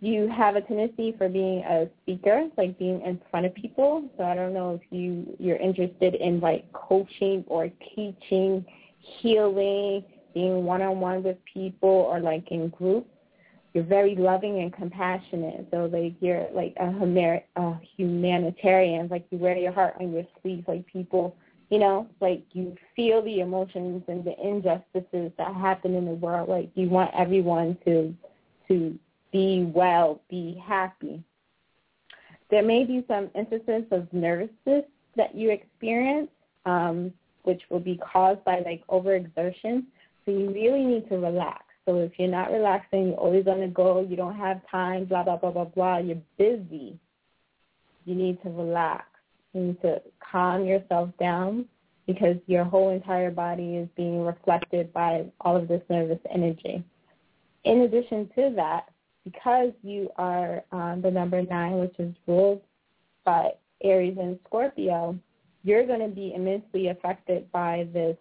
You 0.00 0.28
have 0.28 0.56
a 0.56 0.60
tendency 0.60 1.14
for 1.16 1.28
being 1.28 1.64
a 1.64 1.88
speaker, 2.02 2.48
like 2.56 2.78
being 2.78 3.00
in 3.02 3.20
front 3.30 3.46
of 3.46 3.54
people. 3.54 4.08
So 4.16 4.24
I 4.24 4.34
don't 4.34 4.52
know 4.52 4.74
if 4.74 4.82
you 4.90 5.34
you're 5.38 5.56
interested 5.56 6.14
in 6.14 6.40
like 6.40 6.70
coaching 6.72 7.44
or 7.46 7.70
teaching, 7.94 8.64
healing, 8.98 10.04
being 10.34 10.64
one 10.64 10.82
on 10.82 11.00
one 11.00 11.22
with 11.22 11.38
people 11.52 11.88
or 11.88 12.20
like 12.20 12.50
in 12.50 12.68
groups. 12.68 13.08
You're 13.72 13.84
very 13.84 14.14
loving 14.14 14.60
and 14.60 14.72
compassionate. 14.72 15.66
So 15.70 15.86
like 15.86 16.14
you're 16.20 16.46
like 16.54 16.74
a 16.78 16.92
humanitarian, 17.96 19.08
like 19.08 19.26
you 19.30 19.38
wear 19.38 19.56
your 19.56 19.72
heart 19.72 19.94
on 20.00 20.12
your 20.12 20.24
sleeve, 20.42 20.64
like 20.68 20.86
people 20.86 21.36
you 21.68 21.78
know, 21.78 22.06
like 22.20 22.42
you 22.52 22.76
feel 22.94 23.22
the 23.22 23.40
emotions 23.40 24.02
and 24.08 24.24
the 24.24 24.34
injustices 24.40 25.32
that 25.36 25.54
happen 25.54 25.94
in 25.94 26.04
the 26.04 26.12
world. 26.12 26.48
Like 26.48 26.70
you 26.74 26.88
want 26.88 27.10
everyone 27.16 27.76
to 27.84 28.14
to 28.68 28.98
be 29.32 29.70
well, 29.74 30.20
be 30.30 30.62
happy. 30.64 31.22
There 32.50 32.62
may 32.62 32.84
be 32.84 33.04
some 33.08 33.30
instances 33.34 33.84
of 33.90 34.12
nervousness 34.12 34.84
that 35.16 35.34
you 35.34 35.50
experience, 35.50 36.30
um, 36.64 37.12
which 37.42 37.62
will 37.70 37.80
be 37.80 37.98
caused 37.98 38.44
by 38.44 38.60
like 38.60 38.86
overexertion. 38.88 39.84
So 40.24 40.32
you 40.32 40.50
really 40.52 40.84
need 40.84 41.08
to 41.08 41.16
relax. 41.16 41.64
So 41.84 41.98
if 41.98 42.12
you're 42.18 42.28
not 42.28 42.50
relaxing, 42.50 43.08
you're 43.08 43.16
always 43.16 43.46
on 43.46 43.60
the 43.60 43.68
go, 43.68 44.00
you 44.00 44.16
don't 44.16 44.36
have 44.36 44.60
time, 44.70 45.04
blah, 45.04 45.22
blah, 45.22 45.36
blah, 45.36 45.52
blah, 45.52 45.64
blah, 45.64 45.98
you're 45.98 46.22
busy, 46.36 46.98
you 48.04 48.14
need 48.14 48.42
to 48.42 48.50
relax 48.50 49.06
need 49.56 49.80
to 49.82 50.00
calm 50.20 50.64
yourself 50.64 51.10
down 51.18 51.66
because 52.06 52.36
your 52.46 52.64
whole 52.64 52.90
entire 52.90 53.30
body 53.30 53.76
is 53.76 53.88
being 53.96 54.22
reflected 54.22 54.92
by 54.92 55.26
all 55.40 55.56
of 55.56 55.68
this 55.68 55.82
nervous 55.90 56.20
energy. 56.32 56.84
In 57.64 57.80
addition 57.82 58.30
to 58.36 58.52
that, 58.56 58.88
because 59.24 59.72
you 59.82 60.08
are 60.16 60.62
um, 60.70 61.02
the 61.02 61.10
number 61.10 61.42
nine, 61.42 61.80
which 61.80 61.98
is 61.98 62.14
ruled 62.26 62.62
by 63.24 63.50
Aries 63.82 64.16
and 64.20 64.38
Scorpio, 64.46 65.18
you're 65.64 65.86
going 65.86 66.00
to 66.00 66.14
be 66.14 66.32
immensely 66.34 66.88
affected 66.88 67.50
by 67.50 67.88
this 67.92 68.16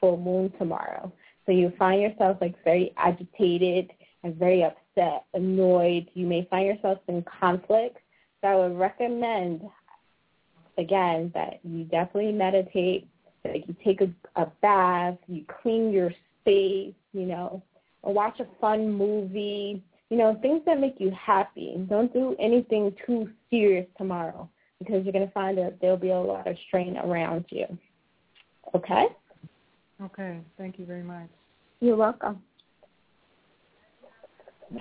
full 0.00 0.16
moon 0.16 0.52
tomorrow. 0.58 1.12
So 1.46 1.52
you 1.52 1.72
find 1.78 2.02
yourself 2.02 2.38
like 2.40 2.62
very 2.64 2.92
agitated 2.96 3.92
and 4.24 4.34
very 4.34 4.64
upset, 4.64 5.24
annoyed. 5.32 6.08
You 6.14 6.26
may 6.26 6.46
find 6.50 6.66
yourself 6.66 6.98
in 7.06 7.22
conflict. 7.22 7.98
So 8.40 8.48
I 8.48 8.56
would 8.56 8.76
recommend 8.76 9.62
again, 10.78 11.30
that 11.34 11.60
you 11.62 11.84
definitely 11.84 12.32
meditate, 12.32 13.06
that 13.44 13.68
you 13.68 13.76
take 13.84 14.00
a, 14.00 14.10
a 14.40 14.46
bath, 14.62 15.16
you 15.26 15.44
clean 15.62 15.92
your 15.92 16.10
space, 16.40 16.94
you 17.12 17.26
know, 17.26 17.62
or 18.02 18.14
watch 18.14 18.40
a 18.40 18.46
fun 18.60 18.90
movie, 18.90 19.82
you 20.10 20.16
know, 20.16 20.38
things 20.40 20.62
that 20.66 20.80
make 20.80 20.94
you 20.98 21.10
happy. 21.10 21.74
Don't 21.88 22.12
do 22.12 22.34
anything 22.38 22.94
too 23.04 23.28
serious 23.50 23.86
tomorrow 23.98 24.48
because 24.78 25.04
you're 25.04 25.12
going 25.12 25.26
to 25.26 25.32
find 25.32 25.58
that 25.58 25.78
there'll 25.80 25.96
be 25.96 26.10
a 26.10 26.18
lot 26.18 26.46
of 26.46 26.56
strain 26.68 26.96
around 26.96 27.44
you. 27.50 27.66
Okay? 28.74 29.06
Okay. 30.02 30.38
Thank 30.56 30.78
you 30.78 30.86
very 30.86 31.02
much. 31.02 31.28
You're 31.80 31.96
welcome. 31.96 32.40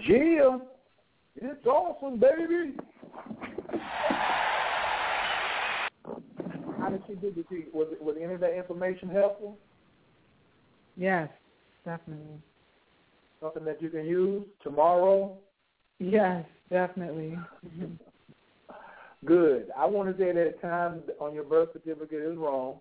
Jim, 0.06 0.62
it's 1.36 1.66
awesome, 1.66 2.20
baby. 2.20 2.76
How 6.88 6.94
did 6.94 7.04
she 7.06 7.16
do? 7.16 7.32
Did 7.32 7.46
she 7.50 7.66
was 7.74 7.88
was 8.00 8.16
any 8.22 8.34
of 8.34 8.40
that 8.40 8.56
information 8.56 9.10
helpful? 9.10 9.58
Yes, 10.96 11.28
definitely. 11.84 12.40
Something 13.42 13.66
that 13.66 13.82
you 13.82 13.90
can 13.90 14.06
use 14.06 14.46
tomorrow. 14.64 15.38
Yes, 16.00 16.46
definitely. 16.70 17.38
Mm-hmm. 17.66 17.94
Good. 19.26 19.68
I 19.78 19.86
want 19.86 20.16
to 20.16 20.24
say 20.24 20.32
that 20.32 20.62
time 20.62 21.02
on 21.20 21.34
your 21.34 21.44
birth 21.44 21.70
certificate 21.74 22.22
is 22.22 22.38
wrong, 22.38 22.78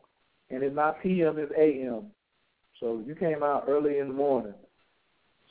and 0.50 0.62
it's 0.62 0.76
not 0.76 1.02
PM, 1.02 1.36
it's 1.38 1.52
AM. 1.58 2.04
So 2.78 3.02
you 3.04 3.16
came 3.16 3.42
out 3.42 3.64
early 3.66 3.98
in 3.98 4.06
the 4.08 4.14
morning. 4.14 4.54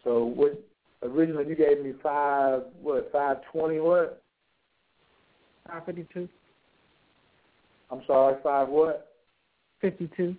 So 0.06 0.24
what? 0.24 0.64
Originally 1.04 1.46
you 1.50 1.56
gave 1.58 1.84
me 1.84 1.92
five 2.02 2.62
what? 2.82 3.12
Five 3.12 3.38
twenty 3.52 3.82
what? 3.82 4.24
Five 5.68 5.86
fifty 5.86 6.08
two. 6.14 6.30
I'm 7.92 8.02
sorry, 8.08 8.36
five 8.44 8.70
what? 8.70 9.14
Fifty 9.82 10.10
two. 10.16 10.36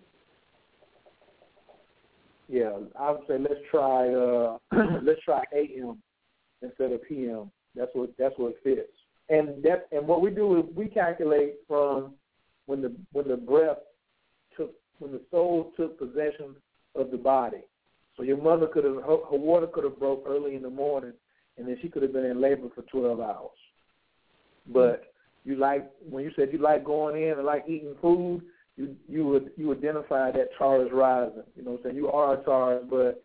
Yeah, 2.48 2.78
I 2.98 3.10
would 3.10 3.23
say 3.28 3.39
let's 3.39 3.60
try 3.70 4.12
uh 4.12 4.59
let's 5.02 5.20
try 5.24 5.43
AM 5.55 5.98
instead 6.62 6.93
of 6.93 7.06
PM. 7.09 7.51
That's 7.74 7.90
what 7.94 8.10
that's 8.18 8.35
what 8.36 8.55
fits. 8.62 8.89
And 9.28 9.62
that 9.64 9.89
and 9.93 10.06
what 10.06 10.20
we 10.20 10.31
do 10.31 10.59
is 10.59 10.64
we 10.74 10.86
calculate 10.86 11.56
from 11.66 12.14
when 12.66 12.82
the 12.82 12.93
when 13.12 13.28
the 13.28 13.36
breath 13.36 13.78
took 14.56 14.73
when 14.98 15.12
the 15.12 15.20
soul 15.31 15.73
took 15.77 15.98
possession 15.98 16.55
of 16.94 17.10
the 17.10 17.16
body. 17.16 17.62
So 18.16 18.23
your 18.23 18.40
mother 18.40 18.66
could 18.66 18.85
have 18.85 18.97
her, 18.97 19.18
her 19.31 19.36
water 19.36 19.66
could 19.66 19.85
have 19.85 19.98
broke 19.98 20.24
early 20.27 20.55
in 20.55 20.62
the 20.62 20.70
morning, 20.70 21.12
and 21.59 21.68
then 21.68 21.77
she 21.82 21.89
could 21.89 22.02
have 22.02 22.12
been 22.12 22.24
in 22.24 22.40
labor 22.40 22.68
for 22.74 22.82
twelve 22.82 23.20
hours. 23.20 23.51
But 24.73 25.12
you 25.47 25.56
like 25.56 25.89
when 26.09 26.24
you 26.24 26.32
said 26.35 26.48
you 26.52 26.59
like 26.59 26.85
going 26.85 27.23
in 27.23 27.39
and 27.39 27.47
like 27.47 27.64
eating 27.68 27.94
food, 28.02 28.43
you 28.77 28.97
you 29.09 29.24
would 29.24 29.52
you 29.56 29.73
identify 29.73 30.32
that 30.32 30.48
Taurus 30.59 30.90
rising. 30.93 31.44
You 31.55 31.64
know, 31.64 31.70
what 31.73 31.78
I'm 31.78 31.85
saying 31.85 31.97
you 31.97 32.09
are 32.10 32.35
a 32.35 32.44
Taurus, 32.44 32.85
but 32.90 33.23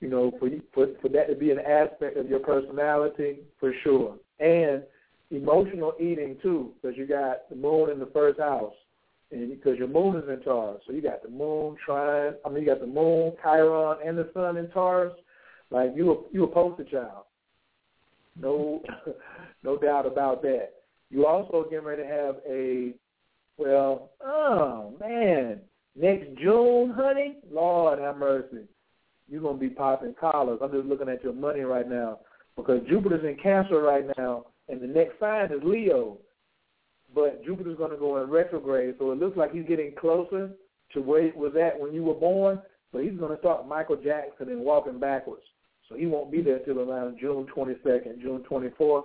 you 0.00 0.08
know 0.08 0.32
for 0.40 0.48
for 0.74 0.88
for 1.00 1.08
that 1.10 1.28
to 1.28 1.36
be 1.36 1.52
an 1.52 1.60
aspect 1.60 2.16
of 2.16 2.28
your 2.28 2.40
personality 2.40 3.38
for 3.60 3.72
sure, 3.84 4.16
and 4.40 4.82
emotional 5.30 5.94
eating 6.00 6.36
too, 6.42 6.72
because 6.82 6.98
you 6.98 7.06
got 7.06 7.48
the 7.48 7.56
moon 7.56 7.90
in 7.90 8.00
the 8.00 8.10
first 8.12 8.40
house, 8.40 8.74
and 9.30 9.48
because 9.48 9.78
your 9.78 9.88
moon 9.88 10.16
is 10.16 10.28
in 10.28 10.40
Taurus, 10.40 10.82
so 10.84 10.92
you 10.92 11.00
got 11.00 11.22
the 11.22 11.30
moon 11.30 11.76
trine. 11.86 12.34
I 12.44 12.48
mean, 12.48 12.64
you 12.64 12.68
got 12.68 12.80
the 12.80 12.86
moon, 12.86 13.34
Chiron, 13.40 13.98
and 14.04 14.18
the 14.18 14.28
sun 14.34 14.56
in 14.56 14.66
Taurus. 14.68 15.14
Like 15.70 15.92
you, 15.94 16.26
you 16.32 16.42
a 16.42 16.48
poster 16.48 16.84
child. 16.84 17.24
No, 18.38 18.82
no 19.62 19.76
doubt 19.78 20.06
about 20.06 20.42
that. 20.42 20.81
You 21.12 21.26
also 21.26 21.66
getting 21.68 21.84
ready 21.84 22.02
to 22.02 22.08
have 22.08 22.36
a, 22.48 22.94
well, 23.58 24.12
oh 24.24 24.94
man, 24.98 25.60
next 25.94 26.38
June, 26.40 26.90
honey, 26.96 27.36
Lord 27.52 27.98
have 27.98 28.16
mercy, 28.16 28.66
you're 29.28 29.42
gonna 29.42 29.58
be 29.58 29.68
popping 29.68 30.14
collars. 30.18 30.60
I'm 30.62 30.72
just 30.72 30.86
looking 30.86 31.10
at 31.10 31.22
your 31.22 31.34
money 31.34 31.60
right 31.60 31.88
now 31.88 32.20
because 32.56 32.80
Jupiter's 32.88 33.24
in 33.24 33.36
Cancer 33.42 33.82
right 33.82 34.06
now, 34.16 34.46
and 34.70 34.80
the 34.80 34.86
next 34.86 35.20
sign 35.20 35.52
is 35.52 35.60
Leo. 35.62 36.16
But 37.14 37.44
Jupiter's 37.44 37.76
to 37.90 37.96
go 37.98 38.22
in 38.22 38.30
retrograde, 38.30 38.94
so 38.98 39.12
it 39.12 39.18
looks 39.18 39.36
like 39.36 39.52
he's 39.52 39.68
getting 39.68 39.92
closer 40.00 40.50
to 40.94 41.02
where 41.02 41.26
it 41.26 41.36
was 41.36 41.52
at 41.56 41.78
when 41.78 41.92
you 41.92 42.04
were 42.04 42.14
born. 42.14 42.58
But 42.90 43.02
he's 43.02 43.12
to 43.32 43.38
start 43.38 43.68
Michael 43.68 43.96
Jackson 43.96 44.48
and 44.48 44.60
walking 44.60 44.98
backwards. 44.98 45.42
So 45.90 45.94
he 45.94 46.06
won't 46.06 46.32
be 46.32 46.40
there 46.40 46.60
till 46.60 46.80
around 46.80 47.18
June 47.20 47.46
22nd, 47.54 48.22
June 48.22 48.42
24th. 48.50 49.04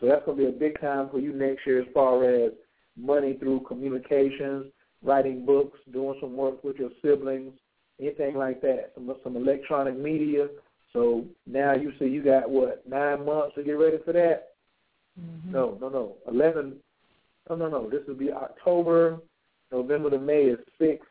So 0.00 0.06
that's 0.06 0.24
going 0.24 0.36
to 0.38 0.44
be 0.44 0.48
a 0.48 0.52
big 0.52 0.80
time 0.80 1.08
for 1.10 1.18
you 1.18 1.32
next 1.32 1.66
year 1.66 1.80
as 1.80 1.86
far 1.94 2.24
as 2.24 2.52
money 2.96 3.34
through 3.34 3.60
communications, 3.60 4.66
writing 5.02 5.46
books, 5.46 5.78
doing 5.92 6.18
some 6.20 6.36
work 6.36 6.62
with 6.62 6.76
your 6.76 6.90
siblings, 7.02 7.52
anything 8.00 8.36
like 8.36 8.60
that. 8.62 8.92
Some 8.94 9.14
some 9.22 9.36
electronic 9.36 9.98
media. 9.98 10.48
So 10.92 11.24
now 11.46 11.74
you 11.74 11.92
see 11.98 12.06
you 12.06 12.22
got 12.22 12.48
what 12.48 12.86
nine 12.88 13.24
months 13.24 13.54
to 13.56 13.62
get 13.62 13.72
ready 13.72 13.98
for 14.04 14.12
that. 14.12 14.48
Mm-hmm. 15.20 15.52
No, 15.52 15.78
no, 15.80 15.88
no. 15.88 16.14
Eleven. 16.28 16.76
No, 17.48 17.56
no, 17.56 17.68
no. 17.68 17.88
This 17.88 18.00
will 18.06 18.16
be 18.16 18.32
October, 18.32 19.18
November 19.70 20.10
to 20.10 20.18
May 20.18 20.42
is 20.42 20.58
six, 20.78 21.06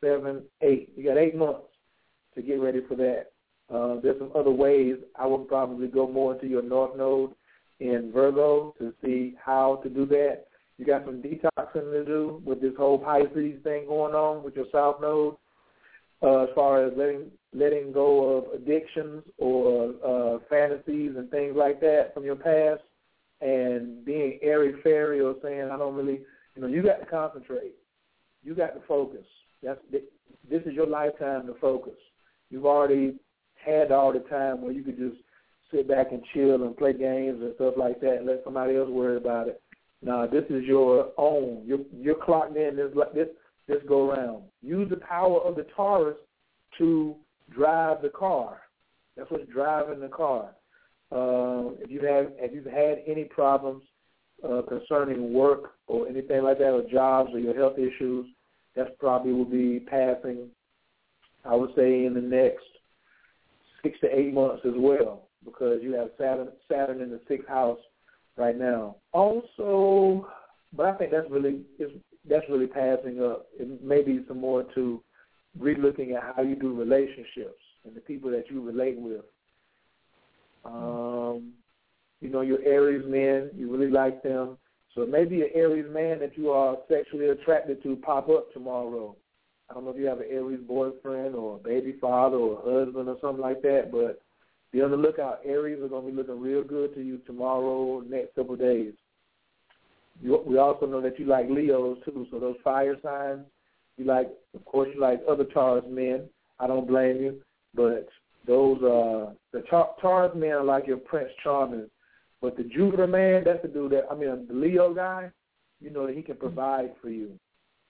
seven, 0.00 0.42
eight. 0.62 0.92
You 0.96 1.04
got 1.04 1.18
eight 1.18 1.34
months 1.34 1.66
to 2.34 2.42
get 2.42 2.60
ready 2.60 2.80
for 2.88 2.94
that. 2.96 3.26
Uh, 3.72 4.00
there's 4.00 4.18
some 4.18 4.30
other 4.34 4.50
ways. 4.50 4.96
I 5.18 5.26
would 5.26 5.48
probably 5.48 5.88
go 5.88 6.06
more 6.08 6.34
into 6.34 6.46
your 6.46 6.62
North 6.62 6.96
Node 6.96 7.32
in 7.80 8.10
Virgo 8.12 8.74
to 8.78 8.92
see 9.04 9.34
how 9.42 9.80
to 9.82 9.88
do 9.88 10.06
that. 10.06 10.44
You 10.78 10.86
got 10.86 11.04
some 11.04 11.22
detoxing 11.22 11.92
to 11.92 12.04
do 12.04 12.42
with 12.44 12.60
this 12.60 12.72
whole 12.76 12.98
Pisces 12.98 13.62
thing 13.62 13.86
going 13.86 14.14
on 14.14 14.42
with 14.42 14.56
your 14.56 14.66
South 14.72 15.00
Node, 15.00 15.36
uh, 16.22 16.44
as 16.44 16.48
far 16.54 16.84
as 16.84 16.92
letting 16.96 17.30
letting 17.54 17.92
go 17.92 18.38
of 18.38 18.54
addictions 18.54 19.22
or 19.38 19.94
uh, 20.04 20.38
fantasies 20.48 21.12
and 21.16 21.30
things 21.30 21.54
like 21.56 21.80
that 21.80 22.12
from 22.14 22.24
your 22.24 22.36
past, 22.36 22.82
and 23.40 24.04
being 24.04 24.38
airy 24.42 24.80
fairy 24.82 25.20
or 25.20 25.34
saying 25.42 25.68
I 25.70 25.76
don't 25.76 25.94
really, 25.94 26.20
you 26.54 26.62
know, 26.62 26.68
you 26.68 26.82
got 26.82 27.00
to 27.00 27.06
concentrate. 27.06 27.74
You 28.42 28.54
got 28.54 28.74
to 28.74 28.80
focus. 28.88 29.26
That's 29.62 29.80
this 29.90 30.62
is 30.64 30.72
your 30.72 30.86
lifetime 30.86 31.46
to 31.46 31.54
focus. 31.60 31.98
You've 32.50 32.66
already 32.66 33.14
had 33.54 33.92
all 33.92 34.12
the 34.12 34.20
time 34.20 34.60
where 34.62 34.72
you 34.72 34.82
could 34.82 34.98
just 34.98 35.16
sit 35.72 35.88
back 35.88 36.12
and 36.12 36.22
chill 36.32 36.62
and 36.62 36.76
play 36.76 36.92
games 36.92 37.40
and 37.40 37.54
stuff 37.56 37.74
like 37.76 38.00
that 38.00 38.18
and 38.18 38.26
let 38.26 38.42
somebody 38.44 38.76
else 38.76 38.90
worry 38.90 39.16
about 39.16 39.48
it. 39.48 39.60
Now 40.02 40.26
this 40.26 40.44
is 40.50 40.64
your 40.64 41.10
own. 41.16 41.62
You're 41.64 41.80
you're 41.96 42.22
clocked 42.22 42.56
in 42.56 42.76
this 42.76 42.92
this 43.14 43.28
this 43.68 43.78
go 43.88 44.10
around. 44.10 44.44
Use 44.62 44.90
the 44.90 44.96
power 44.96 45.40
of 45.40 45.56
the 45.56 45.66
Taurus 45.76 46.16
to 46.78 47.14
drive 47.50 48.02
the 48.02 48.08
car. 48.08 48.60
That's 49.16 49.30
what's 49.30 49.48
driving 49.52 50.00
the 50.00 50.08
car. 50.08 50.50
Uh, 51.10 51.74
if 51.80 51.90
you 51.90 52.04
have 52.06 52.32
if 52.38 52.52
you've 52.52 52.64
had 52.64 53.02
any 53.06 53.24
problems 53.24 53.82
uh, 54.42 54.62
concerning 54.62 55.32
work 55.32 55.74
or 55.86 56.08
anything 56.08 56.42
like 56.42 56.58
that, 56.58 56.70
or 56.70 56.82
jobs 56.90 57.30
or 57.32 57.38
your 57.38 57.54
health 57.54 57.78
issues, 57.78 58.26
that 58.74 58.98
probably 58.98 59.32
will 59.32 59.44
be 59.44 59.80
passing. 59.80 60.48
I 61.44 61.54
would 61.54 61.70
say 61.76 62.06
in 62.06 62.14
the 62.14 62.20
next 62.20 62.64
six 63.82 63.98
to 64.00 64.16
eight 64.16 64.32
months 64.32 64.62
as 64.64 64.74
well, 64.76 65.28
because 65.44 65.80
you 65.82 65.94
have 65.94 66.08
Saturn 66.18 66.48
Saturn 66.70 67.00
in 67.00 67.10
the 67.10 67.20
sixth 67.28 67.48
house 67.48 67.78
right 68.36 68.58
now. 68.58 68.96
Also, 69.12 70.26
but 70.76 70.86
I 70.86 70.94
think 70.94 71.10
that's 71.10 71.30
really 71.30 71.62
is 71.78 71.90
that's 72.28 72.44
really 72.48 72.66
passing 72.66 73.22
up. 73.22 73.46
It 73.58 73.82
may 73.82 74.02
be 74.02 74.24
some 74.28 74.40
more 74.40 74.64
to 74.74 75.02
relooking 75.60 76.14
at 76.14 76.34
how 76.36 76.42
you 76.42 76.54
do 76.54 76.74
relationships 76.74 77.60
and 77.84 77.94
the 77.94 78.00
people 78.00 78.30
that 78.30 78.44
you 78.50 78.62
relate 78.62 78.98
with. 78.98 79.24
Um, 80.64 81.52
you 82.20 82.30
know, 82.30 82.42
your 82.42 82.60
Aries 82.64 83.04
men, 83.06 83.50
you 83.56 83.70
really 83.70 83.90
like 83.90 84.22
them. 84.22 84.56
So 84.94 85.06
maybe 85.06 85.42
an 85.42 85.48
Aries 85.54 85.86
man 85.90 86.20
that 86.20 86.36
you 86.36 86.50
are 86.50 86.76
sexually 86.88 87.30
attracted 87.30 87.82
to 87.82 87.96
pop 87.96 88.28
up 88.28 88.52
tomorrow. 88.52 89.16
I 89.68 89.74
don't 89.74 89.84
know 89.84 89.90
if 89.90 89.96
you 89.96 90.06
have 90.06 90.20
an 90.20 90.26
Aries 90.30 90.60
boyfriend 90.66 91.34
or 91.34 91.56
a 91.56 91.58
baby 91.58 91.96
father 92.00 92.36
or 92.36 92.60
a 92.60 92.84
husband 92.84 93.08
or 93.08 93.16
something 93.20 93.40
like 93.40 93.62
that, 93.62 93.90
but 93.90 94.21
be 94.72 94.80
on 94.80 94.90
the 94.90 94.96
lookout. 94.96 95.40
Aries 95.44 95.82
are 95.82 95.88
going 95.88 96.06
to 96.06 96.10
be 96.10 96.16
looking 96.16 96.40
real 96.40 96.64
good 96.64 96.94
to 96.94 97.02
you 97.02 97.18
tomorrow, 97.26 98.00
next 98.00 98.34
couple 98.34 98.54
of 98.54 98.60
days. 98.60 98.94
You, 100.20 100.42
we 100.46 100.58
also 100.58 100.86
know 100.86 101.00
that 101.00 101.18
you 101.18 101.26
like 101.26 101.48
Leos 101.50 101.98
too, 102.04 102.26
so 102.30 102.38
those 102.38 102.56
fire 102.64 102.96
signs. 103.02 103.44
You 103.98 104.06
like, 104.06 104.30
of 104.54 104.64
course, 104.64 104.88
you 104.94 105.00
like 105.00 105.20
other 105.28 105.44
Taurus 105.44 105.84
men. 105.88 106.28
I 106.58 106.66
don't 106.66 106.86
blame 106.86 107.16
you, 107.16 107.40
but 107.74 108.08
those 108.46 108.78
uh 108.82 109.32
the 109.52 109.62
Taurus 110.00 110.32
men 110.34 110.50
are 110.50 110.64
like 110.64 110.86
your 110.86 110.96
Prince 110.96 111.30
Charming, 111.42 111.88
but 112.40 112.56
the 112.56 112.64
Jupiter 112.64 113.06
man, 113.06 113.42
that's 113.44 113.62
the 113.62 113.68
dude 113.68 113.92
that 113.92 114.06
I 114.10 114.14
mean 114.14 114.46
the 114.48 114.54
Leo 114.54 114.94
guy. 114.94 115.30
You 115.80 115.90
know 115.90 116.06
that 116.06 116.16
he 116.16 116.22
can 116.22 116.36
provide 116.36 116.92
for 117.02 117.10
you. 117.10 117.38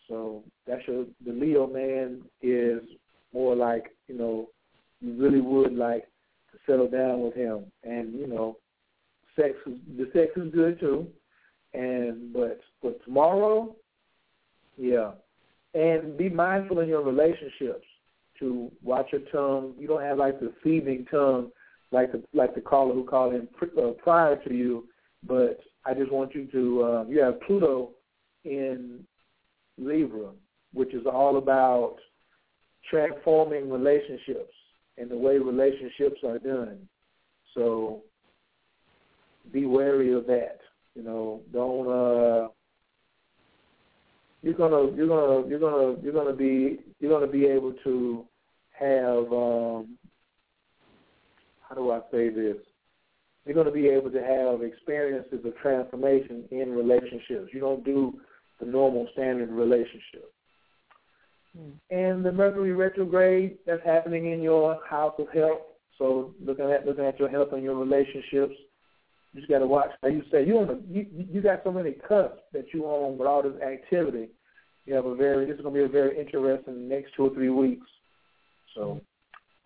So 0.08 0.42
that's 0.66 0.82
your 0.86 1.04
the 1.24 1.32
Leo 1.32 1.66
man 1.66 2.22
is 2.40 2.80
more 3.32 3.54
like 3.54 3.94
you 4.08 4.16
know 4.16 4.48
you 5.00 5.14
really 5.14 5.40
would 5.40 5.74
like 5.74 6.04
to 6.52 6.58
settle 6.66 6.88
down 6.88 7.20
with 7.20 7.34
him, 7.34 7.64
and 7.84 8.14
you 8.14 8.26
know 8.26 8.56
sex 9.36 9.54
the 9.66 10.08
sex 10.12 10.32
is 10.36 10.52
good 10.52 10.78
too, 10.78 11.06
and 11.74 12.32
but 12.32 12.60
but 12.82 13.02
tomorrow, 13.04 13.74
yeah, 14.76 15.12
and 15.74 16.16
be 16.16 16.28
mindful 16.28 16.80
in 16.80 16.88
your 16.88 17.02
relationships 17.02 17.86
to 18.38 18.70
watch 18.82 19.08
your 19.12 19.22
tongue. 19.32 19.74
You 19.78 19.88
don't 19.88 20.02
have 20.02 20.18
like 20.18 20.40
the 20.40 20.52
thieving 20.62 21.06
tongue 21.10 21.50
like 21.92 22.10
the 22.10 22.22
like 22.32 22.54
the 22.54 22.60
caller 22.60 22.94
who 22.94 23.04
called 23.04 23.34
in 23.34 23.48
uh, 23.78 23.90
prior 24.02 24.36
to 24.36 24.54
you, 24.54 24.88
but 25.26 25.60
I 25.84 25.94
just 25.94 26.10
want 26.10 26.34
you 26.34 26.46
to. 26.46 26.82
Uh, 26.82 27.04
you 27.08 27.20
have 27.20 27.40
Pluto 27.42 27.90
in 28.44 29.04
Libra, 29.78 30.30
which 30.72 30.94
is 30.94 31.06
all 31.06 31.36
about 31.36 31.96
transforming 32.90 33.70
relationships 33.70 34.52
and 34.98 35.10
the 35.10 35.16
way 35.16 35.38
relationships 35.38 36.20
are 36.26 36.38
done. 36.38 36.78
So 37.54 38.02
be 39.52 39.66
wary 39.66 40.12
of 40.12 40.26
that. 40.26 40.58
You 40.94 41.02
know, 41.02 41.40
don't. 41.52 41.88
uh 41.88 42.48
You're 44.42 44.54
gonna, 44.54 44.94
you're 44.96 45.08
gonna, 45.08 45.48
you're 45.48 45.60
gonna, 45.60 46.00
you're 46.02 46.12
gonna 46.12 46.34
be, 46.34 46.80
you're 47.00 47.10
gonna 47.10 47.30
be 47.30 47.46
able 47.46 47.74
to 47.84 48.24
have. 48.78 49.32
um 49.32 49.98
How 51.68 51.74
do 51.74 51.90
I 51.90 52.00
say 52.10 52.28
this? 52.28 52.56
You're 53.44 53.64
to 53.64 53.72
be 53.72 53.88
able 53.88 54.10
to 54.10 54.22
have 54.22 54.62
experiences 54.62 55.44
of 55.44 55.56
transformation 55.58 56.44
in 56.52 56.72
relationships. 56.72 57.50
You 57.52 57.60
don't 57.60 57.84
do 57.84 58.20
the 58.60 58.66
normal 58.66 59.08
standard 59.12 59.50
relationship. 59.50 60.32
Hmm. 61.56 61.70
And 61.90 62.24
the 62.24 62.32
Mercury 62.32 62.72
retrograde 62.72 63.58
that's 63.66 63.84
happening 63.84 64.32
in 64.32 64.40
your 64.40 64.80
house 64.88 65.14
of 65.18 65.28
health. 65.28 65.60
So 65.98 66.34
looking 66.44 66.70
at 66.70 66.86
looking 66.86 67.04
at 67.04 67.18
your 67.18 67.28
health 67.28 67.48
and 67.52 67.62
your 67.62 67.76
relationships, 67.76 68.54
you 69.32 69.40
just 69.40 69.48
got 69.48 69.58
to 69.58 69.66
watch. 69.66 69.90
Like 70.02 70.14
you 70.14 70.22
say, 70.30 70.46
you 70.46 70.58
on 70.58 70.66
the, 70.66 70.82
you 70.88 71.06
you 71.10 71.40
got 71.42 71.62
so 71.64 71.70
many 71.70 71.92
cuts 71.92 72.38
that 72.52 72.66
you 72.72 72.84
on 72.84 73.18
with 73.18 73.28
all 73.28 73.42
this 73.42 73.60
activity. 73.62 74.28
You 74.84 74.94
have 74.94 75.06
a 75.06 75.14
very 75.14 75.46
this 75.46 75.56
is 75.56 75.62
going 75.62 75.74
to 75.74 75.80
be 75.80 75.84
a 75.84 75.88
very 75.88 76.18
interesting 76.18 76.88
next 76.88 77.12
two 77.16 77.26
or 77.26 77.34
three 77.34 77.50
weeks. 77.50 77.86
So 78.74 79.00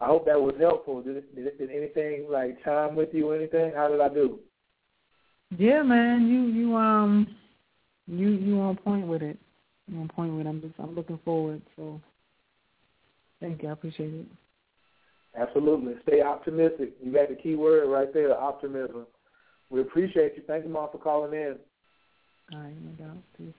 I 0.00 0.06
hope 0.06 0.26
that 0.26 0.40
was 0.40 0.54
helpful. 0.60 1.00
Did, 1.02 1.18
it, 1.18 1.34
did, 1.34 1.46
it, 1.46 1.58
did 1.58 1.70
anything 1.70 2.26
like 2.30 2.62
time 2.64 2.96
with 2.96 3.10
you 3.12 3.32
anything? 3.32 3.72
How 3.74 3.88
did 3.88 4.00
I 4.00 4.08
do? 4.08 4.40
Yeah, 5.56 5.82
man, 5.82 6.26
you 6.26 6.42
you 6.46 6.76
um 6.76 7.36
you 8.06 8.30
you 8.30 8.60
on 8.60 8.76
point 8.76 9.06
with 9.06 9.22
it. 9.22 9.38
On 9.92 10.08
point 10.08 10.32
with 10.32 10.46
it. 10.46 10.48
I'm 10.48 10.60
just 10.60 10.74
I'm 10.78 10.94
looking 10.94 11.18
forward. 11.24 11.62
So 11.76 12.00
thank 13.40 13.62
you. 13.62 13.68
I 13.68 13.72
appreciate 13.72 14.12
it. 14.12 14.26
Absolutely. 15.38 15.94
Stay 16.06 16.22
optimistic. 16.22 16.94
You 17.02 17.12
got 17.12 17.28
the 17.28 17.36
key 17.36 17.54
word 17.54 17.88
right 17.88 18.12
there, 18.12 18.36
optimism. 18.36 19.06
We 19.70 19.80
appreciate 19.80 20.32
you. 20.36 20.42
Thank 20.46 20.64
you, 20.64 20.70
Mom, 20.70 20.88
for 20.90 20.98
calling 20.98 21.32
in. 21.32 21.56
All 22.52 22.60
right, 22.60 22.74
no 22.82 23.06
doubt. 23.06 23.16
Peace. 23.36 23.52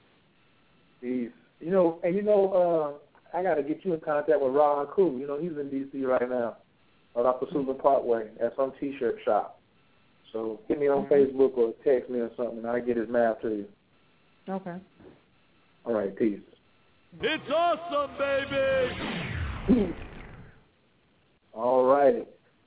Peace. 1.01 1.29
You 1.59 1.71
know, 1.71 1.99
and 2.03 2.15
you 2.15 2.21
know, 2.21 2.99
uh, 3.33 3.37
I 3.37 3.43
got 3.43 3.55
to 3.55 3.63
get 3.63 3.83
you 3.83 3.93
in 3.93 3.99
contact 3.99 4.41
with 4.41 4.53
Ron 4.53 4.85
Koo. 4.87 5.17
You 5.19 5.27
know, 5.27 5.39
he's 5.39 5.51
in 5.51 5.69
D.C. 5.69 6.03
right 6.05 6.29
now, 6.29 6.57
on 7.15 7.25
off 7.25 7.39
the 7.39 7.47
Susan 7.51 7.75
Parkway 7.75 8.29
at 8.41 8.55
some 8.55 8.73
T-shirt 8.79 9.17
shop. 9.25 9.59
So 10.33 10.59
hit 10.67 10.79
me 10.79 10.87
on 10.87 11.07
Facebook 11.07 11.57
or 11.57 11.73
text 11.83 12.09
me 12.09 12.19
or 12.19 12.31
something, 12.37 12.59
and 12.59 12.67
I'll 12.67 12.85
get 12.85 12.97
his 12.97 13.09
map 13.09 13.41
to 13.41 13.49
you. 13.49 13.65
Okay. 14.49 14.75
All 15.87 15.93
right, 15.93 16.13
peace. 16.13 16.39
It's 17.21 17.43
awesome, 17.49 18.11
baby. 19.69 19.93
All 21.53 21.85
righty. 21.85 22.23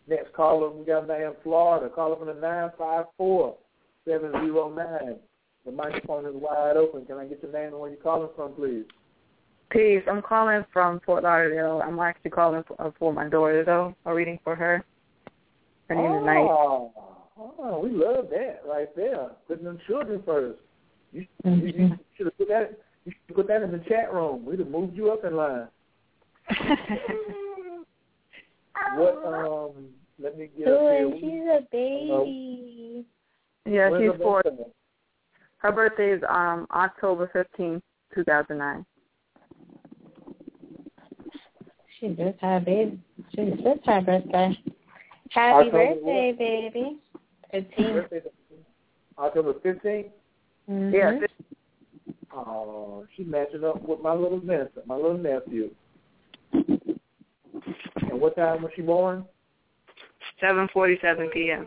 Next 0.08 0.32
caller, 0.32 0.70
we 0.70 0.86
got 0.86 1.04
a 1.04 1.06
man 1.06 1.20
in 1.20 1.32
Florida. 1.42 1.90
Caller 1.94 2.16
from 2.16 2.28
the 2.28 2.34
954 2.34 3.56
709. 4.06 5.16
The 5.66 5.70
microphone 5.70 6.24
is 6.24 6.32
wide 6.34 6.78
open. 6.78 7.04
Can 7.04 7.18
I 7.18 7.26
get 7.26 7.42
your 7.42 7.52
name 7.52 7.68
and 7.68 7.78
where 7.78 7.90
you're 7.90 8.00
calling 8.00 8.30
from, 8.34 8.54
please? 8.54 8.84
Peace. 9.70 10.02
I'm 10.10 10.22
calling 10.22 10.64
from 10.72 11.00
Fort 11.04 11.22
Lauderdale. 11.22 11.82
I'm 11.84 11.98
actually 12.00 12.30
calling 12.30 12.64
for, 12.66 12.80
uh, 12.80 12.90
for 12.98 13.12
my 13.12 13.28
daughter, 13.28 13.62
though. 13.66 13.94
A 14.06 14.14
reading 14.14 14.38
for 14.42 14.56
her. 14.56 14.82
Her 15.90 15.94
name 15.94 16.12
is 16.14 16.24
Night. 16.24 16.38
Oh, 16.38 16.90
oh, 17.38 17.80
we 17.84 17.90
love 17.90 18.30
that 18.30 18.62
right 18.66 18.88
there. 18.96 19.32
Putting 19.46 19.64
them 19.64 19.78
children 19.86 20.22
first. 20.24 20.58
You, 21.12 21.26
Mm-hmm. 21.44 21.66
you, 21.66 21.72
you 21.76 21.98
should 22.16 22.26
have 22.26 22.38
put 22.38 22.48
that. 22.48 22.78
You 23.04 23.12
should 23.12 23.36
put 23.36 23.48
that 23.48 23.62
in 23.62 23.72
the 23.72 23.78
chat 23.88 24.12
room. 24.12 24.44
We'd 24.44 24.58
have 24.58 24.68
moved 24.68 24.96
you 24.96 25.10
up 25.10 25.24
in 25.24 25.34
line. 25.36 25.68
what? 28.96 29.24
Um, 29.24 29.88
let 30.18 30.36
me 30.38 30.50
get 30.56 30.68
up 30.68 30.80
here. 30.80 31.12
She's 31.18 31.42
a 31.48 31.60
baby. 31.72 33.06
Yeah, 33.66 33.90
she's 33.98 34.12
her 34.12 34.18
four. 34.18 34.42
birthday? 34.42 34.64
Her 35.58 35.72
birthday 35.72 36.12
is 36.12 36.22
um 36.28 36.66
October 36.72 37.30
fifteenth, 37.32 37.82
two 38.14 38.24
thousand 38.24 38.58
nine. 38.58 38.84
She 41.98 42.08
just 42.08 42.38
had 42.40 42.62
a 42.62 42.64
baby. 42.64 43.00
She 43.34 43.50
just 43.62 43.84
had 43.84 44.06
birthday. 44.06 44.58
Happy 45.30 45.68
October 45.68 45.94
birthday, 45.94 46.32
baby. 46.36 46.98
Fifteen. 47.50 47.92
Birthday, 47.92 48.22
October 49.18 49.52
15th? 49.54 50.10
Mhm. 50.68 50.92
Yeah. 50.92 51.26
Uh, 52.32 52.40
oh, 52.46 53.06
she 53.16 53.24
matching 53.24 53.64
up 53.64 53.82
with 53.82 54.00
my 54.00 54.14
little 54.14 54.38
Vincent, 54.38 54.86
my 54.86 54.94
little 54.94 55.18
nephew. 55.18 55.70
And 56.52 58.20
what 58.20 58.36
time 58.36 58.62
was 58.62 58.70
she 58.76 58.82
born? 58.82 59.24
Seven 60.40 60.68
forty 60.72 60.98
seven 61.02 61.28
PM. 61.30 61.66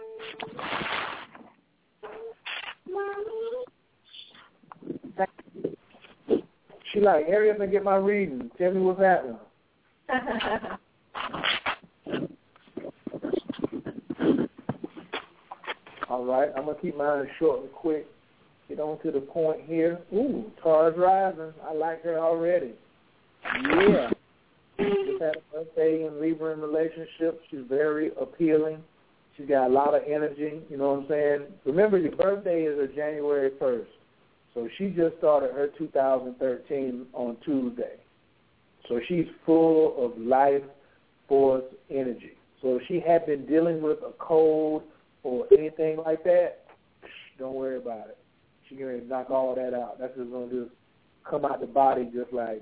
She 6.92 7.00
like, 7.00 7.28
hurry 7.28 7.50
up 7.50 7.60
and 7.60 7.72
get 7.72 7.84
my 7.84 7.96
reading. 7.96 8.52
Tell 8.58 8.72
me 8.72 8.82
what's 8.82 9.00
happening. 9.02 9.38
All 16.10 16.26
right, 16.26 16.50
I'm 16.56 16.66
gonna 16.66 16.78
keep 16.80 16.96
mine 16.96 17.28
short 17.40 17.62
and 17.62 17.72
quick. 17.72 18.06
Get 18.74 18.82
on 18.82 19.00
to 19.04 19.12
the 19.12 19.20
point 19.20 19.60
here. 19.68 20.00
Ooh, 20.16 20.46
Taurus 20.64 20.96
rising. 20.98 21.54
I 21.64 21.76
like 21.76 22.04
her 22.04 22.18
already. 22.18 22.72
Yeah. 23.44 24.10
Just 24.80 25.22
had 25.22 25.36
a 25.36 25.54
birthday 25.54 26.08
in 26.08 26.20
Libra 26.20 26.54
in 26.54 26.60
relationship. 26.60 27.40
She's 27.52 27.60
very 27.70 28.10
appealing. 28.20 28.80
She's 29.38 29.48
got 29.48 29.68
a 29.68 29.70
lot 29.70 29.94
of 29.94 30.02
energy. 30.08 30.60
You 30.72 30.78
know 30.78 30.94
what 30.94 31.02
I'm 31.02 31.08
saying? 31.08 31.42
Remember, 31.66 32.00
your 32.00 32.16
birthday 32.16 32.64
is 32.64 32.80
a 32.80 32.88
January 32.96 33.52
1st. 33.62 33.86
So 34.56 34.68
she 34.80 34.88
just 34.90 35.20
started 35.20 35.52
her 35.52 35.68
2013 35.78 37.06
on 37.14 37.38
Tuesday. 37.46 37.98
So 38.90 39.00
she's 39.08 39.28
full 39.46 40.04
of 40.04 40.20
life 40.20 40.64
force 41.28 41.64
energy. 41.92 42.32
So 42.64 42.78
if 42.78 42.88
she 42.88 43.00
had 43.00 43.28
been 43.28 43.46
dealing 43.46 43.84
with 43.84 44.00
a 44.00 44.14
cold 44.18 44.82
or 45.22 45.46
anything 45.56 45.98
like 46.04 46.24
that, 46.24 46.62
don't 47.38 47.54
worry 47.54 47.78
about 47.78 48.08
it. 48.08 48.18
Going 48.78 49.02
to 49.02 49.08
knock 49.08 49.30
all 49.30 49.56
that 49.56 49.74
out. 49.74 50.00
That's 50.00 50.16
just 50.18 50.30
to 50.30 50.50
just 50.52 50.72
come 51.30 51.46
out 51.46 51.62
the 51.62 51.68
body 51.68 52.10
just 52.14 52.34
like, 52.34 52.62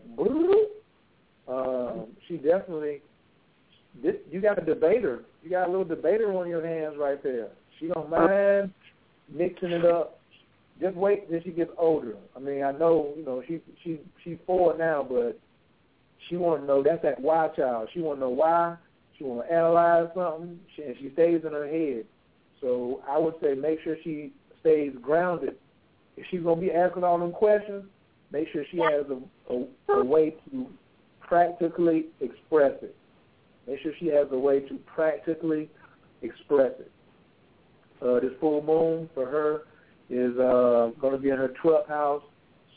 um, 1.47 2.07
she 2.27 2.37
definitely, 2.37 3.01
this, 4.03 4.15
you 4.29 4.41
got 4.41 4.61
a 4.61 4.65
debater. 4.65 5.23
You 5.43 5.49
got 5.49 5.67
a 5.67 5.71
little 5.71 5.85
debater 5.85 6.33
on 6.33 6.47
your 6.47 6.65
hands 6.65 6.95
right 6.99 7.21
there. 7.23 7.49
She 7.79 7.87
don't 7.87 8.09
mind 8.09 8.71
mixing 9.33 9.71
it 9.71 9.85
up. 9.85 10.19
Just 10.79 10.95
wait 10.95 11.29
till 11.29 11.41
she 11.43 11.51
gets 11.51 11.71
older. 11.77 12.15
I 12.35 12.39
mean, 12.39 12.63
I 12.63 12.71
know, 12.71 13.13
you 13.17 13.23
know, 13.25 13.41
she 13.47 13.61
she 13.83 13.99
she's 14.23 14.37
four 14.45 14.77
now, 14.77 15.05
but 15.07 15.39
she 16.27 16.37
want 16.37 16.61
to 16.61 16.67
know. 16.67 16.83
That's 16.83 17.01
that 17.03 17.19
why 17.19 17.49
child. 17.55 17.89
She 17.93 17.99
want 18.01 18.17
to 18.17 18.21
know 18.21 18.29
why. 18.29 18.77
She 19.17 19.23
want 19.23 19.47
to 19.47 19.53
analyze 19.53 20.07
something, 20.15 20.59
she, 20.75 20.83
and 20.83 20.95
she 20.99 21.11
stays 21.13 21.41
in 21.45 21.53
her 21.53 21.67
head. 21.67 22.05
So 22.61 23.01
I 23.07 23.17
would 23.17 23.35
say 23.41 23.53
make 23.53 23.79
sure 23.83 23.95
she 24.03 24.31
stays 24.61 24.93
grounded. 25.01 25.55
If 26.21 26.27
she's 26.29 26.41
gonna 26.41 26.61
be 26.61 26.71
asking 26.71 27.03
all 27.03 27.17
them 27.17 27.31
questions, 27.31 27.83
make 28.31 28.47
sure 28.53 28.63
she 28.69 28.77
has 28.77 29.05
a, 29.09 29.51
a, 29.51 29.99
a 30.01 30.05
way 30.05 30.35
to 30.51 30.67
practically 31.19 32.09
express 32.19 32.73
it. 32.83 32.95
Make 33.67 33.79
sure 33.81 33.91
she 33.99 34.05
has 34.09 34.27
a 34.31 34.37
way 34.37 34.59
to 34.59 34.75
practically 34.85 35.67
express 36.21 36.73
it. 36.79 36.91
Uh, 38.03 38.19
this 38.19 38.33
full 38.39 38.61
moon 38.61 39.09
for 39.15 39.25
her 39.25 39.61
is 40.11 40.37
uh, 40.37 40.91
going 41.01 41.13
to 41.13 41.17
be 41.17 41.29
in 41.29 41.37
her 41.37 41.53
12th 41.63 41.87
house, 41.87 42.23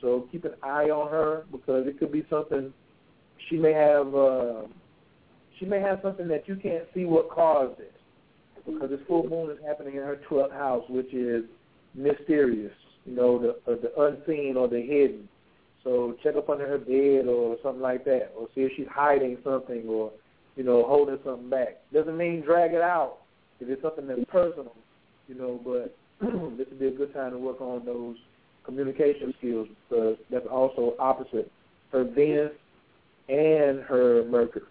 so 0.01 0.27
keep 0.33 0.47
an 0.47 0.55
eye 0.62 0.89
on 0.89 1.11
her 1.11 1.45
because 1.53 1.87
it 1.87 1.99
could 1.99 2.12
be 2.12 2.25
something 2.31 2.73
she 3.51 3.57
may 3.59 3.75
have. 3.75 4.15
Uh, 4.15 4.62
she 5.59 5.66
may 5.66 5.81
have 5.81 5.99
something 6.03 6.29
that 6.29 6.49
you 6.49 6.57
can't 6.57 6.85
see 6.95 7.05
what 7.05 7.29
caused 7.29 7.79
it 7.79 7.93
because 8.65 8.89
this 8.89 9.01
full 9.07 9.29
moon 9.29 9.51
is 9.51 9.59
happening 9.66 9.97
in 9.97 10.03
her 10.03 10.19
12th 10.31 10.53
house, 10.53 10.85
which 10.89 11.12
is 11.12 11.45
mysterious. 11.95 12.73
You 13.05 13.14
know, 13.14 13.39
the 13.39 13.72
uh, 13.72 13.76
the 13.81 14.02
unseen 14.02 14.56
or 14.56 14.68
the 14.68 14.81
hidden. 14.81 15.28
So 15.82 16.16
check 16.22 16.36
up 16.36 16.48
under 16.48 16.66
her 16.66 16.78
bed 16.78 17.28
or 17.28 17.56
something 17.62 17.82
like 17.82 18.05
that, 18.06 18.32
or 18.36 18.48
see 18.55 18.62
if 18.62 18.72
she's 18.76 18.86
hiding 18.90 19.36
something 19.44 19.85
or 19.86 20.12
you 20.56 20.64
know 20.64 20.85
holding 20.86 21.18
something 21.24 21.51
back. 21.51 21.81
Doesn't 21.93 22.16
mean 22.16 22.40
drag 22.40 22.72
it 22.72 22.81
out 22.81 23.18
if 23.60 23.68
it's 23.68 23.82
something 23.82 24.06
that's 24.06 24.24
personal, 24.31 24.74
you 25.28 25.35
know. 25.35 25.60
But 25.62 25.97
this 26.56 26.66
would 26.70 26.81
be 26.81 26.86
a 26.86 26.90
good 26.90 27.12
time 27.12 27.32
to 27.32 27.39
work 27.39 27.60
on 27.60 27.85
those 27.85 28.16
communication 28.64 29.35
skills 29.39 29.68
because 29.89 30.16
that's 30.31 30.47
also 30.51 30.94
opposite 30.98 31.51
her 31.93 32.05
Venus 32.05 32.52
and 33.28 33.81
her 33.82 34.24
Mercury 34.24 34.62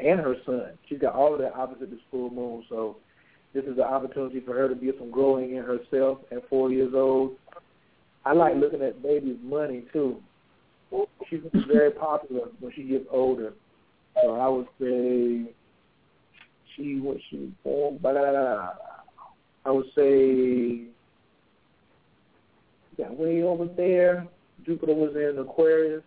and 0.00 0.20
her 0.20 0.36
Sun. 0.44 0.70
She's 0.88 0.98
got 0.98 1.14
all 1.14 1.32
of 1.34 1.40
that 1.40 1.54
opposite 1.54 1.90
this 1.90 2.00
full 2.10 2.30
moon. 2.30 2.64
So 2.68 2.96
this 3.54 3.64
is 3.64 3.78
an 3.78 3.84
opportunity 3.84 4.40
for 4.40 4.54
her 4.54 4.68
to 4.68 4.74
get 4.74 4.96
some 4.98 5.10
growing 5.10 5.56
in 5.56 5.62
herself 5.62 6.18
at 6.30 6.48
four 6.48 6.70
years 6.70 6.92
old. 6.94 7.36
I 8.26 8.32
like 8.32 8.56
looking 8.56 8.82
at 8.82 9.00
baby's 9.04 9.38
money 9.40 9.84
too. 9.92 10.16
She's 11.30 11.40
very 11.68 11.92
popular 11.92 12.48
when 12.58 12.72
she 12.74 12.82
gets 12.82 13.04
older. 13.08 13.52
So 14.20 14.34
I 14.34 14.48
would 14.48 14.66
say 14.80 15.52
she 16.74 16.98
when 16.98 17.20
she 17.30 17.36
was 17.36 17.50
born. 17.62 17.98
Blah, 17.98 18.12
blah, 18.12 18.30
blah, 18.32 18.70
I 19.64 19.70
would 19.70 19.86
say 19.94 20.86
yeah, 22.96 23.12
way 23.12 23.44
over 23.44 23.66
there. 23.76 24.26
Jupiter 24.64 24.94
was 24.94 25.14
in 25.14 25.38
Aquarius 25.38 26.02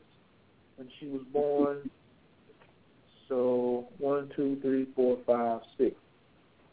when 0.75 0.89
she 0.99 1.05
was 1.07 1.21
born. 1.31 1.89
So 3.29 3.87
one, 3.97 4.29
two, 4.35 4.57
three, 4.61 4.87
four, 4.93 5.19
five, 5.25 5.61
six, 5.77 5.95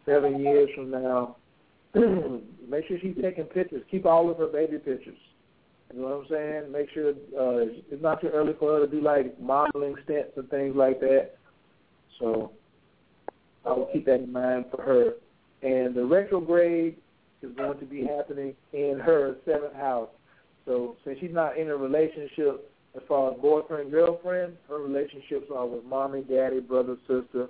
seven 0.06 0.40
years 0.40 0.70
from 0.74 0.90
now, 0.90 1.36
make 1.94 2.88
sure 2.88 2.98
she's 3.00 3.14
taking 3.22 3.44
pictures. 3.44 3.82
Keep 3.92 4.06
all 4.06 4.28
of 4.28 4.38
her 4.38 4.48
baby 4.48 4.78
pictures. 4.78 5.18
You 5.94 6.00
know 6.02 6.08
what 6.08 6.16
I'm 6.16 6.26
saying? 6.30 6.72
Make 6.72 6.90
sure 6.92 7.10
uh, 7.10 7.66
it's 7.90 8.02
not 8.02 8.20
too 8.20 8.28
early 8.28 8.54
for 8.58 8.74
her 8.74 8.86
to 8.86 8.90
do 8.90 9.00
like 9.00 9.40
modeling 9.40 9.94
stints 10.04 10.32
and 10.36 10.48
things 10.50 10.74
like 10.76 11.00
that. 11.00 11.32
So 12.18 12.52
I 13.64 13.70
will 13.70 13.88
keep 13.92 14.06
that 14.06 14.20
in 14.20 14.32
mind 14.32 14.66
for 14.70 14.82
her. 14.82 15.12
And 15.62 15.94
the 15.94 16.04
retrograde 16.04 16.96
is 17.42 17.50
going 17.56 17.78
to 17.78 17.84
be 17.86 18.04
happening 18.04 18.54
in 18.72 19.00
her 19.02 19.36
seventh 19.44 19.74
house. 19.74 20.08
So 20.64 20.96
since 21.04 21.18
she's 21.20 21.32
not 21.32 21.56
in 21.56 21.68
a 21.68 21.76
relationship 21.76 22.70
as 22.96 23.02
far 23.08 23.32
as 23.32 23.40
boyfriend, 23.40 23.90
girlfriend, 23.90 24.56
her 24.68 24.78
relationships 24.78 25.46
are 25.54 25.66
with 25.66 25.84
mommy, 25.84 26.22
daddy, 26.22 26.60
brother, 26.60 26.96
sister, 27.06 27.48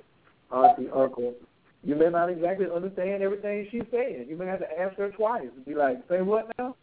auntie, 0.53 0.89
uncle. 0.95 1.35
You 1.83 1.95
may 1.95 2.11
not 2.11 2.29
exactly 2.31 2.67
understand 2.75 3.23
everything 3.23 3.69
she's 3.71 3.83
saying. 3.91 4.27
You 4.29 4.37
may 4.37 4.47
have 4.47 4.59
to 4.59 4.79
ask 4.79 4.97
her 4.97 5.11
twice 5.11 5.47
and 5.55 5.65
be 5.65 5.75
like, 5.75 5.99
say 6.09 6.21
what 6.21 6.51
now? 6.59 6.75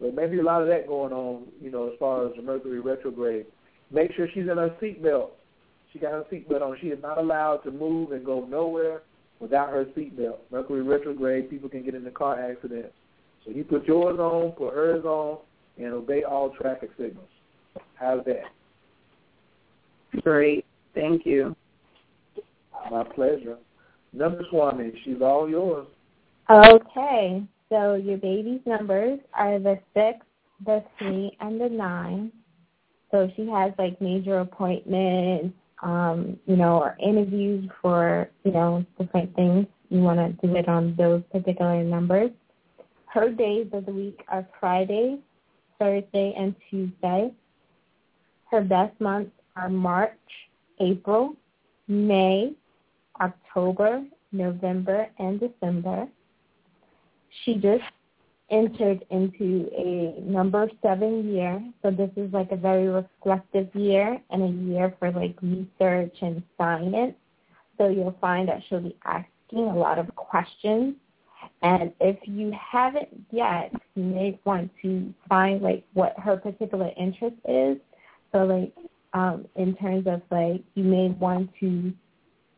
But 0.00 0.14
maybe 0.14 0.38
a 0.38 0.42
lot 0.42 0.62
of 0.62 0.68
that 0.68 0.86
going 0.86 1.12
on, 1.12 1.44
you 1.60 1.70
know, 1.70 1.88
as 1.88 1.98
far 1.98 2.26
as 2.26 2.32
the 2.34 2.42
Mercury 2.42 2.80
retrograde. 2.80 3.46
Make 3.90 4.12
sure 4.14 4.28
she's 4.32 4.48
in 4.48 4.56
her 4.56 4.74
seatbelt. 4.80 5.30
She 5.92 5.98
got 5.98 6.12
her 6.12 6.24
seatbelt 6.32 6.62
on. 6.62 6.76
She 6.80 6.88
is 6.88 7.02
not 7.02 7.18
allowed 7.18 7.58
to 7.58 7.70
move 7.70 8.12
and 8.12 8.24
go 8.24 8.46
nowhere 8.48 9.02
without 9.40 9.70
her 9.70 9.84
seatbelt. 9.96 10.38
Mercury 10.50 10.82
retrograde, 10.82 11.50
people 11.50 11.68
can 11.68 11.84
get 11.84 11.94
into 11.94 12.10
car 12.10 12.40
accidents. 12.40 12.94
So 13.44 13.50
you 13.50 13.64
put 13.64 13.86
yours 13.86 14.18
on, 14.18 14.52
put 14.52 14.74
hers 14.74 15.04
on, 15.04 15.38
and 15.78 15.92
obey 15.92 16.22
all 16.22 16.50
traffic 16.50 16.90
signals. 16.96 17.28
How's 17.94 18.24
that? 18.24 18.44
Great. 20.22 20.64
Thank 20.94 21.26
you. 21.26 21.56
My 22.90 23.04
pleasure. 23.04 23.56
Number 24.12 24.44
Swami, 24.50 24.92
she's 25.04 25.22
all 25.22 25.48
yours. 25.48 25.86
Okay, 26.50 27.42
so 27.70 27.94
your 27.94 28.18
baby's 28.18 28.60
numbers 28.66 29.20
are 29.32 29.58
the 29.58 29.78
six, 29.94 30.18
the 30.66 30.82
three, 30.98 31.36
and 31.40 31.60
the 31.60 31.68
nine. 31.68 32.32
So 33.10 33.30
she 33.36 33.46
has 33.48 33.72
like 33.78 34.00
major 34.00 34.40
appointments, 34.40 35.56
um, 35.82 36.38
you 36.46 36.56
know, 36.56 36.78
or 36.78 36.96
interviews 37.00 37.70
for, 37.80 38.28
you 38.44 38.52
know, 38.52 38.84
different 38.98 39.34
things. 39.34 39.66
You 39.88 40.00
want 40.00 40.18
to 40.18 40.46
do 40.46 40.54
it 40.56 40.68
on 40.68 40.94
those 40.96 41.22
particular 41.32 41.82
numbers. 41.82 42.30
Her 43.06 43.30
days 43.30 43.68
of 43.72 43.86
the 43.86 43.92
week 43.92 44.20
are 44.28 44.46
Friday, 44.60 45.18
Thursday, 45.78 46.34
and 46.36 46.54
Tuesday. 46.68 47.32
Her 48.50 48.62
best 48.62 49.00
months 49.00 49.32
are 49.56 49.68
March, 49.68 50.12
April, 50.80 51.34
May, 51.88 52.52
October, 53.20 54.04
November, 54.32 55.08
and 55.18 55.40
December. 55.40 56.08
She 57.44 57.54
just 57.54 57.84
entered 58.50 59.04
into 59.10 59.70
a 59.76 60.20
number 60.20 60.70
seven 60.82 61.32
year, 61.34 61.62
so 61.82 61.90
this 61.90 62.10
is 62.16 62.32
like 62.32 62.52
a 62.52 62.56
very 62.56 62.88
reflective 62.88 63.74
year 63.74 64.20
and 64.30 64.42
a 64.42 64.72
year 64.72 64.94
for 64.98 65.10
like 65.12 65.36
research 65.42 66.16
and 66.22 66.42
science. 66.58 67.14
So 67.78 67.88
you'll 67.88 68.16
find 68.20 68.48
that 68.48 68.62
she'll 68.68 68.80
be 68.80 68.96
asking 69.04 69.66
a 69.68 69.76
lot 69.76 69.98
of 69.98 70.14
questions 70.16 70.96
And 71.62 71.92
if 72.00 72.18
you 72.24 72.52
haven't 72.72 73.08
yet, 73.30 73.72
you 73.94 74.04
may 74.04 74.38
want 74.44 74.70
to 74.82 75.12
find 75.28 75.62
like 75.62 75.84
what 75.94 76.14
her 76.18 76.36
particular 76.36 76.90
interest 76.98 77.36
is. 77.48 77.78
So 78.32 78.44
like 78.44 78.74
um, 79.12 79.46
in 79.56 79.74
terms 79.76 80.06
of 80.06 80.22
like 80.30 80.62
you 80.74 80.84
may 80.84 81.08
want 81.08 81.50
to 81.60 81.92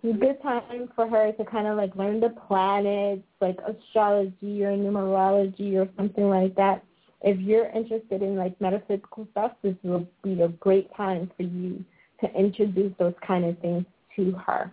good 0.03 0.43
time 0.43 0.89
for 0.97 1.09
her 1.09 1.33
to 1.33 1.45
kind 1.45 1.67
of 1.67 1.77
like 1.77 1.95
learn 1.95 2.21
the 2.21 2.31
planets, 2.49 3.23
like 3.41 3.59
astrology 3.61 4.65
or 4.65 4.77
numerology 4.77 5.75
or 5.75 5.89
something 5.97 6.29
like 6.29 6.55
that. 6.57 6.85
If 7.23 7.41
you're 7.41 7.69
interested 7.69 8.23
in 8.23 8.37
like 8.37 8.61
metaphysical 8.61 9.29
stuff, 9.31 9.53
this 9.63 9.77
will 9.85 10.07
be 10.25 10.43
a 10.43 10.49
great 10.49 10.93
time 10.97 11.31
for 11.37 11.45
you 11.45 11.85
to 12.21 12.35
introduce 12.35 12.93
those 12.99 13.15
kind 13.25 13.45
of 13.45 13.59
things 13.61 13.85
to 14.17 14.33
her. 14.33 14.73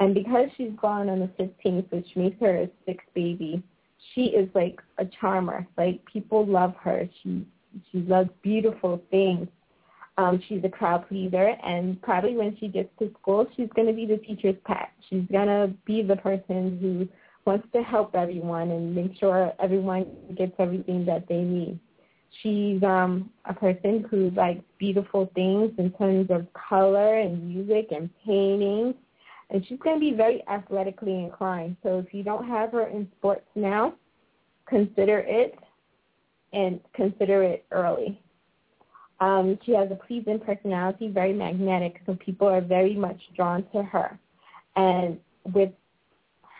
And 0.00 0.14
because 0.14 0.48
she's 0.56 0.72
born 0.82 1.08
on 1.08 1.20
the 1.20 1.30
15th, 1.38 1.90
which 1.92 2.08
makes 2.16 2.40
her 2.40 2.62
a 2.62 2.68
sixth 2.86 3.06
baby, 3.14 3.62
she 4.14 4.26
is 4.26 4.48
like 4.54 4.80
a 4.98 5.06
charmer. 5.20 5.66
Like 5.78 6.04
people 6.06 6.44
love 6.44 6.74
her. 6.82 7.08
She 7.22 7.46
she 7.90 7.98
loves 7.98 8.30
beautiful 8.42 9.02
things. 9.10 9.48
Um, 10.16 10.40
she's 10.48 10.62
a 10.62 10.68
crowd 10.68 11.08
pleaser, 11.08 11.56
and 11.64 12.00
probably 12.00 12.36
when 12.36 12.56
she 12.58 12.68
gets 12.68 12.88
to 13.00 13.10
school, 13.20 13.46
she's 13.56 13.68
going 13.74 13.88
to 13.88 13.92
be 13.92 14.06
the 14.06 14.18
teacher's 14.18 14.54
pet. 14.64 14.90
She's 15.10 15.24
going 15.30 15.48
to 15.48 15.72
be 15.84 16.02
the 16.02 16.16
person 16.16 16.78
who 16.80 17.08
wants 17.44 17.66
to 17.72 17.82
help 17.82 18.14
everyone 18.14 18.70
and 18.70 18.94
make 18.94 19.18
sure 19.18 19.52
everyone 19.60 20.06
gets 20.36 20.52
everything 20.58 21.04
that 21.06 21.26
they 21.28 21.40
need. 21.40 21.80
She's 22.42 22.82
um, 22.82 23.30
a 23.44 23.54
person 23.54 24.06
who 24.10 24.30
likes 24.30 24.62
beautiful 24.78 25.30
things 25.34 25.72
in 25.78 25.92
terms 25.92 26.30
of 26.30 26.46
color 26.52 27.18
and 27.18 27.48
music 27.48 27.88
and 27.90 28.08
painting, 28.24 28.94
and 29.50 29.66
she's 29.66 29.78
going 29.80 29.96
to 29.96 30.00
be 30.00 30.16
very 30.16 30.42
athletically 30.48 31.24
inclined. 31.24 31.76
So 31.82 31.98
if 31.98 32.14
you 32.14 32.22
don't 32.22 32.46
have 32.46 32.72
her 32.72 32.86
in 32.86 33.08
sports 33.18 33.46
now, 33.54 33.94
consider 34.66 35.24
it 35.26 35.54
and 36.52 36.80
consider 36.94 37.42
it 37.42 37.64
early. 37.70 38.20
Um, 39.24 39.58
she 39.64 39.72
has 39.72 39.90
a 39.90 39.94
pleasing 39.94 40.38
personality, 40.38 41.08
very 41.08 41.32
magnetic, 41.32 42.02
so 42.04 42.14
people 42.16 42.46
are 42.46 42.60
very 42.60 42.94
much 42.94 43.18
drawn 43.34 43.64
to 43.72 43.82
her. 43.82 44.18
And 44.76 45.18
with 45.54 45.72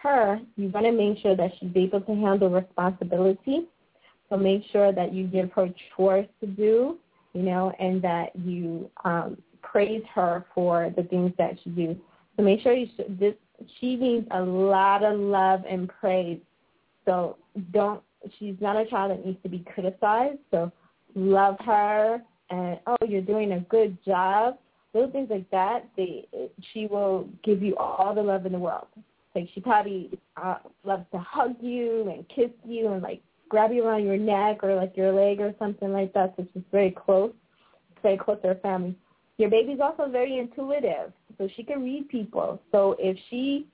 her, 0.03 0.41
you 0.57 0.69
want 0.71 0.87
to 0.87 0.93
make 0.93 1.19
sure 1.19 1.37
that 1.37 1.51
she's 1.61 1.77
able 1.77 2.01
to 2.01 2.15
handle 2.15 2.49
responsibility. 2.49 3.67
So 4.31 4.39
make 4.39 4.63
sure 4.73 4.93
that 4.93 5.13
you 5.13 5.27
give 5.27 5.53
her 5.53 5.69
chores 5.95 6.27
to 6.41 6.47
do, 6.47 6.97
you 7.35 7.43
know, 7.43 7.71
and 7.79 8.01
that 8.01 8.35
you 8.35 8.91
um, 9.05 9.37
praise 9.61 10.05
her 10.15 10.47
for 10.55 10.91
the 10.97 11.03
things 11.03 11.33
that 11.37 11.59
she 11.63 11.69
do. 11.69 11.95
So 12.37 12.43
make 12.43 12.63
sure 12.63 12.73
you 12.73 12.89
should, 12.97 13.19
this, 13.19 13.35
she 13.79 13.97
needs 13.97 14.27
a 14.31 14.41
lot 14.41 15.05
of 15.05 15.21
love 15.21 15.61
and 15.69 15.87
praise. 15.87 16.41
So 17.05 17.37
don't, 17.73 18.03
she's 18.39 18.57
not 18.59 18.77
a 18.77 18.87
child 18.87 19.11
that 19.11 19.27
needs 19.27 19.43
to 19.43 19.51
be 19.51 19.59
criticized. 19.59 20.39
So 20.51 20.73
love 21.15 21.57
her, 21.61 22.23
and 22.51 22.79
oh, 22.87 22.97
you're 23.07 23.23
doing 23.23 23.53
a 23.53 23.61
good 23.61 23.97
job. 24.05 24.59
Little 24.93 25.11
things 25.11 25.29
like 25.31 25.51
that, 25.51 25.89
they 25.97 26.27
she 26.73 26.87
will 26.87 27.29
give 27.43 27.63
you 27.63 27.77
all 27.77 28.15
the 28.15 28.23
love 28.23 28.47
in 28.47 28.53
the 28.53 28.59
world. 28.59 28.87
Like 29.35 29.49
she 29.55 29.61
probably 29.61 30.11
uh, 30.37 30.59
loves 30.85 31.05
to 31.13 31.19
hug 31.19 31.57
you 31.61 32.09
and 32.09 32.29
kiss 32.29 32.51
you 32.65 32.93
and 32.93 33.03
like 33.03 33.21
grab 33.49 33.73
you 33.73 33.85
around 33.85 34.05
your 34.05 34.17
neck 34.17 34.63
or 34.63 34.75
like 34.77 34.97
your 34.97 35.13
leg 35.13 35.41
or 35.41 35.55
something 35.59 35.93
like 35.93 36.13
that. 36.15 36.35
So 36.37 36.47
she's 36.53 36.63
very 36.71 36.93
close, 36.93 37.33
very 38.03 38.17
close 38.17 38.39
to 38.43 38.49
her 38.49 38.55
family. 38.57 38.97
Your 39.37 39.51
baby's 39.51 39.81
also 39.81 40.09
very 40.09 40.39
intuitive, 40.39 41.13
so 41.39 41.49
she 41.57 41.65
can 41.65 41.83
read 41.83 42.09
people. 42.09 42.61
So 42.71 42.95
if 43.01 43.17
she 43.31 43.67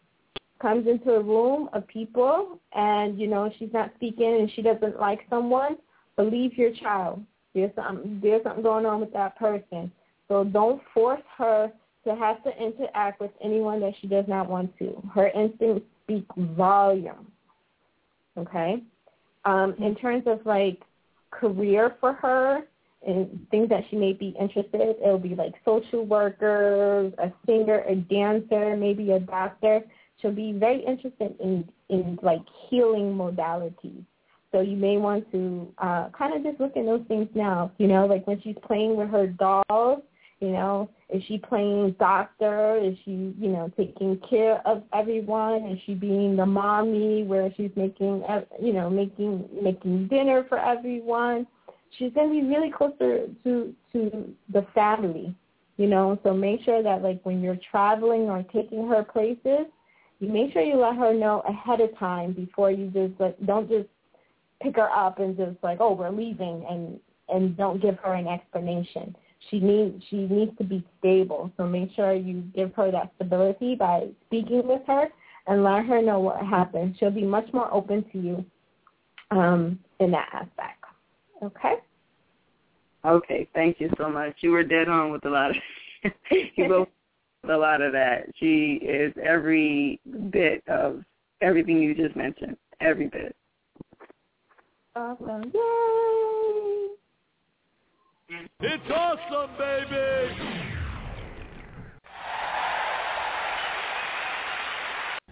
comes 0.61 0.87
into 0.87 1.13
a 1.13 1.23
room 1.23 1.69
of 1.73 1.87
people 1.87 2.59
and 2.75 3.19
you 3.19 3.27
know 3.27 3.51
she's 3.59 3.73
not 3.73 3.91
speaking 3.97 4.41
and 4.41 4.51
she 4.53 4.63
doesn't 4.63 4.99
like 4.99 5.21
someone, 5.29 5.77
believe 6.17 6.57
your 6.57 6.73
child. 6.75 7.23
There's 7.55 7.75
something 7.75 8.21
there's 8.23 8.43
something 8.43 8.63
going 8.63 8.87
on 8.87 9.01
with 9.01 9.13
that 9.13 9.37
person. 9.37 9.91
So 10.29 10.45
don't 10.45 10.81
force 10.95 11.23
her 11.39 11.73
to 12.05 12.15
have 12.15 12.43
to 12.45 12.51
interact 12.57 13.21
with 13.21 13.33
anyone 13.43 13.81
that 13.81 13.95
she 14.01 14.07
does 14.07 14.25
not 14.29 14.49
want 14.49 14.77
to. 14.79 15.03
Her 15.15 15.29
instincts 15.29 15.87
speak 16.05 16.25
volume. 16.37 17.31
Okay? 18.39 18.83
Um, 19.45 19.75
in 19.79 19.95
terms 19.97 20.25
of 20.27 20.41
like 20.47 20.81
career 21.31 21.97
for 22.01 22.13
her 22.15 22.63
and 23.07 23.47
things 23.51 23.69
that 23.71 23.83
she 23.91 23.97
may 23.97 24.13
be 24.13 24.35
interested 24.41 24.81
in, 24.81 24.95
it'll 25.03 25.19
be 25.19 25.35
like 25.35 25.55
social 25.65 26.05
worker, 26.05 27.11
a 27.19 27.33
singer, 27.47 27.83
a 27.89 27.97
dancer, 27.97 28.77
maybe 28.77 29.11
a 29.13 29.21
doctor. 29.21 29.83
She'll 30.21 30.33
be 30.33 30.53
very 30.53 30.85
interested 30.85 31.35
in 31.41 31.69
in 31.89 32.19
like 32.23 32.43
healing 32.69 33.15
modalities. 33.15 34.05
So 34.53 34.61
you 34.61 34.77
may 34.77 34.97
want 34.97 35.31
to 35.33 35.73
uh, 35.79 36.09
kind 36.17 36.35
of 36.35 36.43
just 36.43 36.61
look 36.61 36.77
at 36.77 36.85
those 36.85 37.05
things 37.07 37.29
now. 37.35 37.71
You 37.79 37.87
know, 37.87 38.07
like 38.07 38.27
when 38.27 38.41
she's 38.43 38.57
playing 38.67 38.97
with 38.97 39.09
her 39.11 39.29
dolls, 39.29 40.03
you 40.41 40.49
know, 40.49 40.89
is 41.11 41.23
she 41.29 41.39
playing 41.39 41.95
doctor? 41.99 42.77
Is 42.77 42.97
she, 43.05 43.35
you 43.39 43.49
know, 43.49 43.71
taking 43.77 44.19
care 44.29 44.67
of 44.67 44.83
everyone? 44.93 45.67
Is 45.67 45.79
she 45.85 45.95
being 45.95 46.35
the 46.35 46.47
mommy 46.47 47.25
where 47.25 47.53
she's 47.57 47.71
making, 47.77 48.25
you 48.61 48.73
know, 48.73 48.89
making 48.89 49.49
making 49.63 50.09
dinner 50.09 50.45
for 50.49 50.59
everyone? 50.59 51.47
She's 51.99 52.13
going 52.13 52.29
to 52.29 52.41
be 52.41 52.47
really 52.47 52.71
closer 52.71 53.27
to 53.45 53.75
to 53.93 54.35
the 54.53 54.67
family, 54.75 55.35
you 55.77 55.87
know. 55.87 56.19
So 56.25 56.33
make 56.33 56.63
sure 56.65 56.83
that 56.83 57.03
like 57.03 57.21
when 57.25 57.43
you're 57.43 57.59
traveling 57.71 58.23
or 58.23 58.43
taking 58.45 58.89
her 58.89 59.05
places, 59.05 59.67
you 60.21 60.29
make 60.29 60.53
sure 60.53 60.63
you 60.63 60.77
let 60.77 60.97
her 60.97 61.13
know 61.13 61.43
ahead 61.47 61.81
of 61.81 61.97
time 61.99 62.33
before 62.33 62.71
you 62.71 62.87
just 62.87 63.21
like 63.21 63.37
don't 63.45 63.69
just 63.69 63.89
pick 64.63 64.77
her 64.77 64.91
up 64.91 65.19
and 65.19 65.37
just 65.37 65.57
like, 65.63 65.79
oh, 65.81 65.93
we're 65.93 66.11
leaving, 66.11 66.65
and 66.69 67.01
and 67.29 67.57
don't 67.57 67.81
give 67.81 67.97
her 67.99 68.15
an 68.15 68.27
explanation. 68.27 69.15
She 69.51 69.61
needs 69.61 70.03
she 70.11 70.17
needs 70.17 70.57
to 70.59 70.65
be 70.65 70.85
stable. 70.99 71.51
So 71.57 71.67
make 71.67 71.91
sure 71.95 72.13
you 72.13 72.43
give 72.55 72.75
her 72.75 72.91
that 72.91 73.13
stability 73.17 73.75
by 73.75 74.09
speaking 74.27 74.67
with 74.67 74.83
her 74.87 75.09
and 75.47 75.65
let 75.65 75.87
her 75.87 76.03
know 76.03 76.21
what 76.21 76.45
happened. 76.45 76.97
She'll 76.99 77.11
be 77.11 77.25
much 77.25 77.51
more 77.53 77.73
open 77.73 78.05
to 78.13 78.19
you 78.19 78.45
um, 79.31 79.79
in 79.99 80.11
that 80.11 80.29
aspect. 80.33 80.85
Okay. 81.43 81.75
Okay, 83.05 83.49
thank 83.55 83.81
you 83.81 83.91
so 83.97 84.11
much. 84.11 84.35
You 84.41 84.51
were 84.51 84.63
dead 84.63 84.89
on 84.89 85.11
with 85.11 85.25
a 85.25 85.31
lot 85.31 85.51
of 85.51 85.57
you 86.57 86.69
wrote 86.71 86.91
a 87.49 87.57
lot 87.57 87.81
of 87.81 87.93
that. 87.93 88.27
She 88.39 88.79
is 88.83 89.15
every 89.23 90.01
bit 90.31 90.63
of 90.69 91.03
everything 91.41 91.79
you 91.79 91.95
just 91.95 92.17
mentioned. 92.17 92.57
Every 92.81 93.09
bit. 93.09 93.35
Awesome. 94.97 95.53
Yay! 95.55 96.89
It's 98.61 98.91
awesome, 98.93 99.51
baby! 99.57 100.35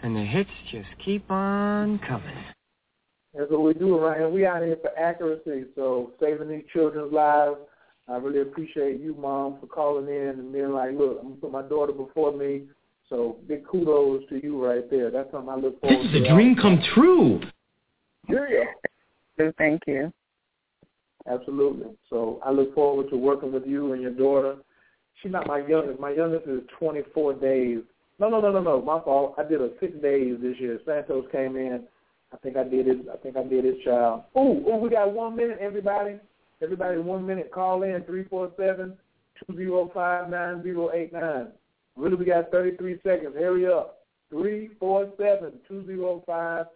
And 0.03 0.15
the 0.15 0.23
hits 0.25 0.51
just 0.71 0.89
keep 1.05 1.29
on 1.31 1.99
coming. 2.07 2.45
That's 3.37 3.51
what 3.51 3.63
we 3.63 3.75
do 3.75 3.97
around 3.99 4.19
here. 4.19 4.29
We 4.29 4.47
out 4.47 4.63
here 4.63 4.77
for 4.81 4.97
accuracy, 4.99 5.65
so 5.75 6.13
saving 6.21 6.49
these 6.49 6.65
children's 6.73 7.13
lives. 7.13 7.57
I 8.09 8.17
really 8.17 8.41
appreciate 8.41 9.01
you, 9.01 9.15
Mom, 9.15 9.59
for 9.61 9.67
calling 9.67 10.09
in 10.09 10.29
and 10.39 10.53
being 10.53 10.71
like, 10.71 10.93
look, 10.93 11.19
I'm 11.21 11.29
going 11.29 11.35
to 11.35 11.41
put 11.41 11.53
my 11.53 11.63
daughter 11.63 11.93
before 11.93 12.33
me. 12.35 12.63
So 13.09 13.37
big 13.47 13.67
kudos 13.67 14.23
to 14.29 14.41
you 14.43 14.65
right 14.65 14.89
there. 14.91 15.11
That's 15.11 15.31
something 15.31 15.51
I 15.51 15.57
look 15.57 15.81
forward 15.81 16.05
This 16.05 16.13
to. 16.13 16.19
is 16.19 16.27
a 16.27 16.33
dream 16.33 16.57
come 16.57 16.83
true. 16.95 17.41
Yeah. 18.29 18.37
Thank 19.59 19.83
you. 19.87 20.13
Absolutely. 21.31 21.97
So 22.09 22.41
I 22.45 22.51
look 22.51 22.75
forward 22.75 23.11
to 23.11 23.17
working 23.17 23.53
with 23.53 23.67
you 23.67 23.93
and 23.93 24.03
your 24.03 24.13
daughter. 24.13 24.57
She's 25.23 25.33
not 25.33 25.47
my 25.47 25.59
youngest. 25.67 26.01
My 26.01 26.11
youngest 26.11 26.47
is 26.47 26.61
24 26.79 27.35
days. 27.35 27.81
No, 28.19 28.29
no, 28.29 28.41
no, 28.41 28.51
no, 28.51 28.63
no. 28.63 28.83
My 28.83 29.01
fault. 29.01 29.35
I 29.39 29.45
did 29.45 29.61
a 29.61 29.71
six 29.81 29.93
days 30.01 30.37
this 30.41 30.57
year. 30.59 30.81
Santos 30.85 31.27
came 31.31 31.57
in. 31.57 31.85
I 32.33 32.37
think 32.39 32.57
I 32.57 32.65
did 32.65 32.87
his. 32.87 32.97
I 33.13 33.17
think 33.17 33.37
I 33.37 33.45
did 33.45 33.65
his 33.65 33.77
child. 33.85 34.25
Ooh, 34.37 34.65
ooh, 34.69 34.77
we 34.77 34.91
got 34.91 35.13
one 35.13 35.37
minute, 35.37 35.59
everybody. 35.61 36.17
Everybody, 36.63 36.99
one 36.99 37.27
minute. 37.27 37.51
Call 37.53 37.83
in 37.83 38.03
three 38.05 38.25
four 38.25 38.51
seven 38.57 38.95
two 39.39 39.57
zero 39.57 39.91
five 39.95 40.29
nine 40.29 40.63
zero 40.63 40.91
eight 40.93 41.13
nine. 41.13 41.49
Really, 41.97 42.17
we 42.17 42.25
got 42.27 42.51
33 42.53 43.01
seconds. 43.03 43.35
Hurry 43.35 43.67
up. 43.67 44.07
Three 44.31 44.71
four 44.79 45.11
seven 45.17 45.55
two 45.67 45.85
zero 45.87 46.23
five 46.27 46.67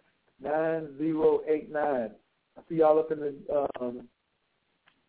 nine 0.42 0.96
zero 0.98 1.42
eight 1.48 1.70
nine. 1.70 2.10
I 2.58 2.62
see 2.68 2.76
y'all 2.76 2.98
up 2.98 3.10
in 3.12 3.20
the 3.20 3.68
um, 3.80 4.08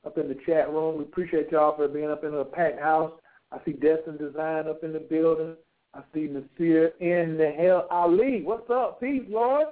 up 0.06 0.18
in 0.18 0.28
the 0.28 0.38
chat 0.46 0.72
room. 0.72 0.98
We 0.98 1.04
appreciate 1.04 1.52
y'all 1.52 1.76
for 1.76 1.88
being 1.88 2.10
up 2.10 2.24
in 2.24 2.32
the 2.32 2.46
packed 2.46 2.80
house. 2.80 3.12
I 3.52 3.58
see 3.66 3.74
Destin 3.74 4.18
Design 4.18 4.68
up 4.68 4.84
in 4.84 4.94
the 4.94 5.00
building. 5.00 5.56
I 5.94 6.02
see 6.14 6.22
Nasir 6.22 6.88
in 7.00 7.38
the 7.38 7.52
hell 7.58 7.88
Ali. 7.92 8.42
What's 8.44 8.70
up? 8.70 9.00
Peace, 9.00 9.24
Lord. 9.30 9.68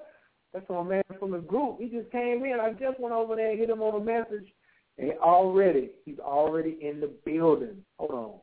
That's 0.54 0.70
my 0.70 0.84
man 0.84 1.04
from 1.20 1.32
the 1.32 1.40
group. 1.40 1.80
He 1.80 1.88
just 1.88 2.12
came 2.12 2.44
in. 2.44 2.60
I 2.62 2.72
just 2.74 3.00
went 3.00 3.14
over 3.14 3.36
there 3.36 3.52
and 3.52 3.60
hit 3.60 3.70
him 3.70 3.82
on 3.82 4.02
a 4.02 4.04
message. 4.04 4.48
And 4.98 5.14
already, 5.20 5.92
he's 6.06 6.20
already 6.20 6.78
in 6.82 7.00
the 7.00 7.10
building. 7.26 7.78
Hold 7.98 8.12
on. 8.12 8.34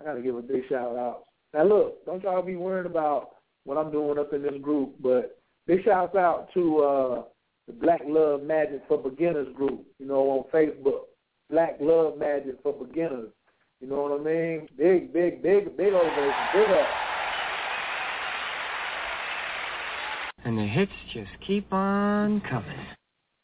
I 0.00 0.04
got 0.04 0.14
to 0.14 0.22
give 0.22 0.36
a 0.36 0.42
big 0.42 0.62
shout 0.68 0.96
out. 0.96 1.24
Now, 1.54 1.64
look, 1.64 2.04
don't 2.04 2.22
y'all 2.22 2.42
be 2.42 2.56
worried 2.56 2.86
about 2.86 3.36
what 3.64 3.78
I'm 3.78 3.92
doing 3.92 4.18
up 4.18 4.32
in 4.32 4.42
this 4.42 4.60
group, 4.60 4.94
but 5.00 5.38
big 5.66 5.84
shout 5.84 6.16
out 6.16 6.48
to 6.54 6.78
uh, 6.78 7.22
the 7.66 7.72
Black 7.72 8.00
Love 8.06 8.42
Magic 8.42 8.82
for 8.88 8.98
Beginners 8.98 9.48
group, 9.54 9.84
you 9.98 10.06
know, 10.06 10.30
on 10.30 10.44
Facebook. 10.52 11.02
Black 11.50 11.76
Love 11.80 12.18
Magic 12.18 12.56
for 12.62 12.72
Beginners. 12.72 13.30
You 13.80 13.88
know 13.88 14.02
what 14.02 14.20
I 14.20 14.24
mean? 14.24 14.68
Big, 14.78 15.12
big, 15.12 15.42
big, 15.42 15.76
big 15.76 15.92
ovation. 15.92 16.32
Big 16.54 16.70
up. 16.70 16.86
And 20.44 20.58
the 20.58 20.66
hits 20.66 20.92
just 21.12 21.30
keep 21.46 21.72
on 21.72 22.40
coming. 22.48 22.78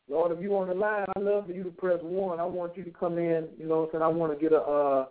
Lord, 0.08 0.32
if 0.32 0.42
you 0.42 0.56
on 0.56 0.68
the 0.68 0.74
line, 0.74 1.06
I 1.16 1.20
love 1.20 1.46
for 1.46 1.52
you 1.52 1.62
to 1.64 1.70
press 1.70 1.98
one. 2.02 2.40
I 2.40 2.44
want 2.44 2.76
you 2.76 2.84
to 2.84 2.90
come 2.90 3.18
in. 3.18 3.48
You 3.58 3.66
know 3.66 3.80
what 3.80 3.84
I'm 3.86 3.90
saying? 3.92 4.02
I 4.02 4.08
want 4.08 4.32
to 4.32 4.42
get 4.42 4.52
a. 4.52 4.60
Uh, 4.60 5.06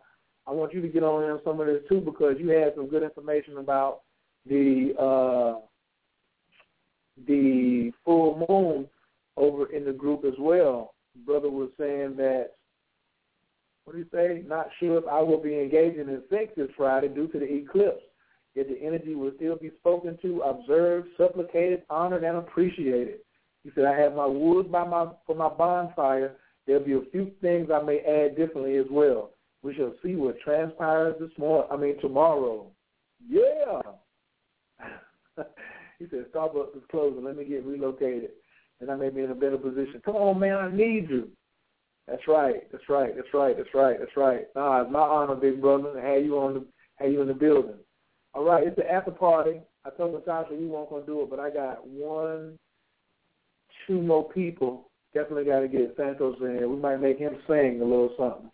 I 0.47 0.51
want 0.51 0.73
you 0.73 0.81
to 0.81 0.87
get 0.87 1.03
on 1.03 1.23
in 1.29 1.39
some 1.43 1.59
of 1.59 1.67
this 1.67 1.81
too 1.89 1.99
because 1.99 2.35
you 2.39 2.49
had 2.49 2.73
some 2.75 2.87
good 2.87 3.03
information 3.03 3.57
about 3.57 4.01
the 4.49 4.93
uh, 4.97 5.59
the 7.27 7.91
full 8.05 8.45
moon 8.49 8.87
over 9.37 9.71
in 9.71 9.85
the 9.85 9.93
group 9.93 10.25
as 10.25 10.33
well. 10.39 10.93
Brother 11.25 11.49
was 11.49 11.69
saying 11.79 12.15
that. 12.17 12.51
What 13.85 13.93
do 13.93 13.99
you 13.99 14.07
say? 14.11 14.43
Not 14.45 14.67
sure 14.81 14.97
if 14.97 15.05
I 15.09 15.21
will 15.21 15.41
be 15.41 15.57
engaging 15.57 16.09
in 16.09 16.21
sex 16.29 16.51
this 16.57 16.67
Friday 16.75 17.07
due 17.07 17.27
to 17.29 17.39
the 17.39 17.45
eclipse. 17.45 18.01
Yet 18.53 18.67
the 18.67 18.81
energy 18.81 19.15
will 19.15 19.31
still 19.37 19.55
be 19.55 19.71
spoken 19.79 20.17
to, 20.23 20.41
observed, 20.41 21.07
supplicated, 21.15 21.83
honored, 21.89 22.23
and 22.23 22.37
appreciated. 22.37 23.19
He 23.63 23.71
said, 23.75 23.85
I 23.85 23.97
have 23.97 24.15
my 24.15 24.25
wood 24.25 24.71
by 24.71 24.83
my 24.85 25.07
for 25.25 25.35
my 25.35 25.49
bonfire. 25.49 26.37
There'll 26.65 26.83
be 26.83 26.93
a 26.93 27.01
few 27.11 27.31
things 27.41 27.69
I 27.73 27.81
may 27.81 27.99
add 27.99 28.35
differently 28.35 28.77
as 28.77 28.87
well. 28.89 29.31
We 29.63 29.75
shall 29.75 29.93
see 30.03 30.15
what 30.15 30.39
transpires 30.39 31.15
this 31.19 31.31
morning. 31.37 31.67
I 31.71 31.77
mean 31.77 31.99
tomorrow. 32.01 32.67
Yeah. 33.27 33.81
he 35.99 36.05
said, 36.09 36.25
Starbucks 36.33 36.75
is 36.75 36.83
closing. 36.89 37.23
Let 37.23 37.37
me 37.37 37.45
get 37.45 37.65
relocated, 37.65 38.31
and 38.81 38.91
I 38.91 38.95
may 38.95 39.09
be 39.09 39.21
in 39.21 39.31
a 39.31 39.35
better 39.35 39.57
position. 39.57 39.95
Mm-hmm. 39.99 40.11
Come 40.11 40.15
on, 40.15 40.39
man, 40.39 40.55
I 40.57 40.71
need 40.71 41.09
you. 41.09 41.29
That's 42.07 42.27
right. 42.27 42.71
That's 42.71 42.87
right. 42.89 43.15
That's 43.15 43.33
right. 43.33 43.57
That's 43.57 43.73
right. 43.73 43.97
That's 43.99 44.15
right. 44.15 44.47
Nah, 44.55 44.81
it's 44.81 44.91
my 44.91 44.99
honor, 44.99 45.35
big 45.35 45.61
brother, 45.61 45.93
to 45.93 46.01
have 46.01 46.23
you 46.23 46.37
on 46.39 46.53
the 46.53 46.65
have 46.95 47.11
you 47.11 47.21
in 47.21 47.27
the 47.27 47.33
building. 47.33 47.75
All 48.33 48.43
right, 48.43 48.65
it's 48.65 48.75
the 48.75 48.89
after 48.89 49.11
party. 49.11 49.59
I 49.85 49.89
told 49.91 50.13
Natasha 50.13 50.53
we 50.53 50.67
weren't 50.67 50.89
gonna 50.89 51.05
do 51.05 51.21
it, 51.21 51.29
but 51.29 51.39
I 51.39 51.49
got 51.49 51.85
one, 51.87 52.57
two 53.85 54.01
more 54.01 54.29
people. 54.29 54.89
Definitely 55.13 55.45
got 55.45 55.61
to 55.61 55.67
get 55.67 55.95
Santos 55.97 56.37
in 56.41 56.55
here. 56.55 56.69
We 56.69 56.77
might 56.77 56.97
make 56.97 57.17
him 57.17 57.35
sing 57.47 57.79
a 57.81 57.85
little 57.85 58.13
something. 58.17 58.51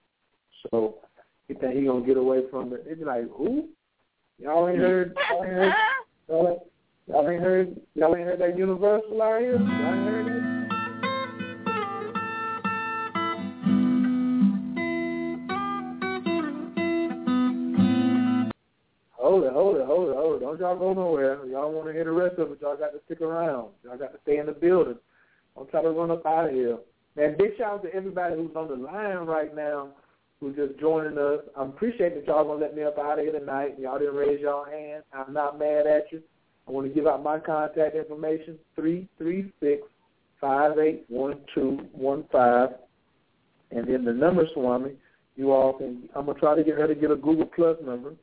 So 0.72 0.96
he 1.48 1.54
think 1.54 1.76
he 1.76 1.86
gonna 1.86 2.06
get 2.06 2.18
away 2.18 2.42
from 2.50 2.74
it. 2.74 2.88
Be 2.88 3.06
like, 3.06 3.30
who? 3.30 3.70
Y'all 4.40 4.70
ain't 4.70 4.78
heard? 4.80 5.16
Y'all 5.30 5.44
ain't 5.44 5.54
heard? 5.54 5.74
Y'all 6.30 6.48
ain't, 6.50 6.73
y'all 7.08 7.30
ain't 7.30 7.42
heard? 7.42 7.76
Y'all 7.96 8.16
ain't 8.16 8.26
heard 8.26 8.40
that 8.40 8.58
Universal 8.58 9.22
out 9.22 9.42
here? 9.42 9.54
Y'all 9.54 9.62
ain't 9.62 10.10
heard 10.10 10.28
it? 10.28 10.44
Hold 19.18 19.46
it, 19.46 19.54
hold 19.54 19.78
it, 19.78 19.86
hold 19.86 20.10
it, 20.10 20.16
hold 20.16 20.36
it. 20.36 20.40
Don't 20.42 20.60
y'all 20.60 20.78
go 20.78 20.94
nowhere. 20.94 21.46
Y'all 21.46 21.72
want 21.72 21.88
to 21.88 21.94
hear 21.94 22.04
the 22.04 22.12
rest 22.12 22.38
of 22.40 22.52
it, 22.52 22.60
y'all 22.62 22.78
got 22.78 22.92
to 22.92 23.00
stick 23.06 23.22
around. 23.22 23.70
Y'all 23.84 23.98
got 23.98 24.12
to 24.12 24.20
stay 24.24 24.38
in 24.38 24.46
the 24.46 24.52
building. 24.52 24.98
Don't 25.56 25.70
try 25.70 25.82
to 25.82 25.90
run 25.90 26.12
up 26.12 26.26
out 26.26 26.50
of 26.50 26.52
here. 26.52 26.78
Man, 27.16 27.36
big 27.38 27.58
shout 27.58 27.74
out 27.74 27.84
to 27.84 27.94
everybody 27.94 28.36
who's 28.36 28.56
on 28.56 28.68
the 28.68 28.76
line 28.76 29.18
right 29.28 29.56
now 29.56 29.90
who's 30.44 30.56
just 30.56 30.78
joining 30.80 31.18
us. 31.18 31.40
I 31.58 31.64
appreciate 31.64 32.16
that 32.16 32.28
y'all 32.28 32.44
going 32.44 32.60
to 32.60 32.66
let 32.66 32.76
me 32.76 32.84
up 32.84 32.98
out 32.98 33.20
of 33.20 33.26
here 33.26 33.40
tonight. 33.40 33.80
Y'all 33.80 33.98
didn't 33.98 34.16
raise 34.16 34.42
y'all 34.42 34.66
hand. 34.66 35.04
I'm 35.14 35.34
not 35.34 35.58
mad 35.58 35.88
at 35.88 36.12
you. 36.12 36.22
I 36.68 36.72
want 36.72 36.88
to 36.88 36.94
give 36.94 37.08
out 37.08 37.24
my 37.24 37.40
contact 37.40 37.96
information, 37.96 38.60
three 38.76 39.08
three 39.18 39.52
six 39.62 39.82
five 40.40 40.78
eight 40.78 41.06
one 41.08 41.40
two 41.54 41.80
one 41.92 42.26
five, 42.32 42.70
And 43.72 43.88
then 43.88 44.06
the 44.06 44.14
number, 44.14 44.48
Swami, 44.54 44.92
you 45.36 45.52
all 45.52 45.74
can, 45.74 46.08
I'm 46.16 46.26
going 46.26 46.36
to 46.36 46.42
try 46.42 46.56
to 46.56 46.64
get 46.64 46.78
her 46.78 46.88
to 46.88 46.96
get 46.96 47.12
a 47.12 47.16
Google 47.16 47.46
Plus 47.46 47.78
number 47.84 48.14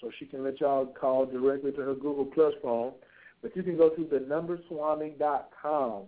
so 0.00 0.10
she 0.18 0.26
can 0.26 0.44
let 0.44 0.60
y'all 0.60 0.86
call 0.86 1.26
directly 1.26 1.72
to 1.72 1.80
her 1.80 1.94
Google 1.94 2.26
Plus 2.26 2.54
phone. 2.62 2.92
But 3.42 3.56
you 3.56 3.62
can 3.62 3.76
go 3.76 3.90
to 3.90 4.00
thenumberswami.com, 4.02 6.02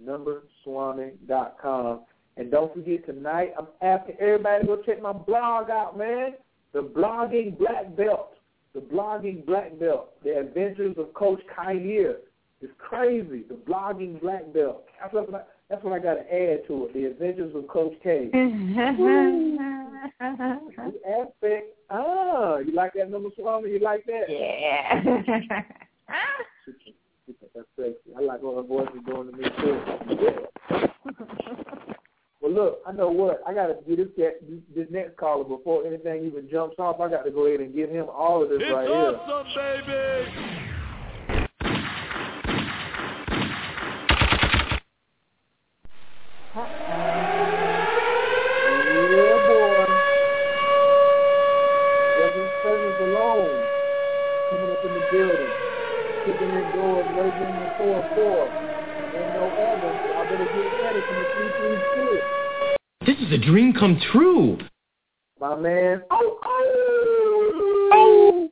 thenumberswami.com. 0.00 2.00
And 2.36 2.50
don't 2.52 2.72
forget, 2.72 3.04
tonight 3.04 3.52
I'm 3.58 3.66
asking 3.82 4.14
everybody 4.20 4.60
to 4.60 4.66
go 4.66 4.76
check 4.82 5.02
my 5.02 5.12
blog 5.12 5.70
out, 5.70 5.98
man. 5.98 6.34
The 6.72 6.82
Blogging 6.82 7.58
Black 7.58 7.96
Belt. 7.96 8.37
The 8.74 8.80
Blogging 8.80 9.46
Black 9.46 9.78
Belt. 9.78 10.10
The 10.22 10.38
Adventures 10.38 10.96
of 10.98 11.12
Coach 11.14 11.40
Khayr. 11.56 12.16
It's 12.60 12.72
crazy. 12.78 13.44
The 13.48 13.54
Blogging 13.54 14.20
Black 14.20 14.52
Belt. 14.52 14.84
That's 15.00 15.14
what 15.14 15.34
I, 15.34 15.40
that's 15.70 15.84
what 15.84 15.92
I 15.92 15.98
got 15.98 16.14
to 16.14 16.20
add 16.20 16.66
to 16.66 16.86
it. 16.86 16.94
The 16.94 17.04
Adventures 17.06 17.54
of 17.54 17.68
Coach 17.68 17.94
K. 18.02 18.30
aspect. 20.20 21.74
Ah, 21.90 22.58
you 22.58 22.72
like 22.72 22.92
that 22.94 23.10
number 23.10 23.30
swami? 23.36 23.70
You 23.70 23.80
like 23.80 24.04
that? 24.06 24.24
Yeah. 24.28 25.02
That's 27.54 27.68
sexy. 27.76 27.94
I 28.16 28.20
like 28.20 28.42
what 28.42 28.56
her 28.56 28.62
voice 28.62 28.88
is 28.94 29.04
doing 29.06 29.30
to 29.30 29.36
me 29.36 29.44
too. 29.60 29.80
Yeah. 30.70 30.86
well, 32.40 32.52
look, 32.52 32.78
I 32.86 32.92
know 32.92 33.10
what 33.10 33.42
I 33.46 33.52
got 33.52 33.66
to 33.66 33.74
do. 33.84 33.96
This 33.96 34.08
cat, 34.16 34.34
this 34.74 34.86
next 34.90 35.16
caller 35.16 35.44
before 35.44 35.84
anything 35.84 36.24
even 36.24 36.48
jumps 36.48 36.76
off. 36.78 37.00
I 37.00 37.08
got 37.08 37.24
to 37.24 37.30
go 37.32 37.46
ahead 37.46 37.60
and 37.60 37.74
give 37.74 37.90
him 37.90 38.06
all 38.12 38.42
of 38.42 38.48
this 38.48 38.60
it's 38.62 38.72
right 38.72 38.88
awesome, 38.88 39.46
here. 39.46 39.82
baby. 39.86 40.68
Yeah, 49.08 49.38
boy. 49.48 49.86
Wasn't 52.18 52.50
presence 52.62 52.98
alone. 53.00 53.58
Coming 54.50 54.70
up 54.70 54.84
in 54.84 54.92
the 54.94 55.02
building. 55.10 55.52
Kicking 56.24 56.54
in 56.54 56.66
doors, 56.72 57.06
waving 57.16 57.52
the 57.58 57.68
4-4. 57.82 58.67
Ain't 59.18 59.34
no 59.34 59.50
other. 59.50 59.90
Y'all 60.14 60.24
better 60.24 60.46
get 60.46 60.66
ready 60.84 61.00
from 61.06 61.16
the 61.18 61.24
336. 63.02 63.06
This 63.06 63.18
is 63.26 63.32
a 63.32 63.38
dream 63.44 63.72
come 63.72 64.00
true. 64.12 64.58
My 65.40 65.56
man. 65.56 66.02
Oh, 66.10 66.38
oh, 67.92 68.50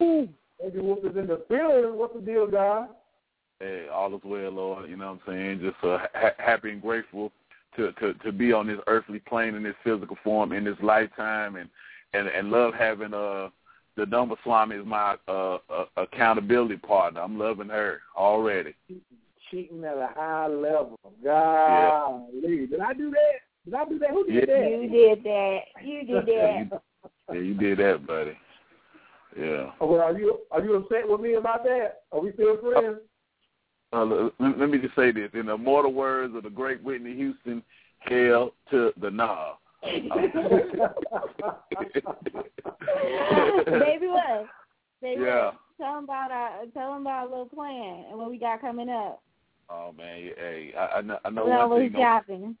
oh. 0.00 0.28
Baby 0.62 0.78
Wolf 0.80 0.98
is 1.04 1.16
in 1.16 1.26
the 1.26 1.42
building. 1.48 1.98
What's 1.98 2.14
the 2.14 2.20
deal, 2.20 2.46
guy? 2.46 2.86
Hey, 3.58 3.88
all 3.92 4.14
is 4.14 4.22
well, 4.24 4.50
Lord. 4.50 4.88
You 4.88 4.96
know 4.96 5.12
what 5.12 5.20
I'm 5.26 5.34
saying? 5.34 5.60
Just 5.60 5.84
uh, 5.84 5.98
ha- 6.14 6.34
happy 6.38 6.70
and 6.70 6.80
grateful 6.80 7.30
to, 7.76 7.92
to 7.92 8.14
to 8.14 8.32
be 8.32 8.52
on 8.52 8.66
this 8.66 8.78
earthly 8.86 9.18
plane 9.18 9.54
in 9.54 9.62
this 9.62 9.74
physical 9.84 10.16
form 10.24 10.52
in 10.52 10.64
this 10.64 10.76
lifetime, 10.82 11.56
and 11.56 11.68
and 12.14 12.28
and 12.28 12.50
love 12.50 12.74
having 12.74 13.12
uh 13.14 13.48
the 13.96 14.06
number 14.06 14.36
Swami 14.44 14.76
is 14.76 14.86
my 14.86 15.16
uh, 15.28 15.58
uh 15.68 15.84
accountability 15.96 16.76
partner. 16.76 17.20
I'm 17.20 17.38
loving 17.38 17.68
her 17.68 18.00
already. 18.16 18.74
Cheating 19.50 19.84
at 19.84 19.96
a 19.96 20.08
high 20.14 20.46
level. 20.46 20.98
Golly. 21.24 22.66
Did 22.66 22.80
I 22.80 22.92
do 22.92 23.10
that? 23.10 23.40
Did 23.64 23.74
I 23.74 23.84
do 23.84 23.98
that? 23.98 24.10
Who 24.10 24.24
did 24.26 24.34
Yeah. 24.34 24.46
that? 24.46 24.70
You 24.70 24.88
did 24.88 25.24
that. 25.24 25.58
You 25.82 26.04
did 26.04 26.28
Yeah, 26.28 26.64
that. 26.70 26.70
you, 26.70 26.80
yeah, 27.34 27.40
you 27.40 27.54
did 27.54 27.78
that, 27.78 28.06
buddy. 28.06 28.36
Yeah. 29.36 29.72
Oh, 29.80 29.86
well, 29.86 30.00
are 30.00 30.16
you 30.18 30.38
are 30.50 30.62
you 30.62 30.74
upset 30.76 31.08
with 31.08 31.20
me 31.20 31.34
about 31.34 31.62
that? 31.64 32.02
Are 32.12 32.20
we 32.20 32.32
still 32.32 32.56
friends? 32.58 32.98
Uh, 33.92 34.04
let, 34.04 34.32
let 34.58 34.70
me 34.70 34.78
just 34.78 34.94
say 34.94 35.10
this: 35.12 35.30
in 35.34 35.46
the 35.46 35.54
immortal 35.54 35.92
words 35.92 36.34
of 36.36 36.42
the 36.44 36.50
great 36.50 36.82
Whitney 36.82 37.14
Houston, 37.14 37.62
"Hell 38.00 38.52
to 38.70 38.92
the 39.00 39.10
nah." 39.10 39.54
Baby 39.82 40.08
what? 44.08 44.46
Baby 45.02 45.22
Yeah. 45.22 45.52
Tell 45.78 45.94
them 45.94 46.04
about 46.04 46.30
our 46.30 46.66
tell 46.74 46.92
them 46.92 47.00
about 47.02 47.22
our 47.24 47.28
little 47.28 47.46
plan 47.46 48.04
and 48.10 48.18
what 48.18 48.30
we 48.30 48.38
got 48.38 48.60
coming 48.60 48.88
up. 48.90 49.22
Oh 49.72 49.92
man, 49.96 50.30
hey, 50.36 50.72
I, 50.76 50.98
I 50.98 51.00
know, 51.00 51.18
I 51.24 51.30
know 51.30 51.44
Well, 51.46 51.68
one 51.68 51.78
we 51.80 51.88
thing. 51.90 51.92
No, 52.00 52.54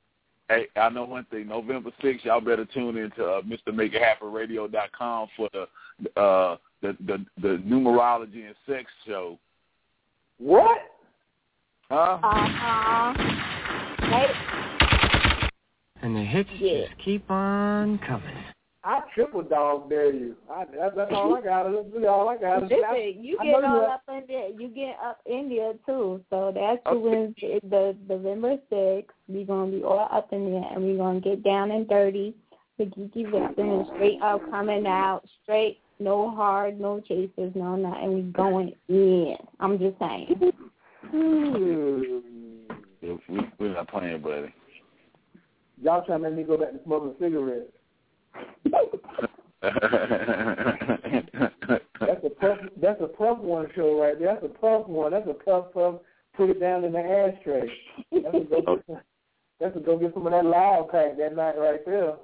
hey, 0.48 0.66
I 0.76 0.88
know 0.90 1.04
one 1.04 1.24
thing. 1.24 1.48
November 1.48 1.90
sixth, 2.00 2.24
y'all 2.24 2.40
better 2.40 2.64
tune 2.64 2.96
into 2.96 3.24
uh, 3.24 3.42
MrMakeItHappenRadio.com 3.42 5.28
for 5.36 5.48
the 5.52 6.20
uh 6.20 6.56
the 6.82 6.96
the 7.06 7.24
the 7.42 7.62
numerology 7.66 8.46
and 8.46 8.54
sex 8.66 8.90
show. 9.06 9.38
What? 10.38 10.78
Huh? 11.90 12.18
Uh-huh. 12.22 13.14
Hey, 14.08 14.26
And 16.02 16.16
the 16.16 16.22
hits 16.22 16.48
Yeah. 16.58 16.86
just 16.86 16.98
keep 16.98 17.28
on 17.30 17.98
coming. 17.98 18.36
I 18.82 19.00
triple 19.14 19.42
dog 19.42 19.90
dare 19.90 20.10
you. 20.12 20.34
I, 20.50 20.64
that's, 20.64 20.96
that's 20.96 21.12
all 21.14 21.36
I 21.36 21.42
got. 21.42 21.70
That's 21.70 21.86
really 21.92 22.06
all 22.06 22.28
I 22.30 22.38
got. 22.38 22.62
Listen, 22.62 22.78
I, 22.88 23.12
you 23.18 23.36
I 23.38 23.44
get 23.44 23.60
know 23.60 23.66
all 23.68 23.76
you- 23.76 23.82
up 23.82 24.02
in 24.08 24.22
there. 24.26 24.48
You 24.48 24.68
get 24.68 24.96
up 25.04 25.20
in 25.26 25.50
there 25.50 25.74
too. 25.84 26.24
So 26.30 26.50
that's 26.54 26.82
the 26.84 26.90
Okay. 26.90 27.08
Wednesday, 27.08 27.60
the 27.68 27.94
November 28.08 28.56
sixth. 28.70 29.14
We 29.28 29.44
gonna 29.44 29.70
be 29.70 29.82
all 29.84 30.08
up 30.10 30.32
in 30.32 30.50
there, 30.50 30.64
and 30.74 30.82
we 30.84 30.96
gonna 30.96 31.20
get 31.20 31.42
down 31.42 31.70
and 31.72 31.86
dirty. 31.88 32.34
The 32.78 32.86
geeky 32.86 33.30
vixen 33.30 33.68
and 33.68 33.86
straight 33.94 34.22
up 34.22 34.40
coming 34.50 34.86
out, 34.86 35.22
straight, 35.42 35.80
no 35.98 36.30
hard, 36.30 36.80
no 36.80 37.00
chasers, 37.00 37.52
no 37.54 37.76
nothing. 37.76 38.14
We 38.14 38.22
going 38.32 38.72
in. 38.88 39.36
I'm 39.60 39.78
just 39.78 39.98
saying. 39.98 40.52
We, 41.12 41.18
we're 43.58 43.74
not 43.74 43.88
playing, 43.88 44.22
buddy. 44.22 44.54
Y'all 45.82 46.02
trying 46.06 46.22
to 46.22 46.30
make 46.30 46.38
me 46.38 46.44
go 46.44 46.56
back 46.56 46.72
to 46.72 46.80
smoking 46.84 47.14
cigarettes. 47.20 47.72
That's 49.62 49.74
a 52.24 52.30
puff. 52.40 52.58
That's 52.80 53.00
a 53.00 53.06
puff 53.06 53.38
one 53.38 53.68
show 53.74 54.00
right 54.00 54.18
there. 54.18 54.34
That's 54.34 54.44
a 54.44 54.48
puff 54.48 54.86
one. 54.86 55.12
That's 55.12 55.28
a 55.28 55.34
puff 55.34 55.72
puff. 55.72 55.96
Put 56.36 56.50
it 56.50 56.60
down 56.60 56.84
in 56.84 56.92
the 56.92 56.98
ashtray. 56.98 57.70
That's 58.12 58.34
a 58.34 58.40
go 58.40 58.76
get 58.76 58.84
some, 58.86 59.00
that's 59.58 59.76
a 59.76 59.80
go 59.80 59.98
get 59.98 60.14
some 60.14 60.26
of 60.26 60.32
that 60.32 60.44
loud 60.44 60.90
pack 60.90 61.16
that 61.18 61.36
night 61.36 61.58
right 61.58 61.84
there. 61.84 62.14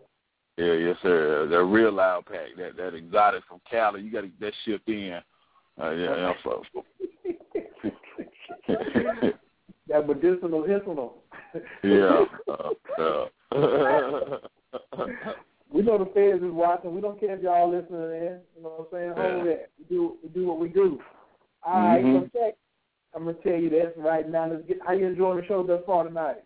Yeah, 0.56 0.72
yes, 0.72 0.96
sir. 1.02 1.46
The 1.48 1.62
real 1.62 1.92
loud 1.92 2.24
pack, 2.26 2.56
that 2.56 2.76
that 2.76 2.94
exotic 2.94 3.42
from 3.48 3.60
Cali, 3.70 4.02
you 4.02 4.10
got 4.10 4.22
to 4.22 4.28
get 4.28 4.40
that 4.40 4.54
shipped 4.64 4.88
in. 4.88 5.20
Uh, 5.80 5.90
yeah, 5.90 6.16
yeah, 6.16 6.32
for. 6.42 6.62
that 9.88 10.06
medicinal 10.06 10.62
hypnol. 10.62 11.12
yeah. 11.82 12.24
Uh, 12.48 12.72
uh. 13.02 13.26
we 15.72 15.82
know 15.82 15.98
the 15.98 16.06
feds 16.06 16.42
is 16.42 16.52
watching. 16.52 16.94
We 16.94 17.00
don't 17.00 17.18
care 17.18 17.34
if 17.34 17.42
y'all 17.42 17.70
listening 17.70 18.00
in. 18.00 18.40
You 18.56 18.62
know 18.62 18.86
what 18.88 18.88
I'm 18.92 19.14
saying? 19.14 19.14
Hold 19.16 19.46
that. 19.46 19.70
We 19.78 19.84
do 19.88 20.16
we 20.22 20.28
do 20.28 20.46
what 20.46 20.60
we 20.60 20.68
do. 20.68 21.00
All 21.64 21.80
right, 21.80 22.04
mm-hmm. 22.04 22.24
so 22.24 22.38
check. 22.38 22.54
I'm 23.14 23.24
gonna 23.24 23.36
tell 23.42 23.56
you 23.56 23.70
this 23.70 23.92
right 23.96 24.28
now. 24.28 24.48
Let's 24.50 24.66
get 24.68 24.78
how 24.86 24.92
you 24.92 25.06
enjoying 25.06 25.40
the 25.40 25.46
show 25.46 25.62
thus 25.62 25.82
far 25.86 26.04
tonight. 26.04 26.44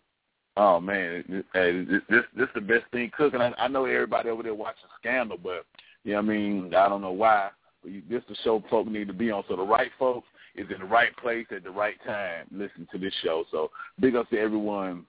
Oh 0.57 0.79
man, 0.79 1.43
hey, 1.53 1.85
this 1.85 2.01
this 2.09 2.23
this 2.35 2.47
the 2.55 2.61
best 2.61 2.85
thing 2.91 3.11
cooking. 3.15 3.41
I, 3.41 3.53
I 3.57 3.67
know 3.67 3.85
everybody 3.85 4.29
over 4.29 4.43
there 4.43 4.55
watching 4.55 4.89
Scandal, 4.99 5.37
but 5.41 5.65
you 6.03 6.13
know 6.13 6.21
what 6.21 6.25
I 6.25 6.27
mean. 6.27 6.73
I 6.75 6.89
don't 6.89 7.01
know 7.01 7.11
why, 7.11 7.49
but 7.81 7.91
you, 7.91 8.01
this 8.09 8.23
the 8.27 8.35
show 8.43 8.63
folk 8.69 8.87
need 8.87 9.07
to 9.07 9.13
be 9.13 9.31
on. 9.31 9.43
So 9.47 9.55
the 9.55 9.63
right 9.63 9.91
folks 9.99 10.27
is 10.55 10.67
in 10.73 10.79
the 10.79 10.85
right 10.85 11.15
place 11.17 11.45
at 11.55 11.63
the 11.63 11.71
right 11.71 11.95
time. 12.05 12.47
Listen 12.51 12.87
to 12.91 12.97
this 12.97 13.13
show. 13.23 13.45
So 13.51 13.71
big 13.99 14.15
up 14.15 14.29
to 14.31 14.39
everyone 14.39 15.05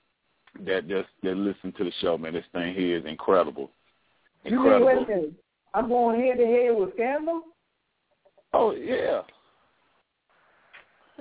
that 0.61 0.87
just 0.87 1.09
that 1.23 1.37
listen 1.37 1.73
to 1.73 1.85
the 1.85 1.93
show, 2.01 2.19
man. 2.19 2.35
This 2.35 2.45
thing 2.53 2.75
here 2.75 2.99
is 2.99 3.05
incredible. 3.05 3.71
Incredible. 4.45 4.73
You 4.73 4.87
mean, 4.87 4.87
wait 4.87 4.97
a 4.97 5.17
minute. 5.17 5.33
I'm 5.75 5.89
going 5.89 6.21
head 6.21 6.39
to 6.39 6.47
head 6.47 6.77
with 6.77 6.95
Scandal. 6.95 7.43
Oh 8.53 8.73
yeah. 8.73 9.23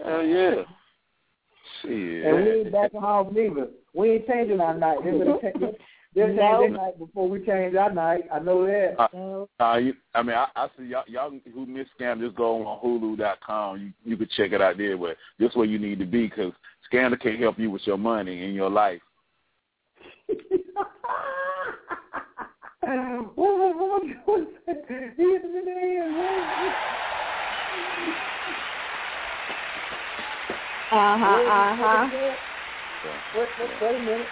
Hell 0.04 0.24
yeah. 0.24 0.64
Shit. 1.82 2.26
And 2.26 2.36
we 2.36 2.52
ain't 2.52 2.72
backing 2.72 3.00
off 3.00 3.32
neither. 3.32 3.68
We 3.94 4.12
ain't 4.12 4.28
changing 4.28 4.60
our 4.60 4.78
night. 4.78 4.98
They're 5.04 5.18
gonna 5.18 5.42
change, 5.42 5.78
their 6.14 6.70
night 6.70 7.00
before 7.00 7.30
we 7.30 7.46
change 7.46 7.76
our 7.76 7.92
night. 7.92 8.24
I 8.34 8.40
know 8.40 8.66
that. 8.66 8.96
Uh, 9.00 9.64
uh, 9.64 9.78
you, 9.78 9.94
I 10.14 10.24
mean, 10.24 10.36
I, 10.36 10.48
I 10.56 10.68
see 10.78 10.86
y'all, 10.86 11.04
y'all 11.08 11.32
who 11.54 11.66
miss 11.66 11.88
Scandal, 11.96 12.28
just 12.28 12.38
go 12.38 12.66
on 12.66 12.80
Hulu.com. 12.84 13.80
You 13.80 13.92
you 14.04 14.18
could 14.18 14.32
check 14.32 14.52
it 14.52 14.62
out 14.62 14.78
there. 14.78 14.98
But 14.98 15.18
this 15.40 15.56
where 15.56 15.66
you 15.66 15.80
need 15.80 16.00
to 16.00 16.06
be 16.06 16.28
because 16.28 16.52
Scandal 16.86 17.18
can't 17.18 17.40
help 17.40 17.58
you 17.58 17.72
with 17.72 17.86
your 17.88 17.98
money 17.98 18.44
in 18.44 18.54
your 18.54 18.70
life. 18.70 19.02
Uh 30.92 31.18
huh. 31.18 31.26
Uh 31.48 31.76
huh. 31.78 32.08
Wait, 33.34 33.48
wait, 33.60 33.70
wait 33.82 33.96
a 33.96 34.00
minute. 34.00 34.28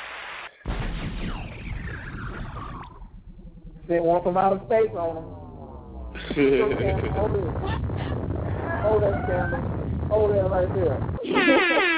They 3.88 4.00
want 4.02 4.24
from 4.26 4.36
outer 4.38 4.60
space 4.66 4.92
on 4.98 5.16
them. 5.16 5.24
Hold 7.16 7.36
it. 7.36 7.54
Hold 8.84 9.04
that 9.04 9.26
camera. 9.26 9.64
Hold 10.10 10.32
that 10.32 10.50
right 10.50 10.74
there. 10.74 11.00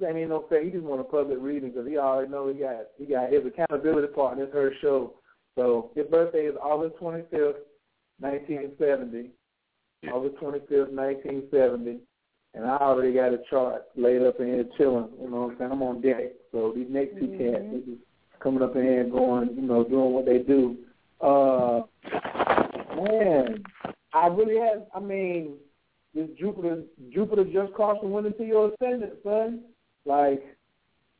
this 0.00 0.08
ain't 0.08 0.16
even 0.16 0.28
no 0.30 0.44
fair. 0.48 0.64
He 0.64 0.70
just 0.70 0.84
want 0.84 1.00
a 1.00 1.04
public 1.04 1.38
reading 1.40 1.70
because 1.70 1.86
he 1.88 1.98
already 1.98 2.30
know 2.30 2.48
he 2.48 2.54
got 2.54 2.86
he 2.98 3.06
got 3.06 3.32
his 3.32 3.42
accountability 3.46 4.08
partner. 4.12 4.44
It's 4.44 4.52
her 4.52 4.72
show. 4.80 5.14
So 5.56 5.90
his 5.94 6.06
birthday 6.06 6.46
is 6.46 6.56
August 6.62 6.96
twenty 6.98 7.22
fifth, 7.30 7.56
nineteen 8.20 8.72
seventy. 8.78 9.30
August 10.12 10.36
25th, 10.36 10.90
1970, 10.92 11.98
and 12.54 12.64
I 12.66 12.76
already 12.76 13.14
got 13.14 13.32
a 13.32 13.38
chart 13.48 13.84
laid 13.96 14.22
up 14.22 14.38
in 14.40 14.46
here 14.48 14.64
chilling. 14.76 15.08
You 15.20 15.30
know 15.30 15.42
what 15.42 15.52
I'm 15.52 15.58
saying? 15.58 15.72
I'm 15.72 15.82
on 15.82 16.00
deck. 16.00 16.32
So 16.52 16.72
these 16.74 16.88
next 16.90 17.18
2 17.18 17.26
Mm-hmm. 17.26 17.52
cats, 17.52 17.64
they 17.72 17.92
just 17.92 18.02
coming 18.40 18.62
up 18.62 18.76
in 18.76 18.82
here 18.82 19.00
and 19.00 19.12
going, 19.12 19.50
you 19.56 19.62
know, 19.62 19.84
doing 19.84 20.12
what 20.12 20.26
they 20.26 20.38
do. 20.38 20.76
Uh, 21.20 21.82
man, 22.96 23.64
I 24.12 24.26
really 24.26 24.58
have. 24.58 24.84
I 24.94 25.00
mean, 25.00 25.54
this 26.14 26.28
Jupiter, 26.38 26.82
Jupiter 27.12 27.44
just 27.44 27.72
crossed 27.72 28.02
and 28.02 28.12
went 28.12 28.26
into 28.26 28.44
your 28.44 28.72
ascendant, 28.74 29.14
son. 29.22 29.62
Like, 30.04 30.42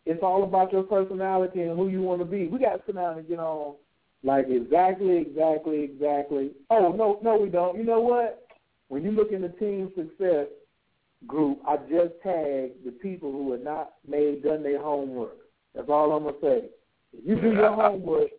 it's 0.06 0.22
all 0.22 0.44
about 0.44 0.72
your 0.72 0.82
personality 0.82 1.62
and 1.62 1.78
who 1.78 1.88
you 1.88 2.02
want 2.02 2.20
to 2.20 2.26
be. 2.26 2.46
We 2.46 2.58
got 2.58 2.76
to 2.76 2.82
sit 2.86 2.96
down 2.96 3.18
and 3.18 3.28
get 3.28 3.38
on. 3.38 3.74
Like 4.22 4.46
exactly, 4.48 5.18
exactly, 5.18 5.82
exactly. 5.82 6.52
Oh 6.70 6.92
no, 6.92 7.18
no, 7.22 7.36
we 7.36 7.50
don't. 7.50 7.76
You 7.76 7.84
know 7.84 8.00
what? 8.00 8.48
When 8.88 9.02
you 9.02 9.10
look 9.10 9.32
in 9.32 9.42
the 9.42 9.50
team 9.50 9.92
success 9.94 10.46
group, 11.26 11.60
I 11.68 11.76
just 11.76 12.14
tagged 12.22 12.84
the 12.86 12.94
people 13.02 13.30
who 13.30 13.52
have 13.52 13.60
not 13.60 13.92
made 14.08 14.42
done 14.42 14.62
their 14.62 14.80
homework. 14.80 15.36
That's 15.74 15.90
all 15.90 16.12
I'm 16.12 16.24
gonna 16.24 16.36
say. 16.40 16.70
If 17.12 17.26
you 17.26 17.38
do 17.38 17.52
your 17.52 17.74
homework, 17.74 18.30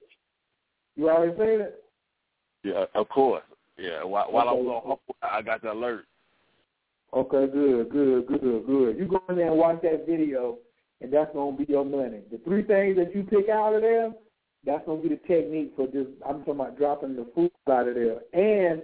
you 0.96 1.08
already 1.08 1.34
seen 1.34 1.62
it. 1.62 1.84
Yeah, 2.64 2.86
of 2.96 3.08
course. 3.10 3.44
Yeah, 3.78 4.04
while, 4.04 4.32
while 4.32 4.50
I 4.50 4.54
was 4.54 4.66
on 4.66 4.82
hold, 4.84 5.00
I 5.22 5.42
got 5.44 5.62
the 5.62 5.72
alert. 5.72 6.06
Okay, 7.16 7.48
good, 7.48 7.90
good, 7.90 8.28
good, 8.28 8.66
good. 8.66 8.98
You 8.98 9.08
go 9.08 9.22
in 9.30 9.38
there 9.38 9.48
and 9.48 9.58
watch 9.58 9.82
that 9.84 10.06
video, 10.06 10.58
and 11.00 11.14
that's 11.14 11.34
gonna 11.34 11.56
be 11.56 11.66
your 11.70 11.86
money. 11.86 12.20
The 12.30 12.40
three 12.40 12.64
things 12.64 12.98
that 12.98 13.16
you 13.16 13.24
pick 13.24 13.48
out 13.48 13.74
of 13.74 13.82
there, 13.82 14.12
that's 14.66 14.86
gonna 14.86 15.02
be 15.02 15.10
the 15.10 15.20
technique 15.26 15.74
for 15.78 15.88
just. 15.88 16.10
I'm 16.28 16.40
talking 16.40 16.56
about 16.56 16.78
dropping 16.78 17.16
the 17.16 17.26
food 17.34 17.52
out 17.70 17.88
of 17.88 17.96
there, 17.96 18.20
and 18.34 18.82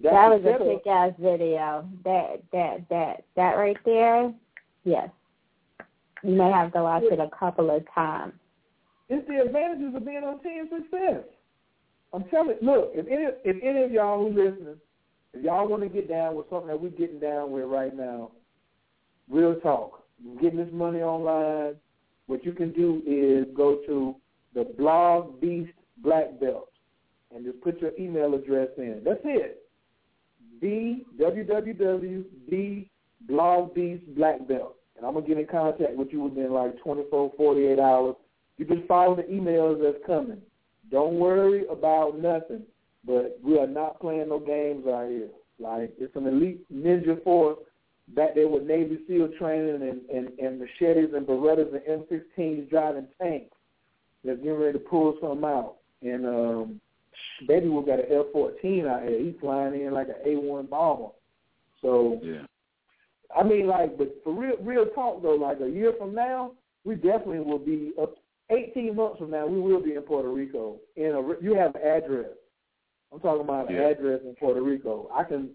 that's 0.00 0.14
That 0.14 0.28
was 0.30 0.44
a 0.44 0.64
kick 0.64 0.86
ass 0.86 1.12
video. 1.18 1.88
That 2.04 2.40
that 2.52 2.88
that 2.88 3.24
that 3.34 3.54
right 3.56 3.76
there, 3.84 4.32
yes. 4.84 5.10
You 6.22 6.32
may 6.32 6.50
have 6.50 6.72
to 6.74 6.82
watch 6.82 7.02
it 7.04 7.18
a 7.18 7.30
couple 7.36 7.74
of 7.74 7.82
times. 7.94 8.34
It's 9.08 9.26
the 9.26 9.42
advantages 9.42 9.96
of 9.96 10.04
being 10.04 10.22
on 10.22 10.40
team 10.40 10.68
success. 10.70 11.24
I'm 12.12 12.24
telling 12.24 12.56
you, 12.60 12.66
look, 12.66 12.90
if 12.94 13.06
any, 13.08 13.26
if 13.44 13.62
any 13.62 13.82
of 13.82 13.90
y'all 13.90 14.18
who 14.18 14.28
listening, 14.28 14.76
if 15.34 15.44
y'all 15.44 15.68
want 15.68 15.82
to 15.82 15.88
get 15.88 16.08
down 16.08 16.34
with 16.34 16.46
something 16.50 16.68
that 16.68 16.80
we're 16.80 16.90
getting 16.90 17.20
down 17.20 17.50
with 17.50 17.64
right 17.64 17.96
now, 17.96 18.30
real 19.28 19.54
talk, 19.56 20.02
getting 20.40 20.58
this 20.58 20.72
money 20.72 21.00
online, 21.00 21.76
what 22.26 22.44
you 22.44 22.52
can 22.52 22.72
do 22.72 23.02
is 23.06 23.46
go 23.56 23.80
to 23.86 24.14
the 24.54 24.64
Blog 24.78 25.40
Beast 25.40 25.72
Black 25.98 26.40
Belt 26.40 26.70
and 27.34 27.44
just 27.44 27.60
put 27.60 27.80
your 27.80 27.92
email 27.98 28.34
address 28.34 28.68
in. 28.76 29.02
That's 29.04 29.20
it. 29.24 29.62
B 30.60 31.04
www 31.18 32.86
Blog 33.28 33.74
Beast 33.74 34.04
Black 34.16 34.46
Belt. 34.48 34.76
And 34.96 35.06
I'm 35.06 35.14
gonna 35.14 35.26
get 35.26 35.38
in 35.38 35.46
contact 35.46 35.94
with 35.94 36.08
you 36.12 36.22
within 36.22 36.52
like 36.52 36.78
24, 36.82 37.32
48 37.36 37.78
hours. 37.78 38.16
You 38.58 38.64
just 38.66 38.86
follow 38.86 39.16
the 39.16 39.22
emails 39.22 39.82
that's 39.82 40.04
coming. 40.06 40.40
Don't 40.90 41.14
worry 41.14 41.66
about 41.68 42.18
nothing. 42.18 42.62
But 43.06 43.38
we 43.42 43.58
are 43.58 43.66
not 43.66 44.00
playing 44.00 44.28
no 44.28 44.38
games 44.38 44.86
out 44.86 45.08
here. 45.08 45.28
Like 45.58 45.92
it's 45.98 46.14
an 46.16 46.26
elite 46.26 46.64
ninja 46.72 47.22
force 47.22 47.58
back 48.08 48.34
there 48.34 48.48
with 48.48 48.64
Navy 48.64 48.98
SEAL 49.06 49.30
training 49.38 49.82
and, 49.82 50.00
and, 50.10 50.38
and 50.38 50.58
machetes 50.58 51.14
and 51.14 51.26
Berettas 51.26 51.72
and 51.72 52.06
M16s 52.06 52.68
driving 52.70 53.06
tanks 53.20 53.56
that's 54.24 54.38
getting 54.38 54.58
ready 54.58 54.74
to 54.74 54.84
pull 54.84 55.16
something 55.20 55.44
out. 55.44 55.76
And 56.02 56.26
um 56.26 56.80
baby 57.46 57.68
we 57.68 57.84
got 57.84 58.00
an 58.00 58.06
F 58.10 58.26
fourteen 58.32 58.86
out 58.86 59.02
here. 59.02 59.18
He's 59.18 59.34
flying 59.40 59.80
in 59.80 59.92
like 59.92 60.08
an 60.08 60.16
A 60.24 60.36
one 60.36 60.66
bomber. 60.66 61.08
So 61.82 62.20
Yeah. 62.22 62.42
I 63.36 63.44
mean, 63.44 63.68
like, 63.68 63.96
but 63.96 64.12
for 64.24 64.34
real, 64.34 64.56
real 64.60 64.86
talk 64.86 65.22
though, 65.22 65.36
like 65.36 65.60
a 65.60 65.68
year 65.68 65.92
from 65.96 66.14
now, 66.14 66.50
we 66.84 66.96
definitely 66.96 67.40
will 67.40 67.58
be. 67.58 67.92
Uh, 68.00 68.06
Eighteen 68.52 68.96
months 68.96 69.20
from 69.20 69.30
now, 69.30 69.46
we 69.46 69.60
will 69.60 69.80
be 69.80 69.94
in 69.94 70.02
Puerto 70.02 70.28
Rico. 70.28 70.78
In 70.96 71.12
a, 71.12 71.40
you 71.40 71.54
have 71.54 71.76
an 71.76 71.82
address. 71.82 72.30
I'm 73.12 73.20
talking 73.20 73.42
about 73.42 73.70
Yeah. 73.70 73.78
an 73.78 73.84
address 73.92 74.20
in 74.24 74.34
Puerto 74.36 74.62
Rico. 74.62 75.08
I 75.12 75.24
can. 75.24 75.50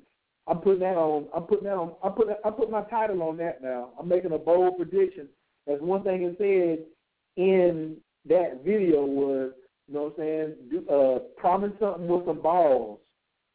I'm 0.48 0.60
putting 0.60 0.82
that 0.82 0.96
on. 0.98 1.28
I'm 1.34 1.44
putting 1.44 1.66
that 1.66 1.78
on. 1.78 1.96
I'm 2.04 2.14
putting. 2.14 2.36
I 2.44 2.50
put 2.52 2.70
my 2.70 2.84
title 2.84 3.24
on 3.24 3.38
that 3.38 3.62
now. 3.64 3.92
I'm 4.00 4.08
making 4.08 4.34
a 4.34 4.38
bold 4.38 4.78
prediction. 4.78 5.28
That's 5.66 5.82
one 5.82 6.04
thing 6.04 6.22
it 6.24 6.38
said 6.38 6.86
in 7.38 7.98
that 8.28 8.64
video 8.64 9.04
was, 9.06 9.52
you 9.88 9.94
know 9.94 10.04
what 10.04 10.14
I'm 10.14 10.18
saying? 10.18 10.56
Do, 10.70 10.90
uh, 10.90 11.20
promise 11.40 11.72
something 11.80 12.08
with 12.08 12.26
some 12.26 12.42
balls. 12.42 13.00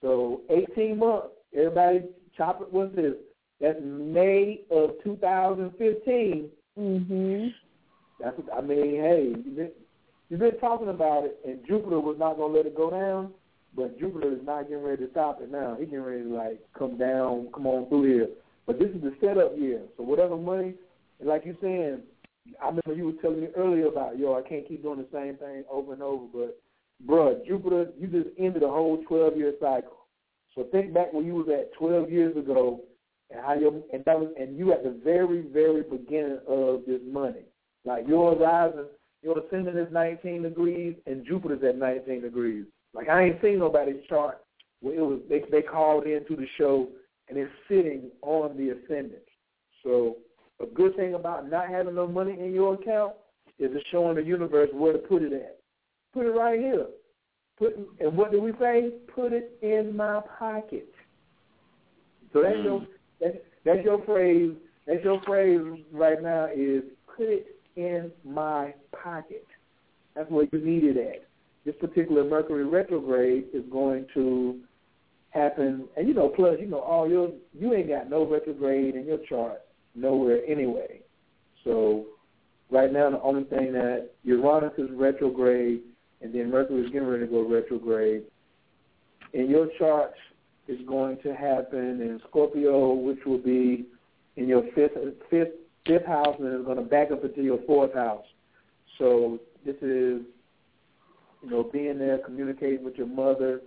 So 0.01 0.43
18 0.51 0.99
months. 0.99 1.29
Everybody 1.55 2.03
chop 2.37 2.61
it. 2.63 2.73
What's 2.73 2.95
this? 2.97 3.15
That's 3.61 3.79
May 3.83 4.63
of 4.71 4.93
2015. 5.05 6.51
Mhm. 6.79 7.53
That's 8.19 8.37
what, 8.39 8.57
I 8.57 8.61
mean, 8.61 8.97
hey, 8.97 9.35
you've 9.45 9.57
been, 9.57 9.73
you've 10.29 10.41
been 10.41 10.59
talking 10.59 10.89
about 10.89 11.25
it, 11.25 11.39
and 11.45 11.65
Jupiter 11.67 12.01
was 12.01 12.19
not 12.19 12.37
going 12.37 12.53
to 12.53 12.57
let 12.59 12.67
it 12.67 12.75
go 12.75 12.91
down. 12.91 13.35
But 13.75 13.99
Jupiter 13.99 14.33
is 14.33 14.41
not 14.45 14.69
getting 14.69 14.83
ready 14.83 15.05
to 15.05 15.11
stop 15.11 15.41
it 15.41 15.51
now. 15.51 15.77
He's 15.79 15.89
getting 15.89 16.05
ready 16.05 16.23
to 16.25 16.35
like 16.35 16.61
come 16.77 16.99
down, 16.99 17.49
come 17.55 17.67
on 17.67 17.89
through 17.89 18.13
here. 18.13 18.29
But 18.67 18.79
this 18.79 18.91
is 18.91 19.01
the 19.01 19.15
setup 19.21 19.57
year. 19.57 19.81
So 19.97 20.03
whatever 20.03 20.37
money, 20.37 20.75
like 21.23 21.43
you're 21.45 21.57
saying, 21.61 22.03
I 22.61 22.67
remember 22.67 22.95
you 22.95 23.07
were 23.07 23.23
telling 23.23 23.41
me 23.41 23.49
earlier 23.57 23.87
about 23.87 24.19
yo, 24.19 24.35
I 24.35 24.49
can't 24.49 24.67
keep 24.67 24.83
doing 24.83 24.99
the 24.99 25.09
same 25.13 25.37
thing 25.37 25.65
over 25.71 25.93
and 25.93 26.03
over. 26.03 26.27
But 26.33 26.61
bruh, 27.07 27.47
Jupiter, 27.47 27.89
you 27.99 28.07
just 28.07 28.29
ended 28.39 28.63
a 28.63 28.69
whole 28.69 29.03
12 29.07 29.37
year 29.37 29.55
cycle. 29.61 30.07
So 30.55 30.65
think 30.73 30.93
back 30.93 31.13
when 31.13 31.25
you 31.25 31.35
was 31.35 31.49
at 31.49 31.73
12 31.75 32.11
years 32.11 32.37
ago, 32.37 32.81
and 33.31 33.41
how 33.45 33.55
your 33.55 33.73
and 33.93 34.05
that 34.05 34.19
was, 34.19 34.33
and 34.39 34.59
you 34.59 34.73
at 34.73 34.83
the 34.83 34.99
very 35.05 35.43
very 35.43 35.83
beginning 35.83 36.41
of 36.49 36.83
this 36.87 37.01
money. 37.07 37.45
Like 37.85 38.07
your 38.09 38.35
horizon, 38.35 38.87
your 39.23 39.39
ascendant 39.39 39.79
is 39.79 39.93
19 39.93 40.43
degrees, 40.43 40.97
and 41.07 41.25
Jupiter's 41.25 41.63
at 41.63 41.77
19 41.77 42.23
degrees. 42.23 42.65
Like 42.95 43.09
I 43.09 43.25
ain't 43.25 43.43
seen 43.43 43.59
nobody's 43.59 44.05
chart 44.09 44.39
where 44.81 44.95
it 44.95 45.03
was 45.03 45.21
they 45.29 45.43
they 45.51 45.63
called 45.63 46.07
into 46.07 46.37
the 46.37 46.47
show 46.59 46.89
and 47.29 47.39
it's 47.39 47.51
sitting 47.69 48.11
on 48.23 48.57
the 48.57 48.71
ascendant. 48.71 49.23
So 49.83 50.17
a 50.61 50.67
good 50.67 50.97
thing 50.97 51.15
about 51.15 51.49
not 51.49 51.69
having 51.69 51.95
no 51.95 52.07
money 52.07 52.33
in 52.33 52.53
your 52.53 52.75
account 52.75 53.15
is 53.59 53.71
it's 53.73 53.87
showing 53.91 54.17
the 54.17 54.23
universe 54.23 54.71
where 54.73 54.93
to 54.93 54.99
put 54.99 55.23
it 55.23 55.33
at. 55.33 55.59
Put 56.13 56.27
it 56.27 56.31
right 56.31 56.59
here. 56.59 56.87
Put 57.59 57.77
and 58.01 58.17
what 58.17 58.33
do 58.33 58.41
we 58.41 58.53
say? 58.59 58.91
Put 59.15 59.33
it 59.33 59.57
in 59.63 59.97
my 59.97 60.21
pocket. 60.39 60.89
So 62.33 62.43
that's 62.43 62.57
hmm. 62.57 62.65
your 62.65 62.87
that's, 63.21 63.37
that's 63.65 63.85
your 63.85 64.05
phrase. 64.05 64.53
That's 64.87 65.05
your 65.05 65.21
phrase 65.23 65.61
right 65.93 66.21
now 66.23 66.49
is 66.55 66.83
put 67.17 67.29
it 67.29 67.47
in 67.77 68.11
my 68.25 68.75
pocket. 68.93 69.47
That's 70.15 70.31
where 70.31 70.47
you 70.51 70.65
need 70.65 70.85
it 70.85 70.97
at. 70.97 71.30
This 71.65 71.75
particular 71.79 72.25
Mercury 72.25 72.65
retrograde 72.65 73.47
is 73.53 73.65
going 73.71 74.07
to 74.15 74.61
happen, 75.31 75.87
and 75.97 76.09
you 76.09 76.15
know, 76.15 76.29
plus 76.29 76.57
you 76.59 76.67
know, 76.67 76.81
all 76.81 77.09
your 77.09 77.31
you 77.59 77.75
ain't 77.75 77.89
got 77.89 78.09
no 78.09 78.27
retrograde 78.27 78.95
in 78.95 79.07
your 79.07 79.19
chart 79.29 79.61
nowhere 79.95 80.41
anyway. 80.47 81.01
So 81.65 82.07
right 82.71 82.93
now, 82.93 83.11
the 83.11 83.21
only 83.21 83.45
thing 83.45 83.73
that 83.73 84.11
Uranus 84.25 84.73
is 84.79 84.89
retrograde, 84.93 85.83
and 86.23 86.35
then 86.35 86.51
Mercury 86.51 86.85
is 86.85 86.91
getting 86.91 87.09
ready 87.09 87.27
to 87.27 87.31
go 87.31 87.47
retrograde. 87.47 88.23
In 89.33 89.49
your 89.51 89.69
chart 89.79 90.13
is 90.67 90.79
going 90.87 91.19
to 91.23 91.35
happen 91.35 92.01
in 92.01 92.21
Scorpio, 92.29 92.95
which 92.95 93.19
will 93.27 93.39
be 93.39 93.87
in 94.37 94.49
your 94.49 94.63
fifth 94.75 94.97
fifth 95.29 95.53
fifth 95.87 96.07
house, 96.07 96.37
and 96.39 96.49
it's 96.49 96.65
going 96.65 96.77
to 96.77 96.83
back 96.83 97.11
up 97.11 97.25
into 97.25 97.43
your 97.43 97.59
fourth 97.67 97.95
house. 97.95 98.25
So 98.99 99.39
this 99.65 99.77
is, 99.83 100.23
you 101.43 101.51
know, 101.51 101.63
being 101.65 101.99
there, 101.99 102.19
communicating 102.19 102.85
with 102.85 102.97
your 102.97 103.07
mother, 103.07 103.61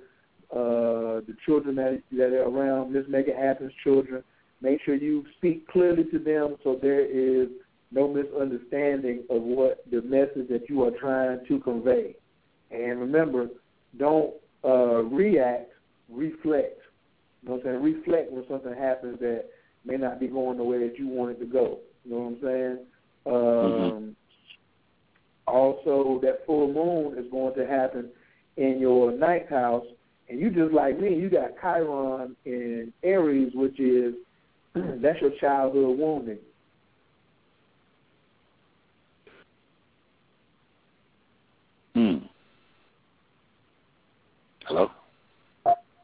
uh, 0.51 1.21
the 1.25 1.35
children 1.45 1.75
that 1.75 2.01
that 2.11 2.33
are 2.33 2.43
around. 2.43 2.93
Miss 2.93 3.05
Megan 3.07 3.35
Athens' 3.35 3.71
children. 3.83 4.23
Make 4.61 4.79
sure 4.85 4.95
you 4.95 5.25
speak 5.37 5.67
clearly 5.67 6.05
to 6.05 6.19
them, 6.19 6.55
so 6.63 6.79
there 6.81 7.05
is 7.05 7.49
no 7.91 8.07
misunderstanding 8.07 9.23
of 9.29 9.41
what 9.41 9.83
the 9.91 10.01
message 10.01 10.47
that 10.49 10.69
you 10.69 10.83
are 10.83 10.91
trying 10.91 11.39
to 11.47 11.59
convey. 11.59 12.15
And 12.71 12.99
remember, 12.99 13.49
don't 13.97 14.33
uh, 14.63 15.03
react, 15.03 15.71
reflect. 16.09 16.79
You 17.41 17.49
know 17.49 17.55
what 17.55 17.65
I'm 17.67 17.81
saying? 17.81 17.83
Reflect 17.83 18.31
when 18.31 18.45
something 18.49 18.73
happens 18.73 19.19
that 19.19 19.45
may 19.85 19.97
not 19.97 20.19
be 20.19 20.27
going 20.27 20.57
the 20.57 20.63
way 20.63 20.79
that 20.87 20.97
you 20.97 21.07
want 21.07 21.31
it 21.31 21.39
to 21.39 21.45
go. 21.45 21.79
You 22.05 22.11
know 22.11 22.17
what 22.19 22.27
I'm 22.27 22.39
saying? 22.41 22.77
Um, 23.25 23.33
mm-hmm. 23.33 24.09
Also, 25.47 26.19
that 26.21 26.45
full 26.45 26.71
moon 26.73 27.17
is 27.17 27.29
going 27.31 27.53
to 27.55 27.67
happen 27.67 28.09
in 28.57 28.79
your 28.79 29.11
ninth 29.11 29.49
house, 29.49 29.85
and 30.29 30.39
you 30.39 30.49
just 30.49 30.73
like 30.73 30.99
me, 30.99 31.15
you 31.15 31.29
got 31.29 31.49
Chiron 31.59 32.35
in 32.45 32.93
Aries, 33.03 33.51
which 33.53 33.79
is 33.79 34.13
that's 34.75 35.19
your 35.21 35.31
childhood 35.41 35.97
wounding. 35.97 36.37
Hmm. 41.93 42.17
Hello. 44.65 44.89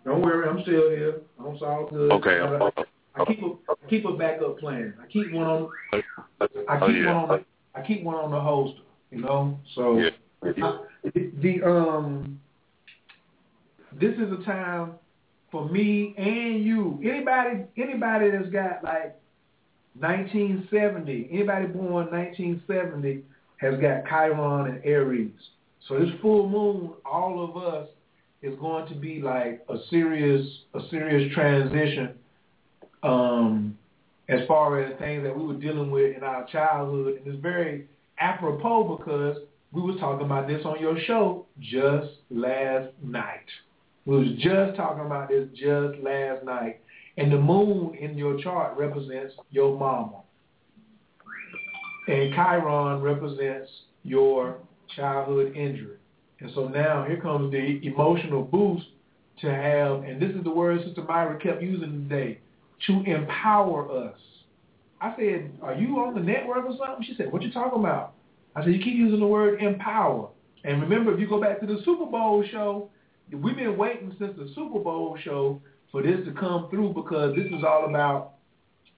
Don't 0.05 0.21
worry, 0.21 0.47
I'm 0.47 0.61
still 0.63 0.89
here. 0.89 1.21
I'm 1.39 1.45
all 1.45 1.87
good. 1.89 2.11
Okay. 2.11 2.39
I, 2.39 3.21
I 3.21 3.25
keep 3.25 3.41
a 3.41 3.53
I 3.69 3.89
keep 3.89 4.05
a 4.05 4.11
backup 4.13 4.59
plan. 4.59 4.93
I 5.01 5.07
keep 5.11 5.31
one 5.31 5.45
on. 5.45 5.69
I 5.93 6.01
Oh, 6.39 6.87
keep 6.87 6.95
yeah. 6.97 7.21
one 7.21 7.29
on. 7.31 7.45
I 7.75 7.81
keep 7.85 8.03
one 8.03 8.15
on 8.15 8.31
the 8.31 8.39
holster. 8.39 8.81
You 9.11 9.21
know, 9.21 9.59
so 9.75 9.97
Yeah. 9.97 10.09
I, 10.43 10.79
the 11.13 11.63
um. 11.63 12.39
This 13.99 14.13
is 14.15 14.31
a 14.31 14.43
time 14.45 14.93
for 15.51 15.67
me 15.67 16.13
and 16.17 16.63
you. 16.63 16.99
Anybody, 17.03 17.63
anybody 17.75 18.29
that's 18.29 18.49
got 18.49 18.83
like 18.83 19.19
1970, 19.97 21.29
anybody 21.31 21.65
born 21.67 22.11
1970 22.11 23.23
has 23.57 23.79
got 23.79 24.05
Chiron 24.07 24.67
and 24.71 24.85
Aries. 24.85 25.31
So 25.87 25.99
this 25.99 26.09
full 26.21 26.47
moon, 26.47 26.91
all 27.05 27.43
of 27.43 27.57
us 27.61 27.89
is 28.41 28.57
going 28.59 28.87
to 28.87 28.95
be 28.95 29.21
like 29.21 29.65
a 29.69 29.77
serious, 29.89 30.45
a 30.73 30.79
serious 30.89 31.33
transition 31.33 32.13
um, 33.03 33.77
as 34.29 34.47
far 34.47 34.81
as 34.81 34.97
things 34.99 35.23
that 35.23 35.35
we 35.35 35.45
were 35.45 35.59
dealing 35.59 35.91
with 35.91 36.15
in 36.15 36.23
our 36.23 36.45
childhood. 36.45 37.17
And 37.17 37.27
it's 37.27 37.41
very 37.41 37.87
apropos 38.19 38.97
because 38.97 39.37
we 39.71 39.81
was 39.81 39.97
talking 39.99 40.25
about 40.25 40.47
this 40.47 40.65
on 40.65 40.79
your 40.79 40.99
show 41.05 41.45
just 41.59 42.07
last 42.29 42.89
night. 43.03 43.45
We 44.05 44.17
was 44.17 44.27
just 44.39 44.75
talking 44.75 45.05
about 45.05 45.29
this 45.29 45.47
just 45.53 46.01
last 46.01 46.43
night. 46.43 46.81
And 47.17 47.31
the 47.31 47.37
moon 47.37 47.95
in 47.95 48.17
your 48.17 48.41
chart 48.41 48.77
represents 48.77 49.33
your 49.51 49.77
mama. 49.77 50.21
And 52.07 52.33
Chiron 52.33 53.01
represents 53.01 53.69
your 54.03 54.57
childhood 54.95 55.55
injury. 55.55 55.97
And 56.39 56.49
so 56.55 56.67
now 56.67 57.05
here 57.05 57.21
comes 57.21 57.51
the 57.51 57.79
emotional 57.83 58.41
boost 58.41 58.85
to 59.41 59.53
have, 59.53 60.03
and 60.03 60.21
this 60.21 60.31
is 60.31 60.43
the 60.43 60.49
word 60.49 60.81
Sister 60.85 61.03
Myra 61.03 61.37
kept 61.39 61.61
using 61.61 62.07
today, 62.07 62.39
to 62.87 63.03
empower 63.03 64.07
us. 64.07 64.17
I 65.01 65.15
said, 65.17 65.51
are 65.61 65.75
you 65.75 65.99
on 65.99 66.13
the 66.13 66.21
network 66.21 66.65
or 66.65 66.75
something? 66.77 67.05
She 67.05 67.15
said, 67.15 67.31
what 67.31 67.41
you 67.41 67.51
talking 67.51 67.79
about? 67.79 68.13
I 68.55 68.63
said, 68.63 68.73
you 68.73 68.79
keep 68.79 68.95
using 68.95 69.19
the 69.19 69.27
word 69.27 69.61
empower. 69.61 70.29
And 70.63 70.81
remember, 70.81 71.13
if 71.13 71.19
you 71.19 71.27
go 71.27 71.39
back 71.39 71.59
to 71.61 71.65
the 71.65 71.79
Super 71.85 72.05
Bowl 72.05 72.43
show, 72.51 72.89
we've 73.31 73.55
been 73.55 73.77
waiting 73.77 74.13
since 74.19 74.35
the 74.37 74.49
Super 74.55 74.79
Bowl 74.79 75.17
show 75.23 75.61
for 75.91 76.03
this 76.03 76.25
to 76.25 76.33
come 76.33 76.69
through 76.69 76.93
because 76.93 77.35
this 77.35 77.45
is 77.45 77.63
all 77.65 77.85
about 77.87 78.33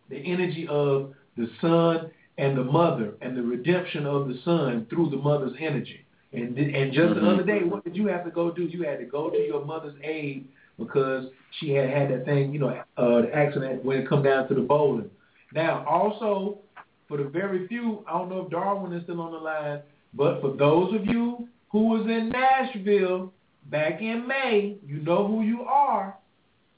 the 0.09 0.17
energy 0.17 0.67
of 0.69 1.13
the 1.37 1.47
son 1.61 2.11
and 2.37 2.57
the 2.57 2.63
mother 2.63 3.13
and 3.21 3.37
the 3.37 3.41
redemption 3.41 4.05
of 4.05 4.27
the 4.27 4.39
son 4.43 4.87
through 4.89 5.09
the 5.09 5.17
mother's 5.17 5.53
energy. 5.59 6.05
And 6.33 6.57
and 6.57 6.93
just 6.93 7.15
the 7.15 7.27
other 7.27 7.43
day, 7.43 7.63
what 7.63 7.83
did 7.83 7.95
you 7.95 8.07
have 8.07 8.23
to 8.23 8.31
go 8.31 8.51
do? 8.51 8.63
You 8.63 8.83
had 8.83 8.99
to 8.99 9.05
go 9.05 9.29
to 9.29 9.37
your 9.37 9.65
mother's 9.65 9.95
aid 10.01 10.47
because 10.79 11.25
she 11.59 11.71
had 11.71 11.89
had 11.89 12.09
that 12.09 12.25
thing, 12.25 12.53
you 12.53 12.59
know, 12.59 12.81
uh, 12.97 13.21
the 13.21 13.35
accident 13.35 13.83
when 13.83 13.97
it 13.97 14.07
come 14.07 14.23
down 14.23 14.47
to 14.47 14.55
the 14.55 14.61
bowling. 14.61 15.09
Now, 15.53 15.85
also 15.85 16.59
for 17.07 17.17
the 17.17 17.25
very 17.25 17.67
few, 17.67 18.05
I 18.07 18.17
don't 18.17 18.29
know 18.29 18.45
if 18.45 18.51
Darwin 18.51 18.93
is 18.93 19.03
still 19.03 19.21
on 19.21 19.31
the 19.31 19.37
line, 19.37 19.81
but 20.13 20.41
for 20.41 20.55
those 20.55 20.93
of 20.95 21.05
you 21.05 21.47
who 21.69 21.87
was 21.89 22.05
in 22.07 22.29
Nashville 22.29 23.33
back 23.69 24.01
in 24.01 24.27
May, 24.27 24.77
you 24.85 25.01
know 25.01 25.27
who 25.27 25.41
you 25.41 25.63
are. 25.63 26.15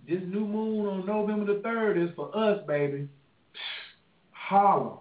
This 0.08 0.22
new 0.26 0.46
moon 0.46 0.86
on 0.88 1.06
November 1.06 1.54
the 1.54 1.62
third 1.62 1.98
is 1.98 2.10
for 2.16 2.36
us, 2.36 2.60
baby. 2.68 3.08
Holler, 4.32 4.98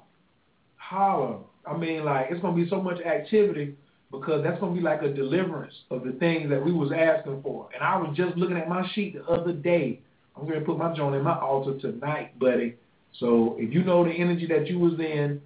holler. 0.76 1.38
I 1.66 1.76
mean, 1.76 2.04
like 2.04 2.26
it's 2.30 2.40
gonna 2.40 2.56
be 2.56 2.68
so 2.68 2.80
much 2.80 3.00
activity 3.00 3.74
because 4.10 4.44
that's 4.44 4.60
gonna 4.60 4.74
be 4.74 4.80
like 4.80 5.02
a 5.02 5.12
deliverance 5.12 5.74
of 5.90 6.04
the 6.04 6.12
things 6.12 6.50
that 6.50 6.64
we 6.64 6.72
was 6.72 6.92
asking 6.92 7.42
for. 7.42 7.68
And 7.74 7.82
I 7.82 7.96
was 7.96 8.16
just 8.16 8.36
looking 8.36 8.56
at 8.56 8.68
my 8.68 8.88
sheet 8.92 9.14
the 9.14 9.24
other 9.24 9.52
day. 9.52 10.00
I'm 10.36 10.46
gonna 10.46 10.60
put 10.60 10.78
my 10.78 10.94
joint 10.94 11.16
in 11.16 11.22
my 11.22 11.38
altar 11.38 11.78
tonight, 11.80 12.38
buddy. 12.38 12.76
So 13.18 13.56
if 13.58 13.72
you 13.72 13.84
know 13.84 14.04
the 14.04 14.10
energy 14.10 14.46
that 14.46 14.66
you 14.68 14.78
was 14.78 14.98
in 14.98 15.40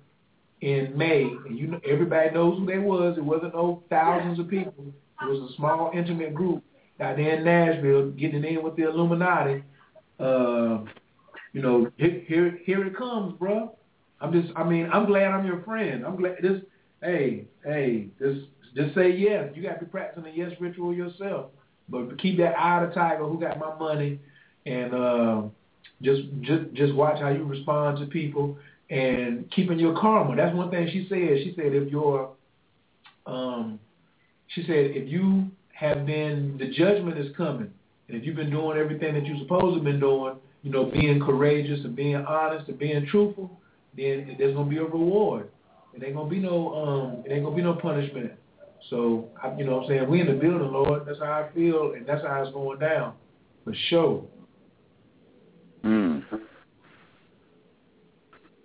in 0.61 0.97
May, 0.97 1.23
and 1.23 1.59
you 1.59 1.67
know 1.67 1.81
everybody 1.87 2.31
knows 2.31 2.59
who 2.59 2.67
they 2.67 2.79
was, 2.79 3.19
it 3.19 3.25
wasn't 3.25 3.55
no 3.55 3.83
thousands 3.91 4.39
of 4.39 4.49
people. 4.49 4.75
It 5.21 5.25
was 5.25 5.51
a 5.51 5.57
small, 5.57 5.91
intimate 5.95 6.35
group 6.35 6.63
out 7.01 7.17
there 7.17 7.39
in 7.39 7.45
Nashville 7.45 8.11
getting 8.11 8.45
in 8.45 8.63
with 8.63 8.77
the 8.77 8.89
Illuminati. 8.89 9.63
Uh, 10.19 10.85
you 11.53 11.63
know, 11.63 11.91
here, 11.97 12.23
here, 12.27 12.59
here 12.65 12.85
it 12.87 12.97
comes, 12.97 13.35
bro. 13.39 13.77
I'm 14.21 14.33
just, 14.33 14.53
I 14.57 14.65
mean, 14.65 14.89
I'm 14.93 15.07
glad 15.07 15.29
I'm 15.29 15.47
your 15.47 15.63
friend. 15.63 16.05
I'm 16.05 16.17
glad 16.17 16.37
this. 16.43 16.63
Hey, 17.03 17.47
hey, 17.65 18.09
just, 18.19 18.47
just 18.75 18.95
say 18.95 19.11
yes. 19.11 19.51
You 19.55 19.63
got 19.63 19.79
to 19.79 19.85
be 19.85 19.91
practicing 19.91 20.25
the 20.25 20.31
yes 20.31 20.53
ritual 20.59 20.95
yourself, 20.95 21.51
but 21.89 22.19
keep 22.19 22.39
that 22.39 22.59
eye 22.59 22.85
the 22.85 22.93
tiger. 22.95 23.25
Who 23.25 23.39
got 23.39 23.59
my 23.59 23.75
money? 23.79 24.19
And 24.65 24.95
uh, 24.95 25.43
just, 26.03 26.23
just, 26.41 26.73
just 26.75 26.95
watch 26.95 27.21
how 27.21 27.31
you 27.31 27.45
respond 27.45 27.99
to 27.99 28.07
people 28.07 28.57
and 28.91 29.51
keeping 29.51 29.79
your 29.79 29.99
karma. 29.99 30.37
That's 30.37 30.55
one 30.55 30.71
thing 30.71 30.89
she 30.93 31.07
said. 31.09 31.39
She 31.43 31.55
said 31.57 31.75
if 31.75 31.91
your, 31.91 32.31
um, 33.27 33.81
she 34.49 34.63
said 34.63 34.93
if 34.95 35.09
you 35.09 35.51
have 35.77 36.07
been 36.07 36.57
the 36.59 36.69
judgment 36.69 37.19
is 37.19 37.35
coming. 37.37 37.71
And 38.09 38.17
if 38.17 38.25
you've 38.25 38.37
been 38.37 38.51
doing 38.51 38.79
everything 38.79 39.15
that 39.15 39.27
you're 39.27 39.39
supposed 39.39 39.73
to 39.73 39.75
have 39.75 39.85
been 39.85 40.01
doing, 40.01 40.37
you 40.63 40.71
know, 40.71 40.85
being 40.85 41.21
courageous 41.21 41.85
and 41.85 41.95
being 41.95 42.17
honest 42.17 42.69
and 42.69 42.79
being 42.79 43.07
truthful, 43.07 43.51
then 43.97 44.37
there's 44.39 44.55
gonna 44.55 44.71
be 44.71 44.79
a 44.79 44.85
reward. 44.85 45.51
It 45.95 46.03
ain't 46.03 46.15
gonna 46.15 46.31
be 46.31 46.39
no 46.39 46.75
um 46.75 47.25
it 47.25 47.33
ain't 47.33 47.45
gonna 47.45 47.57
be 47.57 47.63
no 47.63 47.75
punishment. 47.75 48.33
So 48.91 49.29
you 49.59 49.65
know 49.65 49.77
what 49.77 49.83
I'm 49.85 49.89
saying, 49.89 50.11
we 50.11 50.21
in 50.21 50.29
the 50.29 50.35
building, 50.35 50.71
Lord, 50.71 51.03
that's 51.07 51.19
how 51.19 51.33
I 51.33 51.55
feel 51.55 51.93
and 51.93 52.07
that's 52.07 52.23
how 52.23 52.43
it's 52.43 52.53
going 52.53 52.79
down. 52.79 53.15
For 53.65 53.75
sure. 53.89 54.25
Mm. 55.87 56.25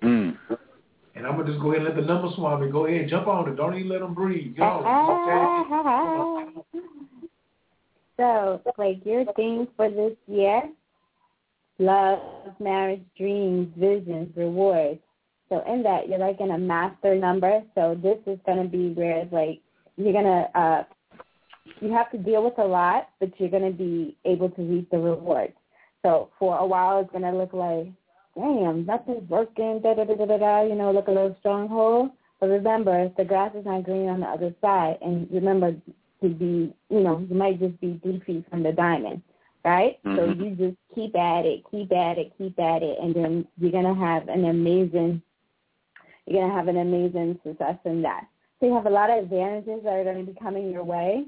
Mm. 0.01 0.37
And 1.13 1.27
I'm 1.27 1.37
gonna 1.37 1.45
just 1.45 1.61
go 1.61 1.71
ahead 1.71 1.85
and 1.85 1.95
let 1.95 1.95
the 1.95 2.11
number 2.11 2.29
swami 2.35 2.71
go 2.71 2.87
ahead, 2.87 3.01
and 3.01 3.09
jump 3.09 3.27
on 3.27 3.47
it. 3.47 3.55
Don't 3.55 3.75
even 3.75 3.89
let 3.89 3.99
them 3.99 4.13
breathe. 4.15 4.55
Get 4.55 4.63
on 4.63 4.81
it. 6.57 6.65
So, 8.17 8.61
like 8.77 9.05
your 9.05 9.25
theme 9.33 9.67
for 9.75 9.89
this 9.89 10.15
year, 10.27 10.63
love, 11.79 12.19
marriage, 12.59 13.01
dreams, 13.17 13.71
visions, 13.77 14.35
rewards. 14.35 14.99
So 15.49 15.63
in 15.67 15.83
that, 15.83 16.07
you're 16.07 16.19
like 16.19 16.39
in 16.39 16.51
a 16.51 16.57
master 16.57 17.15
number. 17.15 17.61
So 17.75 17.99
this 18.01 18.17
is 18.25 18.39
going 18.45 18.63
to 18.63 18.69
be 18.69 18.93
where 18.93 19.17
it's 19.17 19.33
like 19.33 19.59
you're 19.97 20.13
going 20.13 20.25
to, 20.25 20.59
uh, 20.59 20.83
you 21.81 21.91
have 21.91 22.09
to 22.11 22.17
deal 22.17 22.43
with 22.43 22.57
a 22.57 22.63
lot, 22.63 23.09
but 23.19 23.31
you're 23.37 23.49
going 23.49 23.69
to 23.69 23.77
be 23.77 24.15
able 24.23 24.49
to 24.51 24.61
reap 24.61 24.89
the 24.91 24.97
rewards. 24.97 25.53
So 26.03 26.29
for 26.39 26.57
a 26.57 26.65
while, 26.65 26.99
it's 26.99 27.11
going 27.11 27.23
to 27.23 27.37
look 27.37 27.53
like, 27.53 27.87
damn, 28.35 28.85
nothing's 28.85 29.29
working, 29.29 29.81
da 29.81 29.93
da 29.93 30.03
da 30.05 30.15
da 30.15 30.25
da 30.25 30.37
da, 30.37 30.61
you 30.63 30.75
know, 30.75 30.91
look 30.91 31.07
a 31.07 31.11
little 31.11 31.35
stronghold. 31.39 32.11
But 32.39 32.49
remember, 32.49 33.11
the 33.17 33.25
grass 33.25 33.53
is 33.55 33.65
not 33.65 33.83
green 33.83 34.09
on 34.09 34.21
the 34.21 34.25
other 34.27 34.53
side. 34.61 34.97
And 35.01 35.29
remember 35.31 35.75
to 36.21 36.29
be, 36.29 36.73
you 36.89 36.99
know, 37.01 37.25
you 37.29 37.35
might 37.35 37.59
just 37.59 37.79
be 37.81 37.99
three 38.01 38.19
feet 38.25 38.45
from 38.49 38.63
the 38.63 38.71
diamond, 38.71 39.21
right? 39.63 40.01
Mhm. 40.03 40.15
So 40.15 40.43
you 40.43 40.55
just 40.55 40.77
keep 40.95 41.15
at 41.15 41.45
it, 41.45 41.63
keep 41.69 41.91
at 41.91 42.17
it, 42.17 42.31
keep 42.37 42.59
at 42.59 42.83
it, 42.83 42.97
and 42.99 43.13
then 43.13 43.47
you're 43.59 43.71
going 43.71 43.85
to 43.85 43.93
have 43.93 44.27
an 44.27 44.45
amazing, 44.45 45.21
you're 46.25 46.39
going 46.39 46.49
to 46.49 46.55
have 46.55 46.67
an 46.67 46.77
amazing 46.77 47.39
success 47.43 47.77
in 47.85 48.01
that. 48.03 48.27
So 48.59 48.67
you 48.67 48.73
have 48.73 48.85
a 48.85 48.91
lot 48.91 49.09
of 49.09 49.23
advantages 49.23 49.83
that 49.83 49.93
are 49.93 50.03
going 50.03 50.25
to 50.25 50.31
be 50.31 50.39
coming 50.39 50.71
your 50.71 50.83
way. 50.83 51.25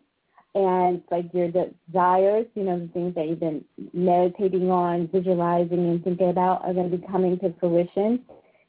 And 0.56 1.02
like 1.10 1.34
your 1.34 1.48
desires, 1.48 2.46
you 2.54 2.64
know, 2.64 2.80
the 2.80 2.88
things 2.94 3.16
that 3.16 3.28
you've 3.28 3.40
been 3.40 3.66
meditating 3.92 4.70
on, 4.70 5.10
visualizing, 5.12 5.80
and 5.80 6.04
thinking 6.04 6.30
about 6.30 6.64
are 6.64 6.74
going 6.74 6.92
to 6.92 6.98
be 6.98 7.08
coming 7.08 7.40
to 7.40 7.54
fruition. 7.60 8.20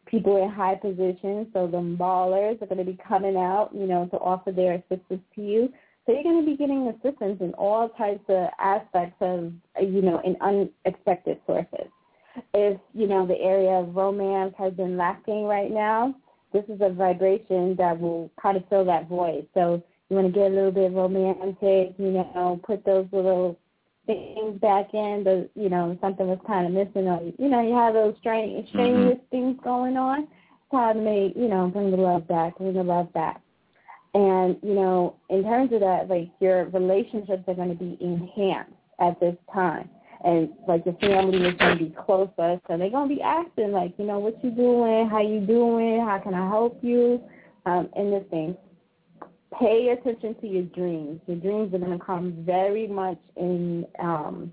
People 0.07 0.43
in 0.43 0.49
high 0.49 0.77
positions, 0.77 1.49
so 1.53 1.67
the 1.67 1.77
ballers 1.77 2.61
are 2.63 2.67
going 2.67 2.79
to 2.79 2.85
be 2.85 2.99
coming 3.07 3.37
out, 3.37 3.71
you 3.75 3.87
know, 3.87 4.07
to 4.07 4.17
offer 4.19 4.51
their 4.51 4.75
assistance 4.75 5.23
to 5.35 5.43
you. 5.43 5.73
So 6.07 6.13
you're 6.13 6.23
going 6.23 6.45
to 6.45 6.51
be 6.51 6.57
getting 6.57 6.89
assistance 6.89 7.39
in 7.41 7.53
all 7.55 7.89
types 7.91 8.25
of 8.29 8.49
aspects 8.59 9.17
of, 9.21 9.53
you 9.81 10.03
know, 10.03 10.21
in 10.25 10.37
unexpected 10.41 11.39
sources. 11.47 11.89
If, 12.53 12.79
you 12.95 13.07
know, 13.07 13.27
the 13.27 13.39
area 13.41 13.71
of 13.71 13.95
romance 13.95 14.55
has 14.59 14.73
been 14.75 14.97
lacking 14.97 15.45
right 15.45 15.71
now, 15.71 16.15
this 16.53 16.65
is 16.69 16.81
a 16.81 16.91
vibration 16.91 17.75
that 17.77 17.99
will 17.99 18.31
kind 18.41 18.57
of 18.57 18.65
fill 18.69 18.85
that 18.85 19.09
void. 19.09 19.47
So 19.55 19.83
you 20.09 20.17
want 20.17 20.33
to 20.33 20.33
get 20.33 20.51
a 20.51 20.55
little 20.55 20.71
bit 20.71 20.93
romantic, 20.93 21.95
you 21.99 22.11
know, 22.13 22.61
put 22.65 22.85
those 22.85 23.07
little 23.13 23.59
things 24.07 24.61
back 24.61 24.93
in, 24.93 25.23
the 25.25 25.49
you 25.55 25.69
know, 25.69 25.97
something 26.01 26.27
was 26.27 26.39
kind 26.47 26.67
of 26.67 26.73
missing 26.73 27.09
or, 27.09 27.23
you 27.39 27.49
know, 27.49 27.61
you 27.61 27.75
have 27.75 27.95
those 27.95 28.15
strange, 28.21 28.69
strenuous 28.69 29.19
things 29.31 29.59
going 29.65 29.97
on. 29.97 30.23
It's 30.23 30.71
time 30.71 30.97
to 30.97 31.03
make, 31.03 31.37
you 31.37 31.49
know, 31.49 31.69
bring 31.69 31.91
the 31.91 31.97
love 31.97 32.29
back, 32.29 32.59
bring 32.59 32.75
the 32.75 32.83
love 32.83 33.13
back. 33.13 33.41
And, 34.13 34.57
you 34.63 34.75
know, 34.75 35.17
in 35.31 35.43
terms 35.43 35.73
of 35.73 35.81
that, 35.81 36.09
like 36.09 36.31
your 36.41 36.67
relationships 36.67 37.45
are 37.49 37.55
going 37.55 37.71
to 37.71 37.75
be 37.75 37.99
enhanced 38.01 38.73
at 39.01 39.19
this 39.21 39.37
time. 39.53 39.89
And 40.25 40.51
like 40.69 40.87
your 40.87 40.95
family 40.97 41.49
is 41.49 41.55
going 41.59 41.79
to 41.79 41.85
be 41.85 41.95
closer, 42.07 42.61
so 42.67 42.79
they're 42.79 42.91
going 42.91 43.09
to 43.09 43.15
be 43.15 43.21
asking, 43.21 43.73
like, 43.73 43.93
you 43.99 44.07
know, 44.07 44.19
what 44.19 44.43
you 44.43 44.51
doing, 44.51 45.09
how 45.09 45.21
you 45.21 45.41
doing, 45.41 46.01
how 46.01 46.19
can 46.19 46.33
I 46.33 46.49
help 46.49 46.79
you, 46.81 47.21
um, 47.67 47.91
and 47.95 48.13
this 48.13 48.25
thing. 48.31 48.57
Pay 49.59 49.89
attention 49.89 50.35
to 50.41 50.47
your 50.47 50.65
dreams. 50.65 51.21
Your 51.27 51.37
dreams 51.37 51.75
are 51.75 51.79
going 51.79 51.99
to 51.99 52.05
come 52.05 52.33
very 52.45 52.87
much 52.87 53.19
in 53.37 53.87
um, 54.01 54.53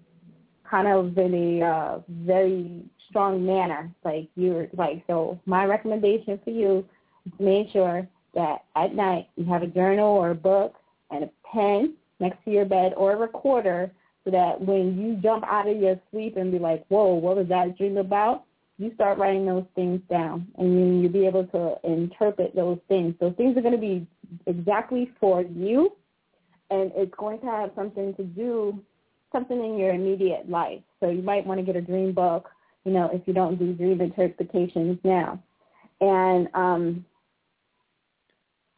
kind 0.69 0.87
of 0.87 1.17
in 1.17 1.33
a 1.61 1.65
uh, 1.65 1.99
very 2.09 2.83
strong 3.09 3.45
manner. 3.45 3.91
Like 4.03 4.29
you're 4.35 4.67
like, 4.73 5.03
so 5.07 5.39
my 5.45 5.65
recommendation 5.65 6.39
for 6.43 6.51
you 6.51 6.85
is 7.25 7.33
make 7.39 7.71
sure 7.71 8.07
that 8.33 8.63
at 8.75 8.95
night 8.95 9.27
you 9.35 9.45
have 9.45 9.63
a 9.63 9.67
journal 9.67 10.07
or 10.07 10.31
a 10.31 10.35
book 10.35 10.75
and 11.09 11.25
a 11.25 11.29
pen 11.51 11.95
next 12.19 12.43
to 12.45 12.51
your 12.51 12.65
bed 12.65 12.93
or 12.95 13.13
a 13.13 13.17
recorder 13.17 13.91
so 14.23 14.31
that 14.31 14.61
when 14.61 14.97
you 14.97 15.15
jump 15.15 15.43
out 15.45 15.67
of 15.67 15.77
your 15.77 15.99
sleep 16.11 16.37
and 16.37 16.51
be 16.51 16.59
like, 16.59 16.85
whoa, 16.87 17.13
what 17.15 17.35
was 17.35 17.47
that 17.47 17.77
dream 17.77 17.97
about? 17.97 18.43
You 18.77 18.93
start 18.95 19.17
writing 19.17 19.45
those 19.45 19.65
things 19.75 20.01
down 20.09 20.47
and 20.57 20.73
you, 20.73 21.01
you'll 21.01 21.11
be 21.11 21.25
able 21.25 21.45
to 21.47 21.75
interpret 21.83 22.55
those 22.55 22.79
things. 22.87 23.15
So 23.19 23.31
things 23.31 23.57
are 23.57 23.61
going 23.61 23.73
to 23.73 23.79
be 23.79 24.07
exactly 24.45 25.11
for 25.19 25.41
you 25.41 25.91
and 26.69 26.91
it's 26.95 27.13
going 27.17 27.39
to 27.41 27.45
have 27.45 27.71
something 27.75 28.13
to 28.15 28.23
do, 28.23 28.79
something 29.31 29.63
in 29.63 29.77
your 29.77 29.93
immediate 29.93 30.49
life. 30.49 30.81
So 30.99 31.09
you 31.09 31.21
might 31.21 31.45
want 31.45 31.59
to 31.59 31.65
get 31.65 31.75
a 31.75 31.81
dream 31.81 32.13
book, 32.13 32.49
you 32.85 32.93
know, 32.93 33.09
if 33.13 33.21
you 33.27 33.33
don't 33.33 33.59
do 33.59 33.73
dream 33.73 33.99
interpretations 34.01 34.97
now. 35.03 35.41
And 35.99 36.47
um, 36.53 37.05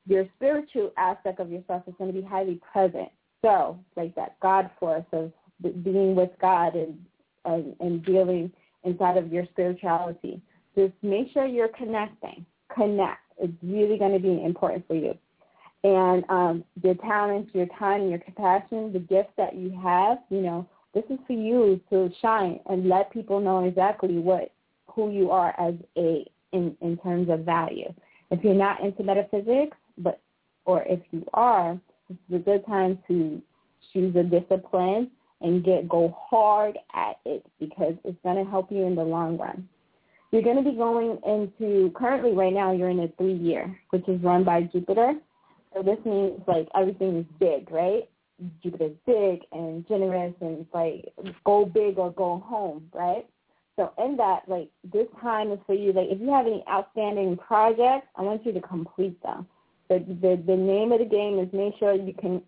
your 0.08 0.26
spiritual 0.36 0.92
aspect 0.98 1.40
of 1.40 1.52
yourself 1.52 1.84
is 1.88 1.94
going 1.98 2.14
to 2.14 2.20
be 2.20 2.26
highly 2.26 2.60
present. 2.72 3.10
So, 3.42 3.78
like 3.96 4.16
that 4.16 4.40
God 4.42 4.70
force 4.80 5.06
of 5.12 5.32
being 5.62 6.16
with 6.16 6.32
God 6.42 6.76
and 6.76 6.98
and, 7.46 7.76
and 7.80 8.06
dealing 8.06 8.52
inside 8.84 9.18
of 9.18 9.32
your 9.32 9.46
spirituality. 9.52 10.42
Just 10.76 10.94
make 11.02 11.32
sure 11.34 11.46
you're 11.46 11.68
connecting. 11.70 12.46
Connect. 12.74 13.20
It's 13.38 13.54
really 13.62 13.98
going 13.98 14.14
to 14.14 14.20
be 14.20 14.44
important 14.44 14.88
for 14.88 14.96
you. 14.96 15.18
And 15.84 16.24
um, 16.30 16.64
your 16.82 16.96
talents, 16.96 17.52
your 17.54 17.68
time, 17.78 18.10
your 18.10 18.20
compassion, 18.20 18.94
the 18.94 19.00
gifts 19.00 19.34
that 19.38 19.56
you 19.56 19.78
have, 19.84 20.20
you 20.30 20.42
know, 20.42 20.68
this 20.94 21.04
is 21.10 21.20
for 21.28 21.34
you 21.34 21.82
to 21.90 22.10
shine 22.22 22.60
and 22.68 22.88
let 22.88 23.12
people 23.12 23.40
know 23.40 23.66
exactly 23.66 24.18
what 24.18 24.52
who 24.88 25.12
you 25.12 25.32
are 25.32 25.54
as 25.60 25.74
a 25.98 26.26
in 26.52 26.78
in 26.82 26.98
terms 26.98 27.30
of 27.30 27.42
value. 27.42 27.92
If 28.32 28.44
you're 28.44 28.54
not 28.54 28.82
into 28.82 29.04
metaphysics, 29.04 29.76
but 29.98 30.22
or 30.66 30.84
if 30.84 31.00
you 31.12 31.26
are, 31.34 31.80
this 32.08 32.18
is 32.30 32.36
a 32.36 32.40
good 32.40 32.66
time 32.66 33.00
to 33.08 33.42
choose 33.92 34.16
a 34.16 34.24
discipline 34.24 35.12
and 35.42 35.64
get 35.64 35.90
go 35.90 36.16
hard 36.30 36.78
at 36.94 37.20
it 37.26 37.46
because 37.60 37.96
it's 38.06 38.18
going 38.24 38.44
to 38.44 38.50
help 38.50 38.72
you 38.72 38.86
in 38.86 38.96
the 38.96 39.04
long 39.04 39.38
run. 39.38 39.68
You're 40.32 40.42
going 40.42 40.64
to 40.64 40.70
be 40.70 40.76
going 40.76 41.20
into 41.28 41.92
currently 41.96 42.32
right 42.32 42.54
now 42.54 42.72
you're 42.72 42.90
in 42.90 43.02
a 43.02 43.08
three 43.18 43.36
year, 43.36 43.78
which 43.90 44.08
is 44.08 44.22
run 44.24 44.44
by 44.44 44.64
Jupiter. 44.64 45.14
So 45.74 45.82
this 45.82 45.98
means 46.06 46.42
like 46.48 46.68
everything 46.76 47.18
is 47.18 47.26
big, 47.40 47.72
right? 47.72 48.10
Jupiter's 48.62 48.96
big 49.06 49.42
and 49.52 49.88
generous 49.88 50.34
and 50.42 50.66
like 50.74 51.14
go 51.46 51.66
big 51.66 51.98
or 51.98 52.12
go 52.12 52.44
home, 52.46 52.90
right? 52.94 53.26
So 53.76 53.92
in 53.98 54.18
that, 54.18 54.44
like 54.48 54.70
this 54.92 55.08
time 55.22 55.52
is 55.52 55.60
for 55.66 55.74
you. 55.74 55.94
Like 55.94 56.10
if 56.10 56.20
you 56.22 56.32
have 56.32 56.46
any 56.46 56.64
outstanding 56.70 57.38
projects, 57.38 58.08
I 58.16 58.22
want 58.22 58.46
you 58.46 58.52
to 58.54 58.62
complete 58.62 59.22
them. 59.24 59.48
The 59.90 60.00
the 60.00 60.42
the 60.46 60.56
name 60.56 60.92
of 60.92 61.00
the 61.00 61.06
game 61.06 61.40
is 61.40 61.52
make 61.54 61.74
sure 61.80 61.94
you 61.94 62.14
can 62.14 62.42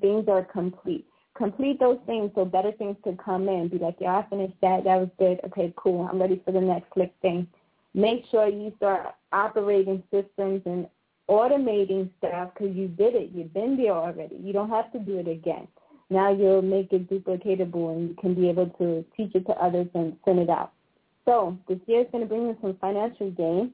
things 0.00 0.26
are 0.28 0.44
complete. 0.44 1.06
Complete 1.36 1.80
those 1.80 1.98
things 2.06 2.30
so 2.34 2.44
better 2.44 2.72
things 2.72 2.96
can 3.02 3.16
come 3.16 3.48
in. 3.48 3.68
Be 3.68 3.78
like, 3.78 3.96
yeah, 4.00 4.18
I 4.18 4.26
finished 4.28 4.54
that. 4.62 4.84
That 4.84 4.96
was 4.96 5.08
good. 5.18 5.40
Okay, 5.46 5.72
cool. 5.76 6.06
I'm 6.10 6.20
ready 6.20 6.40
for 6.44 6.52
the 6.52 6.60
next 6.60 6.90
click 6.90 7.14
thing. 7.22 7.46
Make 7.94 8.24
sure 8.30 8.46
you 8.48 8.72
start 8.76 9.14
operating 9.32 10.02
systems 10.10 10.62
and 10.66 10.86
automating 11.30 12.10
stuff 12.18 12.50
because 12.52 12.74
you 12.74 12.88
did 12.88 13.14
it. 13.14 13.30
You've 13.32 13.54
been 13.54 13.76
there 13.76 13.92
already. 13.92 14.36
You 14.42 14.52
don't 14.52 14.68
have 14.70 14.92
to 14.92 14.98
do 14.98 15.18
it 15.18 15.28
again. 15.28 15.68
Now 16.10 16.32
you'll 16.32 16.62
make 16.62 16.92
it 16.92 17.08
duplicatable 17.08 17.92
and 17.92 18.08
you 18.08 18.16
can 18.20 18.34
be 18.34 18.48
able 18.48 18.66
to 18.78 19.04
teach 19.16 19.34
it 19.34 19.46
to 19.46 19.52
others 19.52 19.86
and 19.94 20.16
send 20.24 20.40
it 20.40 20.50
out. 20.50 20.72
So 21.24 21.56
this 21.68 21.78
year 21.86 22.00
is 22.00 22.08
going 22.10 22.24
to 22.24 22.28
bring 22.28 22.42
you 22.48 22.56
some 22.60 22.76
financial 22.80 23.30
gain. 23.30 23.72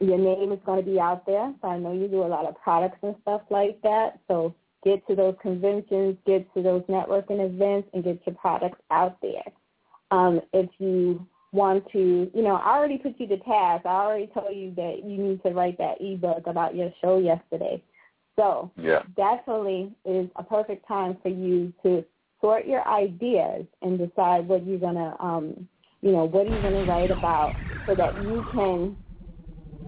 Your 0.00 0.18
name 0.18 0.52
is 0.52 0.60
going 0.64 0.84
to 0.84 0.88
be 0.88 1.00
out 1.00 1.26
there. 1.26 1.52
So 1.60 1.68
I 1.68 1.78
know 1.78 1.92
you 1.92 2.06
do 2.06 2.22
a 2.22 2.28
lot 2.28 2.46
of 2.46 2.54
products 2.62 2.98
and 3.02 3.16
stuff 3.22 3.42
like 3.50 3.82
that. 3.82 4.20
So 4.28 4.54
get 4.84 5.04
to 5.08 5.16
those 5.16 5.34
conventions, 5.42 6.16
get 6.24 6.52
to 6.54 6.62
those 6.62 6.82
networking 6.82 7.44
events, 7.44 7.88
and 7.92 8.04
get 8.04 8.20
your 8.24 8.36
products 8.36 8.78
out 8.90 9.20
there. 9.22 9.44
Um, 10.12 10.40
if 10.52 10.70
you 10.78 11.26
want 11.52 11.84
to, 11.92 12.30
you 12.34 12.42
know, 12.42 12.56
I 12.56 12.76
already 12.76 12.98
put 12.98 13.18
you 13.18 13.26
to 13.28 13.36
task. 13.38 13.84
I 13.86 13.90
already 13.90 14.26
told 14.28 14.56
you 14.56 14.74
that 14.76 15.02
you 15.04 15.18
need 15.18 15.42
to 15.44 15.50
write 15.50 15.78
that 15.78 16.00
ebook 16.00 16.46
about 16.46 16.74
your 16.74 16.92
show 17.00 17.18
yesterday. 17.18 17.82
So 18.36 18.70
Yeah. 18.76 19.02
definitely 19.16 19.92
is 20.04 20.30
a 20.36 20.42
perfect 20.42 20.86
time 20.88 21.16
for 21.22 21.28
you 21.28 21.72
to 21.82 22.04
sort 22.40 22.66
your 22.66 22.86
ideas 22.88 23.66
and 23.82 23.98
decide 23.98 24.48
what 24.48 24.64
you're 24.66 24.78
gonna, 24.78 25.14
um, 25.20 25.68
you 26.00 26.12
know, 26.12 26.24
what 26.24 26.46
are 26.46 26.50
you 26.50 26.60
gonna 26.60 26.82
write 26.84 27.10
about, 27.10 27.60
so 27.86 27.94
that 27.94 28.16
you 28.16 28.44
can 28.50 28.96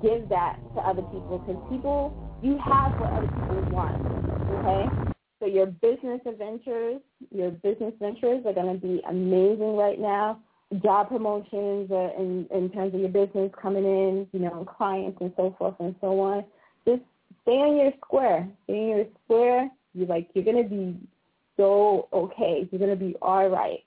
give 0.02 0.28
that 0.28 0.58
to 0.74 0.86
other 0.86 1.02
people. 1.02 1.38
Because 1.38 1.60
people, 1.68 2.14
you 2.42 2.58
have 2.58 2.92
what 2.98 3.12
other 3.12 3.28
people 3.28 3.62
want. 3.62 3.96
Okay, 4.50 4.92
So 5.40 5.46
your 5.46 5.66
business 5.66 6.20
adventures, 6.26 7.00
your 7.34 7.50
business 7.50 7.94
ventures 7.98 8.44
are 8.46 8.52
going 8.52 8.78
to 8.78 8.86
be 8.86 9.00
amazing 9.08 9.76
right 9.76 9.98
now. 9.98 10.40
Job 10.82 11.08
promotions 11.08 11.90
uh, 11.90 12.10
in, 12.18 12.46
in 12.52 12.70
terms 12.70 12.94
of 12.94 13.00
your 13.00 13.08
business 13.08 13.50
coming 13.60 13.84
in, 13.84 14.26
you 14.32 14.40
know, 14.40 14.64
clients 14.64 15.18
and 15.20 15.32
so 15.36 15.54
forth 15.58 15.74
and 15.78 15.94
so 16.00 16.18
on. 16.20 16.44
Just 16.86 17.02
stay 17.42 17.52
on 17.52 17.76
your 17.76 17.92
square. 18.04 18.48
Stay 18.64 18.72
on 18.72 18.88
your 18.88 19.06
square. 19.24 19.70
You 19.94 20.06
like 20.06 20.28
you're 20.34 20.44
going 20.44 20.62
to 20.62 20.68
be 20.68 20.96
so 21.56 22.08
okay. 22.12 22.68
You're 22.70 22.78
going 22.78 22.90
to 22.90 23.04
be 23.04 23.14
all 23.22 23.48
right. 23.48 23.84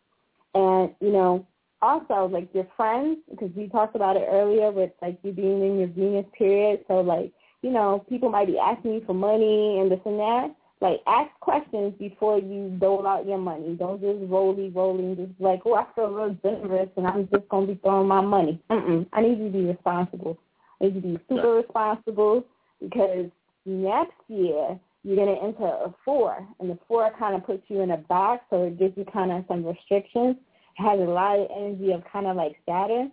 And 0.53 0.93
you 1.01 1.11
know, 1.11 1.45
also 1.82 2.30
like 2.32 2.49
your 2.53 2.67
friends, 2.77 3.19
because 3.30 3.51
we 3.56 3.67
talked 3.67 3.95
about 3.95 4.16
it 4.16 4.27
earlier 4.30 4.72
with 4.72 4.91
like 5.01 5.19
you 5.24 5.32
being 5.32 5.66
in 5.66 5.80
your 5.80 5.88
Venus 5.88 6.25
period. 6.38 6.85
So 6.88 7.01
like 7.01 7.32
you 7.61 7.72
know, 7.72 8.06
people 8.07 8.30
might 8.30 8.48
be 8.48 8.59
asking 8.59 8.93
you 8.93 9.03
for 9.06 9.14
money 9.14 9.80
and 9.80 9.91
this 9.91 9.99
and 10.06 10.19
that 10.19 10.56
like 10.82 11.02
ask 11.08 11.32
questions 11.40 11.94
before 11.98 12.40
you 12.40 12.76
dole 12.80 13.08
out 13.08 13.26
your 13.26 13.38
money. 13.38 13.76
Don't 13.76 14.00
just 14.02 14.20
rolly 14.30 14.70
rolling, 14.70 15.16
just 15.16 15.32
like, 15.40 15.62
oh, 15.66 15.76
I 15.76 15.86
feel 15.96 16.10
real 16.10 16.38
generous 16.44 16.90
and 16.98 17.08
I'm 17.08 17.28
just 17.34 17.50
gonna 17.50 17.68
be 17.68 17.80
throwing 17.82 18.08
my 18.08 18.22
money. 18.22 18.62
Mm-mm. 18.70 19.08
I 19.14 19.22
need 19.22 19.40
you 19.40 19.46
to 19.46 19.52
be 19.52 19.66
responsible. 19.66 20.38
I 20.80 20.86
need 20.86 20.96
you 20.96 21.02
to 21.02 21.08
be 21.08 21.20
super 21.30 21.54
responsible 21.54 22.46
because 22.82 23.26
next 23.66 24.14
year 24.28 24.80
you're 25.04 25.16
gonna 25.16 25.40
enter 25.42 25.66
a 25.66 25.94
four, 26.04 26.46
and 26.60 26.70
the 26.70 26.78
four 26.88 27.10
kind 27.18 27.36
of 27.36 27.46
puts 27.46 27.64
you 27.70 27.82
in 27.82 27.92
a 27.92 27.98
box, 27.98 28.44
so 28.50 28.64
it 28.64 28.78
gives 28.78 28.98
you 28.98 29.06
kind 29.06 29.32
of 29.32 29.46
some 29.48 29.66
restrictions. 29.66 30.36
It 30.78 30.84
has 30.84 31.00
a 31.00 31.04
lot 31.04 31.40
of 31.40 31.48
energy 31.56 31.92
of 31.94 32.04
kind 32.12 32.28
of 32.28 32.36
like 32.36 32.58
Saturn, 32.68 33.12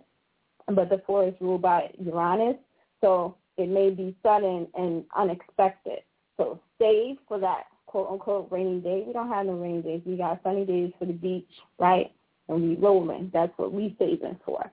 but 0.67 0.89
the 0.89 1.01
four 1.07 1.27
is 1.27 1.33
ruled 1.39 1.61
by 1.61 1.89
Uranus, 1.97 2.57
so 3.01 3.37
it 3.57 3.69
may 3.69 3.91
be 3.91 4.15
sudden 4.21 4.67
and 4.75 5.05
unexpected. 5.15 5.99
So 6.37 6.59
save 6.79 7.17
for 7.27 7.39
that 7.39 7.63
quote 7.85 8.09
unquote 8.11 8.51
rainy 8.51 8.79
day. 8.79 9.03
We 9.05 9.13
don't 9.13 9.29
have 9.29 9.45
no 9.45 9.53
rainy 9.53 9.81
days. 9.81 10.01
We 10.05 10.17
got 10.17 10.41
sunny 10.43 10.65
days 10.65 10.91
for 10.99 11.05
the 11.05 11.13
beach, 11.13 11.47
right? 11.79 12.11
And 12.49 12.61
we 12.61 12.75
rolling. 12.75 13.31
That's 13.33 13.53
what 13.57 13.71
we 13.71 13.95
saving 13.97 14.39
for. 14.45 14.71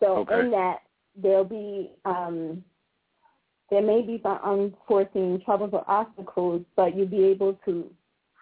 So 0.00 0.18
Okay. 0.18 0.40
in 0.40 0.50
that 0.52 0.78
there'll 1.16 1.44
be 1.44 1.90
um 2.04 2.64
there 3.70 3.82
may 3.82 4.02
be 4.02 4.20
some 4.22 4.38
unforeseen 4.44 5.40
troubles 5.44 5.70
or 5.72 5.84
obstacles, 5.90 6.62
but 6.76 6.94
you'll 6.94 7.06
be 7.06 7.24
able 7.24 7.54
to 7.64 7.90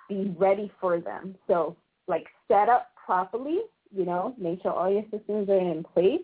be 0.08 0.34
ready 0.36 0.70
for 0.80 1.00
them. 1.00 1.36
So 1.47 1.76
like 2.08 2.26
set 2.48 2.68
up 2.68 2.89
properly, 3.06 3.60
you 3.94 4.05
know, 4.05 4.34
make 4.39 4.60
sure 4.62 4.72
all 4.72 4.90
your 4.90 5.05
systems 5.10 5.48
are 5.48 5.58
in 5.58 5.84
place 5.94 6.20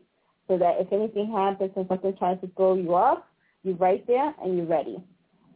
so 0.49 0.59
that 0.59 0.77
if 0.81 0.93
anything 0.93 1.31
happens 1.33 1.71
and 1.77 1.87
something 1.89 2.17
tries 2.17 2.41
to 2.41 2.51
throw 2.57 2.75
you 2.75 2.95
off, 2.95 3.21
you're 3.63 3.77
right 3.77 4.05
there 4.07 4.35
and 4.43 4.57
you're 4.57 4.67
ready. 4.67 4.99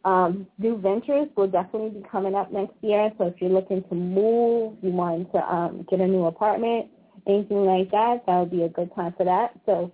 Um, 0.05 0.47
new 0.59 0.79
ventures 0.79 1.29
will 1.37 1.49
definitely 1.49 2.01
be 2.01 2.07
coming 2.11 2.35
up 2.35 2.53
next 2.53 2.75
year. 2.81 3.13
So 3.19 3.27
if 3.27 3.35
you're 3.41 3.51
looking 3.51 3.83
to 3.85 3.95
move, 3.95 4.79
you 4.83 4.91
want 4.91 5.31
to 5.33 5.39
um, 5.39 5.87
get 5.91 6.01
a 6.01 6.07
new 6.07 6.25
apartment, 6.25 6.89
anything 7.27 7.65
like 7.67 7.91
that, 7.91 8.25
that 8.27 8.39
would 8.39 8.51
be 8.51 8.63
a 8.63 8.69
good 8.69 8.95
time 8.95 9.15
for 9.17 9.25
that. 9.25 9.59
So, 9.67 9.93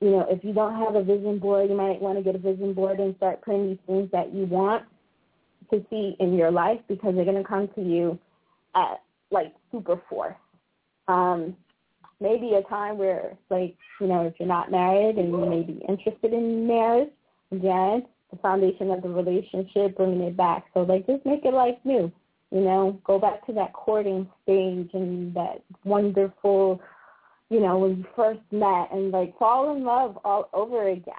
you 0.00 0.10
know, 0.10 0.26
if 0.30 0.44
you 0.44 0.52
don't 0.52 0.76
have 0.76 0.94
a 0.94 1.02
vision 1.02 1.38
board, 1.38 1.68
you 1.68 1.76
might 1.76 2.00
want 2.00 2.16
to 2.18 2.22
get 2.22 2.36
a 2.36 2.38
vision 2.38 2.72
board 2.74 3.00
and 3.00 3.16
start 3.16 3.42
putting 3.42 3.70
these 3.70 3.78
things 3.86 4.08
that 4.12 4.32
you 4.32 4.44
want 4.44 4.84
to 5.72 5.84
see 5.90 6.16
in 6.20 6.34
your 6.34 6.50
life 6.50 6.80
because 6.88 7.14
they're 7.14 7.24
going 7.24 7.42
to 7.42 7.48
come 7.48 7.68
to 7.74 7.82
you 7.82 8.18
at 8.74 9.02
like 9.30 9.52
super 9.72 10.00
force. 10.08 10.34
Um, 11.08 11.56
maybe 12.20 12.54
a 12.54 12.62
time 12.68 12.98
where, 12.98 13.36
like, 13.50 13.76
you 14.00 14.06
know, 14.06 14.26
if 14.26 14.34
you're 14.38 14.48
not 14.48 14.70
married 14.70 15.16
and 15.16 15.30
you 15.30 15.46
may 15.46 15.62
be 15.62 15.82
interested 15.88 16.32
in 16.32 16.66
marriage, 16.66 17.10
again, 17.50 18.06
the 18.30 18.38
foundation 18.38 18.90
of 18.90 19.02
the 19.02 19.08
relationship, 19.08 19.96
bringing 19.96 20.20
it 20.22 20.36
back. 20.36 20.66
So 20.74 20.80
like 20.80 21.06
just 21.06 21.24
make 21.24 21.44
it 21.44 21.54
like 21.54 21.84
new, 21.84 22.10
you 22.50 22.60
know, 22.60 22.98
go 23.04 23.18
back 23.18 23.44
to 23.46 23.52
that 23.54 23.72
courting 23.72 24.28
stage 24.42 24.90
and 24.92 25.34
that 25.34 25.62
wonderful, 25.84 26.80
you 27.48 27.60
know, 27.60 27.78
when 27.78 27.98
you 27.98 28.04
first 28.16 28.40
met 28.50 28.88
and 28.92 29.10
like 29.10 29.36
fall 29.38 29.74
in 29.76 29.84
love 29.84 30.18
all 30.24 30.48
over 30.52 30.88
again. 30.88 31.14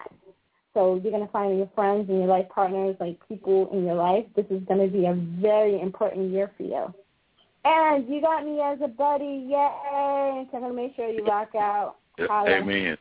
So 0.73 0.99
you're 1.03 1.11
going 1.11 1.25
to 1.25 1.31
find 1.31 1.57
your 1.57 1.69
friends 1.75 2.09
and 2.09 2.19
your 2.19 2.27
life 2.27 2.48
partners, 2.49 2.95
like 2.99 3.19
people 3.27 3.69
in 3.73 3.85
your 3.85 3.95
life. 3.95 4.25
This 4.35 4.45
is 4.49 4.64
going 4.67 4.80
to 4.80 4.88
be 4.88 5.06
a 5.06 5.14
very 5.41 5.81
important 5.81 6.31
year 6.31 6.49
for 6.56 6.64
you. 6.64 6.93
And 7.65 8.07
you 8.09 8.22
got 8.22 8.45
me 8.45 8.61
as 8.61 8.80
a 8.81 8.88
buddy. 8.88 9.48
Yay. 9.49 10.48
So 10.49 10.57
I'm 10.57 10.61
going 10.61 10.64
to 10.64 10.73
make 10.73 10.95
sure 10.95 11.09
you 11.09 11.25
rock 11.25 11.56
out. 11.56 11.98
Holla. 12.17 12.49
Amen. 12.49 12.98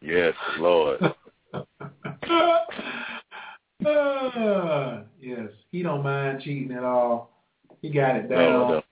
Yes, 0.00 0.34
Lord. 0.58 1.00
Uh, 3.84 5.02
yes, 5.20 5.50
he 5.70 5.82
don't 5.82 6.02
mind 6.02 6.42
cheating 6.42 6.72
at 6.76 6.82
all. 6.84 7.30
He 7.82 7.90
got 7.90 8.16
it 8.16 8.28
down. 8.28 8.82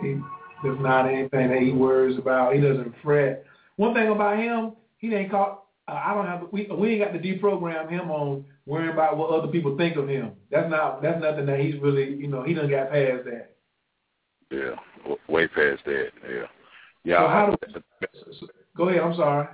He 0.00 0.20
there's 0.62 0.80
not 0.80 1.06
anything 1.06 1.48
that 1.48 1.60
he 1.60 1.72
worries 1.72 2.18
about. 2.18 2.54
He 2.54 2.60
doesn't 2.60 2.94
fret. 3.02 3.44
One 3.76 3.94
thing 3.94 4.08
about 4.08 4.38
him, 4.38 4.72
he 4.98 5.14
ain't 5.14 5.30
caught. 5.30 5.64
Uh, 5.86 6.00
I 6.04 6.14
don't 6.14 6.26
have. 6.26 6.48
We 6.50 6.66
we 6.66 6.94
ain't 6.94 7.04
got 7.04 7.12
to 7.12 7.18
deprogram 7.18 7.88
him 7.88 8.10
on 8.10 8.44
worrying 8.64 8.92
about 8.92 9.16
what 9.16 9.30
other 9.30 9.48
people 9.48 9.76
think 9.76 9.96
of 9.96 10.08
him. 10.08 10.32
That's 10.50 10.70
not. 10.70 11.02
That's 11.02 11.20
nothing 11.20 11.46
that 11.46 11.60
he's 11.60 11.80
really. 11.80 12.14
You 12.14 12.28
know, 12.28 12.42
he 12.42 12.54
done 12.54 12.70
got 12.70 12.90
past 12.90 13.24
that. 13.24 13.52
Yeah, 14.50 14.74
way 15.28 15.46
past 15.46 15.84
that. 15.84 16.10
Yeah, 16.28 16.46
yeah. 17.04 17.20
So 17.20 17.28
how 17.28 17.56
Go 18.76 18.88
ahead. 18.88 19.02
I'm 19.02 19.16
sorry. 19.16 19.48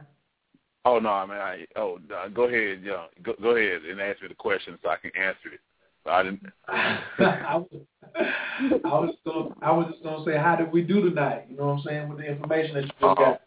Oh 0.85 0.99
no, 0.99 1.11
I 1.11 1.27
mean, 1.27 1.39
I, 1.39 1.67
oh, 1.77 1.99
no, 2.09 2.29
go 2.33 2.45
ahead, 2.45 2.81
yeah, 2.85 3.05
go, 3.23 3.35
go 3.41 3.57
ahead 3.57 3.83
and 3.83 4.01
ask 4.01 4.23
me 4.23 4.29
the 4.29 4.35
question 4.35 4.79
so 4.83 4.89
I 4.91 4.97
can 4.97 5.11
answer 5.17 5.53
it. 5.53 5.61
I 6.05 6.23
didn't. 6.25 6.43
I 6.69 7.57
was, 7.57 7.69
I 8.17 8.79
was 8.85 9.15
gonna, 9.25 9.55
I 9.63 9.71
was 9.71 9.87
just 9.93 10.03
gonna 10.03 10.25
say, 10.25 10.37
how 10.37 10.57
did 10.57 10.73
we 10.73 10.83
do 10.83 11.09
tonight? 11.09 11.47
You 11.49 11.57
know 11.57 11.67
what 11.67 11.79
I'm 11.79 11.83
saying 11.83 12.09
with 12.09 12.19
the 12.19 12.25
information 12.25 12.75
that 12.75 12.85
you 12.85 12.89
just 12.89 13.01
got. 13.01 13.41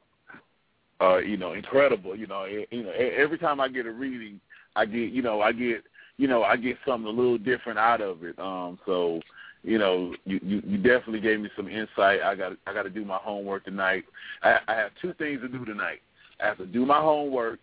uh, 1.02 1.18
you 1.18 1.38
know, 1.38 1.54
incredible. 1.54 2.16
You 2.16 2.28
know, 2.28 2.46
you 2.46 2.84
know, 2.84 2.92
every 2.92 3.38
time 3.38 3.60
I 3.60 3.68
get 3.68 3.86
a 3.86 3.92
reading, 3.92 4.40
I 4.76 4.86
get, 4.86 5.12
you 5.12 5.22
know, 5.22 5.42
I 5.42 5.52
get, 5.52 5.84
you 6.18 6.28
know, 6.28 6.44
I 6.44 6.56
get 6.56 6.78
something 6.88 7.08
a 7.08 7.14
little 7.14 7.38
different 7.38 7.78
out 7.78 8.02
of 8.02 8.24
it. 8.24 8.40
Um, 8.40 8.80
so, 8.86 9.20
you 9.64 9.78
know, 9.78 10.16
you, 10.26 10.40
you, 10.42 10.62
you 10.66 10.78
definitely 10.78 11.20
gave 11.20 11.40
me 11.40 11.50
some 11.58 11.68
insight. 11.68 12.22
I 12.22 12.36
got, 12.36 12.54
I 12.66 12.74
got 12.74 12.84
to 12.84 12.90
do 12.90 13.04
my 13.04 13.18
homework 13.18 13.66
tonight. 13.66 14.06
I, 14.44 14.60
I 14.68 14.76
have 14.76 14.92
two 15.02 15.14
things 15.16 15.42
to 15.42 15.50
do 15.50 15.66
tonight. 15.66 16.02
I 16.42 16.48
have 16.48 16.58
to 16.58 16.66
do 16.66 16.86
my 16.86 17.00
homework, 17.00 17.60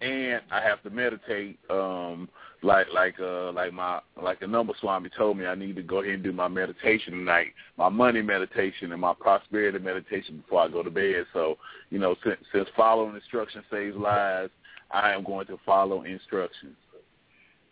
and 0.00 0.40
I 0.50 0.60
have 0.60 0.82
to 0.82 0.90
meditate. 0.90 1.58
Um, 1.70 2.28
like, 2.62 2.86
like, 2.94 3.14
uh, 3.20 3.52
like 3.52 3.72
my, 3.72 4.00
like 4.20 4.40
a 4.40 4.46
number 4.46 4.72
swami 4.80 5.10
told 5.16 5.36
me, 5.36 5.46
I 5.46 5.54
need 5.54 5.76
to 5.76 5.82
go 5.82 6.00
ahead 6.00 6.14
and 6.14 6.22
do 6.22 6.32
my 6.32 6.48
meditation 6.48 7.12
tonight, 7.12 7.48
my 7.76 7.90
money 7.90 8.22
meditation 8.22 8.90
and 8.92 9.00
my 9.00 9.12
prosperity 9.12 9.78
meditation 9.78 10.38
before 10.38 10.62
I 10.62 10.68
go 10.68 10.82
to 10.82 10.90
bed. 10.90 11.26
So, 11.34 11.58
you 11.90 11.98
know, 11.98 12.16
since, 12.24 12.38
since 12.52 12.68
following 12.74 13.14
instructions 13.14 13.64
saves 13.70 13.96
lives, 13.96 14.50
I 14.90 15.12
am 15.12 15.24
going 15.24 15.46
to 15.48 15.58
follow 15.66 16.04
instructions. 16.04 16.76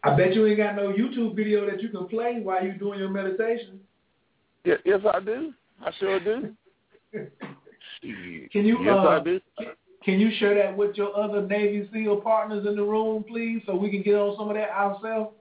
I 0.05 0.15
bet 0.17 0.35
you 0.35 0.47
ain't 0.47 0.59
got 0.59 0.77
no 0.77 0.93
YouTube 0.93 1.37
video 1.37 1.65
that 1.71 1.81
you 1.81 1.89
can 1.89 2.07
play 2.09 2.41
while 2.43 2.63
you're 2.63 2.75
doing 2.75 2.99
your 2.99 3.11
meditation. 3.11 3.81
Yes, 4.65 4.81
yes, 4.85 5.01
I 5.13 5.21
do. 5.21 5.55
I 5.81 5.91
sure 5.99 6.21
do. 6.21 6.55
Can 8.03 8.67
you 8.67 8.79
Yes, 8.83 8.97
uh, 8.99 9.09
I 9.09 9.21
do. 9.21 9.41
Can 9.59 9.69
you 10.07 10.31
share 10.39 10.55
that 10.55 10.77
with 10.77 10.97
your 10.97 11.17
other 11.17 11.47
Navy 11.47 11.89
SEAL 11.93 12.21
partners 12.23 12.67
in 12.67 12.77
the 12.77 12.83
room, 12.83 13.25
please, 13.25 13.63
so 13.67 13.75
we 13.75 13.91
can 13.91 14.03
get 14.03 14.15
on 14.15 14.37
some 14.37 14.49
of 14.49 14.57
that 14.57 14.71
ourselves? 14.71 15.35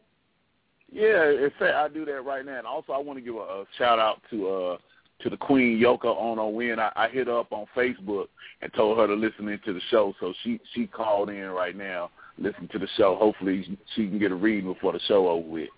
Yeah, 0.91 1.29
in 1.29 1.51
fact, 1.57 1.75
I 1.75 1.87
do 1.87 2.05
that 2.05 2.25
right 2.25 2.45
now. 2.45 2.57
And 2.57 2.67
also, 2.67 2.91
I 2.91 2.97
want 2.97 3.17
to 3.17 3.23
give 3.23 3.35
a, 3.35 3.39
a 3.39 3.65
shout 3.77 3.97
out 3.97 4.21
to 4.29 4.49
uh 4.49 4.77
to 5.23 5.29
the 5.29 5.37
Queen 5.37 5.79
Yoko 5.79 6.19
Ono 6.19 6.49
Win. 6.49 6.79
I, 6.79 6.91
I 6.95 7.07
hit 7.07 7.27
her 7.27 7.39
up 7.39 7.51
on 7.51 7.65
Facebook 7.75 8.27
and 8.61 8.73
told 8.73 8.97
her 8.97 9.07
to 9.07 9.13
listen 9.13 9.47
into 9.47 9.73
the 9.73 9.81
show. 9.89 10.13
So 10.19 10.33
she 10.43 10.59
she 10.73 10.87
called 10.87 11.29
in 11.29 11.47
right 11.49 11.75
now, 11.75 12.11
listen 12.37 12.67
to 12.73 12.79
the 12.79 12.87
show. 12.97 13.15
Hopefully, 13.15 13.77
she 13.95 14.07
can 14.07 14.19
get 14.19 14.31
a 14.31 14.35
reading 14.35 14.71
before 14.71 14.93
the 14.93 14.99
show 15.07 15.29
over 15.29 15.47
with. 15.47 15.69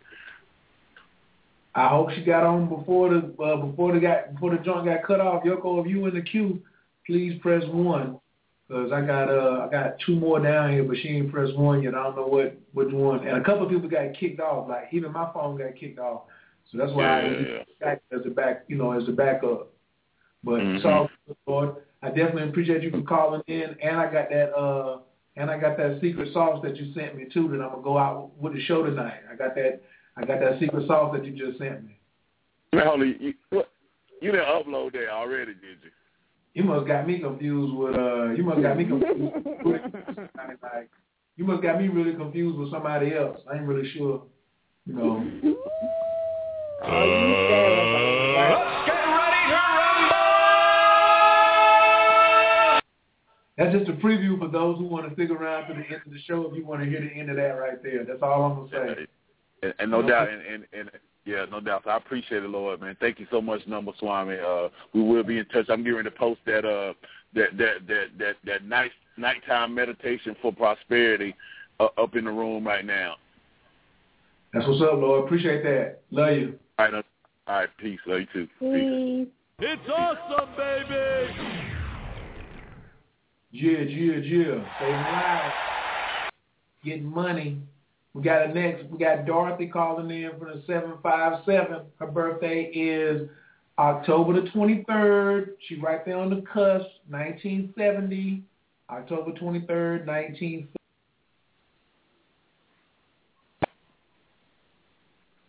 I 1.75 1.87
hope 1.87 2.11
she 2.11 2.23
got 2.23 2.43
on 2.43 2.69
before 2.69 3.09
the 3.09 3.43
uh, 3.43 3.57
before 3.57 3.93
the 3.93 3.99
got 3.99 4.33
before 4.33 4.51
the 4.51 4.63
joint 4.63 4.85
got 4.85 5.03
cut 5.03 5.19
off. 5.19 5.43
Yoko, 5.43 5.83
if 5.83 5.89
you 5.89 6.05
in 6.07 6.15
the 6.15 6.21
queue, 6.21 6.61
please 7.05 7.39
press 7.41 7.63
one. 7.67 8.19
Cause 8.71 8.91
I 8.93 9.01
got 9.01 9.29
uh 9.29 9.67
I 9.67 9.71
got 9.71 9.99
two 10.05 10.15
more 10.15 10.39
down 10.39 10.71
here, 10.71 10.83
but 10.83 10.95
she 10.97 11.09
ain't 11.09 11.31
pressed 11.31 11.55
one 11.57 11.83
yet. 11.83 11.95
I 11.95 12.03
don't 12.03 12.15
know 12.15 12.27
what 12.27 12.57
which 12.71 12.93
one. 12.93 13.27
And 13.27 13.37
a 13.37 13.43
couple 13.43 13.63
of 13.63 13.69
people 13.69 13.89
got 13.89 14.17
kicked 14.17 14.39
off. 14.39 14.69
Like 14.69 14.87
even 14.91 15.11
my 15.11 15.31
phone 15.33 15.57
got 15.57 15.75
kicked 15.75 15.99
off. 15.99 16.23
So 16.71 16.77
that's 16.77 16.91
why 16.93 17.21
I 17.21 17.25
Yeah, 17.25 17.63
yeah. 17.81 17.95
As 18.11 18.21
a 18.25 18.29
back, 18.29 18.63
you 18.69 18.77
know, 18.77 18.93
as 18.93 19.07
a 19.09 19.11
backup. 19.11 19.73
But 20.43 20.61
it's 20.61 20.85
Mhm. 20.85 20.91
all 20.91 21.09
good, 21.27 21.37
Lord. 21.45 21.75
I 22.01 22.07
definitely 22.07 22.49
appreciate 22.49 22.83
you 22.83 22.91
for 22.91 23.01
calling 23.01 23.43
in, 23.47 23.75
and 23.81 23.97
I 23.97 24.11
got 24.11 24.29
that 24.29 24.57
uh 24.57 24.99
and 25.35 25.51
I 25.51 25.57
got 25.57 25.77
that 25.77 25.99
secret 25.99 26.31
sauce 26.31 26.61
that 26.63 26.77
you 26.77 26.93
sent 26.93 27.17
me 27.17 27.25
too. 27.25 27.49
That 27.49 27.61
I'm 27.61 27.69
gonna 27.71 27.81
go 27.81 27.97
out 27.97 28.31
with 28.37 28.53
the 28.53 28.61
show 28.61 28.83
tonight. 28.83 29.21
I 29.29 29.35
got 29.35 29.55
that 29.55 29.81
I 30.15 30.23
got 30.25 30.39
that 30.39 30.59
secret 30.59 30.87
sauce 30.87 31.13
that 31.13 31.25
you 31.25 31.33
just 31.33 31.57
sent 31.59 31.83
me. 31.83 31.99
Melanie, 32.71 33.17
you, 33.19 33.33
what, 33.49 33.69
you 34.21 34.31
didn't 34.31 34.47
upload 34.47 34.93
that 34.93 35.09
already, 35.09 35.53
did 35.53 35.83
you? 35.83 35.91
You 36.53 36.63
must 36.63 36.85
got 36.87 37.07
me 37.07 37.17
confused 37.19 37.73
with 37.75 37.95
uh. 37.95 38.29
You 38.31 38.43
must 38.43 38.61
got 38.61 38.77
me 38.77 38.85
confused. 38.85 39.33
with 39.65 39.81
somebody 40.15 40.53
like 40.61 40.89
you 41.35 41.45
must 41.45 41.63
got 41.63 41.81
me 41.81 41.87
really 41.87 42.13
confused 42.13 42.59
with 42.59 42.69
somebody 42.69 43.15
else. 43.15 43.39
I 43.51 43.55
ain't 43.55 43.65
really 43.65 43.89
sure. 43.89 44.21
You 44.85 44.93
know. 44.93 45.03
All 46.83 47.05
you 47.07 47.33
said 47.49 48.51
was 48.51 48.85
get 48.85 48.93
ready 48.93 49.49
to 50.09 50.21
That's 53.57 53.75
just 53.75 53.89
a 53.89 53.93
preview 54.05 54.37
for 54.37 54.47
those 54.47 54.77
who 54.77 54.85
want 54.85 55.07
to 55.09 55.13
stick 55.15 55.31
around 55.31 55.67
to 55.69 55.73
the 55.73 55.79
end 55.79 56.03
of 56.05 56.11
the 56.11 56.19
show. 56.27 56.47
If 56.51 56.55
you 56.55 56.63
want 56.65 56.83
to 56.83 56.89
hear 56.89 57.01
the 57.01 57.19
end 57.19 57.31
of 57.31 57.37
that 57.37 57.57
right 57.57 57.81
there, 57.81 58.05
that's 58.05 58.21
all 58.21 58.43
I'm 58.43 58.69
gonna 58.69 58.95
say. 58.95 59.07
And, 59.63 59.73
and 59.79 59.89
no 59.89 60.03
doubt, 60.03 60.29
and, 60.29 60.41
and, 60.43 60.65
and 60.71 60.91
yeah, 61.25 61.45
no 61.49 61.59
doubt. 61.59 61.83
So 61.85 61.91
I 61.91 61.97
appreciate 61.97 62.43
it, 62.43 62.49
Lord, 62.49 62.81
man. 62.81 62.97
Thank 62.99 63.19
you 63.19 63.27
so 63.31 63.41
much, 63.41 63.65
Number 63.67 63.91
Swami. 63.99 64.37
Uh, 64.37 64.69
we 64.93 65.01
will 65.01 65.23
be 65.23 65.37
in 65.37 65.45
touch. 65.45 65.67
I'm 65.69 65.83
getting 65.83 65.95
ready 65.95 66.09
to 66.09 66.15
post 66.15 66.41
that 66.45 66.65
uh 66.65 66.93
that 67.33 67.57
that 67.57 67.87
that 67.87 68.05
that 68.19 68.35
that 68.45 68.65
night 68.65 68.91
nighttime 69.17 69.73
meditation 69.73 70.35
for 70.41 70.51
prosperity 70.51 71.35
uh, 71.79 71.87
up 71.97 72.15
in 72.15 72.25
the 72.25 72.31
room 72.31 72.65
right 72.65 72.85
now. 72.85 73.15
That's 74.53 74.67
what's 74.67 74.81
up, 74.81 74.93
Lord. 74.93 75.25
Appreciate 75.25 75.63
that. 75.63 76.01
Love 76.11 76.35
you. 76.35 76.59
All 76.77 76.85
right, 76.85 76.93
uh, 76.93 77.01
all 77.47 77.55
right. 77.59 77.69
Peace. 77.77 77.99
Love 78.05 78.21
you 78.21 78.27
too. 78.33 78.47
Peace. 78.59 79.27
It's 79.59 79.81
awesome, 79.89 80.49
baby. 80.57 81.63
Yeah, 83.51 83.79
yeah, 83.79 84.15
yeah. 84.17 84.79
Saving 84.79 85.05
lives. 85.05 85.53
Getting 86.83 87.05
money. 87.05 87.61
We 88.13 88.21
got 88.21 88.49
a 88.49 88.53
next. 88.53 88.85
We 88.85 88.97
got 88.99 89.25
Dorothy 89.25 89.67
calling 89.67 90.11
in 90.11 90.31
from 90.37 90.49
the 90.49 90.63
seven 90.67 90.93
five 91.01 91.43
seven. 91.45 91.81
Her 91.99 92.07
birthday 92.07 92.65
is 92.65 93.27
October 93.79 94.39
the 94.39 94.49
twenty 94.51 94.83
third. 94.87 95.55
She 95.67 95.79
right 95.79 96.05
there 96.05 96.17
on 96.17 96.29
the 96.29 96.43
cusp. 96.53 96.85
Nineteen 97.09 97.73
seventy. 97.77 98.43
October 98.89 99.31
twenty 99.31 99.61
third, 99.61 100.05
nineteen. 100.05 100.67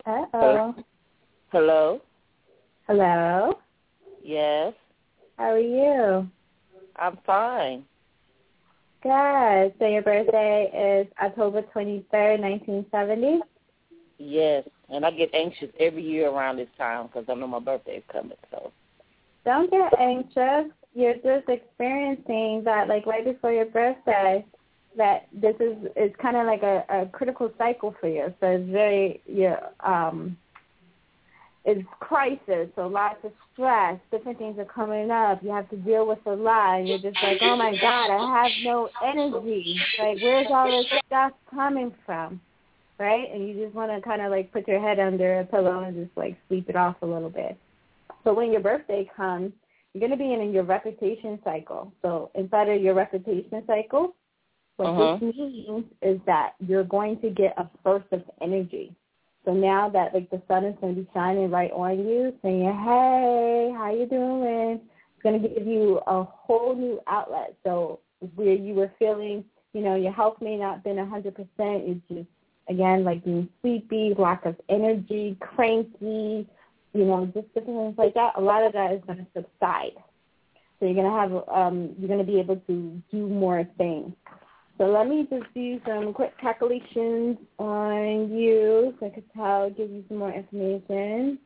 Uh-oh. 0.07 0.75
Hello? 1.51 2.01
Hello? 2.87 3.57
Yes, 4.23 4.73
How 5.37 5.51
are 5.51 5.59
you? 5.59 6.27
I'm 6.95 7.17
fine. 7.25 7.85
Good. 9.05 9.75
So 9.77 9.85
your 9.85 10.01
birthday 10.01 11.03
is 11.05 11.13
October 11.21 11.61
23rd, 11.61 12.39
1970? 12.39 13.39
Yes, 14.17 14.67
and 14.89 15.05
I 15.05 15.11
get 15.11 15.29
anxious 15.31 15.69
every 15.79 16.01
year 16.01 16.29
around 16.29 16.57
this 16.57 16.69
time 16.75 17.05
because 17.05 17.25
I 17.29 17.35
know 17.35 17.45
my 17.45 17.59
birthday 17.59 17.97
is 17.97 18.03
coming. 18.11 18.35
So 18.49 18.71
Don't 19.45 19.69
get 19.69 19.93
anxious. 19.99 20.71
You're 20.95 21.17
just 21.17 21.47
experiencing 21.47 22.63
that, 22.65 22.87
like, 22.87 23.05
right 23.05 23.23
before 23.23 23.51
your 23.51 23.65
birthday, 23.65 24.43
that 24.97 25.27
this 25.31 25.55
is 25.59 25.77
it's 25.95 26.15
kind 26.19 26.35
of 26.35 26.47
like 26.47 26.63
a, 26.63 26.83
a 26.89 27.05
critical 27.05 27.51
cycle 27.59 27.93
for 28.01 28.07
you. 28.07 28.33
So 28.39 28.47
it's 28.47 28.71
very, 28.71 29.21
you 29.27 29.53
um, 29.81 30.35
it's 31.65 31.85
crisis, 31.99 32.69
so 32.75 32.87
lots 32.87 33.17
of 33.23 33.31
stress, 33.51 33.99
different 34.11 34.37
things 34.37 34.59
are 34.59 34.65
coming 34.65 35.09
up. 35.09 35.41
You 35.41 35.49
have 35.49 35.67
to 35.71 35.77
deal 35.77 36.05
with 36.07 36.19
a 36.27 36.31
lot, 36.31 36.79
and 36.79 36.87
you're 36.87 36.99
just 36.99 37.17
like, 37.23 37.39
oh 37.41 37.55
my 37.55 37.75
god, 37.81 38.11
I 38.11 38.43
have 38.43 38.51
no 38.63 38.87
energy. 39.03 39.79
Like, 39.99 40.21
where's 40.21 40.47
all 40.51 40.69
this 40.69 40.85
stuff 41.07 41.31
coming 41.49 41.91
from, 42.05 42.39
right? 42.99 43.27
And 43.33 43.47
you 43.47 43.63
just 43.65 43.75
want 43.75 43.91
to 43.91 43.99
kind 44.07 44.21
of 44.21 44.29
like 44.29 44.53
put 44.53 44.67
your 44.67 44.79
head 44.79 44.99
under 44.99 45.39
a 45.39 45.45
pillow 45.45 45.79
and 45.79 45.95
just 46.05 46.15
like 46.15 46.37
sleep 46.47 46.69
it 46.69 46.75
off 46.75 46.97
a 47.01 47.05
little 47.05 47.31
bit. 47.31 47.57
So 48.23 48.33
when 48.33 48.51
your 48.51 48.61
birthday 48.61 49.09
comes, 49.15 49.51
you're 49.93 50.07
going 50.07 50.11
to 50.11 50.23
be 50.23 50.33
in 50.33 50.53
your 50.53 50.63
reputation 50.63 51.39
cycle. 51.43 51.91
So 52.03 52.29
inside 52.35 52.69
of 52.69 52.81
your 52.81 52.93
reputation 52.93 53.63
cycle, 53.65 54.15
what 54.77 54.89
Uh-huh. 54.89 55.17
this 55.21 55.35
means 55.35 55.85
is 56.01 56.19
that 56.25 56.53
you're 56.59 56.83
going 56.83 57.19
to 57.21 57.29
get 57.29 57.57
a 57.57 57.67
burst 57.83 58.11
of 58.11 58.21
energy. 58.41 58.93
So 59.45 59.53
now 59.53 59.89
that 59.89 60.13
like 60.13 60.29
the 60.31 60.41
sun 60.47 60.65
is 60.65 60.75
going 60.81 60.95
to 60.95 61.01
be 61.01 61.07
shining 61.13 61.51
right 61.51 61.71
on 61.71 61.99
you, 61.99 62.33
saying, 62.41 62.63
"Hey, 62.63 63.73
how 63.77 63.93
you 63.93 64.07
doing?" 64.07 64.81
It's 64.81 65.23
going 65.23 65.41
to 65.41 65.47
give 65.47 65.67
you 65.67 66.01
a 66.07 66.23
whole 66.23 66.75
new 66.75 66.99
outlet. 67.07 67.55
So 67.63 67.99
where 68.35 68.53
you 68.53 68.73
were 68.73 68.91
feeling, 68.97 69.45
you 69.73 69.81
know, 69.81 69.95
your 69.95 70.11
health 70.11 70.37
may 70.41 70.57
not 70.57 70.75
have 70.75 70.83
been 70.83 70.99
a 70.99 71.05
hundred 71.05 71.35
percent. 71.35 71.49
It's 71.85 72.01
just 72.09 72.27
again 72.67 73.03
like 73.03 73.23
being 73.23 73.47
sleepy, 73.61 74.13
lack 74.17 74.45
of 74.45 74.55
energy, 74.69 75.37
cranky, 75.39 76.47
you 76.93 77.05
know, 77.05 77.25
just 77.27 77.53
different 77.53 77.77
things 77.77 77.97
like 77.97 78.13
that. 78.15 78.33
A 78.37 78.41
lot 78.41 78.63
of 78.63 78.73
that 78.73 78.93
is 78.93 79.01
going 79.05 79.19
to 79.19 79.27
subside. 79.35 79.93
So 80.79 80.85
you're 80.85 80.95
going 80.95 81.11
to 81.11 81.19
have, 81.19 81.49
um, 81.49 81.95
you're 81.97 82.07
going 82.07 82.25
to 82.25 82.29
be 82.29 82.39
able 82.39 82.57
to 82.57 83.01
do 83.11 83.27
more 83.27 83.65
things. 83.77 84.13
So 84.77 84.85
let 84.85 85.07
me 85.07 85.25
just 85.29 85.45
do 85.53 85.79
some 85.87 86.13
quick 86.13 86.37
calculations 86.39 87.37
on 87.59 88.31
you 88.31 88.93
so 88.99 89.05
I 89.07 89.09
could 89.09 89.23
tell, 89.33 89.69
give 89.69 89.89
you 89.89 90.03
some 90.09 90.17
more 90.17 90.31
information. 90.33 91.39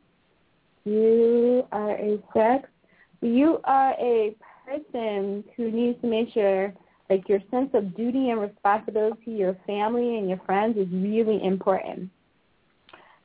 You 0.86 1.68
are 1.72 1.92
a 1.92 2.20
sex. 2.34 2.68
You 3.22 3.60
are 3.66 3.94
a 4.00 4.36
person 4.66 5.44
who 5.56 5.72
needs 5.72 6.02
to 6.02 6.08
make 6.08 6.34
sure 6.34 6.74
like 7.10 7.28
your 7.28 7.40
sense 7.52 7.70
of 7.74 7.96
duty 7.96 8.30
and 8.30 8.40
responsibility, 8.40 9.32
your 9.32 9.58
family 9.66 10.18
and 10.18 10.30
your 10.30 10.40
friends 10.46 10.78
is 10.78 10.88
really 10.92 11.44
important. 11.44 12.10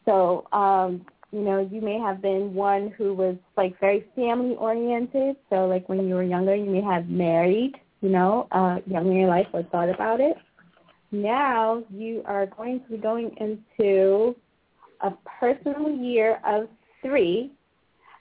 So, 0.05 0.47
um, 0.53 1.07
you 1.33 1.41
know, 1.41 1.67
you 1.71 1.81
may 1.81 1.99
have 1.99 2.21
been 2.23 2.55
one 2.55 2.93
who 2.97 3.15
was 3.15 3.37
like 3.57 3.79
very 3.81 4.05
family 4.15 4.55
oriented. 4.57 5.37
So 5.51 5.67
like 5.67 5.89
when 5.89 6.07
you 6.07 6.15
were 6.15 6.23
younger 6.23 6.55
you 6.55 6.71
may 6.71 6.83
have 6.83 7.09
married 7.09 7.75
you 8.05 8.11
know, 8.11 8.47
uh, 8.53 8.77
young 8.87 9.07
in 9.07 9.17
your 9.17 9.29
life 9.29 9.47
or 9.55 9.63
thought 9.63 9.89
about 9.89 10.21
it. 10.21 10.37
Now 11.11 11.83
you 11.91 12.23
are 12.27 12.45
going 12.45 12.81
to 12.81 12.91
be 12.91 12.99
going 12.99 13.35
into 13.39 14.37
a 15.01 15.11
personal 15.41 15.91
year 15.91 16.39
of 16.47 16.69
three, 17.01 17.51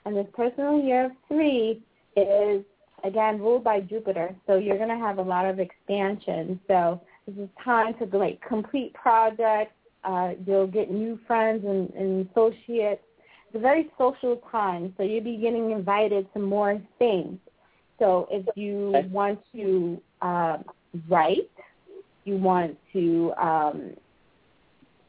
and 0.06 0.16
this 0.16 0.26
personal 0.32 0.82
year 0.82 1.06
of 1.06 1.12
three 1.28 1.82
is 2.16 2.64
again 3.04 3.38
ruled 3.38 3.62
by 3.62 3.80
Jupiter. 3.80 4.34
So 4.46 4.56
you're 4.56 4.78
going 4.78 4.88
to 4.88 4.96
have 4.96 5.18
a 5.18 5.22
lot 5.22 5.44
of 5.44 5.60
expansion. 5.60 6.58
So 6.66 7.02
this 7.26 7.36
is 7.36 7.50
time 7.62 7.92
to 7.98 8.16
like 8.16 8.40
complete 8.40 8.94
projects. 8.94 9.74
Uh, 10.02 10.30
you'll 10.46 10.66
get 10.66 10.90
new 10.90 11.20
friends 11.26 11.62
and, 11.66 11.90
and 11.90 12.26
associates. 12.30 13.02
It's 13.48 13.56
a 13.56 13.58
very 13.58 13.90
social 13.98 14.42
time, 14.50 14.94
so 14.96 15.02
you'll 15.02 15.24
be 15.24 15.36
getting 15.36 15.72
invited 15.72 16.26
to 16.32 16.38
more 16.40 16.80
things. 16.98 17.38
So 17.98 18.28
if 18.30 18.44
you 18.56 18.92
want 19.10 19.40
to 19.54 20.00
uh, 20.20 20.58
write, 21.08 21.50
you 22.24 22.36
want 22.36 22.76
to 22.92 23.32
um, 23.38 23.94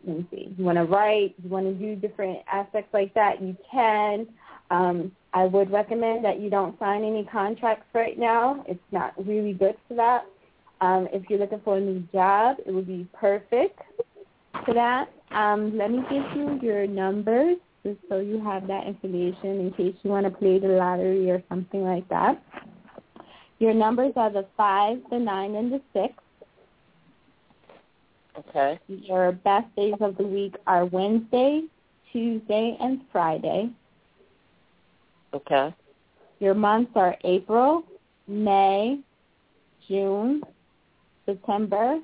let 0.06 0.18
me 0.18 0.28
see, 0.32 0.56
you 0.58 0.64
want 0.64 0.78
to 0.78 0.84
write, 0.84 1.36
you 1.44 1.50
want 1.50 1.66
to 1.66 1.74
do 1.74 1.96
different 1.96 2.40
aspects 2.52 2.94
like 2.94 3.14
that, 3.14 3.42
you 3.42 3.56
can. 3.72 4.28
Um, 4.72 5.12
I 5.34 5.46
would 5.46 5.72
recommend 5.72 6.24
that 6.26 6.40
you 6.40 6.50
don't 6.50 6.78
sign 6.80 7.04
any 7.04 7.28
contracts 7.32 7.88
right 7.94 8.18
now. 8.18 8.64
It's 8.68 8.80
not 8.92 9.14
really 9.26 9.54
good 9.54 9.76
for 9.88 9.96
that. 9.96 10.26
Um, 10.82 11.08
if 11.12 11.30
you're 11.30 11.40
looking 11.40 11.62
for 11.64 11.78
a 11.78 11.82
new 11.82 12.02
job, 12.14 12.58
it 12.66 12.72
would 12.72 12.88
be 12.88 13.08
perfect 13.14 13.80
for 14.66 14.74
that. 14.74 15.12
Um, 15.32 15.78
let 15.78 15.92
me 15.92 16.00
give 16.10 16.24
you 16.36 16.60
your 16.62 16.88
numbers 16.88 17.58
just 17.86 18.00
so 18.10 18.20
you 18.20 18.44
have 18.44 18.68
that 18.68 18.88
information 18.88 19.60
in 19.60 19.72
case 19.78 19.96
you 20.02 20.10
want 20.10 20.26
to 20.26 20.32
play 20.32 20.58
the 20.58 20.68
lottery 20.68 21.30
or 21.30 21.44
something 21.50 21.84
like 21.84 22.08
that. 22.10 22.42
Your 23.60 23.74
numbers 23.74 24.14
are 24.16 24.32
the 24.32 24.48
5, 24.58 24.98
the 25.12 25.20
9, 25.20 25.56
and 25.56 25.72
the 25.72 25.82
6. 25.94 26.14
okay, 28.40 28.80
Your 28.88 29.32
best 29.34 29.74
days 29.76 29.94
of 30.02 30.18
the 30.18 30.24
week 30.26 30.56
are 30.66 30.86
Wednesday, 30.86 31.62
Tuesday, 32.12 32.76
and 32.82 33.02
Friday. 33.12 33.70
okay, 35.34 35.76
Your 36.40 36.56
months 36.56 36.92
are 36.96 37.16
April, 37.24 37.84
May, 38.28 39.00
June, 39.88 40.42
September, 41.26 42.00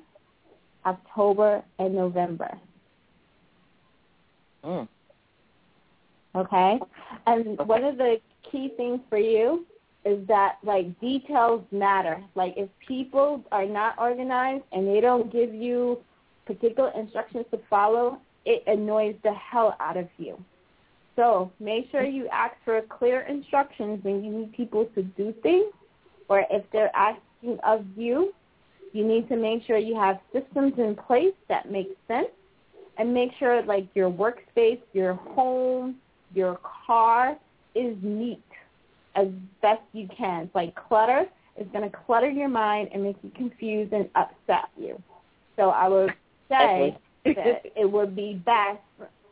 October, 0.86 1.62
and 1.78 1.94
November. 1.94 2.58
mm. 4.64 4.88
Okay? 6.34 6.80
And 7.26 7.58
one 7.66 7.84
of 7.84 7.98
the 7.98 8.20
key 8.50 8.72
things 8.76 9.00
for 9.08 9.18
you 9.18 9.66
is 10.04 10.26
that 10.26 10.56
like 10.64 10.98
details 11.00 11.62
matter. 11.70 12.22
Like 12.34 12.54
if 12.56 12.68
people 12.86 13.44
are 13.52 13.66
not 13.66 13.98
organized 13.98 14.64
and 14.72 14.86
they 14.86 15.00
don't 15.00 15.32
give 15.32 15.54
you 15.54 15.98
particular 16.46 16.92
instructions 16.96 17.44
to 17.52 17.60
follow, 17.70 18.18
it 18.44 18.64
annoys 18.66 19.14
the 19.22 19.32
hell 19.32 19.76
out 19.78 19.96
of 19.96 20.08
you. 20.18 20.42
So 21.14 21.52
make 21.60 21.90
sure 21.90 22.04
you 22.04 22.26
ask 22.28 22.54
for 22.64 22.80
clear 22.82 23.20
instructions 23.22 24.02
when 24.02 24.24
you 24.24 24.32
need 24.32 24.52
people 24.52 24.86
to 24.94 25.02
do 25.02 25.34
things 25.42 25.72
or 26.28 26.44
if 26.50 26.64
they're 26.72 26.94
asking 26.96 27.58
of 27.62 27.84
you, 27.96 28.32
you 28.92 29.06
need 29.06 29.28
to 29.28 29.36
make 29.36 29.64
sure 29.64 29.76
you 29.76 29.94
have 29.94 30.18
systems 30.32 30.74
in 30.78 30.96
place 30.96 31.34
that 31.48 31.70
make 31.70 31.96
sense 32.08 32.28
and 32.98 33.12
make 33.12 33.30
sure 33.38 33.62
like 33.62 33.88
your 33.94 34.10
workspace, 34.10 34.80
your 34.92 35.14
home, 35.14 35.96
your 36.34 36.58
car 36.86 37.36
is 37.74 37.96
neat 38.02 38.42
as 39.14 39.28
best 39.60 39.82
you 39.92 40.08
can. 40.16 40.44
It's 40.44 40.54
like 40.54 40.74
clutter 40.74 41.26
is 41.58 41.66
going 41.72 41.88
to 41.88 41.96
clutter 42.06 42.30
your 42.30 42.48
mind 42.48 42.88
and 42.92 43.02
make 43.02 43.16
you 43.22 43.30
confused 43.36 43.92
and 43.92 44.08
upset 44.14 44.70
you. 44.76 45.00
So 45.56 45.70
I 45.70 45.88
would 45.88 46.14
say 46.48 46.96
that 47.24 47.62
it 47.76 47.90
would 47.90 48.16
be 48.16 48.40
best 48.44 48.80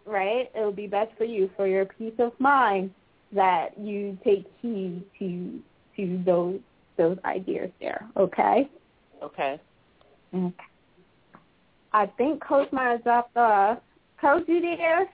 right? 0.06 0.50
It 0.54 0.64
would 0.64 0.76
be 0.76 0.86
best 0.86 1.12
for 1.16 1.24
you, 1.24 1.50
for 1.56 1.66
your 1.66 1.84
peace 1.84 2.14
of 2.18 2.32
mind, 2.38 2.90
that 3.32 3.78
you 3.78 4.18
take 4.24 4.46
heed 4.60 5.02
to 5.18 5.60
to 5.96 6.22
those 6.24 6.60
those 6.96 7.16
ideas 7.24 7.70
there. 7.80 8.06
Okay. 8.16 8.68
Okay. 9.22 9.60
Okay. 10.34 10.54
I 11.92 12.06
think 12.06 12.42
Coach 12.44 12.70
might 12.72 12.90
have 12.90 13.04
dropped 13.04 13.36
off. 13.36 13.78
Coach, 14.20 14.44
you 14.46 14.60
there? 14.60 15.08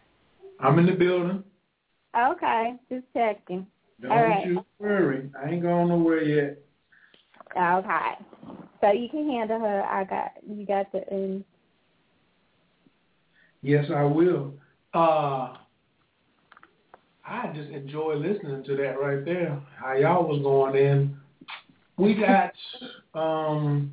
I'm 0.60 0.78
in 0.78 0.86
the 0.86 0.92
building. 0.92 1.42
Okay, 2.18 2.74
just 2.90 3.04
checking. 3.12 3.66
Don't 4.00 4.12
All 4.12 4.22
right. 4.22 4.46
you 4.46 4.64
worry. 4.78 5.30
I 5.42 5.50
ain't 5.50 5.62
going 5.62 5.88
nowhere 5.88 6.22
yet. 6.22 6.58
Okay. 7.56 8.12
So 8.80 8.92
you 8.92 9.08
can 9.08 9.28
handle 9.28 9.60
her. 9.60 9.82
I 9.82 10.04
got 10.04 10.32
you 10.46 10.66
got 10.66 10.90
the 10.92 11.02
um 11.12 11.44
Yes, 13.62 13.86
I 13.94 14.04
will. 14.04 14.54
Uh, 14.94 15.54
I 17.26 17.52
just 17.54 17.70
enjoy 17.70 18.14
listening 18.14 18.62
to 18.64 18.76
that 18.76 19.00
right 19.00 19.24
there. 19.24 19.60
How 19.76 19.94
y'all 19.94 20.28
was 20.28 20.40
going 20.42 20.76
in. 20.76 21.16
We 21.96 22.14
got 22.14 22.52
um, 23.14 23.92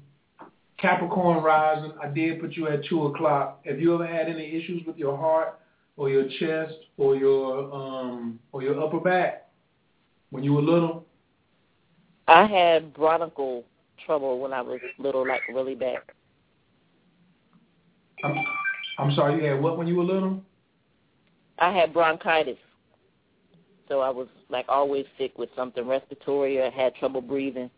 Capricorn 0.77 1.43
rising. 1.43 1.93
I 2.01 2.07
did 2.07 2.39
put 2.39 2.53
you 2.53 2.67
at 2.67 2.85
two 2.85 3.07
o'clock. 3.07 3.61
Have 3.65 3.79
you 3.79 3.95
ever 3.95 4.05
had 4.05 4.27
any 4.27 4.45
issues 4.45 4.85
with 4.85 4.97
your 4.97 5.17
heart 5.17 5.59
or 5.97 6.09
your 6.09 6.25
chest 6.39 6.75
or 6.97 7.15
your 7.15 7.73
um 7.73 8.39
or 8.51 8.61
your 8.63 8.81
upper 8.83 8.99
back 8.99 9.49
when 10.31 10.43
you 10.43 10.53
were 10.53 10.61
little? 10.61 11.05
I 12.27 12.45
had 12.45 12.93
bronchial 12.93 13.63
trouble 14.05 14.39
when 14.39 14.53
I 14.53 14.61
was 14.61 14.79
little, 14.97 15.27
like 15.27 15.41
really 15.53 15.75
bad. 15.75 15.97
I'm, 18.23 18.35
I'm 18.97 19.15
sorry, 19.15 19.41
you 19.43 19.49
had 19.49 19.61
what 19.61 19.77
when 19.77 19.87
you 19.87 19.95
were 19.95 20.03
little? 20.03 20.41
I 21.59 21.71
had 21.71 21.93
bronchitis. 21.93 22.57
So 23.87 23.99
I 23.99 24.09
was 24.09 24.27
like 24.49 24.65
always 24.69 25.05
sick 25.17 25.37
with 25.37 25.49
something 25.55 25.85
respiratory 25.85 26.59
or 26.59 26.71
had 26.71 26.95
trouble 26.95 27.21
breathing. 27.21 27.69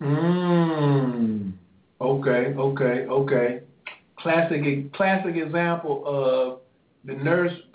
Mm. 0.00 1.52
Okay, 2.00 2.54
okay, 2.56 3.06
okay. 3.06 3.60
Classic 4.18 4.92
classic 4.92 5.36
example 5.36 6.02
of 6.06 6.60
the 7.04 7.14
nurse 7.14 7.52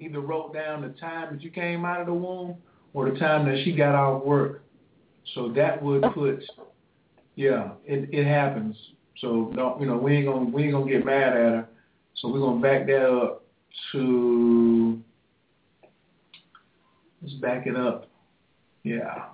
either 0.00 0.20
wrote 0.20 0.54
down 0.54 0.82
the 0.82 0.88
time 1.00 1.34
that 1.34 1.42
you 1.42 1.50
came 1.50 1.84
out 1.84 2.00
of 2.00 2.06
the 2.06 2.14
womb 2.14 2.56
or 2.94 3.10
the 3.10 3.18
time 3.18 3.46
that 3.46 3.62
she 3.64 3.74
got 3.74 3.94
off 3.94 4.24
work. 4.24 4.64
So 5.34 5.52
that 5.52 5.82
would 5.82 6.04
oh. 6.04 6.10
put 6.10 6.44
yeah, 7.36 7.72
it 7.84 8.08
it 8.12 8.26
happens. 8.26 8.76
So 9.18 9.50
no 9.54 9.76
you 9.80 9.86
know, 9.86 9.96
we 9.96 10.16
ain't 10.16 10.26
gonna 10.26 10.46
we 10.46 10.64
ain't 10.64 10.72
gonna 10.72 10.90
get 10.90 11.04
mad 11.04 11.28
at 11.28 11.34
her. 11.34 11.68
So 12.16 12.28
we're 12.28 12.40
gonna 12.40 12.60
back 12.60 12.86
that 12.86 13.06
up 13.06 13.44
to 13.92 15.00
let's 17.22 17.34
back 17.34 17.66
it 17.66 17.76
up. 17.76 18.10
Yeah. 18.82 19.26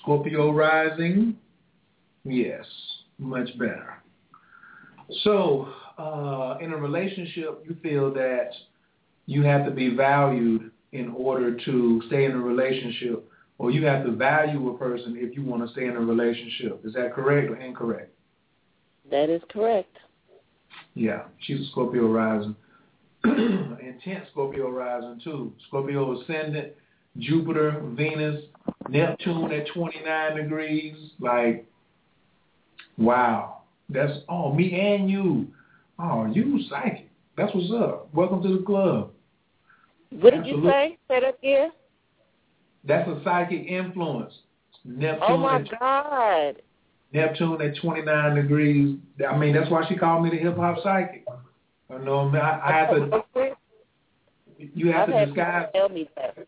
Scorpio 0.00 0.50
rising. 0.52 1.36
Yes, 2.24 2.64
much 3.18 3.56
better. 3.58 3.99
So, 5.22 5.68
uh, 5.98 6.58
in 6.60 6.72
a 6.72 6.76
relationship, 6.76 7.64
you 7.68 7.76
feel 7.82 8.12
that 8.14 8.50
you 9.26 9.42
have 9.42 9.64
to 9.64 9.70
be 9.70 9.94
valued 9.94 10.70
in 10.92 11.10
order 11.10 11.56
to 11.56 12.02
stay 12.08 12.24
in 12.24 12.32
a 12.32 12.38
relationship, 12.40 13.30
or 13.58 13.70
you 13.70 13.84
have 13.86 14.04
to 14.04 14.12
value 14.12 14.70
a 14.70 14.78
person 14.78 15.16
if 15.18 15.36
you 15.36 15.44
want 15.44 15.66
to 15.66 15.72
stay 15.72 15.86
in 15.86 15.96
a 15.96 16.00
relationship. 16.00 16.80
Is 16.84 16.94
that 16.94 17.14
correct 17.14 17.50
or 17.50 17.56
incorrect? 17.56 18.12
That 19.10 19.30
is 19.30 19.42
correct. 19.50 19.96
Yeah, 20.94 21.24
she's 21.40 21.60
a 21.60 21.70
Scorpio 21.70 22.08
rising. 22.08 22.56
Intense 23.24 24.28
Scorpio 24.32 24.70
rising 24.70 25.20
too. 25.22 25.52
Scorpio 25.68 26.20
ascendant, 26.20 26.72
Jupiter, 27.18 27.82
Venus, 27.96 28.44
Neptune 28.88 29.52
at 29.52 29.66
29 29.74 30.36
degrees. 30.36 30.96
Like, 31.20 31.66
wow. 32.98 33.59
That's, 33.92 34.12
all. 34.28 34.54
me 34.54 34.78
and 34.78 35.10
you. 35.10 35.48
Oh, 35.98 36.26
you 36.26 36.60
psychic. 36.68 37.10
That's 37.36 37.54
what's 37.54 37.70
up. 37.72 38.12
Welcome 38.14 38.42
to 38.42 38.58
the 38.58 38.64
club. 38.64 39.10
What 40.10 40.32
did 40.34 40.46
you 40.46 40.62
say? 40.64 40.98
Say 41.08 41.20
that 41.20 41.38
again. 41.38 41.70
That's 42.84 43.08
a 43.08 43.20
psychic 43.24 43.66
influence. 43.66 44.32
Oh, 44.86 44.90
Neptune 44.90 45.22
Oh 45.28 45.36
my 45.36 45.56
at, 45.56 45.78
God. 45.78 46.62
Neptune 47.12 47.60
at 47.60 47.76
29 47.80 48.34
degrees. 48.34 48.98
I 49.28 49.36
mean, 49.36 49.54
that's 49.54 49.70
why 49.70 49.86
she 49.88 49.96
called 49.96 50.24
me 50.24 50.30
the 50.30 50.36
hip 50.36 50.56
hop 50.56 50.76
psychic. 50.82 51.24
I 51.92 51.98
know, 51.98 52.28
man. 52.28 52.40
I, 52.40 52.60
I 52.64 52.72
have 52.72 52.90
to. 52.90 53.24
You 54.58 54.92
have 54.92 55.08
I've 55.08 55.14
to 55.14 55.26
disguise. 55.26 55.66
tell 55.74 55.88
me 55.88 56.08
that. 56.16 56.46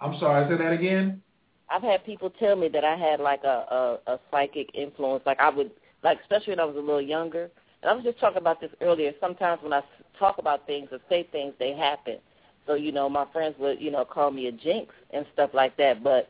I'm 0.00 0.18
sorry. 0.18 0.48
Say 0.48 0.62
that 0.62 0.72
again. 0.72 1.22
I've 1.70 1.82
had 1.82 2.04
people 2.04 2.30
tell 2.30 2.56
me 2.56 2.68
that 2.68 2.84
I 2.84 2.96
had 2.96 3.20
like 3.20 3.44
a, 3.44 3.98
a 4.06 4.12
a 4.14 4.20
psychic 4.30 4.70
influence. 4.74 5.22
Like 5.26 5.40
I 5.40 5.48
would 5.50 5.70
like, 6.04 6.20
especially 6.20 6.52
when 6.52 6.60
I 6.60 6.64
was 6.64 6.76
a 6.76 6.80
little 6.80 7.02
younger. 7.02 7.50
And 7.82 7.90
I 7.90 7.94
was 7.94 8.04
just 8.04 8.20
talking 8.20 8.38
about 8.38 8.60
this 8.60 8.70
earlier. 8.80 9.12
Sometimes 9.20 9.62
when 9.62 9.72
I 9.72 9.82
talk 10.18 10.38
about 10.38 10.66
things 10.66 10.88
or 10.92 10.98
say 11.08 11.26
things, 11.32 11.54
they 11.58 11.72
happen. 11.74 12.18
So 12.66 12.74
you 12.74 12.92
know, 12.92 13.08
my 13.08 13.26
friends 13.32 13.56
would 13.58 13.80
you 13.80 13.90
know 13.90 14.04
call 14.04 14.30
me 14.30 14.46
a 14.46 14.52
jinx 14.52 14.94
and 15.12 15.26
stuff 15.32 15.50
like 15.52 15.76
that. 15.78 16.02
But 16.04 16.28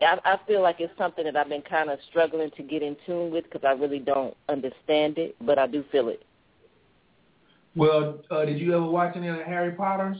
I, 0.00 0.18
I 0.24 0.38
feel 0.46 0.62
like 0.62 0.76
it's 0.80 0.96
something 0.98 1.24
that 1.24 1.36
I've 1.36 1.48
been 1.48 1.62
kind 1.62 1.90
of 1.90 1.98
struggling 2.08 2.50
to 2.56 2.62
get 2.62 2.82
in 2.82 2.96
tune 3.06 3.30
with 3.30 3.44
because 3.44 3.64
I 3.64 3.72
really 3.72 3.98
don't 3.98 4.36
understand 4.48 5.18
it, 5.18 5.36
but 5.40 5.58
I 5.58 5.66
do 5.66 5.84
feel 5.92 6.08
it. 6.08 6.22
Well, 7.74 8.20
uh, 8.30 8.44
did 8.46 8.58
you 8.58 8.74
ever 8.74 8.86
watch 8.86 9.16
any 9.16 9.28
of 9.28 9.36
the 9.36 9.44
Harry 9.44 9.72
Potters? 9.72 10.16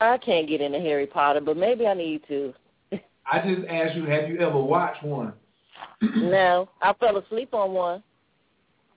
I 0.00 0.18
can't 0.18 0.46
get 0.46 0.60
into 0.60 0.78
Harry 0.78 1.06
Potter, 1.06 1.40
but 1.40 1.56
maybe 1.56 1.86
I 1.86 1.94
need 1.94 2.22
to. 2.28 2.52
I 2.92 3.40
just 3.40 3.66
asked 3.68 3.96
you, 3.96 4.04
have 4.04 4.28
you 4.28 4.38
ever 4.38 4.60
watched 4.60 5.02
one? 5.02 5.32
No, 6.00 6.68
I 6.82 6.92
fell 6.94 7.16
asleep 7.16 7.54
on 7.54 7.72
one. 7.72 8.02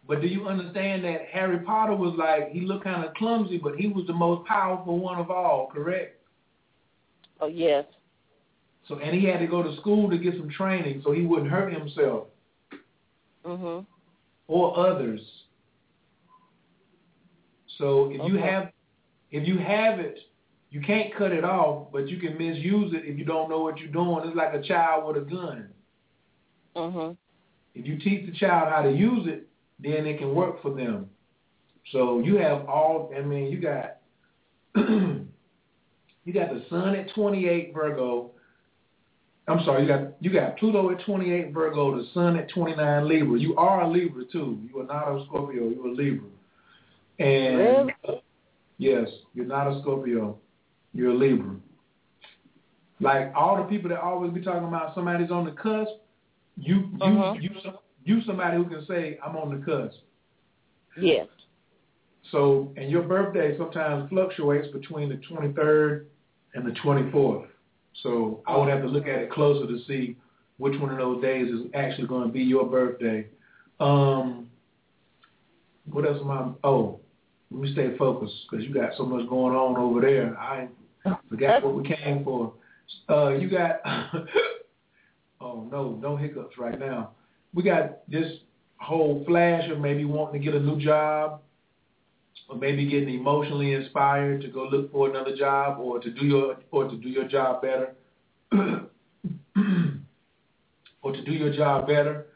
But 0.07 0.21
do 0.21 0.27
you 0.27 0.47
understand 0.47 1.03
that 1.03 1.25
Harry 1.31 1.59
Potter 1.59 1.95
was 1.95 2.13
like 2.17 2.51
he 2.51 2.61
looked 2.61 2.85
kind 2.85 3.03
of 3.03 3.13
clumsy, 3.15 3.57
but 3.57 3.75
he 3.75 3.87
was 3.87 4.07
the 4.07 4.13
most 4.13 4.47
powerful 4.47 4.99
one 4.99 5.19
of 5.19 5.29
all, 5.29 5.69
correct? 5.73 6.21
Oh 7.41 7.47
yes. 7.47 7.85
So 8.87 8.99
and 8.99 9.13
he 9.13 9.25
had 9.25 9.39
to 9.39 9.47
go 9.47 9.61
to 9.61 9.75
school 9.77 10.09
to 10.09 10.17
get 10.17 10.35
some 10.37 10.49
training 10.49 11.01
so 11.03 11.11
he 11.11 11.25
wouldn't 11.25 11.51
hurt 11.51 11.73
himself 11.73 12.27
Mhm. 13.45 13.85
or 14.47 14.77
others. 14.77 15.21
So 17.77 18.09
if 18.11 18.23
you 18.23 18.37
have 18.37 18.71
if 19.31 19.45
you 19.45 19.57
have 19.57 19.99
it, 19.99 20.19
you 20.69 20.79
can't 20.81 21.13
cut 21.15 21.33
it 21.33 21.43
off, 21.43 21.91
but 21.91 22.07
you 22.07 22.17
can 22.17 22.37
misuse 22.37 22.93
it 22.93 23.03
if 23.03 23.17
you 23.17 23.25
don't 23.25 23.49
know 23.49 23.59
what 23.59 23.77
you're 23.77 23.91
doing. 23.91 24.25
It's 24.25 24.35
like 24.35 24.53
a 24.53 24.61
child 24.61 25.05
with 25.05 25.17
a 25.17 25.25
gun. 25.25 25.73
Mhm. 26.77 27.17
If 27.75 27.85
you 27.85 27.97
teach 27.97 28.25
the 28.25 28.37
child 28.37 28.69
how 28.69 28.81
to 28.81 28.91
use 28.91 29.27
it, 29.27 29.47
then 29.79 30.05
it 30.05 30.17
can 30.17 30.33
work 30.33 30.61
for 30.61 30.73
them. 30.73 31.09
So 31.91 32.19
you 32.19 32.35
have 32.37 32.67
all. 32.67 33.11
I 33.15 33.21
mean, 33.21 33.51
you 33.51 33.59
got 33.59 33.97
you 34.75 36.33
got 36.33 36.49
the 36.53 36.63
sun 36.69 36.95
at 36.95 37.09
28 37.13 37.73
Virgo. 37.73 38.31
I'm 39.47 39.63
sorry, 39.63 39.83
you 39.83 39.87
got 39.87 40.01
you 40.19 40.31
got 40.31 40.57
Pluto 40.57 40.91
at 40.91 40.99
28 41.05 41.53
Virgo, 41.53 41.97
the 41.97 42.07
sun 42.13 42.35
at 42.35 42.49
29 42.49 43.07
Libra. 43.07 43.39
You 43.39 43.55
are 43.55 43.81
a 43.81 43.89
Libra 43.89 44.25
too. 44.25 44.59
You 44.67 44.81
are 44.81 44.85
not 44.85 45.07
a 45.07 45.23
Scorpio. 45.25 45.69
You're 45.69 45.87
a 45.87 45.93
Libra. 45.93 46.29
And 47.19 47.91
yes, 48.77 49.07
you're 49.33 49.45
not 49.45 49.67
a 49.67 49.79
Scorpio. 49.81 50.37
You're 50.93 51.11
a 51.11 51.17
Libra. 51.17 51.55
Like 52.99 53.31
all 53.35 53.57
the 53.57 53.63
people 53.63 53.89
that 53.89 53.99
always 54.01 54.33
be 54.33 54.41
talking 54.41 54.67
about 54.67 54.95
somebody's 54.95 55.31
on 55.31 55.45
the 55.45 55.51
cusp, 55.51 55.91
you 56.57 56.75
you 56.75 56.97
Uh-huh. 57.01 57.35
you 57.39 57.49
you 58.03 58.21
somebody 58.21 58.57
who 58.57 58.65
can 58.65 58.85
say 58.85 59.19
I'm 59.23 59.35
on 59.35 59.59
the 59.59 59.65
cusp. 59.65 59.99
Yes. 60.99 61.27
So, 62.31 62.73
and 62.75 62.89
your 62.89 63.03
birthday 63.03 63.57
sometimes 63.57 64.09
fluctuates 64.09 64.67
between 64.69 65.09
the 65.09 65.15
23rd 65.15 66.05
and 66.53 66.65
the 66.65 66.71
24th. 66.71 67.47
So 68.03 68.41
I 68.45 68.57
would 68.57 68.69
have 68.69 68.81
to 68.81 68.87
look 68.87 69.07
at 69.07 69.19
it 69.19 69.31
closer 69.31 69.67
to 69.67 69.79
see 69.87 70.17
which 70.57 70.79
one 70.79 70.89
of 70.89 70.97
those 70.97 71.21
days 71.21 71.51
is 71.53 71.61
actually 71.73 72.07
going 72.07 72.27
to 72.27 72.33
be 72.33 72.41
your 72.41 72.65
birthday. 72.65 73.27
Um, 73.79 74.49
what 75.85 76.05
else 76.05 76.19
am 76.21 76.31
I? 76.31 76.51
Oh, 76.63 76.99
let 77.51 77.61
me 77.61 77.71
stay 77.73 77.95
focused 77.97 78.33
because 78.49 78.65
you 78.65 78.73
got 78.73 78.91
so 78.97 79.05
much 79.05 79.27
going 79.29 79.55
on 79.55 79.77
over 79.77 80.01
there. 80.01 80.37
I 80.37 80.67
forgot 81.29 81.63
what 81.63 81.75
we 81.75 81.87
came 81.87 82.23
for. 82.23 82.53
Uh, 83.09 83.29
you 83.29 83.49
got. 83.49 83.81
oh 85.47 85.67
no, 85.71 85.95
no 86.01 86.15
hiccups 86.17 86.57
right 86.57 86.79
now. 86.79 87.11
We 87.53 87.63
got 87.63 88.09
this 88.09 88.31
whole 88.77 89.23
flash 89.25 89.69
of 89.71 89.79
maybe 89.79 90.05
wanting 90.05 90.41
to 90.41 90.45
get 90.45 90.55
a 90.55 90.63
new 90.63 90.79
job 90.79 91.41
or 92.49 92.57
maybe 92.57 92.85
getting 92.87 93.13
emotionally 93.13 93.73
inspired 93.73 94.41
to 94.41 94.47
go 94.47 94.63
look 94.65 94.91
for 94.91 95.09
another 95.09 95.35
job 95.35 95.79
or 95.79 95.99
to 95.99 96.11
do 96.11 96.25
your 96.25 96.57
or 96.71 96.89
to 96.89 96.97
do 96.97 97.09
your 97.09 97.27
job 97.27 97.61
better 97.61 97.95
or 101.01 101.11
to 101.11 101.23
do 101.23 101.31
your 101.31 101.53
job 101.53 101.87
better 101.87 102.27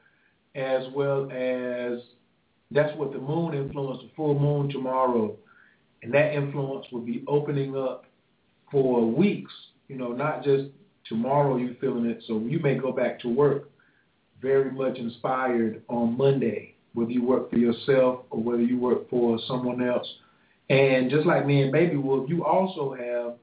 as 0.56 0.84
well 0.96 1.30
as 1.32 2.00
That's 2.72 2.98
what 2.98 3.12
the 3.12 3.20
moon 3.20 3.54
influence, 3.54 4.02
the 4.02 4.10
full 4.16 4.40
moon 4.40 4.70
tomorrow, 4.70 5.36
and 6.04 6.14
that 6.14 6.34
influence 6.34 6.86
will 6.92 7.02
be 7.02 7.24
opening 7.28 7.78
up 7.78 8.06
for 8.72 9.06
weeks. 9.06 9.52
You 9.90 9.98
know, 9.98 10.14
not 10.14 10.44
just 10.44 10.70
tomorrow 11.08 11.58
you're 11.58 11.76
feeling 11.76 12.06
it. 12.06 12.24
So 12.28 12.40
you 12.40 12.60
may 12.60 12.76
go 12.76 12.92
back 12.92 13.20
to 13.22 13.30
work 13.30 13.70
very 14.42 14.72
much 14.72 14.98
inspired 14.98 15.84
on 15.88 16.18
Monday, 16.18 16.76
whether 16.94 17.12
you 17.12 17.24
work 17.24 17.50
for 17.50 17.58
yourself 17.58 18.22
or 18.30 18.42
whether 18.42 18.64
you 18.64 18.78
work 18.80 19.10
for 19.10 19.40
someone 19.48 19.88
else. 19.88 20.08
And 20.70 21.10
just 21.10 21.26
like 21.26 21.46
me 21.46 21.64
and 21.64 21.72
Baby 21.72 21.98
Wolf, 21.98 22.30
you 22.30 22.46
also 22.46 22.94
have 22.94 23.34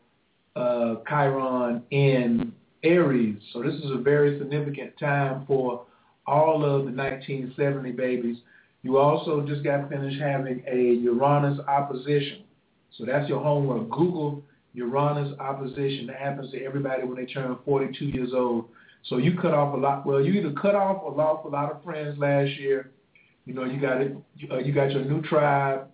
uh, 0.56 1.00
Chiron 1.08 1.82
in 1.90 2.52
Aries. 2.82 3.36
So 3.52 3.62
this 3.62 3.74
is 3.74 3.90
a 3.90 3.98
very 3.98 4.38
significant 4.38 4.98
time 4.98 5.44
for 5.46 5.84
all 6.26 6.64
of 6.64 6.84
the 6.84 6.92
1970 6.92 7.92
babies. 7.92 8.38
You 8.82 8.98
also 8.98 9.42
just 9.46 9.64
got 9.64 9.88
finished 9.88 10.20
having 10.20 10.62
a 10.70 10.94
Uranus 10.94 11.60
opposition. 11.66 12.44
So 12.96 13.04
that's 13.04 13.28
your 13.28 13.42
homework. 13.42 13.90
Google 13.90 14.42
Uranus 14.78 15.38
opposition. 15.40 16.06
That 16.06 16.16
happens 16.16 16.52
to 16.52 16.64
everybody 16.64 17.04
when 17.04 17.16
they 17.16 17.26
turn 17.26 17.56
42 17.64 18.04
years 18.06 18.30
old. 18.32 18.68
So 19.04 19.18
you 19.18 19.36
cut 19.36 19.52
off 19.52 19.74
a 19.74 19.76
lot. 19.76 20.06
Well, 20.06 20.20
you 20.20 20.32
either 20.34 20.52
cut 20.52 20.74
off 20.74 21.02
or 21.02 21.12
lost 21.12 21.46
a 21.46 21.48
lot 21.48 21.70
of 21.70 21.82
friends 21.82 22.18
last 22.18 22.50
year. 22.58 22.90
You 23.44 23.54
know, 23.54 23.64
you 23.64 23.80
got 23.80 24.00
it. 24.00 24.16
Uh, 24.50 24.58
you 24.58 24.72
got 24.72 24.90
your 24.92 25.04
new 25.04 25.22
tribe 25.22 25.88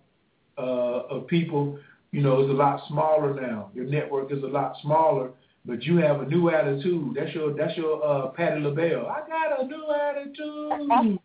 uh, 0.57 0.61
of 1.09 1.27
people. 1.27 1.79
You 2.11 2.21
know, 2.21 2.41
it's 2.41 2.49
a 2.49 2.53
lot 2.53 2.81
smaller 2.87 3.39
now. 3.39 3.71
Your 3.73 3.85
network 3.85 4.31
is 4.31 4.43
a 4.43 4.47
lot 4.47 4.75
smaller, 4.81 5.31
but 5.65 5.83
you 5.83 5.97
have 5.97 6.21
a 6.21 6.25
new 6.25 6.49
attitude. 6.49 7.15
That's 7.15 7.33
your 7.33 7.53
that's 7.55 7.75
your 7.77 8.03
uh, 8.05 8.27
Patti 8.29 8.61
LaBelle. 8.61 9.07
I 9.07 9.21
got 9.27 9.61
a 9.61 9.65
new 9.65 9.91
attitude. 9.91 11.19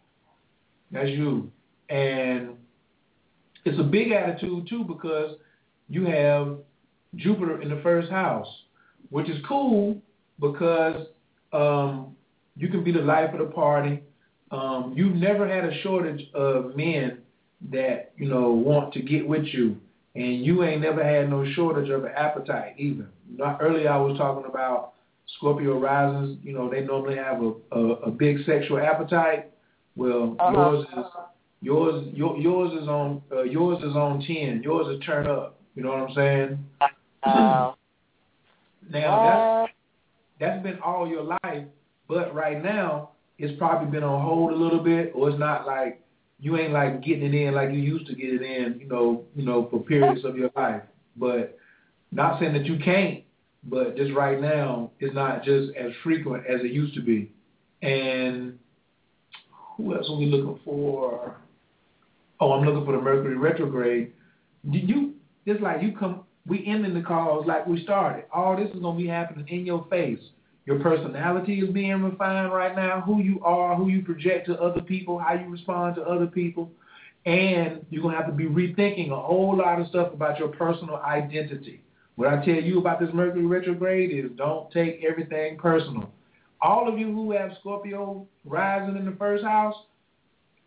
That's 0.93 1.11
you, 1.11 1.51
and 1.89 2.57
it's 3.65 3.79
a 3.79 3.85
big 3.85 4.13
attitude 4.13 4.69
too 4.69 4.85
because 4.85 5.37
you 5.89 6.07
have 6.07 6.59
Jupiter 7.17 7.61
in 7.61 7.69
the 7.69 7.81
first 7.83 8.11
house, 8.11 8.47
which 9.11 9.29
is 9.29 9.39
cool 9.47 10.01
because 10.41 11.07
um, 11.53 12.17
you 12.57 12.69
can 12.69 12.85
be 12.85 12.93
the 12.93 13.01
life 13.01 13.33
of 13.33 13.39
the 13.39 13.53
party. 13.53 14.03
Um, 14.51 14.95
you've 14.97 15.15
never 15.15 15.49
had 15.49 15.65
a 15.65 15.83
shortage 15.83 16.29
of 16.35 16.77
men 16.77 17.19
that 17.71 18.13
you 18.17 18.29
know 18.29 18.51
want 18.51 18.93
to 18.95 19.03
get 19.03 19.27
with 19.27 19.45
you, 19.47 19.77
and 20.15 20.45
you 20.45 20.65
ain't 20.65 20.83
never 20.83 21.05
had 21.05 21.31
no 21.31 21.45
shortage 21.53 21.91
of 21.91 22.05
an 22.05 22.13
appetite 22.17 22.75
either. 22.79 23.09
Not 23.29 23.59
earlier, 23.61 23.91
I 23.91 23.99
was 23.99 24.17
talking 24.17 24.49
about 24.49 24.95
Scorpio 25.37 25.79
risings. 25.79 26.39
You 26.43 26.53
know, 26.53 26.71
they 26.71 26.81
normally 26.81 27.17
have 27.17 27.43
a 27.43 27.53
a, 27.73 27.93
a 28.07 28.11
big 28.11 28.39
sexual 28.45 28.79
appetite. 28.79 29.51
Well, 29.97 30.37
uh-huh. 30.39 30.53
yours 30.53 30.87
is 30.97 31.05
yours 31.61 32.09
your, 32.13 32.37
yours 32.39 32.83
is 32.83 32.89
on 32.89 33.23
uh, 33.31 33.43
yours 33.43 33.79
is 33.83 33.95
on 33.95 34.25
ten. 34.27 34.63
Yours 34.63 34.97
is 34.97 35.05
turn 35.05 35.27
up. 35.27 35.61
You 35.75 35.85
know 35.85 35.91
what 35.91 36.11
I'm 36.11 36.15
saying? 36.15 36.59
Uh, 37.23 37.73
now 38.91 39.23
that's 39.23 39.73
that's 40.39 40.63
been 40.63 40.79
all 40.81 41.07
your 41.07 41.23
life, 41.23 41.65
but 42.09 42.35
right 42.35 42.63
now 42.63 43.11
it's 43.39 43.57
probably 43.59 43.91
been 43.91 44.03
on 44.03 44.23
hold 44.23 44.53
a 44.53 44.57
little 44.57 44.83
bit, 44.83 45.13
or 45.15 45.31
it's 45.31 45.39
not 45.39 45.67
like 45.67 46.03
you 46.39 46.57
ain't 46.57 46.73
like 46.73 47.03
getting 47.03 47.25
it 47.25 47.35
in 47.35 47.55
like 47.55 47.71
you 47.71 47.79
used 47.79 48.07
to 48.07 48.15
get 48.15 48.33
it 48.33 48.43
in, 48.43 48.79
you 48.81 48.89
know, 48.89 49.25
you 49.37 49.45
know, 49.45 49.69
for 49.71 49.81
periods 49.81 50.25
of 50.25 50.37
your 50.37 50.51
life. 50.57 50.83
But 51.17 51.59
not 52.13 52.41
saying 52.41 52.55
that 52.55 52.65
you 52.65 52.79
can't, 52.83 53.23
but 53.65 53.97
just 53.97 54.13
right 54.15 54.41
now 54.41 54.91
it's 55.01 55.15
not 55.15 55.45
just 55.45 55.75
as 55.77 55.93
frequent 56.03 56.45
as 56.47 56.61
it 56.63 56.73
used 56.73 56.95
to 56.95 57.03
be. 57.03 57.31
And 57.83 58.59
who 59.77 59.95
else 59.95 60.07
are 60.09 60.17
we 60.17 60.27
looking 60.27 60.59
for? 60.65 61.37
Oh, 62.41 62.53
I'm 62.53 62.65
looking 62.65 62.87
for 62.87 62.93
the 62.93 63.03
Mercury 63.03 63.37
retrograde. 63.37 64.13
Did 64.71 64.89
you 64.89 65.15
It's 65.47 65.61
like 65.63 65.83
you 65.83 65.93
come 65.99 66.25
we 66.47 66.65
ending 66.67 66.95
the 66.95 67.03
calls 67.03 67.47
like 67.47 67.67
we 67.67 67.83
started. 67.83 68.25
All 68.33 68.57
this 68.57 68.69
is 68.75 68.81
to 68.83 68.93
be 68.97 69.07
happening 69.07 69.47
in 69.49 69.67
your 69.67 69.87
face. 69.91 70.21
Your 70.67 70.79
personality 70.81 71.61
is 71.61 71.71
being 71.71 72.03
refined 72.03 72.53
right 72.53 72.75
now, 72.77 73.01
who 73.01 73.21
you 73.21 73.41
are, 73.43 73.75
who 73.77 73.89
you 73.89 74.03
project 74.03 74.47
to 74.47 74.61
other 74.61 74.83
people, 74.83 75.19
how 75.19 75.35
you 75.35 75.49
respond 75.49 75.97
to 75.97 76.03
other 76.03 76.27
people. 76.27 76.71
And 77.27 77.85
you're 77.91 78.03
to 78.11 78.17
have 78.17 78.27
to 78.27 78.33
be 78.33 78.47
rethinking 78.47 79.11
a 79.11 79.21
whole 79.21 79.57
lot 79.57 79.81
of 79.81 79.89
stuff 79.89 80.13
about 80.13 80.39
your 80.39 80.49
personal 80.49 80.97
identity. 80.97 81.83
What 82.17 82.29
I 82.29 82.45
tell 82.45 82.55
you 82.55 82.79
about 82.79 83.01
this 83.01 83.11
Mercury 83.13 83.47
retrograde 83.47 84.11
is 84.13 84.31
don't 84.37 84.71
take 84.71 85.03
everything 85.09 85.59
personal. 85.59 86.11
All 86.63 86.89
of 86.91 86.99
you 86.99 87.07
who 87.07 87.33
have 87.33 87.53
Scorpio 87.61 88.27
rising 88.45 88.97
in 88.97 89.05
the 89.05 89.17
first 89.19 89.45
house, 89.45 89.75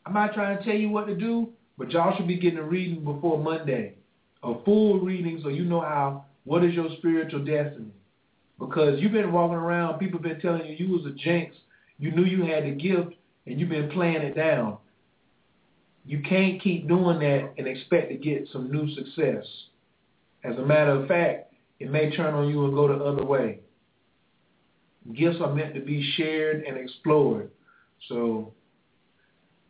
I'm 0.05 0.13
not 0.13 0.33
trying 0.33 0.57
to 0.57 0.63
tell 0.63 0.75
you 0.75 0.89
what 0.89 1.07
to 1.07 1.15
do, 1.15 1.49
but 1.77 1.91
y'all 1.91 2.15
should 2.17 2.27
be 2.27 2.37
getting 2.37 2.59
a 2.59 2.63
reading 2.63 3.03
before 3.03 3.37
Monday 3.37 3.95
a 4.43 4.63
full 4.63 4.99
reading 4.99 5.39
so 5.41 5.49
you 5.49 5.63
know 5.63 5.81
how 5.81 6.25
what 6.43 6.63
is 6.63 6.73
your 6.73 6.89
spiritual 6.97 7.43
destiny. 7.43 7.91
Because 8.59 8.99
you've 8.99 9.11
been 9.11 9.31
walking 9.31 9.55
around, 9.55 9.99
people 9.99 10.19
been 10.19 10.39
telling 10.39 10.65
you 10.65 10.75
you 10.75 10.93
was 10.93 11.05
a 11.05 11.11
jinx, 11.11 11.55
you 11.97 12.11
knew 12.11 12.23
you 12.23 12.45
had 12.45 12.63
the 12.63 12.71
gift, 12.71 13.15
and 13.45 13.59
you've 13.59 13.69
been 13.69 13.89
playing 13.89 14.21
it 14.21 14.35
down. 14.35 14.77
You 16.05 16.21
can't 16.21 16.61
keep 16.61 16.87
doing 16.87 17.19
that 17.19 17.53
and 17.57 17.67
expect 17.67 18.09
to 18.09 18.17
get 18.17 18.47
some 18.51 18.71
new 18.71 18.93
success. 18.93 19.45
As 20.43 20.57
a 20.57 20.61
matter 20.61 20.91
of 20.91 21.07
fact, 21.07 21.53
it 21.79 21.89
may 21.89 22.15
turn 22.15 22.33
on 22.33 22.49
you 22.49 22.65
and 22.65 22.73
go 22.73 22.87
the 22.87 23.03
other 23.03 23.23
way. 23.23 23.59
Gifts 25.13 25.37
are 25.41 25.53
meant 25.53 25.73
to 25.75 25.81
be 25.81 26.13
shared 26.15 26.63
and 26.63 26.77
explored. 26.77 27.49
So 28.09 28.53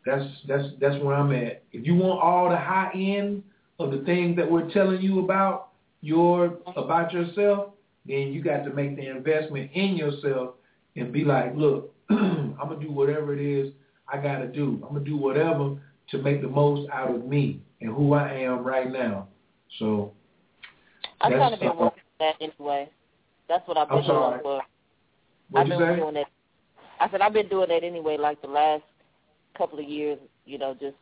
that's 0.04 0.24
that's 0.46 0.68
that's 0.80 1.02
where 1.02 1.14
I'm 1.14 1.32
at. 1.32 1.62
If 1.72 1.86
you 1.86 1.94
want 1.94 2.20
all 2.20 2.50
the 2.50 2.56
high 2.56 2.90
end 2.94 3.42
of 3.78 3.90
the 3.90 3.98
things 4.04 4.36
that 4.36 4.50
we're 4.50 4.70
telling 4.70 5.00
you 5.00 5.20
about 5.20 5.70
your 6.00 6.58
about 6.76 7.12
yourself, 7.12 7.70
then 8.06 8.32
you 8.32 8.42
got 8.42 8.64
to 8.64 8.72
make 8.72 8.96
the 8.96 9.08
investment 9.08 9.70
in 9.74 9.96
yourself 9.96 10.54
and 10.96 11.12
be 11.12 11.24
like, 11.24 11.54
look, 11.56 11.92
I'm 12.10 12.56
gonna 12.56 12.80
do 12.80 12.90
whatever 12.90 13.34
it 13.34 13.40
is 13.40 13.72
I 14.08 14.18
gotta 14.18 14.46
do. 14.46 14.80
I'm 14.82 14.94
gonna 14.94 15.04
do 15.04 15.16
whatever 15.16 15.76
to 16.10 16.18
make 16.18 16.42
the 16.42 16.48
most 16.48 16.90
out 16.90 17.14
of 17.14 17.24
me 17.24 17.60
and 17.80 17.94
who 17.94 18.14
I 18.14 18.32
am 18.32 18.62
right 18.62 18.90
now. 18.90 19.28
So 19.78 20.12
I've 21.20 21.32
kind 21.32 21.54
of 21.54 21.60
been 21.60 21.70
uh, 21.70 21.74
working 21.74 22.02
that 22.20 22.34
anyway. 22.40 22.90
That's 23.48 23.66
what 23.66 23.76
I've 23.76 23.88
been 23.88 24.04
doing 24.04 24.38
for. 24.42 24.62
I've 25.54 25.68
been 25.68 25.78
say? 25.78 25.96
doing 25.96 26.14
that. 26.14 26.26
I 27.00 27.10
said 27.10 27.20
I've 27.20 27.32
been 27.32 27.48
doing 27.48 27.68
that 27.68 27.82
anyway, 27.82 28.16
like 28.18 28.40
the 28.42 28.48
last 28.48 28.82
couple 29.56 29.78
of 29.78 29.88
years. 29.88 30.18
You 30.44 30.58
know, 30.58 30.74
just 30.74 30.96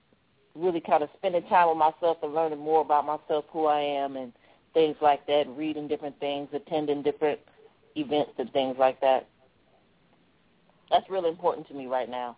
really 0.54 0.80
kind 0.80 1.02
of 1.02 1.08
spending 1.16 1.42
time 1.44 1.68
with 1.68 1.78
myself 1.78 2.18
and 2.22 2.34
learning 2.34 2.58
more 2.58 2.82
about 2.82 3.06
myself, 3.06 3.44
who 3.50 3.66
I 3.66 3.80
am, 3.80 4.16
and 4.16 4.32
things 4.74 4.96
like 5.00 5.26
that, 5.26 5.44
reading 5.48 5.88
different 5.88 6.18
things, 6.20 6.48
attending 6.52 7.02
different 7.02 7.40
events 7.96 8.32
and 8.38 8.50
things 8.52 8.76
like 8.78 9.00
that. 9.00 9.28
That's 10.90 11.08
really 11.08 11.30
important 11.30 11.68
to 11.68 11.74
me 11.74 11.86
right 11.86 12.08
now. 12.08 12.36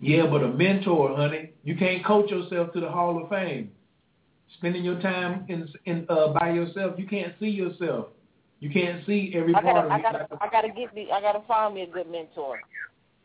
Yeah, 0.00 0.26
but 0.26 0.42
a 0.42 0.48
mentor, 0.48 1.16
honey, 1.16 1.50
you 1.64 1.76
can't 1.76 2.04
coach 2.04 2.30
yourself 2.30 2.72
to 2.72 2.80
the 2.80 2.88
Hall 2.88 3.20
of 3.20 3.28
Fame. 3.28 3.72
Spending 4.56 4.84
your 4.84 5.00
time 5.00 5.44
in 5.48 5.68
in 5.84 6.06
uh, 6.08 6.28
by 6.28 6.50
yourself, 6.50 6.94
you 6.98 7.06
can't 7.06 7.34
see 7.38 7.48
yourself. 7.48 8.06
You 8.60 8.70
can't 8.70 9.04
see 9.06 9.32
every 9.34 9.54
I 9.54 9.60
part 9.60 9.74
gotta, 9.74 9.86
of 9.86 9.92
I 9.92 10.02
gotta, 10.02 10.28
I 10.40 10.48
gotta 10.48 10.68
get 10.68 10.94
me. 10.94 11.08
I 11.12 11.20
gotta 11.20 11.42
find 11.46 11.74
me 11.74 11.82
a 11.82 11.86
good 11.86 12.10
mentor. 12.10 12.60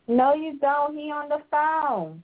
No, 0.06 0.34
you 0.34 0.58
don't. 0.60 0.96
He 0.96 1.10
on 1.10 1.28
the 1.28 1.38
phone. 1.50 2.22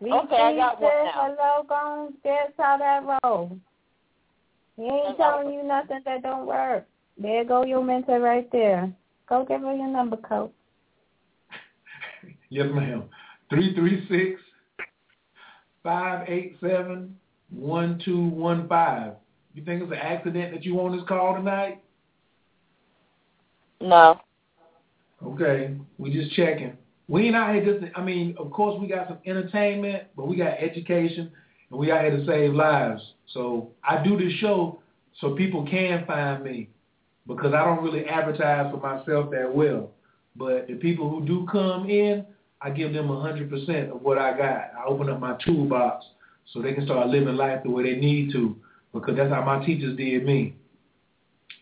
We 0.00 0.10
okay, 0.12 0.36
I 0.36 0.56
got 0.56 0.80
one 0.80 0.92
now. 1.04 1.12
Hello, 1.14 1.64
go 1.68 2.12
that's 2.24 2.52
how 2.56 2.78
that 2.78 3.18
roll. 3.22 3.58
He 4.76 4.84
ain't 4.84 5.16
telling 5.18 5.52
you 5.52 5.62
nothing 5.62 6.00
that 6.06 6.22
don't 6.22 6.46
work. 6.46 6.86
There 7.18 7.44
go 7.44 7.64
your 7.64 7.84
mentor 7.84 8.18
right 8.18 8.50
there. 8.50 8.90
Go 9.28 9.44
give 9.44 9.60
her 9.60 9.74
your 9.74 9.88
number, 9.88 10.16
coach. 10.16 10.52
yes, 12.48 12.66
ma'am. 12.72 13.04
Three 13.50 13.74
three 13.74 14.06
six 14.08 14.40
five 15.82 16.26
eight 16.28 16.56
seven 16.62 17.18
one 17.50 18.00
two 18.02 18.24
one 18.24 18.66
five. 18.68 19.14
You 19.54 19.62
think 19.64 19.82
it's 19.82 19.92
an 19.92 19.98
accident 19.98 20.54
that 20.54 20.64
you 20.64 20.80
on 20.80 20.96
this 20.96 21.06
call 21.06 21.34
tonight? 21.34 21.82
No. 23.82 24.18
Okay, 25.22 25.76
we 25.98 26.10
just 26.10 26.34
checking 26.34 26.78
we 27.10 27.26
ain't 27.26 27.34
out 27.34 27.52
here 27.52 27.64
just, 27.64 27.92
I 27.96 28.04
mean, 28.04 28.36
of 28.38 28.52
course 28.52 28.80
we 28.80 28.86
got 28.86 29.08
some 29.08 29.18
entertainment, 29.26 30.04
but 30.16 30.28
we 30.28 30.36
got 30.36 30.52
education, 30.60 31.32
and 31.70 31.78
we 31.80 31.90
out 31.90 32.02
here 32.04 32.16
to 32.16 32.24
save 32.24 32.54
lives. 32.54 33.02
So 33.34 33.70
I 33.82 34.00
do 34.02 34.16
this 34.16 34.32
show 34.34 34.80
so 35.20 35.34
people 35.34 35.66
can 35.68 36.06
find 36.06 36.44
me 36.44 36.68
because 37.26 37.52
I 37.52 37.64
don't 37.64 37.82
really 37.82 38.04
advertise 38.04 38.70
for 38.70 38.76
myself 38.78 39.32
that 39.32 39.52
well. 39.52 39.90
But 40.36 40.68
the 40.68 40.74
people 40.74 41.10
who 41.10 41.26
do 41.26 41.48
come 41.50 41.90
in, 41.90 42.24
I 42.62 42.70
give 42.70 42.92
them 42.92 43.08
100% 43.08 43.90
of 43.90 44.02
what 44.02 44.16
I 44.16 44.36
got. 44.38 44.70
I 44.78 44.84
open 44.86 45.10
up 45.10 45.18
my 45.18 45.36
toolbox 45.44 46.06
so 46.52 46.62
they 46.62 46.74
can 46.74 46.84
start 46.84 47.08
living 47.08 47.34
life 47.34 47.64
the 47.64 47.70
way 47.70 47.82
they 47.82 48.00
need 48.00 48.30
to 48.34 48.54
because 48.92 49.16
that's 49.16 49.32
how 49.32 49.42
my 49.44 49.64
teachers 49.66 49.96
did 49.96 50.24
me. 50.24 50.54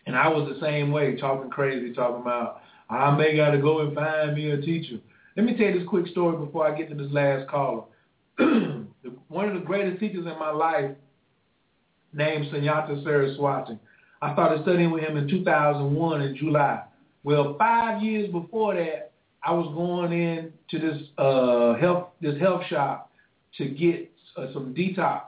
And 0.05 0.15
I 0.15 0.27
was 0.27 0.47
the 0.47 0.59
same 0.63 0.91
way, 0.91 1.15
talking 1.15 1.49
crazy, 1.49 1.91
talking 1.91 2.21
about, 2.21 2.61
I 2.87 3.15
may 3.15 3.35
got 3.35 3.51
to 3.51 3.57
go 3.57 3.79
and 3.79 3.95
find 3.95 4.35
me 4.35 4.51
a 4.51 4.61
teacher. 4.61 4.99
Let 5.37 5.45
me 5.45 5.55
tell 5.55 5.67
you 5.67 5.79
this 5.79 5.87
quick 5.87 6.07
story 6.07 6.37
before 6.43 6.67
I 6.67 6.77
get 6.77 6.89
to 6.89 6.95
this 6.95 7.11
last 7.11 7.47
caller. 7.49 7.83
one 9.27 9.47
of 9.47 9.53
the 9.53 9.63
greatest 9.65 9.99
teachers 9.99 10.25
in 10.25 10.39
my 10.39 10.51
life, 10.51 10.91
named 12.13 12.47
Sunyata 12.51 13.03
Saraswati. 13.03 13.77
I 14.21 14.33
started 14.33 14.63
studying 14.63 14.91
with 14.91 15.03
him 15.03 15.17
in 15.17 15.27
2001 15.27 16.21
in 16.21 16.35
July. 16.35 16.83
Well, 17.23 17.55
five 17.57 18.01
years 18.01 18.31
before 18.31 18.75
that, 18.75 19.11
I 19.43 19.53
was 19.53 19.73
going 19.73 20.11
in 20.11 20.51
to 20.71 20.79
this 20.79 20.97
uh, 21.17 21.75
health 21.75 22.09
this 22.21 22.37
health 22.39 22.63
shop 22.69 23.11
to 23.57 23.69
get 23.69 24.11
uh, 24.35 24.47
some 24.53 24.73
detox 24.73 25.21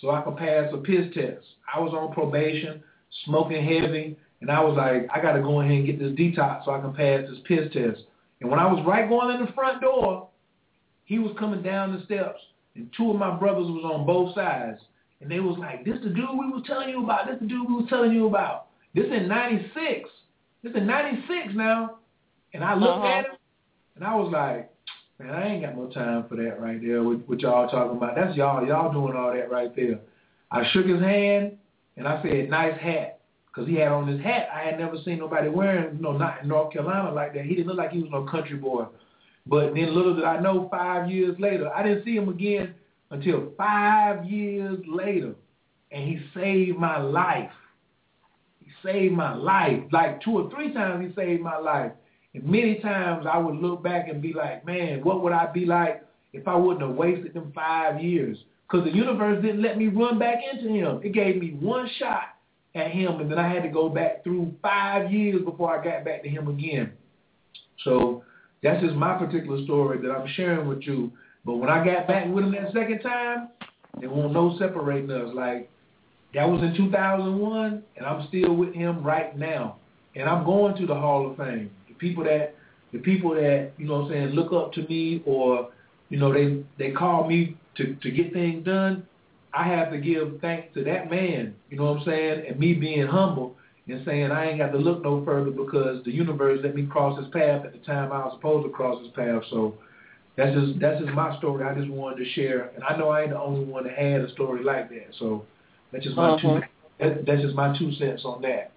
so 0.00 0.10
I 0.10 0.22
could 0.22 0.36
pass 0.36 0.72
a 0.72 0.76
piss 0.78 1.12
test. 1.14 1.44
I 1.74 1.80
was 1.80 1.92
on 1.92 2.12
probation, 2.12 2.82
smoking 3.24 3.64
heavy, 3.64 4.16
and 4.40 4.50
I 4.50 4.60
was 4.60 4.76
like, 4.76 5.08
I 5.12 5.20
got 5.20 5.32
to 5.32 5.42
go 5.42 5.60
ahead 5.60 5.72
and 5.72 5.86
get 5.86 5.98
this 5.98 6.12
detox 6.12 6.64
so 6.64 6.72
I 6.72 6.80
can 6.80 6.92
pass 6.92 7.28
this 7.28 7.40
piss 7.46 7.72
test. 7.72 8.04
And 8.40 8.50
when 8.50 8.60
I 8.60 8.70
was 8.70 8.84
right 8.86 9.08
going 9.08 9.34
in 9.38 9.44
the 9.46 9.52
front 9.52 9.80
door, 9.80 10.28
he 11.04 11.18
was 11.18 11.32
coming 11.38 11.62
down 11.62 11.96
the 11.96 12.04
steps, 12.04 12.40
and 12.74 12.90
two 12.96 13.10
of 13.10 13.16
my 13.16 13.34
brothers 13.34 13.66
was 13.66 13.84
on 13.84 14.04
both 14.04 14.34
sides, 14.34 14.80
and 15.20 15.30
they 15.30 15.40
was 15.40 15.56
like, 15.58 15.84
"This 15.84 15.98
the 16.02 16.10
dude 16.10 16.30
we 16.32 16.50
was 16.50 16.62
telling 16.66 16.88
you 16.90 17.02
about. 17.04 17.26
This 17.26 17.38
the 17.40 17.46
dude 17.46 17.68
we 17.68 17.74
was 17.76 17.86
telling 17.88 18.12
you 18.12 18.26
about. 18.26 18.66
This 18.94 19.06
in 19.10 19.28
'96. 19.28 20.10
This 20.62 20.74
in 20.74 20.86
'96 20.86 21.54
now." 21.54 21.96
And 22.52 22.64
I 22.64 22.74
looked 22.74 22.98
Uh-huh. 22.98 23.06
at 23.06 23.24
him, 23.26 23.32
and 23.94 24.04
I 24.04 24.14
was 24.14 24.30
like, 24.32 24.70
"Man, 25.18 25.30
I 25.30 25.48
ain't 25.48 25.62
got 25.62 25.76
no 25.76 25.86
time 25.86 26.24
for 26.28 26.36
that 26.36 26.60
right 26.60 26.80
there. 26.80 27.02
What, 27.02 27.26
what 27.28 27.40
y'all 27.40 27.68
talking 27.68 27.96
about? 27.96 28.14
That's 28.16 28.36
y'all. 28.36 28.66
Y'all 28.66 28.92
doing 28.92 29.16
all 29.16 29.32
that 29.32 29.50
right 29.50 29.74
there." 29.74 30.00
I 30.50 30.64
shook 30.72 30.86
his 30.86 31.00
hand, 31.00 31.56
and 31.96 32.06
I 32.06 32.20
said, 32.22 32.50
"Nice 32.50 32.78
hat." 32.78 33.15
Because 33.56 33.70
he 33.70 33.76
had 33.76 33.88
on 33.88 34.06
his 34.06 34.20
hat, 34.20 34.48
I 34.54 34.64
had 34.64 34.78
never 34.78 34.96
seen 35.02 35.18
nobody 35.18 35.48
wearing, 35.48 35.96
you 35.96 36.02
know, 36.02 36.12
not 36.12 36.42
in 36.42 36.48
North 36.48 36.74
Carolina 36.74 37.10
like 37.10 37.32
that. 37.32 37.46
He 37.46 37.54
didn't 37.54 37.68
look 37.68 37.78
like 37.78 37.90
he 37.90 38.00
was 38.00 38.10
no 38.10 38.24
country 38.24 38.58
boy. 38.58 38.84
But 39.46 39.74
then 39.74 39.94
little 39.94 40.14
did 40.14 40.24
I 40.24 40.40
know, 40.40 40.68
five 40.70 41.10
years 41.10 41.36
later, 41.38 41.70
I 41.72 41.82
didn't 41.82 42.04
see 42.04 42.16
him 42.16 42.28
again 42.28 42.74
until 43.10 43.52
five 43.56 44.26
years 44.26 44.78
later, 44.86 45.34
and 45.90 46.04
he 46.04 46.20
saved 46.34 46.76
my 46.76 46.98
life. 46.98 47.50
He 48.62 48.70
saved 48.84 49.14
my 49.14 49.34
life. 49.34 49.84
Like 49.90 50.20
two 50.22 50.32
or 50.32 50.50
three 50.50 50.74
times 50.74 51.08
he 51.08 51.14
saved 51.14 51.40
my 51.40 51.56
life. 51.56 51.92
And 52.34 52.44
many 52.44 52.80
times 52.80 53.24
I 53.30 53.38
would 53.38 53.56
look 53.56 53.82
back 53.82 54.08
and 54.08 54.20
be 54.20 54.34
like, 54.34 54.66
man, 54.66 55.02
what 55.02 55.22
would 55.22 55.32
I 55.32 55.50
be 55.50 55.64
like 55.64 56.04
if 56.34 56.46
I 56.46 56.56
wouldn't 56.56 56.86
have 56.86 56.96
wasted 56.96 57.32
them 57.32 57.52
five 57.54 58.02
years? 58.02 58.36
Because 58.68 58.84
the 58.84 58.94
universe 58.94 59.42
didn't 59.42 59.62
let 59.62 59.78
me 59.78 59.86
run 59.86 60.18
back 60.18 60.40
into 60.52 60.68
him. 60.68 61.00
It 61.02 61.14
gave 61.14 61.40
me 61.40 61.56
one 61.58 61.88
shot 61.98 62.35
at 62.76 62.90
him, 62.90 63.20
and 63.20 63.30
then 63.30 63.38
I 63.38 63.48
had 63.52 63.62
to 63.62 63.68
go 63.68 63.88
back 63.88 64.22
through 64.22 64.54
five 64.62 65.12
years 65.12 65.42
before 65.42 65.78
I 65.78 65.82
got 65.82 66.04
back 66.04 66.22
to 66.22 66.28
him 66.28 66.48
again. 66.48 66.92
So 67.84 68.24
that's 68.62 68.82
just 68.82 68.94
my 68.94 69.16
particular 69.16 69.62
story 69.64 69.98
that 70.02 70.10
I'm 70.10 70.28
sharing 70.34 70.68
with 70.68 70.82
you. 70.82 71.12
But 71.44 71.56
when 71.56 71.70
I 71.70 71.84
got 71.84 72.08
back 72.08 72.26
with 72.28 72.44
him 72.44 72.52
that 72.52 72.72
second 72.72 73.00
time, 73.00 73.48
there 74.00 74.10
won't 74.10 74.32
no 74.32 74.56
separating 74.58 75.10
us. 75.10 75.34
Like 75.34 75.70
that 76.34 76.48
was 76.48 76.62
in 76.62 76.76
2001, 76.76 77.82
and 77.96 78.06
I'm 78.06 78.26
still 78.28 78.54
with 78.54 78.74
him 78.74 79.02
right 79.02 79.36
now. 79.36 79.76
And 80.14 80.28
I'm 80.28 80.44
going 80.44 80.76
to 80.76 80.86
the 80.86 80.94
Hall 80.94 81.30
of 81.30 81.36
Fame. 81.36 81.70
The 81.88 81.94
people 81.94 82.24
that, 82.24 82.54
the 82.92 82.98
people 82.98 83.34
that 83.34 83.72
you 83.78 83.86
know, 83.86 84.00
what 84.00 84.06
I'm 84.06 84.10
saying, 84.12 84.28
look 84.30 84.52
up 84.52 84.72
to 84.74 84.82
me, 84.82 85.22
or 85.24 85.70
you 86.08 86.18
know, 86.18 86.32
they 86.32 86.64
they 86.78 86.92
call 86.92 87.26
me 87.26 87.56
to 87.76 87.94
to 87.94 88.10
get 88.10 88.32
things 88.32 88.64
done. 88.64 89.06
I 89.56 89.66
have 89.68 89.90
to 89.90 89.98
give 89.98 90.38
thanks 90.42 90.68
to 90.74 90.84
that 90.84 91.10
man. 91.10 91.54
You 91.70 91.78
know 91.78 91.84
what 91.84 92.00
I'm 92.00 92.04
saying, 92.04 92.44
and 92.46 92.58
me 92.58 92.74
being 92.74 93.06
humble 93.06 93.56
and 93.88 94.04
saying 94.04 94.30
I 94.30 94.50
ain't 94.50 94.58
got 94.58 94.72
to 94.72 94.78
look 94.78 95.02
no 95.02 95.24
further 95.24 95.50
because 95.50 96.04
the 96.04 96.10
universe 96.10 96.60
let 96.62 96.74
me 96.74 96.86
cross 96.86 97.18
his 97.18 97.28
path 97.32 97.64
at 97.64 97.72
the 97.72 97.78
time 97.78 98.12
I 98.12 98.18
was 98.26 98.34
supposed 98.36 98.66
to 98.66 98.72
cross 98.72 99.02
his 99.02 99.12
path. 99.12 99.42
So 99.50 99.74
that's 100.36 100.54
just 100.54 100.78
that's 100.78 101.00
just 101.02 101.14
my 101.14 101.36
story. 101.38 101.64
I 101.64 101.74
just 101.74 101.88
wanted 101.88 102.22
to 102.22 102.30
share, 102.32 102.70
and 102.74 102.84
I 102.84 102.96
know 102.98 103.08
I 103.08 103.22
ain't 103.22 103.30
the 103.30 103.40
only 103.40 103.64
one 103.64 103.84
that 103.84 103.96
had 103.96 104.20
a 104.20 104.30
story 104.32 104.62
like 104.62 104.90
that. 104.90 105.14
So 105.18 105.46
that's 105.90 106.04
just 106.04 106.16
my 106.16 106.34
Uh-huh. 106.34 106.60
two. 106.60 106.66
That, 106.98 107.26
that's 107.26 107.42
just 107.42 107.54
my 107.54 107.76
two 107.78 107.92
cents 107.92 108.22
on 108.24 108.42
that. 108.42 108.72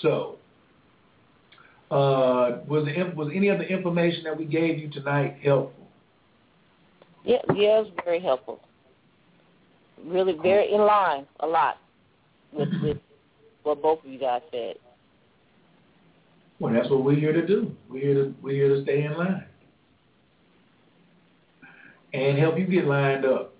So, 0.00 0.36
uh, 1.90 2.58
was 2.66 2.86
the 2.86 3.12
was 3.14 3.30
any 3.32 3.48
of 3.48 3.58
the 3.58 3.68
information 3.68 4.24
that 4.24 4.36
we 4.36 4.46
gave 4.46 4.78
you 4.78 4.90
tonight 4.90 5.38
helpful? 5.42 5.86
Yeah, 7.24 7.38
yeah, 7.54 7.78
it 7.78 7.84
was 7.84 7.92
very 8.04 8.20
helpful. 8.20 8.60
Really, 10.04 10.36
very 10.42 10.72
in 10.72 10.80
line 10.80 11.26
a 11.40 11.46
lot 11.46 11.78
with 12.52 12.68
mm-hmm. 12.68 12.86
with 12.86 12.98
what 13.62 13.82
both 13.82 14.04
of 14.04 14.10
you 14.10 14.18
guys 14.18 14.42
said. 14.50 14.76
Well, 16.58 16.72
that's 16.72 16.88
what 16.90 17.04
we're 17.04 17.18
here 17.18 17.32
to 17.32 17.46
do. 17.46 17.72
We're 17.88 18.00
here 18.00 18.14
to 18.14 18.34
we're 18.42 18.54
here 18.54 18.74
to 18.76 18.82
stay 18.82 19.04
in 19.04 19.16
line 19.16 19.44
and 22.12 22.38
help 22.38 22.58
you 22.58 22.66
get 22.66 22.86
lined 22.86 23.24
up. 23.24 23.54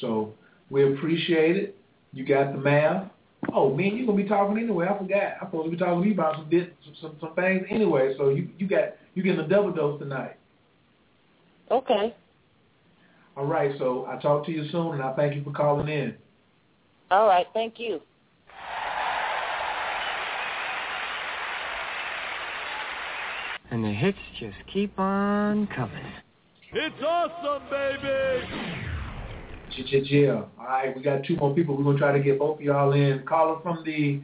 So 0.00 0.34
we 0.70 0.92
appreciate 0.94 1.56
it. 1.56 1.76
You 2.12 2.24
got 2.24 2.52
the 2.52 2.58
math. 2.58 3.10
Oh 3.52 3.74
man, 3.74 3.96
you're 3.96 4.06
gonna 4.06 4.22
be 4.22 4.28
talking 4.28 4.56
anyway. 4.56 4.86
I 4.88 4.96
forgot. 4.96 5.34
I'm 5.40 5.48
supposed 5.48 5.66
to 5.66 5.70
be 5.70 5.76
talking 5.76 6.02
to 6.02 6.08
you 6.08 6.14
about 6.14 6.36
some 6.36 6.50
some, 6.50 6.94
some 7.00 7.16
some 7.20 7.34
things 7.34 7.66
anyway. 7.70 8.14
So 8.16 8.30
you 8.30 8.48
you 8.58 8.66
got 8.66 8.94
you 9.14 9.22
getting 9.22 9.40
a 9.40 9.48
double 9.48 9.72
dose 9.72 10.00
tonight. 10.00 10.36
Okay. 11.70 12.14
All 13.36 13.46
right. 13.46 13.72
So 13.78 14.04
I'll 14.04 14.20
talk 14.20 14.46
to 14.46 14.52
you 14.52 14.68
soon, 14.70 14.94
and 14.94 15.02
I 15.02 15.12
thank 15.14 15.34
you 15.34 15.42
for 15.42 15.52
calling 15.52 15.88
in. 15.88 16.14
All 17.10 17.26
right. 17.26 17.46
Thank 17.52 17.78
you. 17.78 18.00
And 23.70 23.82
the 23.84 23.90
hits 23.90 24.18
just 24.38 24.56
keep 24.72 24.98
on 24.98 25.66
coming. 25.68 26.04
It's 26.72 27.02
awesome, 27.04 27.62
baby. 27.70 28.44
Yeah. 30.08 30.44
All 30.58 30.64
right, 30.64 30.96
we 30.96 31.02
got 31.02 31.24
two 31.24 31.36
more 31.36 31.52
people. 31.54 31.76
We're 31.76 31.84
gonna 31.84 31.98
try 31.98 32.12
to 32.12 32.22
get 32.22 32.38
both 32.38 32.58
of 32.58 32.64
y'all 32.64 32.92
in. 32.92 33.24
Caller 33.26 33.60
from 33.62 33.82
the 33.84 34.20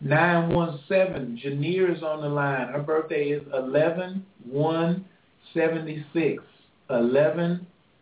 nine 0.00 0.54
one 0.54 0.80
seven. 0.88 1.38
Jeniere 1.42 1.94
is 1.94 2.02
on 2.02 2.22
the 2.22 2.28
line. 2.28 2.68
Her 2.68 2.80
birthday 2.80 3.28
is 3.28 3.42
eleven 3.52 4.24
one 4.44 5.04
seventy 5.52 6.06
six. 6.14 6.42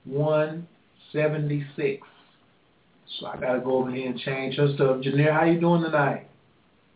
Eleven 0.06 0.24
one 0.24 0.68
seventy 1.12 1.64
six. 1.76 2.06
So 3.18 3.26
I 3.26 3.36
gotta 3.36 3.60
go 3.60 3.78
over 3.78 3.90
here 3.90 4.10
and 4.10 4.18
change 4.20 4.56
her 4.56 4.74
stuff. 4.74 5.02
Jeniere, 5.02 5.32
how 5.32 5.44
you 5.44 5.60
doing 5.60 5.82
tonight? 5.82 6.28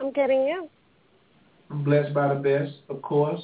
I'm 0.01 0.13
getting 0.13 0.43
you. 0.45 0.69
I'm 1.71 1.85
blessed 1.85 2.13
by 2.13 2.35
the 2.35 2.41
best, 2.41 2.73
of 2.89 3.01
course. 3.03 3.43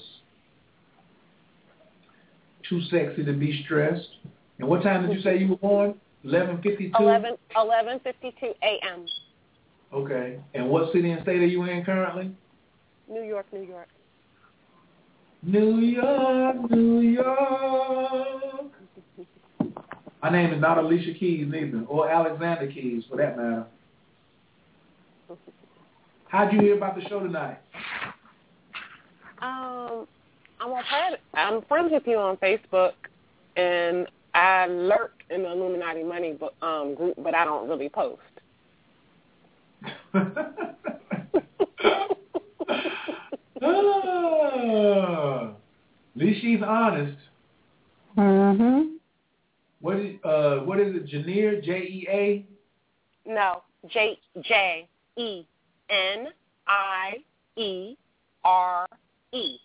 Too 2.69 2.81
sexy 2.91 3.25
to 3.25 3.33
be 3.33 3.63
stressed. 3.65 4.09
And 4.59 4.69
what 4.69 4.83
time 4.83 5.07
did 5.07 5.17
you 5.17 5.23
say 5.23 5.39
you 5.39 5.49
were 5.51 5.57
born? 5.57 5.95
Eleven 6.25 6.61
fifty 6.63 6.89
two. 6.89 7.05
Eleven 7.05 7.37
eleven 7.55 8.01
fifty 8.01 8.35
two 8.41 8.53
a.m. 8.63 9.07
Okay. 9.93 10.41
And 10.55 10.69
what 10.69 10.93
city 10.93 11.13
and 11.13 11.23
state 11.23 11.41
are 11.41 11.47
you 11.47 11.63
in 11.65 11.85
currently? 11.85 12.33
New 13.09 13.23
York, 13.23 13.47
New 13.53 13.63
York. 13.63 13.89
New 15.43 15.79
York, 15.79 16.71
New 16.71 17.01
York. 17.01 18.46
My 20.23 20.31
name 20.31 20.53
is 20.53 20.61
not 20.61 20.79
Alicia 20.79 21.15
Keys 21.15 21.47
neither, 21.49 21.85
or 21.89 22.09
Alexander 22.11 22.67
Keys 22.71 23.05
for 23.09 23.17
that 23.19 23.37
matter. 23.37 23.67
How'd 26.29 26.53
you 26.53 26.61
hear 26.61 26.77
about 26.77 26.97
the 26.97 27.03
show 27.03 27.21
tonight? 27.21 27.59
Um, 29.41 30.07
I'm 30.61 30.73
on 30.73 30.83
Pred- 30.85 31.19
I'm 31.35 31.63
friends 31.63 31.93
with 31.93 32.07
you 32.07 32.17
on 32.17 32.37
Facebook, 32.39 32.93
and 33.57 34.07
I 34.35 34.67
lurk 34.67 35.13
in 35.31 35.43
the 35.43 35.53
Illuminati 35.53 36.03
Money 36.03 36.33
bo- 36.33 36.67
um, 36.67 36.95
group, 36.95 37.15
but 37.23 37.35
I 37.35 37.45
don't 37.45 37.69
really 37.69 37.89
post. 37.89 38.21
Ah, 43.63 45.49
at 45.49 45.57
least 46.15 46.41
she's 46.43 46.61
honest. 46.63 47.17
Mm-hmm. 48.17 48.96
What 49.81 49.97
is 49.97 50.17
uh 50.25 50.59
what 50.65 50.81
is 50.81 50.95
it? 50.95 51.07
Jeniere 51.07 51.61
J 51.61 51.73
E 51.73 52.07
A. 52.11 52.47
No, 53.29 53.63
J 53.91 54.19
J 54.43 54.89
E 55.17 55.45
N 55.91 56.29
I 56.67 57.15
E 57.57 57.97
R 58.45 58.87
E. 59.33 59.59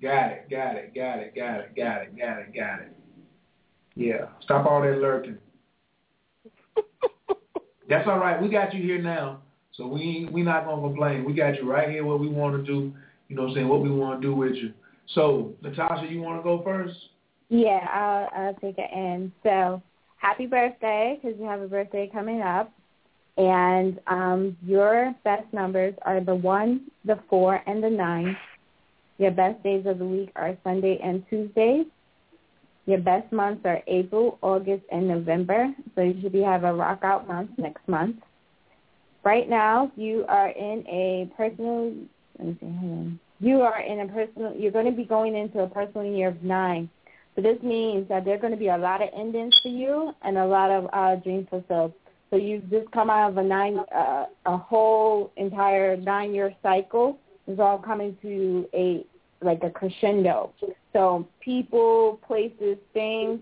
Got 0.00 0.30
it, 0.32 0.50
got 0.50 0.76
it, 0.76 0.94
got 0.94 1.18
it, 1.18 1.34
got 1.34 1.60
it, 1.60 1.76
got 1.76 2.02
it, 2.02 2.16
got 2.16 2.38
it, 2.38 2.54
got 2.54 2.80
it. 2.80 2.96
Yeah. 3.96 4.26
Stop 4.42 4.66
all 4.66 4.80
that 4.82 4.98
lurking. 4.98 5.38
That's 7.88 8.06
all 8.06 8.18
right. 8.18 8.40
We 8.40 8.48
got 8.48 8.72
you 8.72 8.82
here 8.82 9.02
now. 9.02 9.42
So 9.72 9.86
we 9.86 10.28
we 10.32 10.42
not 10.42 10.66
gonna 10.66 10.82
complain. 10.82 11.24
We 11.24 11.32
got 11.32 11.56
you 11.56 11.70
right 11.70 11.88
here 11.88 12.04
what 12.04 12.20
we 12.20 12.28
wanna 12.28 12.62
do, 12.62 12.92
you 13.28 13.36
know 13.36 13.42
what 13.42 13.48
I'm 13.50 13.54
saying, 13.54 13.68
what 13.68 13.80
we 13.80 13.90
wanna 13.90 14.20
do 14.20 14.34
with 14.34 14.54
you. 14.54 14.72
So, 15.14 15.54
Natasha, 15.62 16.06
you 16.06 16.20
wanna 16.20 16.42
go 16.42 16.62
first? 16.62 16.96
Yeah, 17.48 17.86
I'll, 17.92 18.28
I'll 18.34 18.54
take 18.54 18.76
it 18.78 18.90
in. 18.92 19.32
So, 19.42 19.82
happy 20.18 20.46
birthday 20.46 21.18
because 21.20 21.38
you 21.38 21.46
have 21.46 21.60
a 21.60 21.68
birthday 21.68 22.10
coming 22.12 22.42
up. 22.42 22.72
And 23.36 24.00
um, 24.08 24.56
your 24.66 25.14
best 25.24 25.44
numbers 25.52 25.94
are 26.02 26.20
the 26.20 26.34
1, 26.34 26.80
the 27.04 27.20
4, 27.30 27.62
and 27.66 27.82
the 27.82 27.90
9. 27.90 28.36
Your 29.18 29.30
best 29.30 29.62
days 29.62 29.86
of 29.86 29.98
the 29.98 30.04
week 30.04 30.30
are 30.34 30.56
Sunday 30.64 30.98
and 31.02 31.24
Tuesdays. 31.30 31.86
Your 32.86 32.98
best 32.98 33.30
months 33.32 33.62
are 33.64 33.80
April, 33.86 34.38
August, 34.42 34.82
and 34.90 35.06
November. 35.06 35.72
So 35.94 36.00
you 36.00 36.18
should 36.20 36.32
be 36.32 36.42
have 36.42 36.64
a 36.64 36.72
rock 36.72 37.00
out 37.02 37.28
month 37.28 37.50
next 37.58 37.86
month. 37.86 38.16
Right 39.24 39.48
now, 39.48 39.92
you 39.94 40.24
are 40.28 40.48
in 40.48 40.84
a 40.88 41.30
personal. 41.36 41.92
Let 42.38 42.48
me 42.48 42.56
see. 42.60 43.46
You 43.46 43.60
are 43.60 43.80
in 43.80 44.00
a 44.00 44.08
personal. 44.08 44.54
You're 44.56 44.72
going 44.72 44.86
to 44.86 44.92
be 44.92 45.04
going 45.04 45.36
into 45.36 45.60
a 45.60 45.68
personal 45.68 46.06
year 46.06 46.28
of 46.28 46.42
nine. 46.42 46.88
So 47.38 47.42
this 47.42 47.62
means 47.62 48.08
that 48.08 48.24
there 48.24 48.34
are 48.34 48.38
going 48.38 48.52
to 48.52 48.58
be 48.58 48.66
a 48.66 48.76
lot 48.76 49.00
of 49.00 49.10
endings 49.16 49.56
for 49.62 49.68
you 49.68 50.12
and 50.22 50.36
a 50.36 50.44
lot 50.44 50.72
of 50.72 50.88
uh, 50.92 51.14
dreams 51.22 51.46
fulfilled. 51.48 51.92
So 52.30 52.36
you've 52.36 52.68
just 52.68 52.90
come 52.90 53.10
out 53.10 53.30
of 53.30 53.36
a 53.36 53.44
nine, 53.44 53.78
uh, 53.94 54.24
a 54.44 54.56
whole 54.56 55.30
entire 55.36 55.96
nine-year 55.96 56.52
cycle. 56.64 57.16
It's 57.46 57.60
all 57.60 57.78
coming 57.78 58.16
to 58.22 58.68
a 58.74 59.06
like 59.40 59.62
a 59.62 59.70
crescendo. 59.70 60.52
So 60.92 61.28
people, 61.38 62.18
places, 62.26 62.76
things, 62.92 63.38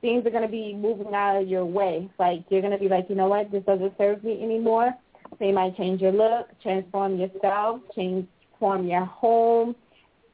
things 0.00 0.26
are 0.26 0.30
going 0.30 0.42
to 0.42 0.48
be 0.48 0.74
moving 0.74 1.14
out 1.14 1.40
of 1.40 1.46
your 1.46 1.64
way. 1.64 2.10
Like 2.18 2.42
you're 2.48 2.62
going 2.62 2.72
to 2.72 2.80
be 2.80 2.88
like, 2.88 3.06
you 3.08 3.14
know 3.14 3.28
what, 3.28 3.52
this 3.52 3.62
doesn't 3.62 3.96
serve 3.96 4.24
me 4.24 4.42
anymore. 4.42 4.92
So 5.38 5.44
you 5.44 5.52
might 5.52 5.76
change 5.76 6.00
your 6.00 6.10
look, 6.10 6.48
transform 6.60 7.16
yourself, 7.16 7.80
transform 7.94 8.88
your 8.88 9.04
home, 9.04 9.76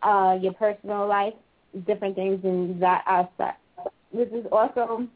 uh, 0.02 0.39
your 0.41 0.55
personal 0.55 1.07
life, 1.07 1.34
different 1.84 2.14
things 2.14 2.40
in 2.44 2.78
that 2.80 3.05
aspect. 3.06 3.60
This 4.12 4.28
is 4.28 4.46
also 4.50 5.06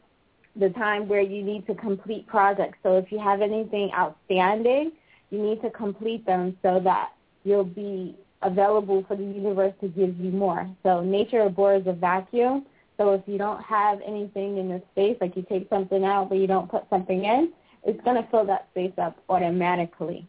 the 0.55 0.69
time 0.71 1.07
where 1.07 1.21
you 1.21 1.43
need 1.43 1.65
to 1.67 1.75
complete 1.75 2.27
projects. 2.27 2.77
So 2.83 2.97
if 2.97 3.11
you 3.11 3.19
have 3.19 3.41
anything 3.41 3.91
outstanding, 3.93 4.91
you 5.29 5.41
need 5.41 5.61
to 5.61 5.69
complete 5.69 6.25
them 6.25 6.57
so 6.61 6.79
that 6.83 7.13
you'll 7.43 7.63
be 7.63 8.15
available 8.41 9.03
for 9.07 9.15
the 9.15 9.23
universe 9.23 9.73
to 9.81 9.87
give 9.87 10.19
you 10.19 10.31
more. 10.31 10.69
So 10.83 11.01
nature 11.01 11.41
abhors 11.41 11.83
a 11.87 11.93
vacuum. 11.93 12.65
So 12.97 13.13
if 13.13 13.21
you 13.25 13.37
don't 13.37 13.61
have 13.63 14.01
anything 14.05 14.57
in 14.57 14.69
the 14.69 14.81
space, 14.91 15.17
like 15.21 15.35
you 15.35 15.45
take 15.47 15.69
something 15.69 16.03
out 16.03 16.29
but 16.29 16.37
you 16.37 16.47
don't 16.47 16.69
put 16.69 16.83
something 16.89 17.23
in, 17.23 17.53
it's 17.83 18.01
going 18.03 18.21
to 18.21 18.29
fill 18.29 18.45
that 18.45 18.67
space 18.71 18.93
up 18.97 19.17
automatically. 19.29 20.27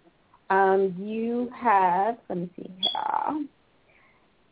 Um, 0.51 0.95
you 0.99 1.51
have, 1.55 2.17
let 2.29 2.39
me 2.39 2.51
see 2.57 2.71
here. 2.81 3.47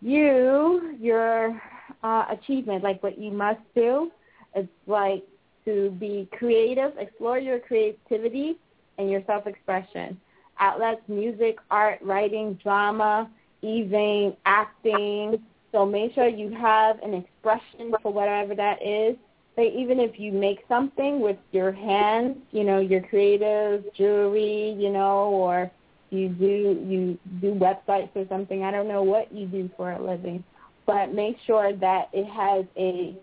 You, 0.00 0.96
your 0.98 1.60
uh, 2.02 2.24
achievement, 2.30 2.82
like 2.82 3.02
what 3.02 3.18
you 3.18 3.30
must 3.30 3.60
do, 3.74 4.10
it's 4.54 4.68
like 4.86 5.24
to 5.64 5.90
be 6.00 6.28
creative, 6.32 6.92
explore 6.98 7.38
your 7.38 7.58
creativity 7.58 8.56
and 8.98 9.10
your 9.10 9.22
self-expression. 9.26 10.18
Outlets, 10.58 11.02
music, 11.08 11.58
art, 11.70 11.98
writing, 12.02 12.54
drama, 12.62 13.30
even 13.62 14.36
acting. 14.46 15.42
So 15.72 15.84
make 15.86 16.14
sure 16.14 16.28
you 16.28 16.50
have 16.50 16.98
an 17.02 17.14
expression 17.14 17.94
for 18.02 18.12
whatever 18.12 18.54
that 18.54 18.84
is. 18.84 19.16
So 19.56 19.62
even 19.62 20.00
if 20.00 20.18
you 20.18 20.32
make 20.32 20.60
something 20.68 21.20
with 21.20 21.36
your 21.52 21.72
hands, 21.72 22.38
you 22.52 22.64
know, 22.64 22.78
your 22.78 23.02
creative 23.02 23.84
jewelry, 23.94 24.74
you 24.78 24.90
know, 24.90 25.28
or 25.30 25.70
you 26.10 26.28
do 26.28 26.46
you 26.86 27.18
do 27.40 27.54
websites 27.54 28.10
or 28.14 28.26
something. 28.28 28.62
I 28.62 28.70
don't 28.70 28.88
know 28.88 29.02
what 29.02 29.32
you 29.32 29.46
do 29.46 29.70
for 29.76 29.92
a 29.92 30.02
living, 30.02 30.44
but 30.86 31.14
make 31.14 31.36
sure 31.46 31.74
that 31.76 32.08
it 32.12 32.26
has 32.26 32.64
a 32.76 33.16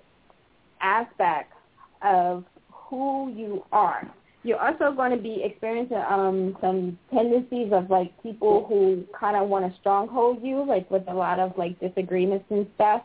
aspect 0.82 1.54
of 2.02 2.44
who 2.72 3.32
you 3.36 3.64
are. 3.72 4.10
You're 4.44 4.62
also 4.62 4.96
going 4.96 5.12
to 5.12 5.22
be 5.22 5.42
experiencing 5.44 5.98
um, 5.98 6.58
some 6.62 6.98
tendencies 7.14 7.74
of 7.74 7.90
like 7.90 8.12
people 8.24 8.66
who 8.70 9.04
kind 9.18 9.36
of 9.36 9.50
want 9.50 9.70
to 9.70 9.80
stronghold 9.80 10.42
you, 10.42 10.66
like 10.66 10.90
with 10.90 11.04
a 11.10 11.14
lot 11.14 11.40
of 11.40 11.58
like 11.58 11.80
disagreements 11.80 12.46
and 12.50 12.66
stuff. 12.76 13.02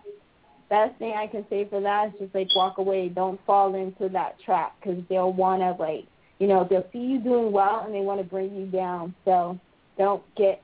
Best 0.71 0.97
thing 0.99 1.15
I 1.17 1.27
can 1.27 1.45
say 1.51 1.67
for 1.69 1.81
that 1.81 2.09
is 2.09 2.13
just 2.21 2.35
like 2.35 2.49
walk 2.55 2.79
away. 2.79 3.09
Don't 3.09 3.41
fall 3.45 3.75
into 3.75 4.09
that 4.11 4.37
trap 4.45 4.77
because 4.81 5.03
they'll 5.09 5.33
want 5.33 5.63
to 5.63 5.83
like, 5.83 6.07
you 6.39 6.47
know, 6.47 6.67
they'll 6.69 6.87
see 6.93 7.01
you 7.01 7.19
doing 7.19 7.51
well 7.51 7.83
and 7.85 7.95
they 7.95 8.01
want 8.01 8.21
to 8.21 8.25
bring 8.25 8.55
you 8.55 8.67
down. 8.67 9.15
So 9.25 9.59
don't 9.99 10.23
get, 10.37 10.63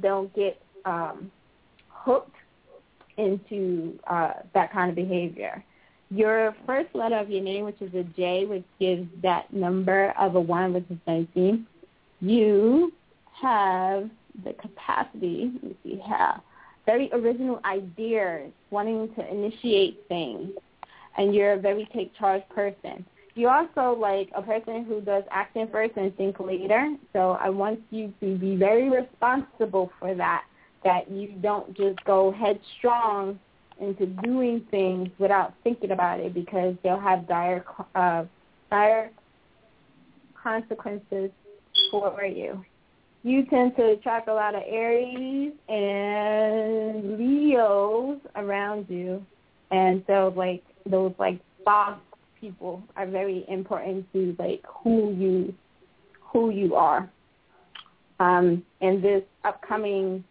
don't 0.00 0.34
get 0.34 0.60
um, 0.84 1.30
hooked 1.88 2.36
into 3.16 3.98
uh, 4.06 4.32
that 4.54 4.72
kind 4.72 4.90
of 4.90 4.96
behavior. 4.96 5.62
Your 6.10 6.56
first 6.66 6.94
letter 6.94 7.16
of 7.16 7.30
your 7.30 7.42
name, 7.42 7.64
which 7.64 7.80
is 7.80 7.94
a 7.94 8.02
J, 8.02 8.46
which 8.46 8.64
gives 8.80 9.06
that 9.22 9.52
number 9.52 10.12
of 10.18 10.34
a 10.34 10.40
1, 10.40 10.72
which 10.72 10.84
is 10.90 10.98
19, 11.06 11.66
you 12.20 12.92
have 13.40 14.10
the 14.44 14.52
capacity, 14.54 15.52
let 15.62 15.76
see 15.84 16.02
how, 16.06 16.42
very 16.86 17.10
original 17.12 17.60
ideas, 17.64 18.50
wanting 18.70 19.12
to 19.14 19.32
initiate 19.32 20.02
things, 20.08 20.50
and 21.16 21.34
you're 21.34 21.52
a 21.52 21.58
very 21.58 21.88
take 21.92 22.16
charge 22.16 22.42
person. 22.54 23.04
You're 23.34 23.50
also 23.50 23.98
like 23.98 24.30
a 24.34 24.42
person 24.42 24.84
who 24.84 25.00
does 25.00 25.24
action 25.30 25.68
first 25.70 25.92
and 25.96 26.14
think 26.16 26.40
later, 26.40 26.94
so 27.12 27.38
I 27.40 27.48
want 27.48 27.80
you 27.90 28.12
to 28.20 28.36
be 28.36 28.56
very 28.56 28.90
responsible 28.90 29.92
for 29.98 30.14
that, 30.14 30.44
that 30.84 31.10
you 31.10 31.28
don't 31.40 31.76
just 31.76 32.04
go 32.04 32.32
headstrong 32.32 33.38
into 33.80 34.06
doing 34.06 34.66
things 34.70 35.08
without 35.18 35.54
thinking 35.64 35.92
about 35.92 36.20
it 36.20 36.34
because 36.34 36.74
they'll 36.82 37.00
have 37.00 37.26
dire 37.28 37.64
uh, 37.94 38.24
dire 38.70 39.10
consequences 40.42 41.30
for 41.90 42.24
you. 42.24 42.64
You 43.22 43.44
tend 43.46 43.76
to 43.76 43.92
attract 43.92 44.28
a 44.28 44.34
lot 44.34 44.54
of 44.54 44.62
Aries 44.66 45.52
and 45.68 47.18
Leos 47.18 48.18
around 48.34 48.86
you, 48.88 49.24
and 49.70 50.02
so 50.06 50.32
like 50.36 50.64
those 50.86 51.12
like 51.18 51.40
boss 51.64 51.98
people 52.40 52.82
are 52.96 53.06
very 53.06 53.44
important 53.48 54.10
to 54.12 54.34
like 54.38 54.64
who 54.82 55.12
you 55.12 55.54
who 56.32 56.50
you 56.50 56.74
are. 56.74 57.10
Um, 58.18 58.62
and 58.80 59.02
this 59.02 59.22
upcoming 59.44 60.24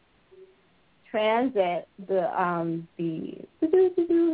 transit, 1.09 1.87
the 2.07 2.41
um 2.41 2.87
the 2.97 3.35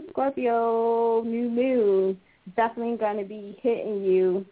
Scorpio 0.09 1.23
new 1.23 1.49
moon 1.49 2.17
definitely 2.55 2.97
going 2.97 3.17
to 3.17 3.23
be 3.23 3.57
hitting 3.61 4.03
you. 4.03 4.45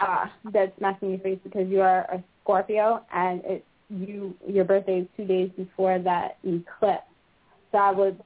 Uh, 0.00 0.26
that's 0.52 0.76
smacking 0.78 1.10
your 1.10 1.18
face 1.20 1.38
because 1.44 1.68
you 1.68 1.80
are 1.80 2.00
a 2.12 2.22
Scorpio 2.42 3.00
and 3.14 3.42
it 3.44 3.64
you 3.90 4.34
your 4.46 4.64
birthday 4.64 5.00
is 5.00 5.06
two 5.16 5.24
days 5.24 5.50
before 5.56 5.98
that 5.98 6.36
eclipse. 6.42 7.04
So 7.72 7.78
I 7.78 7.90
would 7.92 8.20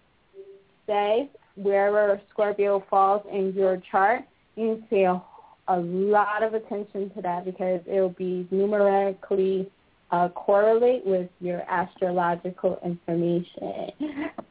say 0.86 1.30
wherever 1.62 2.20
Scorpio 2.32 2.84
falls 2.88 3.22
in 3.32 3.52
your 3.54 3.82
chart, 3.90 4.22
you 4.56 4.68
need 4.68 4.82
to 4.82 4.86
pay 4.88 5.04
a, 5.04 5.22
a 5.68 5.78
lot 5.78 6.42
of 6.42 6.54
attention 6.54 7.10
to 7.14 7.22
that 7.22 7.44
because 7.44 7.80
it 7.86 8.00
will 8.00 8.08
be 8.10 8.46
numerically 8.50 9.70
uh, 10.10 10.28
correlate 10.30 11.04
with 11.04 11.28
your 11.40 11.62
astrological 11.68 12.78
information. 12.84 13.90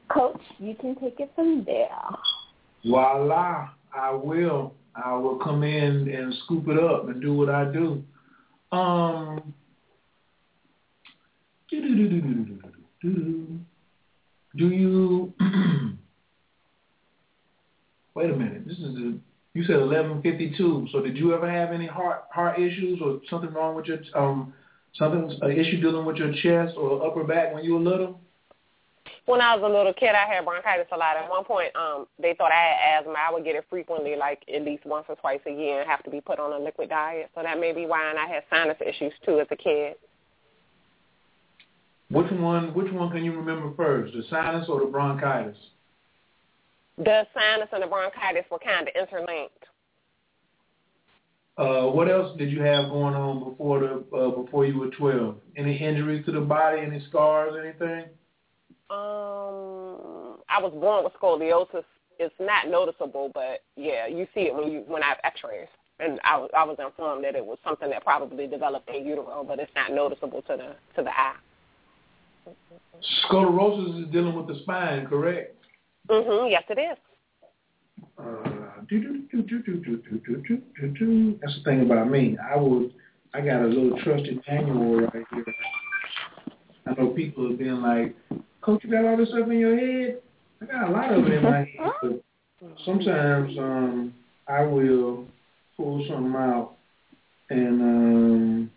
Coach, 0.10 0.42
you 0.60 0.76
can 0.76 0.96
take 0.96 1.20
it 1.20 1.32
from 1.36 1.64
there. 1.66 1.90
Voila, 2.86 3.70
I 3.94 4.12
will. 4.12 4.74
I 4.96 5.14
will 5.16 5.38
come 5.38 5.64
in 5.64 6.10
and 6.10 6.34
scoop 6.46 6.68
it 6.68 6.80
up 6.80 7.10
and 7.10 7.22
do 7.22 7.34
what 7.34 7.50
I 7.50 7.72
do. 7.72 8.04
Um, 8.72 9.54
do 11.70 11.78
you? 14.58 15.34
Wait 18.18 18.32
a 18.32 18.36
minute. 18.36 18.68
This 18.68 18.78
is 18.80 18.96
a. 18.96 19.14
You 19.54 19.64
said 19.64 19.78
eleven 19.78 20.22
fifty 20.22 20.54
two. 20.58 20.88
So 20.92 21.02
did 21.02 21.18
you 21.18 21.34
ever 21.34 21.50
have 21.50 21.72
any 21.72 21.88
heart 21.88 22.26
heart 22.32 22.60
issues 22.60 23.00
or 23.02 23.20
something 23.30 23.52
wrong 23.54 23.76
with 23.76 23.86
your 23.86 24.00
um 24.16 24.54
something 24.94 25.38
an 25.42 25.52
issue 25.52 25.80
dealing 25.80 26.06
with 26.06 26.18
your 26.18 26.34
chest 26.34 26.76
or 26.78 27.06
upper 27.06 27.24
back 27.24 27.54
when 27.54 27.64
you 27.64 27.74
were 27.74 27.80
little? 27.80 28.20
When 29.26 29.42
I 29.42 29.56
was 29.56 29.64
a 29.64 29.74
little 29.74 29.94
kid, 29.94 30.12
I 30.16 30.26
had 30.32 30.46
bronchitis 30.46 30.88
a 30.92 30.98
lot. 30.98 31.18
At 31.18 31.30
one 31.30 31.44
point, 31.44 31.76
um, 31.76 32.08
they 32.18 32.34
thought 32.38 32.52
I 32.52 32.56
had 32.56 33.00
asthma. 33.00 33.16
I 33.18 33.32
would 33.34 33.44
get 33.44 33.56
it 33.56 33.66
frequently, 33.70 34.16
like 34.16 34.44
at 34.54 34.62
least 34.64 34.86
once 34.86 35.06
or 35.10 35.16
twice 35.16 35.42
a 35.46 35.52
year, 35.52 35.82
and 35.82 35.90
have 35.90 36.04
to 36.04 36.10
be 36.10 36.22
put 36.22 36.40
on 36.40 36.54
a 36.54 36.64
liquid 36.64 36.90
diet. 36.90 37.30
So 37.36 37.44
that 37.44 37.60
may 37.60 37.74
be 37.74 37.86
why. 37.86 38.10
And 38.10 38.20
I 38.20 38.28
had 38.28 38.44
sinus 38.50 38.78
issues 38.86 39.14
too 39.26 39.40
as 39.40 39.48
a 39.52 39.56
kid. 39.56 39.96
Which 42.10 42.32
one? 42.32 42.74
Which 42.74 42.92
one 42.92 43.12
can 43.12 43.24
you 43.24 43.34
remember 43.34 43.74
first, 43.76 44.14
the 44.14 44.24
sinus 44.30 44.70
or 44.70 44.82
the 44.82 44.86
bronchitis? 44.86 45.58
The 46.98 47.28
sinus 47.34 47.70
and 47.72 47.84
the 47.84 47.88
bronchitis 47.88 48.46
were 48.50 48.60
kind 48.60 48.88
of 48.88 48.94
interlinked. 49.00 49.54
Uh, 51.58 51.88
what 51.92 52.10
else 52.10 52.38
did 52.38 52.52
you 52.52 52.62
have 52.62 52.90
going 52.90 53.16
on 53.16 53.52
before 53.52 53.80
the 53.80 54.18
uh, 54.18 54.30
before 54.30 54.66
you 54.66 54.80
were 54.80 54.90
twelve? 54.90 55.38
Any 55.56 55.76
injuries 55.76 56.26
to 56.26 56.32
the 56.32 56.42
body? 56.42 56.82
Any 56.82 57.04
scars? 57.10 57.54
Anything? 57.60 58.06
Um, 58.90 60.38
I 60.50 60.62
was 60.62 60.72
born 60.80 61.04
with 61.04 61.14
scoliosis. 61.20 61.84
It's 62.20 62.34
not 62.40 62.68
noticeable, 62.68 63.32
but 63.34 63.62
yeah, 63.76 64.08
you 64.08 64.28
see 64.34 64.42
it 64.42 64.56
when 64.56 64.72
you 64.72 64.84
when 64.88 65.04
I 65.04 65.08
have 65.08 65.18
X-rays. 65.24 65.68
And 66.00 66.20
I 66.24 66.38
was 66.38 66.50
I 66.56 66.64
was 66.64 66.78
informed 66.80 67.24
that 67.24 67.36
it 67.36 67.46
was 67.46 67.58
something 67.64 67.90
that 67.90 68.04
probably 68.04 68.46
developed 68.48 68.90
in 68.90 69.06
utero, 69.06 69.44
but 69.48 69.60
it's 69.60 69.72
not 69.76 69.92
noticeable 69.92 70.44
to 70.44 70.58
the 70.58 70.76
to 70.96 71.04
the 71.04 71.10
eye. 71.10 71.36
Sclerosis 73.24 74.06
is 74.06 74.12
dealing 74.12 74.36
with 74.36 74.48
the 74.48 74.62
spine, 74.62 75.06
correct? 75.08 75.57
Mhm. 76.10 76.52
Yes, 76.52 76.64
it 76.70 76.80
is. 76.80 76.98
That's 81.42 81.56
the 81.56 81.62
thing 81.64 81.82
about 81.82 82.10
me. 82.10 82.38
I 82.38 82.56
would, 82.56 82.94
I 83.34 83.42
got 83.42 83.62
a 83.62 83.68
little 83.68 83.98
trusted 84.00 84.42
manual 84.48 85.02
right 85.02 85.26
here. 85.34 85.46
I 86.86 86.94
know 86.94 87.10
people 87.10 87.50
have 87.50 87.60
been 87.60 87.82
like, 87.82 88.16
Coach, 88.62 88.84
you 88.84 88.92
got 88.92 89.06
all 89.06 89.18
this 89.18 89.30
stuff 89.30 89.50
in 89.50 89.60
your 89.60 89.78
head? 89.78 90.22
I 90.62 90.66
got 90.66 90.90
a 90.90 90.92
lot 90.92 91.12
of 91.14 91.26
it 91.26 91.34
in 91.34 91.44
my 91.44 91.60
head. 91.60 91.94
But 92.02 92.24
sometimes 92.86 93.58
um, 93.58 94.14
I 94.48 94.64
will 94.64 95.28
pull 95.76 96.06
something 96.08 96.34
out 96.36 96.76
and 97.50 97.82
um, 97.82 98.72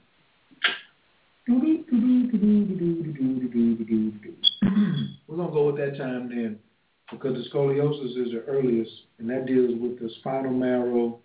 we're 5.28 5.36
gonna 5.36 5.50
go 5.52 5.67
with 5.67 5.76
that 5.76 5.97
time 5.99 6.28
then, 6.28 6.59
because 7.11 7.35
the 7.35 7.43
scoliosis 7.51 8.17
is 8.17 8.31
the 8.33 8.45
earliest, 8.47 8.93
and 9.19 9.29
that 9.31 9.47
deals 9.47 9.75
with 9.81 9.99
the 9.99 10.09
spinal 10.21 10.53
marrow, 10.53 11.19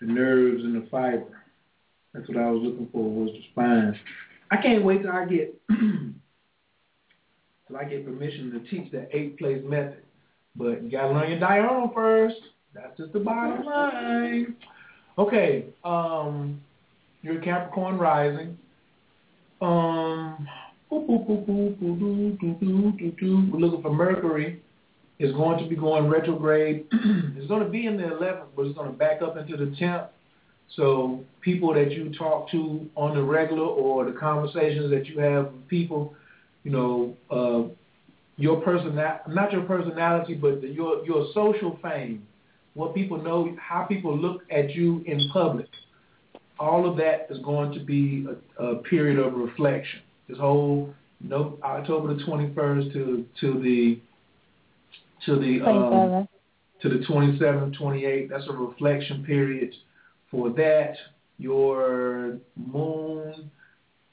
the 0.00 0.06
nerves, 0.06 0.64
and 0.64 0.82
the 0.82 0.86
fiber. 0.88 1.42
That's 2.12 2.28
what 2.28 2.38
I 2.38 2.50
was 2.50 2.62
looking 2.62 2.88
for 2.92 3.10
was 3.10 3.30
the 3.32 3.42
spine. 3.52 3.98
I 4.50 4.56
can't 4.56 4.84
wait 4.84 5.02
till 5.02 5.12
I 5.12 5.26
get 5.26 5.54
till 5.68 6.14
I 7.76 7.84
get 7.84 8.04
permission 8.04 8.50
to 8.52 8.60
teach 8.70 8.90
the 8.90 9.08
eight 9.16 9.38
place 9.38 9.62
method. 9.64 10.02
But 10.54 10.82
you 10.82 10.90
gotta 10.90 11.12
learn 11.12 11.30
your 11.30 11.40
diurnal 11.40 11.90
first. 11.94 12.36
That's 12.74 12.96
just 12.96 13.12
the 13.12 13.20
bottom 13.20 13.66
line. 13.66 14.56
Okay, 15.18 15.66
um, 15.84 16.60
you're 17.22 17.40
Capricorn 17.40 17.98
rising. 17.98 18.58
Um, 19.60 20.48
we're 20.90 21.00
looking 23.58 23.82
for 23.82 23.92
Mercury 23.92 24.62
it's 25.18 25.34
going 25.34 25.62
to 25.62 25.68
be 25.68 25.76
going 25.76 26.08
retrograde. 26.08 26.86
it's 26.92 27.46
going 27.48 27.62
to 27.62 27.68
be 27.68 27.86
in 27.86 27.96
the 27.96 28.04
11th, 28.04 28.48
but 28.54 28.66
it's 28.66 28.76
going 28.76 28.90
to 28.90 28.96
back 28.96 29.22
up 29.22 29.36
into 29.36 29.56
the 29.56 29.74
10th. 29.76 30.08
So 30.74 31.24
people 31.40 31.72
that 31.74 31.92
you 31.92 32.12
talk 32.16 32.50
to 32.50 32.88
on 32.96 33.14
the 33.14 33.22
regular 33.22 33.64
or 33.64 34.04
the 34.04 34.18
conversations 34.18 34.90
that 34.90 35.06
you 35.06 35.20
have 35.20 35.52
with 35.52 35.68
people, 35.68 36.14
you 36.64 36.70
know, 36.72 37.16
uh, 37.30 37.72
your 38.36 38.60
person 38.60 38.94
not 38.94 39.52
your 39.52 39.62
personality, 39.62 40.34
but 40.34 40.60
the, 40.60 40.68
your 40.68 41.04
your 41.06 41.28
social 41.32 41.78
fame, 41.82 42.26
what 42.74 42.94
people 42.94 43.16
know, 43.22 43.56
how 43.58 43.84
people 43.84 44.16
look 44.16 44.42
at 44.50 44.70
you 44.74 45.02
in 45.06 45.30
public. 45.32 45.68
All 46.58 46.88
of 46.88 46.96
that 46.98 47.28
is 47.30 47.38
going 47.44 47.72
to 47.72 47.80
be 47.80 48.26
a, 48.58 48.64
a 48.64 48.76
period 48.82 49.18
of 49.18 49.34
reflection. 49.34 50.00
This 50.28 50.38
whole 50.38 50.92
no 51.20 51.58
October 51.62 52.14
the 52.14 52.22
twenty 52.24 52.52
first 52.54 52.92
to 52.92 53.24
to 53.40 53.60
the 53.62 53.98
to 55.26 55.36
the 55.38 55.60
um, 55.60 56.28
to 56.80 56.88
the 56.88 57.04
twenty 57.04 57.38
seventh, 57.38 57.76
twenty 57.76 58.04
eighth. 58.04 58.30
That's 58.30 58.46
a 58.48 58.52
reflection 58.52 59.24
period 59.24 59.74
for 60.30 60.50
that. 60.50 60.94
Your 61.38 62.38
moon, 62.56 63.50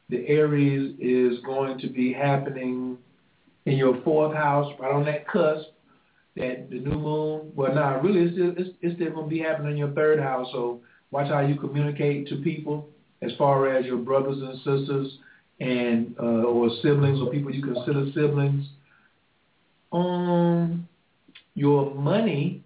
the 0.09 0.27
Aries 0.27 0.95
is 1.00 1.40
going 1.45 1.80
to 1.80 1.88
be 1.88 2.11
happening 2.11 2.98
in 3.66 3.77
your 3.77 4.01
fourth 4.03 4.35
house, 4.35 4.74
right 4.77 4.92
on 4.92 5.06
that 5.06 5.25
cusp, 5.27 5.69
that 6.35 6.69
the 6.69 6.80
new 6.80 7.00
moon. 7.00 7.51
Well, 7.56 7.74
nah, 7.74 8.01
really, 8.01 8.24
it's 8.24 8.33
still 8.33 8.53
it's, 8.58 8.75
it's 8.82 8.95
still 8.95 9.11
going 9.11 9.30
to 9.30 9.35
be 9.35 9.40
happening 9.40 9.74
in 9.74 9.77
your 9.77 9.92
third 9.92 10.19
house. 10.19 10.48
So 10.51 10.82
watch 11.11 11.30
how 11.30 11.40
you 11.40 11.56
communicate 11.56 12.27
to 12.27 12.38
people, 12.38 12.90
as 13.22 13.32
far 13.38 13.69
as 13.69 13.85
your 13.85 13.98
brothers 13.98 14.42
and 14.42 14.58
sisters, 14.58 15.17
and 15.61 16.16
uh, 16.19 16.43
or 16.43 16.69
siblings 16.82 17.22
or 17.22 17.32
people 17.32 17.53
you 17.53 17.61
consider 17.61 18.06
siblings. 18.14 18.66
Um, 19.93 20.90
your 21.56 21.93
money. 21.93 22.64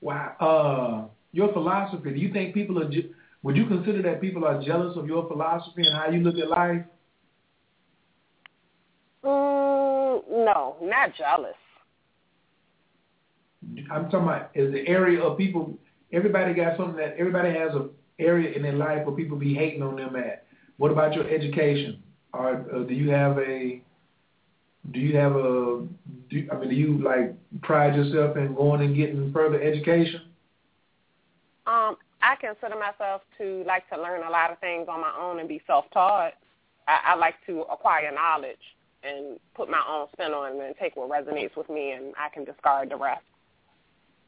Wow. 0.00 0.36
Uh, 0.40 1.08
your 1.32 1.52
philosophy. 1.52 2.10
Do 2.10 2.16
you 2.16 2.32
think 2.32 2.54
people 2.54 2.78
are? 2.78 2.90
Je- 2.90 3.10
would 3.42 3.56
you 3.56 3.66
consider 3.66 4.02
that 4.02 4.20
people 4.20 4.44
are 4.44 4.62
jealous 4.62 4.96
of 4.96 5.06
your 5.06 5.28
philosophy 5.28 5.86
and 5.86 5.96
how 5.96 6.10
you 6.10 6.20
look 6.20 6.36
at 6.36 6.48
life? 6.48 6.82
Mm, 9.24 10.22
no, 10.30 10.76
not 10.82 11.14
jealous. 11.16 11.54
I'm 13.90 14.04
talking 14.04 14.20
about 14.20 14.50
is 14.54 14.72
the 14.72 14.86
area 14.86 15.22
of 15.22 15.36
people. 15.36 15.74
Everybody 16.12 16.54
got 16.54 16.76
something 16.76 16.96
that 16.96 17.16
everybody 17.18 17.50
has 17.50 17.72
a 17.74 17.88
area 18.18 18.52
in 18.54 18.62
their 18.62 18.74
life 18.74 19.04
where 19.04 19.16
people 19.16 19.36
be 19.36 19.54
hating 19.54 19.82
on 19.82 19.96
them 19.96 20.16
at. 20.16 20.46
What 20.76 20.90
about 20.90 21.14
your 21.14 21.28
education? 21.28 22.02
Or 22.32 22.64
uh, 22.74 22.82
do 22.84 22.94
you 22.94 23.10
have 23.10 23.38
a? 23.38 23.82
Do 24.92 25.00
you 25.00 25.16
have 25.16 25.36
a? 25.36 25.86
Do, 26.30 26.48
I 26.52 26.56
mean, 26.56 26.68
do 26.68 26.74
you 26.74 26.98
like 27.02 27.34
pride 27.62 27.96
yourself 27.96 28.36
in 28.36 28.54
going 28.54 28.82
and 28.82 28.94
getting 28.94 29.32
further 29.32 29.60
education? 29.62 30.22
Um, 31.66 31.96
I 32.22 32.36
consider 32.40 32.78
myself 32.78 33.22
to 33.38 33.64
like 33.66 33.88
to 33.90 34.00
learn 34.00 34.22
a 34.22 34.30
lot 34.30 34.50
of 34.50 34.58
things 34.58 34.86
on 34.88 35.00
my 35.00 35.12
own 35.18 35.40
and 35.40 35.48
be 35.48 35.62
self-taught. 35.66 36.34
I, 36.86 36.98
I 37.06 37.14
like 37.16 37.34
to 37.46 37.62
acquire 37.62 38.12
knowledge 38.12 38.56
and 39.02 39.38
put 39.54 39.70
my 39.70 39.82
own 39.88 40.08
spin 40.12 40.32
on 40.32 40.56
it 40.56 40.66
and 40.66 40.74
take 40.80 40.96
what 40.96 41.10
resonates 41.10 41.56
with 41.56 41.68
me, 41.68 41.92
and 41.92 42.14
I 42.18 42.28
can 42.28 42.44
discard 42.44 42.90
the 42.90 42.96
rest. 42.96 43.22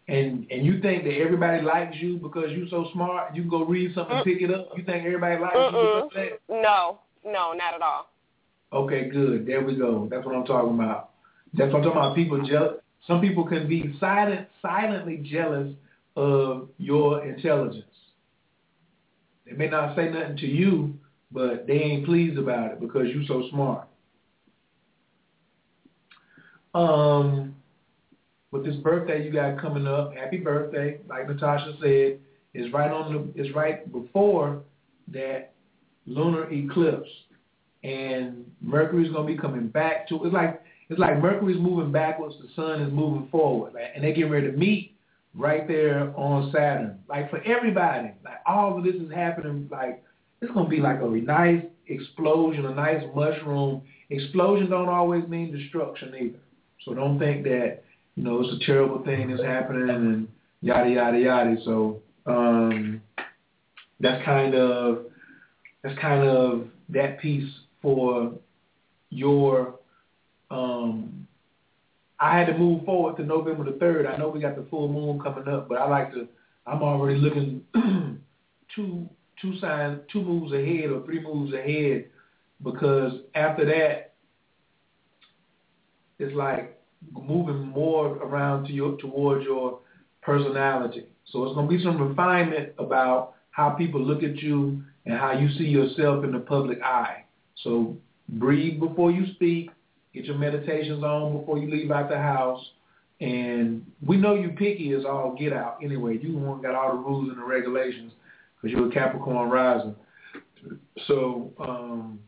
And 0.08 0.46
and 0.50 0.64
you 0.64 0.80
think 0.80 1.04
that 1.04 1.18
everybody 1.18 1.62
likes 1.62 1.96
you 1.98 2.16
because 2.18 2.50
you're 2.52 2.68
so 2.68 2.88
smart? 2.92 3.34
You 3.34 3.42
can 3.42 3.50
go 3.50 3.64
read 3.64 3.94
something, 3.94 4.16
mm. 4.16 4.24
pick 4.24 4.40
it 4.40 4.54
up. 4.54 4.70
You 4.76 4.84
think 4.84 5.04
everybody 5.04 5.40
likes 5.40 5.56
Mm-mm. 5.56 5.72
you 5.72 6.08
because 6.08 6.10
that? 6.48 6.62
No, 6.62 7.00
no, 7.24 7.52
not 7.52 7.74
at 7.74 7.82
all. 7.82 8.08
Okay, 8.72 9.08
good. 9.08 9.46
There 9.46 9.64
we 9.64 9.76
go. 9.76 10.08
That's 10.10 10.26
what 10.26 10.34
I'm 10.34 10.44
talking 10.44 10.74
about. 10.74 11.10
That's 11.54 11.72
what 11.72 11.78
I'm 11.78 11.84
talking 11.84 11.98
about. 11.98 12.16
People 12.16 12.46
jealous. 12.46 12.74
Some 13.06 13.20
people 13.20 13.46
can 13.46 13.68
be 13.68 13.96
silent, 14.00 14.48
silently 14.60 15.18
jealous 15.24 15.72
of 16.16 16.68
your 16.78 17.24
intelligence. 17.24 17.84
They 19.44 19.52
may 19.52 19.68
not 19.68 19.94
say 19.94 20.08
nothing 20.08 20.36
to 20.38 20.46
you, 20.46 20.98
but 21.30 21.66
they 21.66 21.74
ain't 21.74 22.04
pleased 22.04 22.38
about 22.38 22.72
it 22.72 22.80
because 22.80 23.08
you're 23.08 23.26
so 23.28 23.48
smart. 23.50 23.86
Um, 26.74 27.54
with 28.50 28.64
this 28.64 28.76
birthday 28.76 29.24
you 29.24 29.32
got 29.32 29.60
coming 29.60 29.86
up, 29.86 30.14
happy 30.14 30.38
birthday! 30.38 31.00
Like 31.08 31.28
Natasha 31.28 31.74
said, 31.80 32.18
is 32.54 32.72
right 32.72 32.90
on 32.90 33.32
the 33.34 33.42
is 33.42 33.54
right 33.54 33.90
before 33.92 34.62
that 35.08 35.52
lunar 36.06 36.50
eclipse, 36.52 37.08
and 37.86 38.44
Mercury's 38.60 39.12
gonna 39.12 39.26
be 39.26 39.38
coming 39.38 39.68
back 39.68 40.08
to. 40.08 40.24
It's 40.24 40.34
like 40.34 40.62
it's 40.88 40.98
like 40.98 41.20
Mercury's 41.22 41.60
moving 41.60 41.92
backwards, 41.92 42.34
the 42.40 42.48
Sun 42.54 42.82
is 42.82 42.92
moving 42.92 43.28
forward, 43.30 43.74
and 43.94 44.02
they 44.02 44.12
get 44.12 44.24
ready 44.24 44.50
to 44.50 44.56
meet 44.56 44.96
right 45.34 45.66
there 45.68 46.12
on 46.16 46.50
Saturn. 46.52 46.98
Like 47.08 47.30
for 47.30 47.40
everybody, 47.42 48.12
like 48.24 48.40
all 48.46 48.76
of 48.76 48.84
this 48.84 48.94
is 48.96 49.12
happening. 49.12 49.68
Like 49.70 50.02
it's 50.40 50.52
gonna 50.52 50.68
be 50.68 50.80
like 50.80 51.00
a 51.00 51.06
nice 51.06 51.62
explosion, 51.86 52.66
a 52.66 52.74
nice 52.74 53.02
mushroom. 53.14 53.82
Explosion 54.10 54.68
don't 54.68 54.88
always 54.88 55.26
mean 55.28 55.56
destruction 55.56 56.14
either. 56.14 56.38
So 56.84 56.94
don't 56.94 57.18
think 57.18 57.44
that 57.44 57.82
you 58.16 58.24
know 58.24 58.40
it's 58.40 58.62
a 58.62 58.66
terrible 58.66 59.04
thing 59.04 59.30
that's 59.30 59.42
happening 59.42 59.90
and 59.90 60.28
yada 60.60 60.90
yada 60.90 61.18
yada. 61.18 61.56
So 61.64 62.00
um, 62.26 63.00
that's 64.00 64.24
kind 64.24 64.56
of 64.56 65.06
that's 65.82 65.98
kind 66.00 66.28
of 66.28 66.66
that 66.88 67.20
piece 67.20 67.50
for 67.86 68.32
your. 69.10 69.78
Um, 70.50 71.28
I 72.18 72.36
had 72.36 72.46
to 72.46 72.58
move 72.58 72.84
forward 72.84 73.16
to 73.18 73.24
November 73.24 73.70
the 73.70 73.78
third. 73.78 74.06
I 74.06 74.16
know 74.16 74.28
we 74.28 74.40
got 74.40 74.56
the 74.56 74.66
full 74.70 74.88
moon 74.88 75.20
coming 75.20 75.46
up, 75.46 75.68
but 75.68 75.78
I 75.78 75.88
like 75.88 76.12
to. 76.14 76.26
I'm 76.66 76.82
already 76.82 77.20
looking 77.20 77.62
two 78.74 79.08
two 79.40 79.58
signs, 79.60 80.00
two 80.12 80.22
moves 80.22 80.52
ahead 80.52 80.90
or 80.90 81.04
three 81.04 81.22
moves 81.22 81.54
ahead, 81.54 82.06
because 82.64 83.12
after 83.36 83.64
that, 83.66 84.14
it's 86.18 86.34
like 86.34 86.80
moving 87.12 87.68
more 87.68 88.16
around 88.16 88.66
to 88.66 88.72
your 88.72 88.96
towards 88.96 89.44
your 89.44 89.78
personality. 90.22 91.06
So 91.26 91.44
it's 91.44 91.54
to 91.56 91.68
be 91.68 91.80
some 91.84 92.02
refinement 92.02 92.70
about 92.78 93.34
how 93.50 93.70
people 93.70 94.02
look 94.02 94.24
at 94.24 94.36
you 94.38 94.82
and 95.04 95.16
how 95.16 95.38
you 95.38 95.48
see 95.56 95.66
yourself 95.66 96.24
in 96.24 96.32
the 96.32 96.40
public 96.40 96.82
eye. 96.82 97.25
So 97.62 97.96
breathe 98.28 98.80
before 98.80 99.10
you 99.10 99.32
speak. 99.34 99.70
Get 100.14 100.24
your 100.24 100.38
meditations 100.38 101.04
on 101.04 101.38
before 101.38 101.58
you 101.58 101.70
leave 101.70 101.90
out 101.90 102.08
the 102.08 102.18
house. 102.18 102.64
And 103.20 103.84
we 104.06 104.16
know 104.16 104.34
you 104.34 104.50
picky 104.50 104.92
as 104.92 105.04
all 105.04 105.36
get 105.38 105.52
out 105.52 105.78
anyway. 105.82 106.18
You 106.18 106.36
one 106.36 106.60
got 106.60 106.74
all 106.74 106.92
the 106.92 106.98
rules 106.98 107.28
and 107.30 107.38
the 107.38 107.44
regulations 107.44 108.12
because 108.56 108.76
you're 108.76 108.88
a 108.88 108.92
Capricorn 108.92 109.48
rising. 109.48 109.94
So 111.06 111.52
um, 111.58 112.18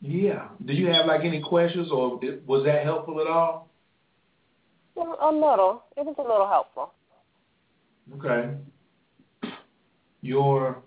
yeah. 0.00 0.48
Do 0.66 0.74
you 0.74 0.88
have 0.88 1.06
like 1.06 1.24
any 1.24 1.40
questions, 1.40 1.90
or 1.90 2.20
was 2.46 2.64
that 2.64 2.84
helpful 2.84 3.20
at 3.20 3.26
all? 3.26 3.68
Well, 4.94 5.16
a 5.20 5.32
little. 5.32 5.84
It 5.96 6.04
was 6.04 6.14
a 6.18 6.22
little 6.22 6.46
helpful. 6.46 6.92
Okay. 8.18 8.54
Your 10.20 10.82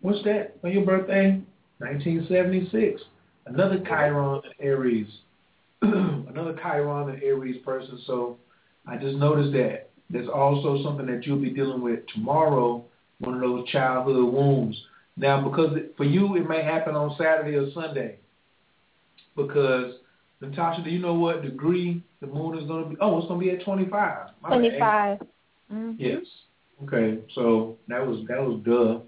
what's 0.00 0.22
that? 0.24 0.56
On 0.62 0.70
your 0.70 0.84
birthday, 0.84 1.40
1976. 1.78 3.00
Another 3.46 3.80
Chiron 3.86 4.42
in 4.44 4.66
Aries. 4.66 5.08
Another 5.82 6.56
Chiron 6.62 7.14
in 7.14 7.22
Aries 7.22 7.62
person. 7.64 8.00
So 8.06 8.38
I 8.86 8.96
just 8.96 9.16
noticed 9.16 9.52
that 9.52 9.90
there's 10.10 10.28
also 10.28 10.82
something 10.82 11.06
that 11.06 11.26
you'll 11.26 11.40
be 11.40 11.50
dealing 11.50 11.82
with 11.82 12.00
tomorrow, 12.14 12.84
one 13.18 13.34
of 13.34 13.40
those 13.40 13.68
childhood 13.68 14.32
wounds. 14.32 14.80
Now, 15.16 15.46
because 15.48 15.76
it, 15.76 15.94
for 15.96 16.04
you, 16.04 16.36
it 16.36 16.48
may 16.48 16.62
happen 16.62 16.94
on 16.94 17.16
Saturday 17.16 17.56
or 17.56 17.70
Sunday. 17.72 18.18
Because, 19.36 19.94
Natasha, 20.40 20.82
do 20.82 20.90
you 20.90 20.98
know 20.98 21.14
what 21.14 21.42
degree 21.42 22.02
the 22.20 22.26
moon 22.26 22.58
is 22.58 22.66
going 22.66 22.84
to 22.84 22.90
be? 22.90 22.96
Oh, 23.00 23.18
it's 23.18 23.28
going 23.28 23.40
to 23.40 23.46
be 23.46 23.52
at 23.52 23.64
25. 23.64 24.28
My 24.42 24.48
25. 24.48 25.18
Mm-hmm. 25.72 25.92
Yes. 25.98 26.22
Okay, 26.82 27.20
so 27.34 27.76
that 27.88 28.04
was 28.04 28.26
that 28.28 28.40
was 28.40 28.60
duh. 28.64 29.00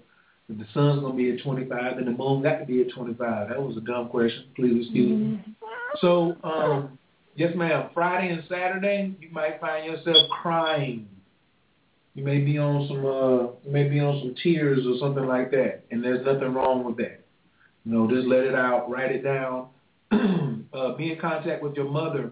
If 0.49 0.57
the 0.57 0.65
sun's 0.73 1.01
gonna 1.01 1.13
be 1.13 1.31
at 1.31 1.43
25, 1.43 1.97
then 1.97 2.05
the 2.05 2.11
moon 2.11 2.41
got 2.41 2.59
to 2.59 2.65
be 2.65 2.81
at 2.81 2.91
25. 2.91 3.49
That 3.49 3.61
was 3.61 3.75
a 3.75 3.81
dumb 3.81 4.07
question. 4.07 4.45
Please 4.55 4.85
excuse 4.85 5.09
me. 5.09 5.25
Mm-hmm. 5.25 5.51
So, 5.99 6.37
um, 6.43 6.97
yes, 7.35 7.51
ma'am. 7.55 7.89
Friday 7.93 8.31
and 8.31 8.43
Saturday, 8.47 9.13
you 9.19 9.29
might 9.31 9.59
find 9.59 9.85
yourself 9.85 10.29
crying. 10.41 11.07
You 12.15 12.23
may 12.23 12.39
be 12.39 12.57
on 12.57 12.87
some, 12.87 13.05
uh, 13.05 13.51
you 13.65 13.71
may 13.71 13.89
be 13.89 13.99
on 13.99 14.21
some 14.21 14.35
tears 14.41 14.85
or 14.87 14.97
something 14.99 15.25
like 15.25 15.51
that, 15.51 15.83
and 15.91 16.03
there's 16.03 16.25
nothing 16.25 16.53
wrong 16.53 16.83
with 16.83 16.97
that. 16.97 17.25
You 17.85 17.93
know, 17.93 18.09
just 18.09 18.27
let 18.27 18.43
it 18.43 18.55
out, 18.55 18.89
write 18.89 19.11
it 19.11 19.23
down. 19.23 19.67
uh, 20.73 20.93
be 20.93 21.11
in 21.11 21.19
contact 21.19 21.61
with 21.61 21.75
your 21.75 21.89
mother. 21.89 22.31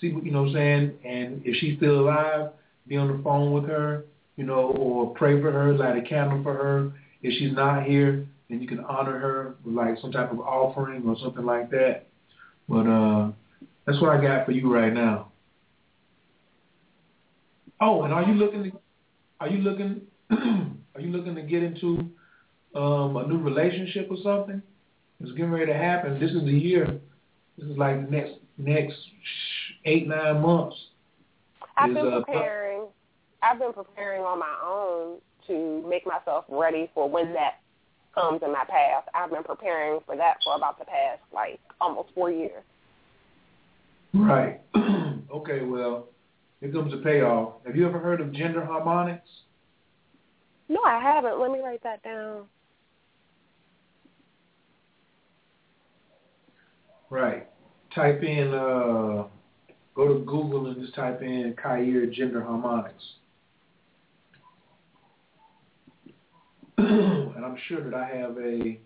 See 0.00 0.12
what 0.12 0.24
you 0.24 0.32
know 0.32 0.42
what 0.42 0.48
I'm 0.48 0.54
saying, 0.54 0.92
and 1.04 1.42
if 1.44 1.56
she's 1.60 1.76
still 1.76 2.00
alive, 2.00 2.50
be 2.88 2.96
on 2.96 3.16
the 3.16 3.22
phone 3.22 3.52
with 3.52 3.64
her. 3.66 4.04
You 4.36 4.44
know, 4.44 4.70
or 4.70 5.14
pray 5.14 5.40
for 5.40 5.52
her, 5.52 5.74
light 5.74 5.98
a 5.98 6.02
candle 6.02 6.42
for 6.42 6.54
her. 6.54 6.92
If 7.22 7.38
she's 7.38 7.52
not 7.52 7.84
here, 7.84 8.26
then 8.48 8.60
you 8.60 8.68
can 8.68 8.80
honor 8.80 9.18
her 9.18 9.54
with 9.64 9.74
like 9.74 9.98
some 10.00 10.12
type 10.12 10.32
of 10.32 10.40
offering 10.40 11.06
or 11.06 11.16
something 11.22 11.44
like 11.44 11.70
that. 11.70 12.06
But 12.68 12.86
uh 12.86 13.30
that's 13.86 14.00
what 14.00 14.10
I 14.10 14.22
got 14.22 14.46
for 14.46 14.52
you 14.52 14.72
right 14.72 14.92
now. 14.92 15.32
Oh, 17.80 18.04
and 18.04 18.12
are 18.12 18.22
you 18.22 18.34
looking 18.34 18.64
to, 18.64 18.72
are 19.40 19.48
you 19.48 19.58
looking 19.58 20.02
are 20.30 21.00
you 21.00 21.10
looking 21.10 21.34
to 21.34 21.42
get 21.42 21.62
into 21.62 22.10
um 22.74 23.16
a 23.16 23.26
new 23.26 23.38
relationship 23.38 24.08
or 24.10 24.16
something? 24.22 24.62
It's 25.20 25.32
getting 25.32 25.52
ready 25.52 25.66
to 25.66 25.74
happen. 25.78 26.18
This 26.18 26.32
is 26.32 26.42
the 26.42 26.50
year. 26.50 27.00
This 27.56 27.68
is 27.68 27.76
like 27.76 28.10
next 28.10 28.32
next 28.58 28.96
eight, 29.84 30.08
nine 30.08 30.40
months. 30.40 30.76
I've 31.76 31.90
is, 31.90 31.96
been 31.96 32.12
uh, 32.12 32.20
preparing. 32.20 32.82
I've 33.42 33.58
been 33.58 33.72
preparing 33.72 34.22
on 34.22 34.38
my 34.38 34.56
own 34.64 35.18
to 35.46 35.84
make 35.88 36.06
myself 36.06 36.44
ready 36.48 36.90
for 36.94 37.08
when 37.08 37.32
that 37.34 37.60
comes 38.14 38.42
in 38.44 38.52
my 38.52 38.64
path. 38.68 39.04
I've 39.14 39.30
been 39.30 39.42
preparing 39.42 40.00
for 40.06 40.16
that 40.16 40.36
for 40.44 40.56
about 40.56 40.78
the 40.78 40.84
past 40.84 41.20
like 41.32 41.60
almost 41.80 42.10
four 42.14 42.30
years. 42.30 42.62
Right. 44.14 44.60
okay, 44.76 45.62
well, 45.62 46.08
here 46.60 46.70
comes 46.70 46.92
the 46.92 46.98
payoff. 46.98 47.54
Have 47.66 47.76
you 47.76 47.88
ever 47.88 47.98
heard 47.98 48.20
of 48.20 48.32
gender 48.32 48.64
harmonics? 48.64 49.28
No, 50.68 50.80
I 50.84 51.00
haven't. 51.00 51.40
Let 51.40 51.50
me 51.50 51.60
write 51.60 51.82
that 51.82 52.02
down. 52.02 52.44
Right. 57.10 57.48
Type 57.94 58.22
in, 58.22 58.54
uh, 58.54 59.24
go 59.94 60.08
to 60.08 60.24
Google 60.24 60.68
and 60.68 60.80
just 60.80 60.94
type 60.94 61.20
in 61.20 61.54
Khayr 61.62 62.10
gender 62.12 62.42
harmonics. 62.42 63.02
and 67.36 67.44
I'm 67.44 67.56
sure 67.68 67.82
that 67.82 67.94
I 67.94 68.06
have 68.06 68.36
a 68.38 68.78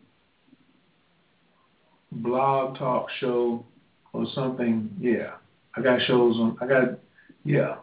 blog 2.13 2.79
talk 2.79 3.09
show 3.21 3.65
or 4.13 4.27
something. 4.35 4.91
Yeah. 5.01 5.35
I 5.77 5.83
got 5.83 6.01
shows 6.07 6.37
on, 6.37 6.57
I 6.61 6.67
got, 6.67 6.99
yeah. 7.45 7.77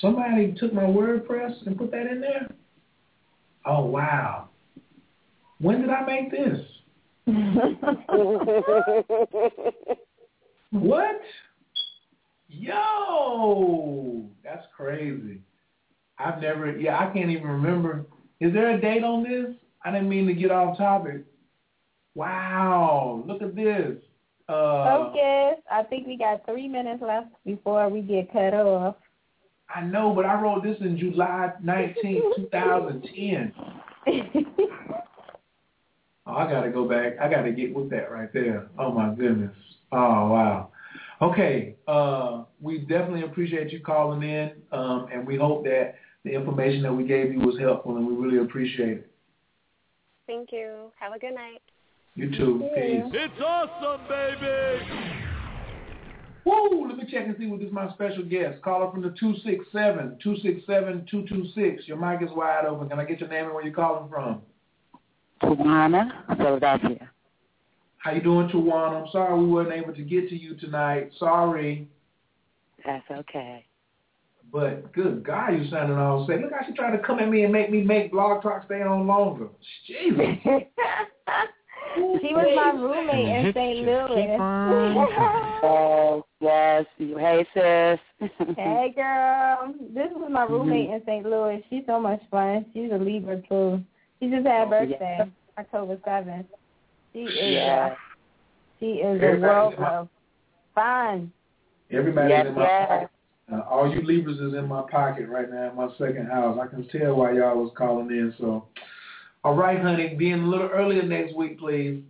Somebody 0.00 0.54
took 0.58 0.72
my 0.72 0.84
WordPress 0.84 1.66
and 1.66 1.76
put 1.76 1.90
that 1.90 2.06
in 2.06 2.20
there? 2.20 2.48
Oh, 3.66 3.84
wow. 3.84 4.48
When 5.60 5.80
did 5.80 5.90
I 5.90 6.06
make 6.06 6.30
this? 6.30 6.60
what? 10.70 11.20
Yo, 12.48 14.24
that's 14.42 14.64
crazy. 14.76 15.40
I've 16.20 16.40
never, 16.40 16.76
yeah, 16.76 16.98
I 16.98 17.12
can't 17.12 17.30
even 17.30 17.46
remember. 17.46 18.04
Is 18.40 18.52
there 18.52 18.70
a 18.70 18.80
date 18.80 19.04
on 19.04 19.22
this? 19.22 19.54
I 19.84 19.90
didn't 19.90 20.08
mean 20.08 20.26
to 20.26 20.34
get 20.34 20.50
off 20.50 20.76
topic. 20.76 21.24
Wow, 22.14 23.22
look 23.26 23.40
at 23.40 23.54
this. 23.54 23.96
Uh, 24.48 24.84
Focus. 24.84 25.62
I 25.70 25.82
think 25.88 26.06
we 26.06 26.18
got 26.18 26.44
three 26.44 26.68
minutes 26.68 27.02
left 27.02 27.28
before 27.46 27.88
we 27.88 28.02
get 28.02 28.32
cut 28.32 28.52
off. 28.52 28.96
I 29.74 29.82
know, 29.82 30.12
but 30.12 30.26
I 30.26 30.40
wrote 30.40 30.64
this 30.64 30.76
in 30.80 30.98
July 30.98 31.52
19, 31.62 32.22
2010. 32.36 33.52
Oh, 36.26 36.32
I 36.32 36.50
got 36.50 36.62
to 36.62 36.70
go 36.70 36.88
back. 36.88 37.14
I 37.20 37.30
got 37.30 37.42
to 37.42 37.52
get 37.52 37.74
with 37.74 37.90
that 37.90 38.10
right 38.10 38.32
there. 38.32 38.68
Oh, 38.78 38.92
my 38.92 39.14
goodness. 39.14 39.54
Oh, 39.92 40.28
wow. 40.28 40.70
Okay. 41.22 41.76
Uh, 41.86 42.44
we 42.60 42.78
definitely 42.78 43.22
appreciate 43.22 43.72
you 43.72 43.80
calling 43.80 44.22
in, 44.22 44.52
um, 44.72 45.06
and 45.12 45.26
we 45.26 45.36
hope 45.36 45.64
that 45.64 45.94
the 46.24 46.32
information 46.32 46.82
that 46.82 46.92
we 46.92 47.04
gave 47.04 47.32
you 47.32 47.40
was 47.40 47.58
helpful, 47.58 47.96
and 47.96 48.06
we 48.06 48.14
really 48.14 48.44
appreciate 48.44 48.98
it. 48.98 49.10
Thank 50.26 50.52
you. 50.52 50.92
Have 50.98 51.12
a 51.12 51.18
good 51.18 51.34
night. 51.34 51.60
You 52.14 52.30
too. 52.36 52.68
Peace. 52.74 53.02
It's 53.12 53.40
awesome, 53.40 54.00
baby. 54.08 55.20
Woo! 56.44 56.88
Let 56.88 56.96
me 56.96 57.04
check 57.10 57.26
and 57.26 57.36
see 57.38 57.46
what 57.46 57.60
this 57.60 57.68
is 57.68 57.72
my 57.72 57.92
special 57.92 58.24
guest. 58.24 58.62
Caller 58.62 58.90
from 58.90 59.02
the 59.02 59.14
267, 59.20 60.18
267-226. 60.24 61.86
Your 61.86 61.96
mic 61.96 62.22
is 62.22 62.34
wide 62.34 62.64
open. 62.64 62.88
Can 62.88 62.98
I 62.98 63.04
get 63.04 63.20
your 63.20 63.28
name 63.28 63.46
and 63.46 63.54
where 63.54 63.64
you're 63.64 63.74
calling 63.74 64.08
from? 64.08 64.42
Tawana, 65.42 66.36
Philadelphia. 66.36 67.10
How 67.98 68.12
you 68.12 68.22
doing, 68.22 68.48
Tawana? 68.48 69.02
I'm 69.02 69.08
sorry 69.12 69.38
we 69.38 69.46
weren't 69.46 69.72
able 69.72 69.94
to 69.94 70.02
get 70.02 70.28
to 70.30 70.36
you 70.36 70.54
tonight. 70.56 71.10
Sorry. 71.18 71.86
That's 72.84 73.04
okay. 73.10 73.64
But 74.52 74.92
good 74.92 75.22
God, 75.24 75.50
you 75.50 75.70
sounding 75.70 75.96
all 75.96 76.26
say. 76.26 76.40
Look 76.40 76.52
how 76.52 76.66
she 76.66 76.72
trying 76.72 76.96
to 76.96 77.02
come 77.04 77.18
at 77.20 77.28
me 77.28 77.44
and 77.44 77.52
make 77.52 77.70
me 77.70 77.82
make 77.82 78.10
Blog 78.10 78.42
Talk 78.42 78.64
stay 78.64 78.82
on 78.82 79.06
longer. 79.06 79.48
Jesus. 79.86 80.16
she 81.94 82.34
was 82.34 82.52
my 82.56 82.72
roommate 82.80 83.46
in 83.46 83.52
St. 83.54 83.86
Louis. 83.86 84.36
oh, 85.62 86.24
yes. 86.40 86.84
Hey, 86.98 87.46
sis. 87.54 88.28
hey, 88.56 88.92
girl. 88.96 89.74
This 89.94 90.08
was 90.16 90.30
my 90.32 90.44
roommate 90.44 90.90
in 90.90 91.00
St. 91.06 91.24
Louis. 91.24 91.64
She's 91.70 91.84
so 91.86 92.00
much 92.00 92.20
fun. 92.30 92.66
She's 92.74 92.90
a 92.92 92.96
Libra, 92.98 93.40
too. 93.48 93.80
She 94.20 94.28
just 94.30 94.46
had 94.46 94.66
Oh, 94.66 94.70
birthday, 94.70 95.16
yeah. 95.20 95.24
October 95.58 95.96
7th. 96.06 96.46
She 97.12 97.20
is, 97.20 97.54
Yeah. 97.54 97.94
she 98.78 98.86
is 98.86 99.20
a 99.20 99.24
Everybody's 99.24 99.42
world 99.42 99.74
in 99.74 99.80
my- 99.80 99.96
of 99.96 100.08
fun. 100.74 101.32
Everybody's 101.90 102.30
Yes, 102.30 102.46
in 102.46 102.54
my 102.54 102.62
yes. 102.62 102.88
pocket. 102.88 103.10
Uh, 103.52 103.60
all 103.68 103.92
you 103.92 104.02
Libras 104.02 104.38
is 104.38 104.54
in 104.54 104.66
my 104.68 104.82
pocket 104.90 105.28
right 105.28 105.50
now 105.50 105.70
in 105.70 105.76
my 105.76 105.88
second 105.98 106.26
house. 106.26 106.58
I 106.60 106.66
can 106.68 106.86
tell 106.88 107.16
why 107.16 107.32
y'all 107.32 107.60
was 107.60 107.72
calling 107.76 108.08
in. 108.10 108.32
So, 108.38 108.66
all 109.42 109.56
right, 109.56 109.80
honey, 109.80 110.14
be 110.14 110.30
in 110.30 110.40
a 110.40 110.46
little 110.46 110.68
earlier 110.68 111.02
next 111.02 111.34
week, 111.34 111.58
please. 111.58 112.02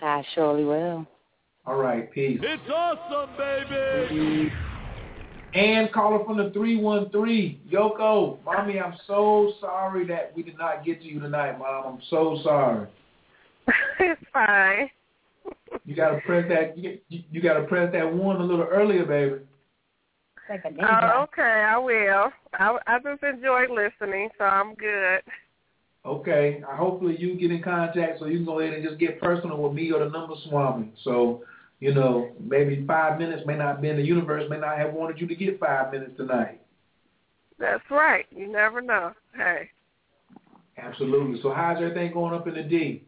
I 0.00 0.24
surely 0.34 0.64
will. 0.64 1.06
All 1.66 1.76
right, 1.76 2.12
peace. 2.12 2.40
It's 2.42 2.62
awesome, 2.70 3.30
baby. 3.38 4.52
And 5.54 5.90
caller 5.92 6.22
from 6.24 6.36
the 6.36 6.50
313, 6.50 7.60
Yoko. 7.72 8.44
Mommy, 8.44 8.80
I'm 8.80 8.94
so 9.06 9.54
sorry 9.60 10.04
that 10.08 10.32
we 10.36 10.42
did 10.42 10.58
not 10.58 10.84
get 10.84 11.00
to 11.00 11.06
you 11.06 11.20
tonight, 11.20 11.58
Mom. 11.58 11.86
I'm 11.86 12.02
so 12.10 12.40
sorry. 12.42 12.88
it's 14.00 14.20
fine. 14.32 14.90
You 15.86 15.94
gotta 15.94 16.20
press 16.26 16.44
that. 16.48 16.76
You, 16.76 16.98
you, 17.08 17.22
you 17.30 17.40
gotta 17.40 17.64
press 17.64 17.92
that 17.92 18.12
one 18.12 18.36
a 18.36 18.44
little 18.44 18.66
earlier, 18.66 19.04
baby. 19.04 19.44
Like 20.48 20.64
a 20.64 20.68
Oh, 20.68 21.22
okay, 21.22 21.42
I 21.42 21.78
will. 21.78 22.30
I, 22.52 22.78
I 22.86 22.98
just 22.98 23.22
enjoy 23.22 23.62
listening, 23.70 24.28
so 24.38 24.44
I'm 24.44 24.74
good. 24.74 25.20
Okay. 26.04 26.62
I 26.68 26.76
hopefully 26.76 27.16
you 27.18 27.38
get 27.38 27.50
in 27.50 27.62
contact 27.62 28.18
so 28.18 28.26
you 28.26 28.38
can 28.38 28.44
go 28.44 28.60
ahead 28.60 28.74
and 28.74 28.84
just 28.84 29.00
get 29.00 29.20
personal 29.20 29.56
with 29.56 29.72
me 29.72 29.90
or 29.90 30.04
the 30.04 30.10
number 30.10 30.34
swami. 30.46 30.92
So, 31.02 31.44
you 31.80 31.94
know, 31.94 32.32
maybe 32.38 32.84
five 32.86 33.18
minutes 33.18 33.42
may 33.46 33.56
not 33.56 33.80
be 33.80 33.88
in 33.88 33.96
the 33.96 34.02
universe 34.02 34.48
may 34.50 34.58
not 34.58 34.76
have 34.76 34.92
wanted 34.92 35.20
you 35.20 35.26
to 35.26 35.34
get 35.34 35.58
five 35.58 35.92
minutes 35.92 36.16
tonight. 36.16 36.60
That's 37.58 37.84
right. 37.90 38.26
You 38.30 38.52
never 38.52 38.82
know. 38.82 39.12
Hey. 39.34 39.70
Absolutely. 40.76 41.40
So 41.40 41.54
how's 41.54 41.78
everything 41.78 42.12
going 42.12 42.34
up 42.34 42.46
in 42.48 42.54
the 42.54 42.62
D? 42.62 43.04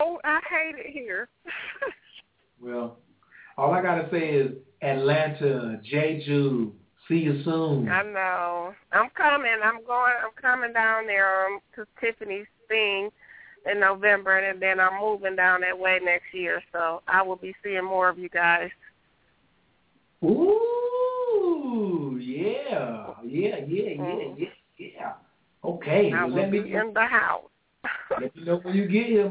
Oh, 0.00 0.18
I 0.24 0.40
hate 0.48 0.84
it 0.84 0.90
here. 0.90 1.28
Well, 2.62 2.98
all 3.60 3.72
I 3.74 3.82
gotta 3.82 4.08
say 4.10 4.30
is 4.30 4.52
Atlanta, 4.80 5.78
Jeju. 5.92 6.72
See 7.06 7.16
you 7.16 7.42
soon. 7.44 7.90
I 7.90 8.02
know. 8.02 8.72
I'm 8.90 9.10
coming. 9.10 9.52
I'm 9.62 9.84
going. 9.84 10.14
I'm 10.24 10.30
coming 10.40 10.72
down 10.72 11.06
there 11.06 11.44
um, 11.44 11.60
to 11.76 11.84
Tiffany's 12.00 12.46
thing 12.68 13.10
in 13.70 13.80
November, 13.80 14.38
and 14.38 14.62
then 14.62 14.80
I'm 14.80 14.98
moving 14.98 15.36
down 15.36 15.60
that 15.60 15.78
way 15.78 16.00
next 16.02 16.32
year. 16.32 16.62
So 16.72 17.02
I 17.06 17.20
will 17.20 17.36
be 17.36 17.54
seeing 17.62 17.84
more 17.84 18.08
of 18.08 18.18
you 18.18 18.30
guys. 18.30 18.70
Ooh, 20.24 22.18
yeah, 22.18 23.08
yeah, 23.22 23.56
yeah, 23.56 23.56
mm. 23.58 23.68
yeah, 23.68 23.84
mm-hmm. 24.02 24.42
yeah, 24.42 24.48
yeah. 24.78 25.12
Okay, 25.62 26.10
I 26.16 26.24
will 26.24 26.34
let 26.34 26.50
me 26.50 26.60
be 26.60 26.72
in 26.72 26.94
the 26.94 27.04
house. 27.04 27.50
let 28.22 28.34
me 28.34 28.42
know 28.42 28.56
when 28.62 28.74
you 28.74 28.88
get 28.88 29.04
here, 29.04 29.29